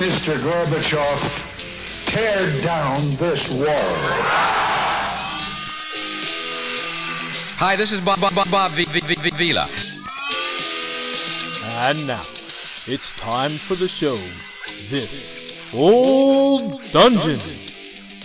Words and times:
Mr. 0.00 0.32
Gorbachev, 0.40 2.06
tear 2.06 2.62
down 2.64 3.16
this 3.16 3.46
wall. 3.50 3.68
Hi, 7.60 7.76
this 7.76 7.92
is 7.92 8.00
Bob 8.00 8.18
Bob 8.18 8.34
Bob, 8.34 8.50
Bob 8.50 8.70
v, 8.70 8.86
v, 8.86 9.00
v, 9.00 9.30
Vila. 9.36 9.68
And 11.84 12.06
now, 12.06 12.24
it's 12.86 13.12
time 13.20 13.50
for 13.50 13.74
the 13.74 13.88
show. 13.88 14.16
This 14.88 15.74
Old 15.74 16.80
Dungeon. 16.92 17.38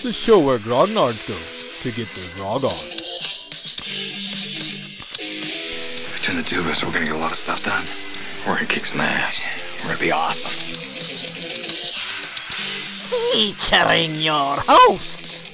The 0.01 0.13
show 0.13 0.39
where 0.39 0.59
grognards 0.59 1.27
go 1.27 1.35
to 1.35 1.91
get 1.93 2.07
their 2.07 2.35
grog 2.37 2.63
on. 2.63 2.71
Between 6.21 6.37
the 6.37 6.43
two 6.47 6.59
of 6.61 6.67
us, 6.67 6.81
we're 6.85 6.93
gonna 6.93 7.07
get 7.07 7.15
a 7.15 7.19
lot 7.19 7.33
of 7.33 7.37
stuff 7.37 7.65
done. 7.65 7.83
We're 8.47 8.55
gonna 8.55 8.67
kick 8.67 8.85
some 8.85 9.01
ass. 9.01 9.35
We're 9.83 9.89
gonna 9.89 9.99
be 9.99 10.13
awesome. 10.13 10.74
Featuring 13.15 14.15
your 14.15 14.57
hosts. 14.57 15.51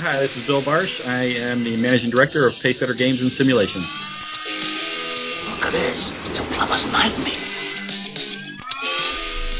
Hi, 0.00 0.18
this 0.18 0.36
is 0.36 0.46
Bill 0.46 0.62
Barsh. 0.62 1.06
I 1.06 1.22
am 1.48 1.62
the 1.62 1.76
managing 1.76 2.10
director 2.10 2.44
of 2.46 2.54
Pacesetter 2.54 2.96
Games 2.96 3.22
and 3.22 3.30
Simulations. 3.30 3.86
Look 5.48 5.66
at 5.66 5.72
this. 5.72 6.30
It's 6.30 6.40
a 6.40 6.42
plumber's 6.54 6.90
nightmare. 6.90 7.34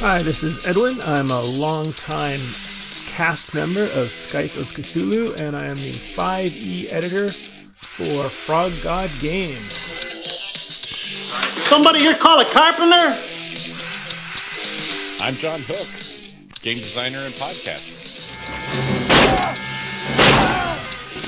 Hi, 0.00 0.22
this 0.22 0.42
is 0.42 0.66
Edwin. 0.66 1.00
I'm 1.00 1.30
a 1.30 1.42
longtime 1.42 2.40
cast 3.10 3.54
member 3.54 3.84
of 3.84 4.08
Skype 4.08 4.58
of 4.58 4.66
Cthulhu, 4.68 5.38
and 5.38 5.54
I 5.54 5.66
am 5.66 5.76
the 5.76 5.92
5e 5.92 6.92
editor 6.92 7.30
for 7.30 8.28
Frog 8.28 8.72
God 8.82 9.10
Games. 9.20 9.60
Somebody 11.68 12.00
here 12.00 12.16
call 12.16 12.40
a 12.40 12.44
carpenter? 12.46 13.29
I'm 15.22 15.34
John 15.34 15.60
Hook, 15.62 16.62
game 16.62 16.78
designer 16.78 17.18
and 17.18 17.34
podcaster. 17.34 17.92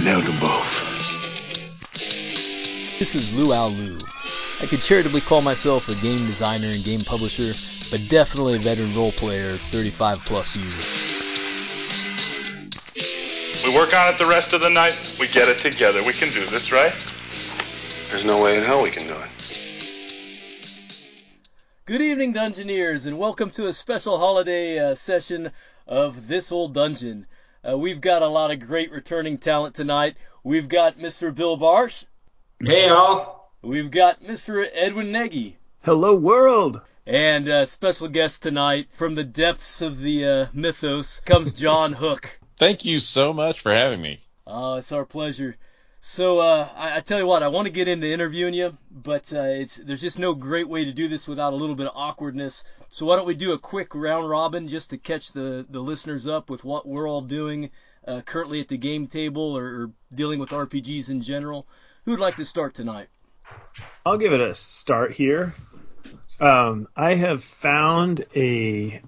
Nailed 0.03 0.25
them 0.25 0.41
both. 0.41 0.89
This 2.98 3.15
is 3.15 3.37
Lou 3.37 3.53
Al 3.53 3.69
Lou. 3.69 3.98
I 4.63 4.67
could 4.67 4.81
charitably 4.81 5.20
call 5.20 5.43
myself 5.43 5.91
a 5.91 5.95
game 6.03 6.25
designer 6.25 6.69
and 6.69 6.83
game 6.83 7.03
publisher, 7.03 7.53
but 7.91 8.09
definitely 8.09 8.57
a 8.57 8.61
veteran 8.61 8.95
role 8.97 9.13
player, 9.13 9.51
35 9.51 10.20
plus 10.20 10.57
years. 10.57 11.13
We 13.63 13.77
work 13.77 13.93
on 13.95 14.15
it 14.15 14.17
the 14.17 14.25
rest 14.25 14.55
of 14.55 14.63
the 14.63 14.70
night. 14.70 14.97
We 15.20 15.29
get 15.29 15.51
it 15.51 15.59
together. 15.59 16.03
We 16.03 16.15
can 16.15 16.31
do 16.31 16.47
this, 16.47 16.73
right? 16.73 16.93
There's 18.11 18.25
no 18.25 18.41
way 18.43 18.57
in 18.57 18.65
hell 18.65 18.83
we 18.83 18.91
can 18.91 19.07
do 19.07 19.17
it. 19.17 19.42
Good 21.85 22.01
evening, 22.01 22.33
Dungeoneers, 22.33 23.09
and 23.09 23.19
welcome 23.19 23.51
to 23.51 23.67
a 23.67 23.73
special 23.73 24.17
holiday 24.17 24.79
uh, 24.79 24.95
session 24.95 25.51
of 25.85 26.29
This 26.29 26.53
Old 26.53 26.75
Dungeon. 26.75 27.27
Uh, 27.69 27.77
we've 27.77 28.01
got 28.01 28.23
a 28.23 28.29
lot 28.29 28.53
of 28.53 28.61
great 28.61 28.93
returning 28.93 29.37
talent 29.37 29.75
tonight. 29.75 30.17
We've 30.45 30.69
got 30.69 30.97
Mr. 30.97 31.35
Bill 31.35 31.59
Barsh. 31.59 32.05
Hey, 32.65 32.89
all. 32.89 33.53
We've 33.63 33.91
got 33.91 34.23
Mr. 34.23 34.65
Edwin 34.73 35.11
Nagy. 35.11 35.59
Hello, 35.81 36.15
world! 36.15 36.83
And 37.05 37.49
uh, 37.49 37.67
special 37.67 38.07
guest 38.07 38.45
tonight 38.45 38.87
from 38.97 39.17
the 39.17 39.25
depths 39.25 39.83
of 39.83 39.99
the 39.99 40.25
uh, 40.25 40.47
mythos 40.53 41.19
comes 41.19 41.53
John 41.53 41.95
Hook. 41.95 42.39
Thank 42.59 42.85
you 42.85 43.01
so 43.01 43.33
much 43.33 43.59
for 43.61 43.75
having 43.75 44.01
me. 44.01 44.21
Oh, 44.47 44.77
it's 44.77 44.93
our 44.93 45.05
pleasure. 45.05 45.57
So 46.05 46.41
uh, 46.41 46.69
I, 46.75 46.97
I 46.97 47.00
tell 47.00 47.20
you 47.20 47.27
what, 47.27 47.45
I 47.45 47.48
want 47.48 47.67
to 47.67 47.70
get 47.70 47.86
into 47.86 48.08
interviewing 48.08 48.55
you, 48.55 48.77
but 48.91 49.33
uh, 49.33 49.42
it's 49.42 49.77
there's 49.77 50.00
just 50.00 50.19
no 50.19 50.34
great 50.34 50.69
way 50.69 50.84
to 50.84 50.92
do 50.92 51.06
this 51.06 51.28
without 51.28 51.53
a 51.53 51.56
little 51.56 51.77
bit 51.77 51.86
of 51.86 51.92
awkwardness. 51.95 52.64
So 52.89 53.06
why 53.06 53.14
don't 53.14 53.25
we 53.25 53.36
do 53.36 53.53
a 53.53 53.58
quick 53.58 53.95
round 53.95 54.28
robin 54.28 54.67
just 54.67 54.91
to 54.91 54.98
catch 54.98 55.30
the 55.30 55.64
the 55.70 55.79
listeners 55.79 56.27
up 56.27 56.51
with 56.51 56.64
what 56.64 56.89
we're 56.89 57.08
all 57.08 57.20
doing 57.20 57.70
uh, 58.05 58.20
currently 58.23 58.61
at 58.61 58.67
the 58.67 58.79
game 58.79 59.07
table 59.07 59.57
or, 59.57 59.64
or 59.64 59.91
dealing 60.12 60.41
with 60.41 60.51
RPGs 60.51 61.08
in 61.08 61.20
general. 61.20 61.68
Who'd 62.05 62.18
like 62.18 62.35
to 62.36 62.45
start 62.45 62.74
tonight? 62.74 63.07
I'll 64.05 64.18
give 64.18 64.33
it 64.33 64.41
a 64.41 64.57
start 64.57 65.12
here. 65.12 65.55
Um, 66.41 66.89
I 66.96 67.14
have 67.14 67.45
found 67.45 68.24
a 68.35 69.01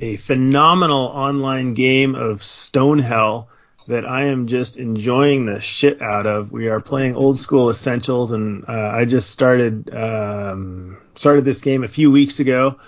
a 0.00 0.18
phenomenal 0.18 1.06
online 1.06 1.74
game 1.74 2.14
of 2.14 2.42
Stonehell 2.42 3.48
that 3.88 4.04
I 4.06 4.26
am 4.26 4.46
just 4.46 4.76
enjoying 4.76 5.46
the 5.46 5.62
shit 5.62 6.02
out 6.02 6.26
of. 6.26 6.52
We 6.52 6.68
are 6.68 6.78
playing 6.78 7.16
old 7.16 7.38
school 7.38 7.70
essentials, 7.70 8.32
and 8.32 8.64
uh, 8.68 8.92
I 8.94 9.06
just 9.06 9.30
started 9.30 9.92
um, 9.94 10.98
started 11.14 11.46
this 11.46 11.62
game 11.62 11.82
a 11.82 11.88
few 11.88 12.10
weeks 12.10 12.38
ago, 12.38 12.78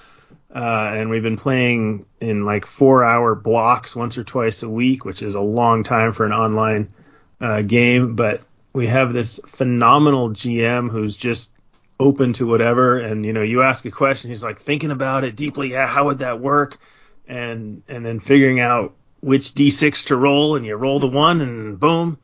uh, 0.55 0.91
and 0.93 1.09
we've 1.09 1.23
been 1.23 1.39
playing 1.39 2.05
in 2.21 2.45
like 2.45 2.67
four 2.67 3.03
hour 3.03 3.35
blocks 3.35 3.97
once 3.97 4.19
or 4.19 4.25
twice 4.25 4.63
a 4.63 4.69
week, 4.69 5.07
which 5.07 5.23
is 5.23 5.35
a 5.35 5.41
long 5.41 5.85
time 5.85 6.13
for 6.13 6.27
an 6.27 6.33
online 6.33 6.93
uh, 7.41 7.63
game. 7.63 8.15
But 8.15 8.43
we 8.75 8.87
have 8.87 9.15
this 9.15 9.41
phenomenal 9.47 10.31
GM 10.31 10.91
who's 10.91 11.17
just 11.17 11.51
open 11.99 12.35
to 12.35 12.47
whatever, 12.47 12.99
and 12.99 13.25
you 13.25 13.33
know, 13.33 13.43
you 13.43 13.63
ask 13.63 13.87
a 13.87 13.91
question, 13.91 14.29
he's 14.29 14.45
like 14.45 14.61
thinking 14.61 14.91
about 14.91 15.25
it 15.25 15.35
deeply. 15.35 15.71
Yeah, 15.71 15.87
how 15.87 16.05
would 16.07 16.19
that 16.19 16.41
work? 16.41 16.79
And 17.27 17.85
and 17.89 18.05
then 18.05 18.21
figuring 18.21 18.61
out 18.61 18.97
which 19.21 19.55
d6 19.55 20.07
to 20.07 20.17
roll, 20.17 20.57
and 20.57 20.67
you 20.67 20.75
roll 20.77 21.01
the 21.01 21.07
one, 21.07 21.41
and 21.41 21.79
boom. 21.79 22.19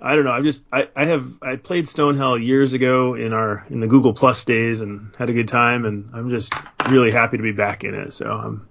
I 0.00 0.14
don't 0.14 0.24
know. 0.24 0.32
I 0.32 0.42
just 0.42 0.62
I, 0.72 0.88
I 0.94 1.06
have 1.06 1.32
I 1.40 1.56
played 1.56 1.86
Stonehell 1.86 2.44
years 2.44 2.72
ago 2.72 3.14
in 3.14 3.32
our 3.32 3.64
in 3.70 3.80
the 3.80 3.86
Google 3.86 4.12
Plus 4.12 4.44
days 4.44 4.80
and 4.80 5.14
had 5.16 5.30
a 5.30 5.32
good 5.32 5.48
time, 5.48 5.84
and 5.86 6.10
I'm 6.12 6.30
just 6.30 6.52
really 6.88 7.10
happy 7.10 7.36
to 7.36 7.42
be 7.42 7.52
back 7.52 7.84
in 7.84 7.94
it. 7.94 8.12
So 8.12 8.30
I'm 8.30 8.68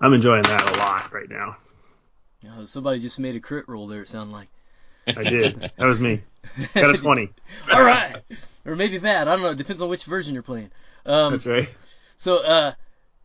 I'm 0.00 0.12
enjoying 0.12 0.42
that 0.42 0.76
a 0.76 0.78
lot 0.78 1.12
right 1.12 1.28
now. 1.28 1.56
Oh, 2.50 2.64
somebody 2.64 2.98
just 2.98 3.20
made 3.20 3.36
a 3.36 3.40
crit 3.40 3.68
roll 3.68 3.86
there. 3.86 4.02
It 4.02 4.08
sounded 4.08 4.32
like. 4.32 4.48
I 5.06 5.22
did. 5.22 5.70
That 5.76 5.86
was 5.86 6.00
me. 6.00 6.22
Got 6.74 6.94
a 6.94 6.98
20. 6.98 7.30
All 7.72 7.82
right, 7.82 8.16
or 8.64 8.74
maybe 8.74 8.98
that. 8.98 9.28
I 9.28 9.32
don't 9.32 9.42
know. 9.42 9.50
It 9.50 9.58
depends 9.58 9.82
on 9.82 9.88
which 9.88 10.04
version 10.04 10.34
you're 10.34 10.42
playing. 10.42 10.70
Um, 11.06 11.32
That's 11.32 11.46
right. 11.46 11.68
So 12.16 12.44
uh, 12.44 12.72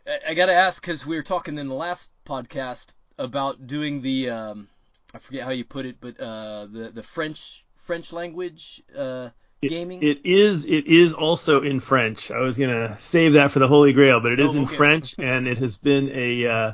I, 0.07 0.19
I 0.29 0.33
got 0.33 0.47
to 0.47 0.53
ask 0.53 0.81
because 0.81 1.05
we 1.05 1.15
were 1.15 1.23
talking 1.23 1.57
in 1.57 1.67
the 1.67 1.75
last 1.75 2.09
podcast 2.25 2.93
about 3.17 3.67
doing 3.67 4.01
the 4.01 4.29
um, 4.29 4.67
I 5.13 5.19
forget 5.19 5.43
how 5.43 5.51
you 5.51 5.65
put 5.65 5.85
it, 5.85 5.97
but 5.99 6.19
uh, 6.19 6.67
the 6.71 6.91
the 6.93 7.03
French 7.03 7.65
French 7.77 8.13
language 8.13 8.83
uh, 8.95 9.29
It- 9.61 9.69
gaming. 9.69 10.03
It 10.03 10.25
is. 10.25 10.65
It 10.65 10.87
is 10.87 11.13
also 11.13 11.61
in 11.61 11.79
French. 11.79 12.31
I 12.31 12.39
was 12.39 12.57
gonna 12.57 12.97
save 13.01 13.33
that 13.33 13.51
for 13.51 13.59
the 13.59 13.67
Holy 13.67 13.93
Grail, 13.93 14.19
but 14.19 14.31
it 14.31 14.39
is 14.39 14.55
Oh, 14.55 14.59
in 14.59 14.65
okay. 14.65 14.75
French, 14.75 15.15
and 15.19 15.47
it 15.47 15.57
has 15.57 15.77
been 15.77 16.11
a. 16.13 16.47
Uh, 16.47 16.71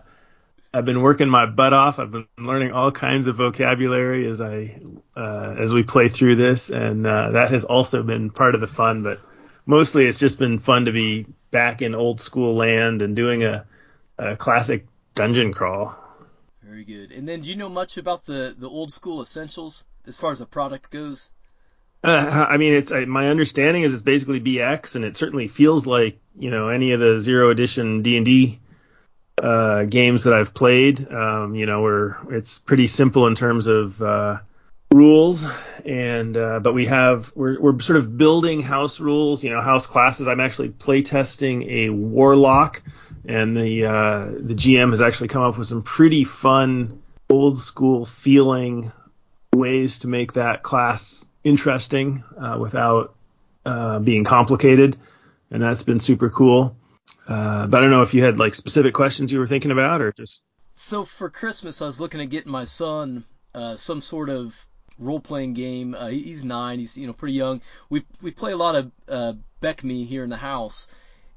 I've 0.76 0.86
been 0.86 1.04
working 1.04 1.30
my 1.30 1.46
butt 1.46 1.72
off. 1.72 2.00
I've 2.00 2.10
been 2.10 2.26
learning 2.38 2.72
all 2.72 2.92
kinds 2.92 3.28
of 3.28 3.36
vocabulary 3.36 4.26
as 4.28 4.42
I 4.42 4.80
uh, 5.16 5.56
as 5.60 5.72
we 5.72 5.84
play 5.84 6.10
through 6.10 6.36
this, 6.36 6.72
and 6.72 7.06
uh, 7.06 7.32
that 7.32 7.52
has 7.52 7.64
also 7.64 8.02
been 8.02 8.32
part 8.32 8.56
of 8.56 8.62
the 8.62 8.68
fun. 8.68 9.04
But 9.04 9.20
mostly, 9.68 10.08
it's 10.08 10.18
just 10.20 10.40
been 10.40 10.58
fun 10.58 10.86
to 10.86 10.92
be 10.92 11.28
back 11.52 11.84
in 11.84 11.94
old 11.94 12.22
school 12.22 12.56
land 12.56 13.04
and 13.04 13.16
doing 13.16 13.44
a, 13.44 13.66
a 14.18 14.36
classic 14.36 14.88
dungeon 15.14 15.54
crawl. 15.54 15.96
Very 16.74 16.86
good. 16.86 17.12
And 17.12 17.30
then, 17.30 17.42
do 17.42 17.52
you 17.52 17.56
know 17.56 17.70
much 17.70 17.98
about 17.98 18.26
the 18.26 18.56
the 18.58 18.68
old 18.68 18.92
school 18.92 19.22
essentials 19.22 19.84
as 20.08 20.18
far 20.18 20.32
as 20.32 20.42
a 20.42 20.48
product 20.48 20.90
goes? 20.90 21.30
Uh, 22.04 22.48
I 22.50 22.58
mean, 22.58 22.74
it's 22.74 22.92
I, 22.92 23.06
my 23.06 23.30
understanding 23.30 23.84
is 23.84 23.94
it's 23.94 24.02
basically 24.02 24.42
BX, 24.42 24.96
and 24.96 25.06
it 25.06 25.16
certainly 25.16 25.48
feels 25.48 25.86
like 25.86 26.18
you 26.36 26.50
know 26.50 26.70
any 26.70 26.94
of 26.94 27.00
the 27.00 27.20
zero 27.20 27.52
edition 27.52 28.02
D 28.02 28.18
and 28.18 28.26
D 28.26 28.60
uh, 29.40 29.84
games 29.84 30.24
that 30.24 30.34
I've 30.34 30.56
played. 30.56 31.14
Um, 31.14 31.54
you 31.54 31.68
know, 31.68 31.84
where 31.84 32.18
it's 32.32 32.58
pretty 32.58 32.88
simple 32.88 33.28
in 33.28 33.36
terms 33.36 33.68
of 33.68 34.02
uh, 34.02 34.40
rules, 34.92 35.46
and 35.86 36.36
uh, 36.36 36.60
but 36.60 36.74
we 36.74 36.88
have 36.88 37.32
we're 37.36 37.62
we're 37.62 37.80
sort 37.82 37.98
of 37.98 38.18
building 38.18 38.64
house 38.64 39.00
rules. 39.00 39.44
You 39.44 39.52
know, 39.52 39.62
house 39.62 39.86
classes. 39.86 40.28
I'm 40.28 40.40
actually 40.40 40.70
playtesting 40.70 41.70
a 41.70 41.90
warlock, 41.92 42.82
and 43.26 43.56
the 43.56 43.86
uh, 43.86 44.26
the 44.26 44.54
GM 44.54 44.92
has 44.92 45.02
actually 45.02 45.30
come 45.30 45.44
up 45.44 45.58
with 45.58 45.68
some 45.68 45.84
pretty 45.84 46.24
fun 46.24 47.02
old 47.30 47.60
school 47.60 48.06
feeling 48.06 48.92
ways 49.56 50.00
to 50.00 50.08
make 50.08 50.34
that 50.34 50.64
class 50.64 51.26
interesting 51.44 52.24
uh, 52.38 52.58
without 52.60 53.16
uh, 53.66 54.00
being 54.00 54.24
complicated, 54.24 54.98
and 55.52 55.62
that's 55.62 55.84
been 55.84 56.00
super 56.00 56.30
cool. 56.30 56.76
Uh, 57.28 57.68
but 57.68 57.78
I 57.78 57.82
don't 57.82 57.92
know 57.92 58.02
if 58.02 58.14
you 58.14 58.24
had 58.24 58.40
like 58.40 58.56
specific 58.56 58.94
questions 58.94 59.32
you 59.32 59.40
were 59.40 59.48
thinking 59.48 59.72
about, 59.72 60.02
or 60.02 60.12
just 60.12 60.44
So 60.74 61.06
for 61.06 61.30
Christmas, 61.30 61.82
I 61.82 61.86
was 61.86 62.00
looking 62.00 62.22
at 62.22 62.30
getting 62.30 62.52
my 62.52 62.66
son 62.66 63.24
uh, 63.54 63.76
some 63.76 64.02
sort 64.02 64.30
of 64.30 64.68
role 65.00 65.20
playing 65.20 65.54
game. 65.54 65.96
Uh, 65.96 66.08
he's 66.08 66.44
nine. 66.44 66.80
He's 66.80 66.98
you 66.98 67.08
know 67.08 67.14
pretty 67.14 67.36
young. 67.36 67.62
We 67.90 68.06
we 68.22 68.32
play 68.32 68.52
a 68.52 68.58
lot 68.58 68.76
of 68.76 68.92
uh, 69.08 69.34
Beckme 69.62 70.06
here 70.06 70.24
in 70.24 70.30
the 70.30 70.38
house, 70.38 70.88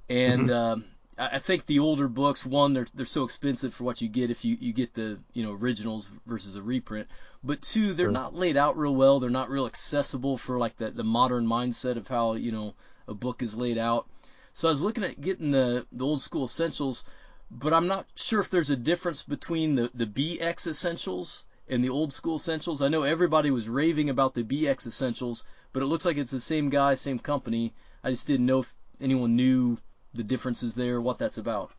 and 0.09 0.51
um, 0.51 0.85
I 1.19 1.39
think 1.39 1.65
the 1.65 1.79
older 1.79 2.09
books, 2.09 2.45
one, 2.45 2.75
they're 2.75 2.87
they're 2.95 3.07
so 3.07 3.25
expensive 3.25 3.73
for 3.73 3.85
what 3.85 4.03
you 4.03 4.09
get 4.09 4.31
if 4.31 4.45
you 4.45 4.57
you 4.61 4.73
get 4.73 4.93
the 4.95 5.19
you 5.33 5.43
know 5.43 5.53
originals 5.53 6.11
versus 6.27 6.57
a 6.57 6.63
reprint. 6.63 7.09
But 7.43 7.63
two, 7.63 7.95
they're 7.95 8.07
Sure. 8.07 8.13
not 8.13 8.35
laid 8.35 8.57
out 8.57 8.77
real 8.77 8.95
well. 8.95 9.19
They're 9.19 9.31
not 9.31 9.49
real 9.49 9.67
accessible 9.67 10.37
for 10.37 10.59
like 10.59 10.77
the 10.77 10.91
the 10.91 11.05
modern 11.05 11.47
mindset 11.47 11.97
of 11.97 12.09
how 12.09 12.35
you 12.35 12.53
know 12.53 12.75
a 13.09 13.15
book 13.15 13.43
is 13.43 13.57
laid 13.57 13.79
out. 13.79 14.07
So 14.53 14.69
I 14.69 14.73
was 14.73 14.83
looking 14.83 15.05
at 15.05 15.21
getting 15.21 15.53
the 15.53 15.87
the 15.91 16.05
old 16.05 16.21
school 16.21 16.45
essentials, 16.45 17.03
but 17.51 17.73
I'm 17.73 17.87
not 17.87 18.07
sure 18.15 18.41
if 18.41 18.51
there's 18.51 18.71
a 18.71 18.77
difference 18.77 19.23
between 19.23 19.75
the 19.77 19.91
the 19.95 20.07
BX 20.07 20.67
essentials 20.67 21.45
and 21.69 21.83
the 21.83 21.89
old 21.89 22.13
school 22.13 22.37
essentials. 22.37 22.83
I 22.83 22.89
know 22.89 23.03
everybody 23.03 23.51
was 23.51 23.69
raving 23.71 24.11
about 24.11 24.35
the 24.35 24.45
BX 24.45 24.87
essentials, 24.87 25.45
but 25.73 25.83
it 25.83 25.87
looks 25.87 26.05
like 26.05 26.19
it's 26.19 26.31
the 26.31 26.41
same 26.41 26.69
guy, 26.69 26.95
same 26.95 27.19
company. 27.19 27.73
I 28.05 28.11
just 28.11 28.27
didn't 28.27 28.47
know 28.47 28.59
if 28.59 28.77
anyone 29.01 29.35
knew 29.35 29.79
the 30.17 30.25
differences 30.25 30.75
there, 30.75 31.01
what 31.01 31.19
that's 31.19 31.39
about. 31.39 31.71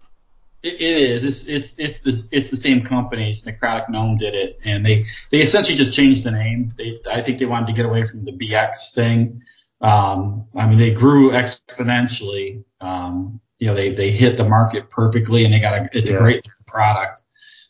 It, 0.63 0.73
it 0.81 0.97
is. 0.97 1.23
It's 1.23 1.45
it's 1.45 1.79
it's 1.79 2.01
the 2.01 2.35
it's 2.35 2.49
the 2.49 2.57
same 2.57 2.81
company. 2.81 3.29
It's 3.29 3.41
Necrotic 3.43 3.89
Gnome 3.89 4.17
did 4.17 4.33
it, 4.33 4.59
and 4.65 4.85
they 4.85 5.05
they 5.31 5.41
essentially 5.41 5.77
just 5.77 5.93
changed 5.93 6.23
the 6.23 6.31
name. 6.31 6.71
They 6.77 6.99
I 7.09 7.21
think 7.21 7.37
they 7.39 7.45
wanted 7.45 7.67
to 7.67 7.73
get 7.73 7.85
away 7.85 8.03
from 8.03 8.25
the 8.25 8.31
BX 8.31 8.93
thing. 8.93 9.41
Um, 9.81 10.47
I 10.55 10.67
mean, 10.67 10.79
they 10.79 10.91
grew 10.91 11.31
exponentially. 11.31 12.63
Um, 12.81 13.39
you 13.59 13.67
know, 13.67 13.75
they 13.75 13.93
they 13.93 14.09
hit 14.11 14.37
the 14.37 14.47
market 14.47 14.89
perfectly, 14.89 15.45
and 15.45 15.53
they 15.53 15.59
got 15.59 15.73
a 15.79 15.89
it's 15.93 16.09
Yeah. 16.09 16.17
a 16.17 16.19
great 16.19 16.45
product. 16.65 17.21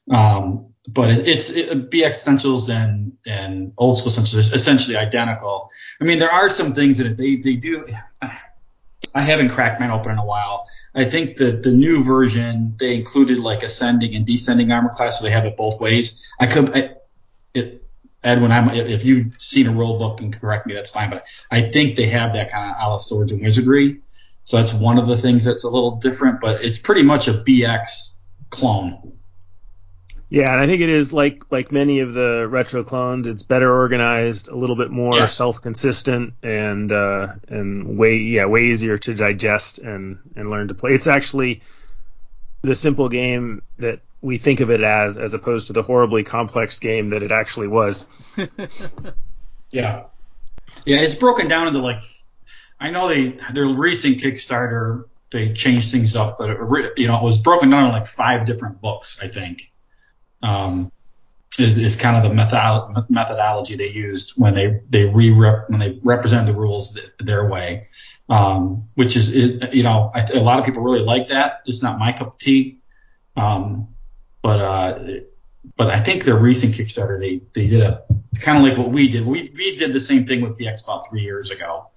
Um, 0.09 0.73
but 0.87 1.09
it, 1.09 1.27
it's 1.27 1.49
it, 1.49 1.89
BX 1.91 2.09
Essentials 2.09 2.69
and 2.69 3.11
and 3.25 3.73
old 3.77 3.97
school 3.97 4.09
Essentials 4.11 4.47
is 4.47 4.53
essentially 4.53 4.95
identical. 4.95 5.69
I 5.99 6.05
mean, 6.05 6.19
there 6.19 6.31
are 6.31 6.49
some 6.49 6.73
things 6.73 6.97
that 6.99 7.17
they 7.17 7.35
they 7.35 7.55
do. 7.55 7.85
I 9.13 9.21
haven't 9.21 9.49
cracked 9.49 9.79
mine 9.79 9.91
open 9.91 10.11
in 10.11 10.17
a 10.17 10.25
while. 10.25 10.67
I 10.93 11.05
think 11.05 11.37
the 11.37 11.51
the 11.51 11.71
new 11.71 12.03
version 12.03 12.75
they 12.79 12.95
included 12.95 13.39
like 13.39 13.63
ascending 13.63 14.15
and 14.15 14.25
descending 14.25 14.71
armor 14.71 14.89
class, 14.89 15.19
so 15.19 15.23
they 15.23 15.31
have 15.31 15.45
it 15.45 15.57
both 15.57 15.79
ways. 15.79 16.25
I 16.39 16.47
could, 16.47 16.75
I, 16.75 16.95
it, 17.53 17.83
Edwin, 18.23 18.51
I'm, 18.51 18.69
if 18.69 19.05
you've 19.05 19.39
seen 19.39 19.67
a 19.67 19.71
rule 19.71 19.97
book 19.99 20.19
and 20.21 20.33
correct 20.33 20.65
me, 20.65 20.73
that's 20.73 20.89
fine. 20.89 21.09
But 21.09 21.25
I 21.51 21.61
think 21.61 21.95
they 21.95 22.07
have 22.07 22.33
that 22.33 22.51
kind 22.51 22.71
of 22.71 22.77
a 22.79 22.89
la 22.89 22.97
swords 22.97 23.31
and 23.31 23.41
wizardry. 23.41 24.01
So 24.43 24.57
that's 24.57 24.73
one 24.73 24.97
of 24.97 25.07
the 25.07 25.17
things 25.17 25.45
that's 25.45 25.63
a 25.63 25.69
little 25.69 25.97
different, 25.97 26.41
but 26.41 26.63
it's 26.63 26.77
pretty 26.77 27.03
much 27.03 27.27
a 27.27 27.33
BX 27.33 28.15
clone. 28.49 29.16
Yeah, 30.29 30.51
and 30.51 30.61
I 30.61 30.67
think 30.67 30.81
it 30.81 30.89
is 30.89 31.13
like 31.13 31.43
like 31.51 31.71
many 31.71 32.01
of 32.01 32.13
the 32.13 32.47
retro 32.49 32.83
clones. 32.83 33.27
It's 33.27 33.43
better 33.43 33.73
organized, 33.73 34.49
a 34.49 34.55
little 34.55 34.75
bit 34.75 34.91
more 34.91 35.13
Yes. 35.15 35.33
self-consistent, 35.35 36.33
and 36.43 36.91
uh, 36.91 37.27
and 37.47 37.97
way 37.97 38.17
yeah 38.17 38.45
way 38.45 38.65
easier 38.65 38.97
to 38.97 39.13
digest 39.13 39.79
and 39.79 40.19
and 40.35 40.49
learn 40.49 40.67
to 40.67 40.73
play. 40.73 40.91
It's 40.91 41.07
actually 41.07 41.61
the 42.61 42.75
simple 42.75 43.07
game 43.07 43.61
that 43.79 44.01
we 44.21 44.37
think 44.37 44.59
of 44.59 44.69
it 44.71 44.81
as, 44.81 45.17
as 45.17 45.33
opposed 45.33 45.67
to 45.67 45.73
the 45.73 45.83
horribly 45.83 46.23
complex 46.23 46.79
game 46.79 47.09
that 47.09 47.23
it 47.23 47.31
actually 47.31 47.67
was. 47.69 48.05
Yeah. 49.69 50.03
Yeah, 50.85 50.97
it's 51.01 51.15
broken 51.15 51.47
down 51.47 51.67
into 51.67 51.79
like 51.79 52.01
I 52.79 52.89
know 52.91 53.07
they 53.09 53.37
their 53.53 53.67
recent 53.67 54.17
Kickstarter 54.19 55.05
they 55.29 55.51
changed 55.53 55.91
things 55.91 56.15
up, 56.15 56.37
but 56.37 56.49
it, 56.49 56.57
you 56.97 57.07
know 57.07 57.17
it 57.17 57.23
was 57.23 57.37
broken 57.37 57.69
down 57.69 57.85
in 57.85 57.91
like 57.91 58.07
five 58.07 58.45
different 58.45 58.81
books. 58.81 59.19
I 59.21 59.27
think 59.27 59.71
um, 60.47 60.91
is, 61.59 61.77
is 61.77 61.95
kind 61.95 62.15
of 62.15 62.23
the 62.23 62.33
method 62.33 63.05
methodology 63.09 63.75
they 63.75 63.89
used 63.89 64.33
when 64.37 64.53
they 64.53 64.81
they 64.89 65.05
re 65.05 65.31
when 65.31 65.79
they 65.79 65.99
represented 66.03 66.47
the 66.47 66.57
rules 66.57 66.93
th- 66.93 67.11
their 67.19 67.47
way, 67.47 67.87
um, 68.29 68.87
which 68.95 69.15
is 69.15 69.35
it, 69.35 69.73
you 69.73 69.83
know 69.83 70.11
I, 70.13 70.21
a 70.33 70.39
lot 70.39 70.59
of 70.59 70.65
people 70.65 70.83
really 70.83 71.01
like 71.01 71.29
that. 71.29 71.61
It's 71.65 71.81
not 71.81 71.99
my 71.99 72.13
cup 72.13 72.27
of 72.27 72.37
tea, 72.37 72.79
um, 73.35 73.89
but 74.41 74.59
uh, 74.59 74.99
but 75.75 75.87
I 75.89 76.01
think 76.03 76.23
their 76.23 76.37
recent 76.37 76.75
Kickstarter 76.75 77.19
they 77.19 77.41
they 77.53 77.67
did 77.67 77.81
a 77.81 78.03
kind 78.39 78.57
of 78.57 78.63
like 78.63 78.77
what 78.77 78.91
we 78.91 79.07
did. 79.07 79.25
We 79.25 79.51
we 79.55 79.75
did 79.75 79.91
the 79.91 80.01
same 80.01 80.25
thing 80.25 80.41
with 80.41 80.57
BX 80.57 80.83
about 80.83 81.09
three 81.09 81.23
years 81.23 81.49
ago, 81.49 81.89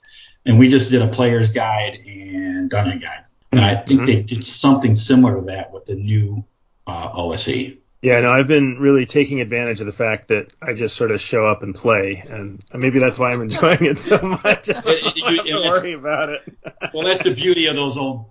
and 0.46 0.58
we 0.58 0.68
just 0.68 0.90
did 0.90 1.02
a 1.02 1.08
player's 1.08 1.50
guide 1.50 2.00
and 2.06 2.70
dungeon 2.70 2.98
guide. 2.98 3.24
And 3.52 3.64
I 3.64 3.74
think 3.74 4.06
they 4.06 4.22
did 4.22 4.44
something 4.44 4.94
similar 4.94 5.40
to 5.40 5.46
that 5.46 5.72
with 5.72 5.84
the 5.84 5.96
new 5.96 6.44
uh, 6.86 7.10
OSE. 7.12 7.80
Yeah, 8.02 8.20
no, 8.20 8.30
I've 8.30 8.46
been 8.46 8.78
really 8.78 9.04
taking 9.04 9.42
advantage 9.42 9.80
of 9.80 9.86
the 9.86 9.92
fact 9.92 10.28
that 10.28 10.48
I 10.62 10.72
just 10.72 10.96
sort 10.96 11.10
of 11.10 11.20
show 11.20 11.46
up 11.46 11.62
and 11.62 11.74
play, 11.74 12.24
and 12.30 12.64
maybe 12.72 12.98
that's 12.98 13.18
why 13.18 13.32
I'm 13.32 13.42
enjoying 13.42 13.84
it 13.84 13.98
so 13.98 14.18
much. 14.22 14.70
I 14.74 14.80
don't 14.80 15.16
you- 15.16 15.34
have 15.36 15.44
to 15.44 15.80
worry 15.80 15.92
about 15.92 16.28
it. 16.30 16.42
Well, 16.94 17.04
that's 17.06 17.22
the 17.22 17.34
beauty 17.34 17.66
of 17.66 17.76
those 17.76 17.96
old 17.98 18.24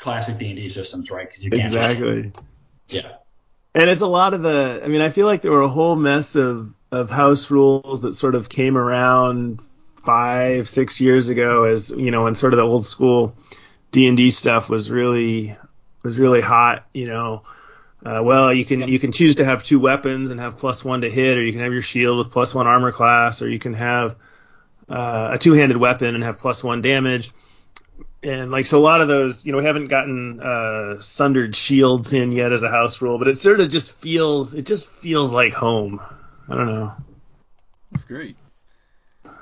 classic 0.00 0.36
D&D 0.38 0.68
systems, 0.68 1.10
right? 1.10 1.30
can't 1.30 1.52
just- 1.52 1.74
Exactly. 1.76 2.32
yeah. 2.88 3.12
And 3.74 3.88
it's 3.88 4.00
a 4.02 4.06
lot 4.06 4.34
of 4.34 4.42
the. 4.42 4.80
I 4.84 4.88
mean, 4.88 5.00
I 5.00 5.08
feel 5.10 5.26
like 5.26 5.42
there 5.42 5.50
were 5.52 5.62
a 5.62 5.68
whole 5.68 5.96
mess 5.96 6.34
of 6.36 6.72
of 6.92 7.10
house 7.10 7.50
rules 7.50 8.02
that 8.02 8.14
sort 8.14 8.34
of 8.36 8.48
came 8.48 8.76
around 8.76 9.60
five, 10.04 10.68
six 10.68 11.00
years 11.00 11.28
ago, 11.28 11.64
as 11.64 11.90
you 11.90 12.10
know, 12.12 12.24
when 12.24 12.34
sort 12.36 12.52
of 12.52 12.58
the 12.58 12.62
old 12.64 12.84
school 12.84 13.34
D 13.90 14.06
and 14.06 14.16
D 14.16 14.30
stuff 14.30 14.68
was 14.68 14.90
really 14.90 15.56
was 16.04 16.18
really 16.18 16.40
hot. 16.40 16.86
You 16.94 17.06
know, 17.06 17.42
uh, 18.04 18.20
well, 18.22 18.52
you 18.52 18.64
can 18.64 18.86
you 18.88 18.98
can 18.98 19.12
choose 19.12 19.36
to 19.36 19.44
have 19.44 19.62
two 19.64 19.80
weapons 19.80 20.30
and 20.30 20.38
have 20.40 20.58
plus 20.58 20.84
one 20.84 21.00
to 21.00 21.10
hit, 21.10 21.38
or 21.38 21.42
you 21.42 21.52
can 21.52 21.62
have 21.62 21.72
your 21.72 21.82
shield 21.82 22.18
with 22.18 22.30
plus 22.30 22.54
one 22.54 22.66
armor 22.66 22.92
class, 22.92 23.40
or 23.40 23.48
you 23.48 23.58
can 23.58 23.74
have 23.74 24.16
uh, 24.88 25.30
a 25.32 25.38
two-handed 25.38 25.76
weapon 25.78 26.14
and 26.14 26.22
have 26.22 26.38
plus 26.38 26.62
one 26.62 26.82
damage. 26.82 27.32
And 28.22 28.50
like 28.50 28.66
so 28.66 28.78
a 28.78 28.80
lot 28.80 29.00
of 29.02 29.08
those 29.08 29.44
you 29.44 29.52
know 29.52 29.58
we 29.58 29.64
haven't 29.64 29.88
gotten 29.88 30.40
uh 30.40 31.00
sundered 31.00 31.54
shields 31.54 32.12
in 32.14 32.32
yet 32.32 32.52
as 32.52 32.62
a 32.62 32.70
house 32.70 33.02
rule 33.02 33.18
but 33.18 33.28
it 33.28 33.36
sort 33.36 33.60
of 33.60 33.68
just 33.68 33.92
feels 33.92 34.54
it 34.54 34.64
just 34.66 34.88
feels 34.88 35.32
like 35.32 35.52
home. 35.52 36.00
I 36.48 36.54
don't 36.56 36.66
know. 36.66 36.92
That's 37.92 38.04
great. 38.04 38.36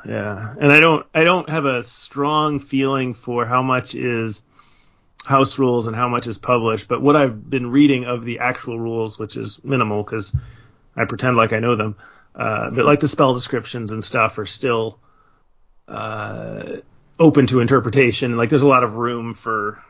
yeah. 0.04 0.54
And 0.60 0.72
i 0.72 0.80
don't 0.80 1.06
i 1.14 1.22
don't 1.24 1.48
have 1.48 1.64
a 1.64 1.82
strong 1.84 2.58
feeling 2.58 3.14
for 3.14 3.46
how 3.46 3.62
much 3.62 3.94
is 3.94 4.42
house 5.24 5.58
rules 5.58 5.86
and 5.86 5.94
how 5.96 6.08
much 6.08 6.26
is 6.26 6.38
published 6.38 6.88
but 6.88 7.00
what 7.00 7.14
i've 7.16 7.48
been 7.48 7.70
reading 7.70 8.04
of 8.04 8.24
the 8.24 8.40
actual 8.40 8.78
rules 8.78 9.18
which 9.18 9.36
is 9.36 9.62
minimal 9.62 10.02
because 10.02 10.34
i 10.96 11.04
pretend 11.04 11.36
like 11.36 11.52
i 11.52 11.60
know 11.60 11.76
them 11.76 11.96
uh 12.34 12.70
but 12.70 12.84
like 12.84 13.00
the 13.00 13.08
spell 13.08 13.32
descriptions 13.34 13.92
and 13.92 14.02
stuff 14.02 14.38
are 14.38 14.46
still 14.46 14.98
uh 15.88 16.76
open 17.18 17.46
to 17.46 17.60
interpretation 17.60 18.36
like 18.36 18.48
there's 18.50 18.62
a 18.62 18.68
lot 18.68 18.82
of 18.82 18.94
room 18.94 19.34
for, 19.34 19.80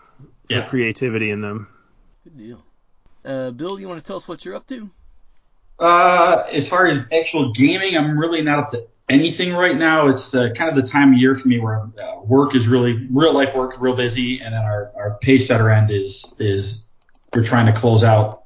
for 0.46 0.54
Yeah. 0.54 0.68
creativity 0.68 1.30
in 1.30 1.40
them 1.40 1.68
Good 2.24 2.36
deal. 2.36 2.64
Uh, 3.24 3.50
Bill, 3.50 3.80
you 3.80 3.88
want 3.88 4.00
to 4.02 4.06
tell 4.06 4.16
us 4.16 4.28
what 4.28 4.44
you're 4.44 4.54
up 4.54 4.66
to? 4.68 4.90
Uh, 5.78 6.44
as 6.52 6.68
far 6.68 6.86
as 6.86 7.08
actual 7.12 7.52
gaming, 7.52 7.96
I'm 7.96 8.16
really 8.18 8.42
not 8.42 8.58
up 8.60 8.68
to 8.70 8.86
anything 9.08 9.52
right 9.52 9.76
now. 9.76 10.08
It's 10.08 10.30
kind 10.30 10.62
of 10.62 10.74
the 10.74 10.82
time 10.82 11.12
of 11.12 11.18
year 11.18 11.34
for 11.34 11.48
me 11.48 11.58
where 11.58 11.82
uh, 12.02 12.20
work 12.22 12.54
is 12.54 12.66
really 12.66 13.06
real 13.10 13.34
life 13.34 13.54
work, 13.54 13.80
real 13.80 13.96
busy, 13.96 14.40
and 14.40 14.54
then 14.54 14.62
our 14.62 14.92
our 14.96 15.18
Pacesetter 15.22 15.74
end 15.76 15.90
is 15.90 16.34
is 16.38 16.88
we're 17.34 17.44
trying 17.44 17.72
to 17.72 17.78
close 17.78 18.04
out 18.04 18.42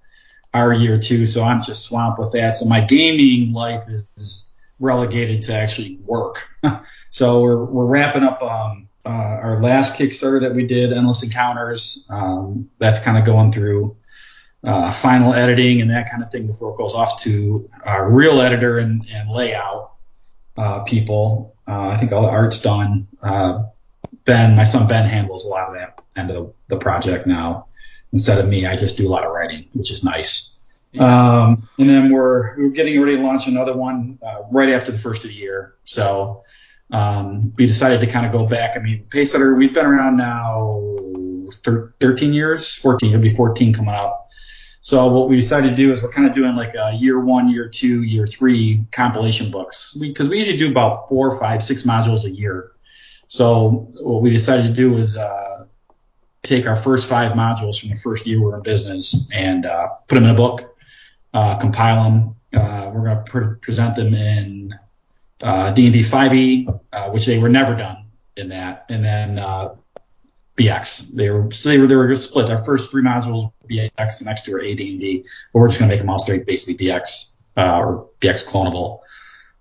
our 0.54 0.72
year 0.72 0.98
too. 0.98 1.26
So 1.26 1.42
I'm 1.42 1.62
just 1.62 1.84
swamped 1.84 2.18
with 2.18 2.32
that. 2.32 2.56
So 2.56 2.66
my 2.66 2.80
gaming 2.80 3.52
life 3.52 3.82
is 4.16 4.50
relegated 4.78 5.42
to 5.42 5.54
actually 5.54 5.98
work. 6.04 6.48
so 7.10 7.40
we're 7.40 7.64
we're 7.64 7.86
wrapping 7.86 8.22
up 8.22 8.42
um, 8.42 8.88
uh, 9.04 9.08
our 9.08 9.62
last 9.62 9.98
Kickstarter 9.98 10.40
that 10.40 10.54
we 10.54 10.66
did, 10.66 10.92
Endless 10.92 11.22
Encounters. 11.22 12.06
Um, 12.10 12.70
that's 12.78 12.98
kind 12.98 13.18
of 13.18 13.24
going 13.24 13.52
through 13.52 13.96
uh, 14.64 14.90
final 14.90 15.32
editing 15.32 15.80
and 15.80 15.90
that 15.90 16.10
kind 16.10 16.22
of 16.22 16.30
thing 16.30 16.46
before 16.46 16.74
it 16.74 16.76
goes 16.76 16.94
off 16.94 17.22
to 17.22 17.68
our 17.84 18.10
real 18.10 18.40
editor 18.40 18.78
and, 18.78 19.06
and 19.12 19.30
layout 19.30 19.92
uh, 20.56 20.80
people. 20.80 21.54
Uh, 21.66 21.88
I 21.88 21.98
think 21.98 22.12
all 22.12 22.22
the 22.22 22.28
art's 22.28 22.60
done. 22.60 23.08
Uh, 23.22 23.64
Ben, 24.24 24.56
my 24.56 24.64
son 24.64 24.88
Ben, 24.88 25.08
handles 25.08 25.44
a 25.44 25.48
lot 25.48 25.68
of 25.68 25.74
that 25.74 26.00
end 26.16 26.30
of 26.30 26.36
the, 26.36 26.76
the 26.76 26.78
project 26.78 27.26
now. 27.26 27.66
Instead 28.12 28.38
of 28.38 28.48
me, 28.48 28.66
I 28.66 28.76
just 28.76 28.96
do 28.96 29.06
a 29.06 29.10
lot 29.10 29.24
of 29.24 29.32
writing, 29.32 29.68
which 29.72 29.90
is 29.90 30.02
nice. 30.04 30.54
Um, 30.98 31.68
and 31.78 31.90
then 31.90 32.10
we're 32.10 32.56
we're 32.56 32.70
getting 32.70 33.00
ready 33.00 33.16
to 33.16 33.22
launch 33.22 33.46
another 33.46 33.76
one 33.76 34.18
uh, 34.24 34.42
right 34.50 34.70
after 34.70 34.92
the 34.92 34.98
first 34.98 35.24
of 35.24 35.30
the 35.30 35.36
year. 35.36 35.74
So 35.84 36.44
um, 36.90 37.52
we 37.56 37.66
decided 37.66 38.00
to 38.00 38.06
kind 38.06 38.24
of 38.24 38.32
go 38.32 38.46
back. 38.46 38.76
I 38.76 38.80
mean, 38.80 39.04
Pacesetter, 39.08 39.56
we've 39.56 39.74
been 39.74 39.86
around 39.86 40.16
now 40.16 40.72
thir- 41.62 41.94
13 42.00 42.32
years, 42.32 42.74
14. 42.76 43.10
It'll 43.10 43.20
be 43.20 43.34
14 43.34 43.74
coming 43.74 43.94
up. 43.94 44.28
So 44.86 45.08
what 45.08 45.28
we 45.28 45.34
decided 45.34 45.70
to 45.70 45.74
do 45.74 45.90
is 45.90 46.00
we're 46.00 46.12
kind 46.12 46.28
of 46.28 46.32
doing 46.32 46.54
like 46.54 46.76
a 46.76 46.92
year 46.92 47.18
one, 47.18 47.48
year 47.48 47.68
two, 47.68 48.04
year 48.04 48.24
three 48.24 48.86
compilation 48.92 49.50
books 49.50 49.96
because 50.00 50.28
we, 50.28 50.38
usually 50.38 50.58
do 50.58 50.70
about 50.70 51.08
four, 51.08 51.36
five, 51.40 51.60
six 51.64 51.82
modules 51.82 52.24
a 52.24 52.30
year. 52.30 52.70
So 53.26 53.90
what 54.00 54.22
we 54.22 54.30
decided 54.30 54.68
to 54.68 54.72
do 54.72 54.92
was 54.92 55.16
uh, 55.16 55.64
take 56.44 56.68
our 56.68 56.76
first 56.76 57.08
five 57.08 57.32
modules 57.32 57.80
from 57.80 57.88
the 57.88 57.96
first 57.96 58.28
year 58.28 58.40
we're 58.40 58.58
in 58.58 58.62
business 58.62 59.28
and 59.32 59.66
uh, 59.66 59.88
put 60.06 60.14
them 60.14 60.22
in 60.22 60.30
a 60.30 60.34
book, 60.34 60.76
uh, 61.34 61.56
compile 61.56 62.04
them. 62.04 62.36
Uh, 62.54 62.88
we're 62.94 63.06
going 63.06 63.16
to 63.16 63.24
pre- 63.24 63.56
present 63.56 63.96
them 63.96 64.14
in 64.14 64.72
uh, 65.42 65.72
D&D 65.72 66.02
5e, 66.02 66.80
uh, 66.92 67.10
which 67.10 67.26
they 67.26 67.38
were 67.38 67.48
never 67.48 67.74
done 67.74 68.04
in 68.36 68.50
that, 68.50 68.86
and 68.88 69.02
then 69.02 69.40
uh, 69.40 69.74
BX. 70.56 71.14
They 71.14 71.30
were 71.30 71.50
so 71.50 71.68
they 71.68 71.78
were 71.78 71.86
they 71.86 71.96
were 71.96 72.14
split. 72.16 72.50
Our 72.50 72.62
first 72.64 72.90
three 72.90 73.02
modules 73.02 73.44
were 73.62 73.68
BX, 73.68 74.18
the 74.20 74.24
next 74.24 74.44
two 74.44 74.54
are 74.54 74.60
AD&D, 74.60 75.24
but 75.52 75.58
we're 75.58 75.68
just 75.68 75.78
going 75.78 75.88
to 75.90 75.94
make 75.94 76.00
them 76.00 76.10
all 76.10 76.18
straight 76.18 76.46
basically 76.46 76.86
BX 76.86 77.34
uh, 77.56 77.78
or 77.78 78.08
BX 78.20 78.46
clonable. 78.46 79.00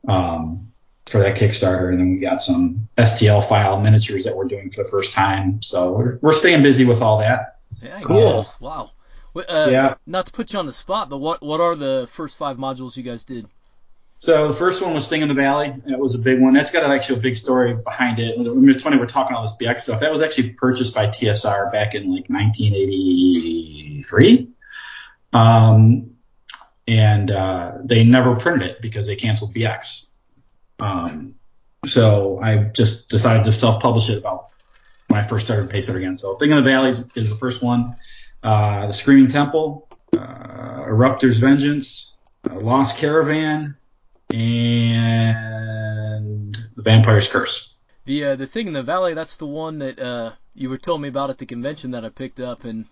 Um, 0.08 0.72
for 1.08 1.20
that 1.20 1.36
Kickstarter, 1.38 1.90
and 1.90 2.00
then 2.00 2.12
we 2.16 2.20
got 2.20 2.42
some 2.42 2.88
STL 2.98 3.48
file 3.48 3.80
miniatures 3.80 4.24
that 4.24 4.36
we're 4.36 4.48
doing 4.48 4.72
for 4.72 4.84
the 4.84 4.90
first 4.90 5.14
time. 5.14 5.62
So 5.62 5.92
we're, 5.92 6.18
we're 6.22 6.34
staying 6.34 6.64
busy 6.64 6.84
with 6.86 7.02
all 7.02 7.20
that. 7.20 7.60
Yeah, 7.82 8.02
Cool. 8.02 8.34
guys. 8.34 8.56
Wow. 8.60 8.92
Uh, 9.36 9.68
Yeah. 9.70 9.96
Not 10.08 10.26
to 10.28 10.32
put 10.32 10.54
you 10.54 10.60
on 10.60 10.66
the 10.66 10.74
spot, 10.74 11.10
but 11.10 11.18
what 11.18 11.44
what 11.44 11.60
are 11.60 11.76
the 11.76 12.08
first 12.12 12.38
five 12.38 12.58
modules 12.58 12.98
you 12.98 13.04
guys 13.04 13.24
did? 13.24 13.48
So 14.26 14.48
the 14.48 14.56
first 14.56 14.82
one 14.82 14.96
was 14.96 15.08
Thing 15.08 15.22
in 15.22 15.28
the 15.28 15.36
Valley. 15.36 15.72
That 15.86 16.00
was 16.00 16.16
a 16.16 16.20
big 16.20 16.42
one. 16.42 16.56
That's 16.56 16.72
got 16.72 16.84
actually 16.84 17.20
a 17.20 17.22
big 17.22 17.38
story 17.38 17.76
behind 17.76 18.18
it. 18.18 18.34
It's 18.40 18.82
funny 18.82 18.98
we're 18.98 19.06
talking 19.06 19.36
all 19.36 19.44
this 19.44 19.56
BX 19.62 19.82
stuff. 19.82 20.00
That 20.00 20.12
was 20.12 20.22
actually 20.22 20.54
purchased 20.54 20.96
by 20.96 21.10
TSR 21.10 21.72
back 21.72 21.94
in 21.94 22.12
like 22.12 22.28
1983. 22.28 24.50
Um, 25.32 26.16
and 26.88 27.30
uh, 27.30 27.74
they 27.84 28.04
never 28.04 28.36
printed 28.38 28.68
it 28.68 28.82
because 28.82 29.06
they 29.06 29.16
canceled 29.16 29.54
BX. 29.54 30.10
Um, 30.80 31.36
so 31.86 32.40
I 32.42 32.64
just 32.64 33.12
decided 33.12 33.44
to 33.44 33.54
self-publish 33.54 34.10
it 34.10 34.18
about 34.18 34.48
when 35.08 35.24
I 35.24 35.28
first 35.28 35.46
started 35.46 35.70
Pacer 35.70 35.96
again. 35.96 36.16
So 36.16 36.36
Thing 36.38 36.50
in 36.50 36.58
the 36.58 36.64
Valley 36.64 36.90
is, 36.90 37.06
is 37.14 37.30
the 37.30 37.36
first 37.36 37.62
one. 37.62 37.96
Uh, 38.42 38.88
the 38.88 38.94
Screaming 38.94 39.28
Temple, 39.28 39.88
uh, 40.18 40.86
Eruptor's 40.88 41.38
Vengeance, 41.38 42.18
uh, 42.50 42.56
Lost 42.56 42.98
Caravan, 42.98 43.76
and 44.36 46.58
The 46.76 46.82
Vampire's 46.82 47.28
Curse. 47.28 47.74
The 48.06 48.24
uh, 48.26 48.36
the 48.36 48.48
thing 48.48 48.68
in 48.68 48.74
the 48.74 48.84
valley, 48.84 49.14
that's 49.14 49.38
the 49.38 49.48
one 49.48 49.80
that 49.80 50.00
uh, 50.00 50.32
you 50.54 50.70
were 50.70 50.78
telling 50.78 51.02
me 51.02 51.08
about 51.08 51.30
at 51.32 51.40
the 51.40 51.46
convention 51.46 51.92
that 51.92 52.06
I 52.06 52.10
picked 52.10 52.40
up, 52.40 52.64
and 52.64 52.86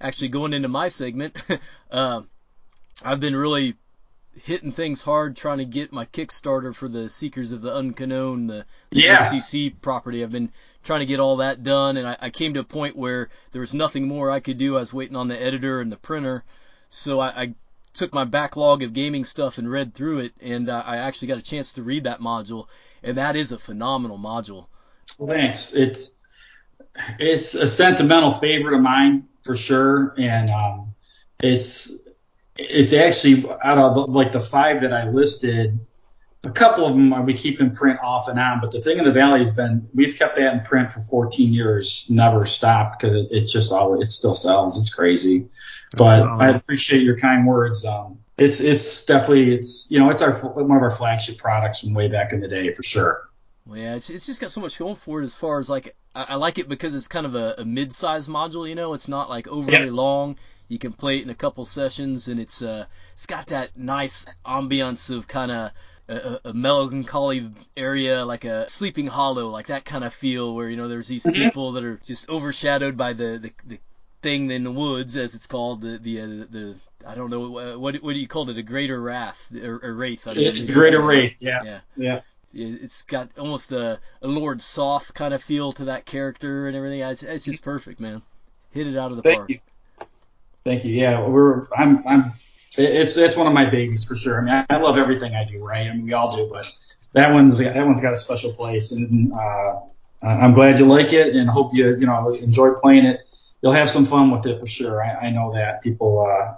actually 0.00 0.28
going 0.28 0.52
into 0.52 0.68
my 0.68 0.88
segment, 0.88 1.36
uh, 1.90 2.22
I've 3.04 3.20
been 3.20 3.36
really 3.36 3.76
hitting 4.42 4.72
things 4.72 5.02
hard 5.02 5.36
trying 5.36 5.58
to 5.58 5.64
get 5.64 5.92
my 5.92 6.06
Kickstarter 6.06 6.74
for 6.74 6.88
the 6.88 7.08
Seekers 7.10 7.52
of 7.52 7.62
the 7.62 7.76
Unknown, 7.76 8.46
the, 8.46 8.64
the 8.90 9.02
Yeah. 9.02 9.18
OCC 9.18 9.72
property. 9.80 10.22
I've 10.22 10.32
been 10.32 10.50
trying 10.82 11.00
to 11.00 11.06
get 11.06 11.20
all 11.20 11.36
that 11.36 11.62
done, 11.62 11.96
and 11.96 12.08
I, 12.08 12.16
I 12.20 12.30
came 12.30 12.54
to 12.54 12.60
a 12.60 12.64
point 12.64 12.96
where 12.96 13.28
there 13.52 13.60
was 13.60 13.74
nothing 13.74 14.08
more 14.08 14.30
I 14.30 14.40
could 14.40 14.58
do. 14.58 14.76
I 14.76 14.80
was 14.80 14.94
waiting 14.94 15.16
on 15.16 15.28
the 15.28 15.40
editor 15.40 15.80
and 15.80 15.92
the 15.92 15.96
printer, 15.96 16.42
so 16.88 17.20
I, 17.20 17.28
I 17.42 17.54
took 17.94 18.12
my 18.14 18.24
backlog 18.24 18.82
of 18.82 18.92
gaming 18.92 19.24
stuff 19.24 19.58
and 19.58 19.70
read 19.70 19.94
through 19.94 20.20
it, 20.20 20.32
and 20.40 20.68
uh, 20.68 20.82
I 20.84 20.98
actually 20.98 21.28
got 21.28 21.38
a 21.38 21.42
chance 21.42 21.74
to 21.74 21.82
read 21.82 22.04
that 22.04 22.20
module, 22.20 22.68
and 23.02 23.16
that 23.16 23.36
is 23.36 23.52
a 23.52 23.58
phenomenal 23.58 24.18
module. 24.18 24.66
Thanks. 25.18 25.74
It's 25.74 26.12
it's 27.18 27.54
a 27.54 27.68
sentimental 27.68 28.30
favorite 28.30 28.76
of 28.76 28.82
mine 28.82 29.28
for 29.42 29.56
sure, 29.56 30.14
and 30.18 30.50
um, 30.50 30.94
it's 31.42 31.92
it's 32.56 32.92
actually 32.92 33.50
out 33.62 33.78
of 33.78 34.08
like 34.10 34.32
the 34.32 34.40
five 34.40 34.82
that 34.82 34.92
I 34.92 35.08
listed. 35.08 35.78
A 36.44 36.50
couple 36.50 36.86
of 36.86 36.92
them 36.94 37.26
we 37.26 37.34
keep 37.34 37.60
in 37.60 37.72
print 37.72 38.00
off 38.02 38.28
and 38.28 38.38
on, 38.38 38.60
but 38.60 38.70
the 38.70 38.80
thing 38.80 38.98
in 38.98 39.04
the 39.04 39.12
valley 39.12 39.40
has 39.40 39.50
been 39.50 39.88
we've 39.92 40.16
kept 40.16 40.36
that 40.36 40.54
in 40.54 40.60
print 40.60 40.90
for 40.90 41.00
14 41.00 41.52
years, 41.52 42.06
never 42.08 42.46
stopped 42.46 43.00
because 43.00 43.16
it, 43.16 43.28
it 43.30 43.46
just 43.46 43.72
always 43.72 44.08
it 44.08 44.10
still 44.10 44.34
sells. 44.34 44.78
It's 44.78 44.92
crazy, 44.92 45.48
but 45.92 46.34
phenomenal. 46.36 46.38
I 46.38 46.50
appreciate 46.50 47.02
your 47.02 47.18
kind 47.18 47.46
words. 47.46 47.84
Um, 47.84 48.20
it's 48.38 48.60
it's 48.60 49.04
definitely 49.06 49.54
it's 49.54 49.90
you 49.90 49.98
know 49.98 50.10
it's 50.10 50.22
our 50.22 50.32
one 50.32 50.76
of 50.76 50.82
our 50.82 50.90
flagship 50.90 51.38
products 51.38 51.80
from 51.80 51.94
way 51.94 52.08
back 52.08 52.32
in 52.32 52.40
the 52.40 52.48
day 52.48 52.72
for 52.74 52.82
sure. 52.82 53.28
Well, 53.66 53.78
yeah, 53.78 53.94
it's 53.94 54.10
it's 54.10 54.26
just 54.26 54.40
got 54.40 54.50
so 54.50 54.60
much 54.60 54.78
going 54.78 54.96
for 54.96 55.20
it 55.20 55.24
as 55.24 55.34
far 55.34 55.58
as 55.58 55.68
like 55.70 55.94
I, 56.14 56.26
I 56.30 56.34
like 56.36 56.58
it 56.58 56.68
because 56.68 56.94
it's 56.94 57.08
kind 57.08 57.26
of 57.26 57.34
a, 57.34 57.54
a 57.58 57.64
mid-sized 57.64 58.28
module. 58.28 58.68
You 58.68 58.74
know, 58.74 58.94
it's 58.94 59.08
not 59.08 59.28
like 59.28 59.46
overly 59.48 59.90
Yeah. 59.90 59.90
long. 59.90 60.36
You 60.68 60.78
can 60.78 60.92
play 60.92 61.18
it 61.18 61.22
in 61.24 61.30
a 61.30 61.34
couple 61.34 61.64
sessions, 61.64 62.28
and 62.28 62.40
it's 62.40 62.62
uh 62.62 62.86
it's 63.12 63.26
got 63.26 63.46
that 63.48 63.76
nice 63.76 64.26
ambiance 64.46 65.10
of 65.14 65.26
kind 65.28 65.50
of 65.52 65.70
a, 66.08 66.16
a- 66.44 66.50
a 66.50 66.52
melancholy 66.54 67.50
area, 67.76 68.24
like 68.24 68.44
a 68.44 68.68
sleeping 68.68 69.06
hollow, 69.06 69.48
like 69.50 69.66
that 69.68 69.84
kind 69.84 70.04
of 70.04 70.12
feel 70.14 70.54
where 70.54 70.68
you 70.68 70.76
know 70.76 70.88
there's 70.88 71.08
these 71.08 71.24
Mhm. 71.24 71.50
people 71.50 71.72
that 71.72 71.84
are 71.84 71.98
just 71.98 72.28
overshadowed 72.28 72.96
by 72.96 73.12
the 73.12 73.38
the, 73.38 73.52
the 73.66 73.78
thing 74.22 74.50
in 74.50 74.64
the 74.64 74.70
woods, 74.70 75.16
as 75.16 75.34
it's 75.34 75.46
called, 75.46 75.80
the 75.82 75.98
the 75.98 76.20
uh, 76.20 76.26
the 76.26 76.74
I 77.06 77.14
don't 77.14 77.30
know 77.30 77.58
uh, 77.58 77.78
what 77.78 77.96
what 77.96 78.14
do 78.14 78.20
you 78.20 78.28
call 78.28 78.48
it, 78.48 78.58
a 78.58 78.62
greater 78.62 79.00
wrath 79.00 79.50
or, 79.54 79.80
or 79.82 79.94
wraith? 79.94 80.26
I 80.26 80.34
mean, 80.34 80.56
It's 80.56 80.70
a 80.70 80.72
greater 80.72 81.00
wraith, 81.00 81.38
yeah. 81.40 81.62
yeah. 81.64 81.80
Yeah. 81.96 82.20
It's 82.52 83.02
got 83.02 83.30
almost 83.38 83.70
a, 83.70 84.00
a 84.22 84.26
Lord 84.26 84.60
Soth 84.60 85.14
kind 85.14 85.32
of 85.32 85.42
feel 85.42 85.72
to 85.74 85.84
that 85.86 86.04
character 86.04 86.66
and 86.66 86.76
everything. 86.76 87.00
It's, 87.00 87.22
it's 87.22 87.44
just 87.44 87.62
perfect, 87.62 88.00
man. 88.00 88.22
Hit 88.72 88.88
it 88.88 88.96
out 88.96 89.12
of 89.12 89.16
the 89.16 89.22
Thank 89.22 89.38
park. 89.38 89.50
you. 89.50 89.60
Thank 90.64 90.84
you. 90.84 90.92
Yeah, 90.92 91.26
we're 91.26 91.68
I'm 91.76 92.06
I'm 92.06 92.32
it's 92.76 93.16
it's 93.16 93.36
one 93.36 93.46
of 93.46 93.52
my 93.52 93.68
babies 93.68 94.04
for 94.04 94.16
sure. 94.16 94.40
I 94.40 94.44
mean, 94.44 94.66
I, 94.68 94.74
I 94.74 94.78
love 94.78 94.98
everything 94.98 95.34
I 95.34 95.44
do, 95.44 95.64
right? 95.64 95.88
I 95.88 95.92
mean, 95.92 96.04
we 96.04 96.12
all 96.12 96.36
do, 96.36 96.48
but 96.50 96.70
that 97.12 97.32
one's 97.32 97.58
that 97.58 97.86
one's 97.86 98.00
got 98.00 98.12
a 98.12 98.16
special 98.16 98.52
place, 98.52 98.92
and 98.92 99.32
uh, 99.32 99.80
I'm 100.22 100.52
glad 100.52 100.78
you 100.78 100.86
like 100.86 101.12
it, 101.12 101.34
and 101.34 101.48
hope 101.48 101.74
you 101.74 101.96
you 101.96 102.06
know 102.06 102.32
enjoy 102.34 102.72
playing 102.74 103.06
it. 103.06 103.20
You'll 103.62 103.72
have 103.72 103.90
some 103.90 104.06
fun 104.06 104.30
with 104.30 104.46
it 104.46 104.60
for 104.60 104.66
sure. 104.66 105.02
I, 105.02 105.26
I 105.26 105.30
know 105.30 105.52
that 105.52 105.82
people. 105.82 106.26
Uh, 106.26 106.54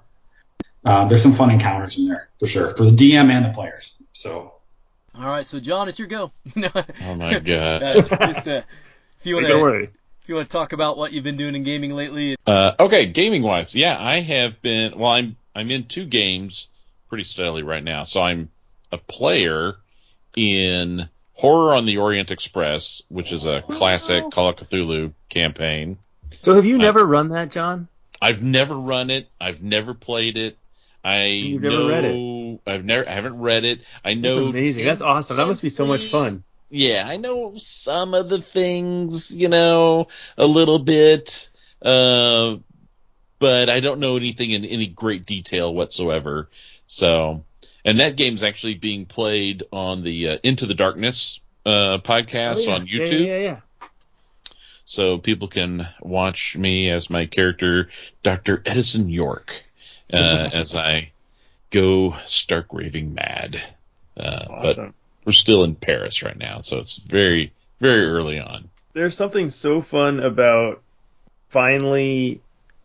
uh, 0.85 1.07
there's 1.09 1.23
some 1.23 1.33
fun 1.33 1.51
encounters 1.51 1.99
in 1.99 2.09
there 2.09 2.29
for 2.39 2.47
sure 2.47 2.77
for 2.77 2.85
the 2.85 2.91
DM 2.91 3.31
and 3.31 3.45
the 3.45 3.51
players. 3.51 3.95
So 4.13 4.55
All 5.15 5.27
right, 5.27 5.47
so 5.47 5.61
John, 5.61 5.89
it's 5.89 5.99
your 5.99 6.09
go. 6.09 6.33
Oh 7.05 7.15
my 7.15 7.39
god. 7.39 7.83
Uh, 7.83 8.03
just, 8.27 8.49
uh, 8.49 8.63
if 9.19 9.27
you 9.27 9.37
want 9.37 9.47
to, 9.47 9.53
away. 9.55 9.83
if 10.23 10.29
you 10.29 10.35
want 10.35 10.49
to 10.49 10.53
talk 10.53 10.73
about 10.73 10.97
what 10.97 11.13
you've 11.13 11.25
been 11.25 11.37
doing 11.37 11.55
in 11.55 11.63
gaming 11.63 11.95
lately, 11.95 12.37
Uh, 12.47 12.73
okay, 12.81 13.07
gaming 13.07 13.43
wise, 13.43 13.75
yeah, 13.75 13.97
I 13.99 14.21
have 14.21 14.61
been. 14.61 14.99
Well, 14.99 15.13
I'm 15.13 15.37
I'm 15.55 15.71
in 15.71 15.85
two 15.85 16.05
games 16.05 16.69
pretty 17.09 17.25
steadily 17.25 17.63
right 17.63 17.85
now. 17.85 18.05
So 18.05 18.23
I'm 18.23 18.49
a 18.91 18.99
player 18.99 19.75
in 20.37 21.09
Horror 21.35 21.75
on 21.75 21.87
the 21.87 21.99
Orient 21.99 22.31
Express, 22.31 23.03
which 23.09 23.33
is 23.33 23.47
a 23.47 23.63
classic 23.63 24.31
Call 24.31 24.49
of 24.49 24.57
Cthulhu 24.57 25.13
campaign. 25.29 25.99
So 26.43 26.55
have 26.55 26.65
you 26.65 26.79
never 26.79 27.05
run 27.07 27.29
that, 27.31 27.51
John? 27.51 27.89
I've 28.21 28.43
never 28.43 28.75
run 28.77 29.11
it. 29.11 29.29
I've 29.41 29.63
never 29.63 29.95
played 29.95 30.37
it. 30.37 30.57
I 31.05 31.25
You've 31.25 31.63
never 31.63 31.75
know, 31.75 31.89
read 31.89 32.05
it? 32.05 32.61
I've 32.71 32.85
never. 32.85 33.09
I 33.09 33.13
haven't 33.13 33.41
read 33.41 33.65
it. 33.65 33.81
I 34.05 34.15
That's 34.15 34.21
know. 34.37 34.47
amazing. 34.49 34.85
That's 34.85 35.01
awesome. 35.01 35.37
That 35.37 35.47
must 35.49 35.63
be 35.63 35.69
so 35.71 35.85
much 35.87 36.07
fun. 36.07 36.45
Yeah, 36.71 37.05
I 37.07 37.17
know 37.17 37.55
some 37.59 38.15
of 38.15 38.29
the 38.29 38.41
things, 38.41 39.31
you 39.31 39.49
know, 39.49 40.07
a 40.39 40.47
little 40.47 40.79
bit, 40.79 41.51
uh, 41.83 42.57
but 43.39 43.69
I 43.69 43.81
don't 43.81 44.01
know 44.01 44.17
anything 44.17 44.51
in 44.53 44.65
any 44.65 44.87
great 44.87 45.27
detail 45.27 45.75
whatsoever. 45.75 46.49
So, 46.87 47.45
and 47.85 48.01
that 48.01 48.17
game's 48.17 48.43
actually 48.43 48.75
being 48.75 49.05
played 49.07 49.65
on 49.73 50.03
the 50.03 50.29
uh, 50.29 50.39
Into 50.45 50.67
the 50.67 50.75
Darkness 50.75 51.41
uh, 51.67 51.99
podcast 51.99 52.59
Oh, 52.59 52.69
yeah. 52.69 52.75
on 52.75 52.87
YouTube. 52.87 53.27
Yeah, 53.27 53.37
yeah, 53.37 53.39
yeah. 53.39 53.61
So 54.85 55.19
people 55.19 55.49
can 55.49 55.89
watch 56.01 56.57
me 56.57 56.91
as 56.91 57.09
my 57.09 57.27
character, 57.27 57.89
Dr. 58.23 58.63
Edison 58.67 59.09
York, 59.09 59.63
uh, 60.13 60.51
as 60.53 60.75
I 60.75 61.11
go 61.71 62.15
stark 62.27 62.67
raving 62.73 63.15
mad. 63.15 63.57
Uh, 64.17 64.45
But 64.49 64.69
Awesome. 64.79 64.95
we're 65.25 65.33
still 65.33 65.65
in 65.65 65.75
Paris 65.75 66.23
right 66.23 66.37
now, 66.37 66.59
so 66.59 66.79
it's 66.79 66.97
very, 66.99 67.53
very 67.81 68.07
early 68.07 68.39
on. 68.41 68.69
There's 68.93 69.17
something 69.17 69.49
so 69.51 69.81
fun 69.81 70.21
about 70.21 70.83
finally 71.49 72.41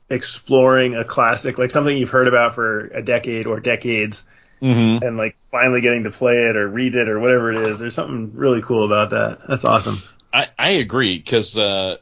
exploring 0.09 0.95
a 0.95 1.03
classic, 1.03 1.57
like 1.57 1.71
something 1.71 1.97
you've 1.97 2.09
heard 2.09 2.27
about 2.29 2.55
for 2.55 2.85
a 2.87 3.01
decade 3.01 3.47
or 3.47 3.59
decades, 3.59 4.25
Mm-hmm. 4.59 5.05
and 5.05 5.17
like 5.17 5.37
finally 5.51 5.81
getting 5.81 6.05
to 6.05 6.09
play 6.09 6.33
it 6.33 6.57
or 6.57 6.67
read 6.67 6.95
it 6.95 7.09
or 7.09 7.19
whatever 7.19 7.51
it 7.51 7.59
is. 7.59 7.77
There's 7.77 7.93
something 7.93 8.31
really 8.35 8.63
cool 8.63 8.85
about 8.85 9.11
that. 9.11 9.47
That's 9.47 9.63
awesome. 9.65 10.01
I, 10.33 10.47
I 10.57 10.69
agree 10.71 11.17
because 11.17 11.57
uh, 11.57 11.97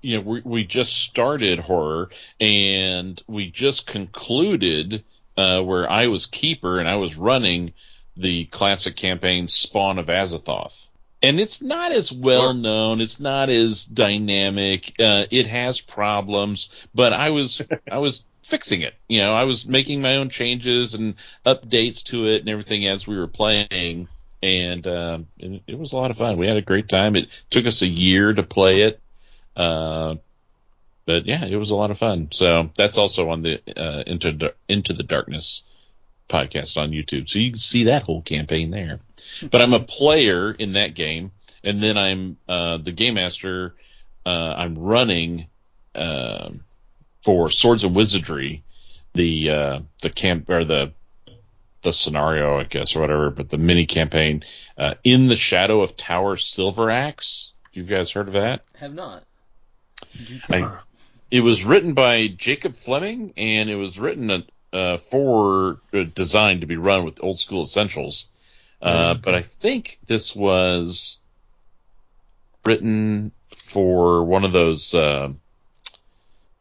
you 0.00 0.16
know 0.16 0.22
we 0.22 0.40
we 0.44 0.64
just 0.64 0.92
started 0.94 1.58
horror 1.58 2.10
and 2.40 3.22
we 3.26 3.50
just 3.50 3.86
concluded 3.86 5.04
uh, 5.36 5.60
where 5.62 5.90
I 5.90 6.08
was 6.08 6.26
keeper 6.26 6.78
and 6.78 6.88
I 6.88 6.96
was 6.96 7.16
running 7.16 7.72
the 8.16 8.44
classic 8.46 8.96
campaign 8.96 9.46
Spawn 9.46 9.98
of 9.98 10.06
Azathoth. 10.06 10.88
And 11.22 11.38
it's 11.38 11.62
not 11.62 11.92
as 11.92 12.12
well 12.12 12.52
known. 12.52 13.00
It's 13.00 13.20
not 13.20 13.48
as 13.48 13.84
dynamic. 13.84 14.92
Uh, 14.98 15.24
it 15.30 15.46
has 15.46 15.80
problems, 15.80 16.68
but 16.94 17.12
I 17.12 17.30
was 17.30 17.62
I 17.90 17.98
was 17.98 18.24
fixing 18.42 18.82
it. 18.82 18.94
You 19.08 19.20
know, 19.20 19.32
I 19.32 19.44
was 19.44 19.64
making 19.64 20.02
my 20.02 20.16
own 20.16 20.30
changes 20.30 20.94
and 20.94 21.14
updates 21.46 22.02
to 22.04 22.26
it 22.26 22.40
and 22.40 22.48
everything 22.48 22.86
as 22.88 23.06
we 23.06 23.16
were 23.16 23.28
playing 23.28 24.08
and 24.42 24.86
um, 24.86 25.26
it, 25.38 25.62
it 25.68 25.78
was 25.78 25.92
a 25.92 25.96
lot 25.96 26.10
of 26.10 26.18
fun. 26.18 26.36
We 26.36 26.48
had 26.48 26.56
a 26.56 26.62
great 26.62 26.88
time. 26.88 27.16
It 27.16 27.28
took 27.50 27.66
us 27.66 27.82
a 27.82 27.86
year 27.86 28.32
to 28.32 28.42
play 28.42 28.82
it, 28.82 29.00
uh, 29.56 30.16
but 31.06 31.26
yeah, 31.26 31.44
it 31.44 31.56
was 31.56 31.70
a 31.70 31.76
lot 31.76 31.90
of 31.90 31.98
fun. 31.98 32.28
So 32.32 32.70
that's 32.74 32.98
also 32.98 33.30
on 33.30 33.42
the 33.42 33.60
uh, 33.76 34.02
into 34.06 34.52
into 34.68 34.92
the 34.92 35.02
darkness 35.02 35.62
podcast 36.28 36.76
on 36.76 36.90
YouTube, 36.90 37.28
so 37.28 37.38
you 37.38 37.50
can 37.50 37.60
see 37.60 37.84
that 37.84 38.06
whole 38.06 38.22
campaign 38.22 38.70
there. 38.70 39.00
But 39.50 39.62
I'm 39.62 39.74
a 39.74 39.80
player 39.80 40.50
in 40.52 40.74
that 40.74 40.94
game, 40.94 41.30
and 41.62 41.82
then 41.82 41.96
I'm 41.96 42.36
uh, 42.48 42.78
the 42.78 42.92
game 42.92 43.14
master. 43.14 43.74
Uh, 44.24 44.54
I'm 44.56 44.78
running 44.78 45.46
um 45.94 46.60
for 47.22 47.50
Swords 47.50 47.84
of 47.84 47.94
Wizardry, 47.94 48.62
the 49.14 49.50
uh, 49.50 49.80
the 50.00 50.10
camp 50.10 50.48
or 50.50 50.64
the 50.64 50.92
the 51.82 51.92
scenario, 51.92 52.58
I 52.58 52.64
guess, 52.64 52.96
or 52.96 53.00
whatever. 53.00 53.30
But 53.30 53.50
the 53.50 53.58
mini 53.58 53.86
campaign, 53.86 54.44
uh, 54.78 54.94
in 55.04 55.26
the 55.28 55.36
shadow 55.36 55.80
of 55.82 55.96
Tower 55.96 56.36
Silveraxe. 56.36 57.50
You 57.72 57.84
guys 57.84 58.10
heard 58.10 58.28
of 58.28 58.34
that? 58.34 58.62
Have 58.76 58.92
not. 58.94 59.24
I, 60.50 60.76
it 61.30 61.40
was 61.40 61.64
written 61.64 61.94
by 61.94 62.26
Jacob 62.28 62.76
Fleming, 62.76 63.32
and 63.36 63.70
it 63.70 63.76
was 63.76 63.98
written 63.98 64.44
uh, 64.72 64.96
for 64.98 65.78
uh, 65.94 66.04
designed 66.14 66.60
to 66.60 66.66
be 66.66 66.76
run 66.76 67.04
with 67.04 67.22
old 67.22 67.38
school 67.38 67.62
essentials. 67.62 68.28
Uh, 68.82 69.14
but 69.14 69.34
I 69.34 69.42
think 69.42 69.98
this 70.06 70.34
was 70.36 71.18
written 72.66 73.32
for 73.56 74.24
one 74.24 74.44
of 74.44 74.52
those 74.52 74.94
uh, 74.94 75.30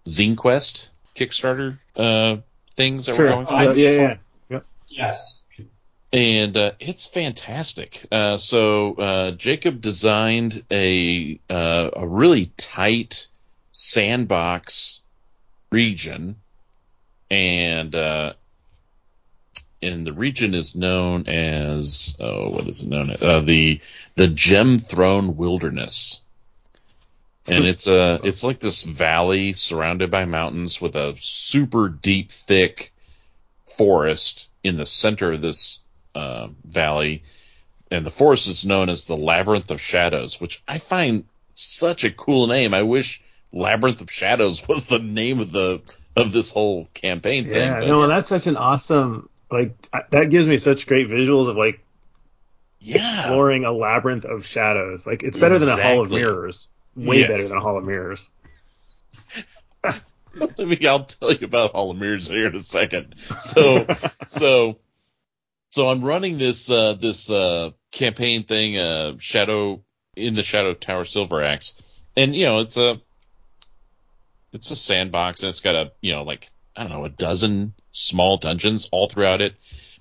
Zine 0.06 0.38
Quest 0.38 0.90
Kickstarter 1.16 1.80
uh, 1.96 2.38
things 2.76 3.08
that 3.08 3.16
Sure. 3.16 3.26
were 3.26 3.32
going 3.32 3.48
on. 3.48 3.78
Yeah, 3.78 3.90
yeah, 3.90 3.92
yeah. 3.92 4.18
Yes. 4.92 5.46
and 6.14 6.56
uh, 6.58 6.72
it's 6.80 7.06
fantastic. 7.06 8.06
Uh, 8.12 8.38
so 8.38 8.96
uh, 8.96 9.32
Jacob 9.32 9.82
designed 9.82 10.64
a 10.72 11.40
uh, 11.50 11.90
a 11.94 12.08
really 12.08 12.48
tight 12.58 13.28
sandbox 13.72 15.00
region, 15.72 16.36
and 17.30 17.96
uh, 17.96 18.34
and 19.82 20.06
the 20.06 20.14
region 20.14 20.54
is 20.54 20.76
known 20.76 21.28
as 21.28 22.16
oh, 22.20 22.50
what 22.50 22.68
is 22.68 22.82
it 22.82 22.90
known 22.90 23.12
as? 23.12 23.22
Uh, 23.22 23.40
the 23.40 23.80
the 24.16 24.28
Gem 24.28 24.80
Throne 24.80 25.38
Wilderness. 25.38 26.22
And 27.48 27.66
it's 27.66 27.88
uh 27.88 28.20
it's 28.24 28.44
like 28.44 28.60
this 28.60 28.84
valley 28.84 29.54
surrounded 29.54 30.12
by 30.12 30.26
mountains 30.26 30.80
with 30.80 30.96
a 30.96 31.16
super 31.20 31.90
deep, 31.90 32.32
thick 32.32 32.94
forest 33.78 34.50
in 34.64 34.78
the 34.78 34.86
center 34.86 35.32
of 35.34 35.42
this 35.42 35.80
uh, 36.16 36.48
valley, 36.66 37.24
and 37.90 38.06
the 38.06 38.10
forest 38.12 38.48
is 38.48 38.66
known 38.66 38.90
as 38.90 39.06
the 39.06 39.18
Labyrinth 39.18 39.72
of 39.72 39.82
Shadows, 39.82 40.40
which 40.40 40.62
I 40.68 40.78
find 40.78 41.26
such 41.54 42.04
a 42.04 42.12
cool 42.12 42.48
name. 42.48 42.74
I 42.74 42.84
wish 42.84 43.22
Labyrinth 43.52 44.02
of 44.02 44.12
Shadows 44.12 44.66
was 44.68 44.88
the 44.88 45.00
name 45.00 45.40
of 45.40 45.52
the 45.52 45.82
of 46.16 46.32
this 46.32 46.52
whole 46.52 46.88
campaign 46.94 47.46
thing. 47.46 47.54
Yeah, 47.56 47.80
but- 47.80 47.88
no, 47.88 48.08
that's 48.08 48.28
such 48.28 48.48
an 48.48 48.58
awesome 48.58 49.30
like 49.50 49.76
that 50.12 50.30
gives 50.30 50.48
me 50.48 50.58
such 50.58 50.88
great 50.88 51.08
visuals 51.10 51.50
of 51.50 51.58
like 51.58 51.82
yeah, 52.80 52.98
exploring 53.20 53.64
a 53.66 53.72
labyrinth 53.72 54.26
of 54.26 54.46
shadows. 54.46 55.06
Like 55.06 55.24
it's 55.24 55.38
better 55.38 55.60
than 55.60 55.70
a 55.70 55.82
hall 55.82 56.02
of 56.02 56.10
mirrors. 56.12 56.68
Way 56.96 57.20
Yes. 57.20 57.30
better 57.30 57.48
than 57.50 57.58
a 57.58 57.62
hall 57.62 57.78
of 57.78 57.84
mirrors. 57.86 58.30
I'll 60.42 61.06
tell 61.06 61.34
you 61.34 61.46
about 61.46 61.72
Hall 61.72 61.92
of 61.92 61.98
Mirrors 61.98 62.28
here 62.28 62.48
in 62.48 62.56
a 62.56 62.64
second. 62.64 63.16
So, 63.42 63.86
so, 64.28 64.78
so 65.72 65.90
I'm 65.90 66.04
running 66.04 66.38
this 66.38 66.70
uh, 66.70 66.94
this 66.94 67.30
uh, 67.30 67.72
campaign 67.92 68.44
thing, 68.44 68.78
uh, 68.78 69.14
Shadow 69.20 69.84
in 70.16 70.36
the 70.36 70.44
Shadow 70.44 70.74
Tower 70.74 71.06
Silveraxe, 71.06 71.74
and 72.16 72.36
you 72.36 72.46
know 72.46 72.60
it's 72.60 72.78
a 72.78 73.02
it's 74.54 74.72
a 74.72 74.76
sandbox 74.76 75.44
and 75.44 75.50
it's 75.50 75.62
got 75.62 75.76
a 75.76 75.92
you 76.02 76.14
know 76.14 76.24
like 76.24 76.50
I 76.76 76.84
don't 76.84 76.92
know 76.92 77.06
a 77.06 77.10
dozen 77.10 77.74
small 77.92 78.38
dungeons 78.38 78.88
all 78.92 79.08
throughout 79.08 79.42
it, 79.42 79.56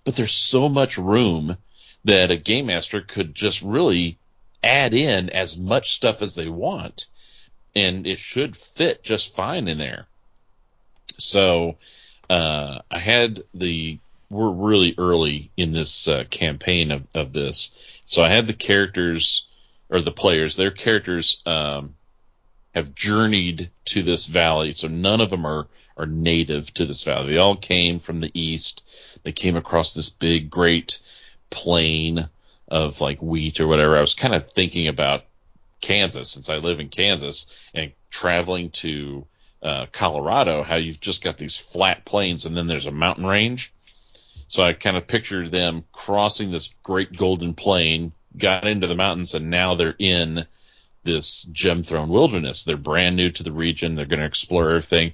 but 0.05 0.17
there's 0.17 0.33
so 0.33 0.69
much 0.69 0.99
room 0.99 1.57
that 2.05 2.31
a 2.31 2.37
game 2.37 2.67
master 2.67 3.01
could 3.01 3.35
just 3.35 3.63
really 3.63 4.19
add 4.63 4.95
in 4.95 5.31
as 5.31 5.57
much 5.57 5.93
stuff 5.93 6.23
as 6.23 6.35
they 6.35 6.49
want, 6.49 7.07
and 7.75 8.07
it 8.07 8.19
should 8.19 8.57
fit 8.57 9.03
just 9.03 9.35
fine 9.35 9.69
in 9.69 9.79
there. 9.79 10.07
So 11.21 11.77
uh, 12.29 12.81
I 12.91 12.99
had 12.99 13.45
the 13.55 13.99
we're 14.29 14.51
really 14.51 14.95
early 14.97 15.51
in 15.57 15.73
this 15.73 16.07
uh, 16.07 16.25
campaign 16.31 16.93
of, 16.93 17.03
of 17.17 17.33
this, 17.33 17.73
so 18.05 18.23
I 18.23 18.29
had 18.29 18.47
the 18.47 18.53
characters 18.53 19.47
or 19.89 20.01
the 20.01 20.13
players. 20.13 20.57
Their 20.57 20.71
characters 20.71 21.43
um, 21.47 21.97
have 22.75 22.95
journeyed 22.95 23.71
to 23.87 24.03
this 24.05 24.27
valley, 24.27 24.73
so 24.73 24.87
none 24.87 25.21
of 25.21 25.31
them 25.31 25.45
are 25.47 25.67
are 25.97 26.07
native 26.07 26.73
to 26.75 26.87
this 26.87 27.05
valley. 27.05 27.33
They 27.33 27.39
all 27.39 27.57
came 27.57 27.99
from 27.99 28.21
the 28.21 28.31
east. 28.33 28.85
They 29.23 29.33
came 29.33 29.57
across 29.57 29.93
this 29.93 30.09
big, 30.09 30.49
great 30.49 31.01
plain 31.51 32.29
of 32.69 33.01
like 33.01 33.21
wheat 33.21 33.61
or 33.61 33.67
whatever. 33.67 33.99
I 33.99 34.01
was 34.01 34.15
kind 34.15 34.35
of 34.35 34.49
thinking 34.49 34.89
about 34.89 35.25
Kansas 35.81 36.31
since 36.31 36.49
I 36.49 36.57
live 36.57 36.81
in 36.81 36.89
Kansas 36.89 37.47
and 37.75 37.93
traveling 38.11 38.71
to 38.71 39.27
uh, 39.63 39.87
Colorado, 39.93 40.63
how 40.63 40.77
you've 40.77 41.01
just 41.01 41.23
got 41.23 41.39
these 41.39 41.57
flat 41.57 42.05
plains 42.05 42.47
and 42.47 42.57
then 42.57 42.67
there's 42.67 42.87
a 42.87 42.93
mountain 42.93 43.27
range. 43.27 43.73
So 44.49 44.65
I 44.65 44.73
kind 44.73 44.97
of 44.97 45.07
pictured 45.07 45.51
them 45.51 45.85
crossing 45.93 46.51
this 46.51 46.75
great 46.83 47.17
golden 47.17 47.55
plain, 47.55 48.13
got 48.37 48.67
into 48.67 48.89
the 48.89 48.97
mountains, 48.97 49.35
and 49.35 49.49
now 49.49 49.77
they're 49.77 49.95
in 49.97 50.47
this 51.05 51.45
gem 51.53 51.85
throne 51.85 52.09
wilderness. 52.09 52.65
They're 52.65 52.77
brand 52.77 53.17
new 53.17 53.31
to 53.31 53.43
the 53.43 53.53
region. 53.53 53.95
They're 53.95 54.07
going 54.07 54.21
to 54.21 54.27
explore 54.27 54.71
everything. 54.71 55.13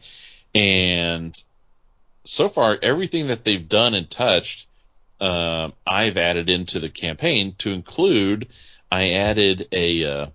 And 0.54 1.40
so 2.24 2.48
far, 2.48 2.78
everything 2.82 3.26
that 3.26 3.44
they've 3.44 3.68
done 3.68 3.94
and 3.94 4.10
touched, 4.10 4.68
uh, 5.20 5.70
I've 5.86 6.16
added 6.16 6.48
into 6.48 6.80
the 6.80 6.88
campaign 6.88 7.54
to 7.58 7.72
include, 7.72 8.48
I 8.90 9.10
added 9.10 9.68
a, 9.70 10.04
uh, 10.04 10.26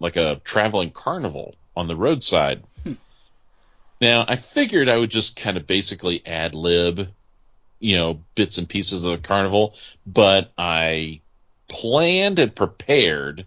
like 0.00 0.16
a 0.16 0.40
traveling 0.44 0.90
carnival 0.90 1.54
on 1.76 1.86
the 1.86 1.96
roadside. 1.96 2.64
Now, 4.00 4.24
I 4.26 4.36
figured 4.36 4.88
I 4.88 4.96
would 4.96 5.10
just 5.10 5.36
kind 5.36 5.56
of 5.56 5.66
basically 5.66 6.24
ad 6.24 6.54
lib, 6.54 7.08
you 7.80 7.96
know, 7.96 8.20
bits 8.34 8.58
and 8.58 8.68
pieces 8.68 9.04
of 9.04 9.12
the 9.12 9.26
carnival, 9.26 9.74
but 10.06 10.52
I 10.56 11.20
planned 11.68 12.38
and 12.38 12.54
prepared 12.54 13.46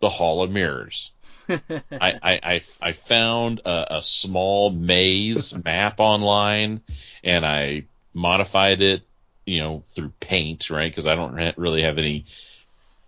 the 0.00 0.08
Hall 0.08 0.42
of 0.42 0.50
Mirrors. 0.50 1.12
I, 1.48 1.60
I, 1.90 2.40
I, 2.42 2.60
I 2.80 2.92
found 2.92 3.60
a, 3.64 3.96
a 3.96 4.02
small 4.02 4.70
maze 4.70 5.54
map 5.64 5.98
online 5.98 6.82
and 7.24 7.46
I 7.46 7.84
modified 8.12 8.82
it, 8.82 9.02
you 9.46 9.60
know, 9.60 9.84
through 9.90 10.12
paint, 10.20 10.70
right? 10.70 10.90
Because 10.90 11.06
I 11.06 11.14
don't 11.14 11.56
really 11.56 11.82
have 11.82 11.98
any, 11.98 12.26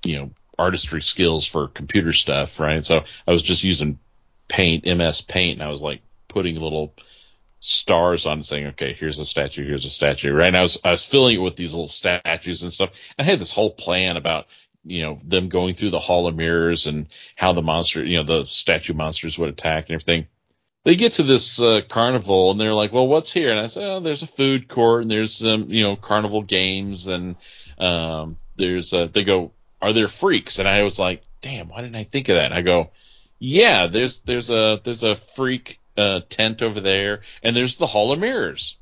you 0.04 0.16
know, 0.16 0.30
artistry 0.58 1.02
skills 1.02 1.46
for 1.46 1.68
computer 1.68 2.12
stuff, 2.12 2.60
right? 2.60 2.84
So 2.84 3.04
I 3.26 3.30
was 3.30 3.42
just 3.42 3.64
using 3.64 3.98
paint, 4.48 4.84
MS 4.86 5.20
Paint, 5.20 5.60
and 5.60 5.62
I 5.66 5.70
was 5.70 5.82
like 5.82 6.00
putting 6.30 6.56
little 6.56 6.94
stars 7.60 8.24
on 8.24 8.42
saying, 8.42 8.68
okay, 8.68 8.94
here's 8.94 9.18
a 9.18 9.26
statue, 9.26 9.66
here's 9.66 9.84
a 9.84 9.90
statue, 9.90 10.32
right? 10.32 10.48
And 10.48 10.56
I 10.56 10.62
was, 10.62 10.78
I 10.82 10.90
was 10.90 11.04
filling 11.04 11.36
it 11.36 11.42
with 11.42 11.56
these 11.56 11.72
little 11.72 11.88
statues 11.88 12.62
and 12.62 12.72
stuff. 12.72 12.90
I 13.18 13.22
had 13.22 13.38
this 13.38 13.52
whole 13.52 13.70
plan 13.70 14.16
about, 14.16 14.46
you 14.82 15.02
know, 15.02 15.18
them 15.22 15.50
going 15.50 15.74
through 15.74 15.90
the 15.90 15.98
Hall 15.98 16.26
of 16.26 16.34
Mirrors 16.34 16.86
and 16.86 17.08
how 17.36 17.52
the 17.52 17.62
monster, 17.62 18.02
you 18.02 18.16
know, 18.16 18.24
the 18.24 18.46
statue 18.46 18.94
monsters 18.94 19.38
would 19.38 19.50
attack 19.50 19.88
and 19.88 19.94
everything. 19.94 20.26
They 20.84 20.96
get 20.96 21.12
to 21.14 21.22
this 21.22 21.60
uh, 21.60 21.82
carnival 21.86 22.50
and 22.50 22.58
they're 22.58 22.72
like, 22.72 22.90
well, 22.90 23.06
what's 23.06 23.30
here? 23.30 23.50
And 23.50 23.60
I 23.60 23.66
said, 23.66 23.84
oh, 23.84 24.00
there's 24.00 24.22
a 24.22 24.26
food 24.26 24.66
court 24.66 25.02
and 25.02 25.10
there's, 25.10 25.44
um, 25.44 25.66
you 25.68 25.82
know, 25.82 25.96
carnival 25.96 26.42
games 26.42 27.06
and, 27.08 27.36
um, 27.78 28.38
there's, 28.56 28.94
uh, 28.94 29.06
they 29.12 29.24
go, 29.24 29.52
are 29.82 29.92
there 29.92 30.08
freaks? 30.08 30.58
And 30.58 30.66
I 30.66 30.82
was 30.82 30.98
like, 30.98 31.22
damn, 31.42 31.68
why 31.68 31.82
didn't 31.82 31.96
I 31.96 32.04
think 32.04 32.30
of 32.30 32.36
that? 32.36 32.46
And 32.46 32.54
I 32.54 32.62
go, 32.62 32.90
yeah, 33.38 33.86
there's, 33.86 34.20
there's 34.20 34.50
a, 34.50 34.80
there's 34.82 35.04
a 35.04 35.14
freak, 35.14 35.79
uh, 36.00 36.20
tent 36.28 36.62
over 36.62 36.80
there 36.80 37.20
and 37.42 37.54
there's 37.54 37.76
the 37.76 37.86
Hall 37.86 38.12
of 38.12 38.18
Mirrors. 38.18 38.76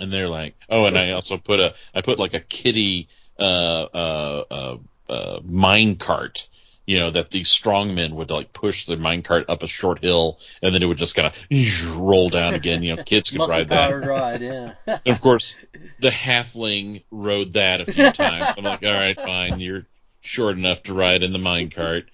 And 0.00 0.12
they're 0.12 0.28
like, 0.28 0.56
oh, 0.68 0.86
and 0.86 0.98
I 0.98 1.12
also 1.12 1.36
put 1.36 1.60
a, 1.60 1.74
I 1.94 2.00
put 2.02 2.18
like 2.18 2.34
a 2.34 2.40
kitty, 2.40 3.08
uh, 3.38 3.42
uh, 3.42 4.44
uh, 4.50 4.76
uh, 5.08 5.40
mine 5.44 5.96
cart, 5.96 6.48
you 6.84 6.98
know, 6.98 7.12
that 7.12 7.30
these 7.30 7.48
strong 7.48 7.94
men 7.94 8.16
would 8.16 8.30
like 8.30 8.52
push 8.52 8.86
the 8.86 8.96
mine 8.96 9.22
cart 9.22 9.48
up 9.48 9.62
a 9.62 9.68
short 9.68 10.00
hill 10.00 10.40
and 10.62 10.74
then 10.74 10.82
it 10.82 10.86
would 10.86 10.98
just 10.98 11.14
kind 11.14 11.28
of 11.28 11.96
roll 11.96 12.28
down 12.28 12.54
again. 12.54 12.82
You 12.82 12.96
know, 12.96 13.04
kids 13.04 13.30
could 13.30 13.48
ride 13.48 13.68
that. 13.68 14.04
ride, 14.04 14.42
yeah. 14.42 14.74
And 14.86 15.00
of 15.06 15.20
course, 15.20 15.56
the 16.00 16.10
halfling 16.10 17.04
rode 17.12 17.52
that 17.52 17.80
a 17.80 17.84
few 17.84 18.10
times. 18.10 18.46
I'm 18.58 18.64
like, 18.64 18.82
all 18.82 18.92
right, 18.92 19.16
fine, 19.16 19.60
you're 19.60 19.86
short 20.20 20.58
enough 20.58 20.82
to 20.84 20.94
ride 20.94 21.22
in 21.22 21.32
the 21.32 21.38
mine 21.38 21.70
cart. 21.70 22.08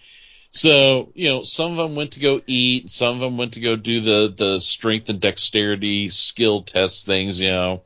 So, 0.50 1.12
you 1.14 1.28
know, 1.28 1.42
some 1.42 1.70
of 1.70 1.76
them 1.76 1.94
went 1.94 2.12
to 2.12 2.20
go 2.20 2.40
eat, 2.46 2.90
some 2.90 3.14
of 3.14 3.20
them 3.20 3.36
went 3.36 3.54
to 3.54 3.60
go 3.60 3.76
do 3.76 4.00
the, 4.00 4.34
the 4.36 4.58
strength 4.58 5.08
and 5.08 5.20
dexterity 5.20 6.08
skill 6.08 6.62
test 6.62 7.06
things, 7.06 7.40
you 7.40 7.50
know. 7.50 7.82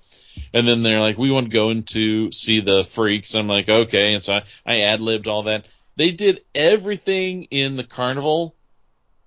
And 0.52 0.66
then 0.66 0.82
they're 0.82 1.00
like, 1.00 1.18
we 1.18 1.30
want 1.30 1.46
to 1.46 1.52
go 1.52 1.70
into 1.70 2.32
see 2.32 2.60
the 2.60 2.84
freaks. 2.84 3.34
I'm 3.34 3.48
like, 3.48 3.68
okay. 3.68 4.14
And 4.14 4.22
so 4.22 4.34
I, 4.34 4.42
I 4.64 4.80
ad 4.80 5.00
libbed 5.00 5.28
all 5.28 5.44
that. 5.44 5.66
They 5.96 6.10
did 6.10 6.40
everything 6.54 7.44
in 7.44 7.76
the 7.76 7.84
carnival 7.84 8.56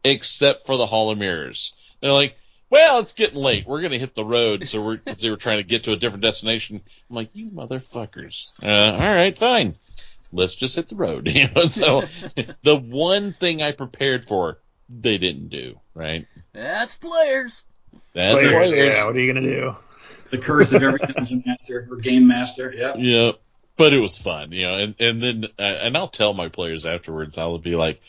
except 0.04 0.66
for 0.66 0.78
the 0.78 0.86
Hall 0.86 1.12
of 1.12 1.18
Mirrors. 1.18 1.76
They're 2.02 2.12
like, 2.12 2.38
well, 2.70 3.00
it's 3.00 3.14
getting 3.14 3.40
late. 3.40 3.66
We're 3.66 3.82
going 3.82 3.92
to 3.92 4.00
hit 4.00 4.16
the 4.16 4.26
road. 4.26 4.68
So 4.68 4.82
we're, 4.82 4.98
cause 4.98 5.18
they 5.18 5.30
were 5.30 5.38
trying 5.38 5.58
to 5.58 5.64
get 5.64 5.84
to 5.84 5.94
a 5.94 5.96
different 5.96 6.24
destination. 6.24 6.82
I'm 7.10 7.16
like, 7.16 7.30
you 7.34 7.50
motherfuckers. 7.52 8.50
Uh, 8.62 8.68
all 8.68 9.14
right, 9.14 9.38
fine. 9.38 9.76
Let's 10.32 10.56
just 10.56 10.76
hit 10.76 10.90
the 10.90 10.96
road. 10.96 11.28
You 11.34 11.50
know, 11.56 11.68
so 11.68 12.04
the 12.64 12.76
one 12.76 13.34
thing 13.34 13.62
I 13.62 13.72
prepared 13.72 14.26
for, 14.26 14.60
they 14.90 15.18
didn't 15.18 15.50
do, 15.50 15.80
right? 15.94 16.26
That's 16.54 16.96
players. 16.96 17.64
That's 18.14 18.40
Players, 18.40 18.68
players. 18.68 18.94
Yeah, 18.94 19.06
what 19.06 19.16
are 19.16 19.20
you 19.20 19.34
gonna 19.34 19.46
do? 19.46 19.76
The 20.30 20.38
curse 20.38 20.74
of 20.74 20.84
every 20.84 21.00
dungeon 21.00 21.44
master 21.46 21.88
or 21.90 21.98
game 21.98 22.28
master. 22.28 22.74
Yep. 22.76 22.96
Yeah, 22.98 23.32
but 23.78 23.94
it 23.94 24.00
was 24.00 24.18
fun, 24.18 24.52
you 24.52 24.66
know. 24.66 24.78
And 24.78 24.96
and 25.00 25.24
then 25.24 25.46
uh, 25.58 25.62
and 25.62 25.96
I'll 25.96 26.08
tell 26.08 26.34
my 26.34 26.50
players 26.50 26.86
afterwards. 26.86 27.38
I'll 27.38 27.60
be 27.60 27.76
like, 27.76 28.02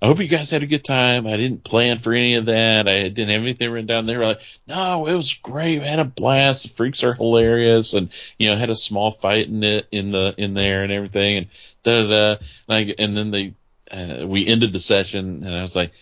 I 0.00 0.06
hope 0.08 0.20
you 0.20 0.28
guys 0.28 0.50
had 0.50 0.62
a 0.62 0.66
good 0.66 0.84
time. 0.84 1.26
I 1.26 1.36
didn't 1.38 1.64
plan 1.64 1.98
for 1.98 2.12
any 2.12 2.34
of 2.34 2.46
that. 2.46 2.86
I 2.86 3.04
didn't 3.08 3.30
have 3.30 3.40
anything 3.40 3.70
written 3.70 3.86
down. 3.86 4.06
They 4.06 4.16
were 4.16 4.26
like, 4.26 4.40
no, 4.66 5.06
it 5.06 5.14
was 5.14 5.34
great. 5.34 5.80
We 5.80 5.86
had 5.86 6.00
a 6.00 6.04
blast. 6.04 6.64
The 6.64 6.68
freaks 6.68 7.02
are 7.02 7.14
hilarious, 7.14 7.94
and 7.94 8.10
you 8.38 8.50
know, 8.50 8.56
had 8.56 8.68
a 8.68 8.74
small 8.74 9.10
fight 9.10 9.48
in 9.48 9.64
it 9.64 9.88
in 9.90 10.10
the 10.10 10.34
in 10.36 10.52
there 10.52 10.82
and 10.82 10.92
everything, 10.92 11.38
and 11.38 11.46
da 11.82 12.02
da 12.02 12.08
da. 12.08 12.44
And, 12.68 12.90
I, 12.90 12.94
and 12.98 13.16
then 13.16 13.30
they 13.30 13.54
uh, 13.90 14.26
we 14.26 14.46
ended 14.46 14.72
the 14.72 14.78
session, 14.78 15.44
and 15.44 15.54
I 15.54 15.62
was 15.62 15.74
like, 15.74 15.92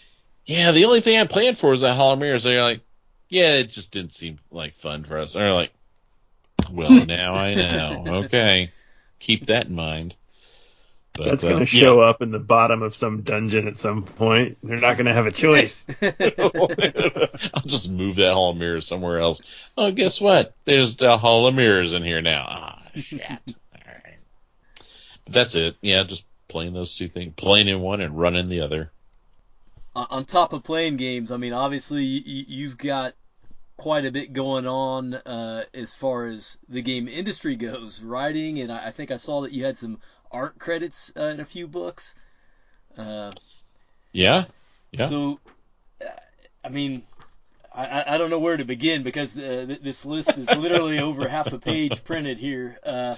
yeah, 0.45 0.73
the 0.73 0.87
only 0.87 1.01
thing 1.01 1.19
I 1.19 1.27
planned 1.27 1.59
for 1.59 1.71
was 1.71 1.83
that 1.83 1.97
Hall 1.97 2.15
of 2.15 2.19
Mirrors. 2.19 2.43
They're 2.43 2.63
like, 2.63 2.81
yeah, 3.29 3.55
it 3.55 3.71
just 3.71 3.93
didn't 3.93 4.13
seem 4.13 4.39
like 4.51 4.75
fun 4.75 5.05
for 5.05 5.19
us. 5.19 5.35
And 5.35 5.43
they're 5.43 5.55
like, 5.55 5.73
well, 6.71 6.91
now 7.07 7.35
I 7.35 7.55
know. 7.55 8.05
Okay, 8.25 8.71
keep 9.21 9.47
that 9.47 9.67
in 9.67 9.75
mind. 9.75 10.17
But, 11.17 11.27
That's 11.27 11.45
going 11.45 11.59
to 11.59 11.63
uh, 11.63 11.67
show 11.67 12.01
yeah. 12.03 12.09
up 12.09 12.23
in 12.23 12.33
the 12.33 12.41
bottom 12.41 12.83
of 12.83 12.97
some 12.97 13.23
dungeon 13.23 13.69
at 13.69 13.77
some 13.77 14.03
point. 14.03 14.59
They're 14.65 14.79
not 14.79 14.97
going 14.97 15.07
to 15.07 15.13
have 15.13 15.27
a 15.27 15.31
choice. 15.31 15.87
I'll 16.03 17.63
just 17.65 17.89
move 17.89 18.17
that 18.17 18.33
hall 18.33 18.51
of 18.51 18.57
mirrors 18.57 18.89
somewhere 18.89 19.21
else. 19.21 19.41
Oh, 19.79 19.93
guess 19.93 20.21
what? 20.21 20.57
There's 20.65 21.01
a 21.03 21.17
hall 21.17 21.47
of 21.47 21.55
mirrors 21.55 21.93
in 21.93 22.03
here 22.03 22.21
now. 22.21 22.47
Ah, 22.49 22.83
shit. 22.97 23.23
All 23.23 23.39
right. 23.87 24.19
But 25.25 25.35
that's 25.35 25.55
it. 25.55 25.77
Yeah, 25.81 26.03
just 26.03 26.25
playing 26.49 26.73
those 26.73 26.97
two 26.97 27.09
things, 27.09 27.35
playing 27.37 27.69
in 27.69 27.81
one 27.81 28.01
and 28.01 28.19
running 28.19 28.49
the 28.49 28.63
other. 28.63 28.91
On 29.95 30.25
top 30.25 30.53
of 30.53 30.65
playing 30.65 30.97
games, 30.97 31.31
I 31.31 31.37
mean, 31.37 31.53
obviously 31.53 32.03
you've 32.03 32.77
got 32.77 33.15
quite 33.77 34.05
a 34.05 34.11
bit 34.11 34.33
going 34.33 34.67
on 34.67 35.15
uh, 35.15 35.65
as 35.73 35.95
far 35.95 36.25
as 36.25 36.59
the 36.69 36.83
game 36.83 37.07
industry 37.07 37.55
goes, 37.55 38.03
writing, 38.03 38.59
and 38.59 38.73
I 38.73 38.91
think 38.91 39.13
I 39.13 39.17
saw 39.17 39.43
that 39.43 39.53
you 39.53 39.65
had 39.65 39.77
some 39.77 40.01
art 40.35 40.59
credits 40.59 41.13
uh, 41.17 41.27
in 41.27 41.41
a 41.41 41.45
few 41.45 41.67
books. 41.67 42.15
Uh, 42.99 43.31
yeah. 44.13 44.45
Yeah. 44.93 45.07
So, 45.07 45.41
uh, 46.01 46.09
I 46.63 46.69
mean, 46.69 47.05
I, 47.75 48.05
I 48.15 48.19
don't 48.19 48.31
know 48.31 48.39
where 48.39 48.57
to 48.57 48.65
begin 48.65 49.03
because 49.03 49.39
uh, 49.39 49.65
th- 49.67 49.81
this 49.81 50.05
list 50.05 50.37
is 50.37 50.51
literally 50.55 50.99
over 50.99 51.27
half 51.37 51.53
a 51.53 51.59
page 51.59 52.05
printed 52.05 52.39
here. 52.39 52.79
Uh, 52.85 53.17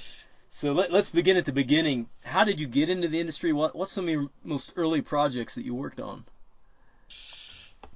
so 0.48 0.72
let, 0.72 0.92
us 0.92 1.10
begin 1.10 1.36
at 1.36 1.44
the 1.44 1.52
beginning. 1.52 2.08
How 2.24 2.44
did 2.44 2.60
you 2.60 2.66
get 2.66 2.88
into 2.88 3.08
the 3.08 3.20
industry? 3.20 3.52
What 3.52 3.74
what's 3.74 3.92
some 3.92 4.04
of 4.04 4.10
your 4.10 4.30
most 4.44 4.72
early 4.76 5.02
projects 5.02 5.56
that 5.56 5.64
you 5.64 5.74
worked 5.74 6.00
on? 6.00 6.24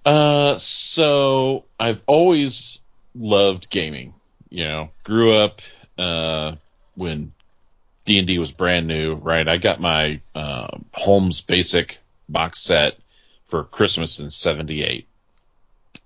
Uh, 0.05 0.59
so 0.59 1.65
I've 1.79 2.03
always 2.07 2.81
loved 3.15 3.71
gaming. 3.71 4.15
You 4.51 4.65
know, 4.65 4.91
grew 5.05 5.33
up 5.33 5.63
uh, 5.97 6.57
when 6.95 7.33
D 8.11 8.19
and 8.19 8.27
D 8.27 8.39
was 8.41 8.51
brand 8.51 8.89
new, 8.89 9.15
right? 9.15 9.47
I 9.47 9.57
got 9.57 9.81
my 9.81 10.21
uh, 10.35 10.79
Holmes 10.93 11.43
Basic 11.43 11.99
box 12.29 12.61
set 12.61 12.99
for 13.45 13.63
Christmas 13.63 14.19
in 14.19 14.31
'78, 14.31 15.07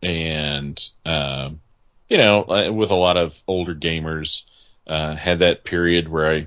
and 0.03 0.91
um, 1.07 1.63
you 2.11 2.19
know, 2.19 2.73
with 2.75 2.91
a 2.91 2.95
lot 2.95 3.17
of 3.17 3.43
older 3.49 3.75
gamers, 3.75 4.45
uh, 4.87 5.15
had 5.15 5.39
that 5.39 5.65
period 5.65 6.11
where 6.11 6.31
I 6.31 6.47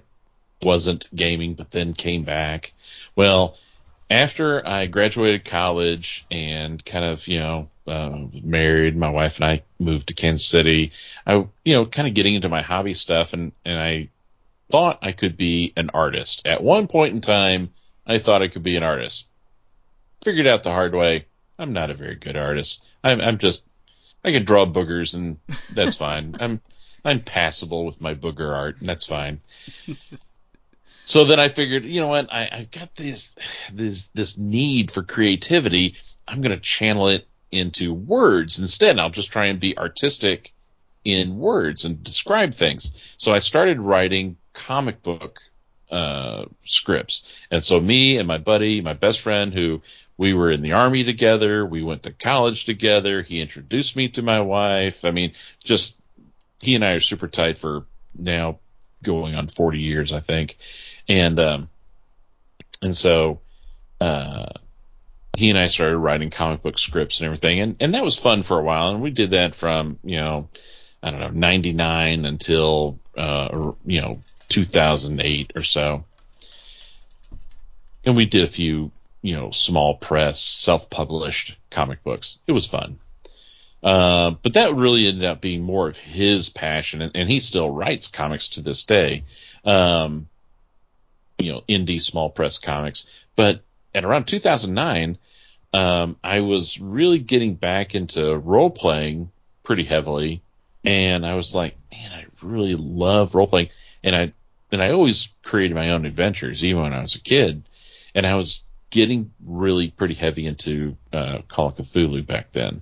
wasn't 0.61 1.09
gaming, 1.15 1.55
but 1.55 1.71
then 1.71 1.93
came 1.93 2.23
back. 2.23 2.73
Well, 3.15 3.57
after 4.11 4.63
I 4.63 4.85
graduated 4.85 5.43
college 5.43 6.23
and 6.29 6.85
kind 6.85 7.03
of, 7.03 7.27
you 7.27 7.39
know, 7.39 7.69
uh, 7.87 8.27
married, 8.43 8.95
my 8.95 9.09
wife 9.09 9.37
and 9.37 9.45
I 9.45 9.63
moved 9.79 10.09
to 10.09 10.13
Kansas 10.13 10.47
City. 10.47 10.91
I, 11.25 11.47
you 11.65 11.73
know, 11.73 11.87
kind 11.87 12.07
of 12.07 12.13
getting 12.13 12.35
into 12.35 12.47
my 12.47 12.61
hobby 12.61 12.93
stuff 12.93 13.33
and, 13.33 13.53
and 13.65 13.79
I 13.79 14.09
thought 14.69 14.99
I 15.01 15.11
could 15.11 15.37
be 15.37 15.73
an 15.75 15.89
artist. 15.93 16.45
At 16.45 16.63
one 16.63 16.87
point 16.87 17.13
in 17.13 17.21
time, 17.21 17.69
I 18.05 18.19
thought 18.19 18.41
I 18.41 18.47
could 18.47 18.63
be 18.63 18.75
an 18.75 18.83
artist. 18.83 19.27
Figured 20.23 20.47
out 20.47 20.63
the 20.63 20.71
hard 20.71 20.93
way. 20.93 21.25
I'm 21.59 21.73
not 21.73 21.89
a 21.89 21.95
very 21.95 22.15
good 22.15 22.37
artist. 22.37 22.85
I'm, 23.03 23.19
I'm 23.21 23.37
just, 23.37 23.63
I 24.23 24.31
can 24.31 24.45
draw 24.45 24.65
boogers 24.65 25.13
and 25.15 25.37
that's 25.71 25.97
fine. 26.05 26.35
I'm, 26.39 26.61
I'm 27.03 27.21
passable 27.21 27.85
with 27.85 28.01
my 28.01 28.13
booger 28.13 28.53
art 28.53 28.77
and 28.79 28.87
that's 28.87 29.05
fine. 29.05 29.41
so 31.05 31.25
then 31.25 31.39
I 31.39 31.47
figured, 31.47 31.85
you 31.85 32.01
know 32.01 32.07
what? 32.07 32.31
I, 32.31 32.49
I've 32.51 32.71
got 32.71 32.95
this, 32.95 33.35
this, 33.71 34.07
this 34.13 34.37
need 34.37 34.91
for 34.91 35.03
creativity. 35.03 35.95
I'm 36.27 36.41
going 36.41 36.55
to 36.55 36.61
channel 36.61 37.09
it 37.09 37.27
into 37.51 37.93
words 37.93 38.59
instead. 38.59 38.91
And 38.91 39.01
I'll 39.01 39.09
just 39.09 39.31
try 39.31 39.45
and 39.45 39.59
be 39.59 39.77
artistic 39.77 40.53
in 41.03 41.37
words 41.37 41.85
and 41.85 42.03
describe 42.03 42.53
things. 42.53 42.91
So 43.15 43.33
I 43.33 43.39
started 43.39 43.79
writing 43.79 44.35
comic 44.57 45.03
book 45.03 45.39
uh, 45.91 46.45
scripts. 46.63 47.23
And 47.51 47.63
so 47.63 47.79
me 47.79 48.17
and 48.17 48.27
my 48.27 48.37
buddy, 48.39 48.81
my 48.81 48.93
best 48.93 49.21
friend, 49.21 49.53
who 49.53 49.81
we 50.17 50.33
were 50.33 50.51
in 50.51 50.61
the 50.61 50.73
army 50.73 51.03
together, 51.03 51.65
we 51.65 51.83
went 51.83 52.03
to 52.03 52.11
college 52.11 52.65
together. 52.65 53.21
He 53.21 53.39
introduced 53.39 53.95
me 53.95 54.09
to 54.09 54.21
my 54.21 54.41
wife. 54.41 55.05
I 55.05 55.11
mean, 55.11 55.33
just 55.63 55.95
he 56.61 56.75
and 56.75 56.83
I 56.83 56.91
are 56.91 56.99
super 56.99 57.27
tight 57.27 57.59
for 57.59 57.85
now 58.17 58.59
going 59.03 59.35
on 59.35 59.47
40 59.47 59.79
years, 59.79 60.11
I 60.11 60.19
think. 60.19 60.57
And, 61.07 61.39
um, 61.39 61.69
and 62.81 62.95
so, 62.95 63.39
uh, 64.01 64.47
he 65.35 65.51
and 65.51 65.59
I 65.59 65.67
started 65.67 65.97
writing 65.97 66.31
comic 66.31 66.63
book 66.63 66.79
scripts 66.79 67.19
and 67.19 67.27
everything. 67.27 67.59
And, 67.59 67.75
and 67.79 67.93
that 67.93 68.03
was 68.03 68.17
fun 68.17 68.41
for 68.41 68.59
a 68.59 68.63
while. 68.63 68.89
And 68.89 69.03
we 69.03 69.11
did 69.11 69.31
that 69.31 69.53
from, 69.53 69.99
you 70.03 70.17
know, 70.17 70.49
I 71.03 71.11
don't 71.11 71.19
know, 71.19 71.29
99 71.29 72.25
until, 72.25 72.99
uh, 73.15 73.73
you 73.85 74.01
know, 74.01 74.21
2008 74.47 75.53
or 75.55 75.63
so. 75.63 76.05
And 78.05 78.15
we 78.15 78.25
did 78.25 78.43
a 78.43 78.47
few, 78.47 78.91
you 79.21 79.35
know, 79.35 79.51
small 79.51 79.95
press, 79.95 80.39
self-published 80.39 81.57
comic 81.69 82.03
books. 82.03 82.37
It 82.47 82.53
was 82.53 82.65
fun. 82.65 82.99
Uh, 83.83 84.31
but 84.41 84.53
that 84.53 84.75
really 84.75 85.07
ended 85.07 85.23
up 85.23 85.41
being 85.41 85.61
more 85.61 85.87
of 85.87 85.97
his 85.97 86.49
passion, 86.49 87.01
and, 87.01 87.11
and 87.15 87.29
he 87.29 87.39
still 87.39 87.69
writes 87.69 88.07
comics 88.07 88.49
to 88.49 88.61
this 88.61 88.83
day. 88.83 89.23
Um, 89.63 90.27
you 91.37 91.51
know, 91.51 91.61
indie 91.69 92.01
small 92.01 92.29
press 92.29 92.57
comics. 92.57 93.05
But 93.35 93.61
at 93.93 94.05
around 94.05 94.25
2009, 94.25 95.17
um, 95.73 96.17
I 96.23 96.39
was 96.41 96.79
really 96.79 97.19
getting 97.19 97.55
back 97.55 97.93
into 97.93 98.35
role 98.35 98.69
playing 98.69 99.31
pretty 99.63 99.83
heavily, 99.83 100.41
and 100.83 101.25
I 101.25 101.35
was 101.35 101.53
like, 101.53 101.75
man, 101.91 102.11
I 102.11 102.25
really 102.41 102.75
love 102.75 103.35
role 103.35 103.47
playing, 103.47 103.69
and 104.03 104.15
I 104.15 104.33
and 104.71 104.81
I 104.81 104.91
always 104.91 105.29
created 105.43 105.75
my 105.75 105.91
own 105.91 106.05
adventures, 106.05 106.63
even 106.63 106.81
when 106.81 106.93
I 106.93 107.01
was 107.01 107.15
a 107.15 107.21
kid, 107.21 107.63
and 108.13 108.25
I 108.25 108.35
was 108.35 108.61
getting 108.89 109.31
really 109.45 109.89
pretty 109.89 110.13
heavy 110.13 110.45
into 110.45 110.97
uh, 111.13 111.39
Call 111.47 111.69
of 111.69 111.75
Cthulhu 111.75 112.25
back 112.25 112.51
then. 112.51 112.81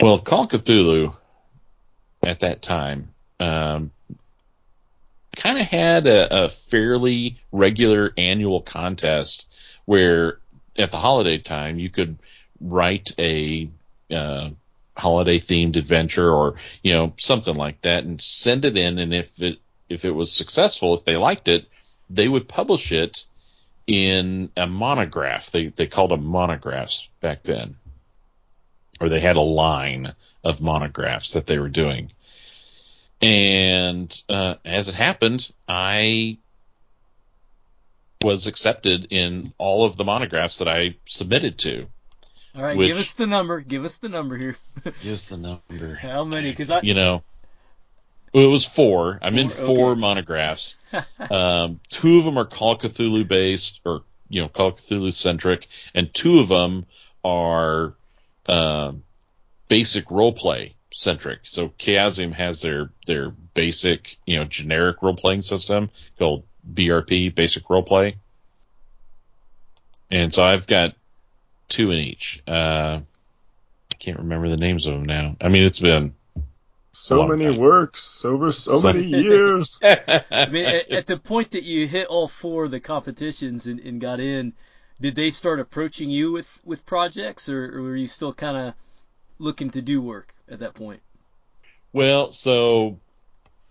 Well, 0.00 0.18
Call 0.18 0.44
of 0.44 0.50
Cthulhu 0.50 1.14
at 2.24 2.40
that 2.40 2.62
time 2.62 3.10
um, 3.40 3.90
kind 5.36 5.58
of 5.58 5.66
had 5.66 6.06
a, 6.06 6.44
a, 6.44 6.48
fairly 6.48 7.36
regular 7.52 8.12
annual 8.16 8.60
contest 8.60 9.46
where 9.84 10.38
at 10.76 10.90
the 10.90 10.96
holiday 10.96 11.38
time 11.38 11.78
you 11.78 11.88
could 11.88 12.18
write 12.60 13.12
a 13.18 13.68
uh, 14.10 14.50
holiday 14.96 15.38
themed 15.38 15.76
adventure 15.76 16.30
or 16.30 16.56
you 16.82 16.92
know 16.92 17.12
something 17.18 17.54
like 17.54 17.80
that 17.82 18.02
and 18.02 18.20
send 18.20 18.64
it 18.64 18.76
in 18.76 18.98
and 18.98 19.14
if 19.14 19.40
it 19.40 19.58
if 19.88 20.04
it 20.04 20.10
was 20.10 20.32
successful 20.32 20.94
if 20.94 21.04
they 21.04 21.16
liked 21.16 21.48
it 21.48 21.66
they 22.10 22.28
would 22.28 22.48
publish 22.48 22.92
it 22.92 23.24
in 23.86 24.50
a 24.56 24.66
monograph 24.66 25.50
they 25.50 25.66
they 25.66 25.86
called 25.86 26.10
them 26.10 26.24
monographs 26.24 27.08
back 27.20 27.42
then 27.42 27.76
or 29.00 29.08
they 29.08 29.20
had 29.20 29.36
a 29.36 29.40
line 29.40 30.14
of 30.44 30.60
monographs 30.60 31.32
that 31.32 31.46
they 31.46 31.58
were 31.58 31.68
doing. 31.68 32.12
And 33.20 34.22
uh, 34.28 34.56
as 34.64 34.88
it 34.88 34.94
happened, 34.94 35.50
I 35.66 36.38
was 38.22 38.46
accepted 38.46 39.08
in 39.10 39.52
all 39.58 39.84
of 39.84 39.96
the 39.96 40.04
monographs 40.04 40.58
that 40.58 40.68
I 40.68 40.96
submitted 41.06 41.58
to. 41.58 41.86
All 42.54 42.62
right, 42.62 42.76
which, 42.76 42.88
give 42.88 42.98
us 42.98 43.12
the 43.12 43.26
number. 43.26 43.60
Give 43.60 43.84
us 43.84 43.98
the 43.98 44.08
number 44.08 44.36
here. 44.36 44.56
give 44.84 45.12
us 45.12 45.26
the 45.26 45.36
number. 45.36 45.94
How 46.00 46.24
many? 46.24 46.50
Because 46.50 46.70
I, 46.70 46.80
you 46.80 46.94
know, 46.94 47.22
it 48.32 48.46
was 48.46 48.64
four. 48.64 49.18
I'm 49.22 49.34
four, 49.34 49.40
in 49.42 49.48
four 49.50 49.90
okay. 49.92 50.00
monographs. 50.00 50.76
um, 51.30 51.80
two 51.88 52.18
of 52.18 52.24
them 52.24 52.38
are 52.38 52.44
Call 52.44 52.72
of 52.72 52.80
Cthulhu 52.80 53.26
based, 53.26 53.80
or 53.84 54.02
you 54.28 54.42
know, 54.42 54.48
Call 54.48 54.68
of 54.68 54.76
Cthulhu 54.76 55.12
centric, 55.12 55.68
and 55.94 56.12
two 56.12 56.40
of 56.40 56.48
them 56.48 56.86
are 57.24 57.94
uh, 58.48 58.92
basic 59.68 60.10
role 60.10 60.32
play 60.32 60.74
centric. 60.92 61.40
So 61.44 61.68
Chaosium 61.68 62.32
has 62.32 62.62
their 62.62 62.90
their 63.06 63.30
basic, 63.30 64.18
you 64.26 64.36
know, 64.36 64.44
generic 64.44 65.02
role 65.02 65.16
playing 65.16 65.42
system 65.42 65.90
called 66.18 66.44
BRP, 66.70 67.34
basic 67.34 67.68
role 67.70 67.82
play. 67.82 68.16
And 70.10 70.32
so 70.32 70.44
I've 70.44 70.66
got 70.66 70.94
two 71.68 71.90
in 71.90 71.98
each. 71.98 72.42
Uh, 72.46 73.00
I 73.00 73.94
can't 73.98 74.18
remember 74.18 74.48
the 74.48 74.56
names 74.56 74.86
of 74.86 74.94
them 74.94 75.04
now. 75.04 75.36
I 75.40 75.48
mean, 75.48 75.64
it's 75.64 75.80
been 75.80 76.14
So 77.00 77.20
Long 77.20 77.28
many 77.28 77.44
time. 77.44 77.58
works 77.58 78.24
over 78.24 78.50
so, 78.50 78.78
So- 78.78 78.92
many 78.92 79.06
years. 79.06 79.78
I 79.82 80.46
mean, 80.50 80.64
at, 80.66 80.90
at 80.90 81.06
the 81.06 81.16
point 81.16 81.52
that 81.52 81.62
you 81.62 81.86
hit 81.86 82.08
all 82.08 82.26
four 82.26 82.64
of 82.64 82.72
the 82.72 82.80
competitions 82.80 83.68
and, 83.68 83.78
and 83.78 84.00
got 84.00 84.18
in, 84.18 84.52
did 85.00 85.14
they 85.14 85.30
start 85.30 85.60
approaching 85.60 86.10
you 86.10 86.32
with, 86.32 86.60
with 86.64 86.84
projects, 86.84 87.48
or, 87.48 87.78
or 87.78 87.82
were 87.82 87.96
you 87.96 88.08
still 88.08 88.32
kind 88.34 88.56
of 88.56 88.74
looking 89.38 89.70
to 89.70 89.80
do 89.80 90.02
work 90.02 90.34
at 90.50 90.58
that 90.58 90.74
point? 90.74 91.00
Well, 91.92 92.32
so, 92.32 92.98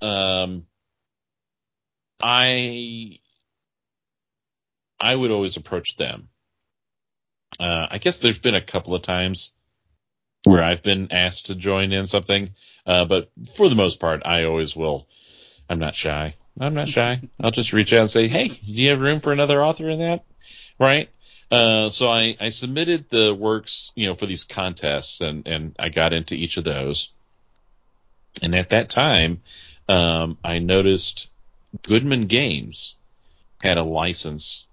um, 0.01 0.65
I, 2.21 3.19
I 5.01 5.13
would 5.13 5.31
always 5.31 5.57
approach 5.57 5.97
them. 5.97 6.29
Uh, 7.59 7.87
I 7.91 7.97
guess 7.97 8.19
there's 8.19 8.39
been 8.39 8.55
a 8.55 8.63
couple 8.65 8.95
of 8.95 9.01
times 9.01 9.51
where 10.47 10.63
I've 10.63 10.81
been 10.81 11.11
asked 11.11 11.47
to 11.47 11.55
join 11.55 11.91
in 11.91 12.05
something, 12.05 12.49
uh, 12.85 13.05
but 13.05 13.29
for 13.55 13.67
the 13.69 13.75
most 13.75 13.99
part, 13.99 14.21
I 14.25 14.45
always 14.45 14.75
will. 14.75 15.07
I'm 15.69 15.79
not 15.79 15.93
shy. 15.93 16.35
I'm 16.59 16.73
not 16.73 16.87
shy. 16.87 17.21
I'll 17.39 17.51
just 17.51 17.73
reach 17.73 17.93
out 17.93 18.01
and 18.01 18.09
say, 18.09 18.27
"Hey, 18.27 18.47
do 18.47 18.57
you 18.63 18.89
have 18.89 19.01
room 19.01 19.19
for 19.19 19.33
another 19.33 19.63
author 19.63 19.89
in 19.89 19.99
that?" 19.99 20.23
Right. 20.79 21.09
Uh, 21.51 21.89
so 21.89 22.09
I, 22.09 22.35
I 22.39 22.49
submitted 22.49 23.09
the 23.09 23.33
works, 23.33 23.91
you 23.95 24.07
know, 24.07 24.15
for 24.15 24.25
these 24.25 24.43
contests, 24.43 25.21
and 25.21 25.47
and 25.47 25.75
I 25.77 25.89
got 25.89 26.13
into 26.13 26.35
each 26.35 26.57
of 26.57 26.63
those. 26.63 27.09
And 28.41 28.55
at 28.55 28.69
that 28.69 28.89
time, 28.89 29.41
um, 29.89 30.37
I 30.43 30.59
noticed 30.59 31.29
Goodman 31.81 32.27
Games 32.27 32.95
had 33.61 33.77
a 33.77 33.83
license 33.83 34.65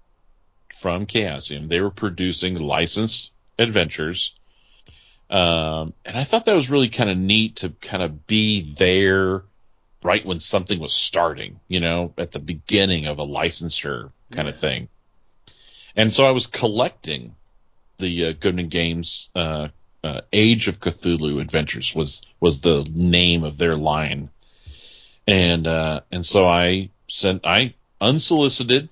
from 0.73 1.05
Chaosium. 1.05 1.67
They 1.67 1.81
were 1.81 1.91
producing 1.91 2.57
licensed 2.57 3.33
adventures. 3.57 4.33
Um, 5.29 5.93
and 6.05 6.17
I 6.17 6.23
thought 6.23 6.45
that 6.45 6.55
was 6.55 6.69
really 6.69 6.89
kind 6.89 7.09
of 7.09 7.17
neat 7.17 7.57
to 7.57 7.69
kind 7.69 8.03
of 8.03 8.27
be 8.27 8.61
there 8.61 9.43
right 10.03 10.25
when 10.25 10.39
something 10.39 10.79
was 10.79 10.93
starting, 10.93 11.59
you 11.67 11.79
know, 11.79 12.13
at 12.17 12.31
the 12.31 12.39
beginning 12.39 13.07
of 13.07 13.17
a 13.17 13.25
licensure 13.25 14.11
kind 14.31 14.47
of 14.47 14.57
thing. 14.57 14.87
And 15.95 16.13
so 16.13 16.27
I 16.27 16.31
was 16.31 16.45
collecting 16.45 17.35
the 17.97 18.25
uh, 18.25 18.33
Goodman 18.39 18.69
Games 18.69 19.29
uh, 19.35 19.69
uh, 20.03 20.21
Age 20.31 20.67
of 20.67 20.79
Cthulhu 20.79 21.41
Adventures 21.41 21.95
was 21.95 22.21
was 22.39 22.61
the 22.61 22.87
name 22.93 23.43
of 23.43 23.57
their 23.57 23.75
line, 23.75 24.29
and 25.25 25.65
uh, 25.65 26.01
and 26.11 26.23
so 26.23 26.47
I 26.47 26.89
sent 27.07 27.45
I 27.45 27.73
unsolicited, 27.99 28.89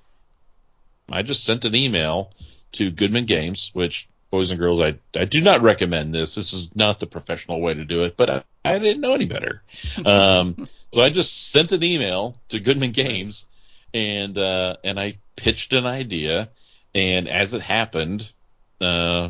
I 1.11 1.21
just 1.21 1.43
sent 1.43 1.65
an 1.65 1.75
email 1.75 2.31
to 2.73 2.89
Goodman 2.89 3.25
Games, 3.25 3.69
which 3.73 4.07
boys 4.33 4.49
and 4.49 4.59
girls, 4.59 4.81
I 4.81 4.95
I 5.15 5.25
do 5.25 5.41
not 5.41 5.61
recommend 5.61 6.11
this. 6.11 6.33
This 6.33 6.53
is 6.53 6.75
not 6.75 6.99
the 6.99 7.05
professional 7.05 7.61
way 7.61 7.75
to 7.75 7.85
do 7.85 8.01
it, 8.03 8.17
but 8.17 8.31
I, 8.31 8.43
I 8.65 8.79
didn't 8.79 9.01
know 9.01 9.13
any 9.13 9.25
better, 9.25 9.61
um, 10.05 10.65
so 10.89 11.03
I 11.03 11.11
just 11.11 11.51
sent 11.51 11.71
an 11.71 11.83
email 11.83 12.35
to 12.49 12.59
Goodman 12.59 12.93
Games, 12.93 13.45
and 13.93 14.35
uh, 14.35 14.77
and 14.83 14.99
I 14.99 15.17
pitched 15.35 15.73
an 15.73 15.85
idea, 15.85 16.49
and 16.95 17.29
as 17.29 17.53
it 17.53 17.61
happened, 17.61 18.27
uh, 18.81 19.29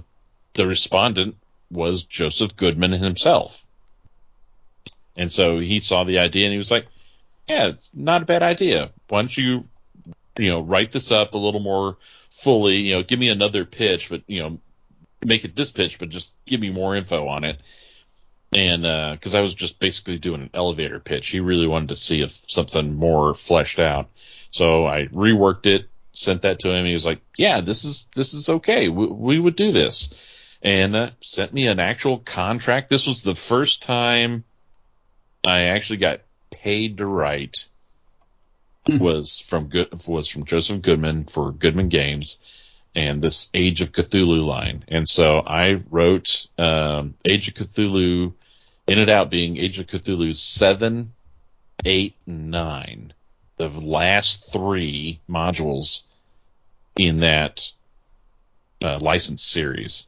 the 0.55 0.65
respondent 0.65 1.35
was 1.69 2.03
Joseph 2.03 2.55
Goodman 2.55 2.93
himself. 2.93 3.65
And 5.17 5.29
so 5.29 5.59
he 5.59 5.81
saw 5.81 6.05
the 6.05 6.19
idea 6.19 6.45
and 6.45 6.53
he 6.53 6.57
was 6.57 6.71
like, 6.71 6.87
yeah, 7.49 7.67
it's 7.67 7.91
not 7.93 8.21
a 8.21 8.25
bad 8.25 8.41
idea. 8.41 8.91
Why 9.09 9.21
don't 9.21 9.37
you, 9.37 9.65
you 10.37 10.49
know, 10.49 10.61
write 10.61 10.91
this 10.91 11.11
up 11.11 11.33
a 11.33 11.37
little 11.37 11.59
more 11.59 11.97
fully, 12.29 12.77
you 12.77 12.95
know, 12.95 13.03
give 13.03 13.19
me 13.19 13.29
another 13.29 13.63
pitch, 13.65 14.09
but, 14.09 14.23
you 14.27 14.41
know, 14.41 14.59
make 15.25 15.45
it 15.45 15.55
this 15.55 15.71
pitch, 15.71 15.99
but 15.99 16.09
just 16.09 16.33
give 16.45 16.59
me 16.59 16.69
more 16.69 16.95
info 16.95 17.27
on 17.27 17.43
it. 17.43 17.59
And, 18.53 18.85
uh, 18.85 19.17
cause 19.19 19.33
I 19.33 19.41
was 19.41 19.53
just 19.53 19.79
basically 19.79 20.19
doing 20.19 20.41
an 20.41 20.49
elevator 20.53 20.99
pitch. 20.99 21.29
He 21.29 21.39
really 21.39 21.67
wanted 21.67 21.89
to 21.89 21.95
see 21.95 22.21
if 22.21 22.31
something 22.31 22.93
more 22.93 23.33
fleshed 23.33 23.79
out. 23.79 24.09
So 24.51 24.85
I 24.85 25.07
reworked 25.07 25.65
it, 25.65 25.89
sent 26.11 26.43
that 26.43 26.59
to 26.59 26.71
him. 26.71 26.85
He 26.85 26.93
was 26.93 27.05
like, 27.05 27.21
yeah, 27.35 27.61
this 27.61 27.83
is, 27.83 28.05
this 28.15 28.35
is 28.35 28.49
okay. 28.49 28.89
We, 28.89 29.07
we 29.07 29.39
would 29.39 29.55
do 29.55 29.71
this 29.71 30.13
and 30.61 30.95
uh, 30.95 31.09
sent 31.21 31.53
me 31.53 31.67
an 31.67 31.79
actual 31.79 32.19
contract. 32.19 32.89
This 32.89 33.07
was 33.07 33.23
the 33.23 33.35
first 33.35 33.83
time 33.83 34.43
I 35.45 35.63
actually 35.63 35.97
got 35.97 36.21
paid 36.51 36.97
to 36.97 37.05
write. 37.05 37.67
was 38.99 39.39
from 39.39 39.67
good 39.67 40.05
was 40.07 40.27
from 40.27 40.45
Joseph 40.45 40.81
Goodman 40.81 41.25
for 41.25 41.51
Goodman 41.51 41.89
Games 41.89 42.37
and 42.95 43.21
this 43.21 43.49
Age 43.53 43.81
of 43.81 43.91
Cthulhu 43.91 44.45
line. 44.45 44.83
And 44.87 45.07
so 45.07 45.39
I 45.39 45.81
wrote 45.89 46.47
um, 46.57 47.15
Age 47.25 47.47
of 47.47 47.53
Cthulhu, 47.55 48.33
in 48.87 48.99
and 48.99 49.09
out 49.09 49.29
being 49.29 49.57
Age 49.57 49.79
of 49.79 49.87
Cthulhu 49.87 50.35
seven, 50.35 51.13
eight, 51.85 52.15
nine, 52.25 53.13
the 53.57 53.69
last 53.69 54.51
three 54.51 55.19
modules 55.29 56.03
in 56.97 57.21
that 57.21 57.71
uh, 58.81 58.99
licensed 58.99 59.49
series. 59.49 60.05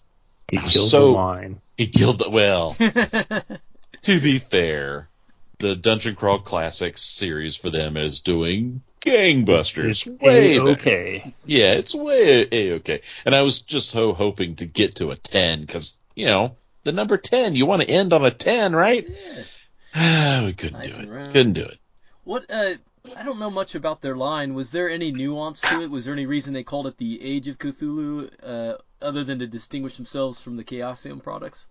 He 0.50 0.58
killed 0.58 0.90
so- 0.90 1.06
the 1.08 1.18
line. 1.18 1.62
He 1.78 1.88
killed 1.88 2.20
the 2.20 2.30
well. 2.30 2.74
to 4.04 4.22
be 4.22 4.40
fair, 4.40 5.10
the 5.60 5.76
Dungeon 5.76 6.16
Crawl 6.16 6.40
Classics 6.40 7.02
series 7.02 7.58
for 7.58 7.70
them 7.70 7.98
is 7.98 8.22
doing 8.22 8.82
gangbusters. 9.06 10.06
It's 10.08 10.22
way 10.22 10.60
okay. 10.60 11.34
Yeah, 11.46 11.74
it's 11.74 11.94
way 11.96 12.48
a 12.52 12.74
okay. 12.76 13.02
And 13.26 13.36
I 13.36 13.44
was 13.44 13.62
just 13.62 13.90
so 13.90 14.14
hoping 14.14 14.56
to 14.58 14.66
get 14.66 14.96
to 14.96 15.12
a 15.12 15.16
ten 15.16 15.62
because 15.62 16.00
you 16.16 16.26
know 16.26 16.56
the 16.84 16.92
number 16.92 17.18
ten. 17.18 17.56
You 17.56 17.66
want 17.66 17.82
to 17.84 17.90
end 17.90 18.14
on 18.14 18.26
a 18.26 18.32
ten, 18.32 18.76
right? 18.76 19.08
we 19.96 20.54
couldn't 20.54 20.74
Nice 20.74 20.98
do 20.98 21.04
it. 21.04 21.10
round. 21.10 21.32
Couldn't 21.32 21.54
do 21.54 21.64
it. 21.64 21.78
What 22.24 22.50
uh 22.50 22.74
I 23.16 23.24
don't 23.24 23.38
know 23.40 23.52
much 23.52 23.76
about 23.76 24.02
their 24.02 24.16
line. 24.16 24.56
Was 24.56 24.72
there 24.72 24.90
any 24.90 25.12
nuance 25.12 25.62
to 25.62 25.84
it? 25.84 25.92
Was 25.92 26.06
there 26.06 26.14
any 26.14 26.26
reason 26.26 26.54
they 26.54 26.64
called 26.64 26.88
it 26.88 26.98
the 26.98 27.24
Age 27.24 27.48
of 27.48 27.60
Cthulhu, 27.60 28.32
uh, 28.44 28.78
other 29.00 29.24
than 29.24 29.38
to 29.40 29.48
distinguish 29.48 29.96
themselves 29.98 30.42
from 30.42 30.58
the 30.58 30.64
Chaosium 30.64 31.22
products? 31.22 31.68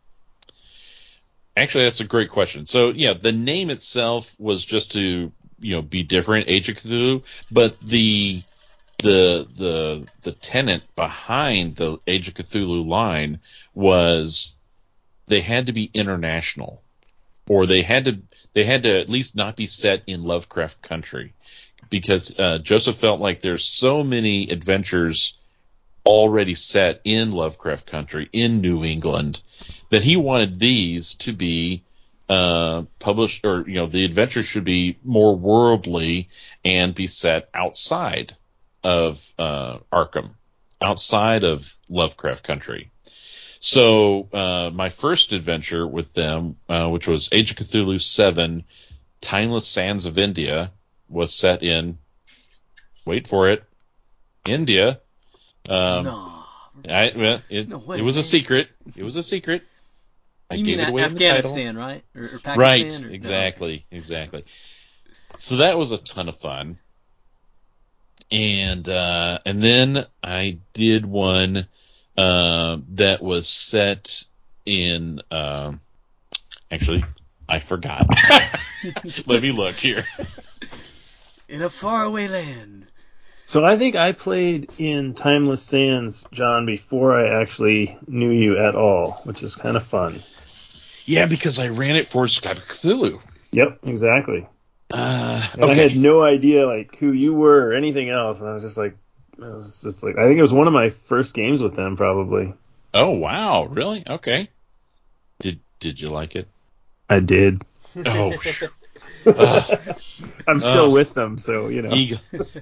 Actually, 1.57 1.85
that's 1.85 2.01
a 2.01 2.05
great 2.05 2.31
question. 2.31 2.66
So 2.66 2.90
yeah, 2.90 3.14
the 3.14 3.33
name 3.33 3.70
itself 3.70 4.35
was 4.38 4.64
just 4.64 4.92
to 4.92 5.33
you 5.61 5.75
know 5.75 5.83
be 5.83 6.03
different, 6.03 6.49
Age 6.49 6.69
of 6.69 6.77
Cthulhu, 6.77 7.23
but 7.51 7.79
the 7.81 8.43
the 9.03 9.47
the 9.57 10.07
the 10.23 10.33
tenant 10.33 10.83
behind 10.97 11.77
the 11.77 11.99
Age 12.07 12.29
of 12.29 12.35
Cthulhu 12.35 12.87
line 12.87 13.40
was 13.75 14.55
they 15.27 15.40
had 15.40 15.67
to 15.67 15.73
be 15.73 15.90
international, 15.93 16.83
or 17.49 17.67
they 17.67 17.83
had 17.83 18.05
to 18.05 18.19
they 18.53 18.64
had 18.64 18.85
to 18.85 19.01
at 19.01 19.09
least 19.09 19.35
not 19.35 19.57
be 19.57 19.67
set 19.67 20.03
in 20.07 20.23
Lovecraft 20.23 20.81
country, 20.83 21.33
because 21.90 22.38
uh, 22.38 22.59
Joseph 22.59 22.97
felt 22.97 23.21
like 23.21 23.40
there's 23.40 23.64
so 23.64 24.05
many 24.05 24.51
adventures 24.51 25.35
already 26.07 26.55
set 26.55 27.01
in 27.05 27.33
Lovecraft 27.33 27.87
country 27.87 28.29
in 28.33 28.61
New 28.61 28.85
England 28.85 29.40
that 29.90 30.03
he 30.03 30.17
wanted 30.17 30.59
these 30.59 31.14
to 31.14 31.33
be 31.33 31.83
uh, 32.29 32.83
published 32.99 33.45
or 33.45 33.69
you 33.69 33.75
know 33.75 33.87
the 33.87 34.05
adventure 34.05 34.43
should 34.43 34.65
be 34.65 34.99
more 35.05 35.37
worldly 35.37 36.29
and 36.65 36.95
be 36.95 37.07
set 37.07 37.49
outside 37.55 38.37
of 38.83 39.27
uh, 39.39 39.79
Arkham, 39.93 40.31
outside 40.81 41.45
of 41.45 41.73
Lovecraft 41.89 42.45
country. 42.45 42.91
So 43.61 44.29
uh, 44.33 44.71
my 44.73 44.91
first 44.91 45.33
adventure 45.33 45.87
with 45.87 46.13
them, 46.13 46.57
uh, 46.69 46.89
which 46.89 47.09
was 47.09 47.31
Age 47.33 47.51
of 47.51 47.57
Cthulhu 47.57 48.01
Seven, 48.01 48.65
Timeless 49.23 49.67
Sands 49.67 50.05
of 50.05 50.19
India, 50.19 50.71
was 51.09 51.33
set 51.33 51.63
in. 51.63 51.99
Wait 53.07 53.27
for 53.27 53.51
it, 53.51 53.65
India. 54.47 55.01
Um, 55.69 56.05
no. 56.05 56.45
I, 56.89 57.13
well, 57.17 57.41
it, 57.49 57.69
No 57.69 57.79
way, 57.79 57.99
it 57.99 58.03
was 58.03 58.17
a 58.17 58.23
secret. 58.23 58.69
It 58.97 59.03
was 59.03 59.17
a 59.17 59.23
secret. 59.23 59.63
I 60.55 60.59
You 60.59 60.64
gave 60.64 60.79
mean 60.79 60.87
it 60.87 60.90
away 60.90 61.03
in 61.03 61.14
the 61.14 61.27
Afghanistan, 61.27 61.77
right? 61.77 62.05
Or, 62.14 62.23
or 62.23 62.38
Pakistan? 62.38 62.57
Right, 62.57 62.93
or- 62.93 63.09
no. 63.09 63.14
exactly, 63.14 63.87
exactly. 63.90 64.45
So 65.37 65.57
that 65.57 65.77
was 65.77 65.90
a 65.93 65.99
ton 65.99 66.29
of 66.29 66.37
fun. 66.37 66.79
And 68.31 68.88
uh, 68.88 69.40
and 69.45 69.62
then 69.62 70.07
I 70.23 70.59
did 70.73 71.05
one 71.05 71.67
uh, 72.17 72.79
that 72.90 73.23
was 73.23 73.49
set 73.49 74.25
in. 74.64 75.21
um 75.31 75.81
actually, 76.71 77.05
I 77.49 77.59
forgot. 77.59 78.07
Let 79.27 79.43
me 79.43 79.51
look 79.53 79.75
here. 79.75 80.05
In 81.49 81.62
a 81.62 81.69
faraway 81.69 82.29
land. 82.29 82.87
So 83.47 83.64
I 83.64 83.77
think 83.77 83.95
I 83.95 84.12
played 84.12 84.71
in 84.79 85.14
Timeless 85.14 85.62
Sands, 85.62 86.25
John, 86.33 86.64
before 86.64 87.14
I 87.14 87.43
actually 87.43 87.99
knew 88.07 88.31
you 88.31 88.57
at 88.59 88.75
all, 88.75 89.21
which 89.25 89.43
is 89.43 89.55
kind 89.55 89.77
of 89.77 89.85
fun. 89.85 90.23
Yeah, 91.05 91.27
because 91.27 91.59
I 91.59 91.69
ran 91.69 91.97
it 91.97 92.07
for 92.07 92.27
Skype 92.27 92.57
Cthulhu. 92.67 93.21
Yep, 93.53 93.81
exactly. 93.85 94.47
Uh, 94.93 95.47
And 95.55 95.71
I 95.71 95.75
had 95.75 95.97
no 95.97 96.23
idea 96.23 96.67
like 96.67 96.97
who 96.97 97.12
you 97.12 97.35
were 97.35 97.69
or 97.69 97.73
anything 97.75 98.11
else, 98.11 98.40
and 98.40 98.49
I 98.49 98.55
was 98.55 98.62
just 98.62 98.77
like, 98.77 98.97
I 99.43 99.49
was 99.49 99.81
just 99.83 100.03
like, 100.03 100.17
I 100.19 100.27
think 100.27 100.38
it 100.38 100.43
was 100.43 100.53
one 100.53 100.67
of 100.67 100.73
my 100.73 100.90
first 100.90 101.35
games 101.35 101.62
with 101.62 101.75
them, 101.75 101.97
probably. 101.97 102.55
Oh 102.93 103.11
wow, 103.11 103.64
really? 103.64 104.05
Okay. 104.07 104.49
Did 105.40 105.61
did 105.81 106.01
you 106.01 106.09
like 106.09 106.37
it? 106.37 106.49
I 107.11 107.21
did. 107.21 107.62
Oh, 108.07 108.38
I'm 110.49 110.61
still 110.61 110.87
uh, 110.87 110.91
with 110.91 111.15
them, 111.15 111.39
so 111.39 111.69
you 111.69 111.83
know. 111.83 111.93
ego, 111.95 112.17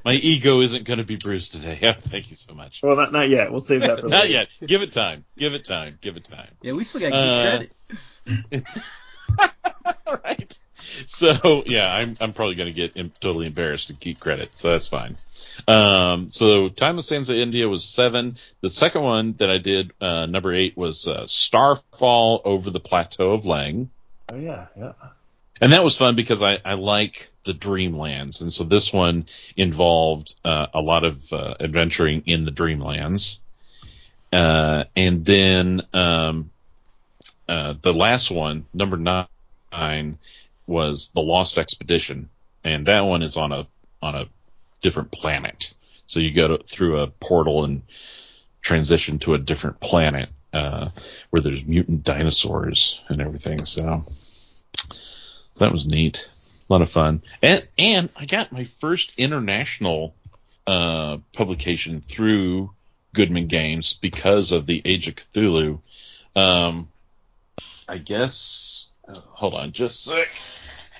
my 0.05 0.13
ego 0.13 0.61
isn't 0.61 0.85
going 0.85 0.99
to 0.99 1.05
be 1.05 1.17
bruised 1.17 1.53
today. 1.53 1.79
Yeah, 1.81 1.93
thank 1.99 2.31
you 2.31 2.37
so 2.37 2.55
much. 2.55 2.81
Well, 2.83 2.97
not 2.97 3.13
not 3.13 3.29
yet. 3.29 3.51
We'll 3.51 3.61
save 3.61 3.81
that 3.83 4.01
for 4.01 4.09
Not 4.09 4.23
later. 4.25 4.33
yet. 4.33 4.49
Give 4.67 4.83
it 4.83 4.93
time. 4.93 5.25
Give 5.37 5.55
it 5.55 5.65
time. 5.65 5.99
Give 6.01 6.17
it 6.17 6.25
time. 6.25 6.51
Yeah, 6.63 6.73
we 6.73 6.85
still 6.85 7.01
got 7.01 7.11
to 7.11 7.17
Uh, 7.17 8.43
credit. 8.51 8.65
right. 10.25 10.59
So 11.07 11.63
yeah, 11.67 11.93
I'm 11.93 12.17
I'm 12.21 12.33
probably 12.33 12.55
going 12.55 12.69
to 12.69 12.75
get 12.75 12.97
em- 12.97 13.13
totally 13.21 13.47
embarrassed 13.47 13.89
to 13.89 13.95
keep 13.95 14.21
credit, 14.21 14.55
so 14.55 14.71
that's 14.71 14.89
fine. 14.89 15.17
Um, 15.67 16.31
so 16.31 16.69
Time 16.69 16.99
of 16.99 17.05
Sands 17.05 17.31
of 17.31 17.37
India 17.37 17.69
was 17.69 17.85
seven. 17.85 18.37
The 18.61 18.71
second 18.71 19.03
one 19.03 19.35
that 19.39 19.51
I 19.51 19.59
did, 19.59 19.93
uh, 20.01 20.27
number 20.27 20.53
eight, 20.55 20.77
was 20.77 21.07
uh, 21.09 21.27
Starfall 21.27 22.43
over 22.45 22.71
the 22.71 22.81
Plateau 22.81 23.33
of 23.33 23.43
Leng. 23.43 23.89
Oh 24.31 24.37
yeah, 24.37 24.67
yeah. 24.77 24.93
And 25.63 25.73
that 25.73 25.85
was 25.85 25.97
fun 25.97 26.17
because 26.17 26.43
I, 26.43 26.59
I 26.65 26.75
like 26.75 27.31
the 27.45 27.55
Dreamlands, 27.55 28.41
and 28.41 28.53
so 28.53 28.65
this 28.65 28.93
one 28.93 29.27
involved 29.57 30.35
uh, 30.45 30.67
a 30.75 30.81
lot 30.81 31.05
of 31.05 31.33
uh, 31.33 31.55
adventuring 31.61 32.25
in 32.27 32.45
the 32.45 32.51
Dreamlands. 32.51 33.39
Uh, 34.33 34.85
and 34.97 35.25
then 35.25 35.83
um, 35.95 36.51
uh, 37.49 37.75
the 37.81 37.95
last 37.95 38.29
one, 38.33 38.67
number 38.75 38.97
nine, 38.97 40.19
was 40.67 41.11
the 41.15 41.21
Lost 41.21 41.59
Expedition, 41.59 42.29
and 42.65 42.87
that 42.87 43.05
one 43.05 43.23
is 43.23 43.37
on 43.37 43.53
a 43.53 43.69
on 44.03 44.17
a 44.17 44.27
different 44.81 45.13
planet. 45.13 45.75
So 46.09 46.19
you 46.19 46.33
go 46.33 46.57
to, 46.57 46.65
through 46.65 46.99
a 46.99 47.07
portal 47.07 47.63
and 47.63 47.83
transition 48.63 49.21
to 49.21 49.35
a 49.35 49.39
different 49.39 49.79
planet 49.79 50.29
uh, 50.53 50.89
where 51.31 51.41
there's 51.41 51.65
mutant 51.65 52.03
dinosaurs 52.03 53.01
and 53.09 53.21
everything. 53.23 53.65
So 53.65 54.05
that 55.59 55.73
was 55.73 55.87
neat, 55.87 56.29
a 56.69 56.73
lot 56.73 56.83
of 56.83 56.91
fun, 56.91 57.23
and 57.43 57.67
and 57.79 58.09
I 58.17 58.27
got 58.27 58.53
my 58.53 58.65
first 58.65 59.13
international 59.19 60.15
uh, 60.67 61.19
publication 61.33 62.01
through 62.01 62.71
Goodman 63.15 63.47
Games 63.49 63.95
because 63.95 64.53
of 64.53 64.67
the 64.67 64.81
Age 64.85 65.09
of 65.09 65.17
Cthulhu. 65.17 65.81
Um, 66.35 66.89
I 67.89 67.99
guess. 67.99 68.89
uh, 69.07 69.19
hold 69.21 69.55
on, 69.55 69.73
just 69.73 70.07
a 70.09 70.11
sec. 70.11 70.91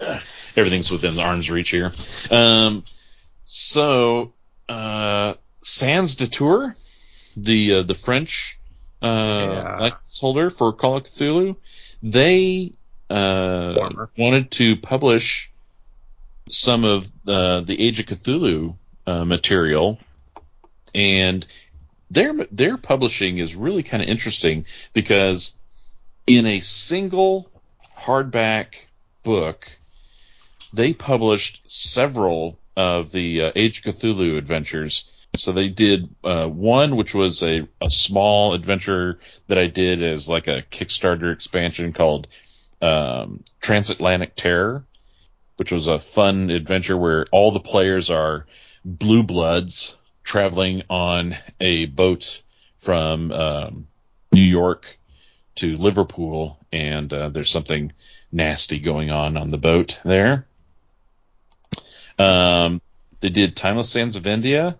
Uh, 0.00 0.20
Everything's 0.56 0.90
within 0.90 1.18
arm's 1.18 1.50
reach 1.50 1.70
here. 1.70 1.92
Um, 2.30 2.84
so, 3.44 4.32
uh, 4.68 5.34
Sans-Détour, 5.62 6.74
the 7.36 7.72
uh, 7.74 7.82
the 7.82 7.94
French 7.94 8.58
uh, 9.02 9.06
Yeah. 9.06 9.78
license 9.80 10.18
holder 10.20 10.50
for 10.50 10.72
Call 10.72 10.96
of 10.98 11.04
Cthulhu, 11.04 11.56
they 12.02 12.72
uh, 13.12 14.06
wanted 14.16 14.50
to 14.52 14.76
publish 14.76 15.52
some 16.48 16.84
of 16.84 17.06
uh, 17.26 17.60
the 17.60 17.80
Age 17.80 18.00
of 18.00 18.06
Cthulhu 18.06 18.76
uh, 19.06 19.24
material, 19.24 19.98
and 20.94 21.46
their 22.10 22.32
their 22.50 22.76
publishing 22.78 23.38
is 23.38 23.54
really 23.54 23.82
kind 23.82 24.02
of 24.02 24.08
interesting 24.08 24.64
because 24.92 25.52
in 26.26 26.46
a 26.46 26.60
single 26.60 27.50
hardback 27.98 28.74
book, 29.22 29.68
they 30.72 30.92
published 30.92 31.62
several 31.66 32.58
of 32.76 33.12
the 33.12 33.42
uh, 33.42 33.52
Age 33.54 33.86
of 33.86 33.94
Cthulhu 33.94 34.38
adventures. 34.38 35.04
So 35.36 35.52
they 35.52 35.68
did 35.68 36.14
uh, 36.24 36.46
one, 36.46 36.96
which 36.96 37.14
was 37.14 37.42
a, 37.42 37.66
a 37.80 37.88
small 37.88 38.52
adventure 38.52 39.18
that 39.48 39.58
I 39.58 39.66
did 39.66 40.02
as 40.02 40.28
like 40.28 40.46
a 40.46 40.62
Kickstarter 40.70 41.32
expansion 41.32 41.92
called 41.94 42.26
um, 42.82 43.42
Transatlantic 43.60 44.34
Terror, 44.34 44.84
which 45.56 45.72
was 45.72 45.88
a 45.88 45.98
fun 45.98 46.50
adventure 46.50 46.96
where 46.96 47.24
all 47.32 47.52
the 47.52 47.60
players 47.60 48.10
are 48.10 48.46
blue 48.84 49.22
bloods 49.22 49.96
traveling 50.24 50.82
on 50.90 51.36
a 51.60 51.86
boat 51.86 52.42
from 52.78 53.30
um, 53.32 53.86
New 54.32 54.42
York 54.42 54.98
to 55.56 55.76
Liverpool, 55.76 56.58
and 56.72 57.12
uh, 57.12 57.28
there's 57.28 57.50
something 57.50 57.92
nasty 58.32 58.78
going 58.78 59.10
on 59.10 59.36
on 59.36 59.50
the 59.50 59.58
boat 59.58 60.00
there. 60.04 60.46
Um, 62.18 62.80
they 63.20 63.28
did 63.28 63.56
Timeless 63.56 63.90
Sands 63.90 64.16
of 64.16 64.26
India, 64.26 64.78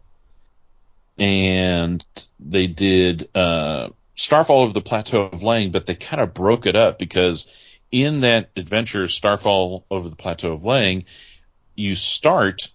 and 1.19 2.05
they 2.41 2.67
did 2.67 3.29
uh, 3.35 3.91
Starfall 4.17 4.63
over 4.63 4.73
the 4.73 4.81
Plateau 4.81 5.23
of 5.23 5.41
Leng, 5.41 5.73
but 5.73 5.87
they 5.87 5.95
kind 5.95 6.21
of 6.21 6.35
broke 6.35 6.67
it 6.67 6.77
up 6.77 6.99
because 6.99 7.47
in 7.93 8.23
that 8.23 8.51
adventure, 8.57 9.07
Starfall 9.07 9.85
over 9.91 10.09
the 10.09 10.17
Plateau 10.17 10.53
of 10.53 10.63
Leng, 10.63 11.05
you 11.77 11.95
start 11.95 12.71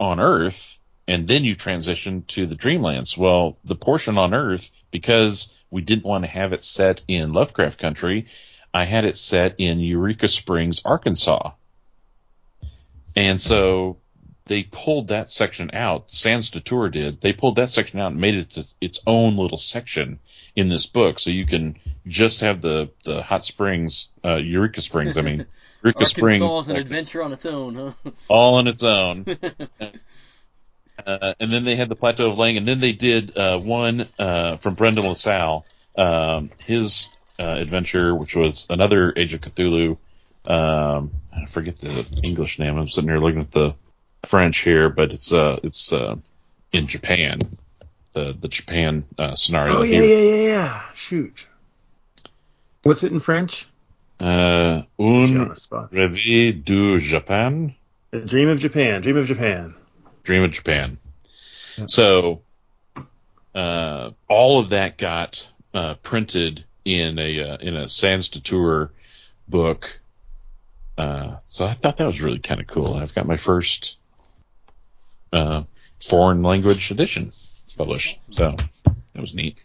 on 0.00 0.20
Earth 0.20 0.78
and 1.08 1.26
then 1.26 1.44
you 1.44 1.54
transition 1.54 2.22
to 2.28 2.46
the 2.46 2.54
Dreamlands. 2.54 3.18
Well, 3.18 3.58
the 3.64 3.74
portion 3.74 4.16
on 4.18 4.32
Earth, 4.32 4.70
because 4.92 5.52
we 5.70 5.82
didn't 5.82 6.04
want 6.04 6.24
to 6.24 6.30
have 6.30 6.52
it 6.52 6.62
set 6.62 7.04
in 7.08 7.32
Lovecraft 7.32 7.78
Country, 7.78 8.26
I 8.72 8.84
had 8.84 9.04
it 9.04 9.16
set 9.16 9.56
in 9.58 9.80
Eureka 9.80 10.28
Springs, 10.28 10.82
Arkansas. 10.84 11.52
And 13.14 13.40
so 13.40 13.98
they 14.52 14.64
pulled 14.64 15.08
that 15.08 15.30
section 15.30 15.70
out. 15.72 16.10
Sans-Détour 16.10 16.92
did. 16.92 17.22
They 17.22 17.32
pulled 17.32 17.56
that 17.56 17.70
section 17.70 17.98
out 17.98 18.12
and 18.12 18.20
made 18.20 18.34
it 18.34 18.74
its 18.82 19.00
own 19.06 19.38
little 19.38 19.56
section 19.56 20.18
in 20.54 20.68
this 20.68 20.84
book. 20.84 21.18
So 21.18 21.30
you 21.30 21.46
can 21.46 21.78
just 22.06 22.40
have 22.40 22.60
the, 22.60 22.90
the 23.02 23.22
hot 23.22 23.46
springs, 23.46 24.10
uh, 24.22 24.36
Eureka 24.36 24.82
Springs, 24.82 25.16
I 25.16 25.22
mean, 25.22 25.46
Eureka 25.82 26.00
Arkansas 26.00 26.10
Springs. 26.10 26.42
is 26.42 26.68
an 26.68 26.76
section 26.76 26.76
adventure 26.76 27.22
on 27.22 27.32
its 27.32 27.46
own, 27.46 27.74
huh? 27.76 28.10
all 28.28 28.56
on 28.56 28.68
its 28.68 28.82
own. 28.82 29.24
uh, 31.06 31.34
and 31.40 31.50
then 31.50 31.64
they 31.64 31.74
had 31.74 31.88
the 31.88 31.96
Plateau 31.96 32.30
of 32.30 32.36
Leng, 32.36 32.58
and 32.58 32.68
then 32.68 32.80
they 32.80 32.92
did 32.92 33.34
uh, 33.34 33.58
one 33.58 34.06
uh, 34.18 34.58
from 34.58 34.74
Brendan 34.74 35.06
LaSalle, 35.06 35.64
um, 35.96 36.50
his 36.58 37.08
uh, 37.38 37.44
adventure, 37.44 38.14
which 38.14 38.36
was 38.36 38.66
another 38.68 39.14
Age 39.16 39.32
of 39.32 39.40
Cthulhu. 39.40 39.96
Um, 40.44 41.12
I 41.34 41.46
forget 41.46 41.78
the 41.78 42.04
English 42.22 42.58
name. 42.58 42.76
I'm 42.76 42.88
sitting 42.88 43.08
here 43.08 43.18
looking 43.18 43.40
at 43.40 43.50
the 43.50 43.76
French 44.26 44.58
here, 44.58 44.88
but 44.88 45.12
it's 45.12 45.32
uh, 45.32 45.58
it's 45.62 45.92
uh, 45.92 46.16
in 46.72 46.86
Japan. 46.86 47.40
The 48.12 48.36
the 48.38 48.48
Japan 48.48 49.04
uh, 49.18 49.34
scenario. 49.36 49.78
Oh 49.78 49.82
yeah, 49.82 50.00
here. 50.00 50.04
yeah, 50.04 50.34
yeah, 50.34 50.48
yeah. 50.48 50.82
Shoot. 50.94 51.46
What's 52.82 53.04
it 53.04 53.12
in 53.12 53.20
French? 53.20 53.68
Uh, 54.20 54.82
Put 54.96 55.28
you 55.28 55.40
on 55.40 55.50
Un 55.50 55.88
rêve 55.88 56.64
du 56.64 56.98
Japan. 56.98 57.74
The 58.10 58.20
Dream 58.20 58.48
of 58.48 58.58
Japan. 58.58 59.00
Dream 59.00 59.16
of 59.16 59.26
Japan. 59.26 59.74
Dream 60.22 60.42
of 60.44 60.52
Japan. 60.52 60.98
So 61.86 62.42
uh, 63.54 64.10
all 64.28 64.60
of 64.60 64.70
that 64.70 64.98
got 64.98 65.48
uh, 65.74 65.94
printed 65.94 66.64
in 66.84 67.18
a 67.18 67.40
uh, 67.40 67.56
in 67.56 67.76
a 67.76 67.88
Sans-Détour 67.88 68.90
book. 69.48 70.00
Uh, 70.98 71.36
so 71.46 71.64
I 71.64 71.74
thought 71.74 71.96
that 71.96 72.06
was 72.06 72.20
really 72.20 72.38
kind 72.38 72.60
of 72.60 72.66
cool. 72.66 72.94
I've 72.94 73.14
got 73.14 73.26
my 73.26 73.38
first 73.38 73.96
uh, 75.32 75.62
foreign 76.00 76.42
language 76.42 76.90
edition 76.90 77.32
published, 77.76 78.20
so 78.30 78.56
that 78.84 79.20
was 79.20 79.34
neat. 79.34 79.58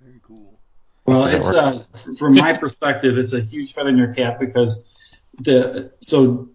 Very 0.00 0.20
cool. 0.22 0.58
Well, 1.06 1.26
it's 1.26 1.48
uh, 1.48 1.84
from 2.18 2.34
my 2.34 2.54
perspective, 2.54 3.18
it's 3.18 3.32
a 3.32 3.40
huge 3.40 3.72
feather 3.72 3.90
in 3.90 3.96
your 3.96 4.14
cap 4.14 4.40
because 4.40 4.84
the 5.40 5.92
so 6.00 6.48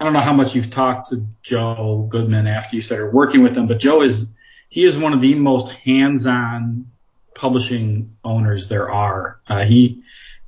I 0.00 0.04
don't 0.04 0.12
know 0.12 0.20
how 0.20 0.32
much 0.32 0.54
you've 0.54 0.70
talked 0.70 1.10
to 1.10 1.26
Joe 1.42 2.06
Goodman 2.08 2.46
after 2.46 2.76
you 2.76 2.82
started 2.82 3.12
working 3.12 3.42
with 3.42 3.56
him, 3.56 3.66
but 3.66 3.78
Joe 3.78 4.02
is 4.02 4.34
he 4.68 4.84
is 4.84 4.98
one 4.98 5.12
of 5.12 5.20
the 5.20 5.34
most 5.34 5.70
hands-on 5.70 6.90
publishing 7.34 8.16
owners 8.24 8.68
there 8.68 8.90
are. 8.90 9.40
Uh, 9.48 9.64
he 9.64 10.02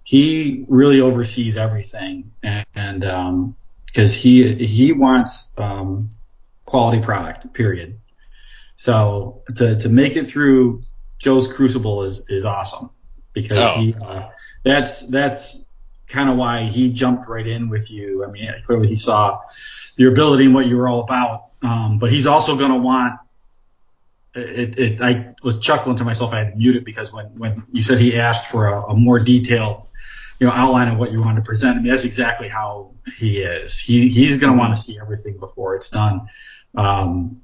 he 0.05 0.65
really 0.69 1.01
oversees 1.01 1.57
everything, 1.57 2.33
and, 2.43 2.67
and 2.75 3.05
um, 3.05 3.57
because 3.93 4.15
he 4.15 4.55
he 4.55 4.93
wants 4.93 5.53
um, 5.59 6.11
quality 6.65 7.01
product. 7.03 7.53
Period. 7.53 8.01
So 8.77 9.43
to 9.57 9.79
to 9.81 9.89
make 9.89 10.17
it 10.17 10.27
through 10.27 10.85
Joe's 11.19 11.47
Crucible 11.53 12.03
is 12.05 12.29
is 12.29 12.45
awesome 12.45 12.91
because 13.33 13.69
Oh. 13.77 13.81
he 13.81 13.95
uh, 13.95 14.29
that's 14.65 15.07
that's 15.09 15.67
kind 16.09 16.31
of 16.31 16.37
why 16.37 16.63
he 16.63 16.91
jumped 16.91 17.29
right 17.29 17.47
in 17.47 17.69
with 17.69 17.91
you. 17.91 18.25
I 18.27 18.31
mean, 18.31 18.51
clearly 18.67 18.89
he 18.89 18.97
saw 18.97 19.41
your 19.97 20.13
ability 20.13 20.47
and 20.47 20.55
what 20.55 20.67
you 20.67 20.77
were 20.77 20.89
all 20.89 21.01
about. 21.01 21.47
Um, 21.63 21.99
but 21.99 22.11
he's 22.11 22.27
also 22.27 22.57
going 22.57 22.71
to 22.73 22.79
want 22.79 23.15
it, 24.35 24.79
it. 24.79 25.01
I 25.01 25.35
was 25.43 25.61
chuckling 25.61 25.97
to 25.97 26.05
myself. 26.05 26.33
I 26.33 26.39
had 26.39 26.53
to 26.53 26.57
mute 26.57 26.77
it 26.77 26.85
because 26.85 27.13
when 27.13 27.27
when 27.39 27.65
you 27.73 27.83
said 27.83 27.99
he 27.99 28.17
asked 28.19 28.47
for 28.51 28.67
a, 28.67 28.83
a 28.93 28.97
more 28.97 29.19
detailed, 29.19 29.87
you 30.41 30.47
know, 30.47 30.53
outline 30.53 30.89
of 30.89 30.99
what 30.99 31.13
you 31.13 31.21
want 31.23 31.37
to 31.37 31.43
present, 31.43 31.79
I 31.79 31.81
mean, 31.83 31.91
that's 31.91 32.05
exactly 32.05 32.49
how 32.49 32.93
he 33.19 33.39
is. 33.39 33.79
He 33.79 34.09
he's 34.09 34.39
going 34.39 34.53
to 34.53 34.59
want 34.59 34.75
to 34.75 34.81
see 34.81 34.99
everything 35.01 35.39
before 35.39 35.77
it's 35.77 35.91
done. 35.91 36.29
Um, 36.75 37.43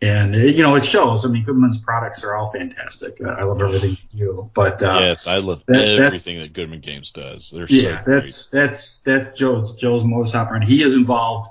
and 0.00 0.36
it, 0.36 0.54
you 0.54 0.62
know 0.62 0.76
it 0.76 0.84
shows. 0.84 1.26
I 1.26 1.28
mean, 1.28 1.42
Goodman's 1.42 1.78
products 1.78 2.22
are 2.22 2.36
all 2.36 2.52
fantastic. 2.52 3.20
I 3.20 3.42
love 3.42 3.60
everything 3.60 3.98
you 4.12 4.26
do, 4.26 4.50
but 4.54 4.80
uh, 4.80 4.98
yes, 5.00 5.26
I 5.26 5.38
love 5.38 5.64
that- 5.66 5.98
everything 5.98 6.38
that 6.38 6.52
Goodman 6.52 6.80
Games 6.80 7.10
does. 7.10 7.50
They're 7.50 7.66
yeah, 7.68 8.04
so 8.04 8.10
that's 8.12 8.46
that's 8.50 8.98
that's 9.00 9.30
Joe's 9.32 9.74
Joe's 9.74 10.04
modus 10.04 10.36
operandi. 10.36 10.68
He 10.68 10.84
is 10.84 10.94
involved, 10.94 11.48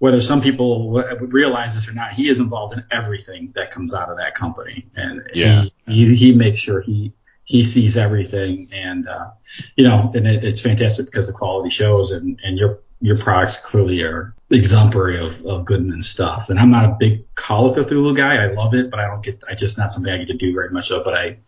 whether 0.00 0.20
some 0.20 0.40
people 0.40 0.90
realize 1.20 1.76
this 1.76 1.86
or 1.88 1.92
not. 1.92 2.10
He 2.14 2.28
is 2.28 2.40
involved 2.40 2.72
in 2.72 2.82
everything 2.90 3.52
that 3.54 3.70
comes 3.70 3.94
out 3.94 4.08
of 4.08 4.16
that 4.16 4.34
company, 4.34 4.88
and 4.96 5.22
Yeah. 5.32 5.66
he, 5.86 6.06
he 6.08 6.14
he 6.16 6.32
makes 6.34 6.58
sure 6.58 6.80
he 6.80 7.12
he 7.44 7.64
sees 7.64 7.96
everything, 7.96 8.70
and 8.72 9.06
uh, 9.06 9.30
you 9.76 9.86
know, 9.86 10.10
and 10.14 10.26
it, 10.26 10.44
it's 10.44 10.60
fantastic 10.60 11.06
because 11.06 11.26
the 11.26 11.32
quality 11.32 11.70
shows, 11.70 12.10
and 12.10 12.40
and 12.42 12.58
your 12.58 12.80
your 13.00 13.18
products 13.18 13.58
clearly 13.58 14.02
are 14.02 14.34
exemplary 14.50 15.18
of, 15.18 15.44
of 15.44 15.66
Goodman 15.66 16.02
stuff. 16.02 16.48
And 16.48 16.58
I'm 16.58 16.70
not 16.70 16.84
a 16.86 16.96
big 16.98 17.34
Call 17.34 17.66
of 17.66 17.76
Cthulhu 17.76 18.16
guy. 18.16 18.42
I 18.42 18.46
love 18.46 18.74
it, 18.74 18.90
but 18.90 18.98
I 18.98 19.08
don't 19.08 19.22
get. 19.22 19.44
I 19.48 19.54
just 19.54 19.76
not 19.76 19.92
something 19.92 20.12
I 20.12 20.18
get 20.18 20.28
to 20.28 20.34
do 20.34 20.54
very 20.54 20.70
much 20.70 20.90
of. 20.90 21.04
But 21.04 21.14
I 21.14 21.38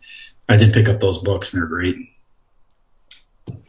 I 0.47 0.57
did 0.57 0.73
pick 0.73 0.87
up 0.87 0.99
those 0.99 1.17
books, 1.17 1.53
and 1.53 1.61
they're 1.61 1.67
great. 1.67 1.95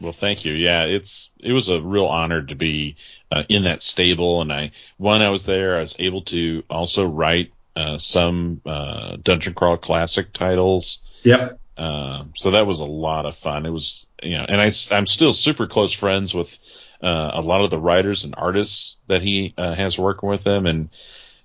Well, 0.01 0.11
thank 0.11 0.45
you. 0.45 0.53
Yeah, 0.53 0.83
it's 0.83 1.31
it 1.39 1.51
was 1.51 1.69
a 1.69 1.81
real 1.81 2.05
honor 2.05 2.41
to 2.43 2.55
be 2.55 2.97
uh, 3.31 3.43
in 3.49 3.63
that 3.63 3.81
stable, 3.81 4.41
and 4.41 4.53
I 4.53 4.71
when 4.97 5.21
I 5.21 5.29
was 5.29 5.45
there, 5.45 5.77
I 5.77 5.81
was 5.81 5.95
able 5.97 6.21
to 6.23 6.63
also 6.69 7.07
write 7.07 7.53
uh, 7.75 7.97
some 7.97 8.61
uh, 8.65 9.17
Dungeon 9.21 9.53
Crawl 9.53 9.77
Classic 9.77 10.31
titles. 10.31 10.99
Yep. 11.23 11.58
Uh, 11.79 12.25
so 12.35 12.51
that 12.51 12.67
was 12.67 12.81
a 12.81 12.85
lot 12.85 13.25
of 13.25 13.37
fun. 13.37 13.65
It 13.65 13.69
was 13.69 14.05
you 14.21 14.37
know, 14.37 14.45
and 14.47 14.59
I 14.59 14.71
am 14.93 15.07
still 15.07 15.31
super 15.31 15.65
close 15.65 15.93
friends 15.93 16.33
with 16.33 16.59
uh, 17.01 17.31
a 17.35 17.41
lot 17.41 17.63
of 17.63 17.69
the 17.69 17.79
writers 17.79 18.25
and 18.25 18.35
artists 18.37 18.97
that 19.07 19.21
he 19.21 19.53
uh, 19.57 19.73
has 19.75 19.97
working 19.97 20.27
with 20.27 20.43
them, 20.43 20.65
and 20.65 20.89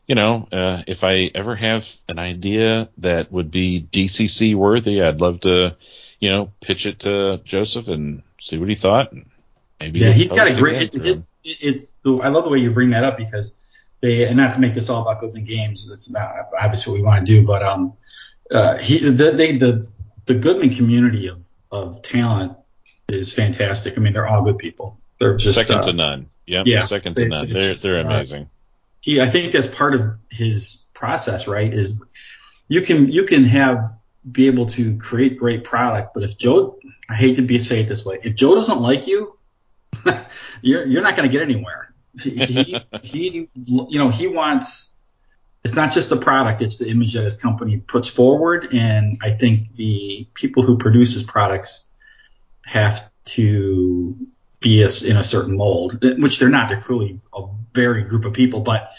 you 0.07 0.17
know, 0.17 0.49
uh, 0.51 0.83
if 0.87 1.05
I 1.05 1.31
ever 1.35 1.55
have 1.55 1.89
an 2.09 2.19
idea 2.19 2.89
that 2.99 3.33
would 3.33 3.51
be 3.51 3.87
DCC 3.93 4.55
worthy, 4.55 5.01
I'd 5.01 5.21
love 5.21 5.41
to, 5.41 5.77
you 6.21 6.31
know, 6.31 6.53
pitch 6.61 6.85
it 6.87 7.01
to 7.01 7.41
Joseph 7.45 7.89
and 7.89 8.23
see 8.41 8.59
what 8.59 8.69
he 8.69 8.75
thought. 8.75 9.13
And 9.13 9.31
maybe 9.81 10.01
Yeah, 10.01 10.11
he's 10.11 10.33
got 10.33 10.49
a 10.49 10.55
great. 10.55 10.95
It, 10.95 10.95
it's 10.97 11.37
it's 11.45 11.95
the, 12.03 12.17
I 12.17 12.29
love 12.29 12.45
the 12.45 12.51
way 12.51 12.59
you 12.59 12.71
bring 12.71 12.91
that 12.91 13.05
up 13.05 13.17
because 13.17 13.55
they 14.03 14.27
and 14.27 14.37
not 14.37 14.55
to 14.55 14.61
make 14.61 14.75
this 14.75 14.91
all 14.91 15.03
about 15.03 15.21
Goodman 15.21 15.45
Games. 15.45 15.89
It's 15.91 16.11
not 16.11 16.51
obviously 16.61 16.93
what 16.93 16.99
we 16.99 17.05
want 17.05 17.25
to 17.25 17.33
do, 17.33 17.47
but 17.47 17.63
um, 17.63 17.95
uh, 18.51 18.77
he 18.77 18.99
the 18.99 19.31
they 19.31 19.53
the 19.53 19.87
the 20.27 20.35
Goodman 20.35 20.71
community 20.71 21.29
of 21.29 21.45
of 21.71 22.03
talent 22.03 22.57
is 23.09 23.33
fantastic. 23.33 23.97
I 23.97 24.01
mean, 24.01 24.13
they're 24.13 24.27
all 24.27 24.43
good 24.43 24.59
people. 24.59 24.99
They're 25.19 25.37
just 25.37 25.55
second 25.55 25.79
uh, 25.79 25.83
to 25.83 25.93
none. 25.93 26.31
Yep, 26.47 26.67
yeah, 26.67 26.83
second 26.83 27.17
to 27.17 27.23
they- 27.23 27.29
none. 27.29 27.47
they 27.47 27.53
They're 27.53 27.73
just, 27.73 27.83
they're 27.83 27.99
uh, 27.99 28.05
amazing. 28.05 28.49
he 29.01 29.21
I 29.21 29.27
think 29.29 29.53
that's 29.53 29.69
part 29.69 29.95
of 29.95 30.15
his 30.31 30.85
process, 30.95 31.47
right? 31.47 31.73
Is 31.73 32.01
you 32.69 32.83
can 32.83 33.11
you 33.11 33.25
can 33.25 33.45
have 33.45 33.93
be 34.31 34.47
able 34.47 34.67
to 34.67 34.97
create 34.99 35.37
great 35.39 35.65
product, 35.65 36.15
but 36.15 36.23
if 36.23 36.39
Joe, 36.39 36.79
I 37.09 37.15
hate 37.15 37.37
to 37.37 37.43
be 37.43 37.59
say 37.59 37.81
it 37.81 37.89
this 37.89 38.05
way, 38.05 38.19
if 38.23 38.37
Joe 38.37 38.55
doesn't 38.55 38.81
like 38.81 39.07
you, 39.07 39.37
you're 40.63 40.87
you're 40.87 41.03
not 41.03 41.17
going 41.17 41.29
to 41.29 41.33
get 41.33 41.43
anywhere. 41.43 41.95
He 42.23 42.31
he 43.03 43.49
you 43.55 43.99
know 43.99 44.09
he 44.09 44.27
wants. 44.29 44.94
It's 45.65 45.75
not 45.75 45.93
just 45.93 46.11
the 46.11 46.17
product; 46.17 46.61
it's 46.61 46.77
the 46.77 46.89
image 46.89 47.15
that 47.15 47.25
his 47.25 47.37
company 47.37 47.79
puts 47.79 48.07
forward, 48.07 48.69
and 48.73 49.19
I 49.23 49.31
think 49.31 49.75
the 49.77 50.29
people 50.35 50.63
who 50.63 50.77
produce 50.77 51.15
his 51.15 51.23
products 51.23 51.91
have 52.65 53.11
to 53.27 54.17
be 54.61 54.83
a, 54.83 54.89
in 55.07 55.17
a 55.17 55.25
certain 55.25 55.57
mold, 55.57 56.03
which 56.03 56.39
they're 56.39 56.49
not. 56.49 56.69
They're 56.69 56.81
clearly 56.81 57.21
a 57.35 57.45
very 57.73 58.03
group 58.03 58.25
of 58.25 58.35
people, 58.35 58.61
but 58.61 58.91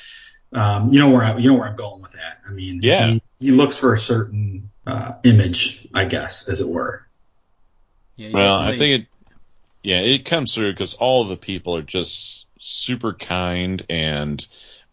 um, 0.53 0.91
you 0.91 0.99
know 0.99 1.09
where 1.09 1.24
I, 1.24 1.38
you 1.38 1.49
know 1.51 1.57
where 1.57 1.68
I'm 1.68 1.76
going 1.76 2.01
with 2.01 2.13
that. 2.13 2.39
I 2.47 2.51
mean, 2.51 2.80
Yeah. 2.82 3.07
he, 3.07 3.22
he 3.39 3.51
looks 3.51 3.78
for 3.78 3.93
a 3.93 3.97
certain 3.97 4.72
uh, 4.88 5.13
image, 5.24 5.88
I 5.93 6.05
guess, 6.05 6.49
as 6.49 6.61
it 6.61 6.68
were. 6.68 7.05
Yeah, 8.16 8.30
Well, 8.34 8.55
I 8.57 8.76
think 8.76 9.01
it, 9.03 9.07
yeah, 9.84 9.99
it 9.99 10.26
comes 10.26 10.55
through 10.55 10.72
because 10.74 10.93
all 10.95 11.26
the 11.26 11.38
people 11.38 11.76
are 11.76 11.82
just 11.82 12.45
super 12.59 13.13
kind 13.13 13.86
and 13.89 14.45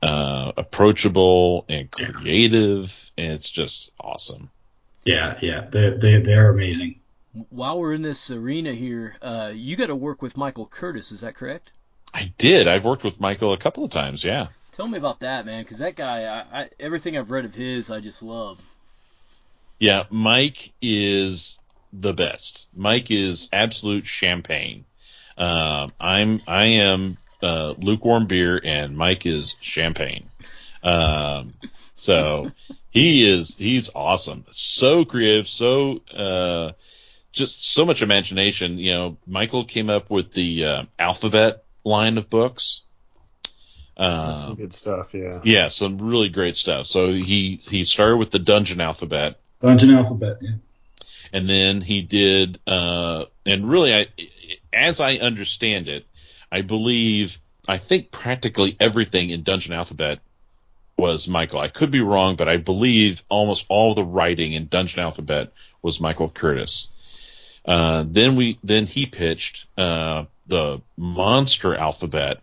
uh, 0.03 0.53
approachable 0.57 1.64
and 1.68 1.90
creative, 1.90 3.11
and 3.16 3.32
it's 3.32 3.48
just 3.48 3.92
awesome. 4.00 4.50
Yeah, 5.05 5.38
yeah, 5.40 5.66
they 5.70 5.90
they 5.90 6.20
they're 6.20 6.50
amazing. 6.50 7.00
while 7.50 7.78
we're 7.78 7.94
in 7.94 8.03
this 8.03 8.30
arena 8.30 8.72
here, 8.72 9.16
uh, 9.22 9.53
you 9.55 9.76
got 9.76 9.86
to 9.86 9.96
work 9.96 10.22
with 10.22 10.36
Michael 10.36 10.66
Curtis. 10.66 11.12
Is 11.12 11.22
that 11.22 11.34
correct? 11.34 11.72
I 12.14 12.32
did. 12.38 12.68
I've 12.68 12.84
worked 12.84 13.05
with 13.05 13.20
Michael 13.20 13.53
a 13.53 13.59
couple 13.59 13.84
of 13.84 13.90
times. 13.90 14.22
Yeah. 14.22 14.48
Tell 14.72 14.86
me 14.86 14.98
about 14.98 15.20
that, 15.20 15.46
man, 15.46 15.62
because 15.62 15.78
that 15.78 15.96
guy, 15.96 16.24
I, 16.24 16.61
I, 16.61 16.70
everything 16.80 17.16
I've 17.16 17.30
read 17.30 17.44
of 17.44 17.55
his, 17.55 17.90
I 17.90 18.00
just 18.00 18.22
love. 18.22 18.61
Yeah, 19.78 20.05
Mike 20.11 20.72
is 20.80 21.59
the 21.92 22.14
best. 22.14 22.68
Mike 22.74 23.11
is 23.11 23.48
absolute 23.53 24.07
champagne. 24.07 24.84
Uh, 25.36 25.88
I'm 25.98 26.40
I 26.46 26.64
am 26.64 27.16
uh, 27.43 27.74
lukewarm 27.78 28.26
beer, 28.26 28.61
and 28.62 28.97
Mike 28.97 29.26
is 29.26 29.57
champagne. 29.61 30.28
Um, 30.82 31.55
so 31.95 32.51
he 32.90 33.28
is 33.30 33.57
he's 33.57 33.90
awesome. 33.95 34.45
So 34.51 35.05
creative, 35.05 35.47
so 35.49 36.01
uh, 36.14 36.72
just 37.32 37.72
so 37.72 37.84
much 37.84 38.03
imagination. 38.03 38.78
You 38.78 38.93
know, 38.93 39.16
Michael 39.26 39.64
came 39.64 39.90
up 39.90 40.11
with 40.11 40.32
the 40.32 40.64
uh, 40.64 40.82
alphabet 40.99 41.64
line 41.84 42.18
of 42.18 42.28
books. 42.30 42.82
That's 43.97 44.43
some 44.43 44.53
Uh, 44.53 44.55
good 44.55 44.72
stuff. 44.72 45.14
Yeah. 45.14 45.40
yeah, 45.45 45.68
some 45.68 45.99
really 45.99 46.28
great 46.30 46.57
stuff. 46.57 46.86
So 46.86 47.12
he 47.12 47.57
he 47.57 47.84
started 47.84 48.16
with 48.16 48.30
the 48.30 48.38
dungeon 48.38 48.80
alphabet 48.80 49.38
Dungeon 49.61 49.95
Alphabet. 49.95 50.38
Yeah. 50.40 50.51
and 51.32 51.49
then 51.49 51.80
he 51.82 52.03
did 52.03 52.59
uh 52.66 53.26
and 53.47 53.68
really 53.68 53.95
i 53.95 54.07
as 54.72 54.99
i 55.01 55.16
understand 55.16 55.88
it 55.88 56.05
i 56.53 56.61
believe 56.61 57.40
i 57.66 57.78
think 57.78 58.11
practically 58.11 58.76
everything 58.78 59.30
in 59.30 59.42
dungeon 59.42 59.72
alphabet 59.72 60.20
was 60.96 61.26
michael 61.26 61.59
i 61.59 61.68
could 61.68 61.90
be 61.90 62.00
wrong 62.00 62.36
but 62.36 62.48
i 62.48 62.57
believe 62.57 63.22
almost 63.28 63.64
all 63.68 63.94
the 63.94 64.05
writing 64.05 64.53
in 64.53 64.68
dungeon 64.68 65.00
alphabet 65.00 65.53
was 65.82 66.00
michael 66.00 66.28
curtis 66.28 66.88
uh 67.64 68.05
then 68.07 68.36
we 68.36 68.59
then 68.62 68.86
he 68.86 69.07
pitched 69.07 69.66
uh 69.78 70.24
the 70.46 70.80
monster 70.96 71.74
alphabet 71.74 72.40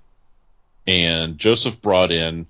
and 0.87 1.37
joseph 1.37 1.81
brought 1.81 2.11
in 2.11 2.47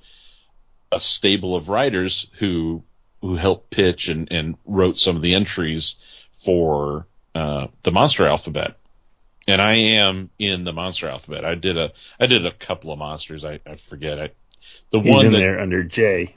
a 0.92 1.00
stable 1.00 1.56
of 1.56 1.70
writers 1.70 2.28
who 2.40 2.82
who 3.22 3.36
helped 3.36 3.70
pitch 3.70 4.08
and, 4.08 4.32
and 4.32 4.58
wrote 4.66 4.98
some 4.98 5.16
of 5.16 5.22
the 5.22 5.34
entries 5.36 5.98
for 6.32 7.06
uh, 7.36 7.68
the 7.84 7.92
monster 7.92 8.28
alphabet. 8.28 8.76
And 9.50 9.62
I 9.62 9.74
am 9.76 10.30
in 10.40 10.64
the 10.64 10.74
monster 10.74 11.08
alphabet. 11.10 11.46
I 11.46 11.56
did 11.56 11.78
a 11.78 11.92
I 12.20 12.28
did 12.28 12.46
a 12.46 12.52
couple 12.52 12.92
of 12.92 13.00
monsters. 13.00 13.44
I, 13.46 13.60
I 13.66 13.76
forget. 13.76 14.20
I 14.20 14.30
the 14.92 15.00
He's 15.00 15.12
one 15.12 15.26
in 15.28 15.32
that 15.34 15.40
there 15.40 15.60
under 15.60 15.84
J. 15.84 16.36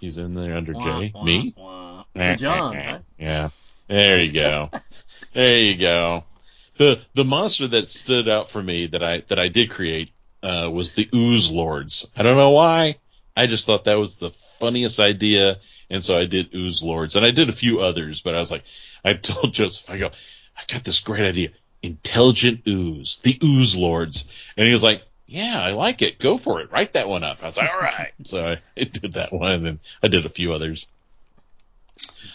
he's 0.00 0.18
in 0.18 0.34
there 0.34 0.56
under 0.56 0.72
Wah, 0.72 1.00
J. 1.00 1.12
wah, 1.14 1.24
Me? 1.24 1.54
wah. 1.56 2.04
Eh, 2.14 2.36
John, 2.36 2.76
eh, 2.76 2.80
eh. 2.80 2.98
Yeah. 3.18 3.48
There 3.88 4.20
you 4.20 4.32
go. 4.32 4.70
there 5.32 5.58
you 5.58 5.76
go. 5.76 6.24
The 6.76 7.00
the 7.14 7.24
monster 7.24 7.68
that 7.68 7.88
stood 7.88 8.28
out 8.28 8.50
for 8.50 8.62
me 8.62 8.86
that 8.88 9.02
I 9.02 9.22
that 9.28 9.38
I 9.38 9.48
did 9.48 9.70
create 9.70 10.10
uh, 10.42 10.68
was 10.70 10.92
the 10.92 11.08
Ooze 11.14 11.50
Lords. 11.50 12.10
I 12.16 12.22
don't 12.22 12.36
know 12.36 12.50
why. 12.50 12.98
I 13.36 13.46
just 13.46 13.66
thought 13.66 13.84
that 13.84 13.98
was 13.98 14.16
the 14.16 14.30
funniest 14.60 15.00
idea, 15.00 15.58
and 15.90 16.04
so 16.04 16.18
I 16.18 16.26
did 16.26 16.54
Ooze 16.54 16.82
Lords, 16.82 17.16
and 17.16 17.24
I 17.24 17.30
did 17.30 17.48
a 17.48 17.52
few 17.52 17.80
others. 17.80 18.20
But 18.20 18.34
I 18.34 18.38
was 18.38 18.50
like, 18.50 18.64
I 19.04 19.14
told 19.14 19.52
Joseph, 19.58 19.88
I 19.90 19.98
go, 19.98 20.10
I 20.56 20.62
got 20.68 20.84
this 20.84 21.00
great 21.00 21.22
idea, 21.24 21.50
intelligent 21.84 22.62
ooze, 22.66 23.18
the 23.18 23.38
Ooze 23.42 23.76
Lords, 23.76 24.24
and 24.56 24.66
he 24.66 24.72
was 24.72 24.82
like, 24.82 25.02
Yeah, 25.26 25.60
I 25.60 25.72
like 25.72 26.02
it. 26.02 26.18
Go 26.18 26.38
for 26.38 26.60
it. 26.60 26.72
Write 26.72 26.94
that 26.94 27.08
one 27.08 27.24
up. 27.24 27.42
I 27.42 27.46
was 27.46 27.56
like, 27.56 27.70
All 27.70 27.80
right. 27.80 28.12
so 28.24 28.56
I, 28.76 28.84
did 28.84 29.12
that 29.14 29.32
one, 29.32 29.52
and 29.52 29.66
then 29.66 29.80
I 30.02 30.08
did 30.08 30.26
a 30.26 30.30
few 30.30 30.52
others. 30.52 30.86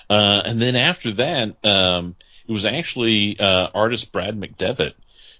Uh, 0.09 0.41
and 0.45 0.61
then 0.61 0.75
after 0.75 1.11
that, 1.13 1.65
um, 1.65 2.15
it 2.47 2.51
was 2.51 2.65
actually 2.65 3.39
uh, 3.39 3.69
artist 3.73 4.11
Brad 4.11 4.39
McDevitt 4.39 4.93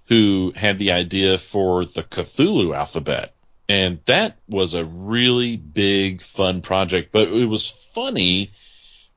who 0.09 0.51
had 0.55 0.79
the 0.79 0.91
idea 0.91 1.37
for 1.37 1.85
the 1.85 2.03
Cthulhu 2.03 2.75
alphabet. 2.75 3.33
And 3.69 3.99
that 4.05 4.37
was 4.47 4.73
a 4.73 4.83
really 4.83 5.55
big, 5.55 6.23
fun 6.23 6.61
project. 6.61 7.11
But 7.11 7.27
it 7.27 7.45
was 7.45 7.69
funny 7.69 8.51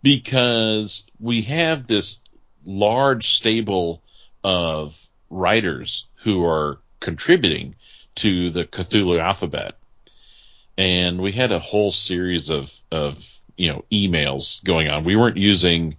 because 0.02 1.04
we 1.18 1.42
have 1.42 1.86
this 1.86 2.18
large 2.64 3.32
stable 3.34 4.02
of 4.44 4.98
writers 5.30 6.06
who 6.22 6.44
are 6.44 6.78
contributing 7.00 7.74
to 8.16 8.50
the 8.50 8.64
Cthulhu 8.64 9.20
alphabet. 9.20 9.76
And 10.76 11.20
we 11.20 11.32
had 11.32 11.52
a 11.52 11.58
whole 11.58 11.92
series 11.92 12.50
of, 12.50 12.74
of 12.90 13.40
you 13.56 13.72
know 13.72 13.84
emails 13.92 14.62
going 14.64 14.88
on. 14.88 15.04
We 15.04 15.16
weren't 15.16 15.36
using 15.36 15.96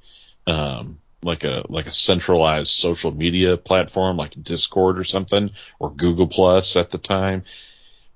um, 0.48 1.00
like 1.22 1.44
a 1.44 1.64
like 1.70 1.88
a 1.88 1.92
centralized 1.92 2.72
social 2.72 3.12
media 3.12 3.58
platform 3.58 4.18
like 4.18 4.42
Discord 4.42 5.00
or 5.00 5.04
something 5.04 5.52
or 5.80 5.92
Google 5.92 6.28
Plus 6.28 6.76
at 6.76 6.90
the 6.90 6.98
time. 6.98 7.44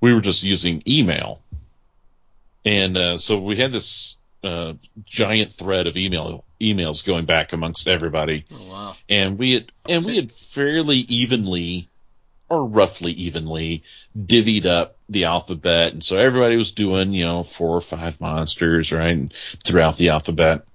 We 0.01 0.13
were 0.13 0.21
just 0.21 0.43
using 0.43 0.83
email, 0.87 1.41
and 2.65 2.97
uh, 2.97 3.17
so 3.17 3.39
we 3.39 3.55
had 3.55 3.71
this 3.71 4.15
uh, 4.43 4.73
giant 5.05 5.53
thread 5.53 5.87
of 5.87 5.97
email 5.97 6.43
emails 6.61 7.05
going 7.05 7.25
back 7.25 7.53
amongst 7.53 7.87
everybody. 7.87 8.45
Oh, 8.51 8.69
wow. 8.69 8.95
And 9.09 9.37
we 9.37 9.53
had 9.53 9.71
and 9.87 10.05
we 10.05 10.15
had 10.15 10.31
fairly 10.31 10.97
evenly 10.97 11.89
or 12.49 12.65
roughly 12.65 13.11
evenly 13.11 13.83
divvied 14.17 14.65
up 14.65 14.97
the 15.09 15.25
alphabet, 15.25 15.93
and 15.93 16.03
so 16.03 16.17
everybody 16.17 16.57
was 16.57 16.71
doing 16.71 17.13
you 17.13 17.25
know 17.25 17.43
four 17.43 17.75
or 17.75 17.81
five 17.81 18.19
monsters 18.19 18.91
right 18.91 19.31
throughout 19.63 19.97
the 19.97 20.09
alphabet. 20.09 20.65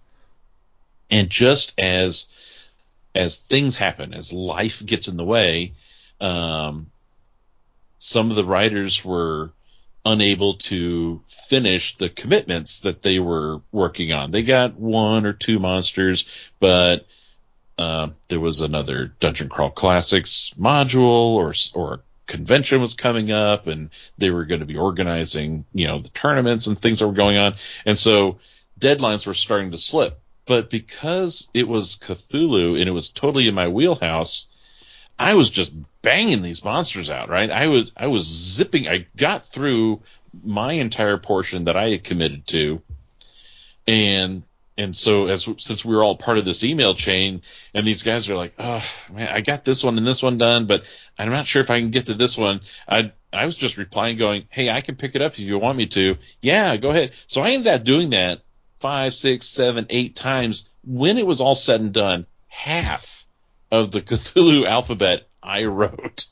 And 1.11 1.29
just 1.29 1.75
as 1.79 2.29
as 3.15 3.37
things 3.37 3.77
happen, 3.77 4.15
as 4.15 4.33
life 4.33 4.85
gets 4.85 5.09
in 5.09 5.17
the 5.17 5.25
way, 5.25 5.73
um, 6.21 6.91
some 7.99 8.31
of 8.31 8.37
the 8.37 8.45
writers 8.45 9.05
were 9.05 9.51
unable 10.05 10.55
to 10.55 11.23
finish 11.29 11.97
the 11.97 12.09
commitments 12.09 12.81
that 12.81 13.03
they 13.03 13.19
were 13.19 13.61
working 13.71 14.13
on. 14.13 14.31
They 14.31 14.43
got 14.43 14.75
one 14.75 15.27
or 15.27 15.33
two 15.33 15.59
monsters, 15.59 16.27
but 16.59 17.07
uh, 17.79 18.09
there 18.29 18.41
was 18.41 18.61
another 18.61 19.13
Dungeon 19.21 19.49
Crawl 19.49 19.71
Classics 19.71 20.53
module 20.59 21.35
or 21.35 21.55
or 21.75 22.01
convention 22.27 22.81
was 22.81 22.95
coming 22.95 23.31
up, 23.31 23.67
and 23.67 23.91
they 24.19 24.31
were 24.31 24.45
going 24.45 24.61
to 24.61 24.67
be 24.67 24.77
organizing, 24.77 25.65
you 25.73 25.87
know, 25.87 26.01
the 26.01 26.09
tournaments 26.11 26.67
and 26.67 26.79
things 26.79 26.99
that 26.99 27.07
were 27.07 27.13
going 27.13 27.39
on, 27.39 27.55
and 27.87 27.99
so 27.99 28.39
deadlines 28.79 29.27
were 29.27 29.35
starting 29.35 29.71
to 29.71 29.79
slip. 29.79 30.19
But 30.45 30.71
because 30.71 31.49
it 31.55 31.69
was 31.69 31.97
Cthulhu 31.97 32.79
and 32.79 32.89
it 32.89 32.93
was 32.93 33.09
totally 33.11 33.47
in 33.47 33.55
my 33.55 33.69
wheelhouse, 33.69 34.47
I 35.19 35.35
was 35.35 35.49
just 35.49 35.73
banging 36.03 36.43
these 36.43 36.65
monsters 36.65 37.11
out, 37.11 37.29
right? 37.29 37.51
I 37.51 37.69
was 37.69 37.93
I 37.97 38.09
was 38.09 38.27
zipping. 38.27 38.89
I 38.89 39.07
got 39.17 39.45
through 39.45 40.03
my 40.45 40.73
entire 40.75 41.19
portion 41.19 41.65
that 41.65 41.77
I 41.77 41.91
had 41.91 42.05
committed 42.05 42.47
to, 42.49 42.83
and 43.87 44.43
and 44.77 44.97
so 44.97 45.27
as 45.27 45.49
since 45.59 45.85
we 45.85 45.95
were 45.95 46.03
all 46.03 46.17
part 46.17 46.39
of 46.39 46.45
this 46.45 46.65
email 46.65 46.95
chain, 46.95 47.43
and 47.75 47.87
these 47.87 48.03
guys 48.03 48.29
are 48.29 48.37
like, 48.37 48.55
oh 48.59 48.85
man, 49.13 49.29
I 49.29 49.41
got 49.43 49.65
this 49.65 49.85
one 49.85 49.99
and 49.99 50.07
this 50.07 50.23
one 50.23 50.39
done, 50.39 50.67
but 50.67 50.85
I'm 51.19 51.31
not 51.31 51.47
sure 51.47 51.63
if 51.63 51.71
I 51.71 51.81
can 51.81 51.91
get 51.91 52.07
to 52.07 52.15
this 52.15 52.37
one. 52.37 52.61
I 52.89 53.13
I 53.33 53.47
was 53.47 53.57
just 53.57 53.79
replying, 53.79 54.19
going, 54.19 54.47
hey, 54.51 54.71
I 54.71 54.81
can 54.81 54.97
pick 54.97 55.15
it 55.15 55.23
up 55.23 55.33
if 55.33 55.41
you 55.41 55.59
want 55.59 55.79
me 55.79 55.87
to. 55.87 56.17
Yeah, 56.41 56.77
go 56.77 56.91
ahead. 56.91 57.13
So 57.27 57.43
I 57.43 57.51
ended 57.51 57.73
up 57.73 57.85
doing 57.85 58.11
that 58.11 58.43
five, 58.81 59.15
six, 59.15 59.47
seven, 59.47 59.87
eight 59.91 60.17
times. 60.17 60.69
When 60.85 61.17
it 61.17 61.27
was 61.27 61.41
all 61.41 61.55
said 61.55 61.81
and 61.81 61.93
done, 61.93 62.27
half 62.49 63.22
of 63.73 63.91
the 63.91 64.03
Cthulhu 64.03 64.67
alphabet 64.67 65.27
I 65.43 65.65
wrote. 65.65 66.27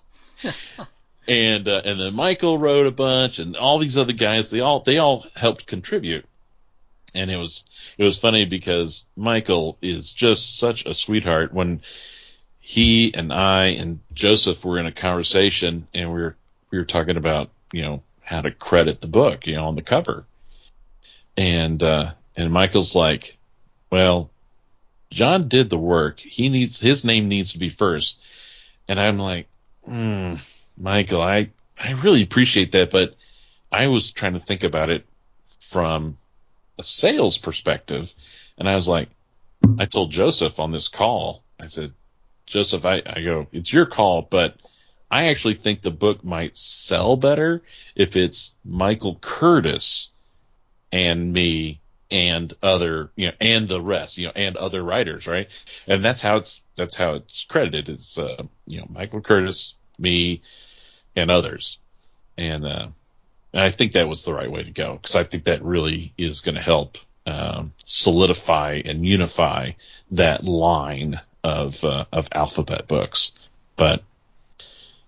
and 1.27 1.67
uh, 1.67 1.83
and 1.85 1.99
then 1.99 2.15
Michael 2.15 2.59
wrote 2.59 2.87
a 2.87 2.93
bunch, 2.93 3.41
and 3.41 3.57
all 3.57 3.79
these 3.79 3.99
other 3.99 4.13
guys 4.13 4.51
they 4.51 4.61
all 4.61 4.81
they 4.81 4.99
all 4.99 5.27
helped 5.35 5.67
contribute. 5.67 6.27
And 7.13 7.29
it 7.29 7.37
was 7.37 7.65
it 7.99 8.05
was 8.05 8.19
funny 8.19 8.45
because 8.45 9.05
Michael 9.17 9.77
is 9.83 10.13
just 10.13 10.59
such 10.59 10.87
a 10.87 10.95
sweetheart. 10.95 11.53
When 11.53 11.81
he 12.61 13.13
and 13.15 13.33
I 13.33 13.67
and 13.69 13.99
Joseph 14.13 14.65
were 14.65 14.79
in 14.79 14.87
a 14.87 14.93
conversation, 14.93 15.89
and 15.93 16.13
we 16.13 16.21
were 16.21 16.37
we 16.71 16.79
were 16.79 16.85
talking 16.85 17.17
about 17.17 17.51
you 17.73 17.83
know 17.83 18.03
how 18.21 18.43
to 18.43 18.53
credit 18.53 19.01
the 19.01 19.09
book, 19.09 19.49
you 19.49 19.57
know, 19.57 19.67
on 19.67 19.75
the 19.75 19.83
cover, 19.83 20.25
and 21.37 21.83
uh, 21.83 22.13
and 22.37 22.53
Michael's 22.53 22.95
like, 22.95 23.39
well, 23.91 24.31
John 25.11 25.49
did 25.49 25.71
the 25.71 25.79
work. 25.79 26.21
He 26.21 26.49
needs 26.49 26.81
his 26.81 27.05
name 27.05 27.29
needs 27.29 27.53
to 27.53 27.59
be 27.59 27.69
first. 27.69 28.19
And 28.89 28.99
I'm 29.01 29.19
like, 29.19 29.49
mm, 29.89 30.41
Michael, 30.77 31.23
I 31.23 31.51
I 31.79 31.93
really 31.93 32.23
appreciate 32.23 32.73
that, 32.73 32.91
but 32.91 33.17
I 33.73 33.87
was 33.87 34.11
trying 34.11 34.35
to 34.35 34.41
think 34.41 34.65
about 34.65 34.91
it 34.91 35.07
from 35.61 36.19
a 36.79 36.83
sales 36.83 37.39
perspective, 37.39 38.13
and 38.59 38.69
I 38.69 38.75
was 38.75 38.89
like, 38.89 39.09
I 39.79 39.85
told 39.85 40.11
Joseph 40.11 40.59
on 40.59 40.73
this 40.73 40.89
call, 40.89 41.43
I 41.61 41.67
said, 41.67 41.93
Joseph, 42.47 42.85
I, 42.85 43.03
I 43.07 43.21
go, 43.23 43.47
it's 43.53 43.73
your 43.73 43.87
call, 43.87 44.23
but 44.23 44.57
I 45.11 45.29
actually 45.29 45.55
think 45.55 45.83
the 45.83 45.91
book 45.91 46.25
might 46.25 46.57
sell 46.57 47.17
better 47.17 47.63
if 47.95 48.17
it's 48.17 48.53
Michael 48.65 49.17
Curtis 49.21 50.11
and 50.91 51.33
me 51.33 51.80
and 52.11 52.53
other 52.63 53.11
you 53.17 53.27
know 53.27 53.33
and 53.41 53.69
the 53.69 53.81
rest 53.81 54.19
you 54.19 54.27
know 54.27 54.33
and 54.35 54.57
other 54.57 54.83
writers 54.83 55.27
right? 55.27 55.49
And 55.87 56.05
that's 56.05 56.23
how 56.23 56.37
it's 56.37 56.61
that's 56.77 56.97
how 56.97 57.15
it's 57.15 57.45
credited. 57.45 57.89
It's 57.89 58.19
uh 58.19 58.43
you 58.67 58.81
know 58.81 58.87
michael 58.89 59.21
curtis 59.21 59.75
me 59.99 60.43
and 61.17 61.31
others. 61.31 61.79
And 62.37 62.65
uh 62.65 62.89
and 63.53 63.63
i 63.63 63.71
think 63.71 63.93
that 63.93 64.09
was 64.09 64.25
the 64.25 64.35
right 64.35 64.51
way 64.51 64.63
to 64.63 64.71
go 64.71 64.95
because 64.95 65.17
i 65.17 65.25
think 65.25 65.45
that 65.45 65.65
really 65.65 66.13
is 66.17 66.41
going 66.41 66.55
to 66.55 66.61
help 66.61 66.99
um, 67.27 67.73
solidify 67.85 68.81
and 68.85 69.05
unify 69.05 69.73
that 70.13 70.45
line 70.45 71.21
of 71.45 71.85
uh, 71.85 72.07
of 72.13 72.29
alphabet 72.33 72.89
books. 72.89 73.33
But 73.77 74.03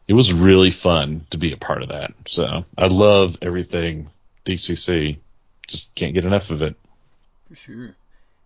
it 0.07 0.15
was 0.15 0.33
really 0.33 0.71
fun 0.71 1.23
to 1.31 1.39
be 1.39 1.53
a 1.53 1.57
part 1.57 1.83
of 1.83 1.89
that. 1.91 2.13
So 2.27 2.65
i 2.77 2.87
love 2.87 3.37
everything 3.43 4.11
dcc 4.45 5.19
just 5.69 5.95
can't 5.95 6.15
get 6.15 6.25
enough 6.25 6.51
of 6.51 6.63
it 6.63 6.77
for 7.53 7.57
sure. 7.57 7.95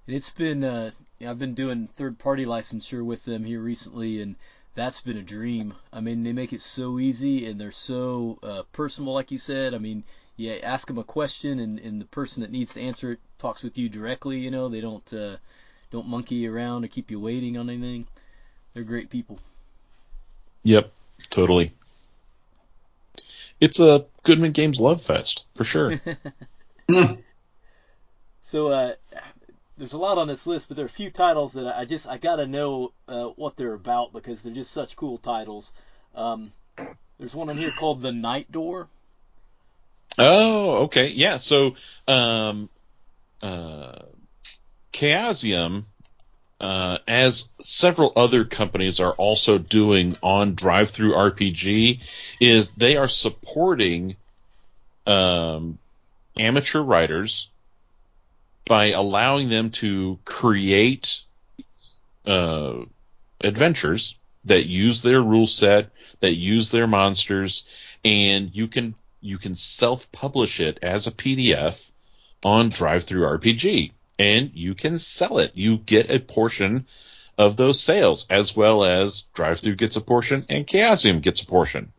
And 0.08 0.16
it's 0.16 0.30
been 0.30 0.64
uh, 0.64 0.90
I've 1.24 1.38
been 1.38 1.54
doing 1.54 1.88
third 1.94 2.18
party 2.18 2.44
licensure 2.44 3.04
with 3.04 3.24
them 3.24 3.44
here 3.44 3.60
recently, 3.60 4.20
and 4.20 4.34
that's 4.74 5.00
been 5.00 5.16
a 5.16 5.22
dream. 5.22 5.74
I 5.92 6.00
mean, 6.00 6.24
they 6.24 6.32
make 6.32 6.52
it 6.52 6.60
so 6.60 6.98
easy, 6.98 7.46
and 7.46 7.60
they're 7.60 7.70
so 7.70 8.38
uh, 8.42 8.62
personal, 8.72 9.14
like 9.14 9.30
you 9.30 9.38
said. 9.38 9.74
I 9.74 9.78
mean, 9.78 10.02
you 10.36 10.54
ask 10.54 10.88
them 10.88 10.98
a 10.98 11.04
question, 11.04 11.60
and, 11.60 11.78
and 11.78 12.00
the 12.00 12.06
person 12.06 12.40
that 12.40 12.50
needs 12.50 12.74
to 12.74 12.80
answer 12.80 13.12
it 13.12 13.20
talks 13.38 13.62
with 13.62 13.78
you 13.78 13.88
directly. 13.88 14.38
You 14.40 14.50
know, 14.50 14.68
they 14.68 14.80
don't 14.80 15.14
uh, 15.14 15.36
don't 15.92 16.08
monkey 16.08 16.48
around 16.48 16.84
or 16.84 16.88
keep 16.88 17.12
you 17.12 17.20
waiting 17.20 17.56
on 17.56 17.70
anything. 17.70 18.08
They're 18.74 18.82
great 18.82 19.08
people. 19.08 19.38
Yep, 20.64 20.92
totally. 21.30 21.72
It's 23.60 23.78
a 23.78 24.06
Goodman 24.24 24.50
Games 24.50 24.80
love 24.80 25.00
fest 25.00 25.46
for 25.54 25.62
sure. 25.62 26.00
So 28.46 28.68
uh, 28.68 28.94
there's 29.76 29.92
a 29.92 29.98
lot 29.98 30.18
on 30.18 30.28
this 30.28 30.46
list, 30.46 30.68
but 30.68 30.76
there 30.76 30.84
are 30.84 30.86
a 30.86 30.88
few 30.88 31.10
titles 31.10 31.54
that 31.54 31.66
I 31.66 31.84
just 31.84 32.06
I 32.06 32.16
gotta 32.16 32.46
know 32.46 32.92
uh, 33.08 33.24
what 33.34 33.56
they're 33.56 33.74
about 33.74 34.12
because 34.12 34.40
they're 34.40 34.54
just 34.54 34.70
such 34.70 34.94
cool 34.94 35.18
titles. 35.18 35.72
Um, 36.14 36.52
there's 37.18 37.34
one 37.34 37.50
on 37.50 37.58
here 37.58 37.72
called 37.76 38.02
The 38.02 38.12
Night 38.12 38.52
Door. 38.52 38.86
Oh, 40.16 40.84
okay, 40.84 41.08
yeah. 41.08 41.38
So, 41.38 41.74
um, 42.06 42.68
uh, 43.42 43.98
Chaosium, 44.92 45.82
uh, 46.60 46.98
as 47.08 47.48
several 47.62 48.12
other 48.14 48.44
companies 48.44 49.00
are 49.00 49.12
also 49.12 49.58
doing 49.58 50.16
on 50.22 50.54
DriveThruRPG, 50.54 51.98
is 52.38 52.70
they 52.70 52.96
are 52.96 53.08
supporting 53.08 54.14
um, 55.04 55.78
amateur 56.38 56.80
writers 56.80 57.48
by 58.66 58.90
allowing 58.90 59.48
them 59.48 59.70
to 59.70 60.18
create 60.24 61.22
uh, 62.26 62.80
adventures 63.40 64.16
that 64.44 64.66
use 64.66 65.02
their 65.02 65.22
rule 65.22 65.46
set, 65.46 65.90
that 66.20 66.34
use 66.34 66.70
their 66.70 66.86
monsters, 66.86 67.64
and 68.04 68.54
you 68.54 68.68
can 68.68 68.94
you 69.20 69.38
can 69.38 69.54
self-publish 69.54 70.60
it 70.60 70.78
as 70.82 71.06
a 71.06 71.12
PDF 71.12 71.90
on 72.44 72.70
DriveThruRPG, 72.70 73.92
and 74.18 74.50
you 74.54 74.74
can 74.74 74.98
sell 74.98 75.38
it. 75.38 75.52
You 75.54 75.78
get 75.78 76.10
a 76.10 76.20
portion 76.20 76.86
of 77.38 77.56
those 77.56 77.80
sales, 77.80 78.26
as 78.30 78.56
well 78.56 78.84
as 78.84 79.24
DriveThru 79.34 79.76
gets 79.76 79.96
a 79.96 80.00
portion 80.00 80.46
and 80.48 80.66
Chaosium 80.66 81.20
gets 81.20 81.42
a 81.42 81.46
portion. 81.46 81.92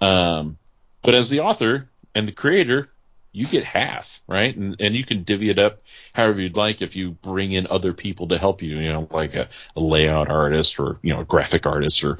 Um, 0.00 0.58
but 1.02 1.14
as 1.14 1.30
the 1.30 1.40
author 1.40 1.88
and 2.14 2.26
the 2.26 2.32
creator, 2.32 2.88
you 3.34 3.46
get 3.46 3.64
half, 3.64 4.22
right? 4.28 4.56
And 4.56 4.76
and 4.80 4.94
you 4.94 5.04
can 5.04 5.24
divvy 5.24 5.50
it 5.50 5.58
up 5.58 5.82
however 6.12 6.40
you'd 6.40 6.56
like 6.56 6.80
if 6.80 6.94
you 6.94 7.10
bring 7.10 7.52
in 7.52 7.66
other 7.68 7.92
people 7.92 8.28
to 8.28 8.38
help 8.38 8.62
you, 8.62 8.76
you 8.76 8.92
know, 8.92 9.08
like 9.10 9.34
a, 9.34 9.48
a 9.76 9.80
layout 9.80 10.30
artist 10.30 10.78
or 10.78 10.98
you 11.02 11.12
know 11.12 11.20
a 11.20 11.24
graphic 11.24 11.66
artist 11.66 12.04
or 12.04 12.18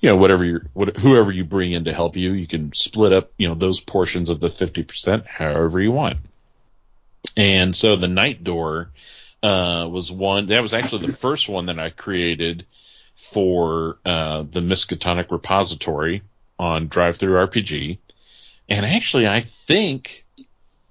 you 0.00 0.08
know 0.08 0.16
whatever 0.16 0.44
you 0.44 0.60
what, 0.72 0.96
whoever 0.96 1.30
you 1.30 1.44
bring 1.44 1.72
in 1.72 1.84
to 1.84 1.94
help 1.94 2.16
you, 2.16 2.32
you 2.32 2.46
can 2.46 2.72
split 2.72 3.12
up 3.12 3.30
you 3.38 3.48
know 3.48 3.54
those 3.54 3.80
portions 3.80 4.28
of 4.28 4.40
the 4.40 4.48
fifty 4.48 4.82
percent 4.82 5.26
however 5.26 5.80
you 5.80 5.92
want. 5.92 6.18
And 7.36 7.76
so 7.76 7.96
the 7.96 8.08
night 8.08 8.42
door 8.42 8.90
uh, 9.42 9.88
was 9.90 10.10
one 10.10 10.46
that 10.46 10.60
was 10.60 10.74
actually 10.74 11.06
the 11.06 11.12
first 11.12 11.48
one 11.48 11.66
that 11.66 11.78
I 11.78 11.90
created 11.90 12.66
for 13.14 13.98
uh, 14.04 14.42
the 14.50 14.60
Miskatonic 14.60 15.30
repository 15.30 16.22
on 16.58 16.88
DriveThruRPG. 16.88 17.98
And 18.70 18.86
actually, 18.86 19.26
I 19.26 19.40
think 19.40 20.24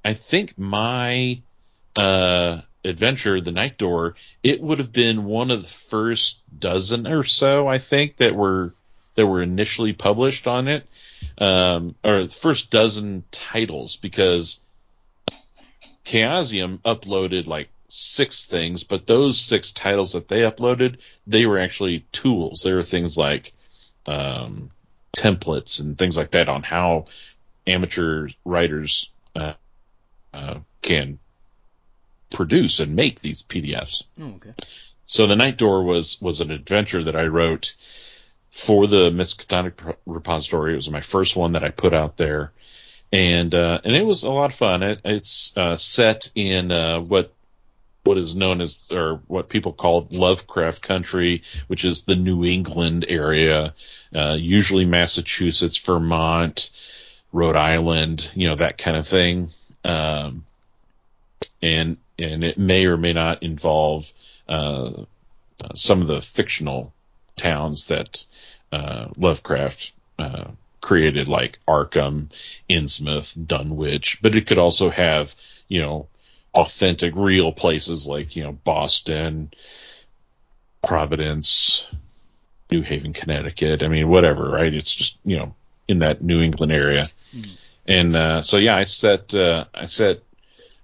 I 0.04 0.14
think 0.14 0.58
my 0.58 1.42
uh, 1.98 2.62
adventure, 2.84 3.40
The 3.42 3.52
Night 3.52 3.78
Door, 3.78 4.16
it 4.44 4.62
would 4.62 4.80
have 4.80 4.92
been 4.92 5.24
one 5.24 5.50
of 5.50 5.62
the 5.62 5.68
first 5.68 6.40
dozen 6.58 7.08
or 7.08 7.24
so, 7.24 7.68
I 7.68 7.80
think, 7.80 8.18
that 8.18 8.36
were 8.36 8.74
that 9.16 9.26
were 9.26 9.42
initially 9.42 9.94
published 9.94 10.46
on 10.46 10.68
it, 10.68 10.86
um, 11.38 11.96
or 12.04 12.24
the 12.24 12.30
first 12.30 12.70
dozen 12.70 13.24
titles, 13.32 13.96
because 13.96 14.60
Chaosium 16.06 16.80
uploaded 16.80 17.48
like 17.48 17.70
six 17.88 18.46
things, 18.46 18.84
but 18.84 19.08
those 19.08 19.40
six 19.40 19.72
titles 19.72 20.14
that 20.14 20.28
they 20.28 20.42
uploaded, 20.42 20.98
they 21.28 21.46
were 21.46 21.60
actually 21.60 22.06
tools. 22.12 22.62
They 22.64 22.74
were 22.74 22.84
things 22.84 23.18
like 23.18 23.54
um, 24.06 24.70
templates 25.16 25.80
and 25.80 25.98
things 25.98 26.16
like 26.16 26.32
that 26.32 26.50
on 26.50 26.64
how 26.64 27.06
amateur 27.70 28.30
writers 28.45 29.09
uh, 29.36 29.53
uh, 30.34 30.55
can 30.82 31.20
produce 32.30 32.80
and 32.80 32.95
make 32.95 33.22
these 33.22 33.43
PDFs. 33.43 34.03
Oh, 34.20 34.36
okay. 34.36 34.53
So 35.05 35.26
the 35.26 35.36
Night 35.36 35.57
Door 35.57 35.84
was 35.84 36.22
was 36.22 36.41
an 36.41 36.51
adventure 36.51 37.03
that 37.03 37.15
I 37.15 37.24
wrote 37.24 37.76
for 38.51 38.88
the 38.88 39.09
Miskatonic 39.09 39.95
repository. 40.05 40.74
It 40.74 40.78
was 40.78 40.89
my 40.89 41.01
first 41.01 41.36
one 41.36 41.53
that 41.53 41.63
I 41.63 41.70
put 41.70 41.93
out 41.93 42.17
there, 42.17 42.51
and 43.11 43.53
uh, 43.53 43.82
and 43.84 43.95
it 43.95 44.05
was 44.05 44.24
a 44.24 44.30
lot 44.30 44.51
of 44.51 44.55
fun. 44.55 44.84
It, 44.84 45.01
it's 45.05 45.55
uh, 45.57 45.78
set 45.78 46.32
in 46.36 46.72
uh, 46.72 46.99
what 46.99 47.34
what 48.03 48.17
is 48.17 48.36
known 48.36 48.61
as 48.61 48.88
or 48.91 49.22
what 49.28 49.49
people 49.49 49.74
call 49.74 50.07
Lovecraft 50.11 50.82
country, 50.82 51.43
which 51.67 51.86
is 51.86 52.03
the 52.03 52.15
New 52.15 52.45
England 52.45 53.05
area, 53.07 53.74
uh, 54.15 54.36
usually 54.38 54.86
Massachusetts, 54.86 55.78
Vermont, 55.78 56.72
Rhode 57.32 57.56
Island, 57.56 58.32
you 58.36 58.50
know 58.50 58.56
that 58.56 58.78
kind 58.78 58.98
of 58.98 59.08
thing. 59.08 59.52
Um, 59.84 60.46
and 61.62 61.98
and 62.18 62.44
it 62.44 62.58
may 62.58 62.86
or 62.86 62.98
may 62.98 63.14
not 63.14 63.44
involve 63.44 64.12
uh, 64.48 65.04
some 65.76 66.02
of 66.02 66.08
the 66.08 66.22
fictional 66.22 66.94
towns 67.36 67.88
that 67.88 68.26
uh, 68.72 69.08
Lovecraft 69.18 69.92
uh, 70.18 70.46
created, 70.82 71.28
like 71.28 71.60
Arkham, 71.68 72.30
Innsmouth, 72.70 73.48
Dunwich, 73.48 74.22
but 74.22 74.36
it 74.36 74.48
could 74.48 74.60
also 74.60 74.90
have, 74.90 75.36
you 75.68 75.82
know, 75.82 76.08
authentic, 76.54 77.14
real 77.16 77.52
places 77.52 78.08
like, 78.08 78.36
you 78.36 78.44
know, 78.44 78.52
Boston, 78.52 79.52
Providence, 80.82 81.88
New 82.72 82.82
Haven, 82.82 83.14
Connecticut. 83.14 83.84
I 83.84 83.88
mean, 83.88 84.10
whatever, 84.10 84.50
right? 84.50 84.74
It's 84.74 84.94
just, 84.94 85.18
you 85.24 85.38
know, 85.38 85.56
in 85.88 86.00
that 86.00 86.22
New 86.22 86.42
England 86.42 86.72
area. 86.72 87.08
Mm. 87.36 87.66
And 87.88 88.16
uh, 88.16 88.42
so, 88.42 88.58
yeah, 88.58 88.76
I 88.76 88.84
set 88.84 89.34
uh, 89.34 89.66
I 89.74 89.86
set 89.86 90.22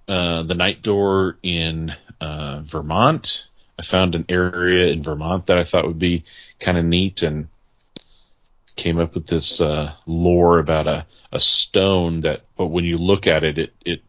uh, 0.08 0.42
the 0.42 0.54
night 0.54 0.82
door 0.82 1.36
in 1.42 1.94
uh, 2.20 2.60
Vermont. 2.62 3.46
I 3.78 3.82
found 3.82 4.14
an 4.14 4.24
area 4.28 4.88
in 4.88 5.02
Vermont 5.02 5.46
that 5.46 5.58
I 5.58 5.62
thought 5.62 5.86
would 5.86 5.98
be 5.98 6.24
kind 6.58 6.78
of 6.78 6.84
neat 6.84 7.22
and 7.22 7.48
came 8.74 8.98
up 8.98 9.14
with 9.14 9.26
this 9.26 9.60
uh, 9.60 9.92
lore 10.06 10.58
about 10.58 10.86
a, 10.86 11.06
a 11.32 11.38
stone 11.38 12.20
that, 12.20 12.42
but 12.56 12.66
when 12.66 12.84
you 12.84 12.98
look 12.98 13.26
at 13.26 13.44
it, 13.44 13.58
it, 13.58 13.72
it, 13.84 14.02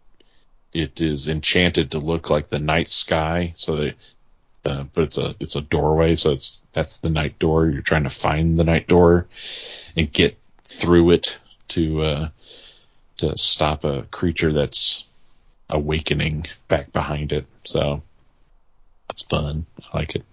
it 0.74 1.02
is 1.02 1.28
enchanted 1.28 1.92
to 1.92 2.00
look 2.00 2.30
like 2.30 2.50
the 2.50 2.60
night 2.60 2.92
sky. 2.92 3.54
So 3.56 3.76
they, 3.76 3.96
uh, 4.66 4.84
but 4.94 5.06
it's 5.06 5.18
a, 5.18 5.36
it's 5.40 5.56
a 5.56 5.62
doorway. 5.62 6.16
So 6.16 6.32
it's, 6.32 6.62
that's 6.74 6.98
the 6.98 7.10
night 7.10 7.40
door. 7.40 7.70
You're 7.70 7.82
trying 7.82 8.04
to 8.04 8.10
find 8.10 8.60
the 8.60 8.66
night 8.66 8.88
door 8.88 9.28
and 9.96 10.12
get 10.12 10.38
through 10.64 11.12
it 11.12 11.40
to, 11.70 12.02
uh, 12.02 12.30
to 13.18 13.38
stop 13.38 13.84
a 13.84 14.04
creature 14.04 14.54
that's 14.54 15.06
awakening 15.70 16.46
back 16.68 16.92
behind 16.94 17.32
it. 17.32 17.46
So 17.66 18.02
that's 19.08 19.22
fun. 19.24 19.66
I 19.94 19.98
like 19.98 20.16
it. 20.16 20.26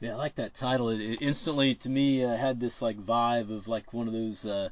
Yeah, 0.00 0.12
I 0.12 0.16
like 0.16 0.34
that 0.36 0.54
title. 0.54 0.90
It, 0.90 1.00
it 1.00 1.22
instantly, 1.22 1.74
to 1.76 1.88
me, 1.88 2.24
uh, 2.24 2.34
had 2.34 2.60
this 2.60 2.82
like 2.82 2.98
vibe 2.98 3.54
of 3.54 3.68
like 3.68 3.92
one 3.92 4.06
of 4.06 4.12
those, 4.12 4.44
uh, 4.44 4.68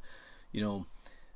you 0.53 0.61
know, 0.61 0.86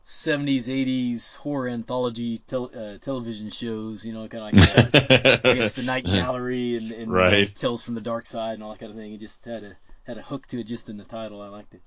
70s, 0.06 0.68
80s 0.68 1.36
horror 1.36 1.68
anthology 1.68 2.38
tel- 2.46 2.70
uh, 2.76 2.98
television 2.98 3.50
shows. 3.50 4.04
You 4.04 4.12
know, 4.12 4.28
kind 4.28 4.54
of 4.54 4.90
like 4.94 5.10
uh, 5.10 5.40
I 5.44 5.54
guess 5.54 5.72
the 5.72 5.82
Night 5.82 6.04
Gallery 6.06 6.76
and, 6.76 6.92
and 6.92 7.10
right. 7.10 7.52
Tales 7.54 7.82
from 7.82 7.94
the 7.94 8.00
Dark 8.00 8.26
Side 8.26 8.54
and 8.54 8.62
all 8.62 8.70
that 8.70 8.78
kind 8.78 8.90
of 8.90 8.96
thing. 8.96 9.12
It 9.12 9.18
just 9.18 9.44
had 9.44 9.64
a 9.64 9.76
had 10.06 10.18
a 10.18 10.22
hook 10.22 10.46
to 10.48 10.60
it 10.60 10.64
just 10.64 10.88
in 10.88 10.96
the 10.96 11.04
title. 11.04 11.40
I 11.40 11.48
liked 11.48 11.74
it. 11.74 11.80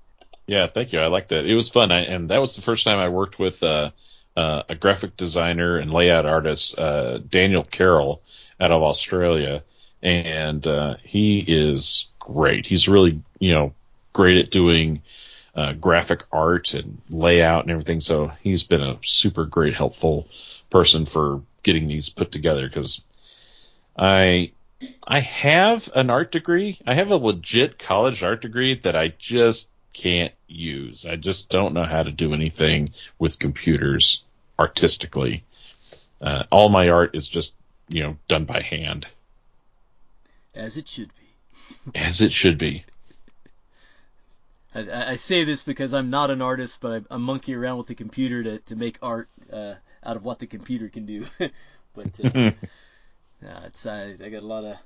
Yeah, 0.46 0.66
thank 0.66 0.92
you. 0.92 1.00
I 1.00 1.06
liked 1.06 1.28
that. 1.28 1.44
It 1.44 1.54
was 1.54 1.68
fun, 1.68 1.92
I, 1.92 2.00
and 2.00 2.30
that 2.30 2.40
was 2.40 2.56
the 2.56 2.62
first 2.62 2.84
time 2.84 2.98
I 2.98 3.08
worked 3.08 3.38
with 3.38 3.62
uh, 3.62 3.90
uh, 4.36 4.62
a 4.68 4.74
graphic 4.74 5.16
designer 5.16 5.78
and 5.78 5.92
layout 5.92 6.26
artist, 6.26 6.78
uh, 6.78 7.18
Daniel 7.18 7.64
Carroll, 7.64 8.22
out 8.58 8.72
of 8.72 8.82
Australia 8.82 9.62
and 10.02 10.66
uh, 10.66 10.96
he 11.02 11.38
is 11.46 12.08
great. 12.18 12.66
He's 12.66 12.88
really 12.88 13.22
you 13.38 13.52
know 13.52 13.74
great 14.12 14.38
at 14.38 14.50
doing 14.50 15.02
uh, 15.54 15.72
graphic 15.72 16.24
art 16.32 16.74
and 16.74 17.00
layout 17.08 17.64
and 17.64 17.70
everything. 17.70 18.00
So 18.00 18.32
he's 18.42 18.62
been 18.62 18.82
a 18.82 18.98
super 19.02 19.44
great 19.44 19.74
helpful 19.74 20.28
person 20.70 21.06
for 21.06 21.42
getting 21.62 21.88
these 21.88 22.08
put 22.08 22.32
together 22.32 22.66
because 22.68 23.02
I 23.96 24.52
I 25.06 25.20
have 25.20 25.90
an 25.94 26.10
art 26.10 26.32
degree. 26.32 26.78
I 26.86 26.94
have 26.94 27.10
a 27.10 27.16
legit 27.16 27.78
college 27.78 28.22
art 28.22 28.40
degree 28.42 28.80
that 28.82 28.96
I 28.96 29.08
just 29.18 29.68
can't 29.92 30.32
use. 30.46 31.06
I 31.06 31.16
just 31.16 31.48
don't 31.48 31.74
know 31.74 31.84
how 31.84 32.02
to 32.02 32.10
do 32.10 32.34
anything 32.34 32.90
with 33.18 33.38
computers 33.38 34.22
artistically. 34.58 35.44
Uh, 36.20 36.44
all 36.50 36.68
my 36.68 36.90
art 36.90 37.14
is 37.14 37.28
just 37.28 37.54
you 37.88 38.02
know 38.02 38.16
done 38.28 38.44
by 38.44 38.60
hand. 38.60 39.06
As 40.54 40.76
it 40.76 40.88
should 40.88 41.10
be. 41.14 41.98
As 41.98 42.20
it 42.20 42.32
should 42.32 42.58
be. 42.58 42.84
I, 44.74 45.12
I, 45.12 45.16
say 45.16 45.44
this 45.44 45.62
because 45.62 45.94
I'm 45.94 46.10
not 46.10 46.30
an 46.30 46.42
artist, 46.42 46.80
but 46.80 47.04
I, 47.10 47.14
I 47.14 47.16
monkey 47.18 47.54
around 47.54 47.78
with 47.78 47.88
the 47.88 47.94
computer 47.94 48.42
to, 48.42 48.58
to 48.58 48.76
make 48.76 48.98
art 49.02 49.28
uh, 49.52 49.74
out 50.04 50.16
of 50.16 50.24
what 50.24 50.38
the 50.38 50.46
computer 50.46 50.88
can 50.88 51.06
do. 51.06 51.26
but 51.94 52.20
uh, 52.24 52.50
it's 53.42 53.86
I, 53.86 54.14
I 54.22 54.28
got 54.28 54.42
a 54.42 54.46
lot 54.46 54.64
of 54.64 54.76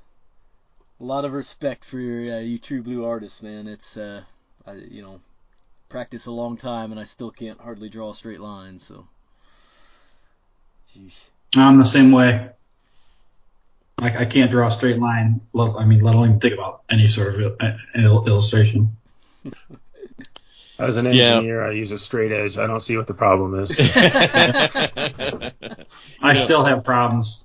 a 1.01 1.05
lot 1.05 1.25
of 1.25 1.35
respect 1.35 1.85
for 1.85 1.99
your, 1.99 2.37
uh, 2.37 2.41
you 2.41 2.59
true 2.59 2.83
blue 2.83 3.05
artists, 3.05 3.43
man. 3.43 3.67
It's 3.67 3.97
uh, 3.97 4.23
I, 4.67 4.75
you 4.75 5.03
know 5.03 5.21
practice 5.95 6.27
a 6.27 6.33
long 6.33 6.57
time 6.57 6.91
and 6.91 7.01
I 7.01 7.05
still 7.05 7.31
can't 7.31 7.61
hardly 7.61 7.89
draw 7.89 8.11
a 8.11 8.15
straight 8.15 8.41
line. 8.41 8.81
So, 8.81 9.07
Jeez. 10.93 11.15
I'm 11.57 11.79
the 11.79 11.85
same 11.85 12.11
way. 12.11 12.51
I, 14.01 14.19
I 14.19 14.25
can't 14.25 14.51
draw 14.51 14.67
a 14.67 14.73
straight 14.73 14.99
line. 14.99 15.41
I 15.57 15.85
mean, 15.85 16.01
let 16.01 16.17
alone 16.17 16.41
think 16.41 16.55
about 16.55 16.83
any 16.91 17.07
sort 17.07 17.41
of 17.41 17.57
uh, 17.61 17.77
illustration. 17.97 18.97
As 20.81 20.97
an 20.97 21.07
engineer, 21.07 21.62
yeah. 21.62 21.69
I 21.69 21.71
use 21.71 21.93
a 21.93 21.99
straight 21.99 22.33
edge. 22.33 22.59
I 22.59 22.67
don't 22.67 22.81
see 22.81 22.97
what 22.97 23.07
the 23.07 23.15
problem 23.15 23.61
is. 23.61 23.71
I 26.25 26.35
still 26.35 26.65
have 26.65 26.83
problems. 26.83 27.43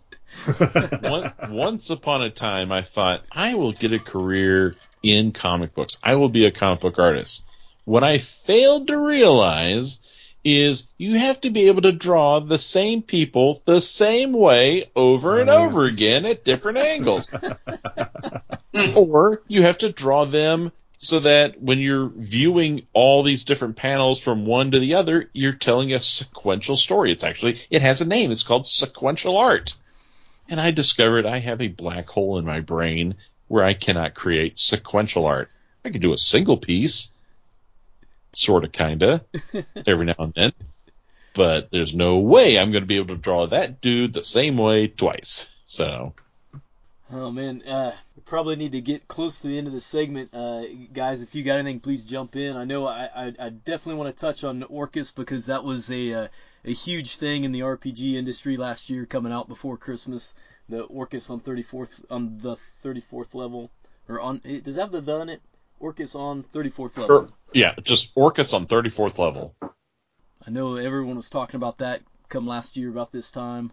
One, 1.02 1.34
once 1.50 1.90
upon 1.90 2.22
a 2.22 2.30
time, 2.30 2.72
I 2.72 2.82
thought 2.82 3.24
I 3.32 3.56
will 3.56 3.74
get 3.74 3.94
a 3.94 4.00
career 4.00 4.76
in 5.04 5.32
comic 5.32 5.74
books. 5.74 5.98
I 6.04 6.16
will 6.16 6.30
be 6.30 6.46
a 6.46 6.52
comic 6.52 6.82
book 6.82 7.00
artist. 7.00 7.44
What 7.86 8.04
I 8.04 8.18
failed 8.18 8.88
to 8.88 8.98
realize 8.98 10.00
is 10.44 10.88
you 10.98 11.18
have 11.18 11.42
to 11.42 11.50
be 11.50 11.68
able 11.68 11.82
to 11.82 11.92
draw 11.92 12.40
the 12.40 12.58
same 12.58 13.02
people 13.02 13.62
the 13.66 13.82
same 13.82 14.34
way 14.34 14.86
over 14.96 15.40
and 15.40 15.50
over 15.50 15.86
again 15.86 16.26
at 16.26 16.46
different 16.46 16.78
angles. 16.78 17.34
or 18.96 19.42
you 19.48 19.64
have 19.64 19.80
to 19.80 19.92
draw 19.92 20.26
them 20.26 20.72
so 20.98 21.22
that 21.22 21.62
when 21.62 21.80
you're 21.80 22.10
viewing 22.10 22.86
all 22.94 23.24
these 23.24 23.46
different 23.46 23.78
panels 23.78 24.20
from 24.20 24.46
one 24.46 24.72
to 24.72 24.80
the 24.80 24.96
other, 24.96 25.30
you're 25.34 25.54
telling 25.54 25.94
a 25.94 26.00
sequential 26.00 26.76
story. 26.76 27.12
It's 27.12 27.24
actually, 27.24 27.62
it 27.70 27.82
has 27.82 28.02
a 28.02 28.06
name. 28.06 28.32
It's 28.32 28.44
called 28.44 28.68
sequential 28.68 29.38
art. 29.38 29.76
And 30.50 30.60
I 30.60 30.72
discovered 30.72 31.26
I 31.28 31.40
have 31.40 31.62
a 31.62 31.68
black 31.68 32.10
hole 32.10 32.40
in 32.40 32.46
my 32.46 32.60
brain 32.60 33.16
where 33.48 33.64
I 33.64 33.76
cannot 33.76 34.16
create 34.16 34.58
sequential 34.58 35.26
art. 35.26 35.50
I 35.86 35.90
can 35.90 36.02
do 36.02 36.12
a 36.12 36.18
single 36.18 36.58
piece, 36.58 37.10
sort 38.34 38.64
of, 38.64 38.72
kind 38.72 39.04
of, 39.04 39.22
every 39.88 40.06
now 40.06 40.16
and 40.18 40.34
then. 40.34 40.54
But 41.36 41.70
there's 41.72 41.94
no 41.94 42.18
way 42.18 42.58
I'm 42.58 42.72
going 42.72 42.84
to 42.84 42.88
be 42.88 42.98
able 42.98 43.16
to 43.16 43.22
draw 43.22 43.48
that 43.48 43.80
dude 43.80 44.14
the 44.14 44.24
same 44.24 44.58
way 44.58 44.88
twice. 44.88 45.50
So. 45.66 46.14
Oh 47.12 47.32
man, 47.32 47.64
uh, 47.64 47.92
we 48.16 48.22
probably 48.24 48.56
need 48.56 48.74
to 48.74 48.82
get 48.82 49.08
close 49.08 49.40
to 49.40 49.48
the 49.48 49.58
end 49.58 49.68
of 49.68 49.74
the 49.74 49.82
segment, 49.82 50.34
uh, 50.34 50.64
guys. 50.94 51.22
If 51.22 51.34
you 51.34 51.44
got 51.44 51.58
anything, 51.58 51.80
please 51.80 52.04
jump 52.04 52.36
in. 52.36 52.56
I 52.56 52.66
know 52.66 52.86
I, 52.86 53.10
I, 53.16 53.34
I 53.40 53.50
definitely 53.50 53.96
want 53.96 54.16
to 54.16 54.20
touch 54.20 54.44
on 54.44 54.62
Orcus 54.64 55.12
because 55.12 55.48
that 55.48 55.64
was 55.64 55.90
a 55.90 56.14
uh, 56.14 56.28
a 56.66 56.72
huge 56.72 57.18
thing 57.18 57.44
in 57.44 57.52
the 57.52 57.62
RPG 57.62 58.16
industry 58.16 58.58
last 58.58 58.90
year, 58.90 59.06
coming 59.06 59.32
out 59.32 59.48
before 59.48 59.78
Christmas. 59.78 60.36
The 60.68 60.82
Orcus 60.84 61.30
on 61.32 61.40
34th 61.40 62.06
on 62.12 62.38
the 62.38 62.56
34th 62.84 63.34
level, 63.34 63.72
or 64.08 64.20
on 64.20 64.40
does 64.64 64.76
that 64.76 64.82
have 64.82 64.92
the 64.92 65.02
the 65.02 65.22
in 65.22 65.30
it? 65.30 65.42
Orcus 65.80 66.14
on 66.14 66.44
34th 66.44 66.98
level. 66.98 67.32
Yeah, 67.54 67.74
just 67.84 68.12
Orcus 68.14 68.54
on 68.54 68.68
34th 68.68 69.18
level. 69.18 69.56
I 69.62 70.52
know 70.52 70.76
everyone 70.76 71.16
was 71.16 71.30
talking 71.30 71.56
about 71.56 71.80
that 71.80 72.02
come 72.30 72.48
last 72.48 72.78
year 72.78 72.90
about 72.90 73.12
this 73.12 73.32
time. 73.32 73.72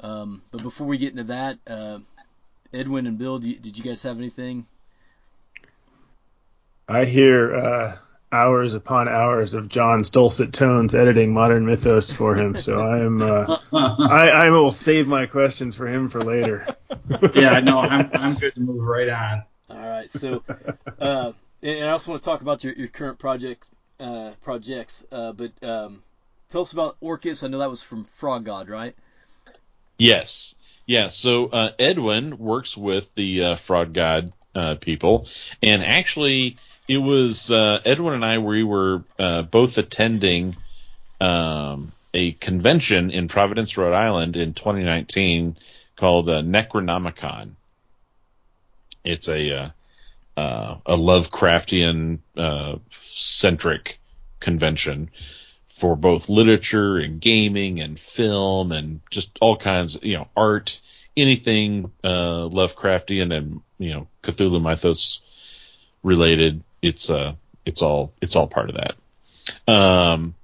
Um, 0.00 0.42
but 0.50 0.62
before 0.62 0.86
we 0.86 0.98
get 0.98 1.10
into 1.10 1.24
that, 1.24 1.58
uh, 1.66 1.98
Edwin 2.72 3.06
and 3.06 3.18
Bill, 3.18 3.42
you, 3.44 3.56
did 3.56 3.76
you 3.76 3.84
guys 3.84 4.02
have 4.02 4.18
anything? 4.18 4.66
I 6.88 7.04
hear 7.04 7.54
uh, 7.54 7.96
hours 8.32 8.74
upon 8.74 9.08
hours 9.08 9.54
of 9.54 9.68
John's 9.68 10.10
dulcet 10.10 10.52
tones 10.52 10.94
editing 10.94 11.34
Modern 11.34 11.66
Mythos 11.66 12.12
for 12.12 12.34
him. 12.34 12.56
So 12.56 12.80
I'm 12.80 13.22
uh, 13.22 13.58
I, 13.72 14.30
I 14.30 14.50
will 14.50 14.72
save 14.72 15.06
my 15.06 15.26
questions 15.26 15.76
for 15.76 15.86
him 15.86 16.08
for 16.08 16.22
later. 16.22 16.66
yeah, 17.34 17.60
no, 17.60 17.78
I'm 17.78 18.10
I'm 18.14 18.34
good 18.34 18.54
to 18.54 18.60
move 18.60 18.84
right 18.84 19.08
on. 19.08 19.44
All 19.68 19.76
right, 19.76 20.10
so 20.10 20.42
uh, 20.98 21.32
and 21.62 21.84
I 21.86 21.90
also 21.90 22.12
want 22.12 22.22
to 22.22 22.26
talk 22.26 22.42
about 22.42 22.64
your, 22.64 22.72
your 22.74 22.88
current 22.88 23.18
project 23.18 23.68
uh, 23.98 24.32
projects, 24.42 25.04
uh, 25.12 25.32
but 25.32 25.52
um, 25.62 26.02
tell 26.50 26.62
us 26.62 26.72
about 26.72 26.96
Orcus. 27.00 27.42
I 27.42 27.48
know 27.48 27.58
that 27.58 27.70
was 27.70 27.82
from 27.82 28.04
Frog 28.04 28.44
God, 28.44 28.68
right? 28.68 28.94
Yes. 29.98 30.54
Yeah, 30.86 31.08
so 31.08 31.46
uh, 31.46 31.70
Edwin 31.78 32.38
works 32.38 32.76
with 32.76 33.14
the 33.14 33.44
uh, 33.44 33.56
Frog 33.56 33.92
God 33.92 34.32
uh, 34.54 34.74
people, 34.74 35.28
and 35.62 35.84
actually, 35.84 36.56
it 36.90 36.98
was 36.98 37.52
uh, 37.52 37.80
Edwin 37.84 38.14
and 38.14 38.24
I. 38.24 38.38
We 38.38 38.64
were 38.64 39.04
uh, 39.16 39.42
both 39.42 39.78
attending 39.78 40.56
um, 41.20 41.92
a 42.12 42.32
convention 42.32 43.12
in 43.12 43.28
Providence, 43.28 43.76
Rhode 43.76 43.94
Island, 43.94 44.36
in 44.36 44.54
2019 44.54 45.56
called 45.94 46.28
uh, 46.28 46.42
Necronomicon. 46.42 47.50
It's 49.04 49.28
a 49.28 49.72
a 50.36 50.96
Lovecraftian 50.96 52.18
centric 52.90 54.00
convention 54.40 55.10
for 55.68 55.94
both 55.94 56.28
literature 56.28 56.96
and 56.96 57.20
gaming 57.20 57.78
and 57.80 58.00
film 58.00 58.72
and 58.72 59.00
just 59.10 59.38
all 59.40 59.56
kinds, 59.56 60.02
you 60.02 60.16
know, 60.16 60.28
art, 60.36 60.80
anything 61.16 61.92
uh, 62.02 62.48
Lovecraftian 62.48 63.32
and 63.32 63.60
you 63.78 63.94
know 63.94 64.08
Cthulhu 64.24 64.60
mythos 64.60 65.20
related. 66.02 66.64
It's 66.82 67.10
uh, 67.10 67.34
it's 67.64 67.82
all 67.82 68.12
it's 68.20 68.36
all 68.36 68.46
part 68.46 68.70
of 68.70 68.76
that. 68.76 69.72
Um, 69.72 70.34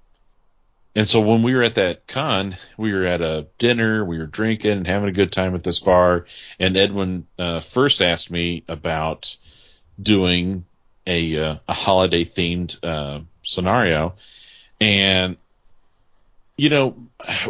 and 0.94 1.06
so 1.06 1.20
when 1.20 1.42
we 1.42 1.54
were 1.54 1.62
at 1.62 1.74
that 1.74 2.06
con, 2.06 2.56
we 2.78 2.92
were 2.92 3.04
at 3.04 3.20
a 3.20 3.46
dinner, 3.58 4.02
we 4.04 4.18
were 4.18 4.26
drinking 4.26 4.70
and 4.72 4.86
having 4.86 5.10
a 5.10 5.12
good 5.12 5.30
time 5.30 5.54
at 5.54 5.62
this 5.62 5.78
bar. 5.78 6.24
And 6.58 6.76
Edwin 6.76 7.26
uh, 7.38 7.60
first 7.60 8.00
asked 8.00 8.30
me 8.30 8.64
about 8.66 9.36
doing 10.00 10.64
a 11.06 11.38
uh, 11.38 11.56
a 11.68 11.74
holiday 11.74 12.24
themed 12.24 12.82
uh, 12.82 13.20
scenario, 13.42 14.14
and 14.80 15.36
you 16.56 16.70
know 16.70 16.96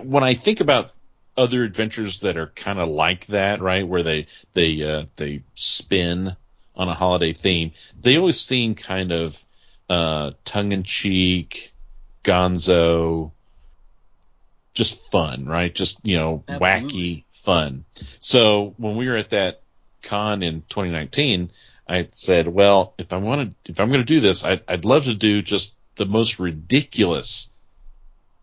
when 0.02 0.24
I 0.24 0.34
think 0.34 0.60
about 0.60 0.92
other 1.36 1.62
adventures 1.62 2.20
that 2.20 2.36
are 2.36 2.48
kind 2.48 2.78
of 2.78 2.88
like 2.88 3.26
that, 3.26 3.60
right, 3.60 3.86
where 3.86 4.02
they 4.02 4.26
they 4.54 4.82
uh, 4.82 5.04
they 5.16 5.42
spin 5.54 6.36
on 6.76 6.88
a 6.88 6.94
holiday 6.94 7.32
theme, 7.32 7.72
they 8.00 8.16
always 8.16 8.40
seem 8.40 8.74
kind 8.74 9.12
of 9.12 9.42
uh, 9.88 10.32
tongue 10.44 10.72
in 10.72 10.82
cheek, 10.82 11.72
gonzo, 12.24 13.30
just 14.74 15.10
fun, 15.10 15.46
right? 15.46 15.74
Just 15.74 15.98
you 16.02 16.18
know, 16.18 16.44
Absolutely. 16.48 16.98
wacky 16.98 17.24
fun. 17.32 17.84
So 18.20 18.74
when 18.76 18.96
we 18.96 19.08
were 19.08 19.16
at 19.16 19.30
that 19.30 19.62
con 20.02 20.42
in 20.42 20.62
2019, 20.68 21.50
I 21.88 22.08
said, 22.10 22.48
well, 22.48 22.94
if 22.98 23.12
I 23.12 23.18
want 23.18 23.54
to, 23.64 23.70
if 23.70 23.80
I'm 23.80 23.88
going 23.88 24.00
to 24.00 24.04
do 24.04 24.20
this, 24.20 24.44
I'd, 24.44 24.62
I'd 24.68 24.84
love 24.84 25.04
to 25.04 25.14
do 25.14 25.42
just 25.42 25.74
the 25.94 26.06
most 26.06 26.38
ridiculous 26.38 27.48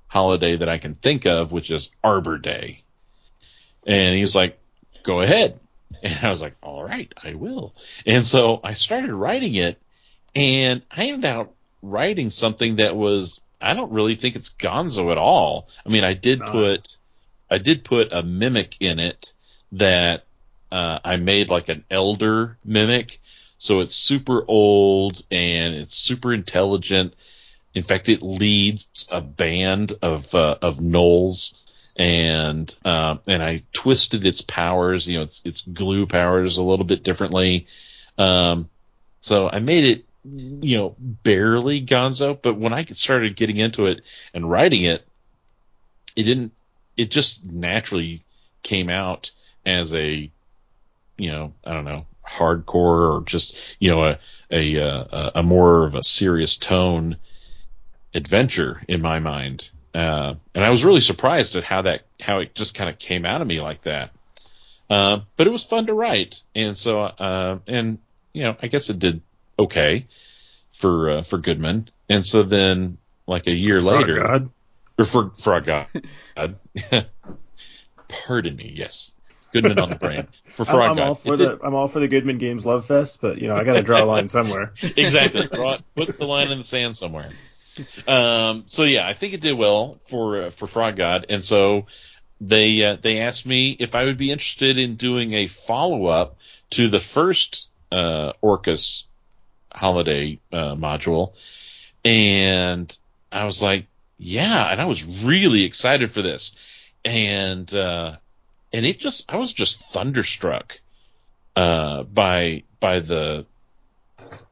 holiday 0.07 0.55
that 0.55 0.69
I 0.69 0.77
can 0.77 0.95
think 0.95 1.25
of, 1.25 1.51
which 1.51 1.71
is 1.71 1.89
Arbor 2.03 2.37
Day. 2.37 2.83
And 3.85 4.15
he's 4.15 4.35
like, 4.35 4.59
go 5.03 5.19
ahead. 5.19 5.59
And 6.13 6.19
I 6.21 6.29
was 6.29 6.41
like, 6.41 6.55
all 6.61 6.83
right, 6.83 7.11
I 7.23 7.35
will. 7.35 7.73
And 8.05 8.25
so 8.25 8.59
I 8.61 8.73
started 8.73 9.13
writing 9.13 9.55
it 9.55 9.81
and 10.35 10.81
I 10.91 11.05
ended 11.05 11.23
up 11.23 11.55
writing 11.81 12.29
something 12.29 12.75
that 12.75 12.93
was, 12.93 13.39
I 13.61 13.73
don't 13.73 13.93
really 13.93 14.15
think 14.15 14.35
it's 14.35 14.49
gonzo 14.49 15.11
at 15.11 15.17
all. 15.17 15.69
I 15.85 15.89
mean, 15.89 16.03
I 16.03 16.13
did 16.13 16.39
no. 16.39 16.47
put, 16.47 16.97
I 17.49 17.57
did 17.57 17.85
put 17.85 18.11
a 18.11 18.21
mimic 18.21 18.75
in 18.81 18.99
it 18.99 19.31
that 19.71 20.25
uh, 20.73 20.99
I 21.05 21.15
made 21.15 21.49
like 21.49 21.69
an 21.69 21.85
elder 21.89 22.57
mimic. 22.65 23.21
So 23.57 23.79
it's 23.79 23.95
super 23.95 24.43
old 24.45 25.21
and 25.31 25.75
it's 25.75 25.95
super 25.95 26.33
intelligent. 26.33 27.13
In 27.73 27.83
fact, 27.83 28.09
it 28.09 28.21
leads 28.21 29.07
a 29.09 29.21
band 29.21 29.93
of 30.01 30.35
uh, 30.35 30.57
of 30.61 30.79
gnolls, 30.79 31.53
and 31.95 32.73
uh, 32.83 33.17
and 33.27 33.43
I 33.43 33.63
twisted 33.73 34.25
its 34.25 34.41
powers. 34.41 35.07
You 35.07 35.17
know, 35.17 35.23
its 35.23 35.41
its 35.45 35.61
glue 35.61 36.05
powers 36.05 36.57
a 36.57 36.63
little 36.63 36.85
bit 36.85 37.03
differently. 37.03 37.67
Um, 38.17 38.69
so 39.19 39.49
I 39.49 39.59
made 39.59 39.85
it, 39.85 40.05
you 40.23 40.77
know, 40.77 40.95
barely 40.99 41.85
Gonzo. 41.85 42.39
But 42.39 42.57
when 42.57 42.73
I 42.73 42.85
started 42.85 43.35
getting 43.35 43.57
into 43.57 43.85
it 43.85 44.01
and 44.33 44.49
writing 44.49 44.83
it, 44.83 45.05
it 46.15 46.23
didn't. 46.23 46.51
It 46.95 47.09
just 47.09 47.43
naturally 47.43 48.23
came 48.61 48.89
out 48.89 49.31
as 49.65 49.95
a, 49.95 50.29
you 51.17 51.31
know, 51.31 51.53
I 51.65 51.73
don't 51.73 51.85
know, 51.85 52.05
hardcore 52.27 53.17
or 53.17 53.23
just 53.25 53.55
you 53.79 53.91
know 53.91 54.03
a 54.03 54.19
a 54.51 54.75
a, 54.75 55.31
a 55.35 55.43
more 55.43 55.83
of 55.83 55.95
a 55.95 56.03
serious 56.03 56.57
tone 56.57 57.17
adventure 58.13 58.81
in 58.87 59.01
my 59.01 59.19
mind. 59.19 59.69
Uh, 59.93 60.35
and 60.55 60.63
I 60.63 60.69
was 60.69 60.83
really 60.83 61.01
surprised 61.01 61.55
at 61.55 61.63
how 61.63 61.83
that 61.83 62.01
how 62.19 62.39
it 62.39 62.55
just 62.55 62.73
kind 62.75 62.89
of 62.89 62.97
came 62.97 63.25
out 63.25 63.41
of 63.41 63.47
me 63.47 63.59
like 63.59 63.83
that. 63.83 64.11
Uh, 64.89 65.19
but 65.37 65.47
it 65.47 65.51
was 65.51 65.63
fun 65.63 65.87
to 65.87 65.93
write, 65.93 66.41
and 66.55 66.77
so 66.77 67.01
uh, 67.01 67.59
and 67.67 67.99
you 68.33 68.43
know 68.43 68.55
I 68.61 68.67
guess 68.67 68.89
it 68.89 68.99
did 68.99 69.21
okay 69.57 70.07
for 70.73 71.09
uh, 71.09 71.21
for 71.21 71.37
Goodman. 71.37 71.89
And 72.09 72.25
so 72.25 72.43
then 72.43 72.97
like 73.27 73.47
a 73.47 73.53
year 73.53 73.79
Frog 73.79 74.01
later, 74.01 74.23
God. 74.23 74.49
or 74.97 75.05
for 75.05 75.29
Frog 75.31 75.65
God, 75.65 75.87
pardon 78.07 78.55
me, 78.55 78.73
yes, 78.75 79.11
Goodman 79.51 79.79
on 79.79 79.89
the 79.89 79.95
brain 79.95 80.27
for 80.53 80.65
Frog 80.65 80.91
I'm, 80.91 80.99
I'm 80.99 81.07
all 81.09 81.15
for 81.15 81.37
the 81.37 81.59
I'm 81.63 81.73
all 81.73 81.87
for 81.87 81.99
the 81.99 82.07
Goodman 82.07 82.37
Games 82.37 82.65
Love 82.65 82.85
Fest, 82.85 83.19
but 83.21 83.39
you 83.39 83.47
know 83.47 83.55
I 83.55 83.63
got 83.63 83.73
to 83.73 83.83
draw 83.83 84.03
a 84.03 84.05
line 84.05 84.29
somewhere. 84.29 84.73
exactly, 84.81 85.47
draw, 85.47 85.77
put 85.95 86.17
the 86.17 86.25
line 86.25 86.51
in 86.51 86.57
the 86.57 86.63
sand 86.63 86.95
somewhere. 86.95 87.29
Um, 88.07 88.65
so 88.67 88.83
yeah, 88.83 89.07
I 89.07 89.13
think 89.13 89.33
it 89.33 89.41
did 89.41 89.57
well 89.57 89.99
for 90.05 90.43
uh, 90.43 90.49
for 90.49 90.67
Frog 90.67 90.95
God, 90.95 91.25
and 91.29 91.43
so 91.43 91.87
they 92.39 92.83
uh, 92.83 92.97
they 93.01 93.19
asked 93.19 93.45
me 93.45 93.75
if 93.79 93.95
I 93.95 94.05
would 94.05 94.17
be 94.17 94.31
interested 94.31 94.77
in 94.77 94.95
doing 94.95 95.33
a 95.33 95.47
follow 95.47 96.05
up 96.05 96.37
to 96.71 96.87
the 96.87 96.99
first 96.99 97.69
uh, 97.91 98.33
Orcus 98.41 99.05
holiday 99.73 100.39
uh, 100.51 100.75
module, 100.75 101.33
and 102.05 102.95
I 103.31 103.45
was 103.45 103.61
like, 103.61 103.87
yeah, 104.17 104.71
and 104.71 104.81
I 104.81 104.85
was 104.85 105.03
really 105.05 105.63
excited 105.63 106.11
for 106.11 106.21
this, 106.21 106.55
and 107.03 107.73
uh, 107.73 108.17
and 108.71 108.85
it 108.85 108.99
just 108.99 109.31
I 109.31 109.37
was 109.37 109.51
just 109.53 109.79
thunderstruck 109.79 110.79
uh, 111.55 112.03
by 112.03 112.63
by 112.79 112.99
the 112.99 113.45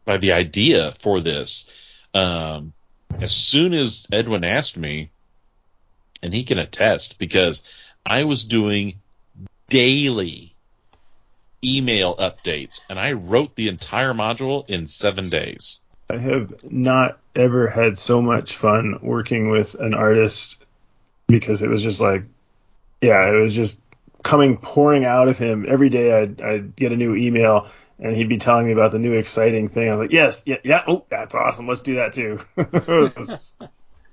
by 0.06 0.18
the 0.18 0.32
idea 0.32 0.92
for 0.92 1.22
this. 1.22 1.66
Um, 2.14 2.74
as 3.20 3.32
soon 3.32 3.74
as 3.74 4.08
Edwin 4.12 4.44
asked 4.44 4.78
me, 4.78 5.10
and 6.24 6.34
he 6.34 6.44
can 6.44 6.60
attest 6.60 7.18
because 7.20 7.64
I 8.06 8.24
was 8.24 8.44
doing 8.44 9.00
daily 9.70 10.56
email 11.64 12.16
updates 12.16 12.82
and 12.90 13.00
I 13.00 13.14
wrote 13.14 13.56
the 13.56 13.68
entire 13.68 14.14
module 14.14 14.70
in 14.70 14.88
seven 14.88 15.30
days. 15.30 15.80
I 16.10 16.18
have 16.18 16.72
not 16.72 17.20
ever 17.36 17.68
had 17.68 17.98
so 17.98 18.22
much 18.22 18.56
fun 18.56 19.00
working 19.02 19.50
with 19.50 19.76
an 19.76 19.94
artist 19.94 20.58
because 21.28 21.62
it 21.62 21.70
was 21.70 21.82
just 21.82 22.02
like, 22.02 22.24
yeah, 23.02 23.30
it 23.30 23.42
was 23.42 23.56
just 23.56 23.82
coming 24.24 24.58
pouring 24.58 25.06
out 25.06 25.30
of 25.30 25.38
him 25.38 25.66
every 25.68 25.90
day. 25.90 26.12
I'd, 26.12 26.42
I'd 26.42 26.76
get 26.76 26.92
a 26.92 26.98
new 26.98 27.16
email 27.16 27.70
and 28.02 28.16
he'd 28.16 28.28
be 28.30 28.38
telling 28.38 28.66
me 28.66 28.74
about 28.74 28.92
the 28.92 29.00
new 29.00 29.14
exciting 29.14 29.68
thing. 29.68 29.88
I 29.88 29.96
was 29.96 30.00
like, 30.06 30.12
yes, 30.12 30.44
yeah, 30.46 30.58
yeah, 30.64 30.84
oh, 30.88 31.06
that's 31.10 31.36
awesome. 31.36 31.68
Let's 31.68 31.84
do 31.84 31.96
that 31.96 32.14
too. 32.14 32.40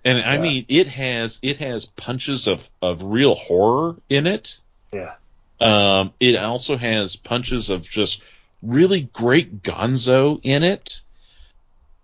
and 0.05 0.23
I 0.23 0.39
mean, 0.39 0.67
it 0.69 0.87
has 0.89 1.41
it 1.43 1.59
has 1.59 1.87
punches 1.87 2.47
of 2.47 2.69
of 2.83 3.03
real 3.03 3.35
horror 3.35 3.97
in 4.09 4.27
it. 4.27 4.61
Yeah. 4.93 5.15
Um, 5.61 6.13
it 6.21 6.37
also 6.37 6.77
has 6.77 7.17
punches 7.17 7.71
of 7.71 7.83
just 7.83 8.23
really 8.63 9.01
great 9.01 9.63
gonzo 9.63 10.39
in 10.43 10.63
it, 10.63 11.01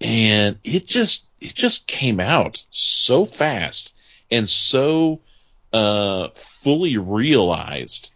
and 0.01 0.59
it 0.65 0.87
just 0.87 1.27
it 1.41 1.55
just 1.55 1.87
came 1.87 2.19
out 2.19 2.65
so 2.71 3.25
fast 3.25 3.95
and 4.31 4.49
so 4.49 5.21
uh, 5.73 6.29
fully 6.35 6.97
realized 6.97 8.11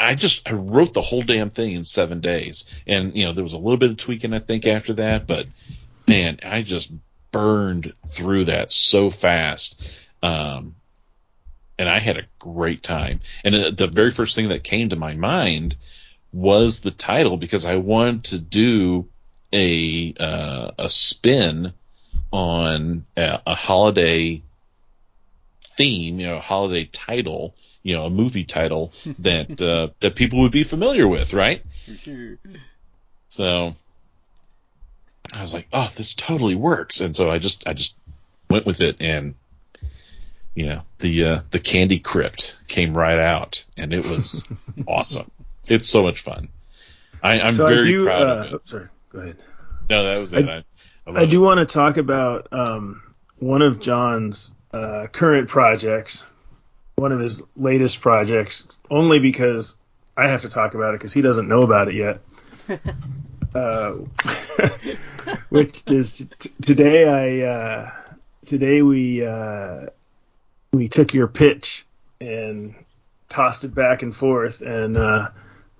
I 0.00 0.14
just 0.14 0.48
I 0.48 0.54
wrote 0.54 0.94
the 0.94 1.02
whole 1.02 1.22
damn 1.22 1.50
thing 1.50 1.72
in 1.72 1.84
seven 1.84 2.20
days, 2.20 2.66
and 2.86 3.14
you 3.14 3.24
know 3.24 3.32
there 3.32 3.44
was 3.44 3.52
a 3.52 3.58
little 3.58 3.76
bit 3.76 3.90
of 3.90 3.96
tweaking 3.98 4.32
I 4.32 4.38
think 4.38 4.66
after 4.66 4.94
that, 4.94 5.26
but 5.26 5.46
man, 6.08 6.40
I 6.42 6.62
just 6.62 6.90
burned 7.30 7.92
through 8.06 8.46
that 8.46 8.72
so 8.72 9.10
fast, 9.10 9.80
um, 10.22 10.74
and 11.78 11.88
I 11.88 12.00
had 12.00 12.16
a 12.16 12.26
great 12.38 12.82
time. 12.82 13.20
And 13.44 13.76
the 13.76 13.86
very 13.86 14.10
first 14.10 14.34
thing 14.34 14.48
that 14.48 14.64
came 14.64 14.88
to 14.88 14.96
my 14.96 15.14
mind 15.14 15.76
was 16.32 16.80
the 16.80 16.90
title 16.90 17.36
because 17.36 17.64
I 17.64 17.76
wanted 17.76 18.24
to 18.24 18.38
do 18.38 19.08
a 19.52 20.14
uh, 20.18 20.70
a 20.78 20.88
spin 20.88 21.72
on 22.32 23.04
a, 23.16 23.40
a 23.46 23.54
holiday 23.54 24.42
theme, 25.62 26.20
you 26.20 26.26
know, 26.26 26.36
a 26.36 26.40
holiday 26.40 26.88
title, 26.90 27.54
you 27.82 27.94
know, 27.96 28.06
a 28.06 28.10
movie 28.10 28.44
title 28.44 28.92
that 29.20 29.60
uh, 29.60 29.88
that 30.00 30.14
people 30.16 30.40
would 30.40 30.52
be 30.52 30.64
familiar 30.64 31.06
with, 31.08 31.32
right? 31.32 31.62
For 31.86 31.94
sure. 31.94 32.36
So 33.28 33.74
I 35.32 35.42
was 35.42 35.54
like, 35.54 35.68
oh, 35.72 35.90
this 35.96 36.14
totally 36.14 36.54
works, 36.56 37.00
and 37.00 37.14
so 37.14 37.30
I 37.30 37.38
just 37.38 37.66
I 37.66 37.72
just 37.72 37.94
went 38.48 38.66
with 38.66 38.80
it, 38.80 38.96
and 39.00 39.34
you 40.54 40.66
know, 40.66 40.82
the 40.98 41.24
uh, 41.24 41.40
the 41.50 41.58
Candy 41.60 41.98
Crypt 42.00 42.58
came 42.68 42.96
right 42.96 43.18
out, 43.18 43.64
and 43.76 43.92
it 43.92 44.04
was 44.06 44.44
awesome. 44.86 45.30
It's 45.68 45.88
so 45.88 46.02
much 46.02 46.22
fun. 46.22 46.48
I, 47.22 47.40
I'm 47.40 47.54
So 47.54 47.66
I 47.66 47.68
very 47.70 47.84
do, 47.86 48.04
proud 48.06 48.22
uh, 48.22 48.26
of 48.26 48.44
it. 48.46 48.52
oh, 48.54 48.60
sorry, 48.64 48.88
go 49.10 49.18
ahead. 49.20 49.36
No, 49.88 50.04
that 50.04 50.18
was 50.18 50.32
it. 50.32 50.48
I- 50.48 50.64
I, 51.06 51.10
I, 51.12 51.20
I 51.22 51.24
do 51.26 51.42
it. 51.42 51.46
want 51.46 51.58
to 51.66 51.72
talk 51.72 51.96
about 51.96 52.48
um, 52.52 53.02
one 53.38 53.62
of 53.62 53.80
John's 53.80 54.52
uh, 54.72 55.06
current 55.10 55.48
projects, 55.48 56.26
one 57.00 57.12
of 57.12 57.20
his 57.20 57.42
latest 57.56 58.00
projects, 58.00 58.66
only 58.90 59.18
because 59.18 59.74
I 60.16 60.28
have 60.28 60.42
to 60.42 60.48
talk 60.48 60.74
about 60.74 60.94
it 60.94 61.00
because 61.00 61.12
he 61.12 61.22
doesn't 61.22 61.48
know 61.48 61.62
about 61.62 61.88
it 61.88 61.94
yet. 61.94 62.20
uh, 63.54 63.92
which 65.48 65.90
is 65.90 66.26
t- 66.38 66.50
today 66.62 67.42
I 67.42 67.46
uh, 67.46 67.90
today 68.44 68.82
we 68.82 69.24
uh, 69.24 69.86
we 70.72 70.88
took 70.88 71.14
your 71.14 71.26
pitch 71.26 71.86
and 72.20 72.74
tossed 73.28 73.64
it 73.64 73.74
back 73.74 74.02
and 74.02 74.14
forth 74.14 74.60
and 74.60 74.96
uh, 74.96 75.30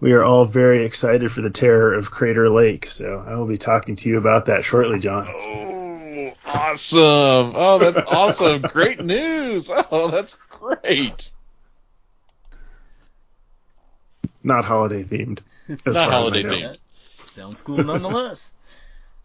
we 0.01 0.12
are 0.12 0.25
all 0.25 0.47
very 0.47 0.85
excited 0.87 1.31
for 1.31 1.43
the 1.43 1.51
terror 1.51 1.95
of 1.95 2.11
Crater 2.11 2.49
Lake. 2.49 2.89
So 2.91 3.23
I 3.27 3.35
will 3.35 3.47
be 3.47 3.59
talking 3.59 3.97
to 3.97 4.09
you 4.09 4.16
about 4.16 4.47
that 4.47 4.64
shortly, 4.64 4.99
John. 4.99 5.27
Oh, 5.29 6.33
awesome! 6.47 7.53
Oh, 7.55 7.79
that's 7.79 8.01
awesome! 8.09 8.62
Great 8.62 9.05
news! 9.05 9.71
Oh, 9.71 10.11
that's 10.11 10.39
great. 10.61 11.31
Not 14.43 14.65
holiday 14.65 15.05
themed. 15.05 15.41
Not 15.69 15.81
far 15.81 15.91
as 15.91 15.97
I 15.97 16.11
holiday 16.11 16.43
themed. 16.45 16.79
Sounds 17.27 17.63
cool 17.63 17.83
nonetheless. 17.85 18.53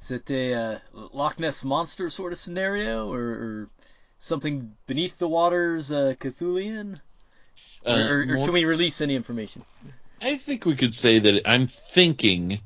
Is 0.01 0.11
it 0.11 0.29
a 0.29 0.53
uh, 0.53 0.79
Loch 1.13 1.39
Ness 1.39 1.63
monster 1.63 2.09
sort 2.09 2.31
of 2.31 2.37
scenario, 2.37 3.11
or, 3.11 3.21
or 3.21 3.69
something 4.19 4.73
beneath 4.87 5.17
the 5.17 5.27
waters, 5.27 5.91
uh, 5.91 6.13
Cthulian? 6.19 6.99
Or, 7.85 7.91
Uh, 7.91 8.07
or, 8.07 8.21
or 8.21 8.25
more- 8.25 8.45
can 8.45 8.53
we 8.53 8.65
release 8.65 9.01
any 9.01 9.15
information? 9.15 9.63
I 10.21 10.35
think 10.37 10.65
we 10.65 10.75
could 10.75 10.93
say 10.93 11.19
that 11.19 11.41
I'm 11.45 11.67
thinking 11.67 12.59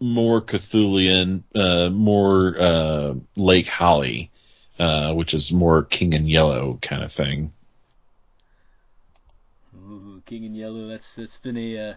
more 0.00 0.40
Cthulian, 0.42 1.42
uh, 1.54 1.90
more 1.90 2.56
uh, 2.58 3.14
Lake 3.36 3.66
Hali, 3.66 4.30
uh, 4.78 5.12
which 5.14 5.32
is 5.34 5.50
more 5.52 5.82
King 5.84 6.14
and 6.14 6.28
Yellow 6.28 6.78
kind 6.82 7.02
of 7.02 7.12
thing. 7.12 7.52
Ooh, 10.26 10.30
King 10.30 10.44
in 10.44 10.54
Yellow. 10.54 10.86
That's 10.88 11.14
that's 11.14 11.38
been 11.38 11.56
a 11.56 11.90
uh, 11.90 11.94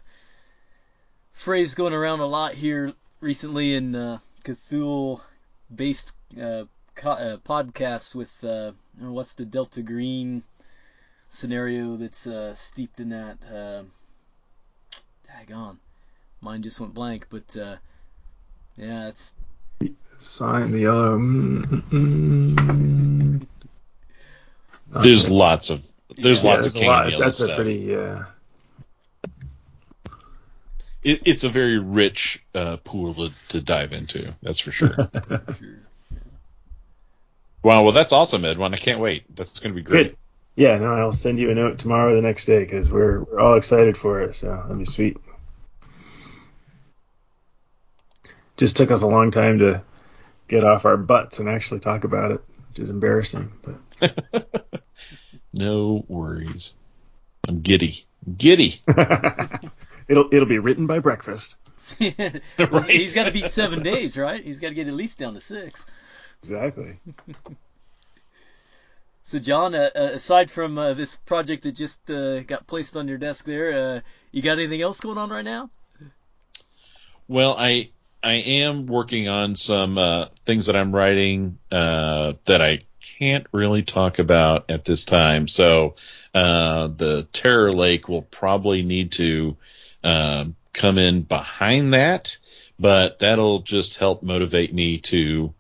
phrase 1.34 1.74
going 1.76 1.94
around 1.94 2.20
a 2.20 2.26
lot 2.26 2.54
here 2.54 2.94
recently 3.22 3.76
in 3.76 3.96
uh, 3.96 4.20
Cthulhu-based 4.44 6.12
uh, 6.42 6.66
co- 6.96 7.12
uh, 7.12 7.38
podcasts. 7.38 8.16
With 8.16 8.32
uh, 8.44 8.72
what's 9.00 9.34
the 9.34 9.46
Delta 9.46 9.82
Green 9.82 10.44
scenario 11.30 11.98
that's 11.98 12.28
uh, 12.28 12.56
steeped 12.56 13.00
in 13.00 13.10
that? 13.10 13.38
Uh, 13.44 13.84
daggone, 15.28 15.78
mine 16.42 16.62
just 16.62 16.80
went 16.80 16.94
blank. 16.94 17.28
But 17.30 17.56
uh, 17.58 17.76
yeah, 18.78 19.08
it's 19.10 19.34
Sign 20.18 20.72
the 20.72 20.80
yellow. 20.80 21.18
mm, 21.18 21.64
mm, 21.64 22.56
mm. 22.56 23.48
There's 24.92 25.30
Okay. 25.30 25.34
lots 25.34 25.70
of 25.70 25.86
there's 26.18 26.44
Yeah, 26.44 26.46
lots 26.52 26.66
of 26.66 26.74
there's 26.74 26.76
a 26.76 26.80
King 26.80 26.88
lot. 26.88 27.14
That's 27.18 27.38
stuff. 27.38 27.52
a 27.52 27.56
pretty 27.56 27.76
yeah. 27.76 28.26
It, 31.04 31.22
it's 31.26 31.44
a 31.46 31.50
very 31.50 31.80
rich 31.80 32.44
uh, 32.54 32.78
pool 32.78 33.14
to, 33.14 33.32
to 33.50 33.62
dive 33.62 33.94
into. 33.94 34.36
That's 34.42 34.60
for 34.60 34.72
sure. 34.72 34.94
sure. 34.94 35.10
wow, 37.64 37.84
well 37.84 37.92
that's 37.94 38.12
awesome, 38.14 38.44
Edwin. 38.46 38.74
I 38.74 38.78
can't 38.78 39.00
wait. 39.00 39.24
That's 39.36 39.60
going 39.60 39.74
to 39.74 39.76
be 39.76 39.82
great. 39.84 40.10
Good. 40.10 40.18
Yeah, 40.56 40.78
no, 40.78 40.94
I'll 40.94 41.12
send 41.14 41.40
you 41.40 41.52
a 41.52 41.56
note 41.56 41.80
tomorrow 41.80 42.12
or 42.12 42.16
the 42.16 42.22
next 42.22 42.46
day 42.46 42.60
because 42.60 42.92
we're 42.92 43.22
we're 43.24 43.40
all 43.40 43.56
excited 43.56 43.98
for 43.98 44.22
it. 44.22 44.36
So 44.36 44.48
that'll 44.48 44.76
be 44.76 44.86
sweet. 44.86 45.18
Just 48.58 48.76
took 48.76 48.92
us 48.92 49.02
a 49.02 49.08
long 49.08 49.32
time 49.32 49.60
to 49.60 49.82
get 50.50 50.66
off 50.66 50.84
our 50.84 50.98
butts 50.98 51.40
and 51.40 51.48
actually 51.48 51.80
talk 51.80 52.04
about 52.04 52.32
it, 52.32 52.42
which 52.70 52.80
is 52.80 52.90
embarrassing. 52.90 53.54
But 54.02 54.82
No 55.54 56.06
worries. 56.08 56.76
I'm 57.48 57.62
giddy. 57.62 58.06
Giddy. 58.38 58.82
it'll 60.08 60.30
it'll 60.32 60.46
be 60.46 60.60
written 60.60 60.88
by 60.88 61.00
breakfast. 61.00 61.58
Well, 62.00 62.84
He's 62.84 63.16
got 63.16 63.24
to 63.24 63.32
beat 63.32 63.48
seven 63.48 63.82
days, 63.82 64.18
right? 64.18 64.44
He's 64.44 64.60
got 64.60 64.70
to 64.70 64.76
get 64.76 64.88
at 64.88 64.94
least 64.94 65.18
down 65.18 65.34
to 65.34 65.40
six. 65.40 65.86
Exactly. 66.44 67.00
So, 69.22 69.38
John, 69.38 69.76
uh, 69.76 69.92
uh, 69.96 70.00
aside 70.14 70.50
from 70.50 70.80
uh, 70.80 70.94
this 70.94 71.18
project 71.18 71.62
that 71.62 71.74
just 71.74 72.10
uh, 72.10 72.42
got 72.42 72.66
placed 72.66 72.98
on 72.98 73.08
your 73.08 73.20
desk 73.20 73.46
there, 73.46 73.98
uh, 73.98 74.00
you 74.32 74.42
got 74.42 74.54
anything 74.54 74.82
else 74.82 75.02
going 75.02 75.20
on 75.20 75.30
right 75.30 75.46
now? 75.46 75.70
Well, 77.28 77.56
I 77.56 77.92
I 78.24 78.34
am 78.34 78.88
working 78.88 79.28
on 79.28 79.56
some 79.56 80.00
uh, 80.00 80.26
things 80.46 80.66
that 80.66 80.76
I'm 80.76 80.96
writing 80.96 81.60
uh, 81.72 82.34
that 82.46 82.64
I 82.64 82.80
can't 83.20 83.46
really 83.52 83.84
talk 83.84 84.18
about 84.18 84.72
at 84.72 84.86
this 84.86 85.04
time. 85.04 85.48
So 85.48 85.96
uh, 86.34 86.88
the 86.88 87.28
Terror 87.34 87.72
Lake 87.74 88.08
will 88.08 88.22
probably 88.22 88.82
need 88.82 89.12
to 89.14 89.58
um, 90.04 90.56
come 90.74 90.98
in 90.98 91.24
behind 91.24 91.94
that, 91.94 92.38
but 92.80 93.20
that'll 93.20 93.60
just 93.60 93.98
help 93.98 94.24
motivate 94.24 94.74
me 94.74 95.00
to 95.00 95.54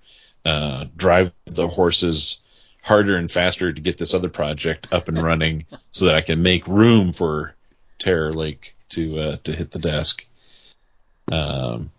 uh, 0.45 0.85
drive 0.95 1.33
the 1.45 1.67
horses 1.67 2.39
harder 2.81 3.17
and 3.17 3.29
faster 3.29 3.71
to 3.71 3.81
get 3.81 3.97
this 3.97 4.13
other 4.13 4.29
project 4.29 4.87
up 4.93 5.09
and 5.09 5.21
running, 5.21 5.65
so 5.91 6.05
that 6.05 6.15
I 6.15 6.21
can 6.21 6.41
make 6.41 6.65
room 6.65 7.11
for 7.11 7.53
Terror 7.97 8.33
Lake 8.33 8.75
to 8.89 9.21
uh, 9.21 9.37
to 9.43 9.51
hit 9.51 9.71
the 9.71 9.79
desk. 9.79 10.25
Um, 11.29 11.91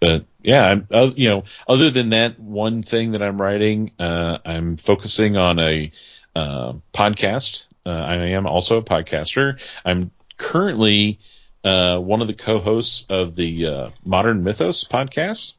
but 0.00 0.26
yeah, 0.42 0.64
I'm, 0.64 0.88
uh, 0.90 1.10
you 1.16 1.28
know, 1.28 1.44
other 1.66 1.90
than 1.90 2.10
that 2.10 2.38
one 2.38 2.82
thing 2.82 3.12
that 3.12 3.22
I'm 3.22 3.40
writing, 3.40 3.92
uh, 3.98 4.38
I'm 4.44 4.76
focusing 4.76 5.36
on 5.36 5.58
a 5.58 5.92
uh, 6.34 6.74
podcast. 6.92 7.66
Uh, 7.84 7.90
I 7.90 8.16
am 8.30 8.46
also 8.46 8.78
a 8.78 8.82
podcaster. 8.82 9.58
I'm 9.84 10.10
currently 10.36 11.18
uh, 11.64 11.98
one 11.98 12.20
of 12.20 12.26
the 12.26 12.34
co-hosts 12.34 13.06
of 13.08 13.36
the 13.36 13.66
uh, 13.66 13.90
Modern 14.04 14.44
Mythos 14.44 14.84
podcast. 14.84 15.54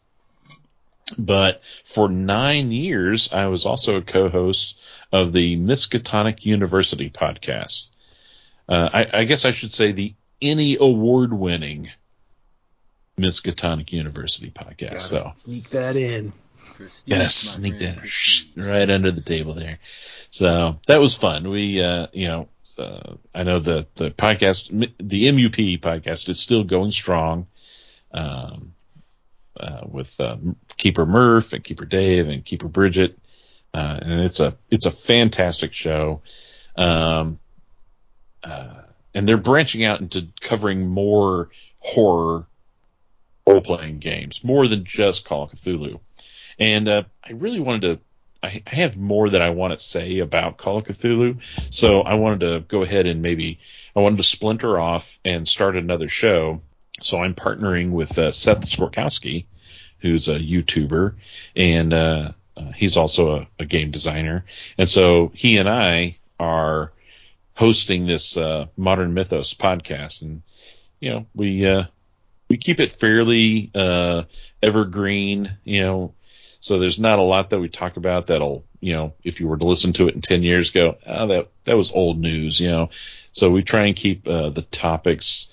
But 1.18 1.62
for 1.86 2.10
nine 2.10 2.72
years, 2.72 3.32
I 3.32 3.48
was 3.48 3.66
also 3.66 3.98
a 3.98 4.02
co-host 4.02 4.80
of 5.12 5.32
the 5.32 5.56
Miskatonic 5.56 6.46
University 6.46 7.10
podcast. 7.10 7.90
I, 8.70 9.08
I 9.14 9.24
guess 9.24 9.46
I 9.46 9.52
should 9.52 9.72
say 9.72 9.94
the 9.94 10.14
any 10.42 10.76
award-winning 10.76 11.90
Miskatonic 13.20 13.92
University 13.92 14.52
podcast. 14.52 14.90
Gotta 14.90 15.00
so 15.00 15.20
sneak 15.36 15.70
that 15.72 15.96
in. 15.96 16.34
Prestige, 16.76 17.10
gotta 17.10 17.30
sneak 17.30 17.80
that 17.80 17.98
prestige. 17.98 18.48
right 18.56 18.90
under 18.90 19.12
the 19.12 19.22
table 19.22 19.56
there. 19.56 19.80
So 20.30 20.80
that 20.88 21.00
was 21.00 21.16
fun. 21.16 21.50
We, 21.50 21.82
uh, 21.82 22.08
you 22.14 22.28
know, 22.28 22.50
uh, 22.78 23.16
I 23.34 23.44
know 23.44 23.60
the 23.60 23.88
the 23.96 24.12
podcast, 24.12 24.70
the 25.00 25.28
MUP 25.30 25.80
podcast, 25.80 26.30
is 26.30 26.40
still 26.40 26.64
going 26.64 26.92
strong. 26.92 27.48
Um, 28.12 28.74
uh, 29.60 29.82
with 29.90 30.20
uh, 30.22 30.38
Keeper 30.78 31.06
Murph 31.06 31.54
and 31.54 31.64
Keeper 31.64 31.86
Dave 31.86 32.28
and 32.28 32.46
Keeper 32.46 32.68
Bridget, 32.68 33.18
uh, 33.74 34.00
and 34.02 34.22
it's 34.22 34.40
a 34.40 34.56
it's 34.70 34.86
a 34.86 34.92
fantastic 34.92 35.74
show. 35.74 36.22
Um, 36.76 37.40
uh, 38.44 38.82
and 39.16 39.28
they're 39.28 39.38
branching 39.38 39.84
out 39.84 40.00
into 40.00 40.28
covering 40.40 40.88
more 40.88 41.50
horror 41.80 42.46
role 43.48 43.62
playing 43.62 44.00
games, 44.00 44.44
more 44.44 44.68
than 44.68 44.84
just 44.84 45.26
Call 45.26 45.44
of 45.44 45.52
Cthulhu. 45.52 46.00
And 46.60 46.88
uh, 46.88 47.04
I 47.24 47.34
really 47.34 47.60
wanted 47.60 47.82
to. 47.82 48.00
I, 48.44 48.62
have 48.68 48.96
more 48.96 49.32
that 49.32 49.42
I 49.42 49.50
want 49.50 49.72
to 49.72 49.78
say 49.78 50.20
about 50.20 50.58
Call 50.58 50.78
of 50.78 50.86
Cthulhu, 50.86 51.42
so 51.72 52.02
I 52.02 52.14
wanted 52.16 52.42
to 52.42 52.60
go 52.68 52.84
ahead 52.84 53.08
and 53.08 53.22
maybe 53.22 53.60
I 53.96 54.02
wanted 54.02 54.18
to 54.18 54.24
splinter 54.24 54.80
off 54.80 55.18
and 55.26 55.48
start 55.48 55.76
another 55.76 56.08
show. 56.08 56.62
So 57.02 57.22
I'm 57.22 57.34
partnering 57.36 57.92
with 57.92 58.18
uh, 58.18 58.32
Seth 58.32 58.62
Skorkowsky, 58.62 59.46
who's 60.00 60.28
a 60.28 60.40
YouTuber, 60.40 61.16
and 61.56 61.94
uh, 61.94 62.32
uh, 62.56 62.72
he's 62.76 62.98
also 62.98 63.38
a, 63.38 63.48
a 63.60 63.66
game 63.66 63.92
designer. 63.92 64.46
And 64.78 64.90
so 64.90 65.32
he 65.34 65.58
and 65.58 65.70
I 65.70 66.18
are 66.40 66.92
hosting 67.56 68.06
this 68.06 68.38
uh, 68.38 68.68
Modern 68.78 69.14
Mythos 69.14 69.54
podcast, 69.54 70.22
and 70.22 70.44
you 71.00 71.12
know 71.12 71.26
we 71.34 71.66
uh, 71.66 71.86
we 72.50 72.58
keep 72.58 72.80
it 72.80 72.92
fairly 72.92 73.72
uh, 73.76 74.24
evergreen. 74.62 75.58
You 75.64 75.82
know, 75.82 76.14
So 76.60 76.80
there's 76.80 77.00
not 77.00 77.20
a 77.20 77.24
lot 77.24 77.50
that 77.52 77.60
we 77.60 77.70
talk 77.70 77.98
about 77.98 78.28
that'll, 78.28 78.64
you 78.80 78.94
know, 78.94 79.14
if 79.24 79.40
you 79.40 79.48
were 79.48 79.58
to 79.58 79.68
listen 79.68 79.94
to 79.94 80.08
it 80.08 80.16
in 80.16 80.22
10 80.22 80.44
years 80.44 80.70
ago, 80.72 80.98
oh, 81.06 81.28
that, 81.28 81.50
that 81.66 81.78
was 81.78 81.92
old 81.92 82.20
news, 82.20 82.60
you 82.60 82.70
know. 82.70 82.90
So 83.32 83.52
we 83.52 83.64
try 83.64 83.86
and 83.88 83.96
keep 83.96 84.28
uh, 84.28 84.50
the 84.50 84.62
topics 84.64 85.48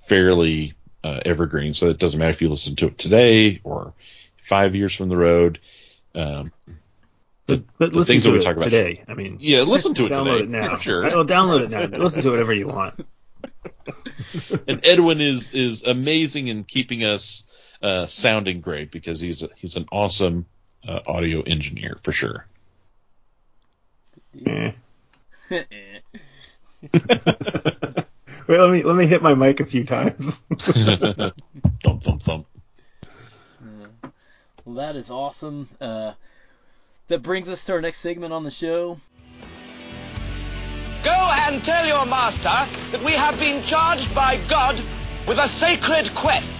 fairly 0.00 0.74
uh, 1.04 1.20
evergreen. 1.24 1.74
So 1.74 1.90
it 1.90 1.98
doesn't 1.98 2.18
matter 2.18 2.30
if 2.30 2.42
you 2.42 2.48
listen 2.48 2.76
to 2.76 2.86
it 2.86 2.98
today 2.98 3.60
or 3.62 3.94
five 4.42 4.74
years 4.74 4.94
from 4.94 5.08
the 5.08 5.16
road. 5.16 5.60
Um, 6.14 6.52
the, 7.46 7.64
but 7.78 7.92
the 7.92 8.04
things 8.04 8.24
that 8.24 8.32
we 8.32 8.40
talk 8.40 8.56
about 8.56 8.64
today. 8.64 9.04
I 9.08 9.14
mean, 9.14 9.38
yeah, 9.40 9.62
listen 9.62 9.94
to 9.94 10.06
it 10.06 10.12
download 10.12 10.38
today. 10.38 10.44
it 10.44 10.48
now. 10.50 10.76
For 10.76 10.82
sure. 10.82 11.06
I'll 11.06 11.24
download 11.24 11.62
it 11.62 11.70
now. 11.70 11.98
listen 11.98 12.22
to 12.22 12.30
whatever 12.30 12.52
you 12.52 12.66
want. 12.66 13.00
and 14.68 14.80
Edwin 14.84 15.20
is 15.20 15.52
is 15.52 15.82
amazing 15.84 16.48
in 16.48 16.64
keeping 16.64 17.04
us 17.04 17.44
uh, 17.82 18.06
sounding 18.06 18.60
great 18.60 18.90
because 18.90 19.20
he's 19.20 19.42
a, 19.42 19.48
he's 19.56 19.76
an 19.76 19.86
awesome 19.92 20.46
uh, 20.86 21.00
audio 21.06 21.42
engineer 21.42 21.98
for 22.02 22.12
sure. 22.12 22.46
Eh. 24.46 24.72
Wait, 28.48 28.58
let 28.58 28.70
me 28.70 28.82
let 28.82 28.96
me 28.96 29.06
hit 29.06 29.22
my 29.22 29.34
mic 29.34 29.60
a 29.60 29.66
few 29.66 29.84
times. 29.84 30.38
thump 31.82 32.02
thump 32.02 32.22
thump. 32.22 32.46
Well, 34.64 34.76
that 34.76 34.96
is 34.96 35.10
awesome. 35.10 35.68
Uh, 35.80 36.12
that 37.08 37.22
brings 37.22 37.48
us 37.48 37.64
to 37.64 37.72
our 37.72 37.80
next 37.80 37.98
segment 37.98 38.32
on 38.32 38.44
the 38.44 38.50
show. 38.50 38.98
Go 41.04 41.10
and 41.10 41.62
tell 41.62 41.86
your 41.86 42.04
master 42.06 42.42
that 42.90 43.04
we 43.04 43.12
have 43.12 43.38
been 43.38 43.62
charged 43.64 44.12
by 44.14 44.40
God 44.48 44.74
with 45.28 45.38
a 45.38 45.48
sacred 45.48 46.12
quest. 46.16 46.50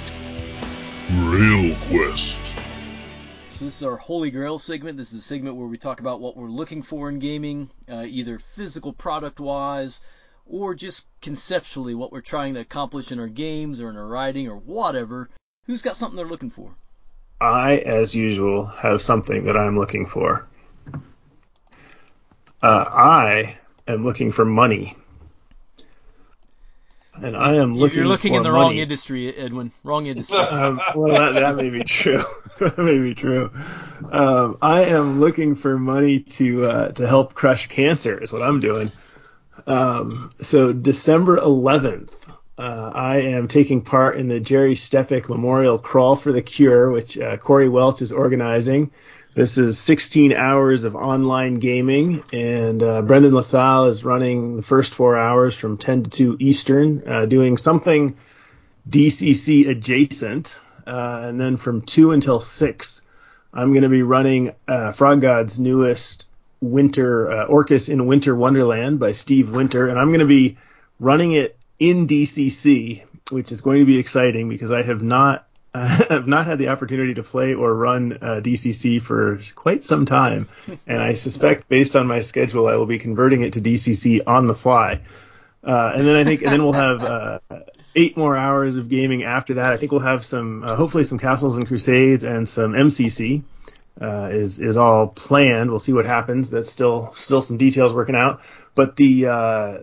Real 1.12 1.74
Quest. 1.88 2.36
So 3.50 3.64
this 3.64 3.78
is 3.78 3.82
our 3.82 3.96
Holy 3.96 4.30
Grail 4.30 4.60
segment. 4.60 4.96
This 4.96 5.08
is 5.08 5.14
the 5.14 5.22
segment 5.22 5.56
where 5.56 5.66
we 5.66 5.76
talk 5.76 5.98
about 5.98 6.20
what 6.20 6.36
we're 6.36 6.50
looking 6.50 6.82
for 6.82 7.08
in 7.08 7.18
gaming, 7.18 7.68
uh, 7.90 8.04
either 8.06 8.38
physical 8.38 8.92
product-wise 8.92 10.02
or 10.46 10.74
just 10.74 11.08
conceptually 11.20 11.96
what 11.96 12.12
we're 12.12 12.20
trying 12.20 12.54
to 12.54 12.60
accomplish 12.60 13.10
in 13.10 13.18
our 13.18 13.26
games 13.26 13.80
or 13.80 13.90
in 13.90 13.96
our 13.96 14.06
writing 14.06 14.46
or 14.46 14.56
whatever. 14.56 15.28
Who's 15.64 15.82
got 15.82 15.96
something 15.96 16.16
they're 16.16 16.26
looking 16.26 16.50
for? 16.50 16.76
I, 17.40 17.78
as 17.78 18.14
usual, 18.14 18.66
have 18.66 19.02
something 19.02 19.46
that 19.46 19.56
I'm 19.56 19.76
looking 19.76 20.06
for. 20.06 20.46
Uh, 22.62 22.84
I 22.88 23.58
am 23.92 24.04
looking 24.04 24.32
for 24.32 24.44
money. 24.44 24.96
And 27.20 27.36
I 27.36 27.56
am 27.56 27.74
looking 27.74 27.98
You're 27.98 28.06
looking 28.06 28.34
in 28.34 28.44
the 28.44 28.50
money. 28.50 28.64
wrong 28.64 28.76
industry, 28.76 29.34
Edwin. 29.34 29.72
Wrong 29.82 30.06
industry. 30.06 30.38
um, 30.38 30.80
well, 30.94 31.12
that, 31.12 31.40
that 31.40 31.56
may 31.56 31.70
be 31.70 31.82
true. 31.82 32.22
that 32.60 32.78
may 32.78 33.00
be 33.00 33.14
true. 33.14 33.50
Um, 34.10 34.58
I 34.62 34.84
am 34.84 35.20
looking 35.20 35.56
for 35.56 35.78
money 35.78 36.20
to 36.20 36.66
uh, 36.66 36.88
to 36.92 37.08
help 37.08 37.34
crush 37.34 37.66
cancer. 37.66 38.22
Is 38.22 38.32
what 38.32 38.42
I'm 38.42 38.60
doing. 38.60 38.92
Um, 39.66 40.30
so 40.40 40.72
December 40.72 41.38
11th, 41.38 42.10
uh, 42.56 42.92
I 42.94 43.18
am 43.22 43.48
taking 43.48 43.82
part 43.82 44.16
in 44.16 44.28
the 44.28 44.40
Jerry 44.40 44.76
Stefik 44.76 45.28
Memorial 45.28 45.78
Crawl 45.78 46.16
for 46.16 46.32
the 46.32 46.42
Cure, 46.42 46.90
which 46.90 47.18
uh, 47.18 47.36
Corey 47.36 47.68
Welch 47.68 48.00
is 48.00 48.12
organizing. 48.12 48.92
This 49.38 49.56
is 49.56 49.78
16 49.78 50.32
hours 50.32 50.82
of 50.82 50.96
online 50.96 51.60
gaming, 51.60 52.24
and 52.32 52.82
uh, 52.82 53.02
Brendan 53.02 53.32
LaSalle 53.32 53.84
is 53.84 54.04
running 54.04 54.56
the 54.56 54.62
first 54.62 54.92
four 54.92 55.16
hours 55.16 55.56
from 55.56 55.78
10 55.78 56.02
to 56.02 56.10
2 56.10 56.36
Eastern, 56.40 57.06
uh, 57.06 57.24
doing 57.24 57.56
something 57.56 58.16
DCC 58.90 59.68
adjacent. 59.68 60.58
Uh, 60.84 61.20
and 61.22 61.40
then 61.40 61.56
from 61.56 61.82
2 61.82 62.10
until 62.10 62.40
6, 62.40 63.02
I'm 63.54 63.70
going 63.70 63.84
to 63.84 63.88
be 63.88 64.02
running 64.02 64.56
uh, 64.66 64.90
Frog 64.90 65.20
God's 65.20 65.60
newest 65.60 66.28
winter 66.60 67.30
uh, 67.30 67.44
Orcus 67.44 67.88
in 67.88 68.06
Winter 68.06 68.34
Wonderland 68.34 68.98
by 68.98 69.12
Steve 69.12 69.52
Winter, 69.52 69.86
and 69.86 70.00
I'm 70.00 70.08
going 70.08 70.18
to 70.18 70.26
be 70.26 70.58
running 70.98 71.30
it 71.30 71.56
in 71.78 72.08
DCC, 72.08 73.04
which 73.30 73.52
is 73.52 73.60
going 73.60 73.78
to 73.78 73.86
be 73.86 74.00
exciting 74.00 74.48
because 74.48 74.72
I 74.72 74.82
have 74.82 75.00
not 75.00 75.47
uh, 75.74 75.86
have 76.08 76.26
not 76.26 76.46
had 76.46 76.58
the 76.58 76.68
opportunity 76.68 77.14
to 77.14 77.22
play 77.22 77.54
or 77.54 77.74
run 77.74 78.12
uh, 78.20 78.40
DCC 78.42 79.00
for 79.00 79.40
quite 79.54 79.84
some 79.84 80.06
time, 80.06 80.48
and 80.86 81.00
I 81.02 81.14
suspect 81.14 81.68
based 81.68 81.96
on 81.96 82.06
my 82.06 82.20
schedule, 82.20 82.66
I 82.66 82.76
will 82.76 82.86
be 82.86 82.98
converting 82.98 83.42
it 83.42 83.54
to 83.54 83.60
DCC 83.60 84.22
on 84.26 84.46
the 84.46 84.54
fly. 84.54 85.00
Uh, 85.62 85.92
and 85.94 86.06
then 86.06 86.16
I 86.16 86.24
think, 86.24 86.42
and 86.42 86.52
then 86.52 86.62
we'll 86.62 86.72
have 86.72 87.02
uh, 87.02 87.38
eight 87.94 88.16
more 88.16 88.36
hours 88.36 88.76
of 88.76 88.88
gaming 88.88 89.24
after 89.24 89.54
that. 89.54 89.72
I 89.72 89.76
think 89.76 89.92
we'll 89.92 90.00
have 90.00 90.24
some, 90.24 90.64
uh, 90.64 90.76
hopefully, 90.76 91.04
some 91.04 91.18
Castles 91.18 91.58
and 91.58 91.66
Crusades 91.66 92.24
and 92.24 92.48
some 92.48 92.72
MCC. 92.72 93.42
Uh, 94.00 94.28
is 94.30 94.60
is 94.60 94.76
all 94.76 95.08
planned. 95.08 95.70
We'll 95.70 95.80
see 95.80 95.92
what 95.92 96.06
happens. 96.06 96.52
That's 96.52 96.70
still 96.70 97.12
still 97.14 97.42
some 97.42 97.56
details 97.56 97.92
working 97.92 98.14
out. 98.14 98.42
But 98.76 98.94
the 98.94 99.26
uh, 99.26 99.78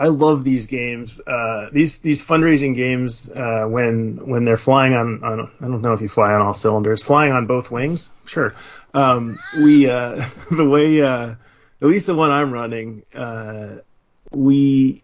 I 0.00 0.08
love 0.08 0.44
these 0.44 0.66
games. 0.66 1.20
Uh, 1.20 1.68
these 1.70 1.98
these 1.98 2.24
fundraising 2.24 2.74
games 2.74 3.30
uh, 3.30 3.66
when 3.66 4.26
when 4.26 4.46
they're 4.46 4.56
flying 4.56 4.94
on, 4.94 5.22
on 5.22 5.50
I 5.60 5.64
don't 5.66 5.82
know 5.82 5.92
if 5.92 6.00
you 6.00 6.08
fly 6.08 6.32
on 6.32 6.40
all 6.40 6.54
cylinders, 6.54 7.02
flying 7.02 7.32
on 7.32 7.46
both 7.46 7.70
wings. 7.70 8.08
Sure. 8.24 8.54
Um, 8.94 9.38
we 9.58 9.90
uh, 9.90 10.24
the 10.50 10.66
way 10.66 11.02
uh, 11.02 11.34
at 11.82 11.86
least 11.86 12.06
the 12.06 12.14
one 12.14 12.30
I'm 12.30 12.50
running, 12.50 13.02
uh, 13.14 13.76
we 14.32 15.02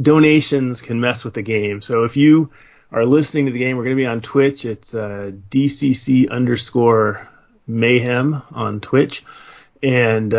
donations 0.00 0.80
can 0.80 1.02
mess 1.02 1.22
with 1.22 1.34
the 1.34 1.42
game. 1.42 1.82
So 1.82 2.04
if 2.04 2.16
you 2.16 2.50
are 2.90 3.04
listening 3.04 3.44
to 3.44 3.52
the 3.52 3.58
game, 3.58 3.76
we're 3.76 3.84
going 3.84 3.96
to 3.96 4.02
be 4.02 4.06
on 4.06 4.22
Twitch. 4.22 4.64
It's 4.64 4.94
uh, 4.94 5.32
DCC 5.50 6.30
underscore 6.30 7.28
mayhem 7.66 8.40
on 8.52 8.80
Twitch. 8.80 9.22
And 9.82 10.32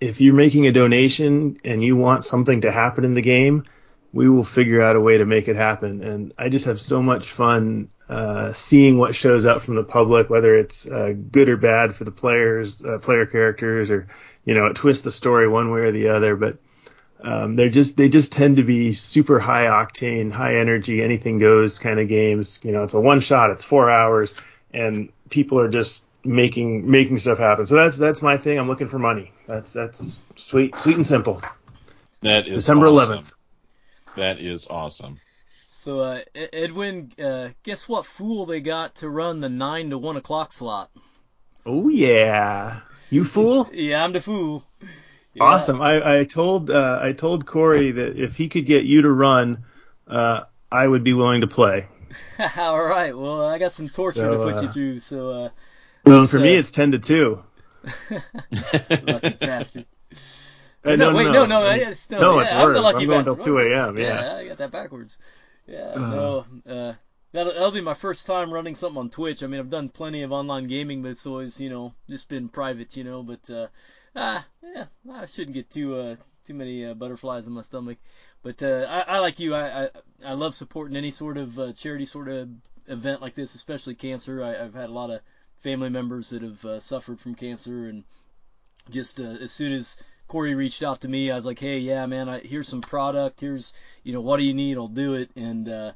if 0.00 0.20
you're 0.20 0.34
making 0.34 0.66
a 0.66 0.72
donation 0.72 1.58
and 1.64 1.82
you 1.82 1.96
want 1.96 2.24
something 2.24 2.62
to 2.62 2.72
happen 2.72 3.04
in 3.04 3.14
the 3.14 3.22
game, 3.22 3.64
we 4.12 4.28
will 4.28 4.44
figure 4.44 4.82
out 4.82 4.96
a 4.96 5.00
way 5.00 5.18
to 5.18 5.24
make 5.24 5.48
it 5.48 5.56
happen. 5.56 6.02
And 6.02 6.32
I 6.38 6.48
just 6.48 6.66
have 6.66 6.80
so 6.80 7.02
much 7.02 7.26
fun 7.26 7.90
uh, 8.08 8.52
seeing 8.52 8.98
what 8.98 9.14
shows 9.14 9.46
up 9.46 9.62
from 9.62 9.74
the 9.74 9.84
public, 9.84 10.30
whether 10.30 10.56
it's 10.56 10.86
uh, 10.86 11.12
good 11.30 11.48
or 11.48 11.56
bad 11.56 11.94
for 11.94 12.04
the 12.04 12.10
players, 12.10 12.82
uh, 12.82 12.98
player 12.98 13.26
characters, 13.26 13.90
or 13.90 14.06
you 14.44 14.54
know, 14.54 14.66
it 14.66 14.76
twists 14.76 15.02
the 15.02 15.10
story 15.10 15.48
one 15.48 15.70
way 15.70 15.80
or 15.80 15.92
the 15.92 16.08
other. 16.10 16.36
But 16.36 16.58
um, 17.20 17.56
they're 17.56 17.68
just 17.68 17.96
they 17.96 18.08
just 18.08 18.32
tend 18.32 18.56
to 18.56 18.62
be 18.62 18.92
super 18.92 19.38
high 19.38 19.66
octane, 19.66 20.30
high 20.30 20.56
energy, 20.56 21.02
anything 21.02 21.38
goes 21.38 21.78
kind 21.78 21.98
of 21.98 22.08
games. 22.08 22.60
You 22.62 22.72
know, 22.72 22.84
it's 22.84 22.94
a 22.94 23.00
one 23.00 23.20
shot, 23.20 23.50
it's 23.50 23.64
four 23.64 23.90
hours, 23.90 24.34
and 24.72 25.10
people 25.30 25.58
are 25.58 25.68
just 25.68 26.04
making 26.26 26.90
making 26.90 27.18
stuff 27.18 27.38
happen. 27.38 27.66
So 27.66 27.76
that's 27.76 27.96
that's 27.96 28.22
my 28.22 28.36
thing. 28.36 28.58
I'm 28.58 28.68
looking 28.68 28.88
for 28.88 28.98
money. 28.98 29.32
That's 29.46 29.72
that's 29.72 30.20
sweet 30.36 30.76
sweet 30.76 30.96
and 30.96 31.06
simple. 31.06 31.42
That 32.20 32.48
is 32.48 32.56
December 32.56 32.88
awesome. 32.88 33.24
11th. 33.24 33.32
That 34.16 34.40
is 34.40 34.66
awesome. 34.68 35.20
So, 35.74 36.00
uh, 36.00 36.20
Edwin, 36.34 37.12
uh, 37.22 37.50
guess 37.62 37.88
what 37.88 38.06
fool 38.06 38.46
they 38.46 38.60
got 38.60 38.96
to 38.96 39.08
run 39.08 39.38
the 39.40 39.48
nine 39.48 39.90
to 39.90 39.98
one 39.98 40.16
o'clock 40.16 40.52
slot? 40.52 40.90
Oh 41.64 41.88
yeah, 41.88 42.80
you 43.10 43.24
fool! 43.24 43.70
Yeah, 43.72 44.02
I'm 44.02 44.12
the 44.12 44.20
fool. 44.20 44.64
Yeah. 45.34 45.44
Awesome. 45.44 45.82
I, 45.82 46.20
I 46.20 46.24
told 46.24 46.70
uh, 46.70 46.98
I 47.00 47.12
told 47.12 47.46
Corey 47.46 47.92
that 47.92 48.16
if 48.16 48.36
he 48.36 48.48
could 48.48 48.66
get 48.66 48.84
you 48.84 49.02
to 49.02 49.10
run, 49.10 49.64
uh, 50.08 50.44
I 50.72 50.86
would 50.86 51.04
be 51.04 51.12
willing 51.12 51.42
to 51.42 51.46
play. 51.46 51.86
All 52.56 52.82
right. 52.82 53.16
Well, 53.16 53.46
I 53.46 53.58
got 53.58 53.72
some 53.72 53.86
torture 53.86 54.12
So, 54.12 54.30
to 54.30 54.52
put 54.52 54.62
you 54.62 54.68
uh, 54.68 54.72
through. 54.72 55.00
So, 55.00 55.30
uh, 55.30 55.48
Well, 56.06 56.26
for 56.26 56.38
me, 56.38 56.54
it's 56.54 56.70
ten 56.70 56.92
to 56.92 56.98
two. 56.98 57.42
lucky 58.10 59.30
bastard. 59.40 59.86
Uh, 60.84 60.94
no, 60.96 61.10
no, 61.10 61.16
wait, 61.16 61.24
no, 61.24 61.46
no, 61.46 61.60
no, 61.62 61.64
it's, 61.70 62.10
no, 62.10 62.18
No, 62.18 62.36
yeah, 62.36 62.42
it's 62.42 62.52
I'm 62.52 62.58
the 62.72 62.74
worse. 62.74 62.82
lucky 62.82 63.02
I'm 63.04 63.08
going 63.08 63.24
till 63.24 63.36
2 63.36 63.58
a.m., 63.58 63.98
yeah. 63.98 64.36
I 64.36 64.46
got 64.46 64.58
that 64.58 64.70
backwards. 64.70 65.18
Yeah, 65.66 65.78
Uh. 65.94 65.98
no, 65.98 66.44
uh, 66.72 66.92
that'll, 67.32 67.52
that'll 67.52 67.72
be 67.72 67.80
my 67.80 67.94
first 67.94 68.24
time 68.26 68.52
running 68.52 68.76
something 68.76 68.98
on 69.00 69.10
Twitch. 69.10 69.42
I 69.42 69.48
mean, 69.48 69.58
I've 69.58 69.70
done 69.70 69.88
plenty 69.88 70.22
of 70.22 70.30
online 70.30 70.68
gaming, 70.68 71.02
but 71.02 71.10
it's 71.10 71.26
always, 71.26 71.60
you 71.60 71.70
know, 71.70 71.92
just 72.08 72.28
been 72.28 72.48
private, 72.48 72.96
you 72.96 73.02
know. 73.02 73.24
But 73.24 73.50
uh, 73.50 73.66
ah, 74.14 74.46
yeah, 74.62 74.84
I 75.12 75.26
shouldn't 75.26 75.54
get 75.54 75.70
too 75.70 75.96
uh, 75.96 76.16
too 76.44 76.54
many 76.54 76.84
uh, 76.86 76.94
butterflies 76.94 77.48
in 77.48 77.52
my 77.52 77.62
stomach. 77.62 77.98
But 78.44 78.62
uh, 78.62 78.86
I, 78.88 79.16
I 79.16 79.18
like 79.18 79.40
you. 79.40 79.56
I, 79.56 79.84
I 79.86 79.90
I 80.24 80.32
love 80.34 80.54
supporting 80.54 80.96
any 80.96 81.10
sort 81.10 81.36
of 81.36 81.58
uh, 81.58 81.72
charity 81.72 82.04
sort 82.04 82.28
of 82.28 82.48
event 82.86 83.20
like 83.20 83.34
this, 83.34 83.56
especially 83.56 83.96
cancer. 83.96 84.40
I, 84.44 84.64
I've 84.64 84.74
had 84.74 84.88
a 84.88 84.92
lot 84.92 85.10
of 85.10 85.20
family 85.60 85.88
members 85.90 86.30
that 86.30 86.42
have 86.42 86.64
uh, 86.64 86.80
suffered 86.80 87.20
from 87.20 87.34
cancer, 87.34 87.88
and 87.88 88.04
just 88.90 89.20
uh, 89.20 89.24
as 89.24 89.52
soon 89.52 89.72
as 89.72 89.96
Corey 90.28 90.54
reached 90.54 90.82
out 90.82 91.00
to 91.00 91.08
me, 91.08 91.30
I 91.30 91.34
was 91.36 91.46
like, 91.46 91.58
hey, 91.58 91.78
yeah, 91.78 92.06
man, 92.06 92.28
I, 92.28 92.40
here's 92.40 92.68
some 92.68 92.80
product. 92.80 93.40
Here's, 93.40 93.72
you 94.02 94.12
know, 94.12 94.20
what 94.20 94.38
do 94.38 94.44
you 94.44 94.54
need? 94.54 94.76
I'll 94.76 94.88
do 94.88 95.14
it. 95.14 95.30
And, 95.36 95.68
uh, 95.68 95.92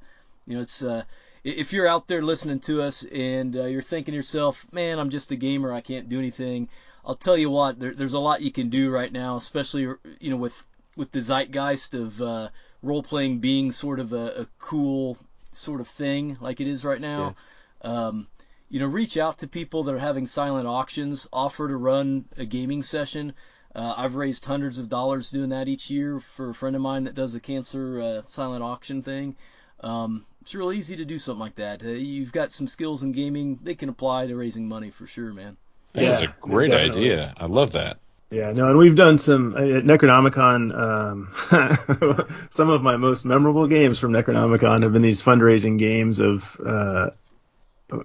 you 0.46 0.54
know, 0.54 0.62
it's, 0.62 0.82
uh, 0.82 1.02
if 1.42 1.72
you're 1.72 1.88
out 1.88 2.06
there 2.06 2.22
listening 2.22 2.61
to 2.61 2.82
us 2.82 3.04
and 3.04 3.56
uh, 3.56 3.64
you're 3.64 3.82
thinking 3.82 4.12
to 4.12 4.16
yourself, 4.16 4.66
man, 4.72 4.98
I'm 4.98 5.11
just 5.11 5.32
a 5.32 5.36
gamer. 5.36 5.72
I 5.72 5.80
can't 5.80 6.08
do 6.08 6.18
anything. 6.18 6.68
I'll 7.04 7.16
tell 7.16 7.36
you 7.36 7.50
what, 7.50 7.80
there, 7.80 7.94
there's 7.94 8.12
a 8.12 8.20
lot 8.20 8.42
you 8.42 8.52
can 8.52 8.68
do 8.68 8.90
right 8.90 9.12
now, 9.12 9.36
especially, 9.36 9.82
you 10.20 10.30
know, 10.30 10.36
with, 10.36 10.64
with 10.96 11.11
the 11.11 11.20
zeitgeist 11.20 11.94
of, 11.94 12.22
uh, 12.22 12.48
role 12.82 13.02
playing 13.02 13.40
being 13.40 13.72
sort 13.72 14.00
of 14.00 14.12
a, 14.12 14.42
a 14.42 14.46
cool 14.58 15.18
sort 15.52 15.80
of 15.80 15.88
thing 15.88 16.36
like 16.40 16.61
it 16.61 16.66
is 16.66 16.84
right 16.84 17.00
now. 17.00 17.34
Um, 17.82 18.26
you 18.71 18.79
know, 18.79 18.87
reach 18.87 19.16
out 19.16 19.39
to 19.39 19.49
people 19.49 19.85
that 19.85 19.95
are 19.95 19.99
having 19.99 20.27
silent 20.27 20.66
auctions, 20.66 21.29
offer 21.33 21.68
to 21.68 21.77
run 21.77 22.25
a 22.37 22.45
gaming 22.45 22.83
session. 22.83 23.35
Uh, 23.75 23.95
I've 23.97 24.14
raised 24.14 24.45
hundreds 24.45 24.79
of 24.79 24.89
dollars 24.89 25.31
doing 25.31 25.51
that 25.51 25.68
each 25.68 25.91
year 25.91 26.21
for 26.21 26.51
a 26.51 26.55
friend 26.55 26.75
of 26.75 26.83
mine 26.83 27.05
that 27.05 27.14
does 27.14 27.35
a 27.35 27.41
cancer 27.41 28.01
uh, 28.01 28.23
silent 28.25 28.62
auction 28.62 29.03
thing. 29.03 29.37
Um, 29.81 30.25
it's 30.41 30.55
real 30.55 30.73
easy 30.73 30.97
to 30.97 31.05
do 31.05 31.18
something 31.18 31.41
like 31.41 31.57
that. 31.57 31.85
Uh, 31.85 31.89
you've 31.89 32.33
got 32.33 32.51
some 32.51 32.66
skills 32.66 33.03
in 33.03 33.12
gaming; 33.12 33.59
they 33.62 33.75
can 33.75 33.89
apply 33.89 34.27
to 34.27 34.37
raising 34.37 34.68
money 34.68 34.91
for 34.91 35.07
sure, 35.07 35.33
man. 35.33 35.57
That 35.93 36.05
is 36.05 36.23
a 36.23 36.35
great 36.41 36.71
definitely. 36.71 37.12
idea. 37.12 37.35
I 37.37 37.47
love 37.47 37.73
that. 37.73 37.99
Yeah, 38.31 38.53
no, 38.53 38.68
and 38.68 38.79
we've 38.79 38.95
done 38.95 39.18
some 39.18 39.57
at 39.57 39.85
Necronomicon. 39.85 40.73
Um, 40.73 42.29
some 42.51 42.68
of 42.68 42.81
my 42.81 42.97
most 42.97 43.25
memorable 43.25 43.66
games 43.66 43.99
from 43.99 44.12
Necronomicon 44.12 44.85
have 44.85 44.93
been 44.93 45.03
these 45.03 45.21
fundraising 45.21 45.79
games 45.79 46.21
of 46.21 46.61
uh, 46.64 47.11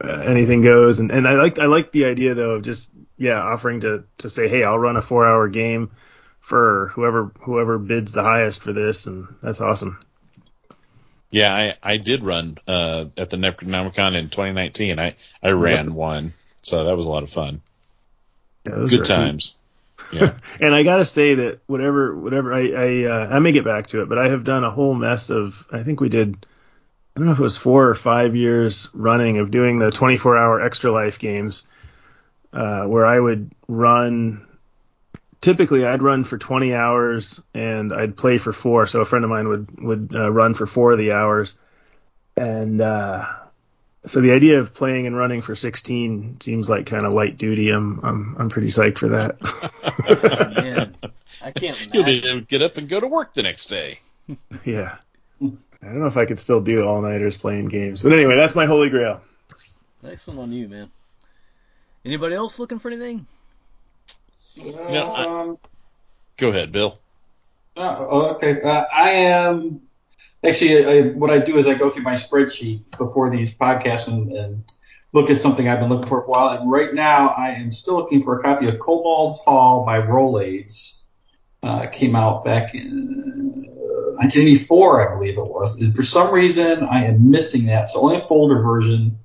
anything 0.04 0.62
goes, 0.62 1.00
and, 1.00 1.12
and 1.12 1.28
I 1.28 1.36
like 1.36 1.60
I 1.60 1.66
like 1.66 1.92
the 1.92 2.06
idea 2.06 2.34
though 2.34 2.52
of 2.52 2.64
just 2.64 2.88
yeah 3.18 3.42
offering 3.42 3.82
to 3.82 4.06
to 4.20 4.30
say 4.30 4.48
hey 4.48 4.64
I'll 4.64 4.80
run 4.80 4.98
a 4.98 5.02
four 5.02 5.26
hour 5.26 5.48
game 5.48 5.92
for 6.40 6.92
whoever 6.94 7.32
whoever 7.42 7.78
bids 7.78 8.12
the 8.12 8.24
highest 8.24 8.62
for 8.62 8.74
this, 8.74 9.08
and 9.08 9.28
that's 9.42 9.62
awesome. 9.62 10.00
Yeah, 11.32 11.54
I, 11.54 11.76
I 11.84 11.98
did 11.98 12.24
run 12.24 12.58
uh, 12.68 13.06
at 13.18 13.30
the 13.30 13.36
Necronomicon 13.36 14.16
in 14.16 14.30
2019. 14.30 15.00
I, 15.00 15.16
I 15.44 15.50
ran 15.50 15.94
one, 15.94 16.34
so 16.62 16.86
that 16.86 16.96
was 16.96 17.06
a 17.06 17.10
lot 17.10 17.24
of 17.24 17.30
fun. 17.30 17.62
Yeah, 18.66 18.76
those 18.76 18.92
Good 18.92 19.06
times. 19.06 19.58
Yeah. 20.14 20.36
and 20.62 20.74
I 20.74 20.84
gotta 20.84 21.04
say 21.04 21.36
that 21.36 21.60
whatever 21.68 22.16
whatever 22.16 22.54
I 22.54 22.70
I, 22.70 23.04
uh, 23.04 23.28
I 23.32 23.40
may 23.40 23.52
get 23.52 23.66
back 23.66 23.88
to 23.88 24.02
it, 24.02 24.10
but 24.10 24.18
I 24.18 24.30
have 24.30 24.44
done 24.44 24.64
a 24.64 24.72
whole 24.72 24.94
mess 24.94 25.30
of 25.30 25.66
I 25.72 25.84
think 25.84 26.00
we 26.00 26.10
did 26.10 26.46
I 27.16 27.20
don't 27.20 27.28
know 27.28 27.32
if 27.32 27.40
it 27.40 27.44
was 27.44 27.58
four 27.58 27.88
or 27.88 27.96
five 27.96 28.36
years 28.36 28.90
running 28.94 29.38
of 29.38 29.50
doing 29.50 29.80
the 29.80 29.90
24 29.90 30.38
hour 30.38 30.62
extra 30.62 30.92
life 30.92 31.18
games, 31.18 31.64
uh, 32.52 32.84
where 32.84 33.06
I 33.06 33.18
would 33.18 33.52
run. 33.70 34.46
Typically, 35.40 35.86
I'd 35.86 36.04
run 36.04 36.26
for 36.26 36.38
20 36.38 36.74
hours 36.74 37.42
and 37.54 37.94
I'd 37.94 38.18
play 38.18 38.38
for 38.38 38.52
four. 38.52 38.88
So 38.88 39.00
a 39.00 39.06
friend 39.06 39.24
of 39.24 39.30
mine 39.30 39.48
would 39.48 39.80
would 39.80 40.12
uh, 40.14 40.30
run 40.30 40.56
for 40.56 40.66
four 40.66 40.92
of 40.92 40.98
the 40.98 41.14
hours, 41.14 41.56
and 42.36 42.82
uh, 42.82 43.28
so 44.06 44.20
the 44.20 44.34
idea 44.34 44.60
of 44.60 44.74
playing 44.74 45.08
and 45.08 45.16
running 45.16 45.42
for 45.42 45.56
16 45.56 46.42
seems 46.42 46.70
like 46.70 46.86
kind 46.86 47.06
of 47.06 47.14
light 47.14 47.38
duty. 47.38 47.70
I'm 47.70 48.00
I'm 48.04 48.36
I'm 48.40 48.50
pretty 48.50 48.68
psyched 48.68 48.98
for 48.98 49.10
that. 49.10 49.38
Man, 50.56 50.96
I 51.42 51.52
can't 51.52 51.78
Imagine. 51.78 51.90
You'll 51.94 52.04
be 52.04 52.28
able 52.28 52.40
to 52.42 52.46
get 52.46 52.62
up 52.62 52.78
and 52.78 52.90
go 52.90 53.00
to 53.00 53.08
work 53.08 53.34
the 53.34 53.44
next 53.44 53.70
day. 53.70 54.00
yeah. 54.66 54.98
I 55.82 55.88
don't 55.88 56.00
know 56.00 56.08
if 56.08 56.18
I 56.18 56.26
could 56.26 56.40
still 56.40 56.62
do 56.62 56.86
all 56.86 57.02
nighters 57.02 57.38
playing 57.38 57.66
games, 57.66 58.02
but 58.02 58.12
anyway, 58.14 58.36
that's 58.36 58.56
my 58.56 58.66
holy 58.66 58.90
grail. 58.90 59.22
Excellent 60.04 60.40
on 60.40 60.52
you, 60.52 60.68
man. 60.68 60.92
Anybody 62.04 62.36
else 62.36 62.60
looking 62.60 62.80
for 62.80 62.90
anything? 62.90 63.26
know, 64.58 65.14
I- 65.14 65.26
Um, 65.42 65.58
Go 66.38 66.50
ahead, 66.50 66.72
Bill. 66.72 67.00
oh, 67.78 68.36
okay. 68.36 68.62
Uh, 68.62 68.84
I 68.94 69.12
am 69.12 69.82
actually 70.44 70.86
I, 70.86 71.02
what 71.10 71.30
I 71.32 71.40
do 71.40 71.58
is 71.58 71.66
I 71.66 71.74
go 71.76 71.90
through 71.90 72.04
my 72.04 72.14
spreadsheet 72.14 72.82
before 72.98 73.30
these 73.30 73.56
podcasts 73.56 74.08
and, 74.08 74.32
and 74.32 74.64
look 75.14 75.30
at 75.30 75.40
something 75.40 75.68
I've 75.68 75.80
been 75.80 75.90
looking 75.90 76.08
for 76.08 76.22
for 76.22 76.26
a 76.26 76.30
while. 76.30 76.50
And 76.60 76.70
right 76.70 76.94
now, 76.94 77.30
I 77.30 77.52
am 77.52 77.72
still 77.72 77.96
looking 77.96 78.22
for 78.22 78.38
a 78.38 78.44
copy 78.44 78.68
of 78.68 78.80
Cobalt 78.80 79.40
Hall 79.40 79.86
by 79.86 80.00
Role 80.00 80.40
Aids. 80.42 81.04
Uh, 81.66 81.88
came 81.88 82.16
out 82.16 82.46
back 82.46 82.76
in 82.76 83.24
uh, 83.66 84.22
1984, 84.22 85.10
I 85.10 85.16
believe 85.16 85.38
it 85.40 85.48
was. 85.48 85.82
And 85.82 85.96
for 85.96 86.04
some 86.04 86.32
reason, 86.32 86.84
I 86.84 87.06
am 87.06 87.32
missing 87.32 87.66
that. 87.66 87.90
So 87.90 88.02
only 88.02 88.18
a 88.18 88.20
folder 88.20 88.62
version 88.62 89.18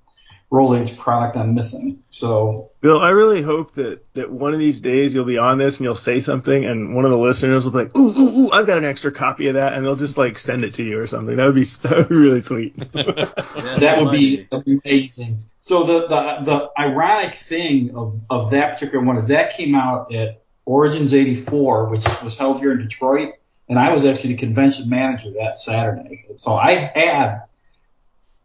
Role 0.51 0.75
Aids 0.75 0.91
product 0.91 1.37
I'm 1.37 1.55
missing. 1.55 2.03
So 2.11 2.71
Bill, 2.81 2.99
I 2.99 3.11
really 3.11 3.41
hope 3.41 3.73
that, 3.75 4.03
that 4.15 4.33
one 4.33 4.53
of 4.53 4.59
these 4.59 4.81
days 4.81 5.15
you'll 5.15 5.25
be 5.25 5.39
on 5.39 5.59
this 5.59 5.77
and 5.77 5.85
you'll 5.85 5.95
say 5.95 6.21
something 6.21 6.65
and 6.65 6.95
one 6.95 7.05
of 7.05 7.11
the 7.11 7.19
listeners 7.19 7.65
will 7.65 7.73
be 7.73 7.79
like, 7.79 7.97
ooh, 7.97 8.09
ooh, 8.09 8.39
ooh, 8.39 8.51
I've 8.53 8.67
got 8.67 8.79
an 8.79 8.85
extra 8.85 9.13
copy 9.13 9.47
of 9.49 9.55
that 9.55 9.75
and 9.75 9.85
they'll 9.85 9.95
just 9.95 10.19
like 10.19 10.39
send 10.39 10.65
it 10.65 10.75
to 10.75 10.83
you 10.83 10.99
or 10.99 11.07
something. 11.07 11.37
That 11.37 11.47
would 11.47 11.55
be, 11.55 11.65
that 11.83 11.97
would 11.99 12.09
be 12.09 12.17
really 12.17 12.41
sweet. 12.41 12.77
that 12.93 13.97
would 13.99 14.13
be 14.13 14.49
amazing. 14.51 15.45
So 15.61 15.85
the, 15.85 16.09
the 16.09 16.45
the 16.45 16.71
ironic 16.79 17.35
thing 17.35 17.95
of, 17.95 18.15
of 18.31 18.51
that 18.53 18.75
particular 18.75 19.05
one 19.05 19.19
is 19.19 19.27
that 19.27 19.53
came 19.55 19.75
out 19.75 20.13
at 20.13 20.40
Origins 20.71 21.15
84, 21.15 21.87
which 21.87 22.05
was 22.23 22.39
held 22.39 22.61
here 22.61 22.71
in 22.71 22.79
Detroit, 22.79 23.35
and 23.69 23.77
I 23.77 23.93
was 23.93 24.05
actually 24.05 24.35
the 24.35 24.39
convention 24.39 24.89
manager 24.89 25.33
that 25.33 25.57
Saturday. 25.57 26.27
So 26.37 26.55
I 26.55 26.93
had 26.95 27.43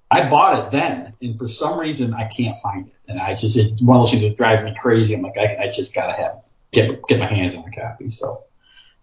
I 0.09 0.28
bought 0.28 0.65
it 0.65 0.71
then, 0.71 1.13
and 1.21 1.38
for 1.38 1.47
some 1.47 1.80
reason 1.80 2.15
I 2.15 2.23
can't 2.23 2.57
find 2.63 2.88
it, 2.88 2.95
and 3.07 3.19
I 3.19 3.36
just 3.36 3.55
it, 3.57 3.80
one 3.80 3.97
of 3.97 4.01
those 4.01 4.09
things 4.09 4.23
that 4.23 4.36
drive 4.36 4.63
me 4.63 4.76
crazy. 4.82 5.13
I'm 5.13 5.21
like 5.21 5.38
I, 5.38 5.65
I 5.65 5.69
just 5.69 5.93
gotta 5.93 6.13
have 6.13 6.41
get 6.71 6.99
get 7.07 7.19
my 7.19 7.28
hands 7.28 7.53
on 7.53 7.63
a 7.63 7.71
copy. 7.71 8.09
So 8.09 8.45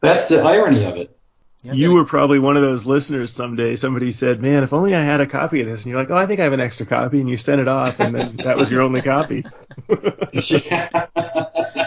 that's 0.00 0.26
the 0.28 0.42
irony 0.42 0.84
of 0.84 0.96
it. 0.96 1.16
you 1.62 1.92
were 1.92 2.04
probably 2.04 2.40
one 2.40 2.56
of 2.56 2.62
those 2.62 2.86
listeners 2.86 3.32
someday. 3.32 3.76
Somebody 3.76 4.10
said, 4.10 4.42
man, 4.42 4.64
if 4.64 4.72
only 4.72 4.96
I 4.96 5.00
had 5.00 5.20
a 5.20 5.28
copy 5.28 5.60
of 5.60 5.68
this. 5.68 5.82
And 5.82 5.92
you're 5.92 6.00
like, 6.00 6.10
oh, 6.10 6.16
I 6.16 6.26
think 6.26 6.40
I 6.40 6.42
have 6.42 6.54
an 6.54 6.60
extra 6.60 6.86
copy. 6.86 7.20
And 7.20 7.30
you 7.30 7.36
sent 7.36 7.60
it 7.60 7.68
off 7.68 8.00
and 8.00 8.12
then 8.12 8.34
that 8.38 8.56
was 8.56 8.68
your 8.68 8.82
only 8.82 9.00
copy. 9.00 9.44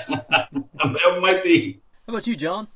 that 0.95 1.19
might 1.21 1.43
be. 1.43 1.79
How 2.07 2.13
about 2.13 2.27
you, 2.27 2.35
John? 2.35 2.67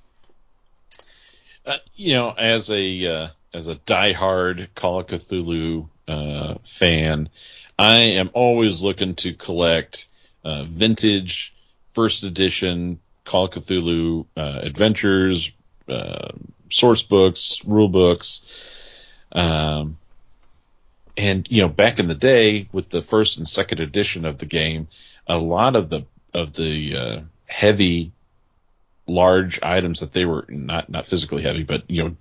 Uh, 1.65 1.77
you 1.95 2.13
know, 2.13 2.31
as 2.31 2.69
a 2.71 3.05
uh, 3.05 3.27
as 3.53 3.67
a 3.67 3.75
diehard 3.75 4.69
Call 4.75 4.99
of 4.99 5.07
Cthulhu 5.07 5.87
uh, 6.07 6.55
fan, 6.63 7.29
I 7.77 7.97
am 7.97 8.31
always 8.33 8.83
looking 8.83 9.15
to 9.15 9.33
collect 9.33 10.07
uh, 10.43 10.63
vintage 10.63 11.53
first 11.93 12.23
edition 12.23 12.99
Call 13.25 13.45
of 13.45 13.51
Cthulhu 13.51 14.25
uh, 14.35 14.59
adventures, 14.63 15.51
uh, 15.87 16.29
source 16.71 17.03
books, 17.03 17.63
rule 17.65 17.89
books. 17.89 18.41
Um, 19.31 19.97
and 21.15 21.47
you 21.51 21.61
know, 21.61 21.67
back 21.67 21.99
in 21.99 22.07
the 22.07 22.15
day 22.15 22.67
with 22.71 22.89
the 22.89 23.03
first 23.03 23.37
and 23.37 23.47
second 23.47 23.81
edition 23.81 24.25
of 24.25 24.37
the 24.37 24.45
game, 24.45 24.87
a 25.27 25.37
lot 25.37 25.75
of 25.75 25.89
the 25.89 26.05
of 26.33 26.53
the 26.53 26.95
uh, 26.95 27.21
heavy 27.49 28.11
large 29.07 29.59
items 29.63 30.01
that 30.01 30.13
they 30.13 30.23
were 30.23 30.45
not 30.47 30.89
not 30.89 31.05
physically 31.05 31.41
heavy, 31.41 31.63
but 31.63 31.83
you 31.89 32.03
know 32.03 32.15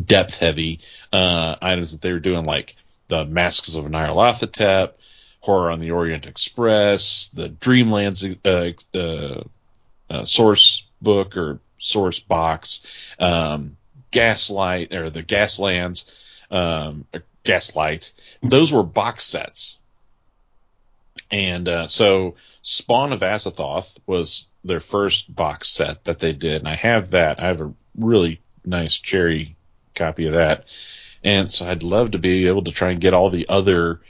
depth 0.00 0.38
heavy 0.38 0.80
uh, 1.12 1.56
items 1.60 1.92
that 1.92 2.00
they 2.00 2.12
were 2.12 2.20
doing, 2.20 2.44
like 2.44 2.76
the 3.08 3.24
Masks 3.24 3.74
of 3.74 3.84
Nyarlathotep, 3.84 4.92
Horror 5.40 5.70
on 5.70 5.80
the 5.80 5.90
Orient 5.90 6.26
Express, 6.26 7.28
the 7.32 7.48
Dreamlands 7.48 8.38
uh, 8.44 8.98
uh, 8.98 9.42
uh, 10.08 10.24
source 10.24 10.84
book 11.02 11.36
or 11.36 11.60
source 11.78 12.18
box, 12.18 12.86
um, 13.18 13.76
Gaslight 14.10 14.92
or 14.92 15.10
the 15.10 15.22
Gaslands, 15.22 16.04
um, 16.50 17.04
Gaslight. 17.44 18.12
Those 18.42 18.72
were 18.72 18.82
box 18.82 19.24
sets. 19.24 19.78
And 21.30 21.68
uh, 21.68 21.86
so 21.88 22.36
Spawn 22.68 23.12
of 23.12 23.20
Azathoth 23.20 23.96
was 24.06 24.48
their 24.64 24.80
first 24.80 25.32
box 25.32 25.68
set 25.68 26.02
that 26.02 26.18
they 26.18 26.32
did, 26.32 26.56
and 26.56 26.68
I 26.68 26.74
have 26.74 27.10
that. 27.10 27.40
I 27.40 27.46
have 27.46 27.60
a 27.60 27.72
really 27.96 28.40
nice 28.64 28.94
cherry 28.94 29.54
copy 29.94 30.26
of 30.26 30.34
that, 30.34 30.64
and 31.22 31.48
so 31.48 31.68
I'd 31.68 31.84
love 31.84 32.10
to 32.10 32.18
be 32.18 32.48
able 32.48 32.64
to 32.64 32.72
try 32.72 32.90
and 32.90 33.00
get 33.00 33.14
all 33.14 33.30
the 33.30 33.48
other, 33.48 34.00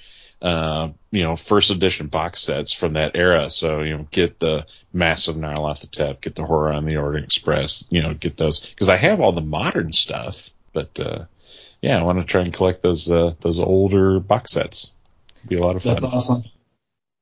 uh, 0.40 0.88
you 1.10 1.22
know, 1.22 1.36
first 1.36 1.70
edition 1.70 2.06
box 2.06 2.40
sets 2.40 2.72
from 2.72 2.94
that 2.94 3.14
era. 3.14 3.50
So 3.50 3.82
you 3.82 3.94
know, 3.94 4.08
get 4.10 4.40
the 4.40 4.64
Masks 4.90 5.28
of 5.28 5.36
Nyarlathotep, 5.36 6.22
get 6.22 6.34
the 6.34 6.46
Horror 6.46 6.72
on 6.72 6.86
the 6.86 6.96
Orient 6.96 7.26
Express, 7.26 7.84
you 7.90 8.00
know, 8.00 8.14
get 8.14 8.38
those 8.38 8.60
because 8.60 8.88
I 8.88 8.96
have 8.96 9.20
all 9.20 9.32
the 9.32 9.42
modern 9.42 9.92
stuff, 9.92 10.48
but 10.72 10.98
uh, 10.98 11.26
yeah, 11.82 11.98
I 11.98 12.04
want 12.04 12.20
to 12.20 12.24
try 12.24 12.40
and 12.40 12.54
collect 12.54 12.80
those 12.80 13.10
uh, 13.10 13.34
those 13.38 13.60
older 13.60 14.18
box 14.18 14.52
sets. 14.52 14.92
It'd 15.40 15.50
be 15.50 15.56
a 15.56 15.62
lot 15.62 15.76
of 15.76 15.82
fun. 15.82 15.92
That's 15.92 16.04
awesome. 16.04 16.44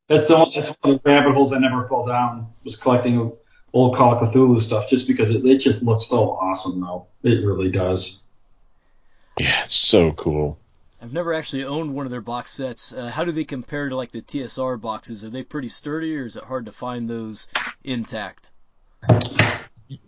That's 0.08 0.28
the 0.28 0.36
one, 0.36 0.50
that's 0.54 0.68
one 0.82 0.94
of 0.94 1.02
the 1.02 1.10
rabbit 1.10 1.34
holes 1.34 1.52
I 1.52 1.58
never 1.58 1.88
fell 1.88 2.06
down 2.06 2.48
was 2.62 2.76
collecting 2.76 3.32
old 3.72 3.96
Call 3.96 4.14
of 4.14 4.20
Cthulhu 4.20 4.60
stuff 4.60 4.88
just 4.88 5.08
because 5.08 5.30
it, 5.30 5.44
it 5.44 5.58
just 5.58 5.82
looks 5.82 6.06
so 6.06 6.32
awesome 6.32 6.80
though. 6.80 7.06
It 7.22 7.44
really 7.44 7.70
does. 7.70 8.22
Yeah, 9.38 9.62
it's 9.62 9.74
so 9.74 10.12
cool. 10.12 10.58
I've 11.02 11.12
never 11.12 11.34
actually 11.34 11.64
owned 11.64 11.94
one 11.94 12.06
of 12.06 12.12
their 12.12 12.20
box 12.20 12.52
sets. 12.52 12.92
Uh, 12.92 13.08
how 13.08 13.24
do 13.24 13.32
they 13.32 13.44
compare 13.44 13.88
to 13.88 13.96
like 13.96 14.12
the 14.12 14.22
TSR 14.22 14.80
boxes? 14.80 15.24
Are 15.24 15.30
they 15.30 15.42
pretty 15.42 15.68
sturdy, 15.68 16.16
or 16.16 16.24
is 16.24 16.36
it 16.36 16.44
hard 16.44 16.66
to 16.66 16.72
find 16.72 17.10
those 17.10 17.48
intact? 17.82 18.50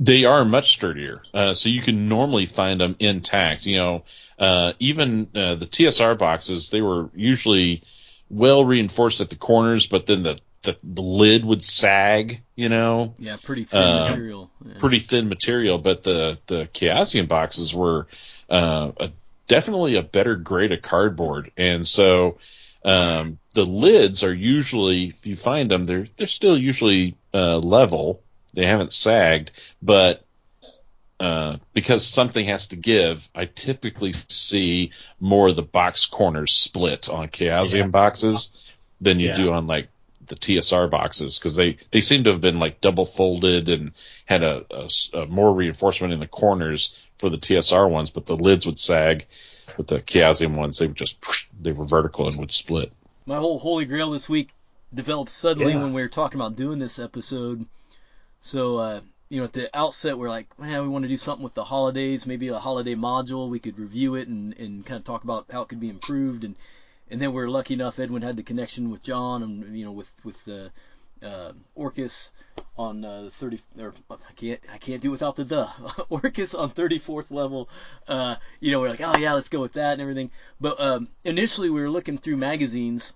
They 0.00 0.24
are 0.24 0.44
much 0.44 0.72
sturdier, 0.72 1.22
uh, 1.34 1.52
so 1.52 1.68
you 1.68 1.82
can 1.82 2.08
normally 2.08 2.46
find 2.46 2.80
them 2.80 2.96
intact. 2.98 3.66
You 3.66 3.76
know, 3.76 4.04
uh, 4.38 4.72
even 4.78 5.28
uh, 5.34 5.56
the 5.56 5.66
TSR 5.66 6.16
boxes, 6.16 6.70
they 6.70 6.80
were 6.80 7.10
usually 7.14 7.82
well 8.30 8.64
reinforced 8.64 9.20
at 9.20 9.30
the 9.30 9.36
corners, 9.36 9.86
but 9.86 10.06
then 10.06 10.22
the 10.22 10.38
the, 10.62 10.76
the 10.82 11.02
lid 11.02 11.44
would 11.44 11.62
sag. 11.64 12.42
You 12.56 12.68
know, 12.68 13.14
Yeah, 13.18 13.36
pretty 13.42 13.64
thin 13.64 13.82
Uh, 13.82 14.06
material. 14.08 14.50
Yeah. 14.66 14.74
pretty 14.78 15.00
thin 15.00 15.28
material. 15.28 15.78
But 15.78 16.02
the 16.02 16.38
the 16.46 16.66
Chaosium 16.72 17.28
boxes 17.28 17.74
were 17.74 18.06
uh, 18.50 18.92
a, 18.98 19.10
definitely 19.46 19.96
a 19.96 20.02
better 20.02 20.36
grade 20.36 20.72
of 20.72 20.82
cardboard, 20.82 21.52
and 21.56 21.86
so 21.86 22.38
um, 22.84 23.38
the 23.54 23.66
lids 23.66 24.22
are 24.22 24.32
usually, 24.34 25.08
if 25.08 25.26
you 25.26 25.36
find 25.36 25.70
them, 25.70 25.86
they're 25.86 26.06
they're 26.16 26.26
still 26.26 26.56
usually 26.58 27.14
uh, 27.34 27.58
level. 27.58 28.22
They 28.54 28.66
haven't 28.66 28.92
sagged, 28.92 29.50
but 29.82 30.24
uh, 31.18 31.56
because 31.72 32.06
something 32.06 32.46
has 32.46 32.68
to 32.68 32.76
give, 32.76 33.26
I 33.34 33.46
typically 33.46 34.12
see 34.28 34.92
more 35.18 35.48
of 35.48 35.56
the 35.56 35.62
box 35.62 36.06
corners 36.06 36.52
split 36.52 37.08
on 37.08 37.28
Chaosium 37.28 37.76
yeah. 37.78 37.86
boxes 37.86 38.56
than 39.00 39.20
you 39.20 39.28
yeah. 39.28 39.34
do 39.34 39.52
on 39.52 39.66
like 39.66 39.88
the 40.26 40.34
TSR 40.34 40.90
boxes 40.90 41.38
because 41.38 41.54
they, 41.54 41.78
they 41.90 42.00
seem 42.00 42.24
to 42.24 42.32
have 42.32 42.40
been 42.40 42.58
like 42.58 42.80
double 42.80 43.06
folded 43.06 43.68
and 43.68 43.92
had 44.26 44.42
a, 44.42 44.64
a, 44.70 44.88
a, 45.20 45.26
more 45.26 45.54
reinforcement 45.54 46.12
in 46.12 46.20
the 46.20 46.26
corners 46.26 46.94
for 47.18 47.30
the 47.30 47.38
TSR 47.38 47.88
ones, 47.88 48.10
but 48.10 48.26
the 48.26 48.36
lids 48.36 48.66
would 48.66 48.78
sag. 48.78 49.26
With 49.76 49.88
the 49.88 50.00
Chaosium 50.00 50.54
ones, 50.54 50.78
they 50.78 50.86
would 50.86 50.96
just 50.96 51.18
they 51.60 51.72
were 51.72 51.84
vertical 51.84 52.28
and 52.28 52.38
would 52.38 52.50
split. 52.50 52.92
My 53.26 53.36
whole 53.36 53.58
holy 53.58 53.84
grail 53.84 54.10
this 54.10 54.26
week 54.26 54.50
developed 54.94 55.30
suddenly 55.30 55.74
yeah. 55.74 55.82
when 55.82 55.92
we 55.92 56.00
were 56.00 56.08
talking 56.08 56.40
about 56.40 56.56
doing 56.56 56.78
this 56.78 56.98
episode. 56.98 57.66
So 58.40 58.78
uh, 58.78 59.00
you 59.28 59.38
know, 59.38 59.44
at 59.44 59.52
the 59.52 59.76
outset, 59.76 60.18
we're 60.18 60.28
like, 60.28 60.58
man, 60.58 60.82
we 60.82 60.88
want 60.88 61.02
to 61.02 61.08
do 61.08 61.16
something 61.16 61.42
with 61.42 61.54
the 61.54 61.64
holidays, 61.64 62.26
maybe 62.26 62.48
a 62.48 62.58
holiday 62.58 62.94
module. 62.94 63.48
We 63.48 63.58
could 63.58 63.78
review 63.78 64.14
it 64.14 64.28
and, 64.28 64.56
and 64.58 64.86
kind 64.86 64.98
of 64.98 65.04
talk 65.04 65.24
about 65.24 65.46
how 65.50 65.62
it 65.62 65.68
could 65.68 65.80
be 65.80 65.88
improved. 65.88 66.44
And, 66.44 66.54
and 67.10 67.20
then 67.20 67.32
we're 67.32 67.48
lucky 67.48 67.74
enough, 67.74 67.98
Edwin 67.98 68.22
had 68.22 68.36
the 68.36 68.42
connection 68.42 68.90
with 68.90 69.02
John 69.02 69.42
and, 69.42 69.76
you 69.76 69.84
know, 69.84 69.92
with, 69.92 70.12
with, 70.24 70.46
uh, 70.48 70.68
uh, 71.22 71.52
Orcus 71.74 72.30
on 72.76 73.04
uh, 73.04 73.22
the 73.22 73.30
30 73.30 73.58
or 73.78 73.94
I 74.10 74.32
can't 74.34 74.60
I 74.70 74.78
can't 74.78 75.00
do 75.00 75.10
without 75.10 75.36
the 75.36 75.44
the 75.44 75.68
Orcus 76.10 76.54
on 76.54 76.70
34th 76.70 77.30
level. 77.30 77.68
Uh, 78.06 78.36
you 78.60 78.70
know, 78.70 78.80
we're 78.80 78.90
like, 78.90 79.00
oh 79.00 79.16
yeah, 79.18 79.32
let's 79.32 79.48
go 79.48 79.60
with 79.60 79.74
that 79.74 79.94
and 79.94 80.02
everything. 80.02 80.30
But 80.60 80.80
um, 80.80 81.08
initially, 81.24 81.70
we 81.70 81.80
were 81.80 81.90
looking 81.90 82.18
through 82.18 82.36
magazines 82.36 83.14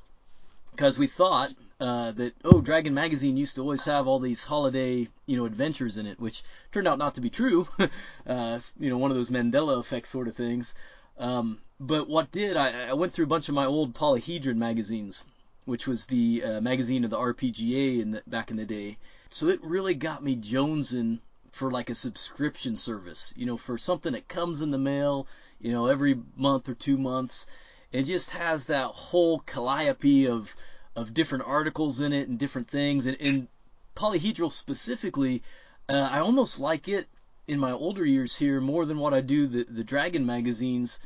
because 0.70 0.98
we 0.98 1.06
thought 1.06 1.52
uh, 1.80 2.12
that 2.12 2.34
oh, 2.44 2.60
Dragon 2.60 2.92
Magazine 2.92 3.36
used 3.36 3.56
to 3.56 3.62
always 3.62 3.84
have 3.84 4.06
all 4.06 4.18
these 4.18 4.44
holiday 4.44 5.08
you 5.26 5.36
know 5.36 5.46
adventures 5.46 5.96
in 5.96 6.06
it, 6.06 6.20
which 6.20 6.42
turned 6.72 6.86
out 6.86 6.98
not 6.98 7.14
to 7.14 7.20
be 7.20 7.30
true. 7.30 7.66
uh, 8.26 8.60
you 8.78 8.90
know, 8.90 8.98
one 8.98 9.10
of 9.10 9.16
those 9.16 9.30
Mandela 9.30 9.78
effect 9.78 10.06
sort 10.06 10.28
of 10.28 10.36
things. 10.36 10.74
Um, 11.18 11.58
but 11.78 12.08
what 12.08 12.30
did 12.30 12.56
I, 12.56 12.90
I 12.90 12.92
went 12.92 13.12
through 13.12 13.24
a 13.24 13.28
bunch 13.28 13.48
of 13.48 13.54
my 13.54 13.64
old 13.64 13.94
Polyhedron 13.94 14.56
magazines, 14.56 15.24
which 15.64 15.86
was 15.86 16.06
the 16.06 16.42
uh, 16.44 16.60
magazine 16.60 17.04
of 17.04 17.10
the 17.10 17.18
RPGA 17.18 18.00
in 18.00 18.10
the, 18.10 18.22
back 18.26 18.50
in 18.50 18.56
the 18.56 18.66
day. 18.66 18.98
So 19.30 19.48
it 19.48 19.62
really 19.62 19.94
got 19.94 20.22
me 20.22 20.36
jonesing 20.36 21.20
for 21.52 21.70
like 21.70 21.90
a 21.90 21.94
subscription 21.94 22.76
service, 22.76 23.32
you 23.36 23.46
know, 23.46 23.56
for 23.56 23.78
something 23.78 24.12
that 24.12 24.28
comes 24.28 24.62
in 24.62 24.70
the 24.70 24.78
mail, 24.78 25.26
you 25.60 25.72
know, 25.72 25.86
every 25.86 26.18
month 26.36 26.68
or 26.68 26.74
two 26.74 26.98
months. 26.98 27.46
It 27.92 28.04
just 28.04 28.30
has 28.32 28.66
that 28.66 28.86
whole 28.86 29.40
calliope 29.40 30.26
of 30.26 30.54
of 30.96 31.14
different 31.14 31.44
articles 31.46 32.00
in 32.00 32.12
it 32.12 32.28
and 32.28 32.38
different 32.38 32.68
things. 32.68 33.06
And, 33.06 33.16
and 33.20 33.48
Polyhedron 33.94 34.50
specifically, 34.50 35.42
uh, 35.88 36.08
I 36.10 36.20
almost 36.20 36.60
like 36.60 36.88
it 36.88 37.08
in 37.46 37.58
my 37.58 37.72
older 37.72 38.04
years 38.04 38.36
here 38.36 38.60
more 38.60 38.84
than 38.84 38.98
what 38.98 39.12
I 39.14 39.20
do 39.20 39.46
the 39.46 39.64
the 39.64 39.84
Dragon 39.84 40.24
magazines 40.24 41.00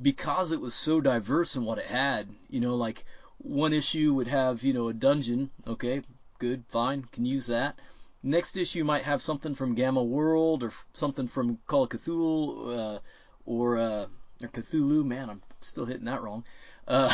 because 0.00 0.50
it 0.50 0.60
was 0.60 0.74
so 0.74 1.00
diverse 1.00 1.54
in 1.54 1.64
what 1.64 1.78
it 1.78 1.86
had. 1.86 2.28
You 2.48 2.60
know, 2.60 2.76
like 2.76 3.04
one 3.38 3.72
issue 3.72 4.14
would 4.14 4.28
have 4.28 4.64
you 4.64 4.72
know 4.72 4.88
a 4.88 4.94
dungeon. 4.94 5.50
Okay, 5.66 6.02
good, 6.38 6.64
fine, 6.68 7.04
can 7.12 7.26
use 7.26 7.46
that. 7.46 7.78
Next 8.22 8.56
issue 8.56 8.84
might 8.84 9.02
have 9.02 9.20
something 9.20 9.54
from 9.54 9.74
Gamma 9.74 10.02
World 10.02 10.62
or 10.62 10.72
something 10.92 11.26
from 11.26 11.58
Call 11.66 11.84
of 11.84 11.90
Cthulhu 11.90 12.78
uh, 12.78 12.98
or 13.44 13.78
uh, 13.78 14.06
or 14.42 14.48
Cthulhu. 14.48 15.04
Man, 15.04 15.28
I'm 15.28 15.42
still 15.60 15.84
hitting 15.84 16.06
that 16.06 16.22
wrong. 16.22 16.44
Uh, 16.86 17.12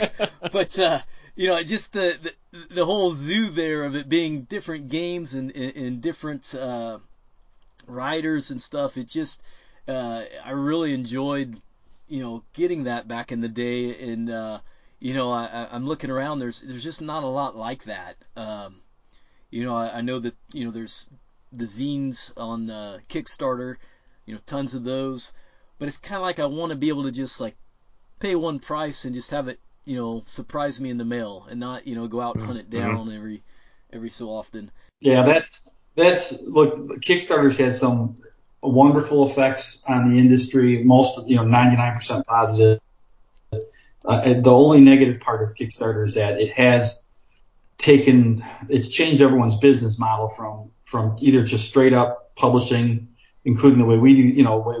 but 0.52 0.78
uh, 0.78 1.00
you 1.36 1.48
know, 1.48 1.62
just 1.62 1.92
the, 1.92 2.18
the, 2.22 2.74
the 2.74 2.84
whole 2.84 3.10
zoo 3.10 3.48
there 3.50 3.84
of 3.84 3.96
it 3.96 4.08
being 4.08 4.42
different 4.42 4.88
games 4.88 5.34
and, 5.34 5.50
and, 5.50 6.00
different 6.00 6.54
uh, 6.54 6.98
writers 7.86 8.50
and 8.50 8.60
stuff. 8.60 8.96
It 8.96 9.08
just 9.08 9.42
uh, 9.88 10.24
I 10.44 10.50
really 10.52 10.94
enjoyed 10.94 11.60
you 12.08 12.20
know 12.20 12.42
getting 12.52 12.84
that 12.84 13.08
back 13.08 13.32
in 13.32 13.40
the 13.40 13.48
day, 13.48 14.10
and 14.10 14.30
uh, 14.30 14.60
you 15.00 15.14
know 15.14 15.30
I, 15.30 15.68
I'm 15.70 15.86
looking 15.86 16.10
around. 16.10 16.38
There's 16.38 16.60
there's 16.60 16.84
just 16.84 17.02
not 17.02 17.24
a 17.24 17.28
lot 17.28 17.56
like 17.56 17.84
that. 17.84 18.16
Um, 18.36 18.76
you 19.50 19.64
know 19.64 19.74
I, 19.74 19.98
I 19.98 20.00
know 20.02 20.20
that 20.20 20.34
you 20.52 20.64
know 20.64 20.70
there's 20.70 21.08
the 21.52 21.64
zines 21.64 22.32
on 22.36 22.70
uh, 22.70 22.98
Kickstarter, 23.08 23.76
you 24.26 24.34
know 24.34 24.40
tons 24.46 24.74
of 24.74 24.84
those, 24.84 25.32
but 25.78 25.88
it's 25.88 25.98
kind 25.98 26.16
of 26.16 26.22
like 26.22 26.38
I 26.38 26.46
want 26.46 26.70
to 26.70 26.76
be 26.76 26.88
able 26.88 27.04
to 27.04 27.12
just 27.12 27.40
like 27.40 27.56
pay 28.20 28.34
one 28.34 28.60
price 28.60 29.04
and 29.04 29.14
just 29.14 29.30
have 29.32 29.48
it 29.48 29.58
you 29.84 29.96
know, 29.96 30.22
surprise 30.26 30.80
me 30.80 30.90
in 30.90 30.96
the 30.96 31.04
mail 31.04 31.46
and 31.50 31.60
not, 31.60 31.86
you 31.86 31.94
know, 31.94 32.06
go 32.06 32.20
out 32.20 32.36
and 32.36 32.44
hunt 32.44 32.58
it 32.58 32.70
mm-hmm. 32.70 32.78
down 32.78 33.06
mm-hmm. 33.06 33.16
every 33.16 33.42
every 33.92 34.10
so 34.10 34.30
often. 34.30 34.70
Yeah, 35.00 35.22
that's 35.22 35.68
that's 35.94 36.42
look. 36.42 36.74
Kickstarter's 37.00 37.56
had 37.56 37.76
some 37.76 38.18
wonderful 38.62 39.28
effects 39.28 39.82
on 39.86 40.10
the 40.10 40.18
industry. 40.18 40.82
Most, 40.82 41.28
you 41.28 41.36
know, 41.36 41.44
99% 41.44 42.24
positive. 42.24 42.80
Uh, 44.04 44.34
the 44.34 44.50
only 44.50 44.80
negative 44.80 45.20
part 45.20 45.42
of 45.42 45.54
Kickstarter 45.56 46.04
is 46.04 46.14
that 46.14 46.38
it 46.38 46.52
has 46.52 47.02
taken, 47.78 48.44
it's 48.68 48.90
changed 48.90 49.22
everyone's 49.22 49.56
business 49.56 49.98
model 49.98 50.28
from 50.28 50.70
from 50.84 51.16
either 51.20 51.42
just 51.42 51.66
straight 51.66 51.92
up 51.92 52.34
publishing, 52.36 53.08
including 53.44 53.78
the 53.78 53.84
way 53.84 53.96
we 53.96 54.14
do, 54.14 54.22
you 54.22 54.42
know, 54.42 54.58
way 54.58 54.76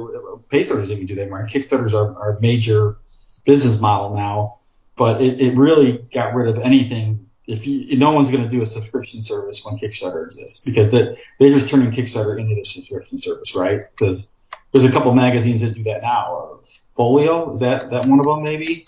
Pacesetters 0.50 0.90
even 0.90 1.06
do 1.06 1.14
that. 1.16 1.30
Right? 1.30 1.50
Kickstarters 1.50 1.94
are 1.94 2.18
our 2.18 2.38
major 2.40 2.98
business 3.44 3.80
model 3.80 4.14
now 4.14 4.60
but 4.96 5.20
it, 5.20 5.40
it 5.40 5.56
really 5.56 5.98
got 6.12 6.34
rid 6.34 6.48
of 6.48 6.62
anything. 6.62 7.28
If 7.46 7.66
you, 7.66 7.98
no 7.98 8.12
one's 8.12 8.30
going 8.30 8.42
to 8.42 8.48
do 8.48 8.62
a 8.62 8.66
subscription 8.66 9.20
service 9.20 9.64
when 9.64 9.76
Kickstarter 9.76 10.24
exists 10.24 10.64
because 10.64 10.92
they, 10.92 11.18
they're 11.38 11.50
just 11.50 11.68
turning 11.68 11.90
Kickstarter 11.90 12.38
into 12.38 12.58
a 12.58 12.64
subscription 12.64 13.20
service, 13.20 13.54
right? 13.54 13.82
Because 13.90 14.34
there's 14.72 14.84
a 14.84 14.90
couple 14.90 15.12
magazines 15.14 15.60
that 15.60 15.74
do 15.74 15.84
that 15.84 16.02
now. 16.02 16.60
Folio 16.96 17.54
is 17.54 17.60
that 17.60 17.90
that 17.90 18.06
one 18.06 18.18
of 18.18 18.26
them 18.26 18.42
maybe, 18.42 18.86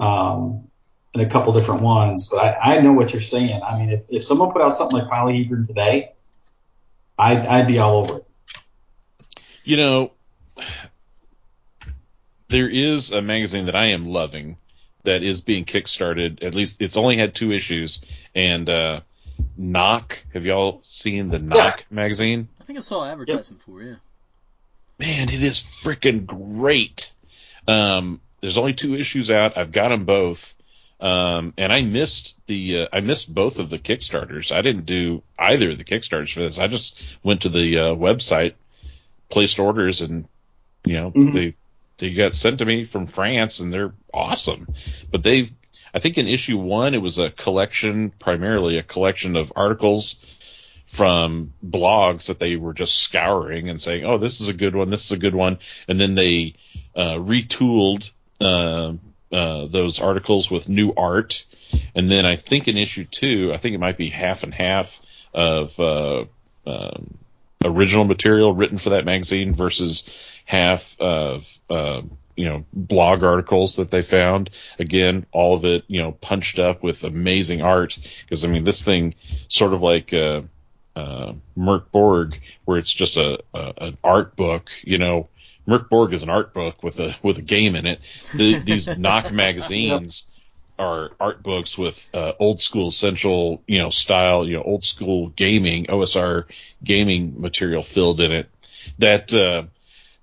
um, 0.00 0.68
and 1.14 1.22
a 1.22 1.28
couple 1.28 1.52
different 1.52 1.82
ones. 1.82 2.28
But 2.28 2.38
I, 2.38 2.76
I 2.76 2.80
know 2.80 2.92
what 2.92 3.12
you're 3.12 3.22
saying. 3.22 3.60
I 3.62 3.78
mean, 3.78 3.90
if, 3.90 4.04
if 4.08 4.24
someone 4.24 4.52
put 4.52 4.62
out 4.62 4.76
something 4.76 4.98
like 4.98 5.08
Polyhedron 5.08 5.66
today, 5.66 6.12
I'd 7.18 7.46
I'd 7.46 7.66
be 7.66 7.78
all 7.78 7.98
over 7.98 8.18
it. 8.18 8.26
You 9.64 9.76
know, 9.76 10.12
there 12.48 12.68
is 12.68 13.10
a 13.10 13.22
magazine 13.22 13.66
that 13.66 13.76
I 13.76 13.86
am 13.86 14.06
loving 14.06 14.56
that 15.06 15.22
is 15.22 15.40
being 15.40 15.64
kickstarted. 15.64 16.44
At 16.44 16.54
least 16.54 16.82
it's 16.82 16.96
only 16.96 17.16
had 17.16 17.34
two 17.34 17.52
issues. 17.52 18.00
And 18.34 18.68
uh, 18.68 19.00
Knock, 19.56 20.22
have 20.34 20.44
y'all 20.44 20.80
seen 20.84 21.28
the 21.28 21.38
Knock 21.38 21.80
yeah. 21.80 21.94
magazine? 21.94 22.48
I 22.60 22.64
think 22.64 22.78
I 22.78 22.82
saw 22.82 23.04
advertisement 23.04 23.62
yep. 23.66 23.74
for 23.74 23.82
yeah. 23.82 23.94
Man, 24.98 25.28
it 25.28 25.42
is 25.42 25.58
freaking 25.58 26.26
great. 26.26 27.12
Um, 27.66 28.20
there's 28.40 28.58
only 28.58 28.74
two 28.74 28.94
issues 28.94 29.30
out. 29.30 29.56
I've 29.56 29.72
got 29.72 29.88
them 29.88 30.04
both. 30.04 30.54
Um, 30.98 31.52
and 31.58 31.72
I 31.72 31.82
missed 31.82 32.36
the 32.46 32.82
uh, 32.82 32.88
I 32.90 33.00
missed 33.00 33.32
both 33.32 33.58
of 33.58 33.68
the 33.68 33.78
kickstarters. 33.78 34.50
I 34.50 34.62
didn't 34.62 34.86
do 34.86 35.22
either 35.38 35.70
of 35.70 35.78
the 35.78 35.84
kickstarters 35.84 36.32
for 36.32 36.40
this. 36.40 36.58
I 36.58 36.68
just 36.68 37.00
went 37.22 37.42
to 37.42 37.50
the 37.50 37.78
uh, 37.78 37.94
website, 37.94 38.54
placed 39.28 39.58
orders, 39.58 40.00
and 40.00 40.26
you 40.86 40.94
know 40.94 41.10
mm-hmm. 41.10 41.32
they 41.32 41.54
they 41.98 42.12
got 42.12 42.34
sent 42.34 42.58
to 42.58 42.64
me 42.64 42.84
from 42.84 43.06
France 43.06 43.60
and 43.60 43.72
they're 43.72 43.92
awesome. 44.12 44.68
But 45.10 45.22
they've, 45.22 45.50
I 45.94 45.98
think 45.98 46.18
in 46.18 46.26
issue 46.26 46.58
one, 46.58 46.94
it 46.94 47.02
was 47.02 47.18
a 47.18 47.30
collection, 47.30 48.10
primarily 48.18 48.78
a 48.78 48.82
collection 48.82 49.36
of 49.36 49.52
articles 49.56 50.16
from 50.86 51.52
blogs 51.64 52.26
that 52.26 52.38
they 52.38 52.56
were 52.56 52.74
just 52.74 52.98
scouring 52.98 53.68
and 53.68 53.80
saying, 53.80 54.04
oh, 54.04 54.18
this 54.18 54.40
is 54.40 54.48
a 54.48 54.54
good 54.54 54.74
one, 54.74 54.90
this 54.90 55.04
is 55.06 55.12
a 55.12 55.18
good 55.18 55.34
one. 55.34 55.58
And 55.88 56.00
then 56.00 56.14
they 56.14 56.54
uh, 56.94 57.14
retooled 57.14 58.10
uh, 58.40 58.92
uh, 59.32 59.66
those 59.66 60.00
articles 60.00 60.50
with 60.50 60.68
new 60.68 60.92
art. 60.96 61.44
And 61.94 62.10
then 62.10 62.24
I 62.24 62.36
think 62.36 62.68
in 62.68 62.76
issue 62.76 63.04
two, 63.04 63.52
I 63.52 63.56
think 63.56 63.74
it 63.74 63.80
might 63.80 63.96
be 63.96 64.08
half 64.08 64.42
and 64.42 64.54
half 64.54 65.00
of 65.34 65.78
uh, 65.80 66.24
um, 66.66 67.18
original 67.64 68.04
material 68.04 68.54
written 68.54 68.78
for 68.78 68.90
that 68.90 69.04
magazine 69.04 69.54
versus 69.54 70.08
half 70.46 70.98
of 70.98 71.58
uh, 71.68 72.00
you 72.34 72.46
know 72.46 72.64
blog 72.72 73.22
articles 73.22 73.76
that 73.76 73.90
they 73.90 74.00
found. 74.00 74.48
Again, 74.78 75.26
all 75.32 75.54
of 75.54 75.66
it 75.66 75.84
you 75.88 76.00
know 76.00 76.12
punched 76.12 76.58
up 76.58 76.82
with 76.82 77.04
amazing 77.04 77.60
art 77.60 77.98
because 78.24 78.44
I 78.44 78.48
mean 78.48 78.64
this 78.64 78.82
thing 78.82 79.14
sort 79.48 79.74
of 79.74 79.82
like. 79.82 80.14
Uh, 80.14 80.42
uh, 80.94 81.34
Borg, 81.92 82.40
where 82.64 82.78
it's 82.78 82.90
just 82.90 83.18
a, 83.18 83.38
a 83.52 83.72
an 83.76 83.98
art 84.02 84.34
book, 84.34 84.70
you 84.82 84.96
know, 84.96 85.28
Mörk 85.68 85.90
Borg 85.90 86.12
is 86.12 86.22
an 86.22 86.30
art 86.30 86.54
book 86.54 86.82
with 86.82 87.00
a 87.00 87.16
with 87.22 87.38
a 87.38 87.42
game 87.42 87.74
in 87.74 87.86
it. 87.86 88.00
The, 88.34 88.60
these 88.60 88.88
knock 88.98 89.32
magazines 89.32 90.24
are 90.78 91.10
art 91.18 91.42
books 91.42 91.76
with 91.76 92.08
uh, 92.14 92.32
old 92.38 92.60
school 92.60 92.88
essential, 92.88 93.62
you 93.66 93.78
know, 93.78 93.90
style, 93.90 94.46
you 94.46 94.56
know, 94.56 94.62
old 94.62 94.84
school 94.84 95.28
gaming, 95.28 95.86
OSR 95.86 96.44
gaming 96.84 97.40
material 97.40 97.82
filled 97.82 98.20
in 98.20 98.32
it. 98.32 98.48
That 98.98 99.32
uh, 99.34 99.64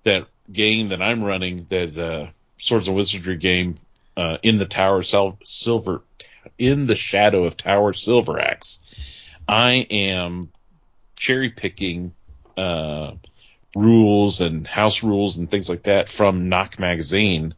that 0.03 0.27
game 0.51 0.87
that 0.87 1.01
I'm 1.01 1.23
running, 1.23 1.65
that 1.69 1.97
uh, 1.97 2.27
Swords 2.57 2.87
and 2.87 2.97
Wizardry 2.97 3.37
game, 3.37 3.75
uh, 4.15 4.37
in 4.43 4.57
the 4.57 4.65
Tower 4.65 5.03
Silver 5.03 6.03
in 6.57 6.87
the 6.87 6.95
shadow 6.95 7.45
of 7.45 7.57
Tower 7.57 7.93
Silveraxe, 7.93 8.79
I 9.47 9.87
am 9.89 10.49
cherry 11.15 11.49
picking 11.49 12.13
uh, 12.57 13.13
rules 13.75 14.41
and 14.41 14.67
house 14.67 15.03
rules 15.03 15.37
and 15.37 15.49
things 15.49 15.69
like 15.69 15.83
that 15.83 16.09
from 16.09 16.49
Knock 16.49 16.79
Magazine 16.79 17.55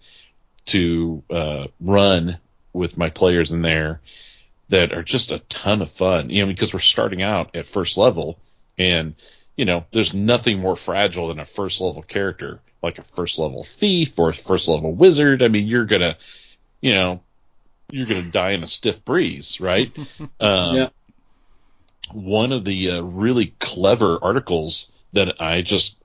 to 0.65 1.23
uh, 1.29 1.67
run 1.79 2.37
with 2.73 2.97
my 2.97 3.09
players 3.09 3.51
in 3.51 3.61
there 3.61 4.01
that 4.69 4.93
are 4.93 5.03
just 5.03 5.31
a 5.31 5.39
ton 5.39 5.81
of 5.81 5.91
fun. 5.91 6.29
You 6.29 6.43
know, 6.43 6.47
because 6.51 6.73
we're 6.73 6.79
starting 6.79 7.21
out 7.21 7.55
at 7.55 7.65
first 7.65 7.97
level, 7.97 8.39
and 8.77 9.15
you 9.55 9.65
know, 9.65 9.85
there's 9.91 10.13
nothing 10.13 10.59
more 10.59 10.75
fragile 10.75 11.29
than 11.29 11.39
a 11.39 11.45
first 11.45 11.81
level 11.81 12.01
character, 12.01 12.59
like 12.83 12.97
a 12.97 13.03
first 13.03 13.39
level 13.39 13.63
thief 13.63 14.17
or 14.19 14.29
a 14.29 14.33
first 14.33 14.67
level 14.67 14.93
wizard. 14.93 15.41
I 15.41 15.47
mean, 15.47 15.67
you're 15.67 15.85
gonna, 15.85 16.17
you 16.81 16.93
know, 16.93 17.21
you're 17.89 18.05
gonna 18.05 18.23
die 18.23 18.51
in 18.51 18.63
a 18.63 18.67
stiff 18.67 19.03
breeze, 19.05 19.59
right? 19.59 19.91
um, 20.39 20.75
yeah. 20.75 20.89
One 22.11 22.51
of 22.51 22.65
the 22.65 22.91
uh, 22.91 23.01
really 23.01 23.53
clever 23.59 24.19
articles 24.21 24.91
that 25.13 25.41
I 25.41 25.61
just 25.61 25.95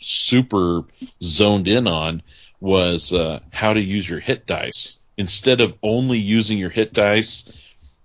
super 0.00 0.84
zoned 1.22 1.68
in 1.68 1.86
on 1.86 2.22
was 2.60 3.12
uh, 3.12 3.40
how 3.50 3.74
to 3.74 3.80
use 3.80 4.08
your 4.08 4.20
hit 4.20 4.46
dice 4.46 4.98
instead 5.16 5.60
of 5.60 5.76
only 5.82 6.18
using 6.18 6.58
your 6.58 6.70
hit 6.70 6.92
dice 6.92 7.52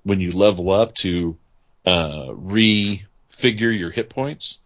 when 0.04 0.20
you 0.20 0.32
level 0.32 0.72
up 0.72 0.94
to 0.96 1.38
uh, 1.86 2.34
refigure 3.36 3.78
your 3.78 3.92
hit 3.92 4.10
points. 4.10 4.60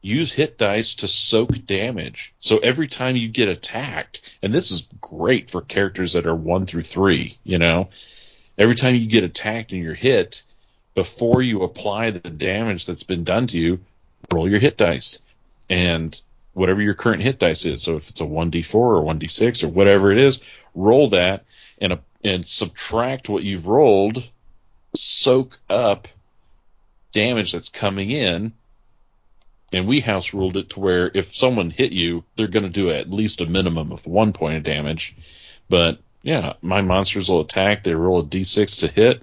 Use 0.00 0.32
hit 0.32 0.58
dice 0.58 0.96
to 0.96 1.08
soak 1.08 1.66
damage. 1.66 2.34
So 2.38 2.58
every 2.58 2.88
time 2.88 3.16
you 3.16 3.28
get 3.28 3.48
attacked, 3.48 4.20
and 4.42 4.54
this 4.54 4.70
is 4.70 4.86
great 5.00 5.50
for 5.50 5.60
characters 5.60 6.12
that 6.12 6.26
are 6.26 6.34
one 6.34 6.66
through 6.66 6.84
three, 6.84 7.38
you 7.42 7.58
know, 7.58 7.88
every 8.56 8.76
time 8.76 8.94
you 8.94 9.06
get 9.06 9.24
attacked 9.24 9.72
and 9.72 9.82
you're 9.82 9.94
hit, 9.94 10.42
before 10.94 11.42
you 11.42 11.62
apply 11.62 12.10
the 12.10 12.30
damage 12.30 12.86
that's 12.86 13.02
been 13.02 13.24
done 13.24 13.48
to 13.48 13.58
you, 13.58 13.80
roll 14.32 14.48
your 14.48 14.60
hit 14.60 14.76
dice. 14.76 15.18
And 15.68 16.20
whatever 16.54 16.80
your 16.80 16.94
current 16.94 17.22
hit 17.22 17.38
dice 17.38 17.64
is. 17.66 17.82
So 17.82 17.96
if 17.96 18.08
it's 18.08 18.20
a 18.20 18.24
1d4 18.24 18.74
or 18.74 19.02
1d6 19.02 19.64
or 19.64 19.68
whatever 19.68 20.12
it 20.12 20.18
is, 20.18 20.40
roll 20.74 21.08
that 21.10 21.44
and, 21.80 21.92
a, 21.92 22.00
and 22.24 22.44
subtract 22.44 23.28
what 23.28 23.42
you've 23.42 23.66
rolled, 23.66 24.28
soak 24.94 25.58
up 25.68 26.08
damage 27.12 27.52
that's 27.52 27.68
coming 27.68 28.10
in. 28.10 28.52
And 29.72 29.86
we 29.86 30.00
house 30.00 30.32
ruled 30.32 30.56
it 30.56 30.70
to 30.70 30.80
where 30.80 31.10
if 31.12 31.34
someone 31.34 31.70
hit 31.70 31.92
you, 31.92 32.24
they're 32.36 32.46
going 32.48 32.64
to 32.64 32.70
do 32.70 32.90
at 32.90 33.10
least 33.10 33.42
a 33.42 33.46
minimum 33.46 33.92
of 33.92 34.06
one 34.06 34.32
point 34.32 34.56
of 34.56 34.62
damage. 34.62 35.14
But 35.68 35.98
yeah, 36.22 36.54
my 36.62 36.80
monsters 36.80 37.28
will 37.28 37.40
attack. 37.40 37.84
They 37.84 37.94
roll 37.94 38.20
a 38.20 38.24
d6 38.24 38.80
to 38.80 38.88
hit, 38.88 39.22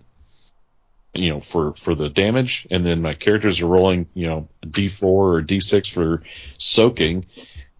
you 1.16 1.30
know, 1.32 1.40
for, 1.40 1.74
for 1.74 1.95
the 1.95 2.10
damage. 2.10 2.68
And 2.70 2.86
then 2.86 3.02
my 3.02 3.16
characters 3.16 3.62
are 3.62 3.68
rolling, 3.68 4.07
you 4.14 4.28
know, 4.28 4.48
a 4.62 4.68
D4 4.68 5.03
or 5.03 5.41
D6 5.41 5.91
for 5.91 6.22
soaking. 6.60 7.26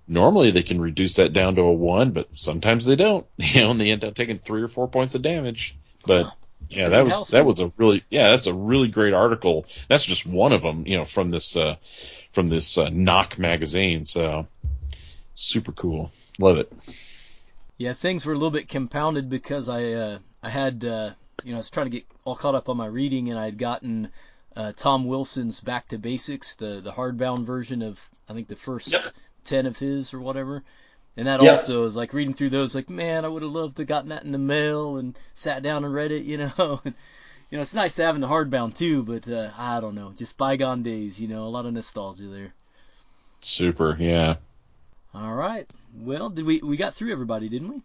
Normally 0.08 0.50
they 0.52 0.64
can 0.64 0.82
reduce 0.82 1.18
that 1.18 1.34
down 1.34 1.56
to 1.56 1.62
a 1.62 1.72
one, 1.72 2.12
but 2.12 2.30
sometimes 2.34 2.86
they 2.86 2.96
don't, 2.96 3.28
you 3.38 3.62
know, 3.62 3.72
and 3.72 3.82
they 3.82 3.92
end 3.92 4.04
up 4.04 4.16
taking 4.16 4.40
three 4.40 4.64
or 4.64 4.68
four 4.68 4.88
points 4.88 5.14
of 5.14 5.22
damage. 5.22 5.76
But 6.06 6.34
yeah, 6.70 6.90
that 6.90 7.06
was, 7.06 7.30
that 7.30 7.46
was 7.46 7.60
a 7.60 7.72
really, 7.78 8.04
yeah, 8.10 8.32
that's 8.32 8.48
a 8.48 8.54
really 8.54 8.88
great 8.88 9.14
article. 9.14 9.66
That's 9.88 10.04
just 10.04 10.26
one 10.26 10.52
of 10.52 10.62
them, 10.62 10.86
you 10.88 10.98
know, 10.98 11.06
from 11.06 11.30
this, 11.30 11.56
uh, 11.56 11.76
from 12.34 12.48
this, 12.48 12.78
uh, 12.78 12.90
knock 12.90 13.38
magazine. 13.38 14.06
So 14.06 14.48
super 15.34 15.72
cool. 15.72 16.12
Love 16.40 16.58
it. 16.58 16.72
Yeah, 17.78 17.94
things 17.94 18.26
were 18.26 18.34
a 18.34 18.38
little 18.38 18.52
bit 18.52 18.70
compounded 18.70 19.30
because 19.30 19.70
I, 19.70 19.94
uh, 19.94 20.20
I 20.42 20.50
had, 20.50 20.84
uh, 20.84 21.12
you 21.44 21.52
know, 21.52 21.58
I 21.58 21.60
was 21.60 21.70
trying 21.70 21.88
to 21.88 21.98
get 21.98 22.06
all 22.24 22.36
caught 22.36 22.56
up 22.56 22.70
on 22.70 22.78
my 22.78 22.88
reading, 22.88 23.30
and 23.30 23.40
I 23.40 23.46
had 23.46 23.58
gotten 23.58 24.10
uh, 24.56 24.72
Tom 24.76 25.06
Wilson's 25.06 25.60
Back 25.60 25.90
to 25.90 25.98
Basics, 25.98 26.56
the 26.56 26.82
the 26.82 26.92
hardbound 26.92 27.46
version 27.46 27.82
of 27.82 28.00
I 28.30 28.34
think 28.34 28.48
the 28.48 28.56
first 28.56 28.92
yep. 28.92 29.06
ten 29.44 29.66
of 29.66 29.78
his 29.78 30.14
or 30.14 30.22
whatever. 30.22 30.64
And 31.18 31.28
that 31.28 31.42
yep. 31.42 31.54
also 31.54 31.86
is 31.86 31.96
like 31.96 32.14
reading 32.14 32.34
through 32.34 32.50
those, 32.50 32.76
like, 32.76 32.90
man, 32.90 33.24
I 33.24 33.30
would 33.30 33.42
have 33.42 33.52
loved 33.52 33.78
to 33.78 33.84
have 33.84 33.88
gotten 33.88 34.10
that 34.10 34.24
in 34.24 34.32
the 34.32 34.38
mail 34.38 34.98
and 34.98 35.18
sat 35.34 35.64
down 35.64 35.86
and 35.86 35.94
read 35.94 36.12
it, 36.12 36.24
you 36.24 36.38
know. 36.38 36.82
you 37.50 37.58
know, 37.58 37.62
it's 37.62 37.74
nice 37.74 37.96
to 37.96 38.04
have 38.04 38.16
in 38.16 38.22
the 38.22 38.28
hardbound 38.28 38.76
too, 38.76 39.04
but 39.04 39.28
uh, 39.30 39.50
I 39.58 39.80
don't 39.80 39.96
know, 39.96 40.12
just 40.16 40.38
bygone 40.38 40.84
days, 40.84 41.20
you 41.20 41.28
know, 41.28 41.46
a 41.46 41.50
lot 41.50 41.66
of 41.66 41.74
nostalgia 41.74 42.28
there. 42.28 42.54
Super, 43.40 43.96
yeah. 44.00 44.36
All 45.14 45.34
right. 45.34 45.70
Well, 45.96 46.30
did 46.30 46.46
we 46.46 46.60
we 46.60 46.76
got 46.76 46.94
through 46.94 47.14
everybody, 47.14 47.48
didn't 47.48 47.70
we? 47.70 47.82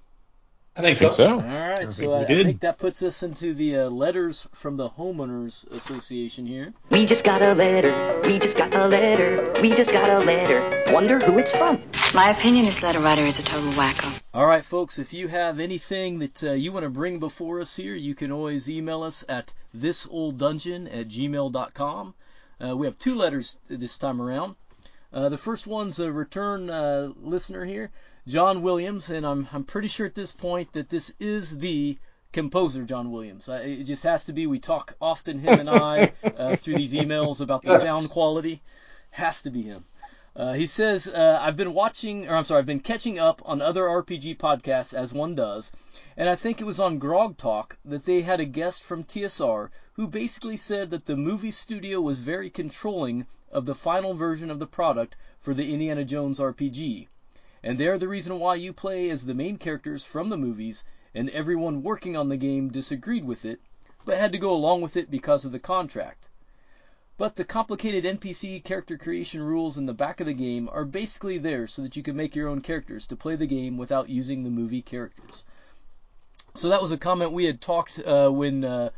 I 0.77 0.95
think, 0.95 1.13
so. 1.13 1.35
All 1.35 1.41
right, 1.41 1.81
I 1.81 1.87
so 1.87 2.13
I, 2.13 2.23
I, 2.23 2.27
think 2.27 2.61
that 2.61 2.79
puts 2.79 3.03
us 3.03 3.23
into 3.23 3.55
the 3.55 3.77
uh, 3.77 3.91
letters 3.91 4.49
from 4.55 4.77
the 4.77 4.89
homeowners 4.89 5.71
association 5.71 6.47
here. 6.47 6.73
We 6.91 7.07
just 7.07 7.25
got 7.25 7.43
a 7.43 7.55
letter. 7.55 8.21
We 8.25 8.39
just 8.39 8.57
got 8.57 8.73
a 8.75 8.87
letter. 8.87 9.53
We 9.61 9.71
just 9.71 9.91
got 9.91 10.09
a 10.09 10.21
letter. 10.21 10.93
Wonder 10.93 11.19
who 11.21 11.39
it's 11.39 11.51
from. 11.53 11.83
My 12.13 12.31
opinion, 12.31 12.65
this 12.65 12.83
letter 12.83 12.99
writer 12.99 13.25
is 13.25 13.39
a 13.39 13.43
total 13.45 13.73
wacko. 13.73 14.21
All 14.35 14.45
right, 14.45 14.65
folks. 14.65 14.99
If 14.99 15.13
you 15.13 15.29
have 15.29 15.61
anything 15.61 16.19
that 16.19 16.43
uh, 16.43 16.53
you 16.53 16.73
want 16.73 16.83
to 16.83 16.91
bring 16.91 17.21
before 17.21 17.61
us 17.61 17.77
here, 17.77 17.95
you 17.95 18.17
can 18.17 18.33
always 18.33 18.69
email 18.69 19.05
us 19.05 19.25
at 19.29 19.55
thisolddungeon 19.77 20.93
at 20.93 21.07
gmail.com. 21.07 22.15
Uh, 22.61 22.77
we 22.77 22.89
have 22.89 22.99
two 22.99 23.15
letters 23.15 23.59
this 23.69 23.97
time 23.97 24.21
around. 24.21 24.57
Uh, 25.13 25.29
the 25.29 25.39
first 25.39 25.69
one's 25.69 26.01
a 26.01 26.11
return 26.11 26.69
uh, 26.69 27.13
listener 27.23 27.65
here. 27.65 27.93
John 28.27 28.63
Williams, 28.63 29.09
and 29.11 29.25
I'm 29.25 29.47
I'm 29.53 29.63
pretty 29.63 29.89
sure 29.89 30.07
at 30.07 30.17
this 30.17 30.33
point 30.33 30.73
that 30.73 30.89
this 30.89 31.15
is 31.21 31.59
the 31.59 31.97
composer 32.33 32.83
John 32.83 33.13
Williams. 33.13 33.49
Uh, 33.49 33.63
it 33.65 33.85
just 33.85 34.03
has 34.03 34.25
to 34.25 34.33
be. 34.33 34.49
We 34.49 34.59
talk 34.59 34.97
often 35.01 35.39
him 35.39 35.61
and 35.61 35.71
I 35.71 36.13
uh, 36.25 36.57
through 36.57 36.75
these 36.75 36.93
emails 36.93 37.41
about 37.41 37.63
the 37.63 37.79
sound 37.87 38.11
quality. 38.11 38.63
Has 39.13 39.43
to 39.43 39.51
be 39.51 39.63
him. 39.63 39.85
Uh, 40.37 40.53
he 40.53 40.67
says, 40.67 41.09
uh, 41.09 41.39
I've 41.41 41.57
been 41.57 41.75
watching, 41.75 42.29
or 42.29 42.37
I'm 42.37 42.45
sorry, 42.45 42.61
I've 42.61 42.67
been 42.67 42.81
catching 42.81 43.19
up 43.19 43.43
on 43.45 43.61
other 43.61 43.85
RPG 43.85 44.39
podcasts 44.39 44.95
as 44.95 45.13
one 45.13 45.35
does, 45.35 45.73
and 46.17 46.29
I 46.29 46.37
think 46.37 46.61
it 46.61 46.65
was 46.65 46.81
on 46.81 46.99
Grog 46.99 47.37
Talk 47.37 47.77
that 47.85 48.05
they 48.05 48.23
had 48.23 48.41
a 48.41 48.45
guest 48.45 48.83
from 48.83 49.05
TSR 49.05 49.71
who 49.95 50.07
basically 50.07 50.57
said 50.57 50.91
that 50.91 51.07
the 51.07 51.17
movie 51.17 51.51
studio 51.51 52.01
was 52.01 52.21
very 52.21 52.51
controlling 52.51 53.27
of 53.51 53.67
the 53.67 53.75
final 53.75 54.15
version 54.15 54.51
of 54.51 54.59
the 54.59 54.67
product 54.67 55.17
for 55.41 55.55
the 55.55 55.73
Indiana 55.73 56.05
Jones 56.05 56.39
RPG 56.39 57.09
and 57.63 57.77
they're 57.77 57.99
the 57.99 58.09
reason 58.09 58.39
why 58.39 58.55
you 58.55 58.73
play 58.73 59.11
as 59.11 59.27
the 59.27 59.35
main 59.35 59.59
characters 59.59 60.03
from 60.03 60.31
the 60.31 60.39
movies, 60.39 60.83
and 61.15 61.29
everyone 61.29 61.83
working 61.83 62.17
on 62.17 62.31
the 62.31 62.37
game 62.39 62.71
disagreed 62.71 63.23
with 63.23 63.45
it, 63.45 63.61
but 64.07 64.17
had 64.17 64.33
to 64.33 64.39
go 64.39 64.51
along 64.51 64.81
with 64.81 64.97
it 64.97 65.11
because 65.11 65.45
of 65.45 65.53
the 65.53 65.59
contract. 65.59 66.30
But 67.21 67.37
the 67.37 67.45
complicated 67.45 68.05
NPC 68.05 68.65
character 68.65 68.97
creation 68.97 69.43
rules 69.43 69.77
in 69.77 69.85
the 69.85 69.93
back 69.93 70.21
of 70.21 70.27
the 70.27 70.33
game 70.33 70.71
are 70.73 70.87
basically 70.87 71.37
there 71.37 71.67
so 71.67 71.83
that 71.83 71.95
you 71.95 72.03
can 72.03 72.17
make 72.17 72.35
your 72.35 72.49
own 72.49 72.63
characters 72.63 73.07
to 73.09 73.15
play 73.15 73.37
the 73.37 73.47
game 73.47 73.77
without 73.77 74.09
using 74.09 74.43
the 74.43 74.49
movie 74.49 74.81
characters. 74.81 75.45
So 76.55 76.71
that 76.71 76.81
was 76.81 76.93
a 76.93 76.97
comment 76.97 77.33
we 77.33 77.45
had 77.45 77.61
talked 77.61 77.99
uh, 77.99 78.31
when 78.31 78.65
uh, 78.65 78.89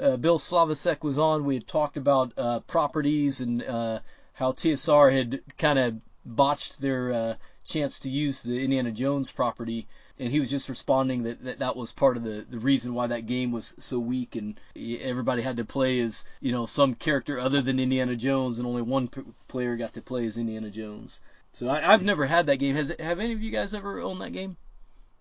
uh, 0.00 0.16
Bill 0.16 0.38
Slavicsek 0.38 1.04
was 1.04 1.18
on. 1.18 1.44
We 1.44 1.56
had 1.56 1.68
talked 1.68 1.98
about 1.98 2.32
uh, 2.38 2.60
properties 2.60 3.42
and 3.42 3.62
uh, 3.62 4.00
how 4.32 4.52
TSR 4.52 5.12
had 5.12 5.42
kind 5.58 5.78
of 5.78 6.00
botched 6.24 6.80
their 6.80 7.12
uh, 7.12 7.34
chance 7.62 7.98
to 7.98 8.08
use 8.08 8.40
the 8.40 8.64
Indiana 8.64 8.90
Jones 8.90 9.30
property, 9.30 9.86
and 10.18 10.30
he 10.30 10.40
was 10.40 10.50
just 10.50 10.68
responding 10.68 11.24
that 11.24 11.44
that, 11.44 11.58
that 11.58 11.76
was 11.76 11.92
part 11.92 12.16
of 12.16 12.22
the, 12.22 12.46
the 12.48 12.58
reason 12.58 12.94
why 12.94 13.06
that 13.06 13.26
game 13.26 13.52
was 13.52 13.74
so 13.78 13.98
weak, 13.98 14.36
and 14.36 14.58
everybody 14.76 15.42
had 15.42 15.56
to 15.58 15.64
play 15.64 16.00
as 16.00 16.24
you 16.40 16.52
know 16.52 16.66
some 16.66 16.94
character 16.94 17.38
other 17.38 17.60
than 17.60 17.78
Indiana 17.78 18.16
Jones, 18.16 18.58
and 18.58 18.66
only 18.66 18.82
one 18.82 19.08
p- 19.08 19.22
player 19.48 19.76
got 19.76 19.94
to 19.94 20.02
play 20.02 20.26
as 20.26 20.36
Indiana 20.36 20.70
Jones. 20.70 21.20
So 21.52 21.70
I, 21.70 21.80
have 21.80 22.02
never 22.02 22.26
had 22.26 22.46
that 22.46 22.58
game. 22.58 22.74
Has 22.74 22.94
have 22.98 23.20
any 23.20 23.32
of 23.32 23.42
you 23.42 23.50
guys 23.50 23.74
ever 23.74 24.00
owned 24.00 24.20
that 24.20 24.32
game? 24.32 24.56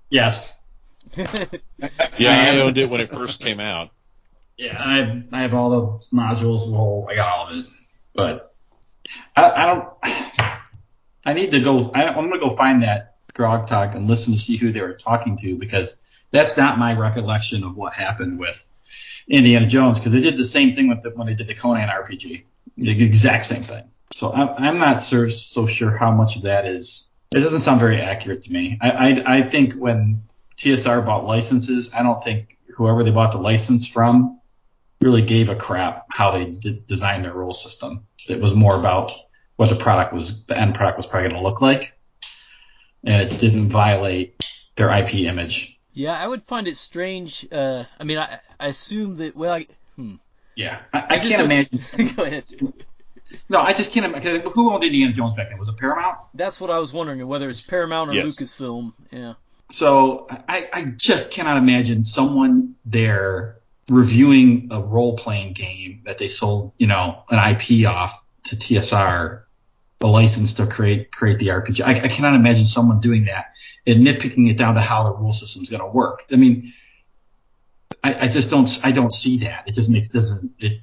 Yes. 0.10 0.58
yeah, 1.18 2.52
I 2.52 2.60
owned 2.60 2.78
it 2.78 2.90
when 2.90 3.02
it 3.02 3.10
first 3.10 3.40
came 3.40 3.60
out. 3.60 3.92
Yeah, 4.58 4.82
I 4.84 4.98
have, 4.98 5.24
I 5.32 5.42
have 5.42 5.54
all 5.54 5.70
the 5.70 6.16
modules, 6.16 6.70
the 6.70 6.78
whole, 6.78 7.08
I 7.10 7.16
got 7.16 7.28
all 7.28 7.48
of 7.48 7.58
it, 7.58 7.66
but 8.14 8.52
I, 9.36 9.52
I 9.52 9.66
don't. 9.66 9.88
I 11.26 11.34
need 11.34 11.52
to 11.52 11.60
go. 11.60 11.92
I, 11.94 12.04
am 12.04 12.30
gonna 12.30 12.40
go 12.40 12.52
find 12.52 12.84
that 12.84 13.15
Grog 13.36 13.68
Talk 13.68 13.94
and 13.94 14.08
listen 14.08 14.34
to 14.34 14.40
see 14.40 14.58
who 14.58 14.72
they 14.72 14.82
were 14.82 14.94
talking 14.94 15.38
to 15.38 15.56
because 15.56 15.98
that's 16.32 16.58
not 16.58 16.80
my 16.80 16.98
recollection 16.98 17.64
of 17.64 17.76
what 17.76 17.94
happened 17.94 18.40
with 18.40 18.68
Indiana 19.28 19.68
Jones 19.68 20.00
because 20.00 20.14
they 20.14 20.22
did 20.22 20.38
the 20.38 20.46
same 20.46 20.76
thing 20.76 20.88
with 20.88 21.02
the, 21.04 21.12
when 21.12 21.28
they 21.28 21.34
did 21.34 21.48
the 21.48 21.54
Conan 21.54 21.90
RPG, 21.90 22.44
the 22.78 23.04
exact 23.04 23.46
same 23.46 23.64
thing. 23.64 23.90
So 24.12 24.32
I'm, 24.32 24.50
I'm 24.58 24.78
not 24.80 25.04
so, 25.04 25.28
so 25.30 25.68
sure 25.68 25.92
how 25.92 26.12
much 26.12 26.36
of 26.36 26.44
that 26.44 26.66
is. 26.66 27.12
It 27.36 27.42
doesn't 27.42 27.60
sound 27.62 27.80
very 27.80 28.00
accurate 28.00 28.42
to 28.44 28.54
me. 28.54 28.78
I, 28.82 28.92
I, 28.92 29.38
I 29.38 29.42
think 29.42 29.74
when 29.74 30.24
TSR 30.58 31.06
bought 31.06 31.26
licenses, 31.26 31.94
I 31.94 32.04
don't 32.04 32.24
think 32.24 32.58
whoever 32.74 33.04
they 33.04 33.12
bought 33.12 33.32
the 33.32 33.40
license 33.40 33.88
from 33.88 34.40
really 35.02 35.22
gave 35.22 35.50
a 35.50 35.56
crap 35.56 36.06
how 36.10 36.32
they 36.32 36.46
did, 36.46 36.86
designed 36.86 37.26
their 37.26 37.34
rule 37.34 37.54
system. 37.54 38.06
It 38.28 38.40
was 38.40 38.54
more 38.54 38.78
about 38.78 39.12
what 39.58 39.70
the 39.70 39.76
product 39.76 40.14
was, 40.14 40.46
the 40.46 40.58
end 40.58 40.76
product 40.76 40.98
was 40.98 41.06
probably 41.06 41.30
going 41.30 41.42
to 41.42 41.48
look 41.48 41.62
like, 41.62 41.95
and 43.06 43.22
it 43.22 43.40
didn't 43.40 43.70
violate 43.70 44.42
their 44.76 44.90
IP 44.92 45.16
image. 45.16 45.80
Yeah, 45.94 46.14
I 46.14 46.28
would 46.28 46.44
find 46.44 46.68
it 46.68 46.76
strange. 46.78 47.48
Uh, 47.52 47.86
I 48.00 48.04
mean, 48.04 48.18
I, 48.18 48.40
I 48.60 48.68
assume 48.68 49.16
that. 49.18 49.36
Well, 49.36 49.54
I, 49.54 49.68
hmm. 49.96 50.16
Yeah, 50.56 50.80
I, 50.94 51.06
I 51.10 51.20
can't 51.20 51.42
imagine. 51.42 52.14
Go 52.16 52.24
ahead. 52.24 52.46
No, 53.50 53.60
I 53.60 53.74
just 53.74 53.92
can't 53.92 54.06
imagine. 54.06 54.42
Who 54.42 54.74
owned 54.74 54.84
Indiana 54.84 55.14
Jones 55.14 55.34
back 55.34 55.50
then? 55.50 55.58
Was 55.58 55.68
it 55.68 55.78
Paramount? 55.78 56.18
That's 56.34 56.60
what 56.60 56.70
I 56.70 56.80
was 56.80 56.94
wondering, 56.94 57.26
whether 57.28 57.50
it's 57.50 57.62
Paramount 57.62 58.10
or 58.10 58.14
Yes. 58.14 58.26
Lucasfilm. 58.26 58.94
Yeah. 59.12 59.34
So 59.72 60.28
I, 60.30 60.70
I 60.72 60.84
just 60.84 61.32
cannot 61.32 61.58
imagine 61.58 62.04
someone 62.04 62.76
there 62.86 63.58
reviewing 63.90 64.70
a 64.72 64.82
role 64.82 65.18
playing 65.18 65.54
game 65.54 66.02
that 66.06 66.18
they 66.18 66.28
sold, 66.28 66.74
you 66.78 66.88
know, 66.88 67.24
an 67.30 67.40
IP 67.52 67.88
off 67.88 68.22
to 68.46 68.56
TSR, 68.56 69.44
a 70.02 70.08
license 70.08 70.54
to 70.54 70.68
create 70.68 71.12
create 71.12 71.40
the 71.40 71.48
RPG. 71.48 71.82
I, 71.82 71.92
I 71.92 72.08
cannot 72.08 72.36
imagine 72.36 72.66
someone 72.66 73.00
doing 73.00 73.26
that 73.26 73.54
and 73.88 74.06
nitpicking 74.06 74.50
it 74.50 74.58
down 74.58 74.76
to 74.76 74.82
how 74.82 75.04
the 75.04 75.16
rule 75.16 75.34
system 75.34 75.64
is 75.64 75.70
going 75.70 75.82
to 75.82 75.88
work. 75.88 76.26
I 76.32 76.36
mean, 76.36 76.74
I, 78.04 78.26
I 78.26 78.28
just 78.28 78.50
don't 78.50 78.70
I 78.84 78.92
don't 78.92 79.14
see 79.14 79.38
that. 79.40 79.68
It 79.68 79.74
just 79.74 79.90
makes 79.90 80.10
doesn't 80.10 80.52
it 80.60 80.82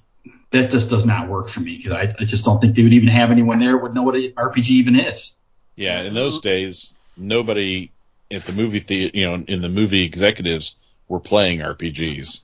that 0.51 0.71
just 0.71 0.91
does 0.91 1.07
not 1.07 1.29
work 1.29 1.49
for 1.49 1.61
me 1.61 1.77
because 1.77 1.93
I, 1.93 2.13
I 2.21 2.25
just 2.25 2.45
don't 2.45 2.61
think 2.61 2.75
they 2.75 2.83
would 2.83 2.93
even 2.93 3.09
have 3.09 3.31
anyone 3.31 3.59
there 3.59 3.77
would 3.77 3.95
know 3.95 4.03
what 4.03 4.15
an 4.15 4.33
RPG 4.33 4.69
even 4.69 4.97
is. 4.97 5.35
Yeah, 5.77 6.03
in 6.03 6.15
those 6.15 6.41
days, 6.41 6.93
nobody 7.17 7.91
at 8.31 8.45
the 8.45 8.53
movie 8.53 8.81
theater, 8.81 9.17
you 9.17 9.27
know, 9.27 9.45
in 9.47 9.63
the 9.63 9.69
movie 9.69 10.05
executives 10.05 10.77
were 11.09 11.21
playing 11.21 11.61
RPGs. 11.61 12.43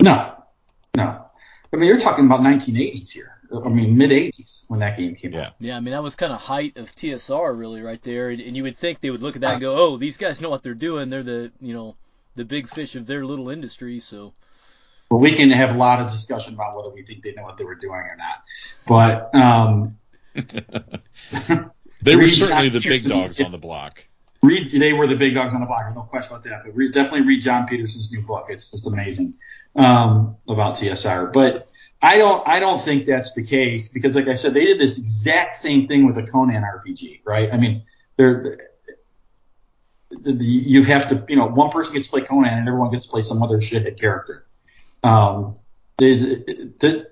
No, 0.00 0.34
no. 0.96 1.24
I 1.72 1.76
mean, 1.76 1.88
you're 1.88 2.00
talking 2.00 2.26
about 2.26 2.40
1980s 2.40 3.12
here. 3.12 3.33
I 3.64 3.68
mean, 3.68 3.96
mid 3.96 4.10
80s 4.10 4.64
when 4.68 4.80
that 4.80 4.96
game 4.96 5.14
came 5.14 5.32
Yeah. 5.32 5.46
out. 5.46 5.52
Yeah, 5.60 5.76
I 5.76 5.80
mean 5.80 5.92
that 5.92 6.02
was 6.02 6.16
kind 6.16 6.32
of 6.32 6.40
height 6.40 6.76
of 6.76 6.94
TSR 6.94 7.56
really 7.58 7.82
right 7.82 8.02
there, 8.02 8.28
and, 8.30 8.40
and 8.40 8.56
you 8.56 8.62
would 8.62 8.76
think 8.76 9.00
they 9.00 9.10
would 9.10 9.22
look 9.22 9.34
at 9.36 9.42
that 9.42 9.52
and 9.52 9.60
go, 9.60 9.76
"Oh, 9.76 9.96
these 9.96 10.16
guys 10.16 10.40
know 10.40 10.50
what 10.50 10.62
they're 10.62 10.74
doing. 10.74 11.10
They're 11.10 11.22
the 11.22 11.52
you 11.60 11.74
know 11.74 11.96
the 12.36 12.44
big 12.44 12.68
fish 12.68 12.94
of 12.94 13.06
their 13.06 13.24
little 13.24 13.50
industry." 13.50 14.00
So 14.00 14.32
But 15.10 15.18
we 15.18 15.32
can 15.32 15.50
have 15.50 15.74
a 15.74 15.78
lot 15.78 16.00
of 16.00 16.10
discussion 16.10 16.54
about 16.54 16.76
whether 16.76 16.90
we 16.90 17.02
think 17.02 17.22
they 17.22 17.32
know 17.32 17.42
what 17.44 17.56
they 17.56 17.64
were 17.64 17.74
doing 17.74 17.92
or 17.94 18.16
not. 18.16 18.42
But 18.86 19.34
um, 19.34 19.98
They 22.02 22.16
were 22.16 22.28
certainly 22.28 22.68
John 22.70 22.72
the 22.72 22.80
big 22.88 23.04
dogs 23.04 23.40
on 23.40 23.50
the 23.52 23.58
block. 23.58 24.04
read 24.42 24.70
they 24.72 24.92
were 24.92 25.06
the 25.06 25.16
big 25.16 25.34
dogs 25.34 25.54
on 25.54 25.60
the 25.60 25.66
block. 25.66 25.80
There's 25.80 25.94
no 25.94 26.02
question 26.02 26.32
about 26.32 26.44
that. 26.44 26.64
But 26.64 26.74
read, 26.76 26.92
definitely 26.92 27.22
read 27.22 27.40
Jon 27.42 27.66
Peterson's 27.66 28.12
new 28.12 28.20
book. 28.22 28.46
It's 28.50 28.70
just 28.70 28.86
amazing 28.86 29.34
um, 29.76 30.36
about 30.48 30.76
TSR. 30.76 31.32
But 31.32 31.68
I 32.04 32.18
don't 32.18 32.46
I 32.46 32.60
don't 32.60 32.82
think 32.82 33.06
that's 33.06 33.32
the 33.32 33.42
case 33.42 33.88
because, 33.88 34.14
like 34.14 34.28
I 34.28 34.34
said, 34.34 34.52
they 34.52 34.66
did 34.66 34.78
this 34.78 34.98
exact 34.98 35.56
same 35.56 35.88
thing 35.88 36.04
with 36.04 36.16
the 36.16 36.22
Conan 36.22 36.62
RPG, 36.62 37.22
right? 37.24 37.48
I 37.50 37.56
mean, 37.56 37.82
they're 38.18 38.58
the, 40.10 40.32
the, 40.34 40.44
you 40.44 40.84
have 40.84 41.08
to 41.08 41.24
you 41.30 41.36
know 41.36 41.46
one 41.46 41.70
person 41.70 41.94
gets 41.94 42.04
to 42.04 42.10
play 42.10 42.20
Conan 42.20 42.52
and 42.52 42.68
everyone 42.68 42.90
gets 42.90 43.04
to 43.04 43.10
play 43.10 43.22
some 43.22 43.42
other 43.42 43.56
shithead 43.56 43.98
character. 43.98 44.44
Um, 45.02 45.56
the, 45.96 46.74
the 46.78 47.06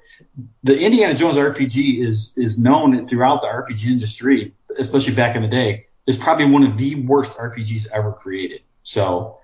the 0.63 0.79
Indiana 0.79 1.15
Jones 1.15 1.37
RPG 1.37 2.07
is 2.07 2.35
is 2.37 2.59
known 2.59 3.09
throughout 3.09 3.41
the 3.41 3.49
RPG 3.49 3.85
industry, 3.87 4.53
especially 4.79 5.15
back 5.15 5.37
in 5.37 5.43
the 5.43 5.49
day, 5.49 5.87
is 6.07 6.19
probably 6.19 6.45
one 6.45 6.65
of 6.65 6.77
the 6.77 6.97
worst 6.97 7.39
RPGs 7.39 7.89
ever 7.95 8.13
created. 8.13 8.61
So, 8.83 9.39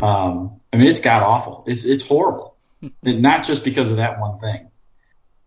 um, 0.00 0.60
I 0.72 0.76
mean, 0.76 0.86
it's 0.86 1.00
god 1.00 1.24
awful. 1.24 1.64
It's 1.66 1.84
it's 1.84 2.06
horrible, 2.06 2.54
and 3.02 3.20
not 3.20 3.42
just 3.42 3.64
because 3.64 3.90
of 3.90 3.96
that 3.96 4.20
one 4.20 4.38
thing. 4.38 4.68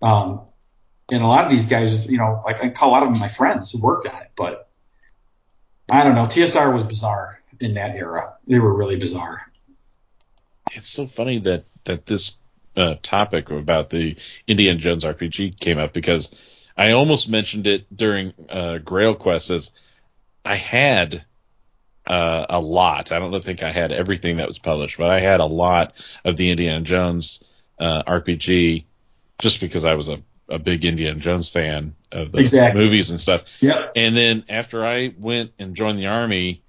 Um, 0.02 0.42
and 1.12 1.22
a 1.22 1.28
lot 1.28 1.46
of 1.46 1.52
these 1.52 1.66
guys, 1.66 2.08
you 2.08 2.18
know, 2.18 2.42
like 2.46 2.64
I 2.64 2.70
call 2.70 2.90
a 2.90 2.92
lot 2.92 3.04
of 3.04 3.10
them 3.10 3.20
my 3.20 3.28
friends 3.28 3.72
who 3.72 3.82
worked 3.82 4.08
on 4.08 4.22
it, 4.22 4.32
but 4.36 4.70
I 5.90 6.04
don't 6.04 6.16
know. 6.16 6.26
TSR 6.26 6.74
was 6.74 6.84
bizarre 6.84 7.42
in 7.60 7.76
that 7.76 7.96
era. 7.96 8.38
They 8.48 8.60
were 8.60 8.74
really 8.74 8.98
bizarre. 8.98 9.42
It's 10.72 10.88
so 10.88 11.06
funny 11.08 11.40
that 11.40 11.66
that 11.84 12.06
this 12.06 12.38
uh, 12.76 12.96
topic 13.02 13.52
about 13.52 13.90
the 13.90 14.18
Indiana 14.48 14.80
Jones 14.80 15.04
RPG 15.04 15.60
came 15.60 15.78
up 15.78 15.94
because 15.94 16.34
I 16.76 16.92
almost 16.92 17.30
mentioned 17.30 17.68
it 17.68 17.86
during 17.96 18.34
uh, 18.50 18.80
Grail 18.80 19.16
Quest 19.16 19.52
as 19.52 19.72
I 20.44 20.56
had 20.56 21.24
uh, 22.06 22.46
a 22.50 22.60
lot. 22.60 23.12
I 23.12 23.20
don't 23.20 23.44
think 23.44 23.64
I 23.64 23.72
had 23.72 23.92
everything 23.92 24.38
that 24.38 24.48
was 24.48 24.60
published, 24.60 24.98
but 24.98 25.10
I 25.10 25.20
had 25.20 25.40
a 25.40 25.46
lot 25.46 25.94
of 26.24 26.36
the 26.38 26.50
Indiana 26.50 26.82
Jones 26.82 27.44
uh, 27.80 28.04
RPG 28.04 28.86
just 29.40 29.60
because 29.62 29.86
I 29.86 29.94
was 29.95 30.10
a, 30.10 30.22
a 30.49 30.60
big 30.60 30.86
Indiana 30.86 31.20
Jones 31.20 31.49
fan 31.49 31.95
of 32.12 32.32
the 32.32 32.40
Exactly. 32.40 32.82
movies 32.82 33.12
and 33.12 33.20
stuff. 33.20 33.44
Yep. 33.62 33.94
And 33.95 34.16
then 34.16 34.45
after 34.49 34.86
I 34.86 35.14
went 35.18 35.52
and 35.60 35.76
joined 35.76 35.99
the 35.99 36.07
army, 36.07 36.64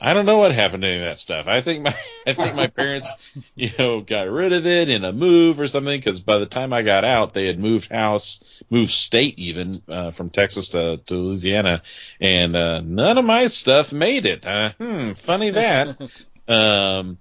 I 0.00 0.14
don't 0.14 0.26
know 0.26 0.38
what 0.38 0.54
happened 0.54 0.82
to 0.82 0.88
any 0.88 0.98
of 0.98 1.04
that 1.04 1.18
stuff. 1.18 1.48
I 1.48 1.60
think 1.60 1.82
my 1.82 1.94
I 2.26 2.34
think 2.34 2.54
my 2.54 2.66
parents, 2.76 3.12
you 3.54 3.70
know, 3.78 4.00
got 4.00 4.28
rid 4.30 4.52
of 4.52 4.66
it 4.66 4.88
in 4.88 5.04
a 5.04 5.12
move 5.12 5.58
or 5.58 5.66
something 5.66 5.98
because 5.98 6.20
by 6.20 6.38
the 6.38 6.46
time 6.46 6.72
I 6.72 6.82
got 6.82 7.04
out, 7.04 7.34
they 7.34 7.46
had 7.46 7.58
moved 7.58 7.90
house, 7.90 8.62
moved 8.70 8.92
state 8.92 9.38
even 9.38 9.82
uh, 9.88 10.10
from 10.12 10.30
Texas 10.30 10.70
to, 10.70 10.98
to 10.98 11.14
Louisiana, 11.14 11.82
and 12.20 12.54
uh, 12.54 12.80
none 12.80 13.18
of 13.18 13.24
my 13.24 13.48
stuff 13.48 13.92
made 13.92 14.26
it. 14.26 14.46
Uh, 14.46 14.72
hmm, 14.78 15.12
funny 15.14 15.50
that. 15.50 15.96
um, 16.48 17.18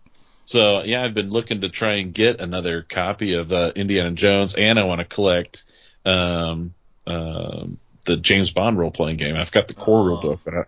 so 0.47 0.81
yeah, 0.83 1.03
I've 1.03 1.13
been 1.13 1.29
looking 1.29 1.61
to 1.61 1.69
try 1.69 1.95
and 1.95 2.13
get 2.13 2.39
another 2.39 2.81
copy 2.81 3.33
of 3.35 3.51
uh, 3.51 3.73
Indiana 3.75 4.11
Jones, 4.11 4.55
and 4.55 4.79
I 4.79 4.85
want 4.85 4.99
to 4.99 5.05
collect 5.05 5.63
um, 6.05 6.73
um, 7.05 7.77
the 8.05 8.15
James 8.15 8.49
Bond 8.51 8.79
role 8.79 8.89
playing 8.91 9.17
game. 9.17 9.35
I've 9.35 9.51
got 9.51 9.67
the 9.67 9.73
core 9.73 10.05
rule 10.05 10.17
book, 10.21 10.39
but 10.45 10.53
I, 10.53 10.63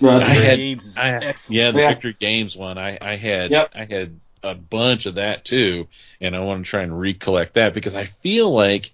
Well, 0.00 0.18
that's 0.18 0.28
I 0.28 0.34
had, 0.34 0.56
Games 0.58 0.86
is 0.86 0.96
I, 0.98 1.10
excellent. 1.10 1.56
yeah, 1.58 1.70
the 1.72 1.80
Yeah. 1.80 1.88
Victory 1.88 2.16
Games 2.18 2.56
one. 2.56 2.78
I, 2.78 2.96
I 3.00 3.16
had, 3.16 3.50
Yep. 3.50 3.72
I 3.74 3.84
had 3.86 4.20
a 4.44 4.54
bunch 4.54 5.06
of 5.06 5.16
that 5.16 5.44
too, 5.44 5.88
and 6.20 6.36
I 6.36 6.40
want 6.40 6.64
to 6.64 6.70
try 6.70 6.82
and 6.82 6.98
recollect 6.98 7.54
that 7.54 7.74
because 7.74 7.96
I 7.96 8.04
feel 8.04 8.50
like, 8.54 8.92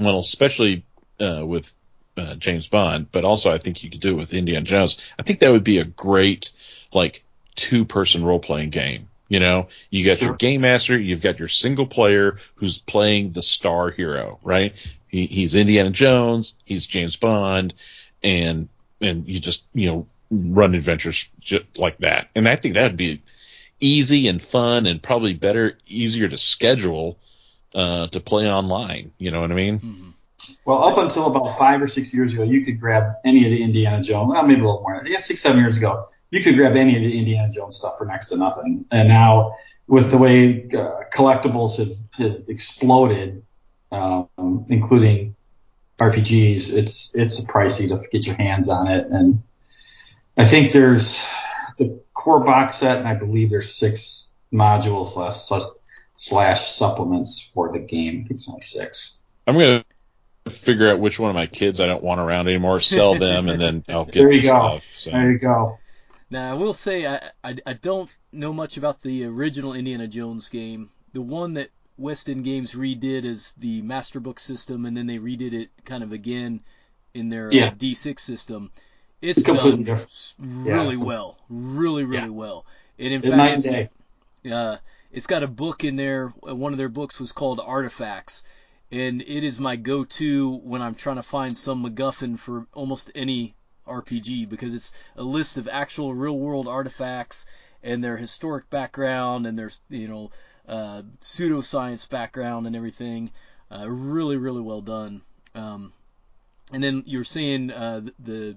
well, 0.00 0.18
especially 0.18 0.84
uh, 1.20 1.44
with 1.46 1.70
uh, 2.16 2.34
James 2.34 2.66
Bond, 2.66 3.12
but 3.12 3.24
also 3.24 3.52
I 3.54 3.58
think 3.58 3.84
you 3.84 3.90
could 3.90 4.00
do 4.00 4.10
it 4.10 4.18
with 4.18 4.34
Indiana 4.34 4.64
Jones. 4.66 4.98
I 5.16 5.22
think 5.22 5.38
that 5.38 5.52
would 5.52 5.62
be 5.62 5.78
a 5.78 5.84
great 5.84 6.50
like 6.92 7.22
two 7.54 7.84
person 7.84 8.24
role 8.24 8.40
playing 8.40 8.70
game. 8.70 9.06
You 9.30 9.38
know, 9.38 9.68
you 9.90 10.04
got 10.04 10.20
your 10.20 10.34
game 10.34 10.62
master, 10.62 10.98
you've 10.98 11.20
got 11.20 11.38
your 11.38 11.46
single 11.46 11.86
player 11.86 12.38
who's 12.56 12.78
playing 12.78 13.30
the 13.30 13.42
star 13.42 13.92
hero, 13.92 14.40
right? 14.42 14.74
He, 15.06 15.26
he's 15.26 15.54
Indiana 15.54 15.90
Jones, 15.90 16.54
he's 16.64 16.84
James 16.84 17.14
Bond, 17.14 17.72
and 18.24 18.68
and 19.00 19.28
you 19.28 19.38
just 19.38 19.62
you 19.72 19.86
know 19.86 20.06
run 20.32 20.74
adventures 20.74 21.30
just 21.40 21.78
like 21.78 21.98
that. 21.98 22.28
And 22.34 22.48
I 22.48 22.56
think 22.56 22.74
that'd 22.74 22.96
be 22.96 23.22
easy 23.78 24.26
and 24.26 24.42
fun 24.42 24.86
and 24.86 25.00
probably 25.00 25.34
better, 25.34 25.78
easier 25.86 26.28
to 26.28 26.36
schedule 26.36 27.16
uh, 27.72 28.08
to 28.08 28.18
play 28.18 28.50
online. 28.50 29.12
You 29.16 29.30
know 29.30 29.42
what 29.42 29.52
I 29.52 29.54
mean? 29.54 30.14
Well, 30.64 30.82
up 30.84 30.98
until 30.98 31.26
about 31.26 31.56
five 31.56 31.80
or 31.80 31.86
six 31.86 32.12
years 32.12 32.34
ago, 32.34 32.42
you 32.42 32.64
could 32.64 32.80
grab 32.80 33.14
any 33.24 33.44
of 33.44 33.52
the 33.52 33.62
Indiana 33.62 34.02
Jones. 34.02 34.28
Well, 34.28 34.44
maybe 34.44 34.60
a 34.60 34.64
little 34.64 34.80
more. 34.80 35.02
Yeah, 35.06 35.20
six, 35.20 35.40
seven 35.40 35.60
years 35.60 35.76
ago, 35.76 36.08
you 36.30 36.42
could 36.42 36.56
grab 36.56 36.76
any 36.76 36.96
of 36.96 37.02
the 37.02 37.18
Indiana 37.18 37.52
Jones 37.52 37.76
stuff 37.76 37.98
for 37.98 38.04
next 38.04 38.28
to 38.28 38.36
nothing. 38.36 38.84
And 38.90 39.08
now, 39.08 39.56
with 39.86 40.10
the 40.10 40.18
way 40.18 40.68
uh, 40.70 41.00
collectibles 41.12 41.76
have, 41.78 41.96
have 42.12 42.48
exploded, 42.48 43.42
um, 43.90 44.28
including 44.68 45.34
RPGs, 45.98 46.72
it's 46.72 47.14
it's 47.16 47.44
pricey 47.46 47.88
to 47.88 48.06
get 48.10 48.26
your 48.26 48.36
hands 48.36 48.68
on 48.68 48.86
it. 48.86 49.06
And 49.08 49.42
I 50.36 50.44
think 50.44 50.72
there's 50.72 51.26
the 51.78 52.00
core 52.14 52.40
box 52.40 52.76
set, 52.76 52.98
and 52.98 53.08
I 53.08 53.14
believe 53.14 53.50
there's 53.50 53.74
six 53.74 54.34
modules 54.52 55.08
slash 55.34 55.64
slash 56.16 56.68
supplements 56.72 57.50
for 57.52 57.72
the 57.72 57.80
game. 57.80 58.22
I 58.24 58.28
think 58.28 58.30
it's 58.38 58.48
only 58.48 58.60
six. 58.60 59.22
I'm 59.46 59.58
gonna 59.58 59.84
figure 60.48 60.90
out 60.90 61.00
which 61.00 61.18
one 61.18 61.30
of 61.30 61.34
my 61.34 61.46
kids 61.46 61.80
I 61.80 61.86
don't 61.86 62.02
want 62.02 62.20
around 62.20 62.46
anymore, 62.46 62.80
sell 62.80 63.14
them, 63.16 63.48
and 63.48 63.60
then 63.60 63.84
I'll 63.88 64.04
get 64.04 64.20
There 64.20 64.30
you 64.30 64.42
go. 64.42 64.48
stuff. 64.48 64.84
So. 64.96 65.10
There 65.10 65.32
you 65.32 65.38
go. 65.38 65.79
Now 66.30 66.50
I 66.50 66.54
will 66.54 66.74
say 66.74 67.06
I, 67.06 67.30
I 67.44 67.56
I 67.66 67.72
don't 67.74 68.08
know 68.32 68.52
much 68.52 68.76
about 68.76 69.02
the 69.02 69.24
original 69.24 69.74
Indiana 69.74 70.06
Jones 70.08 70.48
game. 70.48 70.90
The 71.12 71.20
one 71.20 71.54
that 71.54 71.70
West 71.98 72.30
End 72.30 72.44
Games 72.44 72.74
redid 72.74 73.24
is 73.24 73.52
the 73.58 73.82
Master 73.82 74.20
Book 74.20 74.40
system, 74.40 74.86
and 74.86 74.96
then 74.96 75.06
they 75.06 75.18
redid 75.18 75.52
it 75.52 75.70
kind 75.84 76.02
of 76.02 76.12
again 76.12 76.60
in 77.14 77.28
their 77.28 77.48
Yeah. 77.52 77.66
uh, 77.66 77.70
D6 77.70 78.24
system. 78.24 78.70
It's 79.20 79.40
It's 79.40 79.44
done 79.44 79.84
really 80.38 80.96
Yeah. 80.96 80.96
well, 80.96 81.38
really 81.50 82.04
really 82.04 82.28
Yeah. 82.28 82.28
well. 82.28 82.64
And 82.98 83.12
in 83.12 83.22
It's 83.22 83.32
night 83.32 83.54
fact, 83.54 83.66
it's, 83.66 83.90
uh, 84.52 84.78
it's 85.12 85.26
got 85.26 85.42
a 85.42 85.48
book 85.48 85.84
in 85.84 85.96
there. 85.96 86.32
uh, 86.48 86.54
One 86.54 86.72
of 86.72 86.78
their 86.78 86.88
books 86.88 87.18
was 87.20 87.32
called 87.32 87.60
Artifacts, 87.60 88.42
and 88.90 89.22
it 89.22 89.44
is 89.44 89.60
my 89.60 89.76
go-to 89.76 90.56
when 90.58 90.82
I'm 90.82 90.94
trying 90.94 91.16
to 91.16 91.22
find 91.22 91.56
some 91.56 91.84
MacGuffin 91.84 92.38
for 92.38 92.66
almost 92.72 93.10
any 93.14 93.54
RPG 93.86 94.48
because 94.48 94.74
it's 94.74 94.92
a 95.16 95.22
list 95.22 95.56
of 95.56 95.68
actual 95.68 96.14
real-world 96.14 96.68
artifacts 96.68 97.46
and 97.82 98.02
their 98.04 98.16
historic 98.16 98.68
background 98.70 99.46
and 99.46 99.58
their 99.58 99.70
you 99.88 100.08
know 100.08 100.30
uh, 100.68 101.02
pseudoscience 101.20 102.08
background 102.08 102.66
and 102.66 102.76
everything. 102.76 103.30
Uh, 103.70 103.88
really, 103.88 104.36
really 104.36 104.60
well 104.60 104.80
done. 104.80 105.22
Um, 105.54 105.92
and 106.72 106.82
then 106.82 107.02
you're 107.06 107.24
seeing 107.24 107.70
uh, 107.70 108.00
the, 108.00 108.14
the 108.18 108.56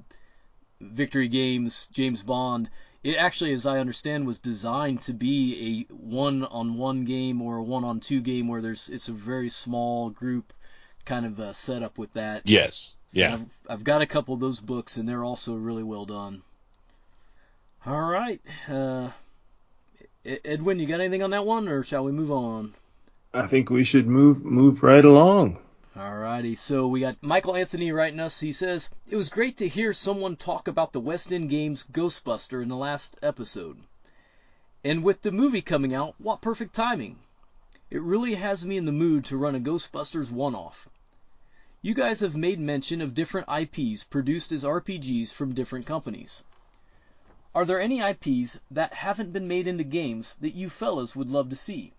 Victory 0.81 1.27
Games 1.27 1.87
James 1.91 2.21
Bond. 2.21 2.69
it 3.03 3.15
actually, 3.15 3.53
as 3.53 3.65
I 3.65 3.79
understand, 3.79 4.27
was 4.27 4.39
designed 4.39 5.01
to 5.01 5.13
be 5.13 5.87
a 5.89 5.93
one-on-one 5.93 7.05
game 7.05 7.41
or 7.41 7.57
a 7.57 7.63
one-on-two 7.63 8.21
game 8.21 8.47
where 8.47 8.61
there's 8.61 8.89
it's 8.89 9.07
a 9.07 9.13
very 9.13 9.49
small 9.49 10.09
group 10.09 10.53
kind 11.05 11.25
of 11.25 11.39
uh, 11.39 11.53
setup 11.53 11.97
with 11.97 12.13
that. 12.13 12.43
Yes. 12.45 12.95
Yeah. 13.13 13.35
I've, 13.35 13.45
I've 13.69 13.83
got 13.83 14.01
a 14.01 14.07
couple 14.07 14.33
of 14.33 14.39
those 14.39 14.59
books, 14.59 14.97
and 14.97 15.07
they're 15.07 15.23
also 15.23 15.55
really 15.55 15.83
well 15.83 16.05
done. 16.05 16.41
All 17.85 18.01
right, 18.01 18.41
uh, 18.69 19.09
Edwin, 20.25 20.79
you 20.79 20.87
got 20.87 20.99
anything 21.01 21.21
on 21.21 21.31
that 21.31 21.45
one, 21.45 21.67
or 21.67 21.83
shall 21.83 22.03
we 22.05 22.11
move 22.11 22.31
on? 22.31 22.73
I 23.33 23.45
think 23.47 23.69
we 23.69 23.83
should 23.83 24.07
move 24.07 24.43
move 24.43 24.83
right 24.83 25.03
along. 25.03 25.57
All 25.95 26.17
righty. 26.17 26.55
so 26.55 26.87
we 26.87 27.01
got 27.01 27.21
Michael 27.21 27.55
Anthony 27.55 27.91
writing 27.91 28.19
us. 28.19 28.39
He 28.39 28.51
says, 28.51 28.89
It 29.07 29.15
was 29.15 29.29
great 29.29 29.57
to 29.57 29.67
hear 29.67 29.93
someone 29.93 30.37
talk 30.37 30.67
about 30.67 30.91
the 30.91 30.99
West 30.99 31.31
End 31.31 31.49
Games 31.49 31.85
Ghostbuster 31.91 32.63
in 32.63 32.69
the 32.69 32.75
last 32.75 33.15
episode. 33.21 33.77
And 34.83 35.03
with 35.03 35.21
the 35.21 35.31
movie 35.31 35.61
coming 35.61 35.93
out, 35.93 36.15
what 36.17 36.41
perfect 36.41 36.73
timing! 36.73 37.19
It 37.91 38.01
really 38.01 38.33
has 38.35 38.65
me 38.65 38.77
in 38.77 38.85
the 38.85 38.91
mood 38.91 39.25
to 39.25 39.37
run 39.37 39.55
a 39.55 39.59
Ghostbusters 39.59 40.31
one 40.31 40.55
off. 40.55 40.89
You 41.85 41.93
guys 41.93 42.21
have 42.21 42.37
made 42.37 42.61
mention 42.61 43.01
of 43.01 43.13
different 43.13 43.49
IPs 43.49 44.05
produced 44.05 44.53
as 44.53 44.63
RPGs 44.63 45.33
from 45.33 45.53
different 45.53 45.85
companies. 45.85 46.45
Are 47.53 47.65
there 47.65 47.81
any 47.81 47.99
IPs 47.99 48.57
that 48.71 48.93
haven't 48.93 49.33
been 49.33 49.49
made 49.49 49.67
into 49.67 49.83
games 49.83 50.37
that 50.37 50.55
you 50.55 50.69
fellas 50.69 51.13
would 51.13 51.27
love 51.27 51.49
to 51.49 51.57
see? 51.57 51.91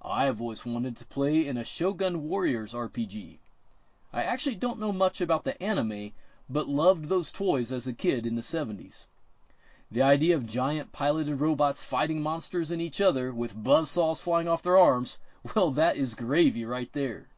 I 0.00 0.24
have 0.24 0.40
always 0.40 0.64
wanted 0.64 0.96
to 0.96 1.04
play 1.04 1.46
in 1.46 1.58
a 1.58 1.64
Shogun 1.64 2.30
Warriors 2.30 2.72
RPG. 2.72 3.40
I 4.10 4.22
actually 4.22 4.54
don't 4.54 4.80
know 4.80 4.90
much 4.90 5.20
about 5.20 5.44
the 5.44 5.62
anime, 5.62 6.12
but 6.48 6.66
loved 6.66 7.10
those 7.10 7.30
toys 7.30 7.72
as 7.72 7.86
a 7.86 7.92
kid 7.92 8.24
in 8.24 8.36
the 8.36 8.40
70s. 8.40 9.06
The 9.90 10.00
idea 10.00 10.34
of 10.34 10.46
giant 10.46 10.92
piloted 10.92 11.42
robots 11.42 11.84
fighting 11.84 12.22
monsters 12.22 12.70
and 12.70 12.80
each 12.80 13.02
other 13.02 13.34
with 13.34 13.54
buzzsaws 13.54 14.22
flying 14.22 14.48
off 14.48 14.62
their 14.62 14.78
arms, 14.78 15.18
well, 15.54 15.70
that 15.72 15.98
is 15.98 16.14
gravy 16.14 16.64
right 16.64 16.90
there. 16.94 17.29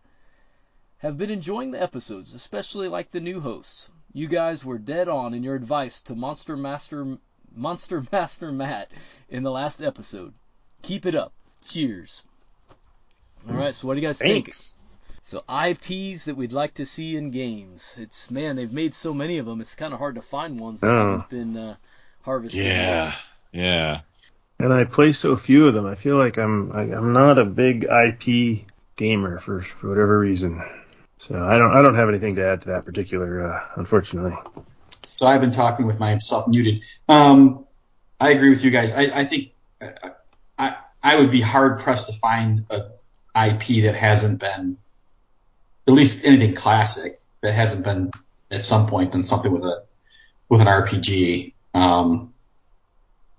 Have 1.03 1.19
been 1.19 1.31
enjoying 1.31 1.73
the 1.73 1.83
episodes, 1.83 2.33
especially 2.33 2.89
like 2.89 3.11
the 3.11 3.21
new 3.21 3.41
hosts. 3.41 3.91
You 4.13 4.29
guys 4.29 4.65
were 4.65 4.79
dead 4.79 5.09
on 5.09 5.35
in 5.35 5.43
your 5.43 5.55
advice 5.57 6.01
to 6.03 6.15
Monster 6.15 6.57
Master 6.57 7.19
Monster 7.55 8.03
Master 8.13 8.53
Matt 8.53 8.91
in 9.29 9.43
the 9.43 9.51
last 9.51 9.83
episode. 9.83 10.33
Keep 10.83 11.07
it 11.07 11.15
up. 11.15 11.33
Cheers. 11.65 12.25
All 13.49 13.57
right, 13.57 13.75
so 13.75 13.89
what 13.89 13.95
do 13.95 14.01
you 14.01 14.07
guys 14.07 14.21
Thanks. 14.21 14.73
think? 14.73 14.79
So 15.25 15.39
IPs 15.49 16.25
that 16.27 16.37
we'd 16.37 16.53
like 16.53 16.75
to 16.75 16.87
see 16.87 17.17
in 17.17 17.31
games. 17.31 17.97
It's 17.99 18.31
man, 18.31 18.57
they've 18.57 18.73
made 18.73 18.93
so 18.95 19.13
many 19.15 19.39
of 19.39 19.47
them. 19.47 19.61
It's 19.61 19.75
kind 19.75 19.93
of 19.93 19.99
hard 19.99 20.15
to 20.17 20.23
find 20.23 20.59
ones 20.61 20.81
that 20.81 20.91
Oh. 20.91 20.99
haven't 20.99 21.29
been 21.31 21.57
uh, 21.57 21.77
harvested. 22.23 22.65
Yeah. 22.65 23.13
Yeah. 23.53 24.01
And 24.59 24.73
I 24.73 24.85
play 24.85 25.13
so 25.13 25.37
few 25.37 25.67
of 25.67 25.75
them. 25.75 25.87
I 25.87 25.95
feel 25.97 26.17
like 26.17 26.39
I'm 26.39 26.71
I, 26.75 26.83
I'm 26.83 27.13
not 27.13 27.39
a 27.39 27.45
big 27.45 27.85
IP 27.85 28.67
gamer 28.97 29.39
for 29.41 29.63
for 29.63 29.89
whatever 29.89 30.19
reason. 30.19 30.63
So 31.29 31.41
I 31.41 31.57
don't 31.57 31.71
I 31.71 31.83
don't 31.83 31.95
have 31.95 32.09
anything 32.09 32.37
to 32.37 32.47
add 32.47 32.63
to 32.63 32.69
that 32.69 32.85
particular, 32.85 33.53
uh, 33.53 33.61
unfortunately. 33.77 34.37
So 35.17 35.27
I've 35.27 35.41
been 35.41 35.53
talking 35.53 35.87
with 35.87 36.01
myself 36.01 36.49
muted. 36.49 36.83
Um, 37.09 37.65
I 38.19 38.31
agree 38.31 38.51
with 38.51 38.65
you 38.65 38.71
guys. 38.71 38.91
I, 38.93 39.21
I 39.21 39.25
think 39.25 39.53
uh, 39.81 40.11
I 40.59 40.77
I 41.03 41.21
would 41.21 41.31
be 41.31 41.41
hard 41.41 41.79
pressed 41.79 42.09
to 42.09 42.13
find 42.15 42.67
a 42.71 42.91
IP 43.37 43.85
that 43.85 43.95
hasn't 43.95 44.41
been 44.41 44.77
at 45.87 45.95
least 45.95 46.25
anything 46.25 46.55
classic 46.55 47.21
that 47.41 47.55
hasn't 47.55 47.85
been 47.85 48.11
at 48.51 48.65
some 48.65 48.89
point 48.89 49.13
done 49.13 49.23
something 49.23 49.53
with 49.53 49.63
a 49.63 49.85
with 50.49 50.61
an 50.61 50.67
RPG. 50.67 51.55
Um, 51.73 52.35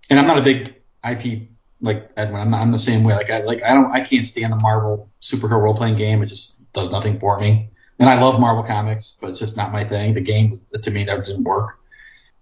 and 0.10 0.20
I'm 0.20 0.28
not 0.28 0.38
a 0.38 0.42
big 0.42 0.76
IP 1.08 1.50
like 1.82 2.12
Edwin. 2.16 2.40
I'm, 2.40 2.50
not, 2.50 2.62
I'm 2.62 2.72
the 2.72 2.80
same 2.80 3.04
way. 3.04 3.14
Like 3.14 3.30
I 3.30 3.42
like 3.42 3.62
I 3.62 3.74
don't 3.74 3.92
I 3.92 4.00
can't 4.00 4.26
stand 4.26 4.54
the 4.54 4.58
Marvel 4.58 5.10
superhero 5.22 5.62
role 5.62 5.76
playing 5.76 5.98
game. 5.98 6.24
It 6.24 6.28
just 6.28 6.72
does 6.72 6.90
nothing 6.90 7.20
for 7.20 7.38
me. 7.40 7.72
And 8.04 8.10
I 8.10 8.22
love 8.22 8.38
Marvel 8.38 8.64
comics, 8.64 9.18
but 9.22 9.30
it's 9.30 9.40
just 9.40 9.56
not 9.56 9.72
my 9.72 9.86
thing. 9.86 10.14
The 10.14 10.20
game 10.20 10.60
to 10.74 10.92
me 10.92 11.06
never 11.06 11.22
didn't 11.24 11.46
work. 11.46 11.80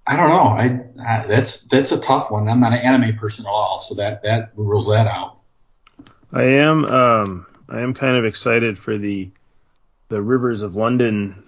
I 0.07 0.15
don't 0.15 0.29
know. 0.29 0.41
I, 0.41 0.79
I 1.07 1.27
that's 1.27 1.61
that's 1.65 1.91
a 1.91 2.01
tough 2.01 2.31
one. 2.31 2.49
I'm 2.49 2.59
not 2.59 2.73
an 2.73 2.79
anime 2.79 3.15
person 3.15 3.45
at 3.45 3.49
all, 3.51 3.77
so 3.77 3.93
that 3.93 4.23
that 4.23 4.53
rules 4.55 4.89
that 4.89 5.05
out. 5.05 5.37
I 6.33 6.45
am 6.45 6.85
um 6.85 7.45
I 7.69 7.81
am 7.81 7.93
kind 7.93 8.17
of 8.17 8.25
excited 8.25 8.79
for 8.79 8.97
the 8.97 9.29
the 10.09 10.19
Rivers 10.19 10.63
of 10.63 10.75
London 10.75 11.43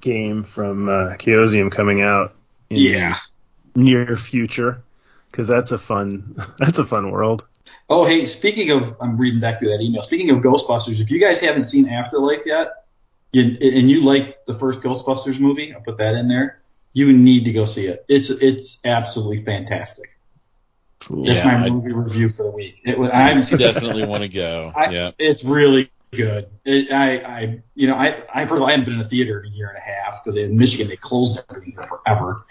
game 0.00 0.42
from 0.42 0.88
uh, 0.88 1.14
Chaosium 1.14 1.70
coming 1.70 2.02
out 2.02 2.34
in 2.70 2.78
Yeah. 2.78 3.18
the 3.74 3.80
near 3.82 4.16
future 4.16 4.82
because 5.30 5.46
that's 5.46 5.70
a 5.70 5.78
fun 5.78 6.42
that's 6.58 6.78
a 6.80 6.84
fun 6.84 7.12
world. 7.12 7.46
Oh, 7.88 8.04
hey, 8.04 8.24
speaking 8.26 8.70
of, 8.70 8.96
I'm 9.00 9.16
reading 9.16 9.40
back 9.40 9.58
through 9.58 9.70
that 9.70 9.80
email. 9.80 10.02
Speaking 10.02 10.30
of 10.30 10.38
Ghostbusters, 10.38 11.00
if 11.00 11.10
you 11.10 11.20
guys 11.20 11.40
haven't 11.40 11.64
seen 11.66 11.88
Afterlife 11.88 12.40
yet, 12.46 12.84
you, 13.32 13.42
and 13.42 13.90
you 13.90 14.00
like 14.02 14.44
the 14.46 14.54
first 14.54 14.80
Ghostbusters 14.80 15.38
movie, 15.38 15.74
I'll 15.74 15.80
put 15.82 15.98
that 15.98 16.14
in 16.14 16.28
there. 16.28 16.62
You 16.92 17.12
need 17.12 17.44
to 17.44 17.52
go 17.52 17.64
see 17.64 17.86
it. 17.86 18.04
It's 18.08 18.30
it's 18.30 18.78
absolutely 18.84 19.44
fantastic. 19.44 20.16
That's 21.10 21.40
Yeah, 21.40 21.44
my 21.58 21.66
I- 21.66 21.70
movie 21.70 21.92
review 21.92 22.28
for 22.28 22.44
the 22.44 22.50
week. 22.50 22.80
It 22.84 22.98
I 22.98 23.34
Definitely 23.56 24.06
want 24.06 24.22
to 24.22 24.28
go. 24.28 24.72
I, 24.76 24.90
yeah. 24.90 25.10
It's 25.18 25.44
really 25.44 25.90
good. 26.12 26.46
It, 26.64 26.92
I, 26.92 27.16
I, 27.18 27.62
you 27.74 27.88
know, 27.88 27.96
I, 27.96 28.22
I, 28.32 28.46
first 28.46 28.60
all, 28.62 28.68
I 28.68 28.70
haven't 28.70 28.84
been 28.86 28.94
in 28.94 29.00
a 29.00 29.04
theater 29.08 29.40
in 29.40 29.52
a 29.52 29.54
year 29.54 29.68
and 29.68 29.76
a 29.76 29.80
half 29.80 30.22
because 30.24 30.36
in 30.38 30.56
Michigan 30.56 30.88
they 30.88 30.96
closed 30.96 31.40
everything 31.50 31.74
forever. 31.74 32.46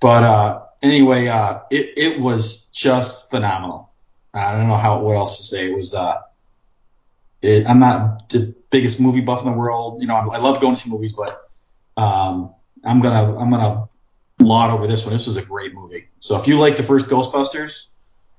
But 0.00 0.22
uh, 0.22 0.62
anyway, 0.82 1.26
uh, 1.26 1.60
it, 1.70 1.92
it 1.96 2.20
was 2.20 2.66
just 2.66 3.30
phenomenal. 3.30 3.87
I 4.34 4.52
don't 4.52 4.68
know 4.68 4.76
how 4.76 5.00
what 5.00 5.16
else 5.16 5.38
to 5.38 5.44
say. 5.44 5.70
It 5.70 5.76
was. 5.76 5.94
Uh, 5.94 6.20
it, 7.42 7.66
I'm 7.68 7.78
not 7.78 8.28
the 8.28 8.54
biggest 8.70 9.00
movie 9.00 9.20
buff 9.20 9.40
in 9.40 9.46
the 9.46 9.56
world. 9.56 10.00
You 10.00 10.08
know, 10.08 10.14
I, 10.16 10.36
I 10.36 10.38
love 10.38 10.60
going 10.60 10.74
to 10.74 10.80
see 10.80 10.90
movies, 10.90 11.12
but 11.12 11.38
um, 11.96 12.54
I'm 12.84 13.00
gonna 13.00 13.38
I'm 13.38 13.50
gonna 13.50 13.88
laud 14.40 14.70
over 14.70 14.86
this 14.86 15.04
one. 15.04 15.12
This 15.14 15.26
was 15.26 15.36
a 15.36 15.42
great 15.42 15.74
movie. 15.74 16.08
So 16.20 16.38
if 16.40 16.46
you 16.46 16.58
like 16.58 16.76
the 16.76 16.82
first 16.82 17.08
Ghostbusters, 17.08 17.88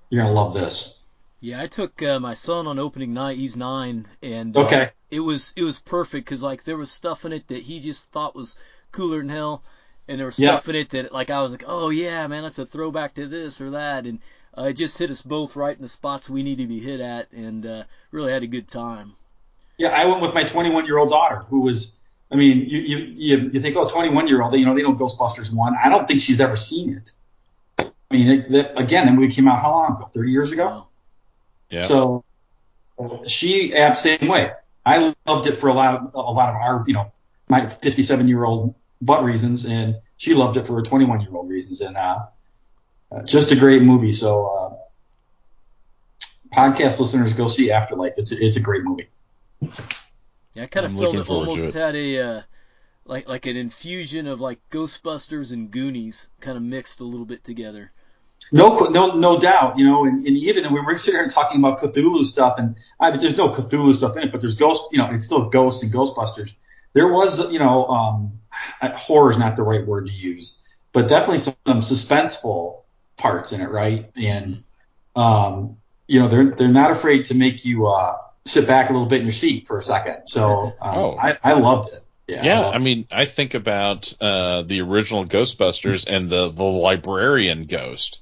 you're 0.09 0.23
gonna 0.23 0.33
love 0.33 0.53
this. 0.53 1.03
Yeah, 1.41 1.61
I 1.61 1.67
took 1.67 2.01
uh, 2.01 2.19
my 2.19 2.33
son 2.33 2.67
on 2.67 2.79
opening 2.79 3.13
night. 3.13 3.37
He's 3.37 3.55
nine, 3.55 4.07
and 4.21 4.55
uh, 4.57 4.61
Okay. 4.63 4.89
it 5.09 5.21
was 5.21 5.53
it 5.55 5.63
was 5.63 5.79
perfect 5.81 6.25
because 6.25 6.43
like 6.43 6.63
there 6.63 6.77
was 6.77 6.91
stuff 6.91 7.25
in 7.25 7.31
it 7.33 7.47
that 7.47 7.63
he 7.63 7.79
just 7.79 8.11
thought 8.11 8.35
was 8.35 8.57
cooler 8.91 9.19
than 9.19 9.29
hell, 9.29 9.63
and 10.07 10.19
there 10.19 10.25
was 10.25 10.37
Yeah. 10.37 10.51
stuff 10.51 10.67
in 10.69 10.75
it 10.75 10.89
that 10.89 11.13
like 11.13 11.29
I 11.29 11.41
was 11.41 11.51
like, 11.51 11.63
oh 11.65 11.89
yeah, 11.89 12.27
man, 12.27 12.43
that's 12.43 12.59
a 12.59 12.65
throwback 12.65 13.13
to 13.15 13.27
this 13.27 13.61
or 13.61 13.69
that, 13.71 14.05
and 14.05 14.19
uh, 14.59 14.63
it 14.65 14.73
just 14.73 14.97
hit 14.97 15.09
us 15.09 15.21
both 15.21 15.55
right 15.55 15.75
in 15.75 15.81
the 15.81 15.89
spots 15.89 16.29
we 16.29 16.43
need 16.43 16.57
to 16.57 16.67
be 16.67 16.79
hit 16.79 16.99
at, 16.99 17.31
and 17.31 17.65
uh, 17.65 17.83
really 18.11 18.31
had 18.31 18.43
a 18.43 18.47
good 18.47 18.67
time. 18.67 19.13
Yeah, 19.77 19.89
I 19.89 20.05
went 20.05 20.21
with 20.21 20.33
my 20.33 20.43
21 20.43 20.85
year 20.85 20.97
old 20.97 21.09
daughter, 21.09 21.37
who 21.49 21.61
was, 21.61 21.97
I 22.31 22.35
mean, 22.35 22.65
you 22.67 22.79
you 22.79 22.97
you, 22.97 23.49
you 23.53 23.61
think, 23.61 23.77
oh, 23.77 23.87
21 23.87 24.27
year 24.27 24.41
old, 24.41 24.53
you 24.53 24.65
know, 24.65 24.75
they 24.75 24.83
know 24.83 24.93
Ghostbusters 24.93 25.53
one. 25.53 25.75
I 25.81 25.87
don't 25.87 26.07
think 26.07 26.21
she's 26.21 26.41
ever 26.41 26.57
seen 26.57 26.97
it. 26.97 27.11
I 27.79 28.13
mean, 28.13 28.27
it, 28.27 28.51
that, 28.51 28.79
again, 28.79 29.05
the 29.05 29.13
movie 29.13 29.33
came 29.33 29.47
out 29.47 29.61
how 29.61 29.71
long 29.71 29.95
ago? 29.95 30.09
30 30.11 30.31
years 30.31 30.51
ago. 30.51 30.87
Yeah. 31.69 31.83
So 31.83 32.25
she 33.27 33.73
ab 33.75 33.95
same 33.97 34.27
way. 34.27 34.51
I 34.85 35.15
loved 35.25 35.47
it 35.47 35.57
for 35.57 35.69
a 35.69 35.73
lot 35.73 35.95
of 35.95 36.13
a 36.13 36.19
lot 36.19 36.49
of 36.49 36.55
our, 36.55 36.83
you 36.87 36.93
know, 36.93 37.11
my 37.47 37.69
57 37.69 38.27
year 38.27 38.43
old 38.43 38.75
butt 39.01 39.23
reasons, 39.23 39.65
and 39.65 39.95
she 40.17 40.33
loved 40.33 40.57
it 40.57 40.67
for 40.67 40.75
her 40.75 40.81
21 40.81 41.21
year 41.21 41.29
old 41.33 41.47
reasons, 41.49 41.79
and 41.79 41.95
uh, 41.95 42.25
uh, 43.11 43.23
just 43.23 43.51
a 43.51 43.55
great 43.55 43.81
movie. 43.81 44.13
So. 44.13 44.45
Uh, 44.47 44.75
Podcast 46.51 46.99
listeners, 46.99 47.33
go 47.33 47.47
see 47.47 47.71
Afterlife. 47.71 48.13
It's 48.17 48.31
a, 48.31 48.43
it's 48.43 48.57
a 48.57 48.59
great 48.59 48.83
movie. 48.83 49.07
Yeah, 50.55 50.63
I 50.63 50.65
kind 50.65 50.85
of 50.85 50.93
I'm 50.93 50.97
felt 50.97 51.15
it 51.15 51.29
almost 51.29 51.67
it. 51.67 51.73
had 51.75 51.95
a 51.95 52.19
uh, 52.19 52.41
like 53.05 53.27
like 53.27 53.45
an 53.45 53.55
infusion 53.55 54.25
of 54.25 54.41
like 54.41 54.59
Ghostbusters 54.71 55.53
and 55.53 55.69
Goonies 55.69 56.27
kind 56.41 56.57
of 56.57 56.63
mixed 56.63 57.01
a 57.01 57.03
little 57.03 57.25
bit 57.25 57.43
together. 57.43 57.91
No, 58.51 58.73
no, 58.85 59.15
no 59.15 59.39
doubt. 59.39 59.77
You 59.77 59.85
know, 59.85 60.05
and, 60.05 60.25
and 60.25 60.35
even 60.37 60.63
when 60.73 60.85
we're 60.85 60.97
sitting 60.97 61.19
here 61.19 61.29
talking 61.29 61.59
about 61.59 61.79
Cthulhu 61.79 62.25
stuff, 62.25 62.55
and 62.57 62.75
I 62.99 63.11
mean, 63.11 63.19
there's 63.19 63.37
no 63.37 63.49
Cthulhu 63.49 63.93
stuff 63.93 64.17
in 64.17 64.23
it, 64.23 64.31
but 64.31 64.41
there's 64.41 64.55
ghost. 64.55 64.89
You 64.91 64.97
know, 64.97 65.09
it's 65.11 65.25
still 65.25 65.49
ghosts 65.49 65.83
and 65.83 65.93
Ghostbusters. 65.93 66.55
There 66.93 67.07
was, 67.07 67.51
you 67.51 67.59
know, 67.59 67.85
um, 67.87 68.39
horror 68.81 69.29
is 69.29 69.37
not 69.37 69.55
the 69.55 69.61
right 69.61 69.85
word 69.85 70.07
to 70.07 70.11
use, 70.11 70.63
but 70.93 71.07
definitely 71.07 71.37
some, 71.37 71.55
some 71.67 71.81
suspenseful 71.81 72.81
parts 73.19 73.51
in 73.51 73.61
it, 73.61 73.69
right? 73.69 74.09
And 74.15 74.63
um, 75.15 75.77
you 76.07 76.19
know, 76.19 76.27
they're 76.27 76.51
they're 76.51 76.67
not 76.69 76.91
afraid 76.91 77.25
to 77.25 77.35
make 77.35 77.65
you 77.65 77.85
uh, 77.87 78.17
sit 78.45 78.65
back 78.67 78.89
a 78.89 78.93
little 78.93 79.07
bit 79.07 79.19
in 79.19 79.25
your 79.27 79.33
seat 79.33 79.67
for 79.67 79.77
a 79.77 79.83
second. 79.83 80.25
So 80.25 80.73
um, 80.81 80.95
Oh. 80.97 81.17
I, 81.17 81.37
I 81.43 81.53
loved 81.53 81.93
it. 81.93 82.03
Yeah, 82.27 82.43
Yeah, 82.43 82.61
I 82.61 82.75
I 82.75 82.77
mean, 82.79 83.07
I 83.11 83.25
think 83.25 83.53
about 83.53 84.13
uh, 84.21 84.61
the 84.63 84.81
original 84.81 85.25
Ghostbusters 85.25 86.05
and 86.07 86.29
the 86.29 86.49
the 86.49 86.63
librarian 86.63 87.65
ghost. 87.65 88.21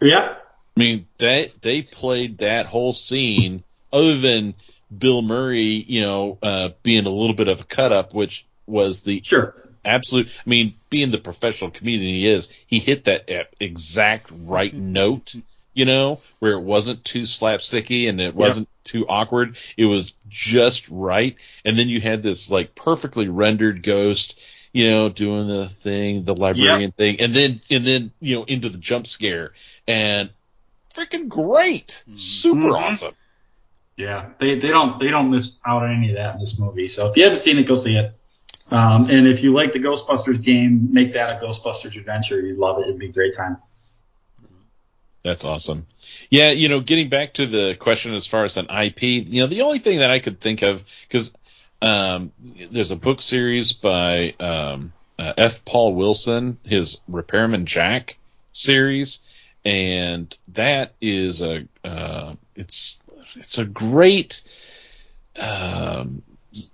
yeah. 0.00 0.34
I 0.76 0.80
mean, 0.80 1.06
they 1.16 1.52
they 1.62 1.80
played 1.82 2.38
that 2.38 2.66
whole 2.66 2.92
scene, 2.92 3.62
other 3.92 4.18
than 4.18 4.54
Bill 4.96 5.22
Murray, 5.22 5.84
you 5.86 6.02
know, 6.02 6.38
uh, 6.42 6.68
being 6.82 7.06
a 7.06 7.10
little 7.10 7.34
bit 7.34 7.48
of 7.48 7.62
a 7.62 7.64
cut 7.64 7.92
up, 7.92 8.12
which 8.12 8.44
was 8.66 9.00
the 9.00 9.22
Sure. 9.24 9.54
Absolute. 9.86 10.28
I 10.28 10.48
mean, 10.48 10.74
being 10.90 11.10
the 11.10 11.18
professional 11.18 11.70
comedian 11.70 12.14
he 12.14 12.26
is, 12.26 12.48
he 12.66 12.78
hit 12.78 13.04
that 13.04 13.28
exact 13.60 14.30
right 14.32 14.74
note. 14.74 15.34
You 15.74 15.84
know, 15.84 16.20
where 16.38 16.52
it 16.54 16.62
wasn't 16.62 17.04
too 17.04 17.22
slapsticky 17.24 18.08
and 18.08 18.18
it 18.18 18.34
wasn't 18.34 18.68
too 18.82 19.06
awkward. 19.06 19.58
It 19.76 19.84
was 19.84 20.14
just 20.26 20.88
right. 20.88 21.36
And 21.66 21.78
then 21.78 21.90
you 21.90 22.00
had 22.00 22.22
this 22.22 22.50
like 22.50 22.74
perfectly 22.74 23.28
rendered 23.28 23.82
ghost, 23.82 24.40
you 24.72 24.90
know, 24.90 25.10
doing 25.10 25.48
the 25.48 25.68
thing, 25.68 26.24
the 26.24 26.34
librarian 26.34 26.92
Yep. 26.92 26.96
thing, 26.96 27.20
and 27.20 27.34
then 27.36 27.60
and 27.70 27.86
then 27.86 28.10
you 28.20 28.36
know 28.36 28.44
into 28.44 28.70
the 28.70 28.78
jump 28.78 29.06
scare 29.06 29.52
and 29.86 30.30
freaking 30.94 31.28
great, 31.28 32.04
super 32.14 32.68
Mhm. 32.68 32.74
awesome. 32.74 33.14
Yeah, 33.98 34.30
they, 34.38 34.58
they 34.58 34.68
don't 34.68 34.98
they 34.98 35.10
don't 35.10 35.30
miss 35.30 35.60
out 35.66 35.82
on 35.82 35.94
any 35.94 36.08
of 36.10 36.16
that 36.16 36.34
in 36.34 36.40
this 36.40 36.58
movie. 36.58 36.88
So 36.88 37.10
if 37.10 37.16
you 37.18 37.24
haven't 37.24 37.38
seen 37.38 37.58
it, 37.58 37.64
go 37.66 37.74
see 37.74 37.96
it. 37.96 38.14
Um, 38.70 39.08
and 39.10 39.28
if 39.28 39.42
you 39.42 39.52
like 39.52 39.72
the 39.72 39.78
Ghostbusters 39.78 40.42
game, 40.42 40.92
make 40.92 41.12
that 41.12 41.40
a 41.40 41.44
Ghostbusters 41.44 41.96
adventure. 41.96 42.40
You'd 42.40 42.58
love 42.58 42.78
it. 42.78 42.82
It'd 42.82 42.98
be 42.98 43.08
a 43.08 43.12
great 43.12 43.34
time. 43.34 43.58
That's 45.22 45.44
awesome. 45.44 45.86
Yeah, 46.30 46.50
you 46.50 46.68
know, 46.68 46.80
getting 46.80 47.08
back 47.08 47.34
to 47.34 47.46
the 47.46 47.74
question 47.74 48.14
as 48.14 48.26
far 48.26 48.44
as 48.44 48.56
an 48.56 48.66
IP, 48.70 49.02
you 49.02 49.40
know, 49.40 49.48
the 49.48 49.62
only 49.62 49.80
thing 49.80 49.98
that 49.98 50.10
I 50.10 50.20
could 50.20 50.40
think 50.40 50.62
of 50.62 50.84
because 51.08 51.32
um, 51.82 52.32
there's 52.70 52.92
a 52.92 52.96
book 52.96 53.20
series 53.20 53.72
by 53.72 54.34
um, 54.38 54.92
uh, 55.18 55.32
F. 55.36 55.64
Paul 55.64 55.94
Wilson, 55.94 56.58
his 56.64 56.98
Repairman 57.08 57.66
Jack 57.66 58.16
series, 58.52 59.20
and 59.64 60.36
that 60.48 60.92
is 61.00 61.42
a 61.42 61.66
uh, 61.84 62.34
it's 62.54 63.02
it's 63.34 63.58
a 63.58 63.64
great 63.64 64.42
um, 65.38 66.22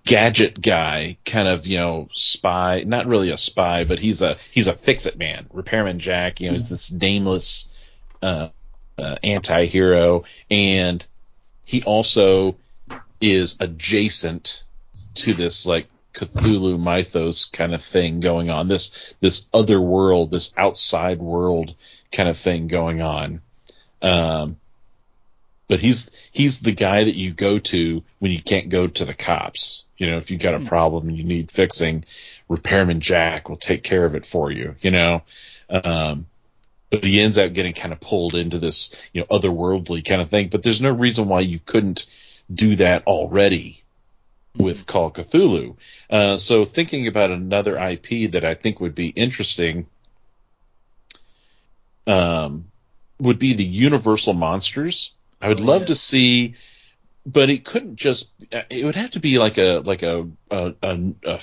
gadget 0.04 0.60
guy, 0.60 1.16
kind 1.24 1.48
of 1.48 1.66
you 1.66 1.78
know 1.78 2.09
spy, 2.12 2.84
not 2.86 3.06
really 3.06 3.30
a 3.30 3.36
spy, 3.36 3.84
but 3.84 3.98
he's 3.98 4.22
a 4.22 4.36
he's 4.50 4.68
a 4.68 4.74
fix 4.74 5.06
it 5.06 5.18
man, 5.18 5.46
Repairman 5.52 5.98
Jack. 5.98 6.40
You 6.40 6.48
know, 6.48 6.52
he's 6.54 6.68
this 6.68 6.92
nameless 6.92 7.68
uh, 8.22 8.48
uh, 8.98 9.16
anti-hero, 9.22 10.24
and 10.50 11.04
he 11.64 11.82
also 11.82 12.56
is 13.20 13.56
adjacent 13.60 14.64
to 15.14 15.34
this 15.34 15.66
like 15.66 15.88
Cthulhu 16.14 16.78
mythos 16.78 17.46
kind 17.46 17.74
of 17.74 17.82
thing 17.82 18.20
going 18.20 18.50
on. 18.50 18.68
This 18.68 19.14
this 19.20 19.46
other 19.52 19.80
world, 19.80 20.30
this 20.30 20.52
outside 20.56 21.20
world 21.20 21.74
kind 22.10 22.28
of 22.28 22.36
thing 22.38 22.68
going 22.68 23.00
on. 23.00 23.40
Um, 24.02 24.56
but 25.68 25.80
he's 25.80 26.10
he's 26.32 26.60
the 26.60 26.72
guy 26.72 27.05
that 27.05 27.16
you 27.16 27.32
go 27.32 27.59
to 27.59 28.02
when 28.18 28.32
you 28.32 28.43
can't 28.43 28.68
go 28.68 28.86
to 28.86 29.05
the 29.05 29.14
cops. 29.14 29.84
You 29.97 30.10
know, 30.10 30.16
if 30.16 30.30
you've 30.30 30.40
got 30.40 30.55
a 30.55 30.60
problem 30.60 31.09
and 31.09 31.16
you 31.16 31.24
need 31.24 31.51
fixing, 31.51 32.05
Repairman 32.48 33.01
Jack 33.01 33.48
will 33.48 33.56
take 33.56 33.82
care 33.82 34.05
of 34.05 34.14
it 34.14 34.26
for 34.26 34.51
you. 34.51 34.74
You 34.80 34.90
know, 34.90 35.22
um, 35.70 36.26
but 36.90 37.05
he 37.05 37.20
ends 37.20 37.39
up 37.39 37.52
getting 37.52 37.72
kind 37.72 37.93
of 37.93 38.01
pulled 38.01 38.34
into 38.34 38.59
this 38.59 38.94
you 39.12 39.20
know 39.20 39.26
otherworldly 39.26 40.05
kind 40.05 40.20
of 40.20 40.30
thing. 40.30 40.48
But 40.48 40.62
there's 40.62 40.80
no 40.80 40.90
reason 40.90 41.28
why 41.28 41.40
you 41.40 41.59
couldn't 41.59 42.06
do 42.52 42.76
that 42.76 43.06
already 43.06 43.82
with 44.56 44.86
Call 44.86 45.10
Cthulhu. 45.10 45.76
Uh, 46.10 46.36
so 46.36 46.64
thinking 46.64 47.06
about 47.06 47.30
another 47.30 47.78
IP 47.78 48.32
that 48.32 48.44
I 48.44 48.55
think 48.55 48.80
would 48.80 48.94
be 48.94 49.09
interesting 49.09 49.86
um, 52.06 52.66
would 53.18 53.39
be 53.39 53.55
the 53.55 53.64
Universal 53.64 54.34
Monsters. 54.34 55.12
I 55.43 55.48
would 55.48 55.60
Oh, 55.60 55.64
love 55.64 55.86
to 55.86 55.94
see, 55.94 56.55
but 57.27 57.51
it 57.51 57.64
couldn't 57.64 57.97
just. 57.97 58.28
It 58.70 58.85
would 58.85 58.94
have 58.97 59.10
to 59.12 59.20
be 59.20 59.39
like 59.39 59.59
a 59.59 59.82
like 59.85 60.02
a 60.02 60.28
a, 60.51 60.74
a, 60.82 60.98
a 61.27 61.40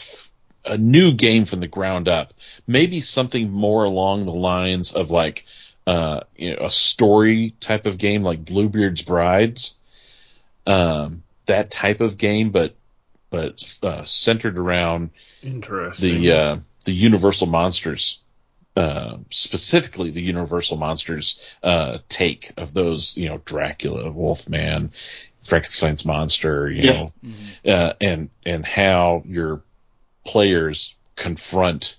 a 0.66 0.78
new 0.78 1.14
game 1.14 1.46
from 1.46 1.60
the 1.60 1.68
ground 1.68 2.08
up. 2.08 2.34
Maybe 2.68 3.02
something 3.02 3.52
more 3.52 3.84
along 3.84 4.26
the 4.26 4.34
lines 4.34 4.94
of 4.94 5.12
like 5.12 5.46
uh, 5.88 6.22
you 6.36 6.52
know, 6.56 6.66
a 6.66 6.70
story 6.72 7.54
type 7.60 7.86
of 7.86 7.98
game 7.98 8.24
like 8.24 8.46
Bluebeard's 8.46 9.02
Brides. 9.02 9.76
Um, 10.68 11.24
that 11.48 11.72
type 11.72 12.00
of 12.02 12.18
game, 12.18 12.52
but 12.52 12.76
but 13.32 13.78
uh, 13.84 14.04
centered 14.06 14.58
around 14.58 15.10
the 16.00 16.32
uh, 16.32 16.58
the 16.86 16.92
Universal 16.94 17.48
Monsters, 17.48 18.20
uh, 18.80 19.18
specifically 19.30 20.11
the 20.11 20.22
Universal 20.22 20.77
Monsters 20.77 21.39
uh, 21.64 21.97
take 22.07 22.51
of 22.57 22.73
those, 22.73 23.18
you 23.18 23.27
know, 23.27 23.39
Dracula, 23.45 24.10
Wolfman, 24.11 24.91
Frankenstein's 25.43 26.06
monster, 26.06 26.72
you 26.72 26.84
Yeah. 26.84 27.07
know, 27.65 27.72
uh, 27.72 27.93
and 27.99 28.30
and 28.45 28.65
how 28.65 29.23
your 29.26 29.61
players 30.26 30.95
confront 31.15 31.97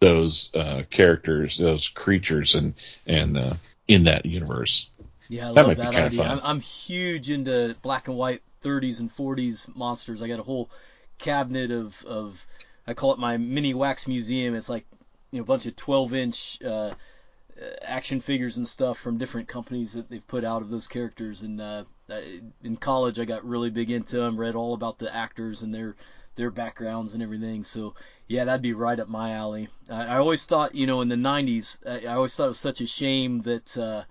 those 0.00 0.50
uh, 0.54 0.82
characters, 0.90 1.58
those 1.58 1.88
creatures, 1.88 2.54
and 2.54 2.74
and 3.06 3.38
uh, 3.38 3.54
in 3.86 4.04
that 4.04 4.26
universe. 4.26 4.90
Yeah, 5.28 5.48
I 5.48 5.50
That 5.52 5.62
love 5.62 5.66
might 5.68 5.76
be 5.76 5.86
that 5.86 5.94
idea. 5.94 6.22
fun. 6.22 6.38
I'm, 6.38 6.40
I'm 6.42 6.60
huge 6.60 7.30
into 7.30 7.76
black 7.82 8.08
and 8.08 8.16
white 8.16 8.42
30s 8.62 9.00
and 9.00 9.10
40s 9.10 9.74
monsters. 9.76 10.22
I 10.22 10.28
got 10.28 10.40
a 10.40 10.44
whole 10.44 10.70
cabinet 11.18 11.70
of, 11.70 12.04
of 12.04 12.46
I 12.86 12.94
call 12.94 13.12
it 13.12 13.18
my 13.18 13.36
mini 13.36 13.74
wax 13.74 14.06
museum. 14.08 14.54
It's 14.54 14.68
like 14.68 14.86
you 15.36 15.42
know, 15.42 15.44
a 15.44 15.46
bunch 15.46 15.66
of 15.66 15.76
12 15.76 16.14
inch 16.14 16.58
uh, 16.64 16.68
uh, 16.68 16.94
action 17.82 18.20
figures 18.20 18.56
and 18.56 18.66
stuff 18.66 18.98
from 18.98 19.18
different 19.18 19.48
companies 19.48 19.92
that 19.92 20.08
they've 20.08 20.26
put 20.26 20.44
out 20.44 20.62
of 20.62 20.70
those 20.70 20.88
characters. 20.88 21.42
And 21.42 21.60
uh, 21.60 21.84
in 22.64 22.76
college, 22.76 23.18
I 23.18 23.26
got 23.26 23.44
really 23.44 23.70
big 23.70 23.90
into 23.90 24.16
them. 24.18 24.38
Read 24.38 24.54
all 24.54 24.72
about 24.72 24.98
the 24.98 25.14
actors 25.14 25.62
and 25.62 25.72
their 25.74 25.96
their 26.36 26.50
backgrounds 26.50 27.14
and 27.14 27.22
everything. 27.22 27.64
So 27.64 27.94
yeah, 28.28 28.44
that'd 28.44 28.62
be 28.62 28.74
right 28.74 29.00
up 29.00 29.08
my 29.08 29.32
alley. 29.32 29.68
I, 29.90 30.06
I 30.06 30.18
always 30.18 30.44
thought, 30.46 30.74
you 30.74 30.86
know, 30.86 31.00
in 31.00 31.08
the 31.08 31.16
90s, 31.16 31.78
I, 31.86 32.06
I 32.06 32.14
always 32.14 32.34
thought 32.34 32.44
it 32.44 32.48
was 32.48 32.58
such 32.58 32.80
a 32.80 32.86
shame 32.86 33.42
that. 33.42 33.76
Uh, 33.76 34.04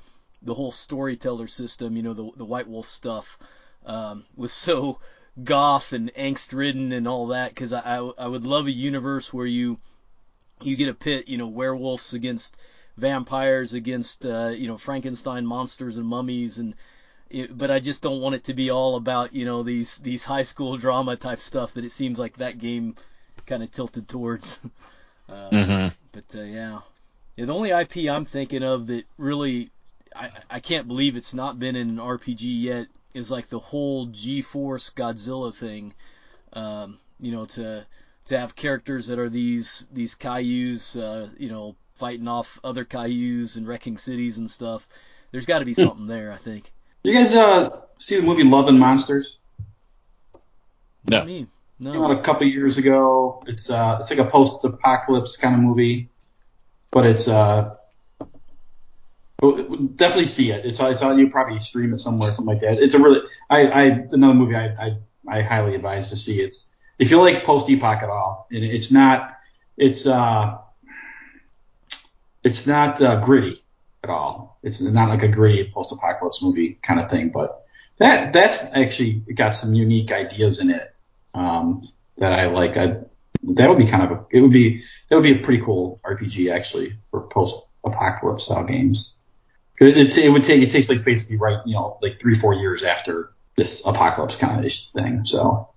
the 0.45 0.53
whole 0.53 0.71
storyteller 0.71 1.47
system, 1.47 1.97
you 1.97 2.03
know, 2.03 2.13
the 2.13 2.29
the 2.37 2.45
White 2.45 2.67
Wolf 2.67 2.87
stuff, 2.87 3.39
um, 3.85 4.25
was 4.35 4.53
so 4.67 4.99
goth 5.43 5.91
and 5.91 6.13
angst 6.13 6.53
ridden 6.53 6.91
and 6.91 7.07
all 7.07 7.27
that. 7.27 7.49
Because 7.49 7.73
I, 7.73 7.81
I 7.81 8.11
I 8.17 8.27
would 8.27 8.45
love 8.45 8.67
a 8.67 8.71
universe 8.71 9.33
where 9.33 9.47
you 9.47 9.77
you 10.61 10.75
get 10.75 10.89
a 10.89 10.93
pit, 10.93 11.27
you 11.27 11.37
know, 11.37 11.47
werewolves 11.47 12.13
against 12.13 12.57
vampires 12.97 13.73
against 13.73 14.25
uh, 14.25 14.53
you 14.55 14.67
know 14.67 14.77
Frankenstein 14.77 15.45
monsters 15.45 15.97
and 15.97 16.05
mummies 16.07 16.57
and. 16.57 16.75
It, 17.27 17.57
but 17.57 17.71
I 17.71 17.79
just 17.79 18.03
don't 18.03 18.21
want 18.21 18.35
it 18.35 18.43
to 18.45 18.53
be 18.53 18.69
all 18.69 18.95
about 18.95 19.33
you 19.33 19.45
know 19.45 19.63
these 19.63 19.97
these 19.97 20.23
high 20.23 20.43
school 20.43 20.77
drama 20.85 21.15
type 21.15 21.39
stuff 21.39 21.73
that 21.73 21.83
it 21.83 21.91
seems 21.91 22.19
like 22.19 22.37
that 22.37 22.59
game 22.59 22.95
kind 23.47 23.63
of 23.63 23.71
tilted 23.71 24.07
towards. 24.07 24.59
uh, 25.29 25.49
Mhm. 25.49 25.93
But 26.11 26.35
uh, 26.35 26.43
yeah, 26.43 26.81
yeah. 27.35 27.45
The 27.45 27.53
only 27.53 27.71
IP 27.71 28.09
I'm 28.09 28.25
thinking 28.25 28.61
of 28.61 28.85
that 28.87 29.05
really 29.17 29.71
I, 30.15 30.29
I 30.49 30.59
can't 30.59 30.87
believe 30.87 31.17
it's 31.17 31.33
not 31.33 31.59
been 31.59 31.75
in 31.75 31.89
an 31.89 31.97
RPG 31.97 32.43
yet 32.61 32.87
is 33.13 33.31
like 33.31 33.49
the 33.49 33.59
whole 33.59 34.05
G-Force 34.05 34.91
Godzilla 34.91 35.53
thing. 35.53 35.93
Um, 36.53 36.99
you 37.19 37.31
know, 37.31 37.45
to 37.45 37.85
to 38.25 38.37
have 38.37 38.55
characters 38.55 39.07
that 39.07 39.19
are 39.19 39.29
these 39.29 39.85
these 39.93 40.15
Kaijus, 40.15 40.99
uh, 40.99 41.29
you 41.37 41.49
know, 41.49 41.75
fighting 41.95 42.27
off 42.27 42.59
other 42.63 42.85
Kaijus 42.85 43.57
and 43.57 43.67
wrecking 43.67 43.97
cities 43.97 44.37
and 44.37 44.49
stuff. 44.49 44.87
There's 45.31 45.45
got 45.45 45.59
to 45.59 45.65
be 45.65 45.73
Hmm. 45.73 45.81
something 45.81 46.05
there, 46.05 46.31
I 46.31 46.37
think. 46.37 46.71
You 47.03 47.13
guys 47.13 47.33
uh, 47.33 47.81
see 47.99 48.17
the 48.17 48.23
movie 48.23 48.43
Love 48.43 48.67
and 48.67 48.79
Monsters? 48.79 49.37
No. 51.07 51.23
Me, 51.23 51.47
Came 51.79 52.01
out 52.01 52.09
no. 52.09 52.17
a 52.17 52.21
couple 52.23 52.47
years 52.47 52.77
ago. 52.77 53.43
It's 53.47 53.69
uh, 53.69 53.97
it's 53.99 54.09
like 54.09 54.19
a 54.19 54.25
post-apocalypse 54.25 55.37
kind 55.37 55.53
of 55.55 55.61
movie, 55.61 56.09
but 56.89 57.05
it's 57.05 57.27
uh, 57.27 57.75
definitely 59.95 60.25
see 60.25 60.51
it. 60.51 60.65
It's 60.65 60.79
it's 60.79 61.01
on 61.01 61.19
you 61.19 61.29
probably 61.29 61.59
stream 61.59 61.93
it 61.93 61.99
somewhere, 61.99 62.31
something 62.31 62.53
like 62.53 62.61
that. 62.61 62.81
It's 62.81 62.93
a 62.93 62.99
really 62.99 63.19
I, 63.49 63.67
I 63.67 63.83
another 64.11 64.33
movie 64.33 64.55
I, 64.55 64.67
I 64.67 64.97
I 65.27 65.41
highly 65.41 65.75
advise 65.75 66.09
to 66.09 66.15
see. 66.15 66.39
It's 66.41 66.67
if 66.99 67.11
you 67.11 67.21
like 67.21 67.43
post-epoch 67.43 68.03
at 68.03 68.09
all, 68.09 68.47
and 68.51 68.63
it's 68.63 68.91
not 68.91 69.35
it's 69.77 70.05
uh 70.07 70.57
it's 72.43 72.67
not 72.67 73.01
uh, 73.01 73.19
gritty 73.19 73.61
at 74.03 74.09
all. 74.09 74.59
It's 74.63 74.81
not 74.81 75.09
like 75.09 75.23
a 75.23 75.27
gritty 75.27 75.71
post-apocalypse 75.73 76.41
movie 76.41 76.77
kind 76.81 76.99
of 76.99 77.09
thing, 77.09 77.29
but 77.29 77.65
that 77.97 78.33
that's 78.33 78.63
actually 78.73 79.13
got 79.13 79.55
some 79.55 79.73
unique 79.73 80.11
ideas 80.11 80.59
in 80.59 80.69
it 80.69 80.93
um, 81.33 81.83
that 82.17 82.33
I 82.33 82.47
like. 82.47 82.77
I, 82.77 82.97
that 83.43 83.69
would 83.69 83.77
be 83.77 83.87
kind 83.87 84.03
of 84.03 84.11
a, 84.11 84.25
it 84.31 84.41
would 84.41 84.51
be 84.51 84.83
that 85.09 85.15
would 85.15 85.23
be 85.23 85.33
a 85.39 85.43
pretty 85.43 85.63
cool 85.63 85.99
RPG 86.05 86.53
actually 86.53 86.97
for 87.11 87.21
post-apocalypse 87.27 88.45
style 88.45 88.63
games. 88.65 89.15
'Cause 89.77 89.89
It, 89.89 90.17
it 90.17 90.29
would 90.29 90.43
take 90.45 90.61
it 90.63 90.71
takes 90.71 90.85
place 90.85 91.01
basically 91.01 91.37
right 91.37 91.59
you 91.65 91.75
know 91.75 91.97
like 92.01 92.19
three 92.21 92.35
four 92.35 92.53
years 92.53 92.83
after 92.83 93.33
this 93.57 93.85
apocalypse 93.85 94.37
kind 94.37 94.65
of 94.65 94.71
thing. 94.93 95.25
So 95.25 95.69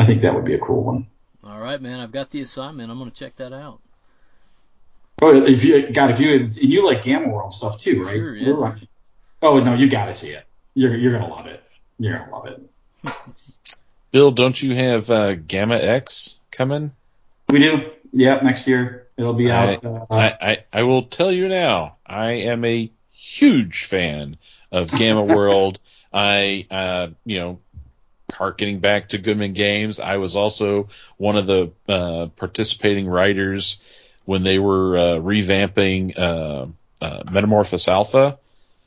I 0.00 0.06
think 0.06 0.22
that 0.22 0.34
would 0.34 0.46
be 0.46 0.54
a 0.54 0.58
cool 0.58 0.84
one. 0.84 1.06
All 1.44 1.60
right, 1.60 1.80
man. 1.80 2.00
I've 2.00 2.12
got 2.12 2.30
the 2.30 2.40
assignment. 2.40 2.90
I'm 2.90 2.98
gonna 2.98 3.10
check 3.10 3.36
that 3.36 3.52
out. 3.52 3.80
Oh, 5.20 5.44
if 5.44 5.62
you 5.62 5.90
God, 5.92 6.10
if 6.10 6.20
you 6.20 6.34
and 6.34 6.56
you 6.56 6.86
like 6.86 7.02
Gamma 7.04 7.28
World 7.28 7.52
stuff 7.52 7.78
too, 7.78 8.02
right? 8.02 8.12
Sure, 8.12 8.34
yeah. 8.34 8.52
We're- 8.52 8.88
Oh 9.42 9.58
no, 9.58 9.72
you 9.74 9.88
got 9.88 10.06
to 10.06 10.12
see 10.12 10.30
it. 10.30 10.44
You're 10.74 10.94
you're 10.94 11.12
gonna 11.12 11.32
love 11.32 11.46
it. 11.46 11.62
You're 11.98 12.18
gonna 12.18 12.30
love 12.30 12.46
it. 12.46 12.70
Bill, 14.12 14.30
don't 14.32 14.60
you 14.60 14.74
have 14.74 15.10
uh, 15.10 15.34
Gamma 15.34 15.76
X 15.76 16.40
coming? 16.50 16.92
We 17.48 17.58
do. 17.60 17.90
Yep, 18.12 18.42
next 18.42 18.66
year 18.66 19.08
it'll 19.16 19.34
be 19.34 19.50
I, 19.50 19.74
out. 19.74 19.84
Uh, 19.84 20.06
I, 20.10 20.24
I, 20.40 20.64
I 20.72 20.82
will 20.82 21.04
tell 21.04 21.30
you 21.30 21.48
now, 21.48 21.96
I 22.04 22.32
am 22.32 22.64
a 22.64 22.90
huge 23.12 23.84
fan 23.84 24.36
of 24.72 24.90
Gamma 24.90 25.22
World. 25.34 25.78
I, 26.12 26.66
uh, 26.70 27.08
you 27.24 27.38
know, 27.38 27.58
harkening 28.30 28.80
back 28.80 29.10
to 29.10 29.18
Goodman 29.18 29.52
Games, 29.52 30.00
I 30.00 30.16
was 30.16 30.36
also 30.36 30.88
one 31.16 31.36
of 31.36 31.46
the 31.46 31.72
uh, 31.88 32.26
participating 32.36 33.08
writers 33.08 33.80
when 34.24 34.42
they 34.42 34.58
were 34.58 34.96
uh, 34.96 35.02
revamping 35.16 36.18
uh, 36.18 36.66
uh, 37.00 37.22
Metamorphosis 37.30 37.88
Alpha. 37.88 38.38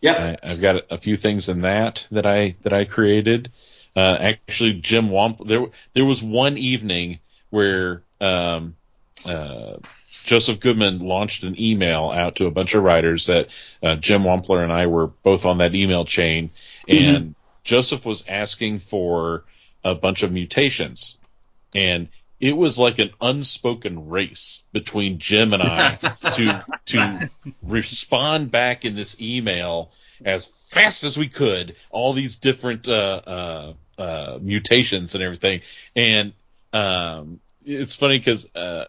Yep. 0.01 0.19
I, 0.19 0.37
I've 0.43 0.61
got 0.61 0.83
a 0.91 0.97
few 0.97 1.17
things 1.17 1.49
in 1.49 1.61
that 1.61 2.07
that 2.11 2.25
I 2.25 2.55
that 2.63 2.73
I 2.73 2.85
created. 2.85 3.51
Uh, 3.95 4.17
actually, 4.19 4.73
Jim 4.73 5.09
Wamp. 5.09 5.45
There 5.45 5.67
there 5.93 6.05
was 6.05 6.21
one 6.21 6.57
evening 6.57 7.19
where 7.49 8.03
um, 8.19 8.75
uh, 9.23 9.77
Joseph 10.23 10.59
Goodman 10.59 10.99
launched 10.99 11.43
an 11.43 11.59
email 11.59 12.09
out 12.09 12.35
to 12.37 12.47
a 12.47 12.51
bunch 12.51 12.73
of 12.73 12.83
writers 12.83 13.27
that 13.27 13.47
uh, 13.81 13.95
Jim 13.95 14.23
Wampler 14.23 14.63
and 14.63 14.71
I 14.71 14.87
were 14.87 15.07
both 15.07 15.45
on 15.45 15.59
that 15.59 15.75
email 15.75 16.05
chain, 16.05 16.51
and 16.87 17.35
Joseph 17.63 18.05
was 18.05 18.23
asking 18.27 18.79
for 18.79 19.45
a 19.83 19.95
bunch 19.95 20.23
of 20.23 20.31
mutations, 20.31 21.17
and 21.73 22.09
it 22.39 22.55
was 22.55 22.77
like 22.77 22.99
an 22.99 23.11
unspoken 23.21 24.09
race 24.09 24.63
between 24.73 25.19
Jim 25.19 25.53
and 25.53 25.63
I 25.63 25.95
to 26.35 26.65
to 26.87 27.29
respond 27.61 28.51
back 28.51 28.85
in 28.85 28.95
this 28.95 29.19
email 29.21 29.91
as 30.25 30.45
fast 30.45 31.03
as 31.03 31.17
we 31.17 31.29
could 31.29 31.75
all 31.89 32.13
these 32.13 32.37
different 32.37 32.87
uh, 32.87 33.21
uh, 33.25 33.73
uh, 33.97 34.39
mutations 34.41 35.15
and 35.15 35.23
everything, 35.23 35.61
and 35.95 36.33
um, 36.73 37.39
it's 37.65 37.95
funny 37.95 38.17
because 38.17 38.53
uh, 38.55 38.85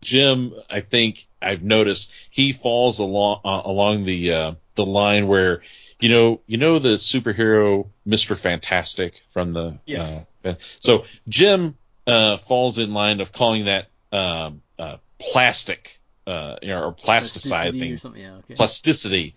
Jim, 0.00 0.54
I 0.68 0.80
think 0.80 1.26
I've 1.42 1.62
noticed 1.62 2.10
he 2.30 2.52
falls 2.52 2.98
along 2.98 3.40
uh, 3.44 3.62
along 3.64 4.04
the 4.04 4.32
uh, 4.32 4.52
the 4.74 4.86
line 4.86 5.28
where 5.28 5.62
you 6.00 6.08
know 6.08 6.40
you 6.46 6.56
know 6.56 6.78
the 6.78 6.96
superhero 6.96 7.86
Mister 8.04 8.34
Fantastic 8.34 9.22
from 9.32 9.52
the 9.52 9.78
Yeah. 9.86 10.22
uh, 10.44 10.54
so 10.80 11.04
Jim 11.28 11.76
uh, 12.06 12.36
falls 12.36 12.78
in 12.78 12.92
line 12.92 13.20
of 13.20 13.32
calling 13.32 13.66
that 13.66 13.88
um, 14.12 14.62
uh, 14.78 14.96
plastic 15.18 16.00
uh, 16.26 16.56
you 16.62 16.68
know, 16.68 16.84
or 16.84 16.92
Plasticity 16.92 17.54
plasticizing 17.54 18.04
or. 18.04 18.16
Yeah, 18.16 18.34
okay. 18.36 18.54
plasticity. 18.54 19.34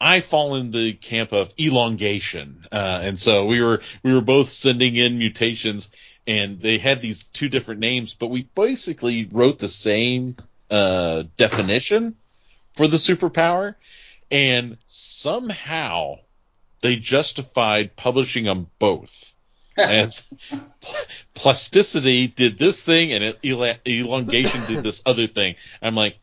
I 0.00 0.20
fall 0.20 0.56
in 0.56 0.70
the 0.70 0.94
camp 0.94 1.32
of 1.32 1.52
elongation, 1.58 2.66
uh, 2.72 3.00
and 3.02 3.18
so 3.18 3.46
we 3.46 3.62
were 3.62 3.82
we 4.02 4.12
were 4.12 4.20
both 4.20 4.48
sending 4.48 4.96
in 4.96 5.18
mutations, 5.18 5.90
and 6.26 6.60
they 6.60 6.78
had 6.78 7.00
these 7.00 7.24
two 7.24 7.48
different 7.48 7.80
names, 7.80 8.14
but 8.14 8.28
we 8.28 8.42
basically 8.54 9.28
wrote 9.30 9.58
the 9.58 9.68
same 9.68 10.36
uh, 10.70 11.24
definition 11.36 12.16
for 12.76 12.88
the 12.88 12.96
superpower, 12.96 13.76
and 14.32 14.78
somehow 14.86 16.16
they 16.80 16.96
justified 16.96 17.94
publishing 17.94 18.44
them 18.44 18.66
both. 18.78 19.28
As 19.78 20.26
pl- 20.50 20.94
plasticity 21.32 22.26
did 22.26 22.58
this 22.58 22.82
thing 22.82 23.12
and 23.12 23.36
el- 23.42 23.76
elongation 23.86 24.66
did 24.66 24.82
this 24.82 25.02
other 25.06 25.26
thing. 25.26 25.54
I'm 25.80 25.94
like, 25.94 26.18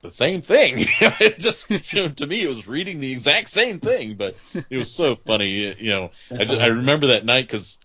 the 0.00 0.10
same 0.10 0.40
thing. 0.40 0.86
it 1.00 1.38
just, 1.38 1.68
you 1.70 1.80
know, 1.94 2.08
to 2.08 2.26
me, 2.26 2.42
it 2.42 2.48
was 2.48 2.66
reading 2.66 3.00
the 3.00 3.12
exact 3.12 3.50
same 3.50 3.80
thing, 3.80 4.14
but 4.14 4.36
it 4.70 4.76
was 4.76 4.90
so 4.90 5.16
funny. 5.16 5.74
You 5.78 5.90
know, 5.90 6.10
I, 6.30 6.44
I 6.54 6.66
remember 6.66 7.08
that 7.08 7.26
night 7.26 7.46
because 7.46 7.78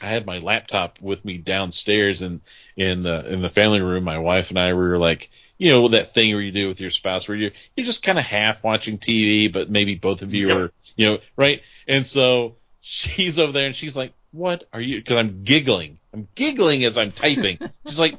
I 0.00 0.06
had 0.06 0.26
my 0.26 0.38
laptop 0.38 1.00
with 1.00 1.24
me 1.24 1.38
downstairs 1.38 2.22
and 2.22 2.40
in 2.76 3.02
the 3.02 3.32
in 3.32 3.42
the 3.42 3.50
family 3.50 3.80
room. 3.80 4.04
My 4.04 4.18
wife 4.18 4.50
and 4.50 4.58
I 4.58 4.72
were 4.72 4.98
like, 4.98 5.30
you 5.58 5.70
know, 5.70 5.88
that 5.88 6.14
thing 6.14 6.32
where 6.32 6.42
you 6.42 6.52
do 6.52 6.68
with 6.68 6.80
your 6.80 6.90
spouse, 6.90 7.28
where 7.28 7.36
you're 7.36 7.52
you're 7.76 7.86
just 7.86 8.02
kind 8.02 8.18
of 8.18 8.24
half 8.24 8.62
watching 8.64 8.98
TV, 8.98 9.52
but 9.52 9.70
maybe 9.70 9.94
both 9.94 10.22
of 10.22 10.34
you 10.34 10.48
Yep. 10.48 10.56
are, 10.56 10.72
you 10.96 11.06
know, 11.06 11.18
right? 11.36 11.62
And 11.86 12.06
so 12.06 12.56
she's 12.80 13.38
over 13.38 13.52
there 13.52 13.66
and 13.66 13.74
she's 13.74 13.96
like, 13.96 14.12
"What 14.32 14.64
are 14.72 14.80
you?" 14.80 14.98
Because 14.98 15.18
I'm 15.18 15.44
giggling. 15.44 15.98
I'm 16.12 16.28
giggling 16.34 16.84
as 16.84 16.98
I'm 16.98 17.10
typing. 17.10 17.58
She's 17.86 17.98
like, 17.98 18.18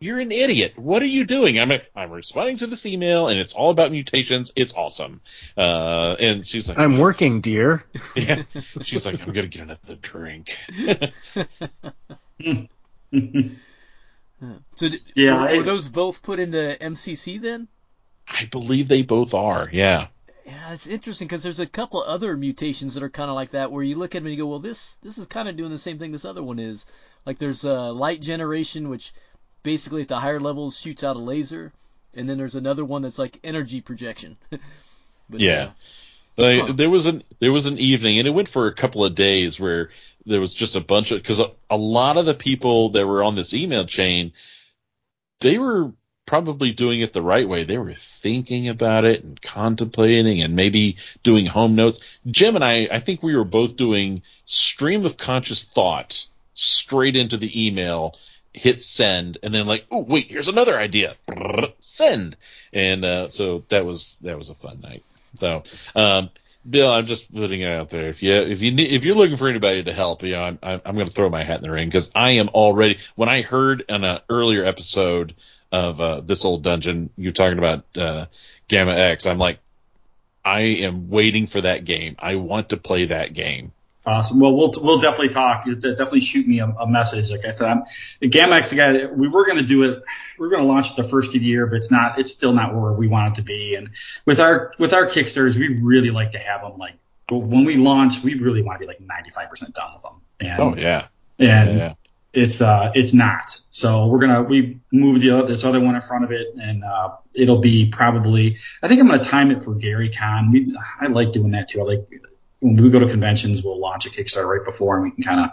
"You're 0.00 0.20
an 0.20 0.32
idiot. 0.32 0.74
What 0.76 1.02
are 1.02 1.06
you 1.06 1.24
doing?" 1.24 1.58
I'm 1.58 1.68
like, 1.68 1.90
"I'm 1.94 2.10
responding 2.10 2.58
to 2.58 2.66
this 2.66 2.86
email, 2.86 3.28
and 3.28 3.38
it's 3.38 3.54
all 3.54 3.70
about 3.70 3.90
mutations. 3.90 4.52
It's 4.56 4.74
awesome." 4.74 5.20
Uh, 5.56 6.16
and 6.20 6.46
she's 6.46 6.68
like, 6.68 6.78
I'm 6.78 6.98
working, 6.98 7.40
dear. 7.40 7.84
yeah. 8.16 8.42
She's 8.82 9.04
like, 9.06 9.20
I'm 9.20 9.32
gonna 9.32 9.48
get 9.48 9.62
another 9.62 9.96
drink. 10.00 10.56
So 14.76 14.88
d- 14.88 15.00
Yeah, 15.16 15.50
were, 15.50 15.56
were 15.56 15.62
those 15.64 15.88
both 15.88 16.22
put 16.22 16.38
into 16.38 16.76
MCC 16.80 17.40
then? 17.40 17.66
I 18.28 18.44
believe 18.44 18.86
they 18.86 19.02
both 19.02 19.34
are. 19.34 19.68
Yeah. 19.72 20.08
Yeah, 20.46 20.72
it's 20.72 20.86
interesting 20.86 21.26
because 21.26 21.42
there's 21.42 21.60
a 21.60 21.66
couple 21.66 22.00
other 22.00 22.36
mutations 22.36 22.94
that 22.94 23.02
are 23.02 23.10
kind 23.10 23.28
of 23.28 23.34
like 23.34 23.50
that, 23.50 23.70
where 23.72 23.82
you 23.82 23.96
look 23.96 24.14
at 24.14 24.20
them 24.20 24.26
and 24.26 24.34
you 24.34 24.42
go, 24.42 24.46
well, 24.48 24.60
this 24.60 24.96
this 25.02 25.18
is 25.18 25.26
kind 25.26 25.48
of 25.48 25.56
doing 25.56 25.70
the 25.70 25.78
same 25.78 25.98
thing 25.98 26.12
this 26.12 26.24
other 26.24 26.42
one 26.42 26.58
is. 26.58 26.86
Like 27.26 27.38
there's 27.38 27.64
uh, 27.64 27.92
light 27.92 28.20
generation, 28.20 28.88
which 28.88 29.12
basically 29.62 30.02
at 30.02 30.08
the 30.08 30.18
higher 30.18 30.40
levels 30.40 30.78
shoots 30.78 31.04
out 31.04 31.16
a 31.16 31.20
laser, 31.20 31.72
and 32.14 32.28
then 32.28 32.38
there's 32.38 32.54
another 32.54 32.84
one 32.84 33.02
that's 33.02 33.18
like 33.18 33.38
energy 33.44 33.80
projection. 33.80 34.36
but, 34.50 35.40
Yeah. 35.40 35.70
uh, 36.38 36.42
Like, 36.42 36.60
Huh. 36.60 36.72
There 36.72 36.90
was 36.90 37.06
an 37.06 37.22
there 37.40 37.52
was 37.52 37.66
an 37.66 37.78
evening, 37.78 38.18
and 38.18 38.28
it 38.28 38.32
went 38.32 38.48
for 38.48 38.66
a 38.66 38.74
couple 38.74 39.04
of 39.04 39.14
days 39.14 39.58
where 39.58 39.90
there 40.26 40.40
was 40.40 40.54
just 40.54 40.76
a 40.76 40.80
bunch 40.80 41.10
of 41.10 41.20
because 41.20 41.40
a, 41.40 41.50
a 41.70 41.76
lot 41.76 42.16
of 42.16 42.26
the 42.26 42.34
people 42.34 42.90
that 42.90 43.06
were 43.06 43.22
on 43.22 43.34
this 43.34 43.54
email 43.54 43.86
chain, 43.86 44.32
they 45.40 45.58
were 45.58 45.92
probably 46.26 46.72
doing 46.72 47.00
it 47.00 47.12
the 47.14 47.22
right 47.22 47.48
way. 47.48 47.64
They 47.64 47.78
were 47.78 47.94
thinking 47.94 48.68
about 48.68 49.06
it 49.06 49.24
and 49.24 49.40
contemplating, 49.40 50.42
and 50.42 50.54
maybe 50.54 50.96
doing 51.22 51.46
home 51.46 51.74
notes. 51.74 52.00
Jim 52.26 52.54
and 52.54 52.64
I, 52.64 52.86
I 52.92 52.98
think 53.00 53.22
we 53.22 53.34
were 53.34 53.44
both 53.44 53.76
doing 53.76 54.22
stream 54.44 55.06
of 55.06 55.16
conscious 55.16 55.64
thought 55.64 56.26
straight 56.54 57.16
into 57.16 57.36
the 57.38 57.66
email. 57.66 58.14
Hit 58.58 58.82
send, 58.82 59.38
and 59.42 59.54
then 59.54 59.66
like, 59.66 59.86
oh 59.90 60.00
wait, 60.00 60.30
here's 60.30 60.48
another 60.48 60.78
idea. 60.78 61.16
Send, 61.80 62.36
and 62.72 63.04
uh, 63.04 63.28
so 63.28 63.64
that 63.68 63.84
was 63.84 64.16
that 64.22 64.36
was 64.36 64.50
a 64.50 64.54
fun 64.54 64.80
night. 64.80 65.04
So, 65.34 65.62
um, 65.94 66.30
Bill, 66.68 66.90
I'm 66.90 67.06
just 67.06 67.32
putting 67.32 67.60
it 67.60 67.70
out 67.70 67.90
there. 67.90 68.08
If 68.08 68.22
you 68.22 68.34
if 68.34 68.60
you 68.62 68.72
need, 68.72 68.92
if 68.92 69.04
you're 69.04 69.14
looking 69.14 69.36
for 69.36 69.48
anybody 69.48 69.84
to 69.84 69.92
help, 69.92 70.22
you 70.22 70.32
know, 70.32 70.42
I'm 70.42 70.58
I'm, 70.62 70.94
going 70.94 71.06
to 71.06 71.12
throw 71.12 71.30
my 71.30 71.44
hat 71.44 71.58
in 71.58 71.62
the 71.62 71.70
ring 71.70 71.88
because 71.88 72.10
I 72.14 72.32
am 72.32 72.48
already. 72.48 72.98
When 73.14 73.28
I 73.28 73.42
heard 73.42 73.84
in 73.88 74.04
an 74.04 74.20
earlier 74.28 74.64
episode 74.64 75.34
of 75.70 76.00
uh, 76.00 76.20
this 76.20 76.44
old 76.44 76.62
dungeon, 76.62 77.10
you 77.16 77.30
talking 77.30 77.58
about 77.58 77.84
uh, 77.96 78.26
Gamma 78.68 78.92
X, 78.92 79.26
I'm 79.26 79.38
like, 79.38 79.60
I 80.44 80.60
am 80.60 81.10
waiting 81.10 81.46
for 81.46 81.60
that 81.60 81.84
game. 81.84 82.16
I 82.18 82.36
want 82.36 82.70
to 82.70 82.76
play 82.76 83.06
that 83.06 83.34
game. 83.34 83.72
Awesome. 84.08 84.40
Well, 84.40 84.54
we'll 84.56 84.72
we'll 84.78 84.98
definitely 84.98 85.28
talk. 85.28 85.66
You 85.66 85.74
de- 85.74 85.90
definitely 85.90 86.20
shoot 86.20 86.46
me 86.46 86.60
a, 86.60 86.66
a 86.66 86.88
message. 86.88 87.30
Like 87.30 87.44
I 87.44 87.50
said, 87.50 87.68
I'm, 87.70 87.82
the 88.20 88.28
Gamma 88.28 88.56
X 88.56 88.70
the 88.70 88.76
guy. 88.76 89.04
We 89.06 89.28
were 89.28 89.44
going 89.44 89.58
to 89.58 89.64
do 89.64 89.82
it. 89.82 90.02
We 90.38 90.46
are 90.46 90.50
going 90.50 90.62
to 90.62 90.66
launch 90.68 90.90
it 90.90 90.96
the 90.96 91.04
first 91.04 91.34
of 91.34 91.40
the 91.40 91.46
year, 91.46 91.66
but 91.66 91.76
it's 91.76 91.90
not. 91.90 92.18
It's 92.18 92.32
still 92.32 92.54
not 92.54 92.74
where 92.74 92.92
we 92.92 93.06
want 93.06 93.28
it 93.32 93.40
to 93.40 93.42
be. 93.42 93.74
And 93.74 93.90
with 94.24 94.40
our 94.40 94.72
with 94.78 94.94
our 94.94 95.06
Kickstarters, 95.06 95.56
we 95.56 95.78
really 95.82 96.10
like 96.10 96.30
to 96.32 96.38
have 96.38 96.62
them 96.62 96.78
like 96.78 96.94
when 97.30 97.64
we 97.64 97.76
launch. 97.76 98.22
We 98.22 98.34
really 98.34 98.62
want 98.62 98.80
to 98.80 98.80
be 98.80 98.86
like 98.86 99.00
95% 99.00 99.74
done 99.74 99.92
with 99.92 100.02
them. 100.02 100.20
And, 100.40 100.60
Oh 100.60 100.74
yeah, 100.74 101.08
And 101.38 101.78
yeah. 101.78 101.94
it's 102.32 102.62
uh 102.62 102.90
it's 102.94 103.12
not. 103.12 103.60
So 103.70 104.06
we're 104.06 104.20
gonna 104.20 104.42
we 104.42 104.80
moved 104.90 105.20
the, 105.22 105.42
this 105.42 105.64
other 105.64 105.80
one 105.80 105.94
in 105.96 106.00
front 106.00 106.24
of 106.24 106.32
it, 106.32 106.48
and 106.60 106.82
uh, 106.82 107.10
it'll 107.34 107.60
be 107.60 107.90
probably. 107.90 108.58
I 108.82 108.88
think 108.88 109.00
I'm 109.00 109.06
gonna 109.06 109.22
time 109.22 109.50
it 109.50 109.62
for 109.62 109.74
Gary 109.74 110.08
Con. 110.08 110.50
We 110.50 110.66
I 110.98 111.08
like 111.08 111.32
doing 111.32 111.50
that 111.52 111.68
too. 111.68 111.80
I 111.80 111.84
like 111.84 112.08
when 112.60 112.76
we 112.76 112.90
go 112.90 112.98
to 112.98 113.08
conventions, 113.08 113.62
we'll 113.62 113.78
launch 113.78 114.06
a 114.06 114.10
Kickstarter 114.10 114.48
right 114.48 114.64
before, 114.64 114.96
and 114.96 115.04
we 115.04 115.10
can 115.10 115.22
kind 115.22 115.40
of 115.40 115.50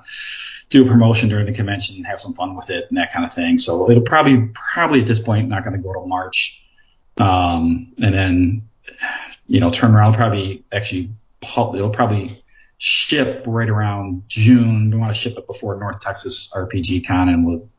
do 0.70 0.84
a 0.84 0.88
promotion 0.88 1.30
during 1.30 1.46
the 1.46 1.52
convention 1.52 1.98
and 1.98 2.06
have 2.08 2.20
some 2.20 2.34
fun 2.34 2.56
with 2.56 2.70
it 2.70 2.86
and 2.90 2.98
that 2.98 3.14
kind 3.14 3.26
of 3.26 3.34
thing. 3.34 3.58
So 3.58 3.90
it'll 3.90 4.04
probably 4.04 4.50
probably 4.54 5.02
at 5.02 5.08
this 5.08 5.20
point 5.20 5.48
not 5.48 5.64
going 5.64 5.76
to 5.76 5.82
go 5.82 5.94
till 5.94 6.08
March, 6.08 6.64
um, 7.20 7.94
and 8.02 8.14
then 8.14 8.70
you 9.48 9.60
know 9.60 9.70
turn 9.70 9.94
around 9.94 10.14
probably 10.14 10.66
actually 10.72 11.12
it'll 11.44 11.90
probably 11.90 12.44
ship 12.78 13.44
right 13.48 13.70
around 13.70 14.24
June. 14.28 14.90
We 14.90 14.98
want 14.98 15.14
to 15.14 15.20
ship 15.20 15.38
it 15.38 15.48
before 15.48 15.80
North 15.80 16.02
Texas 16.02 16.50
RPG 16.54 17.08
Con, 17.08 17.30
and 17.30 17.46
we'll 17.46 17.70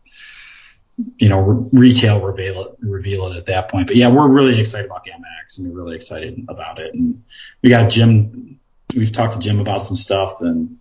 you 1.19 1.29
know 1.29 1.41
re- 1.41 1.69
retail 1.73 2.25
reveal 2.25 2.63
it 2.63 2.77
reveal 2.81 3.33
it 3.33 3.37
at 3.37 3.47
that 3.47 3.69
point. 3.71 3.87
But 3.87 3.97
yeah, 3.97 4.09
we're 4.09 4.29
really 4.29 4.61
excited 4.61 4.87
about 4.87 5.05
Gamma 5.05 5.27
X, 5.43 5.59
and 5.59 5.73
we're 5.73 5.83
really 5.83 5.97
excited 5.97 6.45
about 6.49 6.79
it. 6.79 6.95
And 6.95 7.25
we 7.63 7.69
got 7.69 7.91
Jim. 7.91 8.61
We've 8.95 9.11
talked 9.13 9.35
to 9.35 9.41
Jim 9.41 9.59
about 9.61 9.83
some 9.83 9.97
stuff, 9.97 10.41
and 10.41 10.79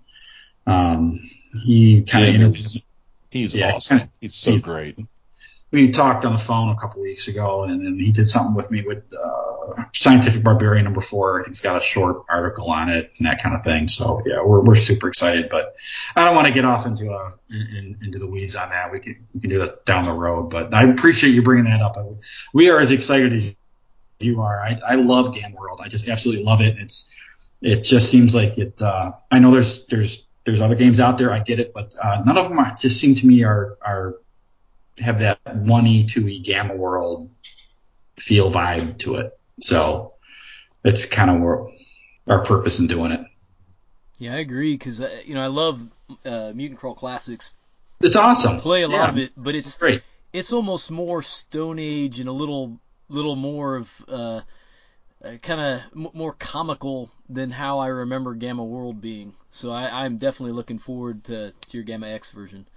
um, 0.68 1.22
he 1.65 2.03
kind 2.03 2.26
of 2.26 2.36
interviewed. 2.36 2.84
he's 3.32 3.56
Yeah, 3.56 3.73
awesome. 3.73 3.98
kinda- 3.99 4.11
he's 4.22 4.36
so 4.36 4.52
he's 4.52 4.64
great. 4.64 4.98
we 5.72 5.90
talked 5.90 6.23
on 6.23 6.34
the 6.34 6.40
phone 6.40 6.69
a 6.69 6.76
couple 6.76 7.02
weeks 7.02 7.27
ago, 7.27 7.64
and, 7.64 7.86
and 7.86 7.99
he 7.99 8.11
did 8.11 8.30
something 8.30 8.53
with 8.53 8.69
me 8.72 8.84
with 8.86 9.03
uh, 9.14 9.84
Scientific 9.94 10.44
Barbarian 10.44 10.84
number 10.86 11.02
four. 11.02 11.40
I 11.40 11.44
think 11.44 11.56
he's 11.56 11.61
got 11.61 11.76
a 11.76 11.82
short 11.82 12.23
article 12.30 12.69
on 12.69 12.90
it 12.90 13.11
and 13.18 13.26
that 13.27 13.41
kind 13.41 13.56
of 13.56 13.64
thing. 13.64 13.88
So 13.88 14.22
yeah, 14.26 14.41
we're 14.44 14.61
we're 14.61 14.76
super 14.76 15.07
excited, 15.07 15.49
but 15.49 15.76
I 16.15 16.23
don't 16.23 16.36
want 16.36 16.48
to 16.48 16.53
get 16.53 16.64
off 16.64 16.86
into 16.86 17.11
a 17.11 17.32
in, 17.49 17.98
into 18.03 18.19
the 18.19 18.27
weeds 18.27 18.56
on 18.56 18.69
that. 18.69 18.91
We 18.91 18.99
can 18.99 19.26
we 19.34 19.41
can 19.41 19.49
do 19.49 19.60
that 19.60 19.84
down 19.86 20.06
the 20.06 20.14
road. 20.14 20.49
But 20.52 20.73
I 20.73 20.84
appreciate 20.84 21.32
you 21.32 21.41
bringing 21.41 21.65
that 21.65 21.82
up. 21.82 21.98
We 22.53 22.69
are 22.69 22.80
as 22.80 22.91
excited 22.91 23.34
as 23.34 23.56
you 24.19 24.41
are. 24.41 24.61
I, 24.61 24.80
I 24.88 24.95
love 24.95 25.34
Gamma 25.36 25.56
World. 25.56 25.82
I 25.84 25.90
just 25.90 26.07
absolutely 26.07 26.45
love 26.45 26.61
it. 26.61 26.77
It's 26.77 27.11
it 27.61 27.82
just 27.82 28.10
seems 28.10 28.36
like 28.36 28.57
it. 28.57 28.82
Uh, 28.82 29.14
I 29.32 29.40
know 29.40 29.52
there's 29.52 29.86
there's 29.86 30.26
there's 30.44 30.61
other 30.61 30.76
games 30.76 30.99
out 30.99 31.18
there. 31.18 31.34
I 31.34 31.40
get 31.40 31.60
it, 31.60 31.73
but 31.73 31.95
uh, 32.02 32.22
none 32.26 32.38
of 32.38 32.49
them 32.49 32.60
are, 32.60 32.76
just 32.80 32.99
seem 32.99 33.15
to 33.15 33.27
me 33.27 33.44
are 33.44 33.77
are 33.82 34.15
have 34.99 35.19
that 35.19 35.40
one 35.56 35.88
E 35.88 36.06
two 36.06 36.27
E 36.27 36.40
Gamma 36.40 36.76
World 36.76 37.30
feel 38.18 38.52
vibe 38.52 38.98
to 38.99 39.15
it. 39.15 39.38
So 39.61 40.14
that's 40.84 41.06
kind 41.06 41.30
of 41.32 41.72
our 42.27 42.44
purpose 42.44 42.80
in 42.80 42.88
doing 42.88 43.11
it. 43.11 43.26
Yeah, 44.18 44.36
I 44.36 44.38
agree 44.38 44.73
because 44.73 45.02
uh, 45.02 45.19
you 45.26 45.36
know 45.36 45.41
I 45.41 45.48
love 45.48 45.82
uh, 46.26 46.52
Mutant 46.56 46.80
Crawl 46.80 46.95
Classics. 46.95 47.53
It's 48.02 48.15
awesome. 48.15 48.60
Play 48.60 48.84
a 48.84 48.88
lot 48.88 49.10
of 49.10 49.18
it, 49.18 49.32
but 49.36 49.56
it's, 49.56 49.68
it's 49.68 49.77
great. 49.77 50.02
It's 50.34 50.53
almost 50.53 50.91
more 50.91 51.22
Stone 51.22 51.80
Age 51.80 52.19
and 52.19 52.30
a 52.30 52.32
little 52.32 52.80
little 53.10 53.36
more 53.36 53.76
of 53.76 54.06
uh, 54.07 54.41
Uh, 55.26 55.38
kind 55.38 55.60
of 55.60 55.81
m- 55.95 56.11
more 56.14 56.34
comical 56.34 57.10
than 57.30 57.49
how 57.49 57.80
I 57.80 57.88
remember 57.88 58.35
Gamma 58.35 58.64
World 58.64 59.02
being. 59.02 59.34
So 59.49 59.72
I, 59.72 60.03
I'm 60.03 60.18
definitely 60.18 60.53
looking 60.53 60.77
forward 60.77 61.23
to, 61.26 61.52
to 61.52 61.77
your 61.77 61.84
Gamma 61.84 62.07
X 62.07 62.31
version. 62.31 62.68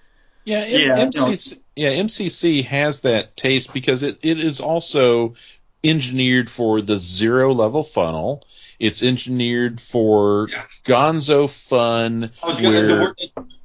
Yeah, 0.44 0.64
yeah, 0.64 1.04
MCC, 1.04 1.58
yeah, 1.76 1.90
MCC 1.90 2.64
has 2.64 3.02
that 3.02 3.36
taste 3.36 3.74
because 3.74 4.02
it, 4.02 4.20
it 4.22 4.40
is 4.40 4.60
also 4.60 5.34
engineered 5.84 6.48
for 6.48 6.80
the 6.80 6.96
zero 6.96 7.52
level 7.52 7.84
funnel. 7.84 8.46
It's 8.78 9.02
engineered 9.02 9.78
for 9.78 10.48
yeah. 10.48 10.64
Gonzo 10.84 11.50
fun. 11.50 12.30
I 12.42 12.46
was 12.46 12.60
gonna, 12.60 12.86
where, 12.86 13.00
word, 13.00 13.16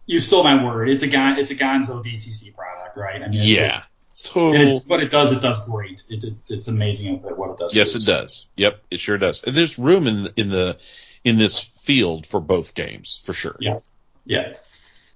you 0.06 0.20
stole 0.20 0.44
my 0.44 0.62
word. 0.62 0.90
It's 0.90 1.04
a 1.04 1.08
it's 1.40 1.52
a 1.52 1.56
Gonzo 1.56 2.04
DCC 2.04 2.54
product, 2.54 2.98
right? 2.98 3.22
I 3.22 3.30
mean, 3.30 3.40
yeah, 3.42 3.84
total. 4.30 4.78
It, 4.78 4.84
what 4.88 5.02
it 5.02 5.12
does, 5.12 5.32
it 5.32 5.42
does 5.42 5.66
great. 5.68 6.04
It, 6.10 6.24
it, 6.24 6.34
it's 6.48 6.68
amazing 6.68 7.22
what 7.22 7.52
it 7.52 7.58
does. 7.58 7.74
Yes, 7.74 7.96
it 7.96 8.06
does. 8.06 8.48
Yep, 8.56 8.82
it 8.92 9.00
sure 9.00 9.18
does. 9.18 9.44
And 9.44 9.56
there's 9.56 9.78
room 9.78 10.08
in 10.08 10.30
in 10.36 10.50
the 10.50 10.78
in 11.24 11.38
this 11.38 11.60
field 11.60 12.26
for 12.26 12.40
both 12.40 12.74
games 12.74 13.22
for 13.24 13.34
sure. 13.34 13.56
Yeah, 13.60 13.80
yeah, 14.26 14.54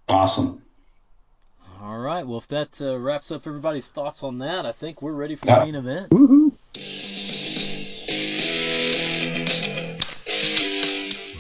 awesome. 0.08 0.62
All 1.82 2.00
right. 2.00 2.26
Well, 2.26 2.40
if 2.40 2.48
that 2.48 2.82
uh, 2.82 2.98
wraps 2.98 3.32
up 3.32 3.46
everybody's 3.46 3.90
thoughts 3.90 4.24
on 4.24 4.40
that, 4.40 4.66
I 4.66 4.72
think 4.72 5.02
we're 5.02 5.14
ready 5.14 5.36
for 5.36 5.46
the 5.46 5.52
yeah. 5.52 5.64
main 5.64 5.76
event. 5.76 6.10
Woohoo! 6.10 6.52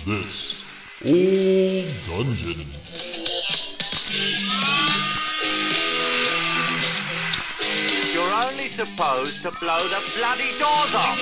This 0.05 1.03
old 1.05 2.25
dungeon. 2.25 2.86
Supposed 8.77 9.41
to 9.41 9.49
blow 9.59 9.81
the 9.87 9.99
bloody 10.15 10.51
doors 10.59 10.93
off. 10.93 11.17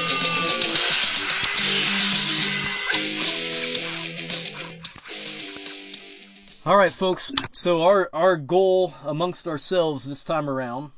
All 6.65 6.75
right, 6.75 6.91
folks. 6.91 7.31
So 7.53 7.83
our 7.83 8.09
our 8.11 8.35
goal 8.35 8.93
amongst 9.05 9.47
ourselves 9.47 10.03
this 10.03 10.25
time 10.25 10.49
around 10.49 10.91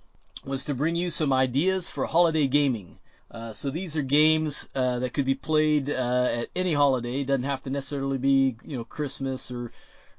was 0.45 0.63
to 0.63 0.73
bring 0.73 0.95
you 0.95 1.11
some 1.11 1.31
ideas 1.31 1.89
for 1.89 2.07
holiday 2.07 2.47
gaming. 2.47 2.97
Uh, 3.29 3.53
so 3.53 3.69
these 3.69 3.95
are 3.95 4.01
games 4.01 4.67
uh, 4.73 4.97
that 4.97 5.13
could 5.13 5.25
be 5.25 5.35
played 5.35 5.91
uh, 5.91 6.29
at 6.41 6.49
any 6.55 6.73
holiday. 6.73 7.21
It 7.21 7.27
doesn't 7.27 7.43
have 7.43 7.61
to 7.63 7.69
necessarily 7.69 8.17
be 8.17 8.55
you 8.65 8.77
know 8.77 8.84
Christmas 8.84 9.51
or 9.51 9.71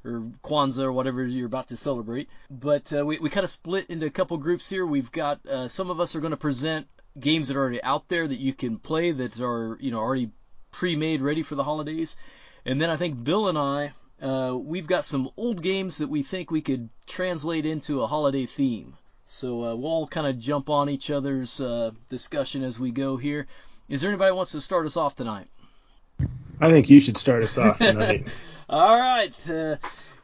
or 0.09 0.21
Kwanzaa 0.43 0.85
or 0.85 0.93
whatever 0.93 1.25
you're 1.25 1.47
about 1.47 1.69
to 1.69 1.77
celebrate. 1.77 2.29
But 2.51 2.93
uh, 2.97 3.05
we 3.05 3.19
we 3.19 3.31
kind 3.31 3.45
of 3.45 3.51
split 3.51 3.91
into 3.91 4.07
a 4.07 4.11
couple 4.11 4.37
groups 4.39 4.69
here. 4.69 4.87
We've 4.87 5.13
got 5.13 5.45
uh, 5.47 5.69
some 5.69 5.91
of 5.91 6.01
us 6.01 6.17
are 6.17 6.21
going 6.21 6.33
to 6.33 6.37
present 6.37 6.87
games 7.19 7.49
that 7.49 7.57
are 7.57 7.61
already 7.61 7.83
out 7.83 8.09
there 8.09 8.27
that 8.27 8.39
you 8.39 8.53
can 8.53 8.79
play 8.79 9.13
that 9.13 9.41
are 9.41 9.77
you 9.81 9.91
know 9.91 9.99
already 9.99 10.31
pre-made 10.71 11.23
ready 11.23 11.43
for 11.43 11.55
the 11.55 11.65
holidays. 11.65 12.17
And 12.65 12.81
then 12.81 12.91
I 12.91 12.97
think 12.97 13.23
Bill 13.23 13.49
and 13.49 13.59
I 13.59 13.93
uh, 14.21 14.57
we've 14.57 14.87
got 14.87 15.05
some 15.05 15.31
old 15.37 15.63
games 15.63 15.99
that 15.99 16.09
we 16.09 16.23
think 16.23 16.51
we 16.51 16.61
could 16.61 16.89
translate 17.07 17.67
into 17.67 18.03
a 18.03 18.07
holiday 18.07 18.47
theme. 18.47 18.95
So 19.27 19.65
uh, 19.65 19.75
we'll 19.77 19.91
all 19.91 20.07
kind 20.07 20.27
of 20.27 20.39
jump 20.39 20.71
on 20.71 20.89
each 20.89 21.11
other's 21.11 21.61
uh, 21.61 21.91
discussion 22.09 22.65
as 22.65 22.81
we 22.81 22.91
go 22.91 23.17
here. 23.17 23.47
Is 23.89 24.01
there 24.01 24.11
anybody 24.11 24.31
who 24.31 24.37
wants 24.37 24.53
to 24.53 24.61
start 24.61 24.87
us 24.87 24.97
off 24.97 25.15
tonight? 25.15 25.49
I 26.61 26.71
think 26.71 26.91
you 26.91 26.99
should 27.01 27.17
start 27.17 27.43
us 27.43 27.57
off 27.59 27.79
tonight. 27.79 28.27
all 28.69 28.99
right. 28.99 29.51
Uh, 29.51 29.77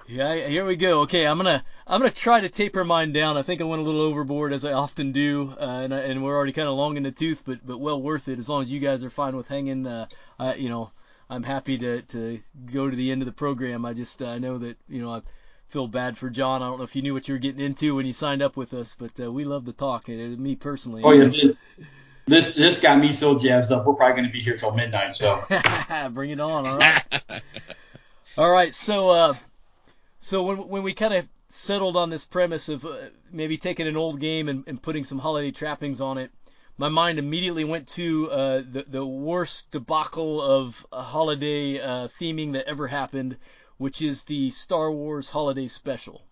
yeah, 0.06 0.34
here 0.34 0.66
we 0.66 0.76
go. 0.76 1.00
Okay, 1.02 1.26
I'm 1.26 1.38
gonna 1.38 1.64
I'm 1.86 2.00
gonna 2.00 2.12
try 2.12 2.40
to 2.40 2.48
taper 2.48 2.84
mine 2.84 3.12
down. 3.12 3.38
I 3.38 3.42
think 3.42 3.60
I 3.60 3.64
went 3.64 3.80
a 3.80 3.84
little 3.84 4.02
overboard 4.02 4.52
as 4.52 4.64
I 4.64 4.72
often 4.72 5.12
do, 5.12 5.54
uh, 5.58 5.64
and, 5.64 5.94
I, 5.94 6.00
and 6.00 6.22
we're 6.22 6.36
already 6.36 6.52
kind 6.52 6.68
of 6.68 6.74
long 6.74 6.96
in 6.98 7.04
the 7.04 7.10
tooth, 7.10 7.42
but 7.46 7.66
but 7.66 7.78
well 7.78 8.00
worth 8.00 8.28
it 8.28 8.38
as 8.38 8.48
long 8.48 8.60
as 8.60 8.70
you 8.70 8.80
guys 8.80 9.02
are 9.02 9.10
fine 9.10 9.34
with 9.34 9.48
hanging. 9.48 9.86
Uh, 9.86 10.06
I, 10.38 10.54
you 10.54 10.68
know, 10.68 10.90
I'm 11.30 11.42
happy 11.42 11.78
to, 11.78 12.02
to 12.02 12.40
go 12.70 12.90
to 12.90 12.94
the 12.94 13.12
end 13.12 13.22
of 13.22 13.26
the 13.26 13.32
program. 13.32 13.86
I 13.86 13.94
just 13.94 14.20
uh, 14.20 14.38
know 14.38 14.58
that 14.58 14.76
you 14.88 15.00
know 15.00 15.10
I 15.10 15.22
feel 15.68 15.88
bad 15.88 16.18
for 16.18 16.28
John. 16.28 16.62
I 16.62 16.66
don't 16.66 16.78
know 16.78 16.84
if 16.84 16.94
you 16.96 17.02
knew 17.02 17.14
what 17.14 17.26
you 17.28 17.34
were 17.34 17.40
getting 17.40 17.64
into 17.64 17.94
when 17.94 18.04
you 18.04 18.12
signed 18.12 18.42
up 18.42 18.58
with 18.58 18.74
us, 18.74 18.96
but 18.98 19.18
uh, 19.18 19.32
we 19.32 19.44
love 19.44 19.64
to 19.64 19.72
talk. 19.72 20.08
And 20.08 20.38
me 20.38 20.54
personally. 20.54 21.00
Oh 21.02 21.12
yeah, 21.12 21.24
this, 21.28 21.56
this 22.26 22.54
this 22.54 22.80
got 22.80 22.98
me 22.98 23.12
so 23.12 23.38
jazzed 23.38 23.72
up. 23.72 23.86
We're 23.86 23.94
probably 23.94 24.16
going 24.16 24.28
to 24.28 24.32
be 24.32 24.42
here 24.42 24.56
till 24.58 24.72
midnight. 24.72 25.16
So 25.16 25.42
bring 26.10 26.30
it 26.30 26.40
on. 26.40 26.66
All 26.66 26.76
right. 26.78 27.02
all 28.38 28.50
right. 28.50 28.74
So 28.74 29.10
uh, 29.10 29.34
so 30.18 30.42
when 30.42 30.68
when 30.68 30.82
we 30.82 30.92
kind 30.94 31.14
of 31.14 31.28
settled 31.48 31.96
on 31.96 32.10
this 32.10 32.24
premise 32.24 32.68
of 32.68 32.84
uh, 32.84 32.96
maybe 33.30 33.56
taking 33.56 33.86
an 33.86 33.96
old 33.96 34.20
game 34.20 34.48
and, 34.48 34.64
and 34.66 34.82
putting 34.82 35.04
some 35.04 35.18
holiday 35.18 35.50
trappings 35.50 36.00
on 36.00 36.18
it 36.18 36.30
my 36.76 36.88
mind 36.88 37.18
immediately 37.18 37.64
went 37.64 37.88
to 37.88 38.30
uh, 38.30 38.62
the 38.70 38.84
the 38.88 39.06
worst 39.06 39.70
debacle 39.70 40.40
of 40.40 40.86
a 40.92 41.02
holiday 41.02 41.80
uh, 41.80 42.08
theming 42.08 42.52
that 42.54 42.66
ever 42.66 42.86
happened, 42.88 43.36
which 43.78 44.02
is 44.02 44.24
the 44.24 44.50
Star 44.50 44.90
Wars 44.90 45.28
Holiday 45.28 45.68
Special. 45.68 46.22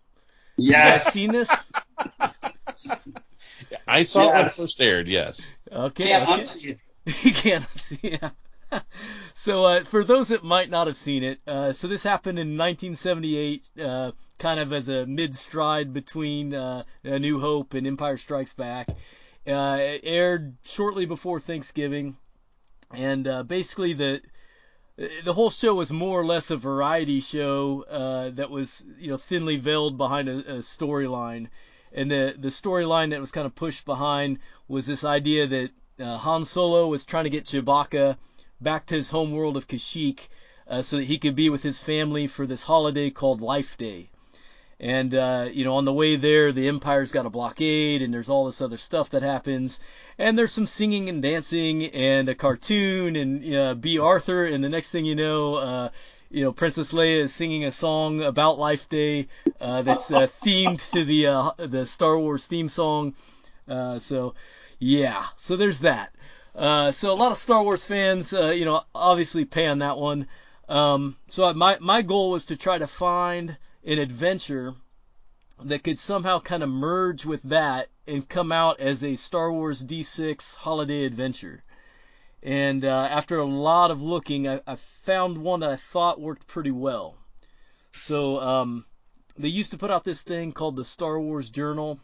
Yes. 0.57 1.07
You 1.07 1.11
seen 1.12 1.33
this? 1.33 1.51
I 3.87 4.03
saw 4.03 4.24
yes. 4.24 4.31
it 4.31 4.37
when 4.37 4.47
it 4.47 4.53
first 4.53 4.81
aired. 4.81 5.09
Yes. 5.09 5.55
Okay. 5.70 6.09
Can't 6.09 6.29
okay. 6.29 6.41
unsee 6.41 6.70
it. 6.70 6.79
you 7.24 7.33
can't 7.33 7.65
unsee 7.69 8.15
it. 8.15 8.23
So 9.35 9.65
uh, 9.65 9.81
for 9.85 10.05
those 10.05 10.28
that 10.28 10.44
might 10.44 10.70
not 10.70 10.86
have 10.86 10.97
seen 10.97 11.23
it, 11.23 11.40
uh, 11.47 11.73
so 11.73 11.89
this 11.89 12.03
happened 12.03 12.39
in 12.39 12.57
1978, 12.57 13.62
uh, 13.82 14.12
kind 14.39 14.61
of 14.61 14.73
as 14.73 14.89
a 14.89 15.07
mid-stride 15.07 15.93
between 15.93 16.55
uh, 16.55 16.82
A 17.05 17.19
New 17.19 17.39
Hope 17.39 17.74
and 17.74 17.86
Empire 17.86 18.16
Strikes 18.16 18.53
Back. 18.53 18.89
Uh, 19.47 19.78
it 19.81 20.01
aired 20.05 20.57
shortly 20.65 21.07
before 21.07 21.40
Thanksgiving, 21.40 22.16
and 22.93 23.27
uh, 23.27 23.43
basically 23.43 23.93
the 23.93 24.20
the 25.24 25.32
whole 25.32 25.51
show 25.51 25.74
was 25.74 25.90
more 25.90 26.20
or 26.20 26.24
less 26.24 26.51
a 26.51 26.57
variety 26.57 27.19
show 27.19 27.85
that 28.35 28.51
was 28.51 28.86
you 28.99 29.11
know 29.11 29.16
thinly 29.16 29.57
veiled 29.57 29.97
behind 29.97 30.28
a, 30.28 30.39
a 30.39 30.59
storyline, 30.59 31.49
and 31.93 32.11
the 32.11 32.35
the 32.39 32.49
storyline 32.49 33.11
that 33.11 33.20
was 33.20 33.32
kind 33.32 33.47
of 33.47 33.55
pushed 33.55 33.85
behind 33.85 34.39
was 34.69 34.86
this 34.86 35.03
idea 35.03 35.47
that 35.47 35.70
Han 35.99 36.44
Solo 36.44 36.86
was 36.86 37.05
trying 37.05 37.24
to 37.24 37.31
get 37.31 37.44
Chewbacca 37.44 38.16
back 38.62 38.86
to 38.86 38.94
his 38.94 39.10
home 39.10 39.32
world 39.32 39.56
of 39.56 39.68
Kashyyyk 39.68 40.28
uh, 40.68 40.82
so 40.82 40.97
that 40.97 41.05
he 41.05 41.18
could 41.18 41.34
be 41.34 41.51
with 41.51 41.62
his 41.62 41.80
family 41.80 42.26
for 42.26 42.47
this 42.47 42.64
holiday 42.64 43.10
called 43.10 43.40
Life 43.40 43.76
Day. 43.76 44.09
And, 44.80 45.14
uh, 45.14 45.48
you 45.52 45.64
know, 45.64 45.76
on 45.76 45.84
the 45.84 45.93
way 45.93 46.16
there, 46.16 46.51
the 46.51 46.66
Empire's 46.66 47.12
got 47.12 47.24
a 47.24 47.30
blockade 47.30 48.02
and 48.02 48.12
there's 48.12 48.28
all 48.28 48.47
this 48.47 48.60
other 48.60 48.76
stuff 48.76 49.10
that 49.10 49.22
happens. 49.22 49.78
And 50.18 50.36
there's 50.36 50.51
some 50.51 50.66
singing 50.66 51.09
and 51.09 51.22
dancing 51.22 51.86
and 51.86 52.28
a 52.28 52.34
cartoon 52.34 53.14
and, 53.14 53.44
know, 53.52 53.74
Bea 53.74 53.98
Arthur. 53.98 54.44
And 54.44 54.64
the 54.64 54.68
next 54.68 54.90
thing 54.90 55.05
you 55.05 55.14
know, 55.14 55.55
uh, 55.55 55.89
you 56.32 56.43
know, 56.43 56.51
Princess 56.51 56.93
Leia 56.93 57.20
is 57.20 57.32
singing 57.32 57.64
a 57.64 57.70
song 57.70 58.22
about 58.22 58.59
Life 58.59 58.89
Day, 58.89 59.28
uh, 59.60 59.82
that's, 59.82 60.10
uh, 60.10 60.26
themed 60.26 60.90
to 60.90 61.05
the, 61.05 61.28
uh, 61.28 61.51
the 61.59 61.86
Star 61.86 62.18
Wars 62.18 62.47
theme 62.48 62.68
song. 62.68 63.14
Uh, 63.68 64.01
so, 64.01 64.34
yeah. 64.80 65.26
So 65.36 65.56
there's 65.56 65.80
that. 65.80 66.12
Uh, 66.55 66.91
so 66.91 67.12
a 67.12 67.15
lot 67.15 67.31
of 67.31 67.39
Star 67.39 67.62
Wars 67.62 67.85
fans, 67.85 68.33
uh, 68.33 68.51
you 68.51 68.65
know, 68.65 68.83
obviously 68.95 69.45
pay 69.45 69.66
on 69.66 69.79
that 69.79 69.99
one. 69.99 70.27
Um, 70.69 71.16
so 71.29 71.53
my, 71.55 71.79
my 71.81 72.03
goal 72.03 72.31
was 72.31 72.47
to 72.47 72.57
try 72.57 72.79
to 72.79 72.87
find, 72.87 73.57
an 73.85 73.99
adventure 73.99 74.74
that 75.65 75.83
could 75.83 75.99
somehow 75.99 76.39
kind 76.41 76.62
of 76.62 76.69
merge 76.69 77.24
with 77.24 77.43
that 77.43 77.89
and 78.07 78.29
come 78.29 78.53
out 78.53 78.81
as 78.81 79.03
a 79.03 79.16
Star 79.16 79.53
Wars 79.53 79.85
D6 79.85 80.57
holiday 80.57 81.05
adventure. 81.05 81.62
And 82.43 82.85
uh, 82.85 83.09
after 83.11 83.39
a 83.39 83.45
lot 83.45 83.91
of 83.91 84.03
looking, 84.03 84.49
I, 84.49 84.61
I, 84.66 84.77
found 84.77 85.39
one 85.39 85.61
that 85.61 85.70
I 85.70 85.77
thought 85.77 86.20
worked 86.20 86.49
pretty 86.49 86.73
well. 86.73 87.16
So 87.93 88.41
um, 88.41 88.85
they 89.37 89.49
used 89.49 89.70
to 89.70 89.79
put 89.79 89.93
out 89.93 90.03
this 90.03 90.24
thing 90.24 90.53
called 90.53 90.74
the 90.74 90.85
Star 90.85 91.20
Wars 91.20 91.51
Journal. 91.51 92.01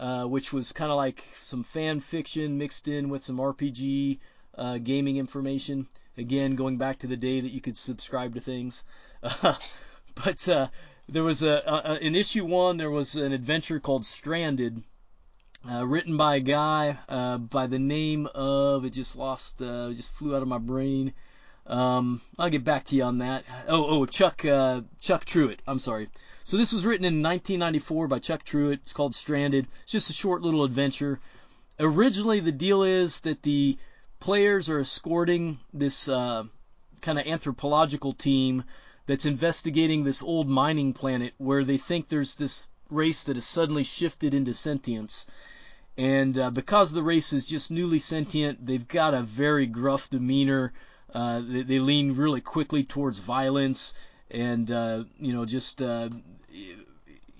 Uh, 0.00 0.24
which 0.24 0.50
was 0.50 0.72
kind 0.72 0.90
of 0.90 0.96
like 0.96 1.22
some 1.38 1.62
fan 1.62 2.00
fiction 2.00 2.56
mixed 2.56 2.88
in 2.88 3.10
with 3.10 3.22
some 3.22 3.36
RPG 3.36 4.18
uh, 4.56 4.78
gaming 4.78 5.18
information. 5.18 5.86
Again, 6.16 6.56
going 6.56 6.78
back 6.78 7.00
to 7.00 7.06
the 7.06 7.18
day 7.18 7.42
that 7.42 7.52
you 7.52 7.60
could 7.60 7.76
subscribe 7.76 8.34
to 8.34 8.40
things. 8.40 8.82
but 9.42 10.48
uh, 10.48 10.68
there 11.06 11.22
was 11.22 11.42
a, 11.42 11.62
a, 11.66 11.98
in 11.98 12.14
issue 12.14 12.46
one 12.46 12.78
there 12.78 12.90
was 12.90 13.14
an 13.14 13.32
adventure 13.32 13.78
called 13.78 14.06
Stranded, 14.06 14.82
uh, 15.70 15.86
written 15.86 16.16
by 16.16 16.36
a 16.36 16.40
guy 16.40 16.98
uh, 17.06 17.36
by 17.36 17.66
the 17.66 17.78
name 17.78 18.26
of 18.34 18.86
it 18.86 18.94
just 18.94 19.16
lost 19.16 19.58
just 19.58 20.12
flew 20.12 20.34
out 20.34 20.40
of 20.40 20.48
my 20.48 20.56
brain. 20.56 21.12
Um, 21.66 22.22
I'll 22.38 22.48
get 22.48 22.64
back 22.64 22.84
to 22.86 22.96
you 22.96 23.02
on 23.02 23.18
that. 23.18 23.44
Oh, 23.68 23.84
oh, 23.84 24.06
Chuck 24.06 24.38
Chuck 24.38 25.26
Truitt. 25.26 25.58
I'm 25.66 25.78
sorry. 25.78 26.08
So 26.50 26.56
this 26.56 26.72
was 26.72 26.84
written 26.84 27.04
in 27.04 27.22
1994 27.22 28.08
by 28.08 28.18
Chuck 28.18 28.44
Truitt. 28.44 28.80
It's 28.82 28.92
called 28.92 29.14
Stranded. 29.14 29.68
It's 29.84 29.92
just 29.92 30.10
a 30.10 30.12
short 30.12 30.42
little 30.42 30.64
adventure. 30.64 31.20
Originally, 31.78 32.40
the 32.40 32.50
deal 32.50 32.82
is 32.82 33.20
that 33.20 33.44
the 33.44 33.78
players 34.18 34.68
are 34.68 34.80
escorting 34.80 35.60
this 35.72 36.08
uh, 36.08 36.42
kind 37.02 37.20
of 37.20 37.26
anthropological 37.28 38.14
team 38.14 38.64
that's 39.06 39.26
investigating 39.26 40.02
this 40.02 40.24
old 40.24 40.48
mining 40.50 40.92
planet 40.92 41.34
where 41.38 41.62
they 41.62 41.78
think 41.78 42.08
there's 42.08 42.34
this 42.34 42.66
race 42.90 43.22
that 43.22 43.36
has 43.36 43.46
suddenly 43.46 43.84
shifted 43.84 44.34
into 44.34 44.52
sentience. 44.52 45.26
And 45.96 46.36
uh, 46.36 46.50
because 46.50 46.90
the 46.90 47.04
race 47.04 47.32
is 47.32 47.46
just 47.46 47.70
newly 47.70 48.00
sentient, 48.00 48.66
they've 48.66 48.88
got 48.88 49.14
a 49.14 49.22
very 49.22 49.66
gruff 49.66 50.10
demeanor. 50.10 50.72
Uh, 51.14 51.42
they, 51.46 51.62
they, 51.62 51.78
lean 51.78 52.16
really 52.16 52.40
quickly 52.40 52.82
towards 52.82 53.20
violence, 53.20 53.92
and 54.32 54.68
uh, 54.68 55.04
you 55.20 55.32
know, 55.32 55.44
just 55.44 55.82
uh, 55.82 56.08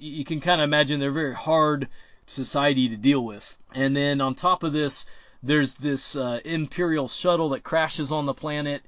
you 0.01 0.25
can 0.25 0.41
kind 0.41 0.61
of 0.61 0.65
imagine 0.65 0.99
they're 0.99 1.11
a 1.11 1.13
very 1.13 1.35
hard 1.35 1.89
society 2.27 2.89
to 2.89 2.97
deal 2.97 3.25
with. 3.25 3.57
And 3.75 3.95
then 3.95 4.21
on 4.21 4.35
top 4.35 4.63
of 4.63 4.73
this, 4.73 5.05
there's 5.43 5.77
this 5.77 6.17
uh, 6.17 6.41
Imperial 6.45 7.09
shuttle 7.09 7.51
that 7.51 7.63
crashes 7.63 8.11
on 8.11 8.25
the 8.25 8.35
planet, 8.35 8.83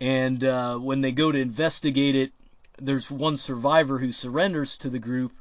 and 0.00 0.42
uh, 0.44 0.78
when 0.78 1.00
they 1.00 1.12
go 1.12 1.32
to 1.32 1.38
investigate 1.38 2.14
it, 2.14 2.32
there's 2.78 3.10
one 3.10 3.36
survivor 3.36 3.98
who 3.98 4.12
surrenders 4.12 4.76
to 4.78 4.90
the 4.90 4.98
group, 4.98 5.32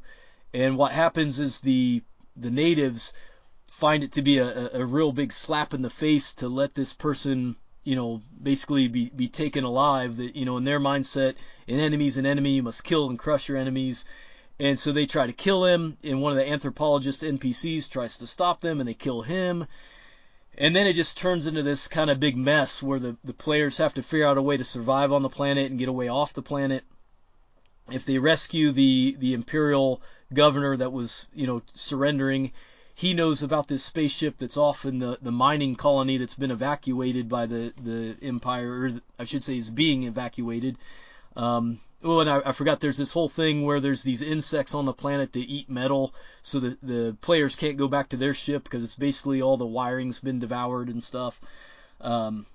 and 0.53 0.77
what 0.77 0.91
happens 0.91 1.39
is 1.39 1.61
the 1.61 2.03
the 2.35 2.51
natives 2.51 3.13
find 3.67 4.03
it 4.03 4.11
to 4.13 4.21
be 4.21 4.37
a, 4.37 4.69
a 4.73 4.85
real 4.85 5.11
big 5.11 5.31
slap 5.31 5.73
in 5.73 5.81
the 5.81 5.89
face 5.89 6.33
to 6.33 6.47
let 6.47 6.75
this 6.75 6.93
person 6.93 7.55
you 7.83 7.95
know 7.95 8.21
basically 8.41 8.87
be 8.87 9.09
be 9.15 9.27
taken 9.27 9.63
alive. 9.63 10.17
That 10.17 10.35
you 10.35 10.45
know 10.45 10.57
in 10.57 10.65
their 10.65 10.79
mindset 10.79 11.35
an 11.67 11.79
enemy's 11.79 12.17
an 12.17 12.25
enemy 12.25 12.51
you 12.55 12.63
must 12.63 12.83
kill 12.83 13.09
and 13.09 13.17
crush 13.17 13.47
your 13.47 13.57
enemies 13.57 14.05
and 14.59 14.77
so 14.77 14.91
they 14.91 15.05
try 15.05 15.25
to 15.25 15.33
kill 15.33 15.65
him 15.65 15.97
and 16.03 16.21
one 16.21 16.31
of 16.31 16.37
the 16.37 16.49
anthropologist 16.49 17.23
npcs 17.23 17.89
tries 17.89 18.17
to 18.17 18.27
stop 18.27 18.61
them 18.61 18.79
and 18.79 18.87
they 18.87 18.93
kill 18.93 19.21
him 19.21 19.65
and 20.57 20.75
then 20.75 20.85
it 20.85 20.93
just 20.93 21.17
turns 21.17 21.47
into 21.47 21.63
this 21.63 21.87
kind 21.87 22.09
of 22.09 22.19
big 22.19 22.37
mess 22.37 22.83
where 22.83 22.99
the, 22.99 23.15
the 23.23 23.33
players 23.33 23.77
have 23.77 23.93
to 23.93 24.03
figure 24.03 24.27
out 24.27 24.37
a 24.37 24.41
way 24.41 24.57
to 24.57 24.63
survive 24.63 25.13
on 25.13 25.21
the 25.21 25.29
planet 25.29 25.69
and 25.69 25.79
get 25.79 25.87
away 25.87 26.07
off 26.09 26.33
the 26.33 26.41
planet. 26.41 26.83
If 27.89 28.05
they 28.05 28.19
rescue 28.19 28.71
the, 28.71 29.15
the 29.17 29.33
Imperial 29.33 30.01
governor 30.33 30.75
that 30.77 30.91
was, 30.91 31.27
you 31.33 31.47
know, 31.47 31.61
surrendering, 31.73 32.51
he 32.93 33.13
knows 33.13 33.41
about 33.41 33.69
this 33.69 33.83
spaceship 33.83 34.37
that's 34.37 34.57
off 34.57 34.85
in 34.85 34.99
the, 34.99 35.17
the 35.21 35.31
mining 35.31 35.75
colony 35.75 36.17
that's 36.17 36.35
been 36.35 36.51
evacuated 36.51 37.29
by 37.29 37.45
the, 37.45 37.73
the 37.81 38.17
Empire, 38.21 38.71
or 38.71 38.91
I 39.17 39.23
should 39.23 39.43
say 39.43 39.57
is 39.57 39.69
being 39.69 40.03
evacuated. 40.03 40.77
Um, 41.35 41.79
oh, 42.03 42.19
and 42.19 42.29
I, 42.29 42.41
I, 42.45 42.51
forgot 42.51 42.79
there's 42.79 42.97
this 42.97 43.11
whole 43.11 43.29
thing 43.29 43.63
where 43.63 43.79
there's 43.79 44.03
these 44.03 44.21
insects 44.21 44.73
on 44.73 44.85
the 44.85 44.93
planet 44.93 45.33
that 45.33 45.39
eat 45.39 45.69
metal, 45.69 46.13
so 46.41 46.59
the 46.59 46.77
the 46.81 47.17
players 47.21 47.55
can't 47.55 47.77
go 47.77 47.87
back 47.87 48.09
to 48.09 48.17
their 48.17 48.33
ship 48.33 48.63
because 48.63 48.83
it's 48.83 48.95
basically 48.95 49.41
all 49.41 49.57
the 49.57 49.65
wiring's 49.65 50.19
been 50.19 50.39
devoured 50.39 50.89
and 50.89 51.03
stuff. 51.03 51.39
Um, 51.99 52.45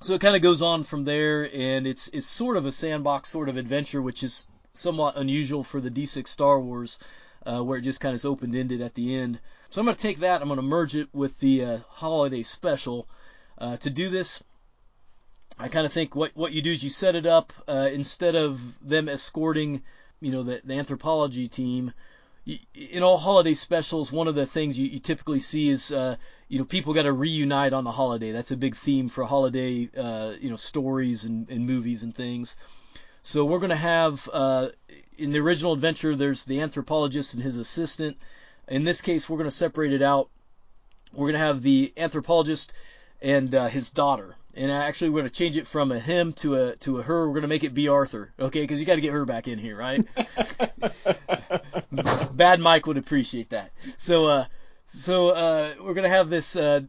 so 0.00 0.14
it 0.14 0.20
kind 0.20 0.36
of 0.36 0.42
goes 0.42 0.62
on 0.62 0.82
from 0.82 1.04
there, 1.04 1.48
and 1.54 1.86
it's 1.86 2.08
it's 2.08 2.26
sort 2.26 2.56
of 2.56 2.66
a 2.66 2.72
sandbox 2.72 3.28
sort 3.28 3.48
of 3.48 3.56
adventure, 3.56 4.02
which 4.02 4.22
is 4.22 4.46
somewhat 4.74 5.16
unusual 5.16 5.62
for 5.62 5.80
the 5.80 5.90
D6 5.90 6.26
Star 6.28 6.60
Wars, 6.60 6.98
uh, 7.46 7.62
where 7.62 7.78
it 7.78 7.82
just 7.82 8.00
kind 8.00 8.12
of 8.12 8.16
is 8.16 8.24
open 8.24 8.54
ended 8.54 8.80
at 8.80 8.94
the 8.94 9.14
end. 9.14 9.38
So 9.70 9.80
I'm 9.80 9.86
going 9.86 9.96
to 9.96 10.02
take 10.02 10.18
that, 10.18 10.42
I'm 10.42 10.48
going 10.48 10.56
to 10.56 10.62
merge 10.62 10.96
it 10.96 11.08
with 11.12 11.38
the 11.38 11.64
uh, 11.64 11.78
holiday 11.88 12.42
special. 12.42 13.08
Uh, 13.58 13.76
to 13.78 13.90
do 13.90 14.10
this, 14.10 14.42
I 15.58 15.68
kind 15.68 15.86
of 15.86 15.92
think 15.92 16.16
what 16.16 16.32
what 16.34 16.52
you 16.52 16.62
do 16.62 16.72
is 16.72 16.82
you 16.82 16.90
set 16.90 17.14
it 17.14 17.26
up 17.26 17.52
uh, 17.68 17.88
instead 17.92 18.34
of 18.34 18.60
them 18.80 19.08
escorting, 19.08 19.82
you 20.20 20.32
know, 20.32 20.42
the, 20.42 20.60
the 20.64 20.74
anthropology 20.74 21.48
team. 21.48 21.92
in 22.74 23.02
all 23.02 23.18
holiday 23.18 23.54
specials, 23.54 24.10
one 24.10 24.28
of 24.28 24.34
the 24.34 24.46
things 24.46 24.78
you, 24.78 24.86
you 24.86 24.98
typically 24.98 25.38
see 25.38 25.68
is, 25.68 25.92
uh, 25.92 26.16
you 26.48 26.58
know, 26.58 26.64
people 26.64 26.94
got 26.94 27.02
to 27.02 27.12
reunite 27.12 27.72
on 27.72 27.84
the 27.84 27.92
holiday. 27.92 28.32
That's 28.32 28.50
a 28.50 28.56
big 28.56 28.74
theme 28.74 29.08
for 29.08 29.24
holiday, 29.24 29.88
uh, 29.96 30.32
you 30.40 30.50
know, 30.50 30.56
stories 30.56 31.24
and, 31.24 31.48
and 31.48 31.66
movies 31.66 32.02
and 32.02 32.14
things. 32.14 32.56
So 33.22 33.44
we're 33.44 33.60
going 33.60 33.70
to 33.70 33.76
have, 33.76 34.28
uh, 34.32 34.70
in 35.16 35.30
the 35.30 35.38
original 35.38 35.74
adventure, 35.74 36.16
there's 36.16 36.44
the 36.44 36.60
anthropologist 36.60 37.34
and 37.34 37.42
his 37.42 37.56
assistant. 37.56 38.16
In 38.66 38.82
this 38.82 39.02
case, 39.02 39.28
we're 39.28 39.38
going 39.38 39.50
to 39.50 39.56
separate 39.56 39.92
it 39.92 40.02
out. 40.02 40.28
We're 41.12 41.26
going 41.26 41.40
to 41.40 41.46
have 41.46 41.62
the 41.62 41.92
anthropologist 41.96 42.72
and 43.20 43.54
uh, 43.54 43.68
his 43.68 43.90
daughter 43.90 44.34
and 44.56 44.70
I 44.70 44.84
actually 44.84 45.10
we're 45.10 45.20
going 45.20 45.30
to 45.30 45.34
change 45.34 45.56
it 45.56 45.66
from 45.66 45.92
a 45.92 45.98
him 45.98 46.32
to 46.34 46.54
a 46.56 46.76
to 46.76 46.98
a 46.98 47.02
her. 47.02 47.26
We're 47.26 47.34
going 47.34 47.42
to 47.42 47.48
make 47.48 47.64
it 47.64 47.74
Bea 47.74 47.88
Arthur, 47.88 48.32
okay? 48.38 48.60
Because 48.60 48.80
you 48.80 48.86
got 48.86 48.96
to 48.96 49.00
get 49.00 49.12
her 49.12 49.24
back 49.24 49.48
in 49.48 49.58
here, 49.58 49.76
right? 49.76 50.06
Bad 52.36 52.60
Mike 52.60 52.86
would 52.86 52.96
appreciate 52.96 53.50
that. 53.50 53.72
So, 53.96 54.26
uh, 54.26 54.44
so 54.86 55.30
uh, 55.30 55.74
we're 55.80 55.94
going 55.94 56.04
to 56.04 56.10
have 56.10 56.28
this. 56.28 56.56
Uh, 56.56 56.82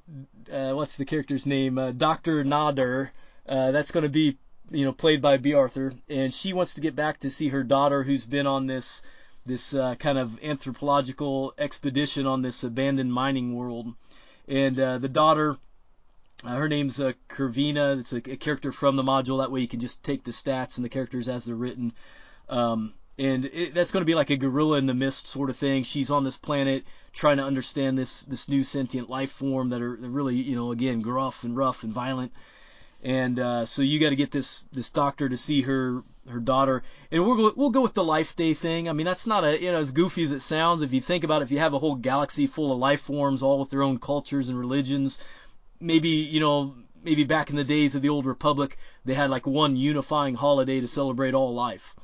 uh, 0.52 0.74
what's 0.74 0.98
the 0.98 1.06
character's 1.06 1.46
name? 1.46 1.78
Uh, 1.78 1.92
Doctor 1.92 2.44
Nader. 2.44 3.10
Uh, 3.48 3.72
that's 3.72 3.92
going 3.92 4.04
to 4.04 4.10
be 4.10 4.38
you 4.72 4.86
know 4.86 4.92
played 4.92 5.22
by 5.22 5.38
Bea 5.38 5.54
Arthur, 5.54 5.94
and 6.10 6.34
she 6.34 6.54
wants 6.54 6.76
to 6.76 6.82
get 6.82 6.96
back 6.96 7.20
to 7.20 7.30
see 7.30 7.50
her 7.50 7.64
daughter, 7.64 8.04
who's 8.04 8.26
been 8.26 8.48
on 8.48 8.66
this 8.66 9.02
this 9.46 9.74
uh, 9.74 9.96
kind 9.96 10.18
of 10.18 10.42
anthropological 10.44 11.54
expedition 11.58 12.26
on 12.26 12.42
this 12.42 12.64
abandoned 12.64 13.14
mining 13.14 13.56
world, 13.56 13.94
and 14.48 14.80
uh, 14.80 14.98
the 14.98 15.10
daughter 15.10 15.58
her 16.46 16.68
name's 16.68 17.00
uh, 17.00 17.14
Kervina. 17.30 18.00
It's 18.00 18.14
a, 18.14 18.18
a, 18.18 18.38
character 18.38 18.72
from 18.72 18.96
the 18.96 19.04
module. 19.04 19.42
That 19.42 19.52
way 19.52 19.62
you 19.62 19.68
can 19.68 19.80
just 19.80 20.04
take 20.04 20.24
the 20.24 20.32
stats 20.32 20.78
and 20.78 20.86
the 20.86 20.90
characters 20.90 21.28
as 21.28 21.46
they're 21.46 21.56
written. 21.56 21.94
Um, 22.50 22.94
and 23.18 23.46
it, 23.46 23.74
that's 23.74 23.92
going 23.92 24.02
to 24.02 24.10
be 24.10 24.16
like 24.16 24.30
a 24.30 24.38
gorilla 24.38 24.78
in 24.78 24.86
the 24.86 24.94
mist 24.94 25.28
sort 25.28 25.50
of 25.50 25.56
thing. 25.56 25.84
She's 25.84 26.12
on 26.12 26.24
this 26.24 26.38
planet 26.38 26.84
trying 27.12 27.38
to 27.38 27.44
understand 27.44 27.98
this 27.98 28.24
this 28.24 28.50
new 28.50 28.64
sentient 28.64 29.10
life 29.10 29.32
form 29.32 29.70
that 29.70 29.82
are 29.82 29.96
really, 29.96 30.36
you 30.36 30.56
know, 30.56 30.72
again 30.72 31.02
gruff 31.02 31.44
and 31.44 31.56
rough 31.56 31.84
and 31.84 31.94
violent. 31.94 32.32
And 33.04 33.38
uh, 33.38 33.66
so 33.66 33.82
you 33.82 34.00
got 34.00 34.10
to 34.10 34.16
get 34.16 34.32
this 34.32 34.64
this 34.72 34.90
doctor 34.90 35.30
to 35.30 35.38
see 35.38 35.62
her 35.62 36.04
her 36.28 36.40
daughter, 36.40 36.84
and 37.12 37.26
we'll 37.26 37.54
we'll 37.56 37.70
go 37.70 37.82
with 37.82 37.94
the 37.94 38.04
life 38.04 38.36
day 38.36 38.54
thing. 38.54 38.88
I 38.88 38.94
mean, 38.94 39.06
that's 39.06 39.28
not 39.28 39.44
a 39.44 39.62
you 39.62 39.72
know 39.72 39.78
as 39.78 39.92
goofy 39.92 40.24
as 40.24 40.32
it 40.32 40.40
sounds. 40.40 40.82
If 40.82 40.94
you 40.94 41.02
think 41.02 41.24
about 41.24 41.42
it, 41.42 41.46
if 41.46 41.52
you 41.52 41.60
have 41.60 41.74
a 41.74 41.80
whole 41.80 41.96
galaxy 41.96 42.48
full 42.48 42.72
of 42.72 42.80
life 42.80 43.02
forms, 43.02 43.44
all 43.44 43.60
with 43.60 43.70
their 43.70 43.84
own 43.84 44.00
cultures 44.00 44.48
and 44.48 44.58
religions, 44.58 45.20
maybe 45.80 46.10
you 46.10 46.40
know 46.40 46.76
maybe 47.04 47.24
back 47.24 47.50
in 47.50 47.56
the 47.56 47.64
days 47.64 47.96
of 47.96 48.02
the 48.02 48.10
old 48.10 48.26
republic 48.26 48.78
they 49.06 49.14
had 49.14 49.30
like 49.30 49.46
one 49.46 49.76
unifying 49.76 50.36
holiday 50.36 50.80
to 50.80 50.88
celebrate 50.88 51.34
all 51.34 51.54
life. 51.54 51.96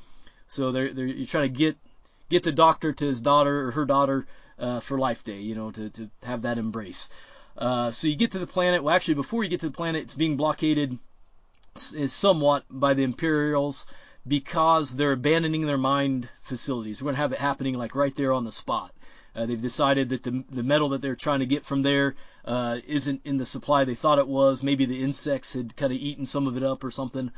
So 0.46 0.72
they're, 0.72 0.92
they're 0.92 1.06
you're 1.06 1.26
trying 1.26 1.52
to 1.52 1.58
get 1.58 1.76
get 2.28 2.42
the 2.42 2.52
doctor 2.52 2.92
to 2.92 3.06
his 3.06 3.20
daughter 3.20 3.66
or 3.66 3.70
her 3.72 3.84
daughter 3.84 4.26
uh, 4.58 4.80
for 4.80 4.98
life 4.98 5.24
day 5.24 5.40
you 5.40 5.54
know 5.54 5.70
to, 5.70 5.90
to 5.90 6.10
have 6.22 6.42
that 6.42 6.58
embrace. 6.58 7.08
Uh, 7.56 7.90
so 7.90 8.08
you 8.08 8.16
get 8.16 8.32
to 8.32 8.38
the 8.38 8.46
planet. 8.46 8.82
Well 8.82 8.94
actually 8.94 9.14
before 9.14 9.44
you 9.44 9.50
get 9.50 9.60
to 9.60 9.68
the 9.68 9.76
planet 9.76 10.02
it's 10.02 10.14
being 10.14 10.36
blockaded 10.36 10.98
somewhat 11.76 12.64
by 12.68 12.94
the 12.94 13.04
imperials 13.04 13.86
because 14.26 14.96
they're 14.96 15.12
abandoning 15.12 15.66
their 15.66 15.78
mind 15.78 16.28
facilities. 16.40 17.00
We're 17.00 17.06
going 17.06 17.14
to 17.14 17.22
have 17.22 17.32
it 17.32 17.38
happening 17.38 17.74
like 17.74 17.94
right 17.94 18.14
there 18.14 18.32
on 18.32 18.44
the 18.44 18.52
spot 18.52 18.92
uh, 19.40 19.46
they've 19.46 19.62
decided 19.62 20.10
that 20.10 20.22
the 20.22 20.44
the 20.50 20.62
metal 20.62 20.90
that 20.90 21.00
they're 21.00 21.16
trying 21.16 21.40
to 21.40 21.46
get 21.46 21.64
from 21.64 21.80
there 21.82 22.14
uh, 22.44 22.78
isn't 22.86 23.22
in 23.24 23.38
the 23.38 23.46
supply 23.46 23.84
they 23.84 23.94
thought 23.94 24.18
it 24.18 24.28
was. 24.28 24.62
Maybe 24.62 24.84
the 24.84 25.02
insects 25.02 25.54
had 25.54 25.76
kind 25.76 25.92
of 25.92 25.98
eaten 25.98 26.26
some 26.26 26.46
of 26.46 26.56
it 26.58 26.62
up 26.62 26.84
or 26.84 26.90
something, 26.90 27.30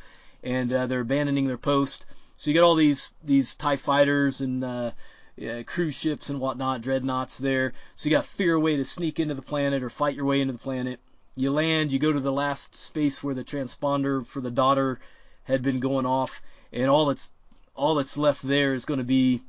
and 0.42 0.72
uh, 0.72 0.86
they're 0.86 1.00
abandoning 1.00 1.46
their 1.46 1.58
post. 1.58 2.06
So 2.36 2.50
you 2.50 2.54
got 2.54 2.64
all 2.64 2.74
these 2.74 3.14
these 3.22 3.54
Tie 3.54 3.76
fighters 3.76 4.40
and 4.40 4.64
uh, 4.64 4.90
yeah, 5.36 5.62
cruise 5.62 5.94
ships 5.94 6.28
and 6.28 6.40
whatnot, 6.40 6.80
dreadnoughts 6.80 7.38
there. 7.38 7.72
So 7.94 8.08
you 8.08 8.16
got 8.16 8.24
to 8.24 8.28
figure 8.28 8.54
a 8.54 8.60
way 8.60 8.76
to 8.76 8.84
sneak 8.84 9.20
into 9.20 9.34
the 9.34 9.42
planet 9.42 9.82
or 9.82 9.90
fight 9.90 10.16
your 10.16 10.24
way 10.24 10.40
into 10.40 10.54
the 10.54 10.58
planet. 10.58 10.98
You 11.36 11.52
land, 11.52 11.92
you 11.92 12.00
go 12.00 12.12
to 12.12 12.20
the 12.20 12.32
last 12.32 12.74
space 12.74 13.22
where 13.22 13.34
the 13.34 13.44
transponder 13.44 14.26
for 14.26 14.40
the 14.40 14.50
daughter 14.50 14.98
had 15.44 15.62
been 15.62 15.78
going 15.78 16.04
off, 16.04 16.42
and 16.72 16.90
all 16.90 17.06
that's 17.06 17.30
all 17.76 17.94
that's 17.94 18.18
left 18.18 18.42
there 18.42 18.74
is 18.74 18.84
going 18.84 18.98
to 18.98 19.04
be 19.04 19.42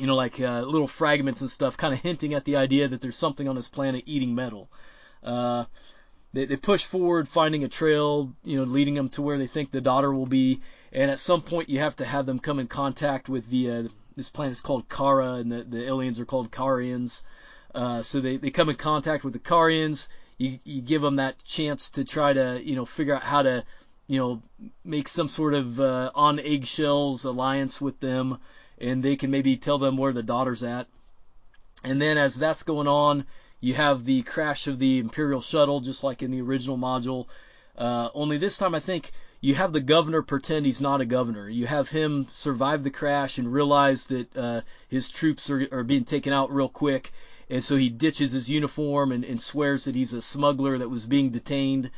you 0.00 0.06
know, 0.06 0.16
like 0.16 0.40
uh, 0.40 0.60
little 0.62 0.86
fragments 0.86 1.40
and 1.40 1.50
stuff, 1.50 1.76
kind 1.76 1.94
of 1.94 2.00
hinting 2.00 2.34
at 2.34 2.44
the 2.44 2.56
idea 2.56 2.88
that 2.88 3.00
there's 3.00 3.16
something 3.16 3.48
on 3.48 3.56
this 3.56 3.68
planet 3.68 4.04
eating 4.06 4.34
metal. 4.34 4.68
Uh, 5.22 5.64
they, 6.32 6.44
they 6.44 6.56
push 6.56 6.84
forward, 6.84 7.26
finding 7.28 7.64
a 7.64 7.68
trail, 7.68 8.32
you 8.44 8.56
know, 8.56 8.64
leading 8.64 8.94
them 8.94 9.08
to 9.10 9.22
where 9.22 9.38
they 9.38 9.46
think 9.46 9.70
the 9.70 9.80
daughter 9.80 10.12
will 10.12 10.26
be, 10.26 10.60
and 10.92 11.10
at 11.10 11.18
some 11.18 11.42
point 11.42 11.68
you 11.68 11.80
have 11.80 11.96
to 11.96 12.04
have 12.04 12.26
them 12.26 12.38
come 12.38 12.58
in 12.58 12.66
contact 12.66 13.28
with 13.28 13.48
the 13.48 13.70
uh, 13.70 13.88
this 14.18 14.28
planet 14.28 14.52
is 14.52 14.60
called 14.60 14.88
Kara, 14.88 15.34
and 15.34 15.50
the, 15.50 15.62
the 15.62 15.86
aliens 15.86 16.18
are 16.18 16.26
called 16.26 16.50
Karians. 16.50 17.22
Uh, 17.74 18.02
so 18.02 18.20
they, 18.20 18.36
they 18.36 18.50
come 18.50 18.68
in 18.68 18.74
contact 18.74 19.22
with 19.22 19.32
the 19.32 19.38
Karians. 19.38 20.08
You, 20.38 20.58
you 20.64 20.82
give 20.82 21.02
them 21.02 21.16
that 21.16 21.42
chance 21.44 21.90
to 21.90 22.04
try 22.04 22.32
to, 22.32 22.60
you 22.62 22.74
know, 22.74 22.84
figure 22.84 23.14
out 23.14 23.22
how 23.22 23.42
to, 23.42 23.64
you 24.08 24.18
know, 24.18 24.42
make 24.84 25.06
some 25.06 25.28
sort 25.28 25.54
of 25.54 25.78
uh, 25.78 26.10
on 26.16 26.40
eggshells 26.40 27.24
alliance 27.24 27.80
with 27.80 28.00
them, 28.00 28.38
and 28.80 29.02
they 29.02 29.16
can 29.16 29.30
maybe 29.30 29.56
tell 29.56 29.78
them 29.78 29.96
where 29.96 30.12
the 30.12 30.22
daughter's 30.22 30.62
at. 30.62 30.86
And 31.84 32.00
then 32.00 32.18
as 32.18 32.36
that's 32.36 32.62
going 32.62 32.88
on, 32.88 33.24
you 33.60 33.74
have 33.74 34.04
the 34.04 34.22
crash 34.22 34.66
of 34.66 34.78
the 34.78 34.98
Imperial 34.98 35.40
shuttle, 35.40 35.80
just 35.80 36.04
like 36.04 36.22
in 36.22 36.30
the 36.30 36.40
original 36.40 36.78
module. 36.78 37.26
Uh, 37.76 38.08
only 38.14 38.38
this 38.38 38.58
time, 38.58 38.74
I 38.74 38.80
think 38.80 39.12
you 39.40 39.54
have 39.54 39.72
the 39.72 39.80
governor 39.80 40.22
pretend 40.22 40.66
he's 40.66 40.80
not 40.80 41.00
a 41.00 41.04
governor. 41.04 41.48
You 41.48 41.66
have 41.66 41.88
him 41.88 42.26
survive 42.28 42.82
the 42.82 42.90
crash 42.90 43.38
and 43.38 43.52
realize 43.52 44.06
that 44.06 44.36
uh, 44.36 44.60
his 44.88 45.08
troops 45.08 45.48
are, 45.50 45.66
are 45.70 45.84
being 45.84 46.04
taken 46.04 46.32
out 46.32 46.52
real 46.52 46.68
quick, 46.68 47.12
and 47.48 47.62
so 47.62 47.76
he 47.76 47.88
ditches 47.88 48.32
his 48.32 48.50
uniform 48.50 49.12
and, 49.12 49.24
and 49.24 49.40
swears 49.40 49.84
that 49.84 49.94
he's 49.94 50.12
a 50.12 50.22
smuggler 50.22 50.78
that 50.78 50.88
was 50.88 51.06
being 51.06 51.30
detained, 51.30 51.90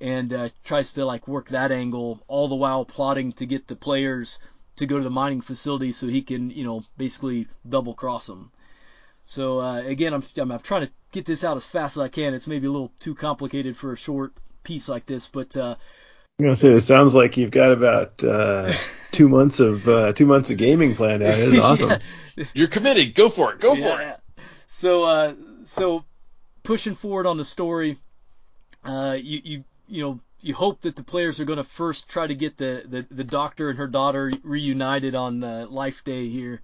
and 0.00 0.32
uh, 0.32 0.48
tries 0.64 0.92
to 0.94 1.04
like 1.04 1.28
work 1.28 1.48
that 1.48 1.70
angle, 1.72 2.22
all 2.28 2.48
the 2.48 2.54
while 2.54 2.84
plotting 2.84 3.32
to 3.32 3.46
get 3.46 3.66
the 3.66 3.76
players 3.76 4.38
to 4.76 4.86
go 4.86 4.98
to 4.98 5.04
the 5.04 5.10
mining 5.10 5.40
facility 5.40 5.92
so 5.92 6.06
he 6.06 6.22
can, 6.22 6.50
you 6.50 6.64
know, 6.64 6.82
basically 6.96 7.48
double 7.68 7.94
cross 7.94 8.26
them. 8.26 8.50
So 9.24 9.60
uh, 9.60 9.78
again, 9.78 10.14
I'm, 10.14 10.22
I'm, 10.36 10.52
I'm 10.52 10.60
trying 10.60 10.86
to 10.86 10.92
get 11.12 11.24
this 11.24 11.44
out 11.44 11.56
as 11.56 11.66
fast 11.66 11.96
as 11.96 12.02
I 12.02 12.08
can. 12.08 12.34
It's 12.34 12.46
maybe 12.46 12.66
a 12.66 12.70
little 12.70 12.92
too 13.00 13.14
complicated 13.14 13.76
for 13.76 13.92
a 13.92 13.96
short 13.96 14.32
piece 14.62 14.88
like 14.88 15.06
this, 15.06 15.26
but 15.26 15.56
uh, 15.56 15.76
I'm 16.38 16.44
gonna 16.44 16.56
say 16.56 16.70
it 16.70 16.80
sounds 16.82 17.14
like 17.14 17.38
you've 17.38 17.50
got 17.50 17.72
about 17.72 18.22
uh, 18.22 18.70
two 19.10 19.28
months 19.28 19.58
of 19.58 19.88
uh, 19.88 20.12
two 20.12 20.26
months 20.26 20.50
of 20.50 20.58
gaming 20.58 20.94
planned 20.94 21.22
out. 21.22 21.38
It's 21.38 21.58
awesome. 21.62 21.98
yeah. 22.36 22.44
You're 22.52 22.68
committed. 22.68 23.14
Go 23.14 23.30
for 23.30 23.54
it. 23.54 23.60
Go 23.60 23.72
yeah. 23.72 23.96
for 23.96 24.02
it. 24.02 24.20
So 24.66 25.04
uh, 25.04 25.34
so 25.64 26.04
pushing 26.62 26.94
forward 26.94 27.26
on 27.26 27.38
the 27.38 27.44
story, 27.44 27.96
uh, 28.84 29.16
you 29.18 29.40
you 29.44 29.64
you 29.88 30.02
know 30.02 30.20
you 30.40 30.54
hope 30.54 30.82
that 30.82 30.96
the 30.96 31.02
players 31.02 31.40
are 31.40 31.44
going 31.44 31.56
to 31.56 31.64
first 31.64 32.08
try 32.08 32.26
to 32.26 32.34
get 32.34 32.56
the, 32.56 32.84
the, 32.86 33.06
the 33.10 33.24
doctor 33.24 33.70
and 33.70 33.78
her 33.78 33.86
daughter 33.86 34.32
reunited 34.42 35.14
on 35.14 35.42
uh, 35.42 35.66
Life 35.68 36.04
Day 36.04 36.28
here, 36.28 36.60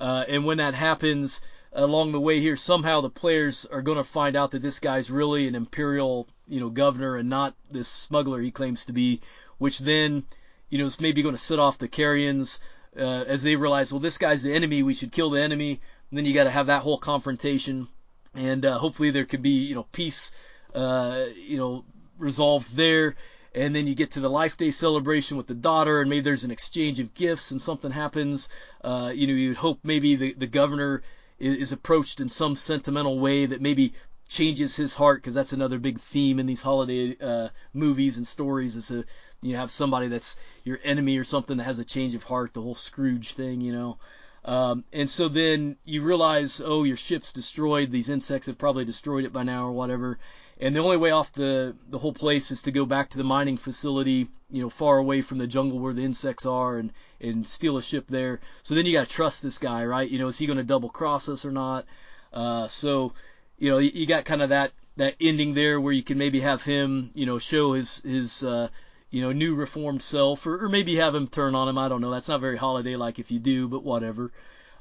uh, 0.00 0.24
and 0.28 0.44
when 0.44 0.58
that 0.58 0.74
happens, 0.74 1.40
along 1.72 2.12
the 2.12 2.20
way 2.20 2.40
here, 2.40 2.56
somehow 2.56 3.00
the 3.00 3.10
players 3.10 3.64
are 3.66 3.82
going 3.82 3.96
to 3.96 4.04
find 4.04 4.36
out 4.36 4.50
that 4.50 4.62
this 4.62 4.80
guy's 4.80 5.10
really 5.10 5.48
an 5.48 5.54
imperial, 5.54 6.28
you 6.46 6.60
know, 6.60 6.68
governor 6.68 7.16
and 7.16 7.28
not 7.28 7.54
this 7.70 7.88
smuggler 7.88 8.40
he 8.40 8.50
claims 8.50 8.86
to 8.86 8.92
be, 8.92 9.20
which 9.58 9.78
then, 9.78 10.24
you 10.68 10.78
know, 10.78 10.84
is 10.84 11.00
maybe 11.00 11.22
going 11.22 11.34
to 11.34 11.40
set 11.40 11.58
off 11.58 11.78
the 11.78 11.88
Karians 11.88 12.58
uh, 12.96 13.24
as 13.26 13.42
they 13.42 13.56
realize, 13.56 13.92
well, 13.92 14.00
this 14.00 14.18
guy's 14.18 14.42
the 14.42 14.52
enemy, 14.52 14.82
we 14.82 14.94
should 14.94 15.12
kill 15.12 15.30
the 15.30 15.40
enemy. 15.40 15.80
And 16.10 16.18
then 16.18 16.26
you 16.26 16.34
got 16.34 16.44
to 16.44 16.50
have 16.50 16.66
that 16.66 16.82
whole 16.82 16.98
confrontation, 16.98 17.88
and 18.34 18.66
uh, 18.66 18.76
hopefully 18.78 19.10
there 19.10 19.24
could 19.24 19.40
be, 19.40 19.64
you 19.64 19.74
know, 19.74 19.86
peace, 19.92 20.30
uh, 20.74 21.24
you 21.36 21.56
know, 21.56 21.84
resolved 22.22 22.74
there. 22.76 23.16
And 23.54 23.76
then 23.76 23.86
you 23.86 23.94
get 23.94 24.12
to 24.12 24.20
the 24.20 24.30
Life 24.30 24.56
Day 24.56 24.70
celebration 24.70 25.36
with 25.36 25.46
the 25.46 25.54
daughter, 25.54 26.00
and 26.00 26.08
maybe 26.08 26.22
there's 26.22 26.44
an 26.44 26.50
exchange 26.50 27.00
of 27.00 27.12
gifts, 27.12 27.50
and 27.50 27.60
something 27.60 27.90
happens. 27.90 28.48
Uh, 28.82 29.12
you 29.14 29.26
know, 29.26 29.34
you'd 29.34 29.58
hope 29.58 29.80
maybe 29.84 30.14
the 30.14 30.32
the 30.32 30.46
governor 30.46 31.02
is 31.38 31.72
approached 31.72 32.20
in 32.20 32.28
some 32.28 32.54
sentimental 32.54 33.18
way 33.18 33.46
that 33.46 33.60
maybe 33.60 33.92
changes 34.28 34.76
his 34.76 34.94
heart 34.94 35.20
because 35.20 35.34
that's 35.34 35.52
another 35.52 35.78
big 35.78 36.00
theme 36.00 36.38
in 36.38 36.46
these 36.46 36.62
holiday 36.62 37.14
uh, 37.20 37.48
movies 37.74 38.16
and 38.16 38.26
stories 38.26 38.76
is 38.76 38.90
a 38.90 39.04
you 39.42 39.56
have 39.56 39.70
somebody 39.70 40.08
that's 40.08 40.36
your 40.64 40.78
enemy 40.84 41.18
or 41.18 41.24
something 41.24 41.58
that 41.58 41.64
has 41.64 41.78
a 41.78 41.84
change 41.84 42.14
of 42.14 42.22
heart 42.22 42.54
the 42.54 42.62
whole 42.62 42.74
Scrooge 42.74 43.34
thing 43.34 43.60
you 43.60 43.72
know 43.72 43.98
um, 44.46 44.84
and 44.90 45.10
so 45.10 45.28
then 45.28 45.76
you 45.84 46.00
realize 46.00 46.62
oh 46.64 46.84
your 46.84 46.96
ship's 46.96 47.32
destroyed 47.32 47.90
these 47.90 48.08
insects 48.08 48.46
have 48.46 48.56
probably 48.56 48.86
destroyed 48.86 49.26
it 49.26 49.34
by 49.34 49.42
now 49.42 49.66
or 49.66 49.72
whatever 49.72 50.18
and 50.62 50.76
the 50.76 50.80
only 50.80 50.96
way 50.96 51.10
off 51.10 51.32
the 51.32 51.74
the 51.90 51.98
whole 51.98 52.12
place 52.12 52.52
is 52.52 52.62
to 52.62 52.70
go 52.70 52.86
back 52.86 53.10
to 53.10 53.18
the 53.18 53.24
mining 53.24 53.56
facility 53.56 54.28
you 54.48 54.62
know 54.62 54.70
far 54.70 54.98
away 54.98 55.20
from 55.20 55.38
the 55.38 55.46
jungle 55.46 55.80
where 55.80 55.92
the 55.92 56.04
insects 56.04 56.46
are 56.46 56.78
and 56.78 56.92
and 57.20 57.46
steal 57.46 57.76
a 57.76 57.82
ship 57.82 58.06
there. 58.06 58.40
So 58.62 58.74
then 58.74 58.86
you 58.86 58.92
got 58.92 59.08
to 59.08 59.14
trust 59.14 59.42
this 59.42 59.58
guy 59.58 59.84
right? 59.84 60.08
You 60.08 60.18
know 60.18 60.28
is 60.28 60.38
he 60.38 60.46
going 60.46 60.58
to 60.58 60.64
double 60.64 60.88
cross 60.88 61.28
us 61.28 61.44
or 61.44 61.50
not? 61.50 61.84
Uh, 62.32 62.68
so 62.68 63.12
you 63.58 63.70
know 63.70 63.78
you, 63.78 63.90
you 63.92 64.06
got 64.06 64.24
kind 64.24 64.40
of 64.40 64.50
that 64.50 64.72
that 64.96 65.16
ending 65.20 65.54
there 65.54 65.80
where 65.80 65.92
you 65.92 66.02
can 66.02 66.16
maybe 66.16 66.40
have 66.40 66.62
him 66.62 67.10
you 67.14 67.26
know 67.26 67.38
show 67.38 67.72
his 67.72 68.00
his 68.02 68.44
uh, 68.44 68.68
you 69.10 69.20
know 69.20 69.32
new 69.32 69.56
reformed 69.56 70.02
self 70.02 70.46
or, 70.46 70.64
or 70.64 70.68
maybe 70.68 70.94
have 70.94 71.14
him 71.14 71.26
turn 71.26 71.56
on 71.56 71.68
him. 71.68 71.76
I 71.76 71.88
don't 71.88 72.00
know. 72.00 72.12
That's 72.12 72.28
not 72.28 72.40
very 72.40 72.56
holiday 72.56 72.94
like 72.94 73.18
if 73.18 73.32
you 73.32 73.40
do 73.40 73.66
but 73.66 73.82
whatever. 73.82 74.30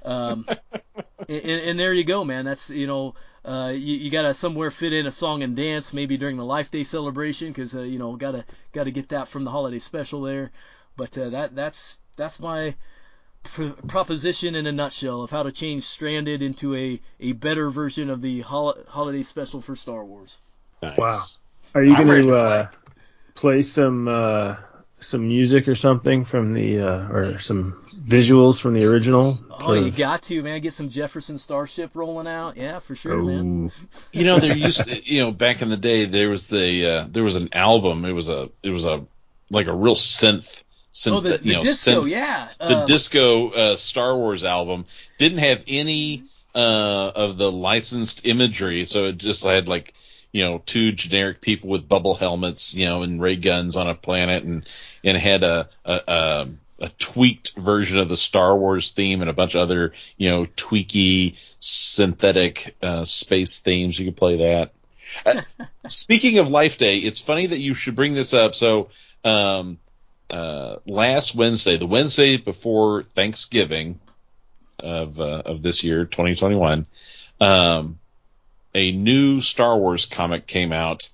Um, 0.06 0.46
and, 1.28 1.46
and 1.46 1.80
there 1.80 1.94
you 1.94 2.04
go 2.04 2.24
man. 2.24 2.46
That's 2.46 2.70
you 2.70 2.86
know 2.86 3.16
uh, 3.44 3.72
you, 3.74 3.98
you 3.98 4.12
gotta 4.12 4.34
somewhere 4.34 4.72
fit 4.72 4.94
in 4.94 5.06
a 5.08 5.12
song 5.12 5.44
and 5.44 5.56
dance, 5.56 5.94
maybe 5.94 6.18
during 6.18 6.38
the 6.38 6.46
Life 6.46 6.70
Day 6.72 6.84
celebration, 6.84 7.48
because 7.50 7.76
uh, 7.76 7.82
you 7.82 7.98
know 8.00 8.16
gotta 8.16 8.46
gotta 8.72 8.92
get 8.92 9.10
that 9.10 9.28
from 9.28 9.44
the 9.44 9.52
holiday 9.52 9.80
special 9.80 10.22
there. 10.22 10.52
But 10.96 11.18
uh, 11.18 11.30
that 11.30 11.56
that's 11.56 11.98
that's 12.16 12.40
my 12.40 12.76
pr- 13.44 13.70
proposition 13.88 14.56
in 14.56 14.68
a 14.68 14.72
nutshell 14.72 15.22
of 15.22 15.32
how 15.32 15.44
to 15.44 15.52
change 15.52 15.84
Stranded 15.84 16.42
into 16.42 16.76
a, 16.76 17.02
a 17.20 17.32
better 17.34 17.70
version 17.70 18.10
of 18.10 18.22
the 18.22 18.42
hol- 18.42 18.78
holiday 18.88 19.24
special 19.24 19.62
for 19.62 19.76
Star 19.76 20.06
Wars. 20.06 20.40
Nice. 20.82 20.98
Wow. 20.98 21.24
Are 21.74 21.84
you 21.84 21.96
going 21.96 22.28
to 22.28 22.34
uh, 22.34 22.68
play 23.34 23.62
some 23.62 24.08
uh, 24.08 24.58
some 25.02 25.28
music 25.28 25.68
or 25.68 25.76
something 25.76 26.26
from 26.26 26.54
the 26.54 26.82
uh, 26.82 27.08
or 27.10 27.40
some 27.40 27.84
visuals 27.94 28.62
from 28.62 28.74
the 28.74 28.86
original? 28.86 29.40
Oh, 29.50 29.74
you 29.74 29.92
got 29.92 30.24
to 30.24 30.42
man, 30.42 30.62
get 30.62 30.74
some 30.74 30.90
Jefferson 30.90 31.38
Starship 31.38 31.92
rolling 31.96 32.28
out. 32.28 32.58
Yeah, 32.58 32.80
for 32.80 32.96
sure, 32.96 33.20
oh. 33.20 33.26
man. 33.26 33.72
you 34.12 34.24
know, 34.24 34.40
there 34.40 34.56
used 34.56 34.84
to, 34.84 35.12
you 35.12 35.22
know 35.22 35.32
back 35.32 35.62
in 35.62 35.70
the 35.70 35.78
day 35.78 36.06
there 36.06 36.30
was 36.30 36.48
the 36.48 36.90
uh, 36.90 37.08
there 37.10 37.24
was 37.24 37.36
an 37.36 37.50
album. 37.54 38.06
It 38.06 38.14
was 38.14 38.30
a 38.30 38.50
it 38.64 38.70
was 38.70 38.86
a 38.86 39.06
like 39.50 39.68
a 39.68 39.74
real 39.74 39.96
synth. 39.96 40.64
synth 40.94 41.12
oh, 41.12 41.20
the, 41.20 41.38
the 41.38 41.46
you 41.46 41.54
know, 41.54 41.62
disco, 41.62 42.04
synth, 42.04 42.10
yeah. 42.10 42.48
The 42.60 42.80
Um, 42.80 42.88
disco 42.88 43.50
uh, 43.50 43.76
Star 43.76 44.16
Wars 44.16 44.44
album 44.44 44.86
didn't 45.18 45.40
have 45.40 45.64
any 45.68 46.24
uh, 46.56 47.12
of 47.16 47.38
the 47.38 47.52
licensed 47.52 48.26
imagery, 48.26 48.86
so 48.86 49.06
it 49.06 49.18
just 49.18 49.44
had 49.44 49.68
like 49.68 49.94
you 50.32 50.44
know 50.44 50.62
two 50.66 50.92
generic 50.92 51.42
people 51.42 51.70
with 51.70 51.88
bubble 51.88 52.16
helmets, 52.16 52.74
you 52.74 52.86
know, 52.86 53.04
and 53.04 53.22
ray 53.22 53.36
guns 53.36 53.76
on 53.76 53.90
a 53.90 53.96
planet, 53.96 54.44
and 54.44 54.66
and 55.04 55.18
had 55.18 55.44
a 55.44 55.70
a, 55.86 56.02
a 56.08 56.48
a 56.82 56.90
tweaked 56.98 57.54
version 57.56 58.00
of 58.00 58.10
the 58.10 58.18
Star 58.18 58.58
Wars 58.58 58.92
theme 58.92 59.22
and 59.22 59.30
a 59.30 59.34
bunch 59.34 59.54
of 59.54 59.62
other, 59.62 59.94
you 60.18 60.30
know, 60.30 60.46
tweaky 60.46 61.36
synthetic 61.60 62.76
uh, 62.82 63.06
space 63.06 63.60
themes. 63.60 63.98
You 63.98 64.06
could 64.06 64.18
play 64.18 64.38
that. 64.38 64.74
Uh, 65.26 65.42
speaking 65.88 66.40
of 66.40 66.50
Life 66.50 66.80
Day, 66.80 66.98
it's 66.98 67.22
funny 67.22 67.48
that 67.48 67.60
you 67.60 67.76
should 67.76 67.96
bring 67.96 68.16
this 68.16 68.34
up. 68.34 68.56
So, 68.56 68.90
um, 69.24 69.78
uh, 70.32 70.78
last 70.88 71.36
Wednesday, 71.36 71.78
the 71.78 71.86
Wednesday 71.86 72.38
before 72.38 73.04
Thanksgiving 73.04 74.00
of 74.80 75.20
uh, 75.20 75.44
of 75.46 75.62
this 75.62 75.84
year, 75.84 76.06
2021, 76.06 76.88
um, 77.40 78.00
a 78.74 78.92
new 78.92 79.42
Star 79.42 79.78
Wars 79.78 80.06
comic 80.06 80.48
came 80.48 80.72
out 80.72 81.10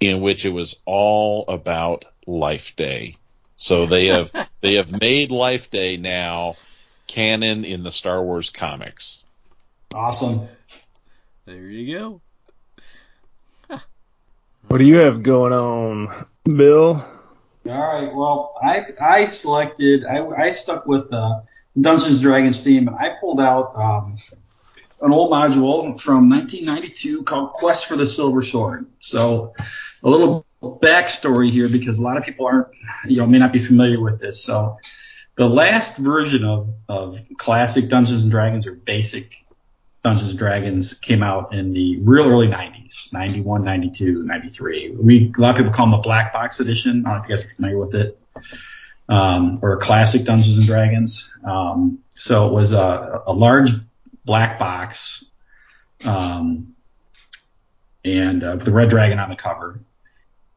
in 0.00 0.20
which 0.20 0.44
it 0.44 0.50
was 0.50 0.78
all 0.84 1.44
about 1.48 2.04
Life 2.26 2.76
Day. 2.76 3.16
So 3.58 3.84
they 3.84 4.06
have 4.06 4.32
they 4.62 4.74
have 4.74 4.98
made 4.98 5.30
Life 5.30 5.70
Day 5.70 5.98
now 5.98 6.54
canon 7.06 7.66
in 7.66 7.82
the 7.82 7.92
Star 7.92 8.22
Wars 8.22 8.48
comics. 8.48 9.24
Awesome. 9.92 10.48
There 11.44 11.56
you 11.56 11.98
go. 11.98 12.20
What 14.68 14.78
do 14.78 14.84
you 14.84 14.96
have 14.96 15.22
going 15.22 15.54
on, 15.54 16.26
Bill? 16.44 17.02
All 17.66 17.94
right. 17.94 18.14
Well, 18.14 18.54
I 18.62 18.86
I 19.00 19.24
selected. 19.24 20.04
I, 20.04 20.26
I 20.26 20.50
stuck 20.50 20.86
with 20.86 21.10
uh, 21.12 21.40
Dungeons 21.80 22.20
Dragons 22.20 22.62
theme, 22.62 22.88
and 22.88 22.96
I 22.96 23.16
pulled 23.18 23.40
out 23.40 23.74
um, 23.76 24.18
an 25.00 25.12
old 25.12 25.32
module 25.32 25.98
from 25.98 26.28
1992 26.28 27.22
called 27.22 27.52
Quest 27.52 27.86
for 27.86 27.96
the 27.96 28.06
Silver 28.06 28.42
Sword. 28.42 28.86
So, 28.98 29.54
a 30.02 30.08
little 30.08 30.44
backstory 30.62 31.50
here 31.50 31.68
because 31.68 31.98
a 31.98 32.02
lot 32.02 32.16
of 32.16 32.24
people 32.24 32.46
aren't, 32.46 32.68
you 33.06 33.18
know, 33.18 33.26
may 33.26 33.38
not 33.38 33.52
be 33.52 33.58
familiar 33.58 34.00
with 34.00 34.20
this. 34.20 34.42
So, 34.42 34.78
the 35.36 35.48
last 35.48 35.96
version 35.96 36.44
of 36.44 36.74
of 36.88 37.22
classic 37.36 37.88
Dungeons 37.88 38.24
and 38.24 38.30
Dragons 38.30 38.66
or 38.66 38.74
basic 38.74 39.44
Dungeons 40.02 40.30
and 40.30 40.38
Dragons 40.38 40.94
came 40.94 41.22
out 41.22 41.54
in 41.54 41.72
the 41.72 41.98
real 42.00 42.26
early 42.26 42.48
90s, 42.48 43.12
91, 43.12 43.64
92, 43.64 44.22
93. 44.22 44.90
We, 44.90 45.32
a 45.36 45.40
lot 45.40 45.50
of 45.50 45.56
people 45.56 45.72
call 45.72 45.86
them 45.86 45.98
the 45.98 46.02
Black 46.02 46.32
Box 46.32 46.60
Edition. 46.60 47.04
I 47.04 47.10
don't 47.10 47.18
know 47.18 47.22
if 47.22 47.28
you 47.28 47.36
guys 47.36 47.44
are 47.44 47.54
familiar 47.54 47.78
with 47.78 47.94
it. 47.94 48.18
Um, 49.08 49.58
or 49.62 49.76
classic 49.78 50.24
Dungeons 50.24 50.58
and 50.58 50.66
Dragons. 50.66 51.32
Um, 51.44 52.00
so 52.14 52.48
it 52.48 52.52
was 52.52 52.72
a, 52.72 53.22
a 53.26 53.32
large 53.32 53.70
black 54.24 54.58
box, 54.58 55.24
um, 56.04 56.74
and 58.04 58.44
uh, 58.44 58.54
with 58.56 58.66
the 58.66 58.72
red 58.72 58.90
dragon 58.90 59.18
on 59.18 59.30
the 59.30 59.36
cover. 59.36 59.80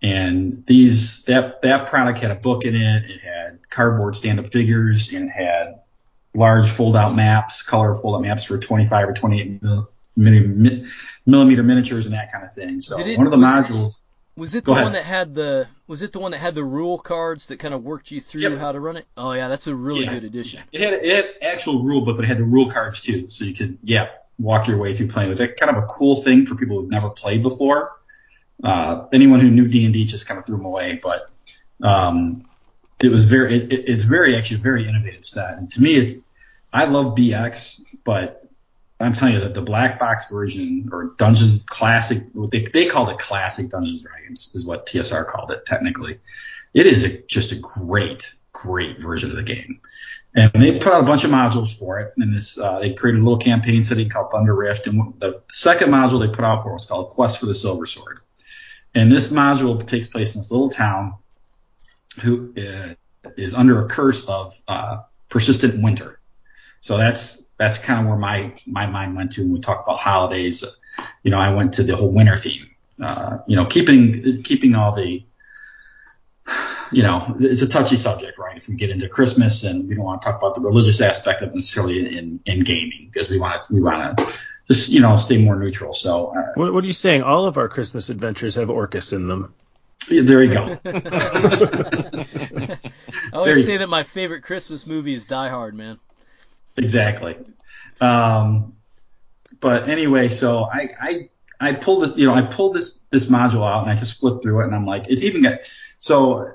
And 0.01 0.63
these 0.65 1.23
that 1.25 1.61
that 1.61 1.87
product 1.87 2.19
had 2.19 2.31
a 2.31 2.35
book 2.35 2.65
in 2.65 2.75
it. 2.75 3.03
It 3.09 3.21
had 3.21 3.59
cardboard 3.69 4.15
stand-up 4.15 4.51
figures, 4.51 5.13
and 5.13 5.29
it 5.29 5.31
had 5.31 5.79
large 6.33 6.69
fold-out 6.69 7.13
maps, 7.15 7.61
color 7.61 7.93
fold-out 7.93 8.21
maps 8.21 8.45
for 8.45 8.57
25 8.57 9.09
or 9.09 9.13
28 9.13 9.61
mil, 9.61 9.89
millimeter 11.25 11.61
miniatures 11.63 12.05
and 12.05 12.15
that 12.15 12.31
kind 12.31 12.45
of 12.45 12.53
thing. 12.53 12.79
So 12.81 12.97
it- 12.99 13.17
one 13.17 13.27
of 13.27 13.31
the 13.31 13.37
was- 13.37 13.45
modules. 13.45 14.01
Was 14.37 14.55
it 14.55 14.63
the 14.63 14.71
ahead. 14.71 14.83
one 14.85 14.93
that 14.93 15.03
had 15.03 15.35
the 15.35 15.67
was 15.87 16.01
it 16.01 16.13
the 16.13 16.19
one 16.19 16.31
that 16.31 16.37
had 16.39 16.55
the 16.55 16.63
rule 16.63 16.97
cards 16.97 17.47
that 17.47 17.59
kind 17.59 17.73
of 17.73 17.83
worked 17.83 18.11
you 18.11 18.21
through 18.21 18.41
Yep. 18.43 18.59
how 18.59 18.71
to 18.71 18.79
run 18.79 18.95
it? 18.95 19.05
Oh 19.17 19.33
yeah, 19.33 19.49
that's 19.49 19.67
a 19.67 19.75
really 19.75 20.05
Yeah. 20.05 20.13
good 20.13 20.23
addition. 20.23 20.61
It 20.71 20.79
had, 20.79 20.93
it 20.93 21.15
had 21.15 21.25
actual 21.51 21.83
rule 21.83 22.01
book, 22.05 22.15
but 22.15 22.23
it 22.23 22.29
had 22.29 22.37
the 22.37 22.45
rule 22.45 22.71
cards 22.71 23.01
too, 23.01 23.29
so 23.29 23.43
you 23.43 23.53
could 23.53 23.77
yeah 23.83 24.07
walk 24.39 24.67
your 24.69 24.77
way 24.77 24.95
through 24.95 25.09
playing. 25.09 25.27
It 25.27 25.29
was 25.31 25.37
that 25.39 25.59
kind 25.59 25.75
of 25.75 25.83
a 25.83 25.85
cool 25.87 26.15
thing 26.15 26.45
for 26.45 26.55
people 26.55 26.79
who've 26.79 26.89
never 26.89 27.09
played 27.09 27.43
before. 27.43 27.91
Uh, 28.63 29.07
anyone 29.11 29.39
who 29.39 29.49
knew 29.49 29.67
D 29.67 29.85
and 29.85 29.93
D 29.93 30.05
just 30.05 30.27
kind 30.27 30.37
of 30.37 30.45
threw 30.45 30.57
them 30.57 30.65
away, 30.65 30.99
but 31.01 31.29
um, 31.83 32.45
it 33.01 33.09
was 33.09 33.25
very 33.25 33.55
it, 33.55 33.73
it- 33.73 33.89
it's 33.89 34.03
very 34.03 34.35
actually 34.35 34.57
a 34.57 34.63
very 34.63 34.87
innovative 34.87 35.25
stat. 35.25 35.57
And 35.57 35.69
to 35.69 35.81
me, 35.81 35.95
it's 35.95 36.13
I 36.73 36.85
love 36.85 37.15
BX, 37.15 37.81
but 38.03 38.47
I'm 38.99 39.13
telling 39.13 39.33
you 39.33 39.39
that 39.41 39.53
the 39.55 39.61
black 39.63 39.99
box 39.99 40.29
version 40.29 40.89
or 40.91 41.15
Dungeons 41.17 41.61
Classic, 41.65 42.21
what 42.33 42.51
they 42.51 42.61
they 42.63 42.85
called 42.85 43.09
it 43.09 43.17
Classic 43.17 43.67
Dungeons 43.69 44.03
Dragons, 44.03 44.51
is 44.53 44.65
what 44.65 44.85
TSR 44.85 45.25
called 45.27 45.51
it 45.51 45.65
technically. 45.65 46.19
It 46.73 46.85
is 46.85 47.03
a, 47.03 47.21
just 47.23 47.51
a 47.51 47.55
great 47.55 48.33
great 48.53 48.99
version 48.99 49.31
of 49.31 49.37
the 49.37 49.43
game. 49.43 49.79
And 50.33 50.51
they 50.53 50.77
put 50.79 50.93
out 50.93 51.01
a 51.03 51.05
bunch 51.05 51.23
of 51.25 51.31
modules 51.31 51.77
for 51.77 51.99
it. 51.99 52.13
And 52.17 52.33
this, 52.33 52.57
uh, 52.57 52.79
they 52.79 52.93
created 52.93 53.19
a 53.19 53.23
little 53.23 53.39
campaign 53.39 53.83
setting 53.83 54.07
called 54.07 54.31
Thunder 54.31 54.55
Rift. 54.55 54.87
And 54.87 55.13
the 55.19 55.41
second 55.51 55.89
module 55.89 56.21
they 56.21 56.33
put 56.33 56.45
out 56.45 56.63
for 56.63 56.71
was 56.71 56.85
called 56.85 57.09
Quest 57.09 57.39
for 57.39 57.47
the 57.47 57.53
Silver 57.53 57.85
Sword. 57.85 58.19
And 58.93 59.11
this 59.11 59.29
module 59.29 59.85
takes 59.85 60.07
place 60.07 60.35
in 60.35 60.39
this 60.39 60.51
little 60.51 60.69
town 60.69 61.15
who 62.21 62.53
uh, 62.57 63.29
is 63.37 63.53
under 63.53 63.85
a 63.85 63.87
curse 63.87 64.25
of 64.27 64.53
uh, 64.67 64.99
persistent 65.29 65.81
winter. 65.81 66.19
So 66.81 66.97
that's 66.97 67.41
that's 67.57 67.77
kind 67.77 68.01
of 68.01 68.07
where 68.07 68.17
my 68.17 68.53
my 68.65 68.87
mind 68.87 69.15
went 69.15 69.33
to 69.33 69.41
when 69.41 69.53
we 69.53 69.61
talk 69.61 69.83
about 69.83 69.99
holidays. 69.99 70.63
You 71.23 71.31
know, 71.31 71.39
I 71.39 71.53
went 71.53 71.75
to 71.75 71.83
the 71.83 71.95
whole 71.95 72.11
winter 72.11 72.35
theme. 72.35 72.71
Uh, 73.01 73.37
you 73.47 73.55
know, 73.55 73.65
keeping 73.65 74.43
keeping 74.43 74.75
all 74.75 74.93
the 74.93 75.23
you 76.91 77.03
know, 77.03 77.37
it's 77.39 77.61
a 77.61 77.67
touchy 77.67 77.95
subject, 77.95 78.37
right? 78.37 78.57
If 78.57 78.67
we 78.67 78.75
get 78.75 78.89
into 78.89 79.07
Christmas 79.07 79.63
and 79.63 79.87
we 79.87 79.95
don't 79.95 80.03
want 80.03 80.21
to 80.21 80.25
talk 80.25 80.37
about 80.37 80.55
the 80.55 80.61
religious 80.61 80.99
aspect 80.99 81.41
of 81.41 81.55
necessarily 81.55 81.99
in, 81.99 82.07
in, 82.07 82.39
in 82.45 82.59
gaming 82.65 83.09
because 83.11 83.29
we 83.29 83.39
want 83.39 83.63
to, 83.63 83.73
we 83.73 83.81
want 83.81 84.17
to 84.17 84.33
just, 84.67 84.89
you 84.89 85.01
know, 85.01 85.15
stay 85.17 85.37
more 85.37 85.55
neutral. 85.55 85.93
So 85.93 86.27
uh, 86.35 86.51
What, 86.55 86.73
what 86.73 86.83
are 86.83 86.87
you 86.87 86.93
saying? 86.93 87.23
All 87.23 87.45
of 87.45 87.57
our 87.57 87.67
Christmas 87.69 88.09
adventures 88.09 88.55
have 88.55 88.69
Orcus 88.69 89.13
in 89.13 89.27
them. 89.27 89.53
there 90.09 90.43
you 90.43 90.53
go. 90.53 90.79
I 90.85 92.77
always 93.33 93.55
There 93.55 93.57
you 93.57 93.63
say 93.63 93.77
that 93.77 93.89
my 93.89 94.03
favorite 94.03 94.43
Christmas 94.43 94.85
movie 94.87 95.13
is 95.13 95.25
Die 95.25 95.49
Hard, 95.49 95.75
man. 95.75 95.99
exactly. 96.77 97.37
Um, 97.99 98.73
but 99.59 99.89
anyway, 99.89 100.29
so 100.29 100.63
I, 100.71 100.89
I, 100.99 101.29
I 101.59 101.73
pulled 101.73 102.03
this, 102.03 102.17
you 102.17 102.25
know, 102.25 102.33
I 102.33 102.41
pulled 102.41 102.75
this, 102.75 102.99
this 103.11 103.25
module 103.27 103.67
out 103.69 103.83
and 103.83 103.91
I 103.91 103.95
just 103.95 104.19
flipped 104.19 104.41
through 104.41 104.61
it 104.61 104.65
and 104.65 104.75
I'm 104.75 104.85
like, 104.85 105.05
it's 105.07 105.23
even 105.23 105.43
got, 105.43 105.59
so 105.99 106.53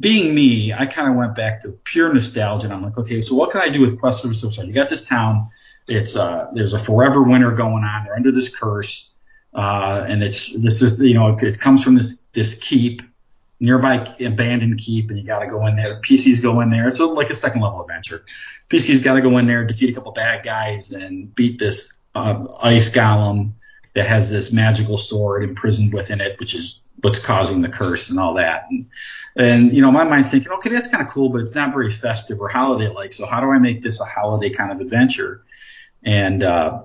being 0.00 0.34
me, 0.34 0.72
I 0.72 0.86
kind 0.86 1.08
of 1.10 1.16
went 1.16 1.34
back 1.34 1.60
to 1.60 1.72
pure 1.84 2.12
nostalgia 2.14 2.66
and 2.66 2.72
I'm 2.72 2.82
like, 2.82 2.96
okay, 2.96 3.20
so 3.20 3.34
what 3.34 3.50
can 3.50 3.60
I 3.60 3.68
do 3.68 3.82
with 3.82 4.00
Quest 4.00 4.22
for 4.22 4.28
the 4.28 4.34
Silver 4.34 4.54
Sword? 4.54 4.68
You 4.68 4.72
got 4.72 4.88
this 4.88 5.06
town. 5.06 5.50
It's, 5.88 6.16
uh, 6.16 6.50
there's 6.52 6.72
a 6.72 6.78
forever 6.78 7.22
winter 7.22 7.52
going 7.52 7.84
on. 7.84 8.04
They're 8.04 8.16
under 8.16 8.32
this 8.32 8.54
curse. 8.54 9.12
Uh, 9.54 10.04
and 10.06 10.22
it's, 10.22 10.52
this 10.60 10.82
is, 10.82 11.00
you 11.00 11.14
know, 11.14 11.34
it, 11.34 11.42
it 11.42 11.60
comes 11.60 11.82
from 11.82 11.94
this, 11.94 12.26
this 12.32 12.58
keep, 12.58 13.02
nearby 13.58 14.14
abandoned 14.20 14.78
keep, 14.78 15.10
and 15.10 15.18
you 15.18 15.24
got 15.24 15.38
to 15.40 15.46
go 15.46 15.66
in 15.66 15.76
there. 15.76 16.00
PCs 16.00 16.42
go 16.42 16.60
in 16.60 16.70
there. 16.70 16.88
It's 16.88 16.98
a, 17.00 17.06
like 17.06 17.30
a 17.30 17.34
second 17.34 17.62
level 17.62 17.80
adventure. 17.80 18.24
PC's 18.68 19.00
got 19.00 19.14
to 19.14 19.20
go 19.20 19.38
in 19.38 19.46
there, 19.46 19.64
defeat 19.64 19.90
a 19.90 19.92
couple 19.94 20.12
bad 20.12 20.44
guys, 20.44 20.92
and 20.92 21.34
beat 21.34 21.58
this 21.58 22.00
uh, 22.14 22.46
ice 22.60 22.90
golem 22.90 23.52
that 23.94 24.06
has 24.06 24.30
this 24.30 24.52
magical 24.52 24.98
sword 24.98 25.42
imprisoned 25.42 25.94
within 25.94 26.20
it, 26.20 26.38
which 26.38 26.54
is 26.54 26.80
what's 27.00 27.18
causing 27.18 27.62
the 27.62 27.68
curse 27.68 28.10
and 28.10 28.18
all 28.18 28.34
that. 28.34 28.66
And, 28.70 28.86
and 29.36 29.72
you 29.72 29.80
know, 29.80 29.90
my 29.90 30.04
mind's 30.04 30.30
thinking, 30.30 30.52
okay, 30.52 30.68
that's 30.68 30.88
kind 30.88 31.02
of 31.02 31.08
cool, 31.08 31.30
but 31.30 31.40
it's 31.40 31.54
not 31.54 31.72
very 31.72 31.90
festive 31.90 32.40
or 32.40 32.48
holiday 32.48 32.88
like. 32.88 33.12
So 33.12 33.26
how 33.26 33.40
do 33.40 33.50
I 33.50 33.58
make 33.58 33.80
this 33.82 34.00
a 34.00 34.04
holiday 34.04 34.50
kind 34.50 34.70
of 34.70 34.80
adventure? 34.80 35.44
And 36.04 36.42
uh, 36.42 36.82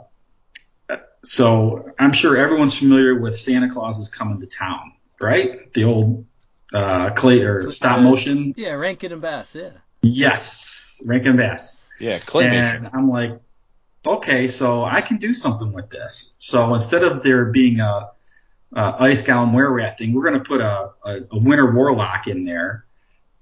so 1.23 1.91
I'm 1.99 2.13
sure 2.13 2.37
everyone's 2.37 2.77
familiar 2.77 3.19
with 3.19 3.37
Santa 3.37 3.69
Claus 3.69 3.99
is 3.99 4.09
coming 4.09 4.39
to 4.39 4.47
town, 4.47 4.93
right? 5.19 5.71
The 5.73 5.83
old 5.83 6.25
uh, 6.73 7.11
clay 7.11 7.41
or 7.41 7.69
stop 7.69 7.99
motion. 7.99 8.53
Yeah, 8.57 8.73
Rankin 8.73 9.11
and 9.11 9.21
Bass. 9.21 9.55
Yeah. 9.55 9.71
Yes, 10.01 11.03
Rankin 11.05 11.37
Bass. 11.37 11.81
Yeah, 11.99 12.19
claymation. 12.19 12.77
And 12.77 12.89
I'm 12.93 13.09
like, 13.09 13.39
okay, 14.07 14.47
so 14.47 14.83
I 14.83 15.01
can 15.01 15.17
do 15.17 15.33
something 15.33 15.71
with 15.71 15.91
this. 15.91 16.33
So 16.37 16.73
instead 16.73 17.03
of 17.03 17.21
there 17.21 17.45
being 17.45 17.79
a, 17.79 18.09
a 18.73 18.95
ice 18.99 19.21
golem 19.21 19.53
were 19.53 19.71
rat 19.71 19.99
thing, 19.99 20.13
we're 20.13 20.27
going 20.27 20.41
to 20.41 20.47
put 20.47 20.61
a, 20.61 20.91
a, 21.05 21.17
a 21.29 21.37
winter 21.37 21.71
warlock 21.71 22.27
in 22.27 22.45
there, 22.45 22.85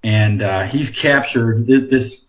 and 0.03 0.41
uh, 0.41 0.63
he's 0.63 0.91
captured 0.91 1.65
this. 1.65 1.89
this 1.89 2.25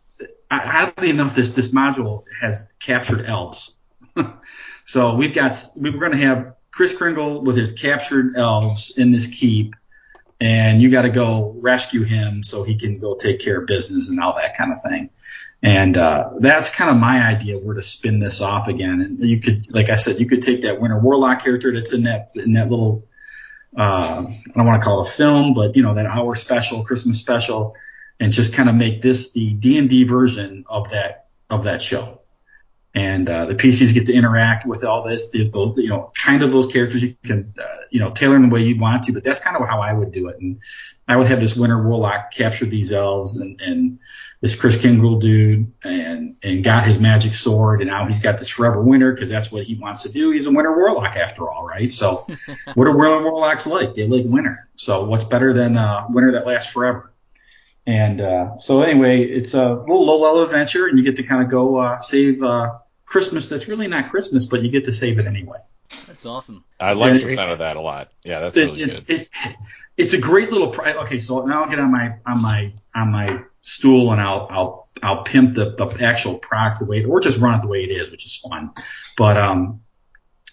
oddly 0.51 1.11
enough, 1.11 1.35
this 1.35 1.51
this 1.51 1.73
module 1.73 2.25
has 2.41 2.75
captured 2.81 3.27
elves. 3.27 3.77
so 4.85 5.15
we've 5.15 5.35
got 5.35 5.53
we 5.81 5.91
we're 5.91 6.01
going 6.01 6.13
to 6.13 6.27
have 6.27 6.55
Chris 6.71 6.97
Kringle 6.97 7.43
with 7.43 7.57
his 7.57 7.73
captured 7.73 8.37
elves 8.37 8.97
in 8.97 9.13
this 9.13 9.27
keep, 9.27 9.75
and 10.41 10.81
you 10.81 10.91
got 10.91 11.03
to 11.03 11.11
go 11.11 11.55
rescue 11.59 12.03
him 12.03 12.43
so 12.43 12.63
he 12.63 12.77
can 12.77 12.95
go 12.95 13.15
take 13.15 13.41
care 13.41 13.61
of 13.61 13.67
business 13.67 14.09
and 14.09 14.21
all 14.21 14.35
that 14.37 14.57
kind 14.57 14.73
of 14.73 14.83
thing. 14.83 15.11
And 15.63 15.97
uh, 15.97 16.31
that's 16.39 16.71
kind 16.71 16.91
of 16.91 16.97
my 16.97 17.27
idea 17.27 17.59
where 17.59 17.75
to 17.75 17.83
spin 17.83 18.19
this 18.19 18.41
off 18.41 18.67
again. 18.69 19.03
And 19.03 19.21
you 19.21 19.41
could, 19.41 19.75
like 19.75 19.91
I 19.91 19.97
said, 19.97 20.19
you 20.19 20.27
could 20.27 20.43
take 20.43 20.63
that 20.63 20.81
Winter 20.81 20.99
Warlock 20.99 21.43
character 21.43 21.73
that's 21.75 21.93
in 21.93 22.05
that 22.05 22.31
in 22.35 22.55
that 22.55 22.71
little, 22.71 23.07
uh, 23.77 24.25
I 24.27 24.53
don't 24.55 24.67
want 24.67 24.81
to 24.81 24.85
call 24.85 25.03
it 25.03 25.09
a 25.09 25.11
film, 25.11 25.53
but 25.53 25.77
you 25.77 25.83
know 25.83 25.95
that 25.95 26.07
hour 26.07 26.35
special, 26.35 26.83
Christmas 26.83 27.19
special, 27.19 27.75
and 28.21 28.33
just 28.33 28.53
kind 28.53 28.69
of 28.69 28.75
make 28.75 29.03
this 29.03 29.33
the 29.33 29.55
D 29.55 29.79
and 29.79 29.89
D 29.89 30.05
version 30.05 30.65
of 30.69 30.91
that 30.91 31.29
of 31.49 31.65
that 31.65 31.83
show. 31.83 32.21
And 32.95 33.29
uh, 33.29 33.47
the 33.47 33.55
PCs 33.55 33.95
get 33.95 34.07
to 34.07 34.13
interact 34.13 34.67
with 34.67 34.83
all 34.83 35.05
this, 35.05 35.31
the, 35.31 35.49
those, 35.49 35.77
you 35.77 35.89
know, 35.89 36.11
kind 36.21 36.43
of 36.43 36.51
those 36.51 36.67
characters 36.67 37.01
you 37.01 37.15
can, 37.25 37.55
uh, 37.57 37.65
you 37.91 38.01
know, 38.01 38.11
tailor 38.11 38.35
in 38.35 38.43
the 38.43 38.49
way 38.49 38.65
you'd 38.65 38.81
want 38.81 39.05
to. 39.05 39.13
But 39.13 39.23
that's 39.23 39.39
kind 39.39 39.57
of 39.57 39.69
how 39.69 39.81
I 39.81 39.93
would 39.93 40.11
do 40.11 40.27
it. 40.27 40.41
And 40.41 40.59
I 41.07 41.17
would 41.17 41.29
have 41.29 41.39
this 41.39 41.55
Winter 41.55 41.81
Warlock 41.81 42.33
capture 42.33 42.67
these 42.67 42.93
elves 42.93 43.37
and, 43.37 43.61
and 43.61 44.01
this 44.41 44.57
Chris 44.57 44.81
Kringle 44.81 45.19
dude 45.19 45.73
and 45.85 46.37
and 46.43 46.65
got 46.65 46.87
his 46.87 46.99
magic 46.99 47.35
sword 47.35 47.83
and 47.83 47.91
now 47.91 48.07
he's 48.07 48.21
got 48.21 48.39
this 48.39 48.49
forever 48.49 48.81
winter 48.81 49.13
because 49.13 49.29
that's 49.29 49.53
what 49.53 49.65
he 49.65 49.75
wants 49.75 50.05
to 50.05 50.13
do. 50.13 50.31
He's 50.31 50.47
a 50.47 50.51
winter 50.51 50.75
warlock 50.75 51.15
after 51.15 51.49
all, 51.49 51.67
right? 51.67 51.93
So 51.93 52.27
what 52.75 52.89
are 52.89 52.97
winter 52.97 53.23
warlocks 53.23 53.67
like? 53.67 53.95
They 53.95 54.07
like 54.07 54.25
winter. 54.25 54.69
So 54.77 55.05
what's 55.05 55.25
better 55.25 55.53
than 55.53 55.77
uh, 55.77 56.07
winter 56.09 56.33
that 56.33 56.47
lasts 56.47 56.73
forever? 56.73 57.13
And 57.91 58.21
uh, 58.21 58.59
so 58.59 58.83
anyway, 58.83 59.23
it's 59.25 59.53
a 59.55 59.73
little 59.75 60.05
low 60.07 60.19
level 60.19 60.43
adventure 60.45 60.87
and 60.87 60.97
you 60.97 61.03
get 61.05 61.17
to 61.17 61.25
kind 61.25 61.43
of 61.43 61.51
go 61.51 61.77
uh, 61.79 62.01
save 62.01 62.41
uh, 62.43 62.79
Christmas. 63.05 63.49
That's 63.49 63.67
really 63.67 63.89
not 63.89 64.11
Christmas, 64.11 64.47
but 64.47 64.62
you 64.62 64.71
get 64.71 64.85
to 64.85 64.93
save 64.93 65.19
it 65.19 65.27
anyway. 65.27 65.59
That's 66.07 66.25
awesome. 66.25 66.65
I 66.79 66.93
like 66.93 67.15
the 67.21 67.35
sound 67.35 67.51
of 67.51 67.59
that 67.59 67.77
a 67.77 67.81
lot. 67.81 68.12
Yeah, 68.25 68.41
that's 68.41 68.55
really 68.57 68.83
It's- 68.83 69.03
good. 69.03 69.15
it's, 69.17 69.31
it's, 69.35 69.57
it's 69.97 70.12
a 70.15 70.19
great 70.19 70.53
little. 70.53 70.69
Pri- 70.69 70.95
okay, 71.03 71.19
so 71.19 71.45
now 71.47 71.65
I'll 71.65 71.69
get 71.69 71.81
on 71.81 71.91
my 71.91 72.15
on 72.25 72.41
my 72.41 72.73
on 72.95 73.11
my 73.11 73.43
stool 73.61 74.12
and 74.12 74.21
I'll 74.21 74.47
I'll 74.49 74.89
I'll 75.03 75.25
pimp 75.25 75.55
the, 75.55 75.71
the 75.75 76.05
actual 76.05 76.39
product 76.39 76.79
the 76.79 76.85
way, 76.87 77.05
or 77.05 77.21
just 77.21 77.39
run 77.39 77.55
it 77.59 77.61
the 77.62 77.69
way 77.69 77.83
it 77.83 77.91
is, 77.91 78.11
which 78.11 78.25
is 78.25 78.37
fun. 78.37 78.71
But 79.19 79.37
um, 79.37 79.81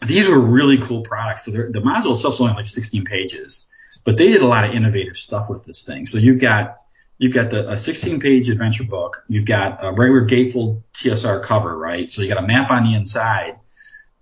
these 0.05 0.27
were 0.27 0.39
really 0.39 0.79
cool 0.79 1.01
products. 1.03 1.45
So 1.45 1.51
the 1.51 1.81
module 1.85 2.13
itself 2.13 2.33
is 2.33 2.41
only 2.41 2.55
like 2.55 2.67
16 2.67 3.05
pages, 3.05 3.71
but 4.03 4.17
they 4.17 4.27
did 4.29 4.41
a 4.41 4.47
lot 4.47 4.65
of 4.65 4.73
innovative 4.73 5.15
stuff 5.15 5.49
with 5.49 5.63
this 5.65 5.85
thing. 5.85 6.07
So 6.07 6.17
you've 6.17 6.41
got 6.41 6.77
you've 7.17 7.33
got 7.33 7.49
the 7.49 7.69
a 7.69 7.77
16 7.77 8.19
page 8.19 8.49
adventure 8.49 8.83
book. 8.83 9.23
You've 9.27 9.45
got 9.45 9.83
a 9.83 9.91
regular 9.91 10.25
gatefold 10.27 10.83
TSR 10.93 11.43
cover, 11.43 11.77
right? 11.77 12.11
So 12.11 12.21
you 12.21 12.27
got 12.27 12.43
a 12.43 12.47
map 12.47 12.71
on 12.71 12.83
the 12.83 12.95
inside 12.95 13.59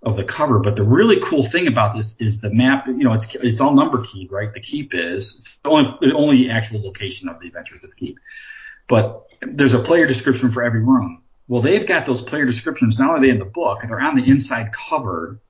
of 0.02 0.16
the 0.16 0.24
cover. 0.24 0.58
But 0.58 0.76
the 0.76 0.84
really 0.84 1.18
cool 1.20 1.44
thing 1.44 1.66
about 1.66 1.94
this 1.94 2.20
is 2.20 2.40
the 2.40 2.52
map. 2.52 2.86
You 2.86 3.04
know, 3.04 3.12
it's 3.12 3.34
it's 3.34 3.60
all 3.60 3.74
number 3.74 4.02
keyed, 4.02 4.30
right? 4.30 4.52
The 4.52 4.60
keep 4.60 4.94
is 4.94 5.36
it's 5.40 5.56
the 5.56 5.70
only 5.70 5.96
the 6.00 6.14
only 6.14 6.50
actual 6.50 6.82
location 6.82 7.28
of 7.28 7.40
the 7.40 7.48
adventures 7.48 7.84
is 7.84 7.94
keep. 7.94 8.18
But 8.88 9.26
there's 9.40 9.74
a 9.74 9.80
player 9.80 10.06
description 10.06 10.50
for 10.50 10.62
every 10.62 10.82
room. 10.82 11.22
Well, 11.48 11.62
they've 11.62 11.86
got 11.86 12.06
those 12.06 12.22
player 12.22 12.44
descriptions. 12.44 12.98
Not 12.98 13.10
only 13.10 13.18
are 13.18 13.22
they 13.22 13.30
in 13.30 13.38
the 13.38 13.44
book, 13.44 13.80
they're 13.86 14.00
on 14.00 14.16
the 14.16 14.28
inside 14.28 14.72
cover, 14.72 15.40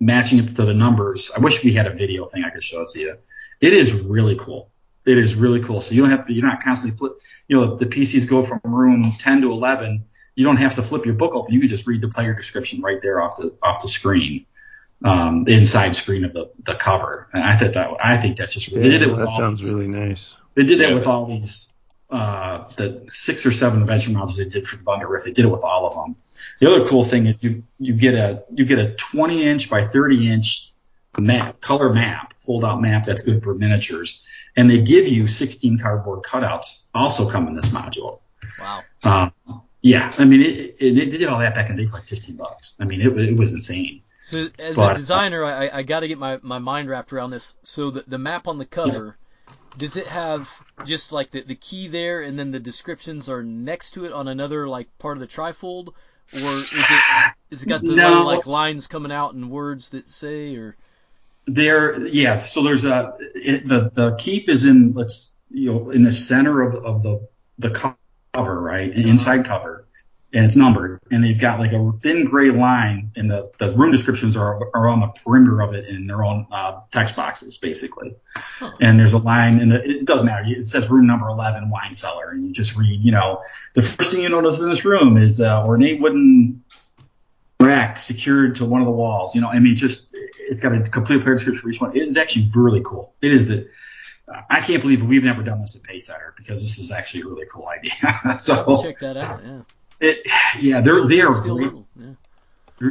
matching 0.00 0.38
it 0.38 0.56
to 0.56 0.64
the 0.64 0.74
numbers. 0.74 1.30
I 1.34 1.40
wish 1.40 1.62
we 1.62 1.72
had 1.72 1.86
a 1.86 1.94
video 1.94 2.26
thing 2.26 2.44
I 2.44 2.50
could 2.50 2.62
show 2.62 2.82
it 2.82 2.90
to 2.90 3.00
you. 3.00 3.16
It 3.60 3.72
is 3.72 3.92
really 3.92 4.36
cool. 4.36 4.70
It 5.08 5.18
is 5.18 5.34
really 5.34 5.60
cool. 5.62 5.80
So 5.80 5.94
you 5.94 6.02
don't 6.02 6.10
have 6.10 6.26
to. 6.26 6.32
You're 6.32 6.46
not 6.46 6.62
constantly 6.62 6.96
flip. 6.98 7.12
You 7.48 7.56
know, 7.58 7.76
the 7.76 7.86
PCs 7.86 8.28
go 8.28 8.42
from 8.42 8.60
room 8.64 9.14
10 9.18 9.40
to 9.42 9.50
11. 9.52 10.04
You 10.34 10.44
don't 10.44 10.58
have 10.58 10.74
to 10.74 10.82
flip 10.82 11.04
your 11.06 11.14
book 11.14 11.34
open. 11.34 11.54
You 11.54 11.60
can 11.60 11.68
just 11.68 11.86
read 11.86 12.00
the 12.00 12.08
player 12.08 12.34
description 12.34 12.82
right 12.82 13.00
there 13.00 13.20
off 13.20 13.36
the 13.36 13.54
off 13.62 13.80
the 13.82 13.88
screen, 13.88 14.46
um, 15.04 15.44
the 15.44 15.54
inside 15.54 15.96
screen 15.96 16.24
of 16.24 16.32
the, 16.32 16.50
the 16.62 16.74
cover. 16.74 17.28
And 17.32 17.42
I 17.42 17.56
thought 17.56 17.72
that 17.72 17.90
I 18.04 18.18
think 18.18 18.36
that's 18.36 18.52
just 18.54 18.72
they 18.72 18.82
did 18.82 19.02
it 19.02 19.08
with 19.10 19.18
that 19.20 19.28
all 19.28 19.36
sounds 19.38 19.62
these- 19.62 19.72
really 19.74 19.88
nice. 19.88 20.34
They 20.54 20.64
did 20.64 20.80
that 20.80 20.88
Yeah, 20.88 20.94
with 20.94 21.04
but- 21.04 21.10
all 21.10 21.26
these 21.26 21.74
uh, 22.10 22.64
the 22.76 23.04
six 23.08 23.44
or 23.46 23.52
seven 23.52 23.80
adventure 23.82 24.10
modules 24.10 24.36
they 24.36 24.44
did 24.44 24.66
for 24.66 24.76
the 24.76 24.82
Thunder 24.82 25.06
Rift. 25.08 25.24
They 25.26 25.32
did 25.32 25.44
it 25.44 25.48
with 25.48 25.62
all 25.62 25.86
of 25.86 25.94
them. 25.94 26.16
The 26.60 26.70
other 26.70 26.84
cool 26.86 27.02
thing 27.04 27.26
is 27.26 27.42
you 27.42 27.64
you 27.78 27.94
get 27.94 28.14
a 28.14 28.42
you 28.52 28.64
get 28.64 28.78
a 28.78 28.94
20 28.94 29.42
inch 29.44 29.68
by 29.70 29.84
30 29.86 30.30
inch 30.30 30.72
map, 31.18 31.60
color 31.60 31.92
map, 31.92 32.34
fold 32.38 32.64
out 32.64 32.80
map 32.80 33.04
that's 33.04 33.22
good 33.22 33.42
for 33.42 33.54
miniatures, 33.54 34.22
and 34.58 34.68
they 34.68 34.78
give 34.78 35.06
you 35.06 35.28
16 35.28 35.78
cardboard 35.78 36.24
cutouts 36.24 36.82
also 36.92 37.30
come 37.30 37.46
in 37.46 37.54
this 37.54 37.68
module. 37.68 38.20
Wow. 38.60 38.82
Um, 39.04 39.32
yeah, 39.82 40.12
I 40.18 40.24
mean, 40.24 40.42
it, 40.42 40.74
it, 40.80 40.94
they 40.96 41.06
did 41.06 41.28
all 41.28 41.38
that 41.38 41.54
back 41.54 41.70
in 41.70 41.76
the 41.76 41.82
day 41.84 41.86
for 41.88 41.98
like 41.98 42.08
15 42.08 42.34
bucks. 42.34 42.74
I 42.80 42.84
mean, 42.84 43.00
it, 43.00 43.16
it 43.16 43.36
was 43.36 43.52
insane. 43.52 44.02
So 44.24 44.48
as 44.58 44.74
But- 44.74 44.90
a 44.90 44.94
designer, 44.94 45.44
I, 45.44 45.70
I 45.72 45.82
got 45.84 46.00
to 46.00 46.08
get 46.08 46.18
my, 46.18 46.40
my 46.42 46.58
mind 46.58 46.90
wrapped 46.90 47.12
around 47.12 47.30
this. 47.30 47.54
So 47.62 47.92
the, 47.92 48.04
the 48.08 48.18
map 48.18 48.48
on 48.48 48.58
the 48.58 48.66
cover, 48.66 49.16
does 49.76 49.96
it 49.96 50.08
have 50.08 50.52
just 50.84 51.12
like 51.12 51.30
the, 51.30 51.42
the 51.42 51.54
key 51.54 51.86
there, 51.86 52.20
and 52.22 52.36
then 52.36 52.50
the 52.50 52.58
descriptions 52.58 53.28
are 53.28 53.44
next 53.44 53.92
to 53.92 54.06
it 54.06 54.12
on 54.12 54.26
another 54.26 54.66
like 54.66 54.88
part 54.98 55.16
of 55.16 55.20
the 55.20 55.28
trifold, 55.28 55.88
or 56.34 56.50
is 56.50 56.72
it 56.72 57.32
is 57.50 57.62
it 57.62 57.68
got 57.68 57.82
the 57.82 57.94
No. 57.94 58.08
little, 58.08 58.24
like 58.26 58.44
lines 58.44 58.88
coming 58.88 59.12
out 59.12 59.34
and 59.34 59.50
words 59.50 59.90
that 59.90 60.10
say 60.10 60.56
or 60.56 60.76
There, 61.48 62.06
yeah. 62.06 62.40
So 62.40 62.62
there's 62.62 62.84
a 62.84 63.16
it, 63.18 63.66
the 63.66 63.90
the 63.94 64.16
keep 64.16 64.48
is 64.50 64.66
in 64.66 64.92
let's 64.92 65.36
you 65.50 65.72
know 65.72 65.90
in 65.90 66.02
the 66.02 66.12
center 66.12 66.60
of 66.60 66.74
of 66.74 67.02
the 67.02 67.26
the 67.58 67.70
cover, 68.34 68.60
right, 68.60 68.94
an 68.94 69.08
inside 69.08 69.46
cover, 69.46 69.88
and 70.34 70.44
it's 70.44 70.56
numbered, 70.56 71.00
and 71.10 71.24
they've 71.24 71.40
got 71.40 71.58
like 71.58 71.72
a 71.72 71.90
thin 72.02 72.26
gray 72.26 72.50
line, 72.50 73.12
and 73.16 73.30
the 73.30 73.50
the 73.58 73.70
room 73.70 73.90
descriptions 73.90 74.36
are 74.36 74.68
are 74.76 74.88
on 74.88 75.00
the 75.00 75.06
perimeter 75.06 75.62
of 75.62 75.72
it 75.72 75.86
in 75.86 76.06
their 76.06 76.22
own 76.22 76.46
uh, 76.52 76.80
text 76.90 77.16
boxes, 77.16 77.56
basically. 77.56 78.14
And 78.80 78.98
there's 78.98 79.14
a 79.14 79.18
line, 79.18 79.58
and 79.58 79.72
it 79.72 80.04
doesn't 80.04 80.26
matter. 80.26 80.44
It 80.46 80.68
says 80.68 80.90
room 80.90 81.06
number 81.06 81.28
11, 81.28 81.70
wine 81.70 81.94
cellar, 81.94 82.28
and 82.30 82.46
you 82.46 82.52
just 82.52 82.76
read, 82.76 83.00
you 83.00 83.10
know, 83.10 83.40
the 83.74 83.80
first 83.80 84.12
thing 84.12 84.22
you 84.22 84.28
notice 84.28 84.58
in 84.58 84.68
this 84.68 84.84
room 84.84 85.16
is 85.16 85.40
uh, 85.40 85.64
ornate 85.64 86.00
wooden 86.00 86.62
rack 87.60 88.00
secured 88.00 88.56
to 88.56 88.64
one 88.64 88.80
of 88.80 88.86
the 88.86 88.92
walls. 88.92 89.34
You 89.34 89.40
know, 89.40 89.48
I 89.48 89.58
mean, 89.58 89.76
just 89.76 90.14
it's 90.38 90.60
got 90.60 90.74
a 90.74 90.80
complete 90.80 91.22
player 91.22 91.34
description 91.34 91.62
for 91.62 91.70
each 91.70 91.80
one. 91.80 91.96
It 91.96 92.02
is 92.02 92.16
actually 92.16 92.48
really 92.54 92.82
cool. 92.84 93.14
It 93.20 93.32
is 93.32 93.48
the 93.48 93.68
I 94.50 94.60
can't 94.60 94.82
believe 94.82 95.04
we've 95.04 95.24
never 95.24 95.42
done 95.42 95.60
this 95.60 95.76
at 95.76 95.82
Pacesetter 95.82 96.36
because 96.36 96.60
this 96.60 96.78
is 96.78 96.90
actually 96.90 97.22
a 97.22 97.26
really 97.26 97.46
cool 97.50 97.68
idea. 97.68 98.38
so 98.38 98.82
check 98.82 98.98
that 99.00 99.16
out? 99.16 99.40
Yeah. 99.44 99.60
it, 100.00 100.26
yeah, 100.60 100.80
they're 100.80 101.06
they 101.06 101.20
are 101.20 101.30
Still 101.30 101.56
great. 101.56 101.72
yeah. 101.96 102.12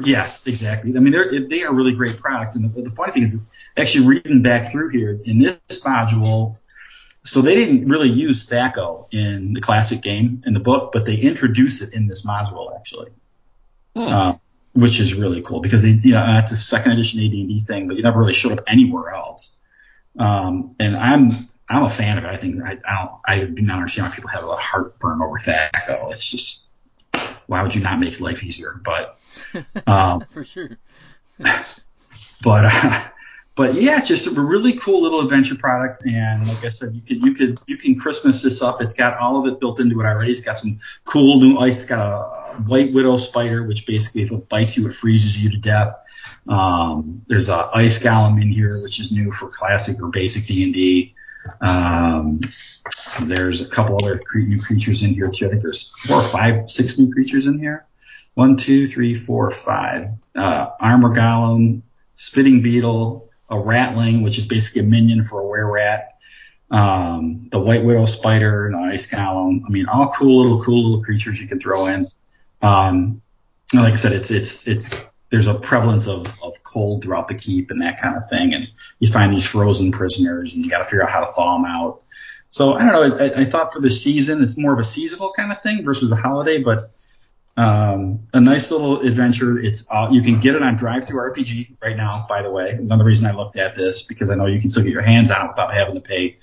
Yes, 0.03 0.45
exactly. 0.47 0.93
I 0.95 0.99
mean, 0.99 1.13
they're 1.13 1.47
they 1.47 1.63
are 1.63 1.73
really 1.73 1.93
great 1.93 2.17
products. 2.17 2.55
And 2.55 2.73
the, 2.73 2.81
the 2.81 2.89
funny 2.89 3.13
thing 3.13 3.23
is, 3.23 3.47
actually 3.77 4.07
reading 4.07 4.41
back 4.41 4.71
through 4.71 4.89
here 4.89 5.19
in 5.23 5.39
this 5.39 5.81
module, 5.83 6.57
so 7.23 7.41
they 7.41 7.55
didn't 7.55 7.87
really 7.87 8.09
use 8.09 8.47
Thaco 8.47 9.07
in 9.11 9.53
the 9.53 9.61
classic 9.61 10.01
game 10.01 10.43
in 10.45 10.53
the 10.53 10.59
book, 10.59 10.91
but 10.91 11.05
they 11.05 11.15
introduce 11.15 11.81
it 11.81 11.93
in 11.93 12.07
this 12.07 12.25
module 12.25 12.75
actually, 12.75 13.11
uh, 13.95 14.33
which 14.77 14.99
is 14.99 15.15
really 15.15 15.41
cool 15.41 15.59
because 15.59 15.81
they, 15.81 15.89
you 15.89 16.11
know, 16.11 16.37
it's 16.37 16.51
a 16.51 16.55
second 16.55 16.91
edition 16.91 17.19
AD&D 17.19 17.61
thing, 17.61 17.87
but 17.87 17.97
you 17.97 18.03
never 18.03 18.19
really 18.19 18.33
showed 18.33 18.51
up 18.51 18.59
anywhere 18.67 19.09
else. 19.09 19.57
Um, 20.19 20.75
and 20.79 20.95
I'm 20.95 21.49
I'm 21.67 21.83
a 21.83 21.89
fan 21.89 22.19
of 22.19 22.25
it. 22.25 22.27
I 22.27 22.37
think 22.37 22.61
I, 22.63 22.77
I 22.87 22.95
don't 22.95 23.11
I 23.25 23.39
do 23.39 23.61
not 23.63 23.77
understand 23.77 24.07
why 24.07 24.15
people 24.15 24.29
have 24.29 24.43
a 24.43 24.55
heartburn 24.55 25.21
over 25.21 25.39
Thaco. 25.39 26.11
It's 26.11 26.23
just 26.23 26.69
why 27.47 27.63
would 27.63 27.73
you 27.73 27.81
not 27.81 27.99
make 27.99 28.19
life 28.21 28.43
easier? 28.43 28.79
But 28.85 29.17
um, 29.87 30.23
for 30.29 30.43
sure. 30.43 30.77
but 31.39 31.65
uh, 32.45 33.03
but 33.55 33.73
yeah, 33.73 34.01
just 34.01 34.27
a 34.27 34.31
really 34.31 34.73
cool 34.73 35.01
little 35.01 35.21
adventure 35.21 35.55
product. 35.55 36.05
And 36.05 36.47
like 36.47 36.63
I 36.63 36.69
said, 36.69 36.93
you 36.93 37.01
could 37.01 37.25
you 37.25 37.33
could 37.33 37.59
you 37.65 37.77
can 37.77 37.99
Christmas 37.99 38.43
this 38.43 38.61
up. 38.61 38.79
It's 38.79 38.93
got 38.93 39.17
all 39.17 39.37
of 39.37 39.51
it 39.51 39.59
built 39.59 39.79
into 39.79 39.99
it 40.01 40.05
already. 40.05 40.31
It's 40.31 40.41
got 40.41 40.59
some 40.59 40.79
cool 41.03 41.39
new 41.39 41.57
ice. 41.57 41.77
It's 41.77 41.87
got 41.87 41.99
a 41.99 42.46
white 42.65 42.93
widow 42.93 43.17
spider, 43.17 43.63
which 43.63 43.85
basically 43.85 44.23
if 44.23 44.31
it 44.31 44.49
bites 44.49 44.77
you, 44.77 44.87
it 44.87 44.93
freezes 44.93 45.41
you 45.41 45.49
to 45.49 45.57
death. 45.57 45.95
Um, 46.47 47.21
there's 47.27 47.49
a 47.49 47.69
ice 47.73 48.01
golem 48.01 48.41
in 48.41 48.49
here, 48.49 48.81
which 48.81 48.99
is 48.99 49.11
new 49.11 49.31
for 49.31 49.49
classic 49.49 50.01
or 50.01 50.09
basic 50.09 50.45
D 50.45 50.63
and 50.63 50.73
D. 50.73 51.15
Um, 51.61 52.39
there's 53.23 53.61
a 53.61 53.69
couple 53.69 53.97
other 54.01 54.21
new 54.33 54.61
creatures 54.61 55.03
in 55.03 55.13
here 55.13 55.29
too. 55.29 55.47
I 55.47 55.49
think 55.49 55.61
there's 55.61 55.89
four 56.05 56.17
or 56.17 56.23
five, 56.23 56.69
six 56.69 56.97
new 56.97 57.11
creatures 57.11 57.45
in 57.45 57.59
here. 57.59 57.85
One, 58.33 58.55
two, 58.55 58.87
three, 58.87 59.15
four, 59.15 59.49
five. 59.51 60.09
Uh, 60.35 60.67
armor 60.79 61.13
golem, 61.13 61.81
spitting 62.15 62.61
beetle, 62.61 63.29
a 63.49 63.57
ratling, 63.57 64.23
which 64.23 64.37
is 64.37 64.45
basically 64.45 64.81
a 64.81 64.85
minion 64.85 65.23
for 65.23 65.41
a 65.41 65.45
were 65.45 65.71
rat. 65.71 66.17
Um, 66.69 67.47
the 67.49 67.59
white 67.59 67.83
widow 67.83 68.05
spider, 68.05 68.67
an 68.67 68.75
ice 68.75 69.07
golem. 69.07 69.63
I 69.65 69.69
mean, 69.69 69.87
all 69.87 70.11
cool 70.11 70.43
little, 70.43 70.63
cool 70.63 70.83
little 70.83 71.03
creatures 71.03 71.39
you 71.39 71.47
can 71.47 71.59
throw 71.59 71.87
in. 71.87 72.07
Um, 72.61 73.21
like 73.73 73.93
I 73.93 73.97
said, 73.97 74.13
it's 74.13 74.31
it's 74.31 74.67
it's 74.67 74.95
there's 75.29 75.47
a 75.47 75.55
prevalence 75.55 76.07
of 76.07 76.27
of 76.41 76.63
cold 76.63 77.03
throughout 77.03 77.27
the 77.27 77.35
keep 77.35 77.71
and 77.71 77.81
that 77.81 78.01
kind 78.01 78.15
of 78.15 78.29
thing, 78.29 78.53
and 78.53 78.69
you 78.99 79.11
find 79.11 79.33
these 79.33 79.45
frozen 79.45 79.91
prisoners, 79.91 80.53
and 80.53 80.63
you 80.63 80.71
got 80.71 80.79
to 80.79 80.85
figure 80.85 81.03
out 81.03 81.09
how 81.09 81.21
to 81.21 81.27
thaw 81.27 81.57
them 81.57 81.65
out. 81.65 82.01
So 82.49 82.73
I 82.73 82.85
don't 82.85 83.09
know. 83.09 83.17
I, 83.17 83.41
I 83.41 83.45
thought 83.45 83.73
for 83.73 83.81
the 83.81 83.91
season, 83.91 84.41
it's 84.41 84.57
more 84.57 84.73
of 84.73 84.79
a 84.79 84.83
seasonal 84.83 85.33
kind 85.33 85.51
of 85.51 85.61
thing 85.61 85.83
versus 85.83 86.11
a 86.11 86.15
holiday, 86.15 86.63
but 86.63 86.91
um, 87.57 88.27
a 88.33 88.39
nice 88.39 88.71
little 88.71 89.01
adventure. 89.01 89.59
It's 89.59 89.85
uh, 89.91 90.07
you 90.11 90.21
can 90.21 90.39
get 90.39 90.55
it 90.55 90.63
on 90.63 90.77
DriveThruRPG 90.77 91.77
right 91.81 91.97
now. 91.97 92.25
By 92.29 92.43
the 92.43 92.51
way, 92.51 92.69
another 92.69 93.03
reason 93.03 93.25
I 93.25 93.31
looked 93.31 93.57
at 93.57 93.75
this 93.75 94.03
because 94.03 94.29
I 94.29 94.35
know 94.35 94.45
you 94.45 94.59
can 94.59 94.69
still 94.69 94.83
get 94.83 94.93
your 94.93 95.01
hands 95.01 95.31
on 95.31 95.45
it 95.45 95.49
without 95.49 95.73
having 95.73 95.95
to 95.95 96.01
pay, 96.01 96.37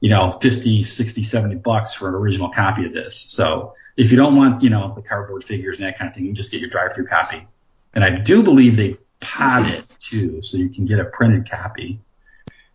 you 0.00 0.10
know, 0.10 0.32
50, 0.32 0.82
60, 0.82 1.22
70 1.22 1.54
bucks 1.56 1.94
for 1.94 2.08
an 2.08 2.14
original 2.14 2.50
copy 2.50 2.84
of 2.84 2.92
this. 2.92 3.16
So 3.16 3.74
if 3.96 4.10
you 4.10 4.16
don't 4.16 4.36
want, 4.36 4.62
you 4.62 4.70
know, 4.70 4.92
the 4.94 5.02
cardboard 5.02 5.44
figures 5.44 5.76
and 5.76 5.86
that 5.86 5.98
kind 5.98 6.08
of 6.08 6.14
thing, 6.14 6.26
you 6.26 6.32
just 6.32 6.50
get 6.50 6.60
your 6.60 6.70
DriveThru 6.70 7.08
copy. 7.08 7.46
And 7.94 8.04
I 8.04 8.10
do 8.10 8.42
believe 8.42 8.76
they 8.76 8.96
pod 9.20 9.66
it 9.70 9.84
too, 9.98 10.42
so 10.42 10.58
you 10.58 10.68
can 10.68 10.84
get 10.84 11.00
a 11.00 11.06
printed 11.06 11.50
copy. 11.50 12.00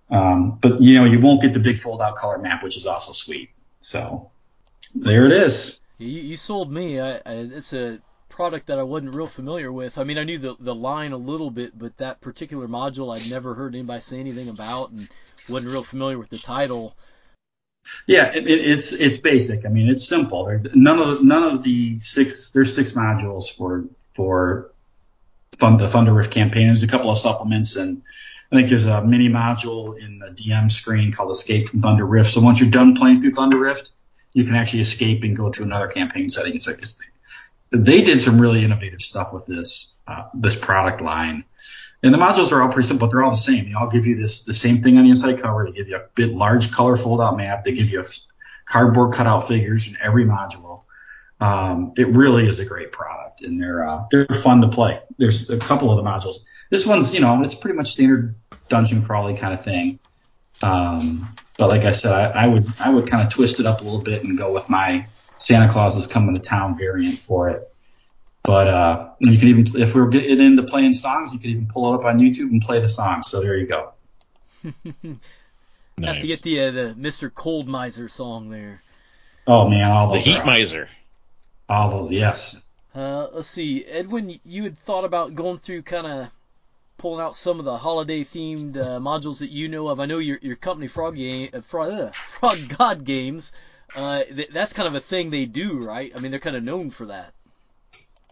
Um, 0.09 0.57
but 0.61 0.81
you 0.81 0.95
know, 0.95 1.05
you 1.05 1.19
won't 1.19 1.41
get 1.41 1.53
the 1.53 1.59
big 1.59 1.77
fold 1.77 2.01
out 2.01 2.15
color 2.15 2.39
map, 2.39 2.63
which 2.63 2.75
is 2.75 2.85
also 2.85 3.13
sweet. 3.13 3.51
So 3.81 4.31
there 4.95 5.25
it 5.25 5.31
is. 5.31 5.79
You, 5.99 6.07
you 6.07 6.35
sold 6.35 6.71
me. 6.71 6.99
I, 6.99 7.15
I, 7.17 7.21
it's 7.25 7.73
a 7.73 7.99
product 8.27 8.67
that 8.67 8.79
I 8.79 8.83
wasn't 8.83 9.15
real 9.15 9.27
familiar 9.27 9.71
with. 9.71 9.97
I 9.97 10.03
mean, 10.03 10.17
I 10.17 10.23
knew 10.23 10.39
the 10.39 10.55
the 10.59 10.75
line 10.75 11.11
a 11.11 11.17
little 11.17 11.51
bit, 11.51 11.77
but 11.77 11.97
that 11.97 12.19
particular 12.19 12.67
module 12.67 13.15
I'd 13.15 13.29
never 13.29 13.53
heard 13.53 13.75
anybody 13.75 14.01
say 14.01 14.19
anything 14.19 14.49
about, 14.49 14.89
and 14.91 15.07
wasn't 15.47 15.71
real 15.71 15.83
familiar 15.83 16.17
with 16.17 16.29
the 16.29 16.39
title. 16.39 16.95
Yeah, 18.07 18.31
it, 18.33 18.47
it, 18.47 18.59
it's 18.65 18.93
it's 18.93 19.17
basic. 19.17 19.65
I 19.65 19.69
mean, 19.69 19.89
it's 19.89 20.07
simple. 20.07 20.59
None 20.73 20.99
of 20.99 21.23
none 21.23 21.43
of 21.43 21.63
the 21.63 21.99
six 21.99 22.51
there's 22.51 22.75
six 22.75 22.93
modules 22.93 23.55
for 23.55 23.85
for 24.13 24.71
fun, 25.57 25.77
the 25.77 25.87
Thunder 25.87 26.13
Rift 26.13 26.31
campaign. 26.31 26.67
There's 26.67 26.83
a 26.83 26.87
couple 26.87 27.11
of 27.11 27.17
supplements, 27.17 27.75
and 27.75 28.01
I 28.51 28.55
think 28.55 28.69
there's 28.69 28.85
a 28.85 29.03
mini 29.03 29.29
module 29.29 29.97
in 29.97 30.19
the 30.19 30.27
DM 30.27 30.71
screen 30.71 31.11
called 31.11 31.31
Escape 31.31 31.69
from 31.69 31.81
Thunder 31.81 32.05
Rift. 32.05 32.31
So 32.31 32.41
once 32.41 32.59
you're 32.59 32.69
done 32.69 32.95
playing 32.95 33.21
through 33.21 33.33
Thunder 33.33 33.59
Rift, 33.59 33.91
you 34.33 34.43
can 34.43 34.55
actually 34.55 34.81
escape 34.81 35.23
and 35.23 35.35
go 35.35 35.49
to 35.49 35.63
another 35.63 35.87
campaign 35.87 36.29
setting. 36.29 36.55
It's 36.55 36.67
like 36.67 36.81
it's, 36.81 37.01
they 37.71 38.01
did 38.01 38.21
some 38.21 38.41
really 38.41 38.65
innovative 38.65 39.01
stuff 39.01 39.31
with 39.31 39.45
this 39.45 39.95
uh, 40.07 40.23
this 40.33 40.55
product 40.55 41.01
line. 41.01 41.45
And 42.03 42.13
the 42.13 42.17
modules 42.17 42.51
are 42.51 42.61
all 42.61 42.69
pretty 42.69 42.87
simple, 42.87 43.07
they're 43.07 43.23
all 43.23 43.31
the 43.31 43.37
same. 43.37 43.65
They 43.65 43.73
all 43.73 43.89
give 43.89 44.07
you 44.07 44.19
this 44.19 44.43
the 44.43 44.53
same 44.53 44.81
thing 44.81 44.97
on 44.97 45.03
the 45.03 45.09
inside 45.11 45.41
cover. 45.41 45.65
They 45.65 45.71
give 45.71 45.87
you 45.87 45.97
a 45.97 46.05
bit 46.15 46.33
large 46.33 46.71
color 46.71 46.97
fold 46.97 47.21
out 47.21 47.37
map. 47.37 47.63
They 47.63 47.73
give 47.73 47.89
you 47.91 48.03
cardboard 48.65 49.13
cutout 49.13 49.47
figures 49.47 49.87
in 49.87 49.97
every 50.01 50.25
module. 50.25 50.83
Um, 51.39 51.93
it 51.97 52.07
really 52.07 52.47
is 52.47 52.59
a 52.59 52.65
great 52.65 52.91
product, 52.91 53.41
and 53.41 53.61
they're 53.61 53.87
uh, 53.87 54.05
they're 54.11 54.27
fun 54.27 54.61
to 54.61 54.67
play. 54.67 54.99
There's 55.17 55.49
a 55.49 55.57
couple 55.57 55.91
of 55.91 56.03
the 56.03 56.09
modules. 56.09 56.37
This 56.69 56.85
one's 56.85 57.13
you 57.13 57.19
know 57.19 57.41
it's 57.43 57.55
pretty 57.55 57.77
much 57.77 57.91
standard 57.91 58.35
dungeon 58.69 59.03
crawly 59.03 59.35
kind 59.35 59.53
of 59.53 59.63
thing. 59.63 59.99
Um, 60.63 61.33
but 61.57 61.69
like 61.69 61.83
I 61.83 61.91
said, 61.91 62.13
I, 62.13 62.45
I 62.45 62.47
would 62.47 62.67
I 62.79 62.89
would 62.91 63.07
kind 63.07 63.25
of 63.25 63.33
twist 63.33 63.59
it 63.59 63.65
up 63.65 63.81
a 63.81 63.83
little 63.83 64.01
bit 64.01 64.23
and 64.23 64.37
go 64.37 64.53
with 64.53 64.69
my 64.69 65.05
Santa 65.39 65.71
Claus 65.71 65.97
is 65.97 66.07
coming 66.07 66.35
to 66.35 66.41
town 66.41 66.77
variant 66.77 67.17
for 67.17 67.49
it. 67.49 67.70
But 68.43 68.67
uh, 68.67 69.09
you 69.19 69.37
can 69.37 69.47
even 69.47 69.81
if 69.81 69.93
we 69.93 70.01
are 70.01 70.07
getting 70.07 70.39
into 70.39 70.63
playing 70.63 70.93
songs, 70.93 71.31
you 71.31 71.39
could 71.39 71.51
even 71.51 71.67
pull 71.67 71.93
it 71.93 71.97
up 71.97 72.05
on 72.05 72.19
YouTube 72.19 72.49
and 72.49 72.61
play 72.61 72.79
the 72.79 72.89
song. 72.89 73.23
So 73.23 73.41
there 73.41 73.55
you 73.55 73.67
go. 73.67 73.93
Have 76.03 76.19
to 76.21 76.27
get 76.27 76.41
the 76.41 76.59
uh, 76.61 76.71
the 76.71 76.95
Mr. 76.97 77.33
Cold 77.33 77.67
Miser 77.67 78.09
song 78.09 78.49
there. 78.49 78.81
Oh 79.45 79.69
man, 79.69 79.91
all 79.91 80.07
The 80.07 80.15
those 80.15 80.25
Heat 80.25 80.37
are 80.37 80.41
awesome. 80.41 80.47
Miser. 80.47 80.89
All 81.69 81.89
those, 81.89 82.11
yes. 82.11 82.61
Uh, 82.93 83.27
let's 83.31 83.47
see, 83.47 83.85
Edwin, 83.85 84.39
you 84.43 84.63
had 84.63 84.77
thought 84.77 85.05
about 85.05 85.35
going 85.35 85.57
through 85.57 85.83
kind 85.83 86.05
of 86.05 86.29
pulling 86.97 87.21
out 87.21 87.35
some 87.35 87.59
of 87.59 87.65
the 87.65 87.77
holiday 87.77 88.23
themed 88.23 88.75
uh, 88.77 88.99
modules 88.99 89.39
that 89.39 89.49
you 89.49 89.69
know 89.69 89.87
of. 89.87 89.99
I 89.99 90.05
know 90.05 90.19
your 90.19 90.39
your 90.41 90.55
company 90.55 90.87
Frog 90.87 91.15
Game, 91.15 91.49
uh, 91.53 91.61
Frog, 91.61 91.91
uh, 91.91 92.11
Frog 92.11 92.59
God 92.77 93.05
Games. 93.05 93.51
Uh, 93.95 94.23
th- 94.23 94.49
that's 94.49 94.73
kind 94.73 94.87
of 94.87 94.95
a 94.95 94.99
thing 94.99 95.29
they 95.29 95.45
do, 95.45 95.83
right? 95.83 96.11
I 96.15 96.19
mean, 96.19 96.31
they're 96.31 96.39
kind 96.39 96.55
of 96.55 96.63
known 96.63 96.89
for 96.89 97.07
that. 97.07 97.33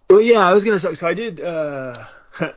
Well, 0.10 0.22
yeah, 0.22 0.40
I 0.40 0.54
was 0.54 0.64
gonna. 0.64 0.80
So 0.80 1.08
I 1.08 1.14
did. 1.14 1.40
Uh, 1.40 2.04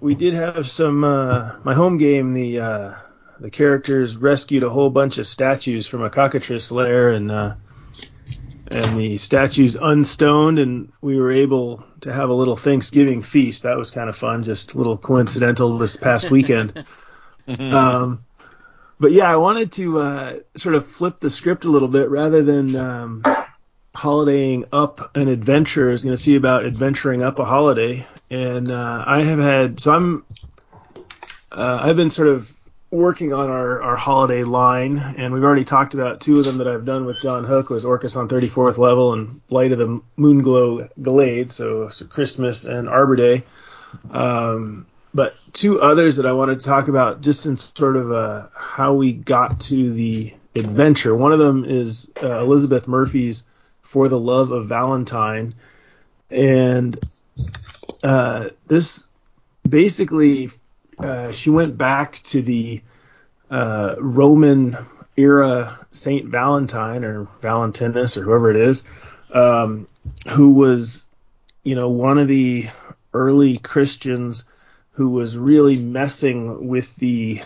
we 0.00 0.14
did 0.14 0.32
have 0.32 0.66
some. 0.66 1.04
Uh, 1.04 1.56
my 1.62 1.74
home 1.74 1.98
game. 1.98 2.32
The 2.32 2.60
uh, 2.60 2.94
the 3.38 3.50
characters 3.50 4.16
rescued 4.16 4.62
a 4.62 4.70
whole 4.70 4.88
bunch 4.88 5.18
of 5.18 5.26
statues 5.26 5.86
from 5.86 6.02
a 6.02 6.08
cockatrice 6.08 6.72
lair, 6.72 7.10
and 7.10 7.30
uh, 7.30 7.54
and 8.70 8.98
the 8.98 9.18
statue's 9.18 9.74
unstoned, 9.74 10.58
and 10.58 10.90
we 11.02 11.20
were 11.20 11.30
able 11.30 11.84
to 12.00 12.10
have 12.10 12.30
a 12.30 12.34
little 12.34 12.56
Thanksgiving 12.56 13.22
feast. 13.22 13.64
That 13.64 13.76
was 13.76 13.90
kind 13.90 14.08
of 14.08 14.16
fun, 14.16 14.44
just 14.44 14.72
a 14.72 14.78
little 14.78 14.96
coincidental 14.96 15.76
this 15.76 15.96
past 15.96 16.30
weekend. 16.30 16.84
um, 17.46 18.24
but 18.98 19.12
yeah, 19.12 19.30
I 19.30 19.36
wanted 19.36 19.72
to 19.72 19.98
uh, 19.98 20.38
sort 20.56 20.76
of 20.76 20.86
flip 20.86 21.20
the 21.20 21.28
script 21.28 21.66
a 21.66 21.70
little 21.70 21.88
bit 21.88 22.08
rather 22.08 22.42
than 22.42 22.74
um, 22.74 23.22
holidaying 23.94 24.66
up 24.72 25.16
an 25.16 25.28
adventure 25.28 25.90
is 25.90 26.04
going 26.04 26.16
to 26.16 26.22
see 26.22 26.36
about 26.36 26.64
adventuring 26.64 27.22
up 27.22 27.38
a 27.38 27.44
holiday. 27.44 28.06
And 28.30 28.70
uh, 28.70 29.04
I 29.06 29.22
have 29.22 29.38
had 29.38 29.80
so 29.80 29.92
I'm 29.92 30.24
uh, 31.50 31.80
I've 31.82 31.96
been 31.96 32.10
sort 32.10 32.28
of 32.28 32.56
working 32.90 33.32
on 33.32 33.50
our, 33.50 33.82
our 33.82 33.96
holiday 33.96 34.42
line, 34.42 34.98
and 34.98 35.32
we've 35.32 35.44
already 35.44 35.64
talked 35.64 35.94
about 35.94 36.20
two 36.20 36.38
of 36.38 36.44
them 36.44 36.58
that 36.58 36.66
I've 36.66 36.84
done 36.84 37.06
with 37.06 37.20
John 37.22 37.44
Hook 37.44 37.70
was 37.70 37.84
Orcus 37.84 38.16
on 38.16 38.28
34th 38.28 38.78
level 38.78 39.12
and 39.12 39.46
Blight 39.48 39.72
of 39.72 39.78
the 39.78 40.00
Moonglow 40.18 40.88
Glade, 41.00 41.50
so, 41.50 41.88
so 41.88 42.04
Christmas 42.06 42.64
and 42.64 42.88
Arbor 42.88 43.16
Day. 43.16 43.44
Um, 44.10 44.86
but 45.14 45.36
two 45.52 45.80
others 45.80 46.16
that 46.16 46.26
I 46.26 46.32
wanted 46.32 46.60
to 46.60 46.66
talk 46.66 46.88
about 46.88 47.20
just 47.20 47.46
in 47.46 47.56
sort 47.56 47.96
of 47.96 48.12
uh, 48.12 48.46
how 48.56 48.94
we 48.94 49.12
got 49.12 49.60
to 49.62 49.92
the 49.92 50.34
adventure. 50.54 51.14
One 51.14 51.32
of 51.32 51.38
them 51.38 51.64
is 51.64 52.10
uh, 52.22 52.40
Elizabeth 52.40 52.88
Murphy's 52.88 53.44
For 53.90 54.08
the 54.08 54.20
Love 54.20 54.52
of 54.52 54.68
Valentine. 54.68 55.52
And 56.30 56.96
uh, 58.04 58.50
this 58.68 59.08
basically, 59.68 60.50
uh, 60.96 61.32
she 61.32 61.50
went 61.50 61.76
back 61.76 62.22
to 62.26 62.40
the 62.40 62.82
uh, 63.50 63.96
Roman 63.98 64.78
era 65.16 65.76
Saint 65.90 66.28
Valentine 66.28 67.02
or 67.02 67.26
Valentinus 67.42 68.16
or 68.16 68.22
whoever 68.22 68.52
it 68.52 68.56
is, 68.58 68.84
um, 69.34 69.88
who 70.28 70.50
was, 70.52 71.08
you 71.64 71.74
know, 71.74 71.88
one 71.88 72.18
of 72.18 72.28
the 72.28 72.68
early 73.12 73.58
Christians 73.58 74.44
who 74.92 75.08
was 75.08 75.36
really 75.36 75.76
messing 75.76 76.68
with 76.68 76.94
the 76.94 77.42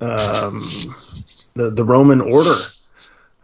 um, 0.00 0.94
the, 1.52 1.68
the 1.68 1.84
Roman 1.84 2.22
order, 2.22 2.54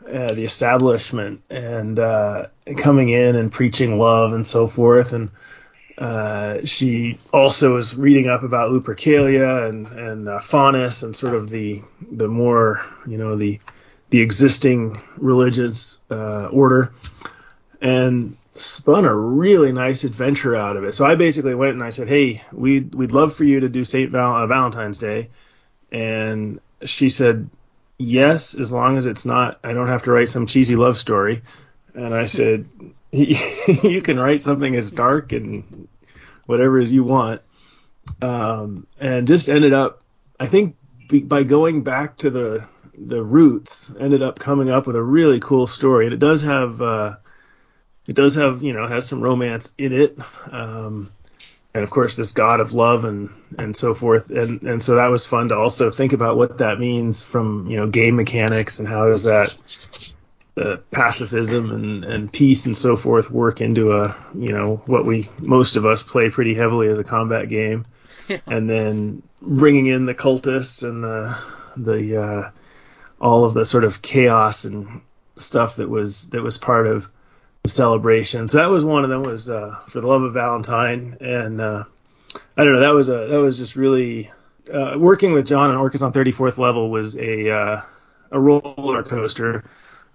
uh, 0.06 0.34
the 0.34 0.44
establishment, 0.44 1.42
and 1.50 1.98
uh, 1.98 2.46
coming 2.76 3.08
in 3.08 3.36
and 3.36 3.50
preaching 3.50 3.98
love 3.98 4.32
and 4.32 4.46
so 4.46 4.66
forth. 4.66 5.12
And 5.12 5.30
uh, 5.96 6.64
she 6.64 7.18
also 7.32 7.74
was 7.74 7.94
reading 7.94 8.28
up 8.28 8.42
about 8.42 8.70
Lupercalia 8.70 9.68
and 9.68 9.86
and 9.86 10.28
uh, 10.28 10.40
Faunus 10.40 11.02
and 11.02 11.14
sort 11.14 11.34
of 11.34 11.50
the 11.50 11.82
the 12.10 12.28
more 12.28 12.84
you 13.06 13.18
know 13.18 13.34
the 13.34 13.60
the 14.10 14.20
existing 14.20 15.00
religious 15.16 15.98
uh, 16.10 16.48
order. 16.52 16.92
And 17.80 18.36
spun 18.56 19.04
a 19.04 19.14
really 19.14 19.72
nice 19.72 20.04
adventure 20.04 20.54
out 20.54 20.76
of 20.76 20.84
it. 20.84 20.94
So 20.94 21.04
I 21.04 21.16
basically 21.16 21.54
went 21.54 21.72
and 21.72 21.82
I 21.82 21.90
said, 21.90 22.08
"Hey, 22.08 22.42
we'd 22.52 22.94
we'd 22.94 23.12
love 23.12 23.34
for 23.34 23.44
you 23.44 23.60
to 23.60 23.68
do 23.68 23.84
Saint 23.84 24.10
Val- 24.10 24.36
uh, 24.36 24.46
Valentine's 24.46 24.98
Day," 24.98 25.30
and 25.90 26.60
she 26.84 27.10
said, 27.10 27.48
"Yes, 28.04 28.54
as 28.54 28.70
long 28.72 28.96
as 28.96 29.06
it's 29.06 29.24
not. 29.24 29.58
I 29.64 29.72
don't 29.72 29.88
have 29.88 30.04
to 30.04 30.12
write 30.12 30.28
some 30.28 30.46
cheesy 30.46 30.76
love 30.76 30.98
story." 30.98 31.42
And 31.94 32.14
I 32.14 32.26
said, 32.26 32.68
"You 33.12 34.02
can 34.02 34.18
write 34.18 34.42
something 34.42 34.74
as 34.74 34.90
dark 34.90 35.32
and 35.32 35.88
whatever 36.46 36.78
as 36.78 36.92
you 36.92 37.04
want." 37.04 37.42
Um, 38.20 38.86
and 39.00 39.26
just 39.26 39.48
ended 39.48 39.72
up, 39.72 40.02
I 40.38 40.46
think, 40.46 40.76
by 41.08 41.42
going 41.44 41.82
back 41.82 42.18
to 42.18 42.30
the 42.30 42.68
the 42.96 43.22
roots, 43.22 43.94
ended 43.98 44.22
up 44.22 44.38
coming 44.38 44.70
up 44.70 44.86
with 44.86 44.96
a 44.96 45.02
really 45.02 45.40
cool 45.40 45.66
story. 45.66 46.06
And 46.06 46.14
it 46.14 46.20
does 46.20 46.42
have. 46.42 46.80
Uh, 46.80 47.16
it 48.06 48.14
does 48.14 48.34
have 48.34 48.62
you 48.62 48.72
know 48.72 48.86
has 48.86 49.06
some 49.06 49.20
romance 49.20 49.74
in 49.78 49.92
it 49.92 50.18
um, 50.50 51.10
and 51.74 51.82
of 51.82 51.90
course 51.90 52.14
this 52.16 52.32
god 52.32 52.60
of 52.60 52.72
love 52.72 53.04
and 53.04 53.30
and 53.58 53.76
so 53.76 53.94
forth. 53.94 54.30
And 54.30 54.62
and 54.62 54.80
so 54.80 54.96
that 54.96 55.08
was 55.08 55.26
fun 55.26 55.48
to 55.48 55.56
also 55.56 55.90
think 55.90 56.12
about 56.12 56.36
what 56.36 56.58
that 56.58 56.78
means 56.78 57.22
from 57.22 57.66
you 57.66 57.76
know 57.76 57.88
game 57.88 58.16
mechanics 58.16 58.78
and 58.78 58.88
how 58.88 59.08
does 59.08 59.24
that 59.24 59.54
uh, 60.56 60.76
pacifism 60.90 61.70
and 61.72 62.04
and 62.04 62.32
peace 62.32 62.66
and 62.66 62.76
so 62.76 62.96
forth 62.96 63.30
work 63.30 63.60
into 63.60 63.92
a 63.92 64.16
you 64.34 64.52
know 64.52 64.82
what 64.86 65.04
we 65.04 65.28
most 65.40 65.76
of 65.76 65.84
us 65.84 66.02
play 66.02 66.30
pretty 66.30 66.54
heavily 66.54 66.88
as 66.88 66.98
a 66.98 67.04
combat 67.04 67.48
game. 67.48 67.84
And 68.46 68.70
then 68.70 69.22
bringing 69.42 69.86
in 69.86 70.06
the 70.06 70.14
cultists 70.14 70.82
and 70.82 71.04
the 71.04 71.36
the 71.76 72.22
uh, 72.22 72.50
all 73.20 73.44
of 73.44 73.52
the 73.52 73.66
sort 73.66 73.84
of 73.84 74.00
chaos 74.00 74.64
and 74.64 75.02
stuff 75.36 75.76
that 75.76 75.90
was 75.90 76.30
that 76.30 76.42
was 76.42 76.56
part 76.56 76.86
of 76.86 77.08
celebration. 77.66 78.48
So 78.48 78.58
that 78.58 78.70
was 78.70 78.84
one 78.84 79.04
of 79.04 79.10
them 79.10 79.22
was 79.22 79.48
uh, 79.48 79.78
for 79.88 80.00
the 80.00 80.06
love 80.06 80.22
of 80.22 80.34
Valentine, 80.34 81.16
and 81.20 81.60
uh, 81.60 81.84
I 82.56 82.64
don't 82.64 82.74
know 82.74 82.80
that 82.80 82.94
was 82.94 83.08
a 83.08 83.26
that 83.30 83.40
was 83.40 83.58
just 83.58 83.76
really 83.76 84.30
uh, 84.72 84.94
working 84.96 85.32
with 85.32 85.46
John 85.46 85.70
and 85.70 85.78
Orcus 85.78 86.02
on 86.02 86.12
34th 86.12 86.58
level 86.58 86.90
was 86.90 87.16
a 87.16 87.50
uh, 87.50 87.82
a 88.30 88.40
roller 88.40 89.02
coaster. 89.02 89.64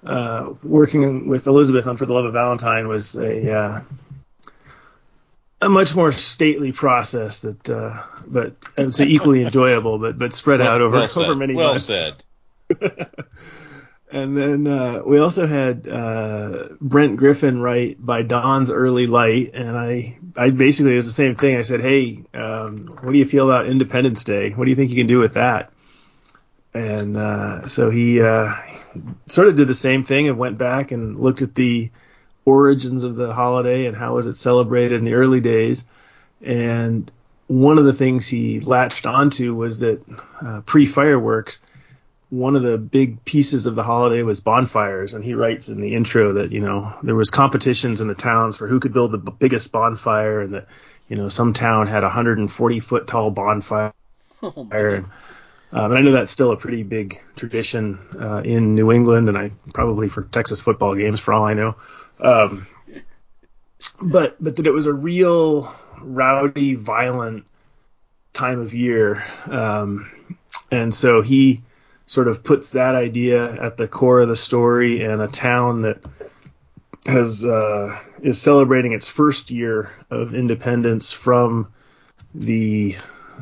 Uh, 0.01 0.53
working 0.63 1.27
with 1.27 1.45
Elizabeth 1.47 1.85
on 1.85 1.97
for 1.97 2.05
the 2.05 2.13
love 2.13 2.23
of 2.23 2.33
Valentine 2.33 2.87
was 2.87 3.15
a 3.15 3.53
uh, 3.53 3.81
a 5.61 5.69
much 5.69 5.93
more 5.93 6.11
stately 6.11 6.71
process 6.71 7.41
that, 7.41 7.69
uh, 7.69 8.01
but 8.25 8.55
I 8.77 8.83
would 8.83 8.95
say 8.95 9.05
equally 9.05 9.41
enjoyable, 9.43 9.99
but 9.99 10.17
but 10.17 10.31
spread 10.33 10.61
out 10.61 10.81
over 10.81 10.95
well 10.95 11.19
over 11.19 11.35
many 11.35 11.55
well 11.55 11.71
months. 11.71 11.85
said. 11.85 12.15
And 14.11 14.35
then 14.35 14.65
uh, 14.65 15.01
we 15.05 15.19
also 15.19 15.45
had 15.45 15.87
uh, 15.87 16.69
Brent 16.81 17.17
Griffin 17.17 17.61
write 17.61 18.03
by 18.03 18.23
Dawn's 18.23 18.71
Early 18.71 19.05
Light, 19.05 19.51
and 19.53 19.77
I, 19.77 20.17
I 20.35 20.49
basically 20.49 20.93
it 20.93 20.95
was 20.95 21.05
the 21.05 21.11
same 21.11 21.35
thing. 21.35 21.57
I 21.57 21.61
said, 21.61 21.81
hey, 21.81 22.23
um, 22.33 22.77
what 23.01 23.11
do 23.11 23.17
you 23.19 23.25
feel 23.25 23.45
about 23.45 23.67
Independence 23.67 24.23
Day? 24.23 24.49
What 24.49 24.65
do 24.65 24.71
you 24.71 24.75
think 24.75 24.89
you 24.89 24.95
can 24.95 25.05
do 25.05 25.19
with 25.19 25.35
that? 25.35 25.71
And 26.73 27.17
uh, 27.17 27.67
so 27.67 27.91
he 27.91 28.21
uh, 28.21 28.53
sort 29.27 29.47
of 29.47 29.55
did 29.55 29.67
the 29.67 29.75
same 29.75 30.03
thing 30.03 30.27
and 30.27 30.39
went 30.39 30.57
back 30.57 30.91
and 30.91 31.19
looked 31.19 31.43
at 31.43 31.53
the 31.53 31.91
origins 32.45 33.03
of 33.03 33.15
the 33.15 33.31
holiday 33.31 33.85
and 33.85 33.95
how 33.95 34.15
was 34.15 34.25
it 34.25 34.35
celebrated 34.35 34.93
in 34.93 35.03
the 35.03 35.13
early 35.13 35.39
days. 35.39 35.85
And 36.41 37.11
one 37.45 37.77
of 37.77 37.85
the 37.85 37.93
things 37.93 38.27
he 38.27 38.59
latched 38.59 39.05
onto 39.05 39.53
was 39.53 39.79
that 39.79 40.01
uh, 40.41 40.61
pre-fireworks 40.65 41.59
one 42.29 42.55
of 42.55 42.61
the 42.61 42.77
big 42.77 43.25
pieces 43.25 43.65
of 43.65 43.75
the 43.75 43.83
holiday 43.83 44.21
was 44.21 44.39
bonfires 44.39 45.13
and 45.13 45.23
he 45.23 45.33
writes 45.33 45.67
in 45.67 45.81
the 45.81 45.95
intro 45.95 46.33
that 46.33 46.51
you 46.51 46.61
know 46.61 46.93
there 47.01 47.15
was 47.15 47.31
competitions 47.31 48.01
in 48.01 48.07
the 48.07 48.15
towns 48.15 48.55
for 48.55 48.67
who 48.67 48.79
could 48.79 48.93
build 48.93 49.11
the 49.11 49.17
b- 49.17 49.33
biggest 49.37 49.71
bonfire 49.71 50.41
and 50.41 50.53
that 50.53 50.67
you 51.07 51.15
know 51.15 51.29
some 51.29 51.53
town 51.53 51.87
had 51.87 52.03
a 52.03 52.07
140 52.07 52.79
foot 52.79 53.07
tall 53.07 53.31
bonfire. 53.31 53.93
Oh, 54.41 54.69
and, 54.71 55.03
um, 55.73 55.91
and 55.91 55.97
I 55.97 56.01
know 56.01 56.13
that's 56.13 56.31
still 56.31 56.51
a 56.53 56.55
pretty 56.55 56.83
big 56.83 57.21
tradition 57.35 57.99
uh, 58.17 58.41
in 58.45 58.73
New 58.73 58.89
England 58.89 59.27
and 59.27 59.37
I 59.37 59.51
probably 59.73 60.07
for 60.07 60.23
Texas 60.23 60.61
football 60.61 60.95
games 60.95 61.19
for 61.19 61.33
all 61.33 61.43
I 61.43 61.55
know. 61.55 61.75
Um, 62.21 62.65
but 64.01 64.41
but 64.41 64.55
that 64.55 64.65
it 64.65 64.71
was 64.71 64.85
a 64.85 64.93
real 64.93 65.75
rowdy 66.01 66.75
violent 66.75 67.45
time 68.31 68.61
of 68.61 68.73
year. 68.73 69.25
Um, 69.47 70.09
and 70.71 70.93
so 70.93 71.21
he 71.21 71.63
sort 72.09 72.27
of 72.27 72.43
puts 72.43 72.71
that 72.71 72.95
idea 72.95 73.45
at 73.63 73.77
the 73.77 73.87
core 73.87 74.19
of 74.19 74.27
the 74.27 74.35
story 74.35 75.03
and 75.03 75.21
a 75.21 75.27
town 75.27 75.83
that 75.83 75.99
has 77.05 77.45
uh, 77.45 77.99
is 78.21 78.41
celebrating 78.41 78.93
its 78.93 79.07
first 79.07 79.51
year 79.51 79.91
of 80.09 80.33
independence 80.33 81.11
from 81.11 81.71
the 82.33 82.97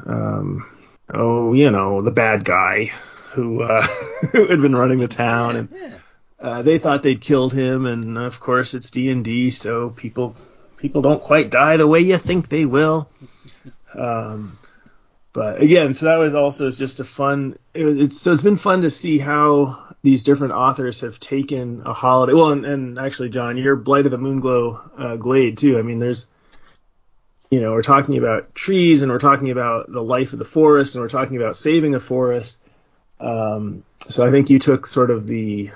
um, 0.06 0.69
oh 1.14 1.53
you 1.53 1.72
know 1.72 2.02
the 2.02 2.11
bad 2.11 2.44
guy 2.44 2.91
who 3.31 3.61
uh, 3.61 3.81
who 4.34 4.48
had 4.48 4.61
been 4.61 4.76
running 4.76 4.99
the 4.99 5.07
town. 5.07 5.56
And 5.56 6.02
uh, 6.38 6.61
they 6.61 6.77
thought 6.77 7.03
they'd 7.03 7.22
killed 7.22 7.53
him. 7.53 7.85
And 7.85 8.18
of 8.18 8.41
course 8.41 8.73
it's 8.73 8.91
D 8.91 9.10
and 9.10 9.23
D 9.23 9.49
so 9.49 9.91
people 9.91 10.35
people 10.76 11.02
don't 11.02 11.23
quite 11.23 11.49
die 11.49 11.77
the 11.77 11.88
way 11.88 12.02
you 12.02 12.18
think 12.18 12.49
they 12.49 12.65
will. 12.65 13.10
Um, 13.94 14.57
but 15.38 15.61
again, 15.61 15.93
so 15.93 16.07
that 16.07 16.18
was 16.18 16.34
also 16.34 16.72
just 16.72 16.99
a 16.99 17.03
fun. 17.03 17.57
It, 17.76 17.85
it's 17.85 18.19
so 18.19 18.31
it's 18.31 18.41
been 18.41 18.55
fun 18.55 18.81
to 18.81 18.89
see 18.89 19.19
how 19.19 19.93
these 20.01 20.23
different 20.23 20.53
authors 20.53 21.01
have 21.01 21.19
taken 21.19 21.84
a 21.85 21.93
holiday. 21.93 22.34
Well, 22.34 22.53
and, 22.53 22.65
and 22.65 22.97
actually, 22.97 23.30
John, 23.30 23.55
your 23.55 23.76
Blight 23.76 24.07
of 24.07 24.11
the 24.11 24.18
Moonglow 24.18 24.81
uh, 24.97 25.15
Glade 25.18 25.59
too. 25.59 25.77
I 25.77 25.84
mean, 25.84 25.99
there's, 25.99 26.26
you 27.51 27.61
know, 27.61 27.73
we're 27.73 27.84
talking 27.84 28.18
about 28.18 28.55
trees 28.55 29.03
and 29.03 29.11
we're 29.11 29.19
talking 29.19 29.51
about 29.51 29.91
the 29.91 30.01
life 30.01 30.34
of 30.34 30.39
the 30.39 30.43
forest 30.43 30.95
and 30.95 31.03
we're 31.03 31.07
talking 31.07 31.38
about 31.38 31.55
saving 31.55 31.93
a 31.93 31.99
forest. 31.99 32.57
Um, 33.19 33.84
so 34.09 34.26
I 34.26 34.31
think 34.31 34.49
you 34.49 34.57
took 34.57 34.88
sort 34.88 35.11
of 35.11 35.27
the 35.27 35.69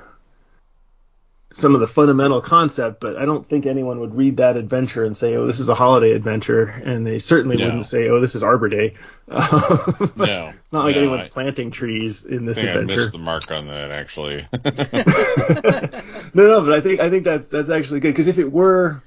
some 1.54 1.74
of 1.76 1.82
the 1.82 1.88
fundamental 1.88 2.40
concept, 2.42 3.00
but 3.02 3.18
I 3.18 3.26
don't 3.26 3.46
think 3.46 3.66
anyone 3.66 4.00
would 4.00 4.16
read 4.16 4.38
that 4.38 4.56
adventure 4.58 5.04
and 5.04 5.16
say, 5.16 5.36
"Oh, 5.36 5.46
this 5.48 5.60
is 5.60 5.68
a 5.70 5.76
holiday 5.76 6.12
adventure," 6.14 6.64
and 6.66 7.06
they 7.06 7.20
certainly 7.20 7.58
No. 7.58 7.66
wouldn't 7.66 7.86
say, 7.86 8.08
"Oh, 8.10 8.20
this 8.22 8.36
is 8.36 8.44
Arbor 8.44 8.70
Day." 8.70 8.94
No, 9.32 10.52
it's 10.54 10.74
not 10.74 10.86
like 10.86 10.96
no, 10.96 11.02
anyone's 11.02 11.26
I- 11.26 11.30
planting 11.30 11.72
trees 11.72 12.26
in 12.26 12.44
I 12.44 12.46
this 12.48 12.58
I 12.60 12.62
adventure. 12.64 12.98
missed 12.98 13.12
the 13.14 13.18
mark 13.20 13.50
on 13.52 13.68
that 13.68 13.92
actually. 13.92 14.46
no, 16.34 16.48
no, 16.48 16.62
but 16.62 16.74
I 16.74 16.82
think 16.82 17.00
I 17.00 17.10
think 17.10 17.24
that's 17.24 17.50
that's 17.50 17.70
actually 17.70 18.00
good 18.00 18.10
because 18.10 18.28
if 18.28 18.38
it 18.38 18.52
were, 18.52 19.02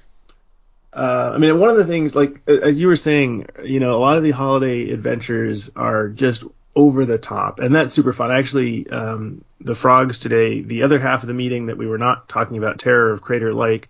uh, 0.93 1.31
I 1.33 1.37
mean, 1.37 1.59
one 1.59 1.69
of 1.69 1.77
the 1.77 1.85
things 1.85 2.15
like 2.15 2.41
as 2.47 2.75
you 2.77 2.87
were 2.87 2.95
saying, 2.95 3.47
you 3.63 3.79
know, 3.79 3.95
a 3.97 3.99
lot 3.99 4.17
of 4.17 4.23
the 4.23 4.31
holiday 4.31 4.89
adventures 4.91 5.69
are 5.75 6.09
just 6.09 6.43
over 6.75 7.05
the 7.05 7.17
top, 7.17 7.59
and 7.59 7.73
that's 7.73 7.93
super 7.93 8.11
fun. 8.13 8.31
Actually, 8.31 8.89
um, 8.89 9.43
the 9.61 9.75
frogs 9.75 10.19
today, 10.19 10.61
the 10.61 10.83
other 10.83 10.99
half 10.99 11.23
of 11.23 11.27
the 11.27 11.33
meeting 11.33 11.67
that 11.67 11.77
we 11.77 11.87
were 11.87 11.97
not 11.97 12.27
talking 12.27 12.57
about 12.57 12.79
Terror 12.79 13.11
of 13.11 13.21
Crater 13.21 13.53
Lake, 13.53 13.89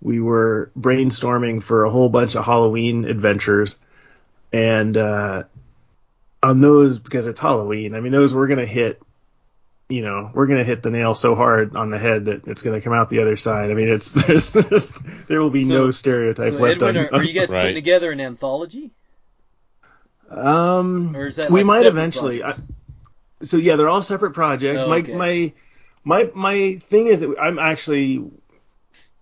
we 0.00 0.20
were 0.20 0.70
brainstorming 0.78 1.62
for 1.62 1.84
a 1.84 1.90
whole 1.90 2.08
bunch 2.08 2.36
of 2.36 2.44
Halloween 2.44 3.04
adventures, 3.04 3.78
and 4.52 4.96
uh, 4.96 5.42
on 6.42 6.60
those 6.60 6.98
because 6.98 7.26
it's 7.26 7.40
Halloween. 7.40 7.94
I 7.94 8.00
mean, 8.00 8.12
those 8.12 8.32
we're 8.32 8.46
gonna 8.48 8.64
hit 8.66 9.02
you 9.88 10.02
know, 10.02 10.30
we're 10.32 10.46
gonna 10.46 10.62
hit 10.62 10.84
the 10.84 10.90
nail 10.92 11.14
so 11.16 11.34
hard 11.34 11.74
on 11.74 11.90
the 11.90 11.98
head 11.98 12.26
that 12.26 12.46
it's 12.46 12.62
gonna 12.62 12.80
come 12.80 12.92
out 12.92 13.10
the 13.10 13.22
other 13.22 13.36
side. 13.36 13.72
I 13.72 13.74
mean, 13.74 13.88
it's 13.88 14.12
there's, 14.26 14.52
there's 14.52 14.90
there 15.28 15.40
will 15.40 15.50
be 15.50 15.64
So- 15.64 15.74
no 15.74 15.90
stereotype 15.90 16.52
So 16.52 16.58
left 16.58 16.76
Edwin, 16.76 16.96
on. 16.96 17.04
are, 17.06 17.14
are 17.14 17.22
you 17.24 17.32
guys 17.32 17.50
Right. 17.52 17.62
putting 17.62 17.74
together 17.74 18.12
an 18.12 18.20
anthology? 18.20 18.92
Um, 20.30 21.16
Or 21.16 21.26
is 21.26 21.36
that 21.36 21.50
we 21.50 21.60
like 21.60 21.66
might 21.66 21.86
eventually. 21.86 22.42
I, 22.42 22.54
so 23.42 23.56
yeah, 23.56 23.76
they're 23.76 23.88
all 23.88 24.02
separate 24.02 24.32
projects. 24.32 24.82
Oh, 24.82 24.88
my 24.88 24.98
okay. 24.98 25.14
my 25.14 25.52
my 26.04 26.30
my 26.34 26.74
thing 26.88 27.06
is 27.06 27.20
that 27.20 27.36
I'm 27.38 27.58
actually 27.58 28.30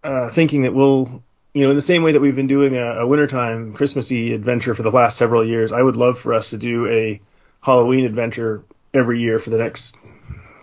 uh, 0.03 0.31
thinking 0.31 0.63
that 0.63 0.75
we'll. 0.75 1.23
You 1.55 1.65
know, 1.65 1.71
in 1.71 1.77
the 1.77 1.83
same 1.83 2.03
way 2.03 2.13
that 2.13 2.21
we've 2.21 2.37
been 2.37 2.47
doing 2.47 2.77
a, 2.77 3.01
a 3.01 3.07
wintertime 3.07 3.73
Christmassy 3.73 4.33
adventure 4.33 4.75
for 4.75 4.83
the 4.83 4.91
last 4.91 5.17
several 5.17 5.45
years, 5.45 5.73
I 5.73 5.83
would 5.83 5.97
love 5.97 6.19
for 6.19 6.35
us 6.35 6.51
to 6.51 6.59
do 6.59 6.87
a 6.87 7.21
Halloween 7.61 8.05
adventure 8.05 8.63
every 8.95 9.21
year 9.21 9.39
for 9.39 9.51
the 9.51 9.59
next 9.59 9.97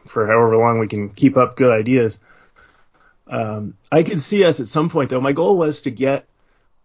for 0.08 0.28
however 0.28 0.56
long 0.56 0.80
we 0.80 0.88
can 0.88 1.10
keep 1.10 1.38
up 1.38 1.58
good 1.58 1.72
ideas. 1.72 2.20
Um, 3.28 3.76
I 3.92 4.04
could 4.04 4.20
see 4.20 4.44
us 4.44 4.60
at 4.60 4.68
some 4.68 4.90
point 4.90 5.10
though. 5.10 5.20
My 5.20 5.34
goal 5.34 5.58
was 5.58 5.82
to 5.82 5.92
get 5.92 6.28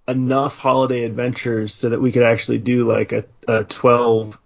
enough 0.08 0.58
holiday 0.58 1.04
adventures 1.04 1.74
so 1.74 1.90
that 1.90 2.00
we 2.00 2.12
could 2.12 2.22
actually 2.22 2.58
do 2.58 2.84
like 2.84 3.12
a, 3.12 3.24
a 3.46 3.64
12, 3.64 4.38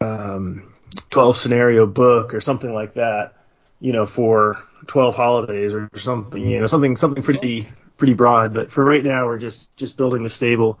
um, 0.00 0.72
12 1.10 1.36
scenario 1.36 1.86
book 1.86 2.34
or 2.34 2.40
something 2.40 2.72
like 2.72 2.94
that, 2.94 3.34
you 3.80 3.92
know, 3.92 4.06
for 4.06 4.62
12 4.86 5.14
holidays 5.14 5.74
or 5.74 5.90
something, 5.96 6.44
you 6.44 6.60
know, 6.60 6.66
something, 6.66 6.96
something 6.96 7.22
pretty, 7.22 7.68
pretty 7.96 8.14
broad. 8.14 8.54
But 8.54 8.70
for 8.70 8.84
right 8.84 9.04
now, 9.04 9.26
we're 9.26 9.38
just, 9.38 9.76
just 9.76 9.96
building 9.96 10.22
the 10.22 10.30
stable, 10.30 10.80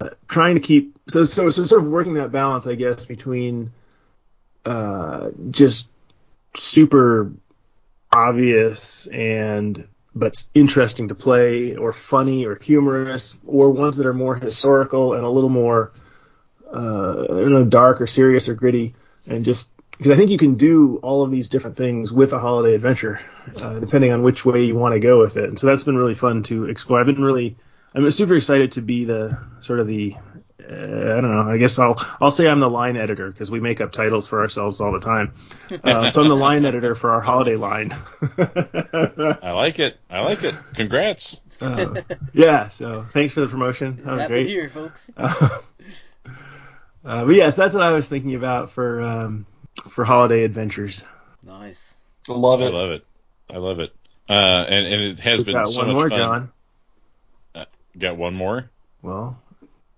uh, 0.00 0.10
trying 0.28 0.54
to 0.54 0.60
keep, 0.60 0.98
so, 1.08 1.24
so, 1.24 1.48
so 1.50 1.64
sort 1.64 1.82
of 1.82 1.88
working 1.88 2.14
that 2.14 2.32
balance, 2.32 2.66
I 2.66 2.74
guess, 2.74 3.06
between, 3.06 3.72
uh, 4.64 5.30
just 5.50 5.88
super 6.54 7.32
obvious 8.12 9.06
and 9.06 9.86
but 10.18 10.42
interesting 10.54 11.08
to 11.08 11.14
play 11.14 11.76
or 11.76 11.92
funny 11.92 12.46
or 12.46 12.56
humorous 12.56 13.36
or 13.46 13.70
ones 13.70 13.96
that 13.98 14.06
are 14.06 14.14
more 14.14 14.36
historical 14.36 15.14
and 15.14 15.24
a 15.24 15.28
little 15.28 15.50
more 15.50 15.92
uh, 16.72 17.26
know 17.28 17.64
dark 17.64 18.00
or 18.00 18.06
serious 18.06 18.48
or 18.48 18.54
gritty 18.54 18.94
and 19.26 19.44
just 19.44 19.68
because 19.96 20.12
I 20.12 20.16
think 20.16 20.30
you 20.30 20.38
can 20.38 20.54
do 20.54 20.98
all 21.02 21.22
of 21.22 21.30
these 21.30 21.48
different 21.48 21.76
things 21.76 22.12
with 22.12 22.32
a 22.32 22.38
holiday 22.38 22.74
adventure 22.74 23.20
uh, 23.60 23.78
depending 23.80 24.12
on 24.12 24.22
which 24.22 24.44
way 24.44 24.64
you 24.64 24.76
want 24.76 24.94
to 24.94 25.00
go 25.00 25.18
with 25.18 25.36
it. 25.36 25.44
And 25.44 25.58
so 25.58 25.66
that's 25.66 25.84
been 25.84 25.96
really 25.96 26.14
fun 26.14 26.44
to 26.44 26.66
explore. 26.66 27.00
I've 27.00 27.06
been 27.06 27.22
really 27.22 27.56
I'm 27.94 28.10
super 28.10 28.36
excited 28.36 28.72
to 28.72 28.82
be 28.82 29.04
the 29.04 29.38
sort 29.60 29.80
of 29.80 29.86
the 29.86 30.16
uh, 30.70 30.74
I 30.74 31.20
don't 31.20 31.34
know. 31.34 31.48
I 31.48 31.56
guess 31.56 31.78
I'll 31.78 31.96
I'll 32.20 32.30
say 32.30 32.46
I'm 32.46 32.60
the 32.60 32.68
line 32.68 32.96
editor 32.96 33.30
because 33.30 33.50
we 33.50 33.60
make 33.60 33.80
up 33.80 33.92
titles 33.92 34.26
for 34.26 34.40
ourselves 34.40 34.80
all 34.80 34.92
the 34.92 35.00
time. 35.00 35.32
Um, 35.82 36.10
so 36.10 36.22
I'm 36.22 36.28
the 36.28 36.36
line 36.36 36.66
editor 36.66 36.94
for 36.94 37.12
our 37.12 37.20
holiday 37.20 37.56
line. 37.56 37.96
I 38.38 39.52
like 39.52 39.78
it. 39.78 39.98
I 40.10 40.22
like 40.24 40.42
it. 40.44 40.54
Congrats. 40.74 41.40
Uh, 41.60 42.02
yeah. 42.34 42.68
So 42.68 43.02
thanks 43.02 43.32
for 43.32 43.40
the 43.40 43.48
promotion. 43.48 43.96
That 44.04 44.06
was 44.06 44.20
Happy 44.20 44.32
great. 44.32 44.48
Year, 44.48 44.68
folks. 44.68 45.10
Uh, 45.16 45.34
uh, 47.04 47.24
but 47.24 47.34
yes, 47.34 47.56
that's 47.56 47.72
what 47.72 47.82
I 47.82 47.92
was 47.92 48.08
thinking 48.08 48.34
about 48.34 48.72
for 48.72 49.02
um, 49.02 49.46
for 49.88 50.04
holiday 50.04 50.44
adventures. 50.44 51.04
Nice. 51.42 51.96
Love 52.28 52.60
it. 52.60 52.64
I 52.64 52.68
it. 52.68 52.74
love 52.74 52.90
it. 52.90 53.06
I 53.48 53.56
love 53.56 53.80
it. 53.80 53.94
Uh, 54.28 54.32
and 54.68 54.86
and 54.86 55.02
it 55.02 55.20
has 55.20 55.38
We've 55.38 55.46
been 55.46 55.54
got 55.54 55.68
so 55.68 55.78
one 55.78 55.86
much 55.88 55.94
more, 55.94 56.08
fun. 56.10 56.18
John. 56.18 56.52
Got 57.96 58.16
one 58.16 58.34
more. 58.34 58.70
Well, 59.02 59.40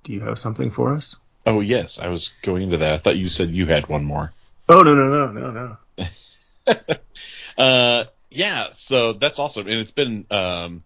do 0.05 0.13
you 0.13 0.21
have 0.21 0.39
something 0.39 0.71
for 0.71 0.95
us? 0.95 1.17
Oh 1.47 1.61
yes, 1.61 1.99
I 1.99 2.09
was 2.09 2.29
going 2.43 2.65
into 2.65 2.79
that. 2.79 2.93
I 2.93 2.99
thought 2.99 3.17
you 3.17 3.27
said 3.27 3.51
you 3.51 3.67
had 3.67 3.89
one 3.89 4.05
more. 4.05 4.33
Oh 4.69 4.83
no 4.83 4.95
no 4.95 5.27
no 5.27 5.51
no 5.51 5.77
no. 5.97 6.97
Uh, 7.59 8.05
yeah, 8.31 8.69
so 8.73 9.13
that's 9.13 9.39
awesome, 9.39 9.67
and 9.67 9.81
it's 9.81 9.91
been 9.91 10.25
um, 10.31 10.83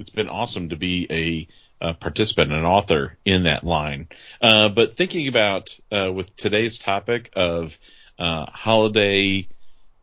it's 0.00 0.10
been 0.10 0.28
awesome 0.28 0.70
to 0.70 0.76
be 0.76 1.06
a, 1.80 1.88
a 1.88 1.94
participant, 1.94 2.52
an 2.52 2.64
author 2.64 3.16
in 3.24 3.44
that 3.44 3.62
line. 3.62 4.08
Uh, 4.40 4.68
but 4.68 4.96
thinking 4.96 5.28
about 5.28 5.78
uh, 5.92 6.10
with 6.12 6.34
today's 6.34 6.78
topic 6.78 7.30
of 7.36 7.78
uh, 8.18 8.46
holiday 8.46 9.46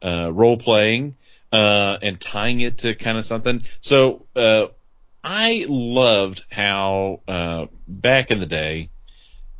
uh, 0.01 0.31
role 0.31 0.55
playing 0.55 1.15
uh, 1.51 1.97
and 2.01 2.21
tying 2.21 2.61
it 2.61 2.77
to 2.79 2.95
kind 2.95 3.17
of 3.17 3.25
something, 3.25 3.63
so 3.81 4.25
uh, 4.37 4.67
I 5.23 5.65
loved 5.67 6.43
how 6.51 7.21
uh, 7.27 7.67
back 7.87 8.31
in 8.31 8.39
the 8.39 8.45
day, 8.45 8.89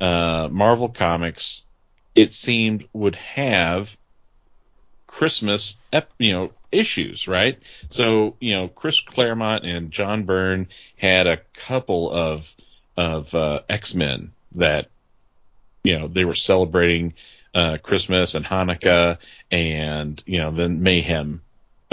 uh, 0.00 0.48
Marvel 0.50 0.90
Comics, 0.90 1.62
it 2.14 2.32
seemed 2.32 2.86
would 2.92 3.14
have 3.16 3.96
Christmas, 5.06 5.76
ep- 5.92 6.10
you 6.18 6.32
know, 6.32 6.50
issues, 6.70 7.28
right? 7.28 7.58
So, 7.88 8.36
you 8.40 8.54
know, 8.54 8.68
Chris 8.68 9.00
Claremont 9.00 9.64
and 9.64 9.90
John 9.90 10.24
Byrne 10.24 10.68
had 10.96 11.26
a 11.26 11.40
couple 11.54 12.10
of 12.10 12.52
of 12.96 13.34
uh, 13.34 13.60
X 13.68 13.94
Men 13.94 14.32
that, 14.56 14.88
you 15.82 15.98
know, 15.98 16.08
they 16.08 16.24
were 16.24 16.34
celebrating 16.34 17.14
uh, 17.54 17.78
Christmas 17.82 18.34
and 18.34 18.44
Hanukkah, 18.44 19.18
and 19.50 20.22
you 20.26 20.38
know, 20.38 20.50
then 20.50 20.82
mayhem 20.82 21.43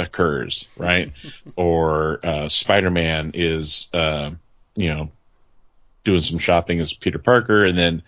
occurs, 0.02 0.68
right? 0.78 1.12
or 1.56 2.20
uh, 2.24 2.48
Spider 2.48 2.92
Man 2.92 3.32
is, 3.34 3.90
uh, 3.94 4.32
you 4.76 4.90
know, 4.90 5.12
doing 6.04 6.22
some 6.22 6.40
shopping 6.40 6.80
as 6.80 6.94
Peter 6.94 7.20
Parker, 7.20 7.66
and 7.66 7.78
then, 7.78 8.04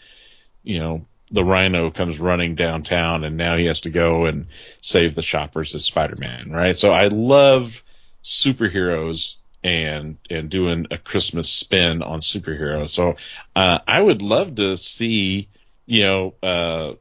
you 0.64 0.80
know, 0.80 1.06
the 1.32 1.44
Rhino 1.44 1.90
comes 1.90 2.20
running 2.20 2.56
downtown, 2.56 3.24
and 3.24 3.38
now 3.38 3.57
he 3.57 3.65
has 3.65 3.82
to 3.82 3.90
go 3.90 4.26
and 4.26 4.48
save 4.82 5.15
the 5.15 5.22
shoppers 5.22 5.74
as 5.74 5.84
Spider 5.84 6.15
Man, 6.18 6.52
right? 6.52 6.78
So 6.78 6.91
I 6.91 7.07
love 7.07 7.84
superheroes 8.24 9.36
and 9.64 10.18
and 10.30 10.49
doing 10.49 10.88
a 10.91 10.98
Christmas 10.98 11.49
spin 11.49 12.03
on 12.03 12.20
superheroes. 12.20 12.90
So 12.90 13.15
uh, 13.56 13.80
I 13.88 14.02
would 14.02 14.22
love 14.22 14.56
to 14.56 14.78
see, 14.78 15.48
you 15.86 16.03
know, 16.03 16.34
uh, 16.44 16.94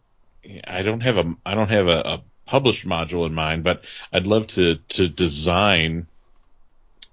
I 0.64 0.82
don't 0.82 1.01
have 1.01 1.19
a 1.19 1.35
I 1.44 1.55
don't 1.55 1.70
have 1.70 1.89
a, 1.89 1.98
a 1.98 2.23
published 2.52 2.86
module 2.86 3.24
in 3.24 3.32
mind, 3.32 3.64
but 3.64 3.82
I'd 4.12 4.26
love 4.26 4.46
to 4.48 4.76
to 4.90 5.08
design 5.08 6.06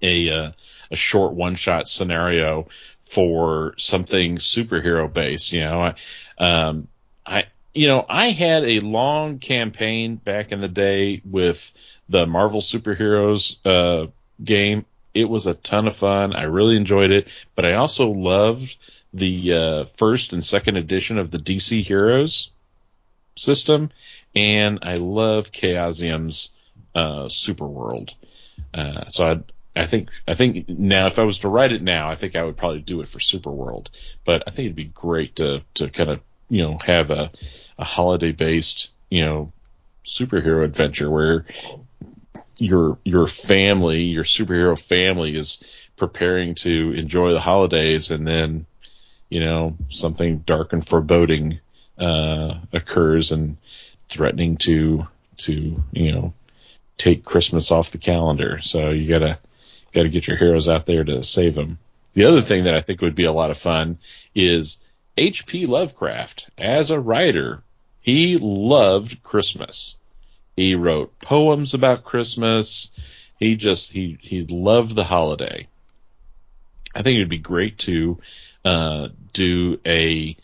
a 0.02 0.30
uh, 0.30 0.52
a 0.90 0.96
short 0.96 1.32
one 1.32 1.54
shot 1.54 1.88
scenario 1.88 2.68
for 3.06 3.72
something 3.78 4.36
superhero 4.36 5.10
based. 5.10 5.50
You 5.52 5.60
know, 5.60 5.80
I, 5.80 6.44
um, 6.44 6.88
I 7.24 7.44
you 7.72 7.88
know 7.88 8.04
I 8.06 8.32
had 8.32 8.64
a 8.64 8.80
long 8.80 9.38
campaign 9.38 10.16
back 10.16 10.52
in 10.52 10.60
the 10.60 10.68
day 10.68 11.22
with 11.24 11.72
the 12.10 12.26
Marvel 12.26 12.60
superheroes 12.60 13.56
uh, 13.64 14.10
game. 14.44 14.84
It 15.14 15.26
was 15.26 15.46
a 15.46 15.54
ton 15.54 15.86
of 15.86 15.96
fun. 15.96 16.36
I 16.36 16.44
really 16.44 16.76
enjoyed 16.76 17.12
it, 17.12 17.28
but 17.56 17.64
I 17.64 17.76
also 17.76 18.10
loved 18.10 18.76
the 19.14 19.54
uh, 19.54 19.84
first 19.96 20.34
and 20.34 20.44
second 20.44 20.76
edition 20.76 21.16
of 21.16 21.30
the 21.30 21.38
DC 21.38 21.82
Heroes 21.82 22.50
system, 23.36 23.90
and 24.34 24.80
I 24.82 24.94
love 24.94 25.50
Chaosium's 25.52 26.50
uh, 26.94 27.28
Super 27.28 27.66
World. 27.66 28.14
Uh, 28.72 29.08
so 29.08 29.30
I 29.30 29.80
I 29.80 29.86
think 29.86 30.08
I 30.26 30.34
think 30.34 30.68
now 30.68 31.06
if 31.06 31.18
I 31.18 31.22
was 31.22 31.38
to 31.38 31.48
write 31.48 31.72
it 31.72 31.82
now, 31.82 32.08
I 32.08 32.16
think 32.16 32.36
I 32.36 32.42
would 32.42 32.56
probably 32.56 32.80
do 32.80 33.00
it 33.00 33.08
for 33.08 33.20
Super 33.20 33.50
World. 33.50 33.90
But 34.24 34.44
I 34.46 34.50
think 34.50 34.66
it'd 34.66 34.76
be 34.76 34.84
great 34.84 35.36
to 35.36 35.62
to 35.74 35.88
kind 35.88 36.10
of 36.10 36.20
you 36.48 36.62
know 36.62 36.78
have 36.84 37.10
a 37.10 37.30
a 37.78 37.84
holiday 37.84 38.32
based 38.32 38.90
you 39.08 39.24
know 39.24 39.52
superhero 40.04 40.64
adventure 40.64 41.10
where 41.10 41.46
your 42.58 42.98
your 43.04 43.26
family, 43.26 44.02
your 44.04 44.24
superhero 44.24 44.78
family 44.78 45.36
is 45.36 45.62
preparing 45.96 46.54
to 46.56 46.92
enjoy 46.92 47.32
the 47.32 47.40
holidays 47.40 48.10
and 48.10 48.26
then 48.26 48.66
you 49.28 49.40
know 49.40 49.76
something 49.88 50.38
dark 50.38 50.72
and 50.72 50.86
foreboding 50.86 51.60
uh, 51.98 52.58
occurs 52.72 53.32
and 53.32 53.56
threatening 54.10 54.56
to 54.58 55.06
to 55.38 55.82
you 55.92 56.12
know 56.12 56.34
take 56.96 57.24
Christmas 57.24 57.70
off 57.70 57.92
the 57.92 57.98
calendar. 57.98 58.60
So 58.62 58.92
you 58.92 59.08
gotta 59.08 59.38
got 59.92 60.02
to 60.02 60.08
get 60.08 60.28
your 60.28 60.36
heroes 60.36 60.68
out 60.68 60.86
there 60.86 61.04
to 61.04 61.22
save 61.22 61.54
them. 61.54 61.78
The 62.14 62.26
other 62.26 62.42
thing 62.42 62.64
that 62.64 62.74
I 62.74 62.80
think 62.80 63.00
would 63.00 63.14
be 63.14 63.24
a 63.24 63.32
lot 63.32 63.50
of 63.50 63.58
fun 63.58 63.98
is 64.34 64.78
H.P. 65.16 65.66
Lovecraft 65.66 66.50
as 66.58 66.90
a 66.90 67.00
writer. 67.00 67.62
He 68.00 68.38
loved 68.38 69.22
Christmas. 69.22 69.96
He 70.56 70.74
wrote 70.74 71.18
poems 71.20 71.74
about 71.74 72.04
Christmas. 72.04 72.90
He 73.38 73.56
just 73.56 73.90
he 73.90 74.18
he 74.20 74.42
loved 74.42 74.94
the 74.94 75.04
holiday. 75.04 75.68
I 76.94 77.02
think 77.02 77.16
it 77.16 77.20
would 77.20 77.28
be 77.28 77.38
great 77.38 77.78
to 77.78 78.18
uh, 78.64 79.08
do 79.32 79.80
a 79.86 80.36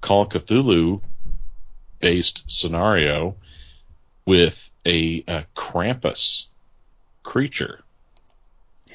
Call 0.00 0.26
Cthulhu 0.26 1.02
based 2.00 2.44
scenario 2.50 3.36
with 4.26 4.70
a, 4.86 5.24
a 5.28 5.44
Krampus 5.54 6.46
creature 7.22 7.80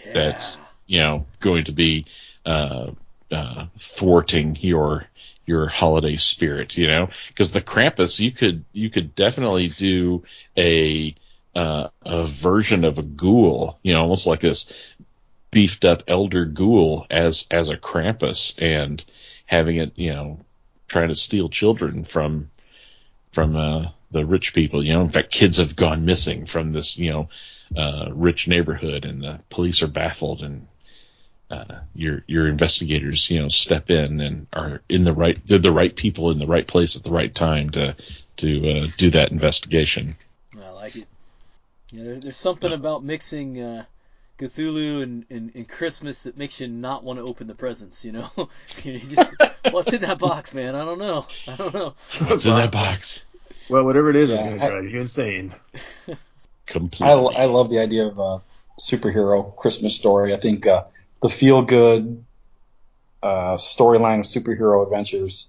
Yeah. 0.05 0.13
that's 0.13 0.57
you 0.87 0.99
know 0.99 1.25
going 1.39 1.65
to 1.65 1.71
be 1.71 2.05
uh, 2.45 2.91
uh, 3.31 3.65
thwarting 3.77 4.57
your 4.59 5.07
your 5.45 5.67
holiday 5.67 6.15
spirit, 6.15 6.75
you 6.77 6.87
know, 6.87 7.09
because 7.27 7.51
the 7.51 7.61
Krampus 7.61 8.19
you 8.19 8.31
could 8.31 8.65
you 8.73 8.89
could 8.89 9.13
definitely 9.15 9.69
do 9.69 10.23
a 10.57 11.15
uh, 11.55 11.89
a 12.03 12.23
version 12.23 12.83
of 12.83 12.97
a 12.99 13.03
ghoul, 13.03 13.79
you 13.83 13.93
know, 13.93 14.01
almost 14.01 14.27
like 14.27 14.41
this 14.41 14.71
beefed 15.51 15.85
up 15.85 16.03
elder 16.07 16.45
ghoul 16.45 17.05
as 17.09 17.45
as 17.51 17.69
a 17.69 17.77
Krampus 17.77 18.55
and 18.61 19.03
having 19.45 19.77
it, 19.77 19.93
you 19.95 20.13
know, 20.13 20.39
trying 20.87 21.09
to 21.09 21.15
steal 21.15 21.47
children 21.47 22.03
from 22.03 22.49
from 23.35 23.57
uh, 23.57 23.89
the 24.11 24.25
rich 24.25 24.53
people. 24.53 24.83
You 24.83 24.93
know, 24.93 25.01
in 25.01 25.09
fact, 25.09 25.31
kids 25.31 25.57
have 25.57 25.75
gone 25.75 26.05
missing 26.05 26.45
from 26.45 26.71
this, 26.71 26.97
you 26.97 27.11
know, 27.11 27.29
uh, 27.77 28.09
rich 28.13 28.47
neighborhood, 28.47 29.03
and 29.03 29.21
the 29.21 29.41
police 29.49 29.83
are 29.83 29.87
baffled, 29.87 30.41
and 30.41 30.67
uh, 31.51 31.79
your 31.93 32.23
your 32.25 32.47
investigators, 32.47 33.29
you 33.29 33.41
know, 33.41 33.49
step 33.49 33.91
in 33.91 34.21
and 34.21 34.47
are 34.53 34.81
in 34.89 35.03
the 35.03 35.13
right. 35.13 35.37
They're 35.45 35.59
the 35.59 35.71
right 35.71 35.93
people 35.93 36.31
in 36.31 36.39
the 36.39 36.47
right 36.47 36.65
place 36.65 36.95
at 36.95 37.03
the 37.03 37.11
right 37.11 37.33
time 37.35 37.71
to 37.71 37.95
to 38.37 38.71
uh, 38.71 38.87
do 38.97 39.09
that 39.11 39.31
investigation. 39.31 40.15
I 40.57 40.69
like 40.69 40.95
it. 40.95 41.07
Yeah, 41.91 42.03
there, 42.03 42.19
there's 42.19 42.37
something 42.37 42.71
about 42.71 43.03
mixing 43.03 43.61
uh, 43.61 43.85
Cthulhu 44.37 45.01
and, 45.01 45.25
and, 45.29 45.51
and 45.55 45.67
Christmas 45.67 46.23
that 46.23 46.37
makes 46.37 46.59
you 46.59 46.67
not 46.67 47.03
want 47.03 47.19
to 47.19 47.23
open 47.25 47.47
the 47.47 47.55
presents. 47.55 48.03
You 48.03 48.13
know, 48.13 48.29
you 48.83 48.99
just 48.99 49.31
what's 49.69 49.93
in 49.93 50.01
that 50.01 50.19
box, 50.19 50.53
man? 50.53 50.75
I 50.75 50.85
don't 50.85 50.99
know. 50.99 51.25
I 51.47 51.55
don't 51.55 51.73
know. 51.73 51.93
What's 52.27 52.45
in 52.45 52.55
that 52.55 52.71
box? 52.71 53.25
Well, 53.69 53.83
whatever 53.83 54.09
it 54.09 54.15
is, 54.15 54.31
is 54.31 54.41
Yeah, 54.41 54.47
going 54.47 54.59
to 54.59 54.65
drive 54.67 54.85
you 54.89 54.99
insane. 54.99 55.55
Completely. 56.65 57.07
I, 57.07 57.43
I 57.43 57.45
love 57.45 57.69
the 57.69 57.79
idea 57.79 58.07
of 58.07 58.17
a 58.19 58.41
superhero 58.79 59.55
Christmas 59.55 59.95
story. 59.95 60.33
I 60.33 60.37
think 60.37 60.67
uh, 60.67 60.85
the 61.21 61.29
feel 61.29 61.61
good 61.61 62.25
uh, 63.23 63.57
storyline 63.57 64.19
of 64.19 64.25
superhero 64.25 64.83
adventures 64.83 65.47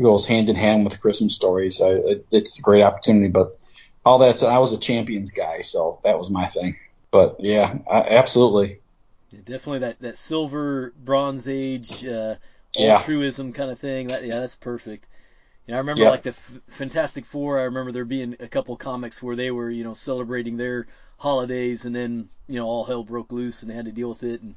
goes 0.00 0.26
hand 0.26 0.48
in 0.48 0.56
hand 0.56 0.84
with 0.84 1.00
Christmas 1.00 1.34
stories. 1.34 1.80
I, 1.80 1.88
it, 1.90 2.26
it's 2.32 2.58
a 2.58 2.62
great 2.62 2.82
opportunity, 2.82 3.28
but 3.28 3.58
all 4.04 4.18
that's 4.18 4.42
I 4.42 4.58
was 4.58 4.72
a 4.72 4.78
champions 4.78 5.30
guy, 5.30 5.62
so 5.62 6.00
that 6.04 6.18
was 6.18 6.30
my 6.30 6.46
thing. 6.46 6.76
But 7.10 7.36
yeah, 7.40 7.78
I, 7.90 8.00
absolutely. 8.02 8.80
Yeah, 9.30 9.40
definitely 9.44 9.80
that, 9.80 10.00
that 10.00 10.16
silver 10.16 10.92
bronze 10.96 11.48
age 11.48 12.04
uh, 12.04 12.36
Yeah. 12.76 13.06
altruism 13.08 13.52
kind 13.52 13.70
of 13.70 13.78
thing. 13.78 14.08
That 14.08 14.24
yeah, 14.24 14.38
that's 14.40 14.54
perfect. 14.54 15.06
You 15.66 15.72
know, 15.72 15.76
I 15.76 15.80
remember 15.80 16.06
like 16.06 16.22
the 16.22 16.30
F- 16.30 16.60
Fantastic 16.68 17.24
Four. 17.26 17.58
I 17.60 17.64
remember 17.64 17.92
there 17.92 18.04
being 18.04 18.36
a 18.40 18.48
couple 18.48 18.76
comics 18.76 19.22
where 19.22 19.36
they 19.36 19.50
were 19.50 19.70
you 19.70 19.84
know 19.84 19.94
celebrating 19.94 20.56
their 20.56 20.86
holidays, 21.18 21.84
and 21.86 21.94
then 21.96 22.30
you 22.48 22.56
know 22.56 22.66
all 22.66 22.84
hell 22.84 23.04
broke 23.04 23.32
loose, 23.32 23.62
and 23.62 23.70
they 23.70 23.76
had 23.76 23.86
to 23.86 23.92
deal 23.92 24.10
with 24.10 24.22
it. 24.24 24.42
And 24.42 24.56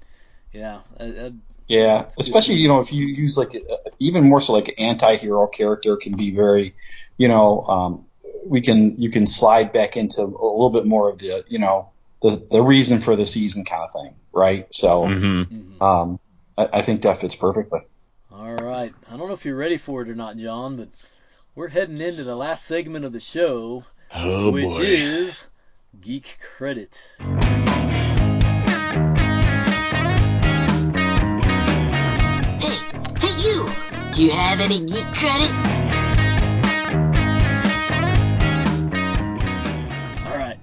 yeah, 0.53 0.81
I, 0.99 1.05
I, 1.05 1.31
Yeah, 1.67 2.09
especially 2.19 2.55
you 2.55 2.67
know 2.67 2.80
if 2.80 2.91
you 2.91 3.05
use 3.05 3.38
like 3.38 3.53
uh, 3.55 3.76
even 3.99 4.27
more 4.27 4.41
so 4.41 4.53
like 4.53 4.69
an 4.69 4.73
anti-hero 4.80 5.47
character 5.47 5.97
can 5.97 6.17
be 6.17 6.31
very, 6.31 6.76
you 7.17 7.27
know, 7.27 7.61
um, 7.61 8.05
we 8.43 8.61
can 8.61 8.99
you 8.99 9.11
can 9.11 9.27
slide 9.27 9.71
back 9.71 9.95
into 9.95 10.21
a 10.21 10.23
little 10.26 10.71
bit 10.71 10.88
more 10.88 11.09
of 11.09 11.19
the 11.19 11.43
you 11.47 11.59
know 11.59 11.91
the 12.21 12.45
the 12.49 12.61
reason 12.61 12.99
for 12.99 13.15
the 13.15 13.25
season 13.25 13.63
kind 13.65 13.83
of 13.83 13.93
thing, 13.93 14.15
right? 14.33 14.67
So 14.73 15.05
Mm-hmm. 15.05 15.83
um, 15.83 16.19
I, 16.57 16.69
I 16.73 16.81
think 16.81 17.01
that 17.03 17.21
fits 17.21 17.35
perfectly. 17.35 17.81
All 18.31 18.55
right. 18.55 18.93
I 19.11 19.17
don't 19.17 19.27
know 19.27 19.33
if 19.33 19.45
you're 19.45 19.55
ready 19.55 19.77
for 19.77 20.01
it 20.01 20.09
or 20.09 20.15
not, 20.15 20.37
John, 20.37 20.77
but 20.77 20.89
we're 21.55 21.67
heading 21.69 21.99
into 21.99 22.23
the 22.23 22.35
last 22.35 22.65
segment 22.65 23.05
of 23.05 23.13
the 23.13 23.19
show, 23.19 23.83
Oh 24.13 24.51
which 24.51 24.77
boy. 24.77 24.83
is 24.83 25.47
Geek 26.01 26.37
Credit. 26.57 26.99
Hey, 31.49 32.75
hey, 33.19 33.35
you! 33.43 33.69
Do 34.13 34.23
you 34.25 34.31
have 34.31 34.59
any 34.61 34.79
geek 34.85 35.05
credit? 35.13 35.51
All 40.27 40.37
right. 40.37 40.57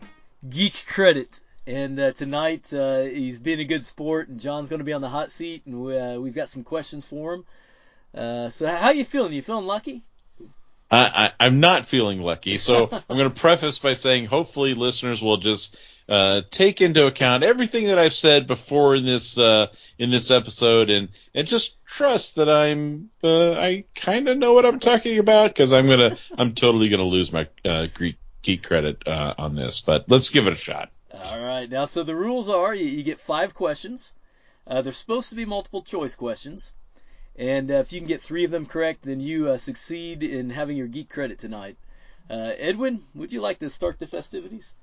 Geek 0.48 0.84
Credit. 0.86 1.40
And 1.66 1.98
uh, 1.98 2.12
tonight 2.12 2.72
uh, 2.72 3.02
he's 3.02 3.40
being 3.40 3.58
a 3.58 3.64
good 3.64 3.84
sport, 3.84 4.28
and 4.28 4.38
John's 4.38 4.68
going 4.68 4.78
to 4.78 4.84
be 4.84 4.92
on 4.92 5.00
the 5.00 5.08
hot 5.08 5.32
seat, 5.32 5.62
and 5.66 5.82
we, 5.82 5.98
uh, 5.98 6.18
we've 6.18 6.34
got 6.34 6.48
some 6.48 6.62
questions 6.62 7.04
for 7.04 7.34
him. 7.34 7.44
Uh, 8.14 8.48
so 8.50 8.66
how 8.68 8.90
you 8.90 9.04
feeling? 9.04 9.32
You 9.32 9.42
feeling 9.42 9.66
lucky? 9.66 10.04
I, 10.90 11.00
I, 11.00 11.32
I'm 11.40 11.58
not 11.58 11.86
feeling 11.86 12.20
lucky, 12.20 12.58
so 12.58 12.88
I'm 12.92 13.16
going 13.16 13.28
to 13.28 13.40
preface 13.40 13.80
by 13.80 13.94
saying 13.94 14.26
hopefully 14.26 14.74
listeners 14.74 15.20
will 15.20 15.38
just 15.38 15.76
uh, 16.08 16.42
take 16.50 16.80
into 16.80 17.06
account 17.06 17.42
everything 17.42 17.88
that 17.88 17.98
I've 17.98 18.14
said 18.14 18.46
before 18.46 18.94
in 18.94 19.04
this 19.04 19.36
uh, 19.36 19.66
in 19.98 20.10
this 20.10 20.30
episode, 20.30 20.88
and 20.88 21.08
and 21.34 21.48
just 21.48 21.84
trust 21.84 22.36
that 22.36 22.48
I'm 22.48 23.10
uh, 23.24 23.52
I 23.52 23.84
kind 23.96 24.28
of 24.28 24.38
know 24.38 24.52
what 24.52 24.64
I'm 24.64 24.78
talking 24.78 25.18
about 25.18 25.50
because 25.50 25.72
I'm 25.72 25.88
gonna 25.88 26.16
I'm 26.38 26.54
totally 26.54 26.88
gonna 26.88 27.02
lose 27.02 27.32
my 27.32 27.48
uh, 27.64 27.86
Greek 27.92 28.16
geek 28.42 28.62
credit 28.62 29.02
uh, 29.08 29.34
on 29.36 29.56
this, 29.56 29.80
but 29.80 30.04
let's 30.08 30.30
give 30.30 30.46
it 30.46 30.52
a 30.52 30.56
shot. 30.56 30.90
All 31.24 31.44
right. 31.44 31.68
Now, 31.68 31.84
so 31.84 32.02
the 32.02 32.14
rules 32.14 32.48
are 32.48 32.74
you, 32.74 32.84
you 32.84 33.02
get 33.02 33.20
five 33.20 33.54
questions. 33.54 34.12
Uh, 34.66 34.82
they're 34.82 34.92
supposed 34.92 35.30
to 35.30 35.36
be 35.36 35.44
multiple 35.44 35.82
choice 35.82 36.14
questions. 36.14 36.72
And 37.36 37.70
uh, 37.70 37.74
if 37.74 37.92
you 37.92 38.00
can 38.00 38.08
get 38.08 38.20
three 38.20 38.44
of 38.44 38.50
them 38.50 38.66
correct, 38.66 39.02
then 39.02 39.20
you 39.20 39.48
uh, 39.48 39.58
succeed 39.58 40.22
in 40.22 40.50
having 40.50 40.76
your 40.76 40.86
geek 40.86 41.10
credit 41.10 41.38
tonight. 41.38 41.76
Uh, 42.28 42.52
Edwin, 42.56 43.02
would 43.14 43.32
you 43.32 43.40
like 43.40 43.58
to 43.60 43.70
start 43.70 43.98
the 43.98 44.06
festivities? 44.06 44.74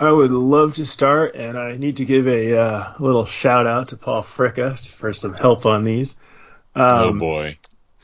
I 0.00 0.10
would 0.10 0.32
love 0.32 0.74
to 0.74 0.86
start, 0.86 1.36
and 1.36 1.56
I 1.56 1.76
need 1.76 1.98
to 1.98 2.04
give 2.04 2.26
a 2.26 2.58
uh, 2.58 2.92
little 2.98 3.24
shout 3.24 3.66
out 3.66 3.88
to 3.88 3.96
Paul 3.96 4.24
Fricka 4.24 4.76
for 4.88 5.12
some 5.12 5.34
help 5.34 5.66
on 5.66 5.84
these. 5.84 6.16
oh 6.74 7.10
Um, 7.10 7.18
boy, 7.18 7.58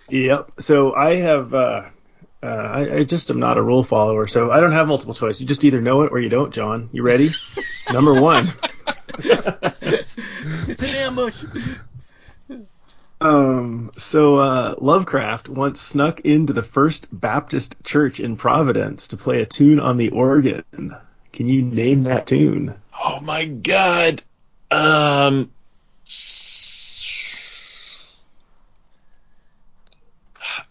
Yep. 0.08 0.52
So 0.60 0.94
I 0.94 1.16
have, 1.16 1.52
uh, 2.42 2.46
I, 2.46 2.96
I 2.96 3.04
just 3.04 3.30
am 3.30 3.38
not 3.38 3.58
a 3.58 3.62
rule 3.62 3.84
follower, 3.84 4.26
so 4.26 4.50
I 4.50 4.60
don't 4.60 4.72
have 4.72 4.88
multiple 4.88 5.14
choice. 5.14 5.40
You 5.40 5.46
just 5.46 5.64
either 5.64 5.80
know 5.80 6.02
it 6.02 6.12
or 6.12 6.18
you 6.18 6.28
don't, 6.28 6.52
John. 6.54 6.88
You 6.92 7.02
ready? 7.02 7.30
Number 7.92 8.20
one. 8.20 8.52
It's 10.68 10.82
an 10.82 10.94
ambush. 10.94 11.44
Um, 13.20 13.90
so 13.98 14.36
uh, 14.36 14.74
Lovecraft 14.78 15.48
once 15.48 15.80
snuck 15.80 16.20
into 16.20 16.52
the 16.52 16.62
First 16.62 17.08
Baptist 17.12 17.82
Church 17.84 18.20
in 18.20 18.36
Providence 18.36 19.08
to 19.08 19.16
play 19.16 19.42
a 19.42 19.46
tune 19.46 19.80
on 19.80 19.98
the 19.98 20.10
organ. 20.10 20.64
Can 21.32 21.48
you 21.48 21.62
name 21.62 22.04
that 22.04 22.26
tune? 22.26 22.74
oh 23.04 23.20
my 23.20 23.44
god, 23.44 24.22
um. 24.70 25.50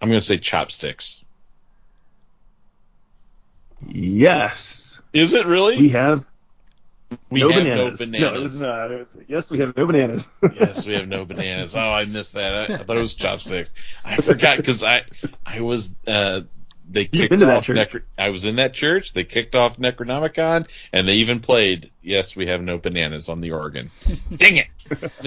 I'm 0.01 0.09
gonna 0.09 0.21
say 0.21 0.37
chopsticks. 0.37 1.23
Yes. 3.91 4.99
Is 5.13 5.33
it 5.33 5.45
really? 5.45 5.77
We 5.77 5.89
have 5.89 6.25
We 7.29 7.41
no 7.41 7.49
have 7.49 7.63
bananas. 7.63 8.07
no 8.07 8.19
No, 8.19 8.35
it 8.35 8.41
was 8.41 8.61
not. 8.61 8.91
It 8.91 8.99
was, 8.99 9.17
yes, 9.27 9.51
we 9.51 9.59
have 9.59 9.75
no 9.75 9.85
bananas. 9.85 10.25
yes, 10.55 10.85
we 10.85 10.93
have 10.93 11.07
no 11.07 11.25
bananas. 11.25 11.75
Oh, 11.75 11.79
I 11.79 12.05
missed 12.05 12.33
that. 12.33 12.71
I, 12.71 12.73
I 12.75 12.77
thought 12.77 12.97
it 12.97 13.01
was 13.01 13.13
chopsticks. 13.15 13.71
I 14.05 14.17
forgot 14.17 14.57
because 14.57 14.83
I 14.83 15.03
I 15.45 15.61
was 15.61 15.89
uh 16.07 16.41
they 16.89 17.05
kicked 17.05 17.29
been 17.29 17.39
to 17.41 17.45
that 17.45 17.57
off 17.57 17.65
church. 17.65 17.77
Necro- 17.77 18.01
I 18.17 18.29
was 18.29 18.45
in 18.45 18.55
that 18.57 18.73
church. 18.73 19.13
They 19.13 19.23
kicked 19.23 19.55
off 19.55 19.77
Necronomicon 19.77 20.67
and 20.91 21.07
they 21.07 21.15
even 21.15 21.39
played 21.39 21.91
Yes, 22.01 22.35
we 22.35 22.47
have 22.47 22.61
no 22.61 22.77
bananas 22.77 23.27
on 23.27 23.41
the 23.41 23.51
organ. 23.51 23.91
Dang 24.35 24.57
it! 24.57 24.67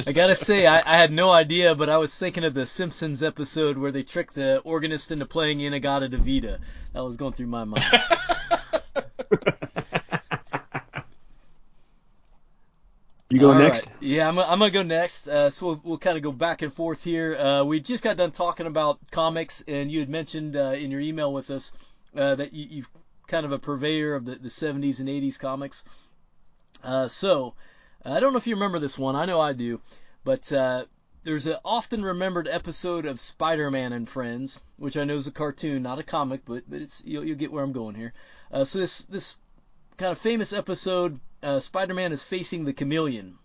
I 0.07 0.13
gotta 0.13 0.35
say, 0.35 0.67
I, 0.67 0.79
I 0.79 0.97
had 0.97 1.13
no 1.13 1.31
idea, 1.31 1.75
but 1.75 1.89
I 1.91 1.99
was 1.99 2.15
thinking 2.15 2.45
of 2.45 2.55
the 2.55 2.65
Simpsons 2.65 3.23
episode 3.23 3.77
where 3.77 3.93
they 3.93 4.03
tricked 4.03 4.35
the 4.35 4.59
organist 4.61 5.13
into 5.13 5.27
playing 5.27 5.61
In-A-Gadda-Da-Vida. 5.61 6.59
That 6.95 7.05
was 7.05 7.17
going 7.17 7.35
through 7.35 7.49
my 7.49 7.65
mind. 7.65 7.85
You 13.33 13.41
go 13.41 13.53
All 13.53 13.59
next. 13.59 13.87
right. 13.87 13.97
Yeah, 14.01 14.29
I'm, 14.29 14.39
I'm 14.39 14.59
gonna 14.59 14.71
go 14.71 14.83
next. 14.83 15.27
Uh, 15.27 15.49
so 15.49 15.67
we'll, 15.67 15.81
we'll 15.83 15.99
kind 15.99 16.19
of 16.19 16.23
go 16.23 16.33
back 16.33 16.61
and 16.61 16.71
forth 16.71 17.03
here. 17.03 17.35
Uh, 17.35 17.65
we 17.65 17.81
just 17.81 18.05
got 18.05 18.19
done 18.19 18.31
talking 18.31 18.67
about 18.67 18.99
comics, 19.11 19.65
and 19.67 19.91
you 19.91 20.01
had 20.01 20.11
mentioned 20.11 20.55
uh, 20.55 20.75
in 20.77 20.91
your 20.91 21.01
email 21.01 21.33
with 21.33 21.49
us 21.49 21.73
uh, 22.15 22.35
that 22.35 22.53
you, 22.53 22.67
you've 22.69 22.91
kind 23.27 23.47
of 23.47 23.53
a 23.53 23.59
purveyor 23.59 24.17
of 24.17 24.27
the, 24.27 24.35
the 24.35 24.51
70s 24.51 25.01
and 25.01 25.09
80s 25.09 25.39
comics. 25.39 25.83
Uh, 26.85 27.09
so 27.09 27.55
I 28.05 28.21
don't 28.21 28.35
know 28.35 28.39
if 28.39 28.47
you 28.47 28.55
remember 28.55 28.79
this 28.79 28.99
one. 28.99 29.17
I 29.17 29.25
know 29.25 29.41
I 29.41 29.55
do. 29.55 29.81
But 30.25 30.53
uh, 30.53 30.85
there's 31.25 31.47
an 31.47 31.57
often 31.65 32.05
remembered 32.05 32.49
episode 32.49 33.07
of 33.07 33.19
Spider-Man 33.19 33.95
and 33.95 34.07
Friends, 34.07 34.61
which 34.77 34.99
I 34.99 35.05
know 35.05 35.15
is 35.15 35.27
a 35.27 35.33
cartoon, 35.33 35.83
not 35.83 35.99
a 35.99 36.03
comic, 36.03 36.45
but 36.45 36.65
but 36.69 36.83
it's 36.83 37.03
you'll, 37.03 37.25
you'll 37.25 37.39
get 37.39 37.51
where 37.51 37.65
I'm 37.65 37.73
going 37.73 37.95
here. 37.95 38.13
Uh, 38.53 38.65
so 38.65 38.79
this 38.79 39.05
this 39.05 39.39
kind 39.97 40.13
of 40.13 40.19
famous 40.19 40.53
episode, 40.53 41.19
uh, 41.43 41.61
Spider-Man 41.61 42.13
is 42.13 42.25
facing 42.25 42.65
the 42.65 42.73
Chameleon, 42.73 43.39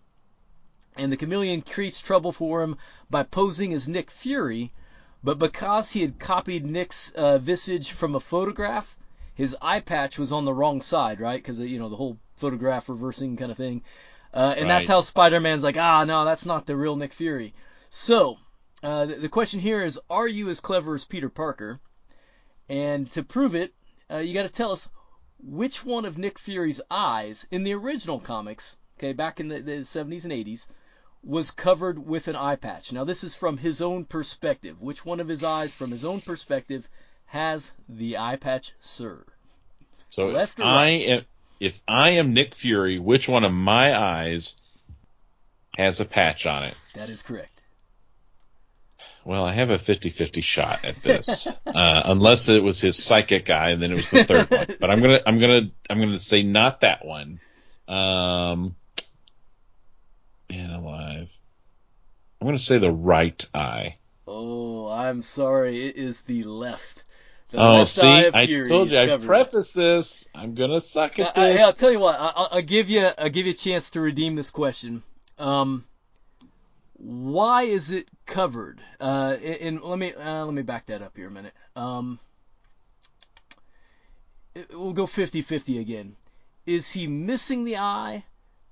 and 0.96 1.12
the 1.12 1.16
Chameleon 1.16 1.62
creates 1.62 2.00
trouble 2.00 2.32
for 2.32 2.62
him 2.62 2.76
by 3.10 3.22
posing 3.22 3.72
as 3.72 3.88
Nick 3.88 4.10
Fury, 4.10 4.72
but 5.22 5.38
because 5.38 5.90
he 5.90 6.00
had 6.00 6.18
copied 6.18 6.64
Nick's 6.64 7.12
uh, 7.12 7.38
visage 7.38 7.92
from 7.92 8.14
a 8.14 8.20
photograph, 8.20 8.96
his 9.34 9.56
eye 9.62 9.80
patch 9.80 10.18
was 10.18 10.32
on 10.32 10.44
the 10.44 10.54
wrong 10.54 10.80
side, 10.80 11.20
right? 11.20 11.40
Because 11.40 11.58
you 11.60 11.78
know 11.78 11.88
the 11.88 11.96
whole 11.96 12.18
photograph 12.36 12.88
reversing 12.88 13.36
kind 13.36 13.50
of 13.50 13.56
thing. 13.56 13.82
Uh, 14.32 14.54
and 14.56 14.68
right. 14.68 14.78
that's 14.78 14.88
how 14.88 15.00
Spider-Man's 15.00 15.64
like, 15.64 15.76
ah, 15.76 16.04
no, 16.04 16.24
that's 16.24 16.44
not 16.44 16.66
the 16.66 16.76
real 16.76 16.96
Nick 16.96 17.12
Fury. 17.12 17.54
So, 17.90 18.36
uh, 18.82 19.06
the, 19.06 19.14
the, 19.14 19.28
question 19.28 19.58
here 19.58 19.82
is, 19.82 19.98
are 20.10 20.28
you 20.28 20.50
as 20.50 20.60
clever 20.60 20.94
as 20.94 21.04
Peter 21.04 21.28
Parker? 21.28 21.80
And 22.68 23.10
to 23.12 23.22
prove 23.22 23.54
it, 23.54 23.72
uh, 24.10 24.18
you 24.18 24.34
got 24.34 24.42
to 24.42 24.48
tell 24.50 24.72
us 24.72 24.88
which 25.42 25.84
one 25.84 26.04
of 26.04 26.18
Nick 26.18 26.38
Fury's 26.38 26.80
eyes 26.90 27.46
in 27.50 27.64
the 27.64 27.74
original 27.74 28.18
comics, 28.18 28.76
okay, 28.98 29.12
back 29.12 29.40
in 29.40 29.48
the, 29.48 29.60
the 29.60 29.72
70s 29.80 30.24
and 30.24 30.32
80s, 30.32 30.66
was 31.22 31.50
covered 31.50 32.06
with 32.06 32.28
an 32.28 32.36
eye 32.36 32.56
patch. 32.56 32.92
Now, 32.92 33.04
this 33.04 33.24
is 33.24 33.34
from 33.34 33.58
his 33.58 33.80
own 33.82 34.04
perspective. 34.04 34.80
Which 34.80 35.04
one 35.04 35.20
of 35.20 35.28
his 35.28 35.42
eyes, 35.42 35.74
from 35.74 35.90
his 35.90 36.04
own 36.04 36.20
perspective, 36.20 36.88
has 37.26 37.72
the 37.88 38.18
eye 38.18 38.36
patch, 38.36 38.72
sir? 38.78 39.24
So 40.10 40.28
Left 40.28 40.58
if 40.58 40.64
I 40.64 40.86
am 40.86 41.24
if 41.60 41.80
I 41.86 42.10
am 42.10 42.32
Nick 42.32 42.54
Fury, 42.54 42.98
which 42.98 43.28
one 43.28 43.44
of 43.44 43.52
my 43.52 43.96
eyes 43.96 44.60
has 45.76 46.00
a 46.00 46.04
patch 46.04 46.46
on 46.46 46.62
it? 46.62 46.80
That 46.94 47.08
is 47.08 47.22
correct. 47.22 47.57
Well, 49.28 49.44
I 49.44 49.52
have 49.52 49.68
a 49.68 49.74
50-50 49.74 50.42
shot 50.42 50.86
at 50.86 51.02
this, 51.02 51.46
uh, 51.66 52.02
unless 52.06 52.48
it 52.48 52.62
was 52.62 52.80
his 52.80 52.96
psychic 52.96 53.50
eye, 53.50 53.72
and 53.72 53.82
then 53.82 53.92
it 53.92 53.96
was 53.96 54.10
the 54.10 54.24
third 54.24 54.50
one. 54.50 54.66
But 54.80 54.90
I'm 54.90 55.02
gonna, 55.02 55.20
I'm 55.26 55.38
gonna, 55.38 55.70
I'm 55.90 56.00
gonna 56.00 56.18
say 56.18 56.42
not 56.42 56.80
that 56.80 57.04
one. 57.04 57.38
Um, 57.86 58.74
and 60.48 60.72
alive. 60.72 61.30
I'm 62.40 62.46
gonna 62.46 62.58
say 62.58 62.78
the 62.78 62.90
right 62.90 63.46
eye. 63.52 63.96
Oh, 64.26 64.88
I'm 64.88 65.20
sorry. 65.20 65.84
It 65.84 65.96
is 65.96 66.22
the 66.22 66.44
left. 66.44 67.04
The 67.50 67.58
oh, 67.58 67.84
see, 67.84 68.30
I 68.32 68.46
told 68.66 68.90
you. 68.90 68.98
I 68.98 69.18
prefaced 69.18 69.74
this. 69.74 70.26
I'm 70.34 70.54
gonna 70.54 70.80
suck 70.80 71.18
at 71.18 71.34
this. 71.34 71.60
I, 71.60 71.66
will 71.66 71.72
tell 71.72 71.92
you 71.92 71.98
what. 71.98 72.16
I, 72.18 72.54
will 72.54 72.62
give 72.62 72.88
you. 72.88 73.06
I'll 73.18 73.28
give 73.28 73.44
you 73.44 73.52
a 73.52 73.54
chance 73.54 73.90
to 73.90 74.00
redeem 74.00 74.36
this 74.36 74.48
question. 74.48 75.02
Um, 75.38 75.84
why 76.98 77.62
is 77.62 77.92
it 77.92 78.08
covered? 78.26 78.80
Uh, 79.00 79.36
and, 79.60 79.80
let 79.82 79.98
me 79.98 80.12
uh, 80.12 80.44
let 80.44 80.52
me 80.52 80.62
back 80.62 80.86
that 80.86 81.00
up 81.00 81.16
here 81.16 81.28
a 81.28 81.30
minute. 81.30 81.54
Um, 81.76 82.18
we'll 84.72 84.92
go 84.92 85.04
50-50 85.04 85.80
again. 85.80 86.16
Is 86.66 86.90
he 86.90 87.06
missing 87.06 87.64
the 87.64 87.78
eye, 87.78 88.24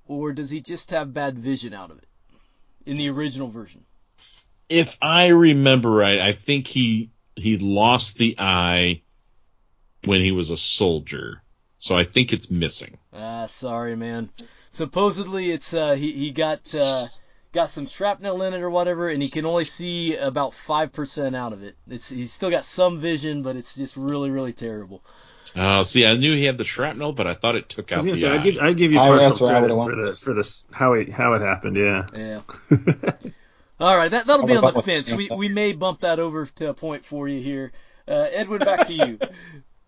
or 0.06 0.32
does 0.32 0.50
he 0.50 0.60
just 0.60 0.90
have 0.90 1.14
bad 1.14 1.38
vision 1.38 1.72
out 1.72 1.90
of 1.90 1.98
it 1.98 2.08
in 2.84 2.96
the 2.96 3.08
original 3.08 3.48
version? 3.48 3.84
If 4.68 4.98
I 5.00 5.28
remember 5.28 5.90
right, 5.90 6.20
I 6.20 6.32
think 6.32 6.66
he 6.66 7.10
he 7.36 7.58
lost 7.58 8.18
the 8.18 8.34
eye 8.38 9.02
when 10.04 10.20
he 10.20 10.32
was 10.32 10.50
a 10.50 10.56
soldier. 10.56 11.42
So 11.78 11.96
I 11.96 12.04
think 12.04 12.32
it's 12.32 12.50
missing. 12.50 12.98
Ah, 13.12 13.46
sorry, 13.46 13.94
man. 13.94 14.30
Supposedly 14.70 15.52
it's 15.52 15.72
uh 15.72 15.94
he 15.94 16.10
he 16.10 16.32
got 16.32 16.74
uh 16.74 17.06
got 17.56 17.70
some 17.70 17.86
shrapnel 17.86 18.42
in 18.42 18.54
it 18.54 18.62
or 18.62 18.70
whatever, 18.70 19.08
and 19.08 19.20
he 19.20 19.28
can 19.28 19.46
only 19.46 19.64
see 19.64 20.14
about 20.14 20.54
five 20.54 20.92
percent 20.92 21.34
out 21.34 21.52
of 21.52 21.64
it. 21.64 21.74
It's 21.88 22.08
he's 22.08 22.32
still 22.32 22.50
got 22.50 22.64
some 22.64 23.00
vision, 23.00 23.42
but 23.42 23.56
it's 23.56 23.74
just 23.74 23.96
really 23.96 24.30
really 24.30 24.52
terrible. 24.52 25.02
Oh, 25.56 25.80
uh, 25.80 25.84
see, 25.84 26.04
I 26.04 26.16
knew 26.16 26.34
he 26.34 26.44
had 26.44 26.58
the 26.58 26.64
shrapnel, 26.64 27.12
but 27.12 27.26
I 27.26 27.32
thought 27.32 27.56
it 27.56 27.68
took 27.68 27.90
out 27.90 28.04
the 28.04 28.14
say. 28.16 28.28
I'd 28.28 28.42
give, 28.42 28.58
I'd 28.60 28.76
give 28.76 28.92
you 28.92 28.98
partial 28.98 29.48
credit 29.48 29.68
for 29.70 29.96
this 29.96 30.18
for 30.18 30.34
this 30.34 30.64
how 30.70 30.92
it 30.92 31.08
how 31.08 31.32
it 31.32 31.40
happened. 31.40 31.76
Yeah. 31.76 32.06
Yeah. 32.14 32.40
All 33.80 33.96
right, 33.96 34.10
that 34.10 34.26
that'll 34.26 34.46
be 34.46 34.56
on 34.56 34.74
the 34.74 34.82
fence. 34.82 35.12
We 35.12 35.28
we 35.34 35.48
may 35.48 35.72
bump 35.72 36.00
that 36.00 36.18
over 36.18 36.46
to 36.46 36.68
a 36.68 36.74
point 36.74 37.04
for 37.04 37.26
you 37.26 37.40
here. 37.40 37.72
Uh, 38.06 38.26
Edwin, 38.30 38.60
back 38.60 38.86
to 38.86 38.92
you. 38.92 39.18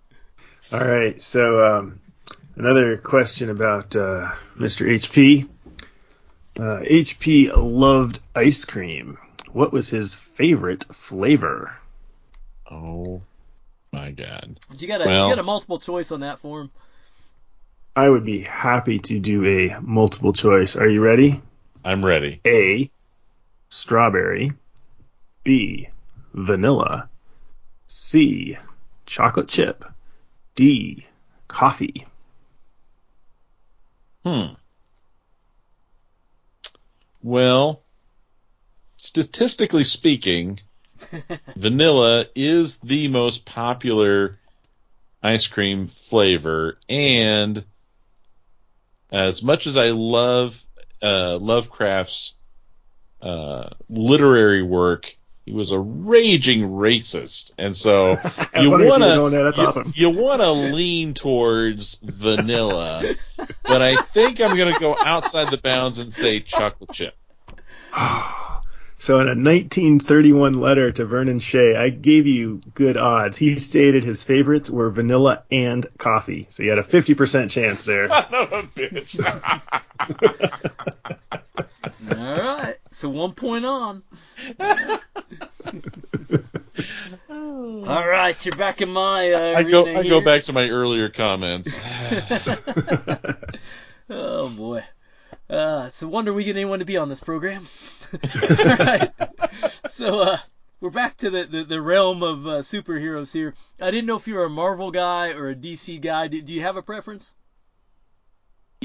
All 0.73 0.85
right, 0.85 1.21
so 1.21 1.65
um, 1.65 2.01
another 2.57 2.99
question 2.99 3.49
about 3.49 3.97
uh, 3.97 4.33
Mr. 4.59 4.87
HP. 4.87 5.49
Uh, 6.59 6.81
HP 6.81 7.53
loved 7.57 8.19
ice 8.35 8.65
cream. 8.65 9.17
What 9.53 9.73
was 9.73 9.89
his 9.89 10.15
favorite 10.15 10.85
flavor? 10.93 11.77
Oh 12.69 13.23
my 13.93 14.11
god! 14.11 14.59
You 14.77 14.89
got 14.89 15.01
a 15.01 15.05
well, 15.05 15.29
you 15.29 15.35
got 15.35 15.39
a 15.39 15.45
multiple 15.45 15.79
choice 15.79 16.11
on 16.11 16.21
that 16.21 16.41
form? 16.41 16.71
I 17.95 18.09
would 18.09 18.25
be 18.25 18.41
happy 18.41 18.99
to 18.99 19.21
do 19.21 19.45
a 19.47 19.81
multiple 19.81 20.33
choice. 20.33 20.75
Are 20.75 20.89
you 20.89 21.03
ready? 21.03 21.41
I'm 21.85 22.05
ready. 22.05 22.41
A 22.45 22.91
strawberry, 23.69 24.53
B, 25.45 25.89
vanilla, 26.35 27.09
C, 27.87 28.59
chocolate 29.07 29.49
chip, 29.49 29.85
D, 30.57 31.07
coffee. 31.47 32.07
Hmm. 34.25 34.55
Well, 37.23 37.83
statistically 38.97 39.85
speaking, 39.85 40.61
vanilla 41.57 42.27
is 42.35 42.79
the 42.79 43.09
most 43.09 43.45
popular 43.45 44.35
ice 45.23 45.47
cream 45.47 45.89
flavor, 45.89 46.79
and 46.89 47.65
as 49.11 49.43
much 49.43 49.67
as 49.67 49.77
I 49.77 49.91
love 49.91 50.65
uh, 51.03 51.39
Lovecraft's 51.41 52.35
uh, 53.21 53.71
literary 53.89 54.63
work, 54.63 55.17
he 55.49 55.55
was 55.55 55.71
a 55.71 55.79
raging 55.79 56.61
racist, 56.61 57.53
and 57.57 57.75
so 57.75 58.11
you 58.61 58.71
want 58.71 59.03
to 59.03 59.63
awesome. 59.67 59.93
you, 59.97 60.11
you 60.11 60.19
want 60.19 60.43
to 60.43 60.51
lean 60.53 61.15
towards 61.15 61.95
vanilla, 62.03 63.15
but 63.63 63.81
I 63.81 63.97
think 63.97 64.43
I'm 64.43 64.59
going 64.59 64.75
to 64.75 64.79
go 64.79 64.95
outside 65.03 65.51
the 65.51 65.57
bounds 65.57 66.01
and 66.01 66.13
say 66.13 66.41
chocolate 66.41 66.93
chip. 66.93 67.17
So 69.01 69.21
in 69.21 69.29
a 69.29 69.31
1931 69.31 70.55
letter 70.55 70.91
to 70.91 71.05
Vernon 71.05 71.39
Shea, 71.39 71.77
I 71.77 71.89
gave 71.89 72.27
you 72.27 72.61
good 72.75 72.97
odds. 72.97 73.37
He 73.37 73.57
stated 73.59 74.03
his 74.03 74.25
favorites 74.25 74.69
were 74.69 74.91
vanilla 74.91 75.45
and 75.53 75.87
coffee. 75.99 76.47
So 76.51 76.65
you 76.65 76.71
had 76.71 76.81
a 76.81 76.83
50% 76.83 77.49
chance 77.49 77.85
there. 77.85 78.09
Son 78.09 78.27
of 78.33 78.53
a 78.53 78.63
bitch. 78.65 79.19
All 82.11 82.37
right. 82.37 82.77
So 82.91 83.09
one 83.09 83.33
point 83.33 83.65
on. 83.65 84.03
All 87.31 88.07
right, 88.07 88.45
you're 88.45 88.57
back 88.57 88.81
in 88.81 88.91
my. 88.93 89.33
Uh, 89.33 89.59
I 89.59 89.63
go. 89.63 89.87
I 89.87 90.03
here. 90.03 90.11
go 90.11 90.21
back 90.21 90.45
to 90.45 90.53
my 90.53 90.69
earlier 90.69 91.09
comments. 91.09 91.81
oh 94.11 94.49
boy. 94.51 94.83
Uh, 95.51 95.85
it's 95.87 96.03
a 96.03 96.09
wonder 96.09 96.33
we 96.33 96.45
get 96.45 96.57
anyone 96.57 96.81
to 96.81 96.85
be 96.85 96.99
on 96.99 97.09
this 97.09 97.21
program. 97.21 97.67
right. 98.37 99.11
So 99.87 100.21
uh, 100.21 100.39
we're 100.81 100.91
back 100.91 101.17
to 101.19 101.31
the, 101.31 101.45
the, 101.45 101.65
the 101.65 101.83
realm 101.83 102.23
of 102.23 102.47
uh, 102.47 102.51
superheroes 102.59 103.33
here. 103.33 103.55
I 103.81 103.91
didn't 103.91 104.07
know 104.07 104.17
if 104.17 104.29
you 104.29 104.35
were 104.35 104.45
a 104.45 104.51
Marvel 104.51 104.91
guy 104.91 105.33
or 105.33 105.51
a 105.51 105.55
DC 105.55 106.01
guy. 106.01 106.29
Do, 106.29 106.41
do 106.43 106.55
you 106.55 106.63
have 106.63 106.77
a 106.77 106.83
preference? 106.83 107.35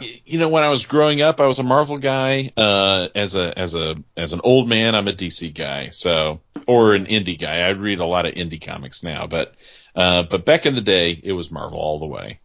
You 0.01 0.40
know, 0.40 0.50
when 0.50 0.64
I 0.64 0.69
was 0.69 0.85
growing 0.85 1.22
up, 1.22 1.40
I 1.40 1.45
was 1.45 1.59
a 1.59 1.64
Marvel 1.64 1.98
guy. 1.98 2.51
Uh, 2.58 3.09
as 3.14 3.35
a 3.35 3.58
as 3.58 3.75
a 3.75 3.95
as 4.17 4.33
an 4.33 4.42
old 4.43 4.67
man, 4.67 4.95
I'm 4.95 5.08
a 5.08 5.14
DC 5.14 5.53
guy. 5.53 5.90
So, 5.90 6.40
or 6.66 6.95
an 6.95 7.06
indie 7.06 7.40
guy. 7.40 7.59
I 7.59 7.69
read 7.69 8.00
a 8.00 8.06
lot 8.06 8.25
of 8.25 8.33
indie 8.33 8.59
comics 8.59 9.03
now, 9.03 9.27
but 9.27 9.53
uh, 9.95 10.24
but 10.24 10.45
back 10.45 10.66
in 10.66 10.74
the 10.74 10.82
day, 10.82 11.22
it 11.24 11.33
was 11.33 11.51
Marvel 11.51 11.77
all 11.77 12.00
the 12.00 12.08
way. 12.08 12.40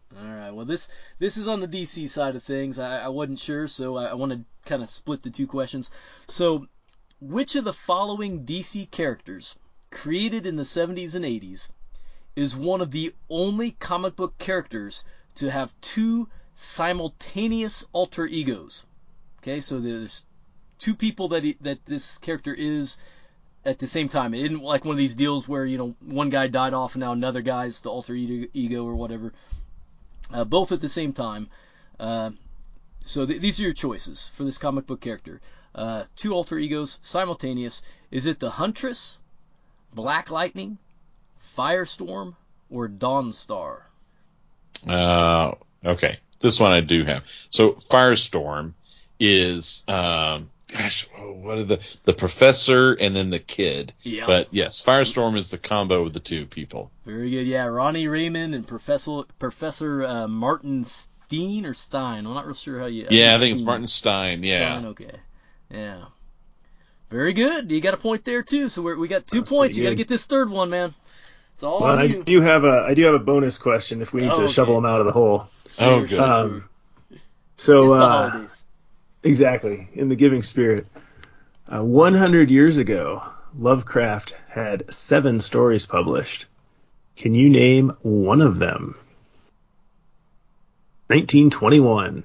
Right. 0.49 0.55
Well, 0.55 0.65
this 0.65 0.89
this 1.19 1.37
is 1.37 1.47
on 1.47 1.59
the 1.59 1.67
DC 1.67 2.09
side 2.09 2.35
of 2.35 2.41
things. 2.41 2.79
I, 2.79 3.01
I 3.01 3.07
wasn't 3.09 3.37
sure, 3.37 3.67
so 3.67 3.97
I, 3.97 4.05
I 4.05 4.13
want 4.15 4.31
to 4.31 4.43
kind 4.65 4.81
of 4.81 4.89
split 4.89 5.21
the 5.21 5.29
two 5.29 5.45
questions. 5.45 5.91
So, 6.27 6.67
which 7.21 7.55
of 7.55 7.65
the 7.65 7.73
following 7.73 8.47
DC 8.47 8.89
characters 8.89 9.59
created 9.91 10.47
in 10.47 10.55
the 10.55 10.63
70s 10.63 11.13
and 11.13 11.23
80s 11.23 11.69
is 12.35 12.55
one 12.55 12.81
of 12.81 12.89
the 12.89 13.13
only 13.29 13.73
comic 13.73 14.15
book 14.15 14.39
characters 14.39 15.03
to 15.35 15.51
have 15.51 15.79
two 15.81 16.27
simultaneous 16.55 17.85
alter 17.93 18.25
egos? 18.25 18.87
Okay, 19.43 19.61
so 19.61 19.79
there's 19.79 20.25
two 20.79 20.95
people 20.95 21.27
that 21.27 21.43
he, 21.43 21.57
that 21.61 21.85
this 21.85 22.17
character 22.17 22.55
is 22.55 22.97
at 23.65 23.77
the 23.77 23.87
same 23.87 24.09
time. 24.09 24.33
It 24.33 24.45
isn't 24.45 24.63
like 24.63 24.83
one 24.83 24.93
of 24.93 24.97
these 24.97 25.15
deals 25.15 25.47
where 25.47 25.65
you 25.65 25.77
know 25.77 25.95
one 25.99 26.31
guy 26.31 26.47
died 26.47 26.73
off 26.73 26.95
and 26.95 27.01
now 27.01 27.11
another 27.11 27.43
guy's 27.43 27.81
the 27.81 27.91
alter 27.91 28.15
ego 28.15 28.83
or 28.83 28.95
whatever. 28.95 29.31
Uh, 30.31 30.43
both 30.43 30.71
at 30.71 30.81
the 30.81 30.89
same 30.89 31.13
time. 31.13 31.49
Uh, 31.99 32.31
so 33.01 33.25
th- 33.25 33.41
these 33.41 33.59
are 33.59 33.63
your 33.63 33.73
choices 33.73 34.27
for 34.35 34.43
this 34.43 34.57
comic 34.57 34.85
book 34.85 35.01
character. 35.01 35.41
Uh, 35.73 36.03
two 36.15 36.33
alter 36.33 36.57
egos 36.57 36.99
simultaneous. 37.01 37.81
Is 38.11 38.25
it 38.25 38.39
the 38.39 38.51
Huntress, 38.51 39.19
Black 39.93 40.29
Lightning, 40.29 40.77
Firestorm, 41.57 42.35
or 42.69 42.87
Dawnstar? 42.87 43.81
Uh, 44.87 45.53
okay, 45.85 46.19
this 46.39 46.59
one 46.59 46.71
I 46.71 46.81
do 46.81 47.05
have. 47.05 47.23
So 47.49 47.73
Firestorm 47.73 48.73
is, 49.19 49.83
um, 49.87 50.49
gosh, 50.71 51.07
what 51.17 51.57
are 51.57 51.63
the 51.63 51.79
the 52.03 52.13
professor 52.13 52.93
and 52.93 53.15
then 53.15 53.29
the 53.29 53.39
kid? 53.39 53.93
Yeah. 54.01 54.25
But 54.27 54.47
yes, 54.53 54.83
Firestorm 54.83 55.37
is 55.37 55.49
the 55.49 55.57
combo 55.57 56.05
of 56.05 56.13
the 56.13 56.19
two 56.19 56.45
people. 56.45 56.91
Very 57.05 57.29
good. 57.31 57.47
Yeah, 57.47 57.65
Ronnie 57.65 58.07
Raymond 58.07 58.53
and 58.55 58.65
Professor 58.67 59.21
Professor 59.39 60.03
uh, 60.03 60.27
Martin 60.27 60.83
Steen 60.83 61.65
or 61.65 61.73
Stein. 61.73 62.25
I'm 62.25 62.33
not 62.33 62.45
real 62.45 62.53
sure 62.55 62.79
how 62.79 62.85
you. 62.85 63.07
Yeah, 63.09 63.35
I 63.35 63.37
think 63.37 63.55
it's 63.55 63.63
Martin 63.63 63.87
Stein. 63.87 64.43
Yeah. 64.43 64.57
Stein, 64.79 64.85
okay. 64.87 65.11
Yeah. 65.69 66.05
Very 67.09 67.33
good. 67.33 67.71
You 67.71 67.81
got 67.81 67.93
a 67.95 67.97
point 67.97 68.23
there 68.23 68.43
too. 68.43 68.69
So 68.69 68.81
we're, 68.83 68.95
we 68.97 69.07
got 69.07 69.25
two 69.25 69.41
points. 69.43 69.75
You 69.77 69.83
got 69.83 69.89
to 69.89 69.95
get 69.95 70.07
this 70.07 70.25
third 70.27 70.49
one, 70.49 70.69
man. 70.69 70.93
It's 71.53 71.63
all 71.63 71.81
Well, 71.81 71.93
on 71.93 71.99
I 71.99 72.03
you. 72.03 72.23
do 72.23 72.41
have 72.41 72.63
a 72.63 72.83
I 72.87 72.93
do 72.93 73.03
have 73.05 73.15
a 73.15 73.19
bonus 73.19 73.57
question 73.57 74.01
if 74.01 74.13
we 74.13 74.21
need 74.21 74.29
Oh, 74.29 74.37
to 74.37 74.43
okay. 74.43 74.53
shovel 74.53 74.75
them 74.75 74.85
out 74.85 74.99
of 74.99 75.07
the 75.07 75.11
hole. 75.11 75.47
Oh, 75.79 76.05
good. 76.05 76.19
Um, 76.19 76.69
so 77.57 77.93
exactly 79.23 79.87
in 79.93 80.09
the 80.09 80.15
giving 80.15 80.43
spirit. 80.43 80.87
Uh, 81.71 81.83
100 81.83 82.49
years 82.49 82.77
ago, 82.77 83.23
Lovecraft 83.57 84.35
had 84.47 84.93
seven 84.93 85.39
stories 85.39 85.85
published. 85.85 86.45
Can 87.15 87.35
you 87.35 87.49
name 87.49 87.93
one 88.01 88.41
of 88.41 88.59
them? 88.59 88.97
1921. 91.07 92.23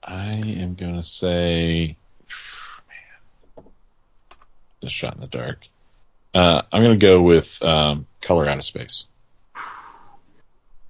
I 0.04 0.32
am 0.32 0.76
gonna 0.76 1.04
say, 1.04 1.96
man, 2.88 3.66
a 4.84 4.90
shot 4.90 5.16
in 5.16 5.22
the 5.22 5.28
dark. 5.28 5.68
Uh, 6.38 6.62
I'm 6.72 6.84
gonna 6.84 6.98
go 6.98 7.20
with 7.20 7.66
um, 7.66 8.06
Color 8.22 8.48
Out 8.48 8.60
of 8.60 8.64
Space. 8.64 9.08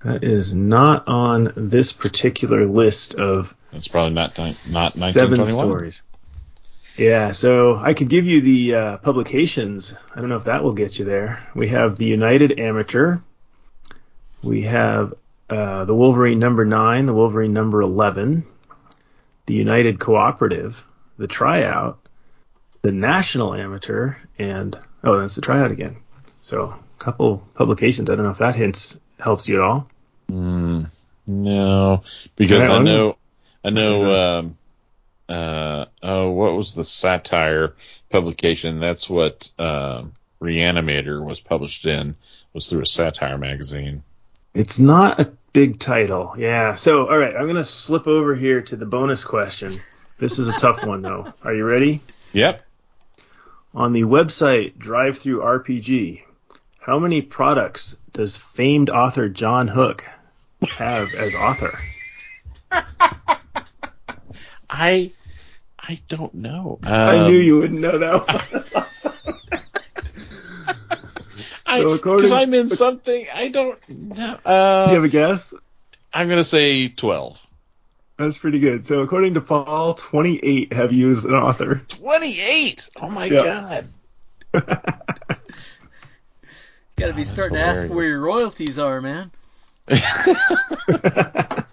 That 0.03 0.25
is 0.25 0.53
not 0.53 1.07
on 1.07 1.53
this 1.55 1.93
particular 1.93 2.65
list 2.65 3.15
of 3.15 3.55
That's 3.71 3.87
probably 3.87 4.13
not 4.13 4.37
ni- 4.37 4.43
not 4.43 4.91
seven 4.91 5.45
stories. 5.45 6.03
Yeah, 6.97 7.31
so 7.31 7.77
I 7.77 7.93
could 7.93 8.09
give 8.09 8.25
you 8.25 8.41
the 8.41 8.75
uh, 8.75 8.97
publications. 8.97 9.95
I 10.13 10.19
don't 10.19 10.27
know 10.27 10.35
if 10.35 10.43
that 10.45 10.65
will 10.65 10.73
get 10.73 10.99
you 10.99 11.05
there. 11.05 11.41
We 11.55 11.69
have 11.69 11.95
the 11.95 12.07
United 12.07 12.59
Amateur. 12.59 13.19
We 14.43 14.63
have 14.63 15.13
uh, 15.49 15.85
the 15.85 15.95
Wolverine 15.95 16.39
number 16.39 16.65
nine, 16.65 17.05
the 17.05 17.13
Wolverine 17.13 17.53
number 17.53 17.81
eleven, 17.81 18.45
the 19.45 19.53
United 19.53 19.97
Cooperative, 19.97 20.85
the 21.17 21.27
Tryout, 21.27 21.99
the 22.87 22.93
National 22.93 23.53
Amateur, 23.53 24.15
and 24.39 24.79
oh, 25.03 25.19
that's 25.19 25.35
the 25.35 25.41
Tryout 25.41 25.71
again. 25.71 25.97
So 26.41 26.73
a 26.73 27.03
couple 27.03 27.45
publications. 27.53 28.09
I 28.09 28.15
don't 28.15 28.23
know 28.23 28.31
if 28.31 28.37
that 28.37 28.55
hints 28.55 28.97
helps 29.19 29.49
you 29.49 29.55
at 29.55 29.61
all. 29.61 29.89
Mm, 30.31 30.89
no, 31.27 32.03
because 32.37 32.63
Yeah, 32.63 32.69
I 32.71 32.73
I'm- 32.75 32.85
know, 32.85 33.17
I 33.65 33.69
know. 33.71 34.13
Um, 34.39 34.57
uh, 35.27 35.85
oh, 36.01 36.29
what 36.29 36.53
was 36.55 36.75
the 36.75 36.85
satire 36.85 37.73
publication? 38.09 38.79
That's 38.79 39.09
what 39.09 39.51
um, 39.59 40.13
Reanimator 40.41 41.21
was 41.21 41.41
published 41.41 41.85
in. 41.85 42.15
Was 42.53 42.69
through 42.69 42.83
a 42.83 42.85
satire 42.85 43.37
magazine. 43.37 44.01
It's 44.53 44.79
not 44.79 45.19
a 45.19 45.33
big 45.51 45.77
title. 45.79 46.35
Yeah. 46.37 46.75
So, 46.75 47.09
all 47.09 47.17
right, 47.17 47.35
I'm 47.35 47.43
going 47.43 47.55
to 47.57 47.65
slip 47.65 48.07
over 48.07 48.33
here 48.33 48.61
to 48.61 48.77
the 48.77 48.85
bonus 48.85 49.25
question. 49.25 49.73
This 50.19 50.39
is 50.39 50.47
a 50.47 50.53
tough 50.53 50.85
one, 50.85 51.01
though. 51.01 51.33
Are 51.43 51.53
you 51.53 51.65
ready? 51.65 51.99
Yep. 52.31 52.61
On 53.77 53.93
the 53.93 54.01
website 54.05 54.75
DriveThruRPG, 54.79 56.23
how 56.79 56.97
many 56.97 57.21
products 57.21 57.95
does 58.11 58.35
famed 58.35 58.89
author 58.89 59.29
John 59.29 59.67
Hook 59.67 60.03
have 60.67 61.13
as 61.13 61.35
author? 61.35 61.77
I 64.67 65.11
I 65.79 66.01
don't 66.07 66.33
know. 66.33 66.79
I 66.81 67.17
Um, 67.19 67.27
knew 67.31 67.37
you 67.37 67.59
wouldn't 67.59 67.79
know 67.79 67.99
that 67.99 68.27
one. 68.27 68.41
That's 68.51 68.75
awesome. 68.75 69.13
So 71.67 71.97
because 71.97 72.31
I'm 72.31 72.55
in 72.55 72.71
something 72.71 73.27
I 73.31 73.49
don't 73.49 73.77
know. 73.89 74.39
Do 74.43 74.49
Uh, 74.49 74.85
you 74.89 74.95
have 74.95 75.03
a 75.03 75.09
guess? 75.09 75.53
I'm 76.11 76.27
gonna 76.27 76.43
say 76.43 76.87
twelve. 76.87 77.45
That's 78.17 78.37
pretty 78.37 78.59
good. 78.59 78.83
So, 78.83 79.01
according 79.01 79.35
to 79.35 79.41
Paul, 79.41 79.93
28 79.93 80.73
have 80.73 80.91
you 80.91 81.09
as 81.09 81.23
an 81.25 81.33
author. 81.35 81.81
Twenty-eight. 81.87 82.89
Oh 82.99 83.09
my 83.09 83.25
Yeah. 83.27 83.43
god. 83.43 83.87
Got 86.97 87.07
to 87.07 87.13
be 87.13 87.21
that's 87.21 87.29
starting 87.29 87.57
to 87.57 87.61
ask 87.61 87.87
where 87.89 88.05
your 88.07 88.19
royalties 88.21 88.79
are, 88.79 89.01
man. 89.01 89.31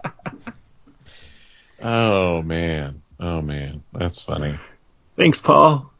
Oh 1.81 2.41
man. 2.41 3.01
Oh 3.19 3.41
man. 3.41 3.83
That's 3.93 4.23
funny. 4.23 4.55
Thanks, 5.17 5.39
Paul. 5.39 5.91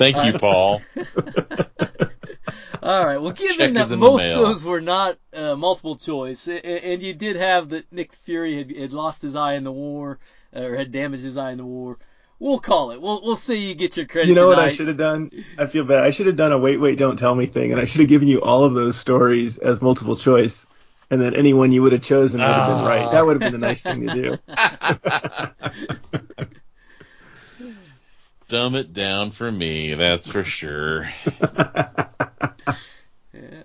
Thank 0.00 0.24
you, 0.24 0.32
Paul. 0.38 0.80
All 2.82 3.04
right. 3.04 3.18
Well, 3.20 3.32
given 3.32 3.76
is 3.76 3.90
that 3.90 3.98
most 3.98 4.30
of 4.32 4.38
those 4.38 4.64
were 4.64 4.80
not 4.80 5.18
uh, 5.34 5.54
multiple 5.56 5.96
choice, 5.96 6.48
a- 6.48 6.66
a- 6.66 6.94
and 6.94 7.02
you 7.02 7.12
did 7.12 7.36
have 7.36 7.68
that 7.68 7.92
Nick 7.92 8.14
Fury 8.14 8.56
had, 8.56 8.74
had 8.74 8.92
lost 8.94 9.20
his 9.20 9.36
eye 9.36 9.54
in 9.54 9.64
the 9.64 9.70
war, 9.72 10.18
uh, 10.56 10.60
or 10.62 10.76
had 10.76 10.90
damaged 10.90 11.22
his 11.22 11.36
eye 11.36 11.50
in 11.50 11.58
the 11.58 11.66
war, 11.66 11.98
we'll 12.38 12.58
call 12.58 12.92
it. 12.92 13.02
We'll 13.02 13.20
we'll 13.22 13.36
see 13.36 13.68
you 13.68 13.74
get 13.74 13.98
your 13.98 14.06
credit. 14.06 14.28
You 14.30 14.34
know 14.34 14.48
what 14.48 14.58
I 14.58 14.72
should 14.72 14.88
have 14.88 14.96
done? 14.96 15.30
I 15.58 15.66
feel 15.66 15.84
bad. 15.84 16.02
I 16.04 16.10
should 16.10 16.26
have 16.26 16.36
done 16.36 16.52
a 16.52 16.58
wait, 16.58 16.78
wait, 16.78 16.96
don't 16.96 17.18
tell 17.18 17.34
me 17.34 17.44
thing, 17.44 17.70
and 17.72 17.78
I 17.80 17.84
should 17.84 18.00
have 18.00 18.08
given 18.08 18.26
you 18.28 18.40
all 18.40 18.64
of 18.64 18.72
those 18.72 18.96
stories 18.96 19.58
as 19.58 19.82
multiple 19.82 20.16
choice, 20.16 20.66
and 21.10 21.20
then 21.20 21.34
anyone 21.34 21.72
you 21.72 21.82
would 21.82 21.92
have 21.92 22.00
chosen 22.02 22.40
would 22.40 22.46
have 22.46 22.68
been 22.68 22.78
Ah. 22.86 22.88
right. 22.88 23.12
That 23.12 23.26
would 23.26 23.42
have 23.42 23.52
been 23.52 23.60
the 23.60 23.66
nice 23.66 23.82
thing 23.82 24.06
to 24.08 24.14
do. 24.14 24.38
Dumb 28.50 28.74
it 28.74 28.92
down 28.92 29.30
for 29.30 29.50
me, 29.50 29.94
that's 29.94 30.26
for 30.26 30.44
sure. 30.44 31.08
Yeah. 33.32 33.62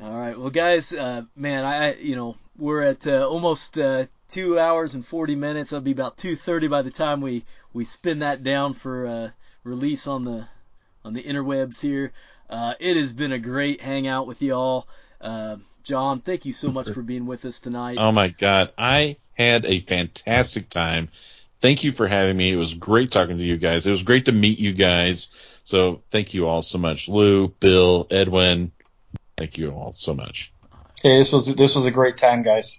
All 0.00 0.16
right. 0.16 0.38
Well, 0.38 0.48
guys, 0.48 0.94
uh, 0.94 1.22
man, 1.36 1.64
I 1.64 1.94
you 1.96 2.16
know 2.16 2.36
we're 2.56 2.82
at 2.82 3.06
uh, 3.06 3.28
almost 3.28 3.78
uh, 3.78 4.06
two 4.30 4.58
hours 4.58 4.94
and 4.94 5.04
forty 5.04 5.36
minutes. 5.36 5.72
It'll 5.72 5.82
be 5.82 5.90
about 5.90 6.16
two 6.16 6.36
thirty 6.36 6.68
by 6.68 6.80
the 6.80 6.90
time 6.90 7.20
we 7.20 7.44
we 7.74 7.84
spin 7.84 8.20
that 8.20 8.42
down 8.42 8.72
for 8.72 9.06
uh, 9.06 9.30
release 9.62 10.06
on 10.06 10.24
the 10.24 10.46
on 11.04 11.12
the 11.12 11.22
interwebs 11.22 11.82
here. 11.82 12.12
Uh, 12.48 12.74
it 12.80 12.96
has 12.96 13.12
been 13.12 13.32
a 13.32 13.38
great 13.38 13.82
hangout 13.82 14.26
with 14.26 14.40
y'all. 14.40 14.88
Uh, 15.20 15.56
John, 15.82 16.20
thank 16.20 16.46
you 16.46 16.52
so 16.54 16.70
much 16.70 16.90
for 16.94 17.02
being 17.02 17.26
with 17.26 17.44
us 17.44 17.60
tonight. 17.60 17.98
Oh 18.00 18.10
my 18.10 18.28
god, 18.28 18.72
I 18.78 19.16
had 19.34 19.66
a 19.66 19.80
fantastic 19.80 20.70
time. 20.70 21.10
Thank 21.60 21.84
you 21.84 21.92
for 21.92 22.08
having 22.08 22.36
me. 22.36 22.52
It 22.52 22.56
was 22.56 22.72
great 22.72 23.10
talking 23.10 23.36
to 23.36 23.44
you 23.44 23.58
guys. 23.58 23.86
It 23.86 23.90
was 23.90 24.02
great 24.02 24.26
to 24.26 24.32
meet 24.32 24.58
you 24.58 24.72
guys. 24.72 25.36
So 25.64 26.02
thank 26.10 26.32
you 26.32 26.46
all 26.46 26.62
so 26.62 26.78
much. 26.78 27.08
Lou, 27.08 27.48
Bill, 27.48 28.06
Edwin, 28.10 28.72
thank 29.36 29.58
you 29.58 29.70
all 29.70 29.92
so 29.92 30.14
much. 30.14 30.52
Okay, 31.00 31.18
this 31.18 31.32
was 31.32 31.54
this 31.54 31.74
was 31.74 31.86
a 31.86 31.90
great 31.90 32.16
time, 32.16 32.42
guys. 32.42 32.78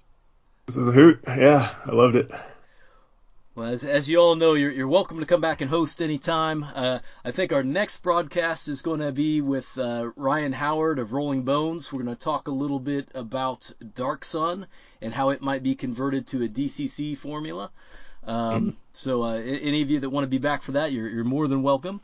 This 0.66 0.76
was 0.76 0.88
a 0.88 0.92
hoot. 0.92 1.22
Yeah, 1.28 1.74
I 1.86 1.92
loved 1.92 2.16
it. 2.16 2.32
Well, 3.54 3.68
as, 3.68 3.84
as 3.84 4.10
you 4.10 4.18
all 4.18 4.36
know, 4.36 4.54
you're, 4.54 4.72
you're 4.72 4.88
welcome 4.88 5.20
to 5.20 5.26
come 5.26 5.42
back 5.42 5.60
and 5.60 5.70
host 5.70 6.02
anytime. 6.02 6.64
Uh, 6.64 7.00
I 7.26 7.32
think 7.32 7.52
our 7.52 7.64
next 7.64 8.02
broadcast 8.02 8.70
is 8.70 8.82
going 8.82 9.02
to 9.02 9.12
be 9.12 9.42
with 9.42 9.78
uh, 9.78 10.12
Ryan 10.16 10.54
Howard 10.54 11.00
of 11.00 11.12
Rolling 11.12 11.44
Bones. 11.44 11.92
We're 11.92 12.04
going 12.04 12.16
to 12.16 12.22
talk 12.22 12.48
a 12.48 12.52
little 12.52 12.80
bit 12.80 13.10
about 13.14 13.70
Dark 13.94 14.24
Sun 14.24 14.68
and 15.02 15.14
how 15.14 15.32
it 15.32 15.42
might 15.42 15.64
be 15.64 15.76
converted 15.76 16.28
to 16.28 16.44
a 16.44 16.48
DCC 16.48 17.18
formula. 17.18 17.72
Um, 18.26 18.78
so, 18.94 19.24
uh, 19.24 19.36
any 19.36 19.82
of 19.82 19.90
you 19.90 20.00
that 20.02 20.10
want 20.10 20.24
to 20.24 20.30
be 20.30 20.38
back 20.38 20.62
for 20.62 20.74
that, 20.74 20.92
you're, 20.92 21.10
you're 21.10 21.24
more 21.24 21.48
than 21.48 21.64
welcome. 21.64 22.02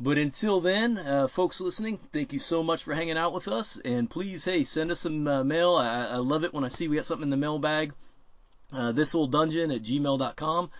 But 0.00 0.18
until 0.18 0.60
then, 0.60 0.98
uh, 0.98 1.28
folks 1.28 1.60
listening, 1.60 1.98
thank 2.12 2.32
you 2.32 2.38
so 2.38 2.62
much 2.62 2.82
for 2.82 2.94
hanging 2.94 3.16
out 3.16 3.32
with 3.32 3.46
us. 3.46 3.78
And 3.78 4.10
please, 4.10 4.44
hey, 4.44 4.64
send 4.64 4.90
us 4.90 5.00
some 5.00 5.26
uh, 5.26 5.44
mail. 5.44 5.76
I, 5.76 6.06
I 6.06 6.16
love 6.16 6.44
it 6.44 6.52
when 6.52 6.64
I 6.64 6.68
see 6.68 6.88
we 6.88 6.96
got 6.96 7.04
something 7.04 7.24
in 7.24 7.30
the 7.30 7.36
mailbag. 7.36 7.92
Uh, 8.72 8.90
this 8.90 9.14
old 9.14 9.30
dungeon 9.30 9.70
at 9.70 9.82
gmail.com. 9.82 10.70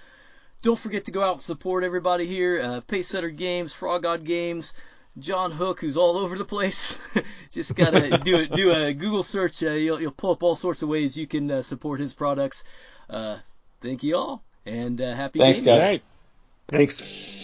Don't 0.63 0.79
forget 0.79 1.05
to 1.05 1.13
go 1.13 1.23
out 1.23 1.35
and 1.35 1.43
support 1.43 1.85
everybody 1.85 2.27
here. 2.27 2.61
Uh, 2.61 2.81
Pacesetter 2.81 3.35
Games, 3.35 3.73
Frog 3.73 4.03
God 4.03 4.25
Games, 4.25 4.73
John 5.19 5.53
Hook, 5.53 5.81
who's 5.81 5.97
all 5.97 6.17
over 6.17 6.37
the 6.37 6.45
place. 6.45 6.99
Just 7.53 7.77
gotta 7.77 8.19
do 8.19 8.37
a, 8.37 8.47
do 8.47 8.73
a 8.73 8.93
Google 8.95 9.23
search. 9.23 9.63
Uh, 9.63 9.71
you'll, 9.71 10.01
you'll 10.01 10.11
pull 10.11 10.33
up 10.33 10.43
all 10.43 10.57
sorts 10.57 10.83
of 10.83 10.89
ways 10.89 11.17
you 11.17 11.27
can 11.27 11.51
uh, 11.51 11.63
support 11.63 12.01
his 12.01 12.15
products. 12.15 12.65
Uh, 13.09 13.37
thank 13.81 14.03
you 14.03 14.17
all, 14.17 14.43
and 14.67 15.01
uh, 15.01 15.15
happy 15.15 15.39
Thanks, 15.39 15.61
gaming. 15.61 15.81
guys. 15.81 16.01
Thanks. 16.69 17.35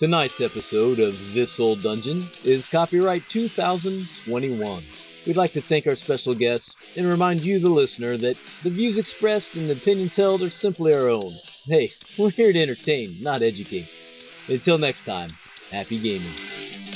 Tonight's 0.00 0.40
episode 0.40 0.98
of 0.98 1.34
This 1.34 1.60
Old 1.60 1.82
Dungeon 1.82 2.24
is 2.42 2.66
copyright 2.66 3.22
2021. 3.28 4.82
We'd 5.26 5.36
like 5.36 5.52
to 5.52 5.60
thank 5.60 5.86
our 5.86 5.94
special 5.94 6.34
guests 6.34 6.76
and 6.96 7.06
remind 7.06 7.44
you, 7.44 7.58
the 7.58 7.68
listener, 7.68 8.16
that 8.16 8.36
the 8.64 8.70
views 8.70 8.98
expressed 8.98 9.54
and 9.54 9.68
the 9.68 9.74
opinions 9.74 10.16
held 10.16 10.42
are 10.42 10.50
simply 10.50 10.92
our 10.92 11.08
own. 11.08 11.36
Hey, 11.66 11.92
we're 12.18 12.30
here 12.30 12.52
to 12.52 12.60
entertain, 12.60 13.18
not 13.20 13.42
educate. 13.42 13.86
Until 14.48 14.78
next 14.78 15.04
time, 15.04 15.30
happy 15.70 15.98
gaming. 15.98 16.89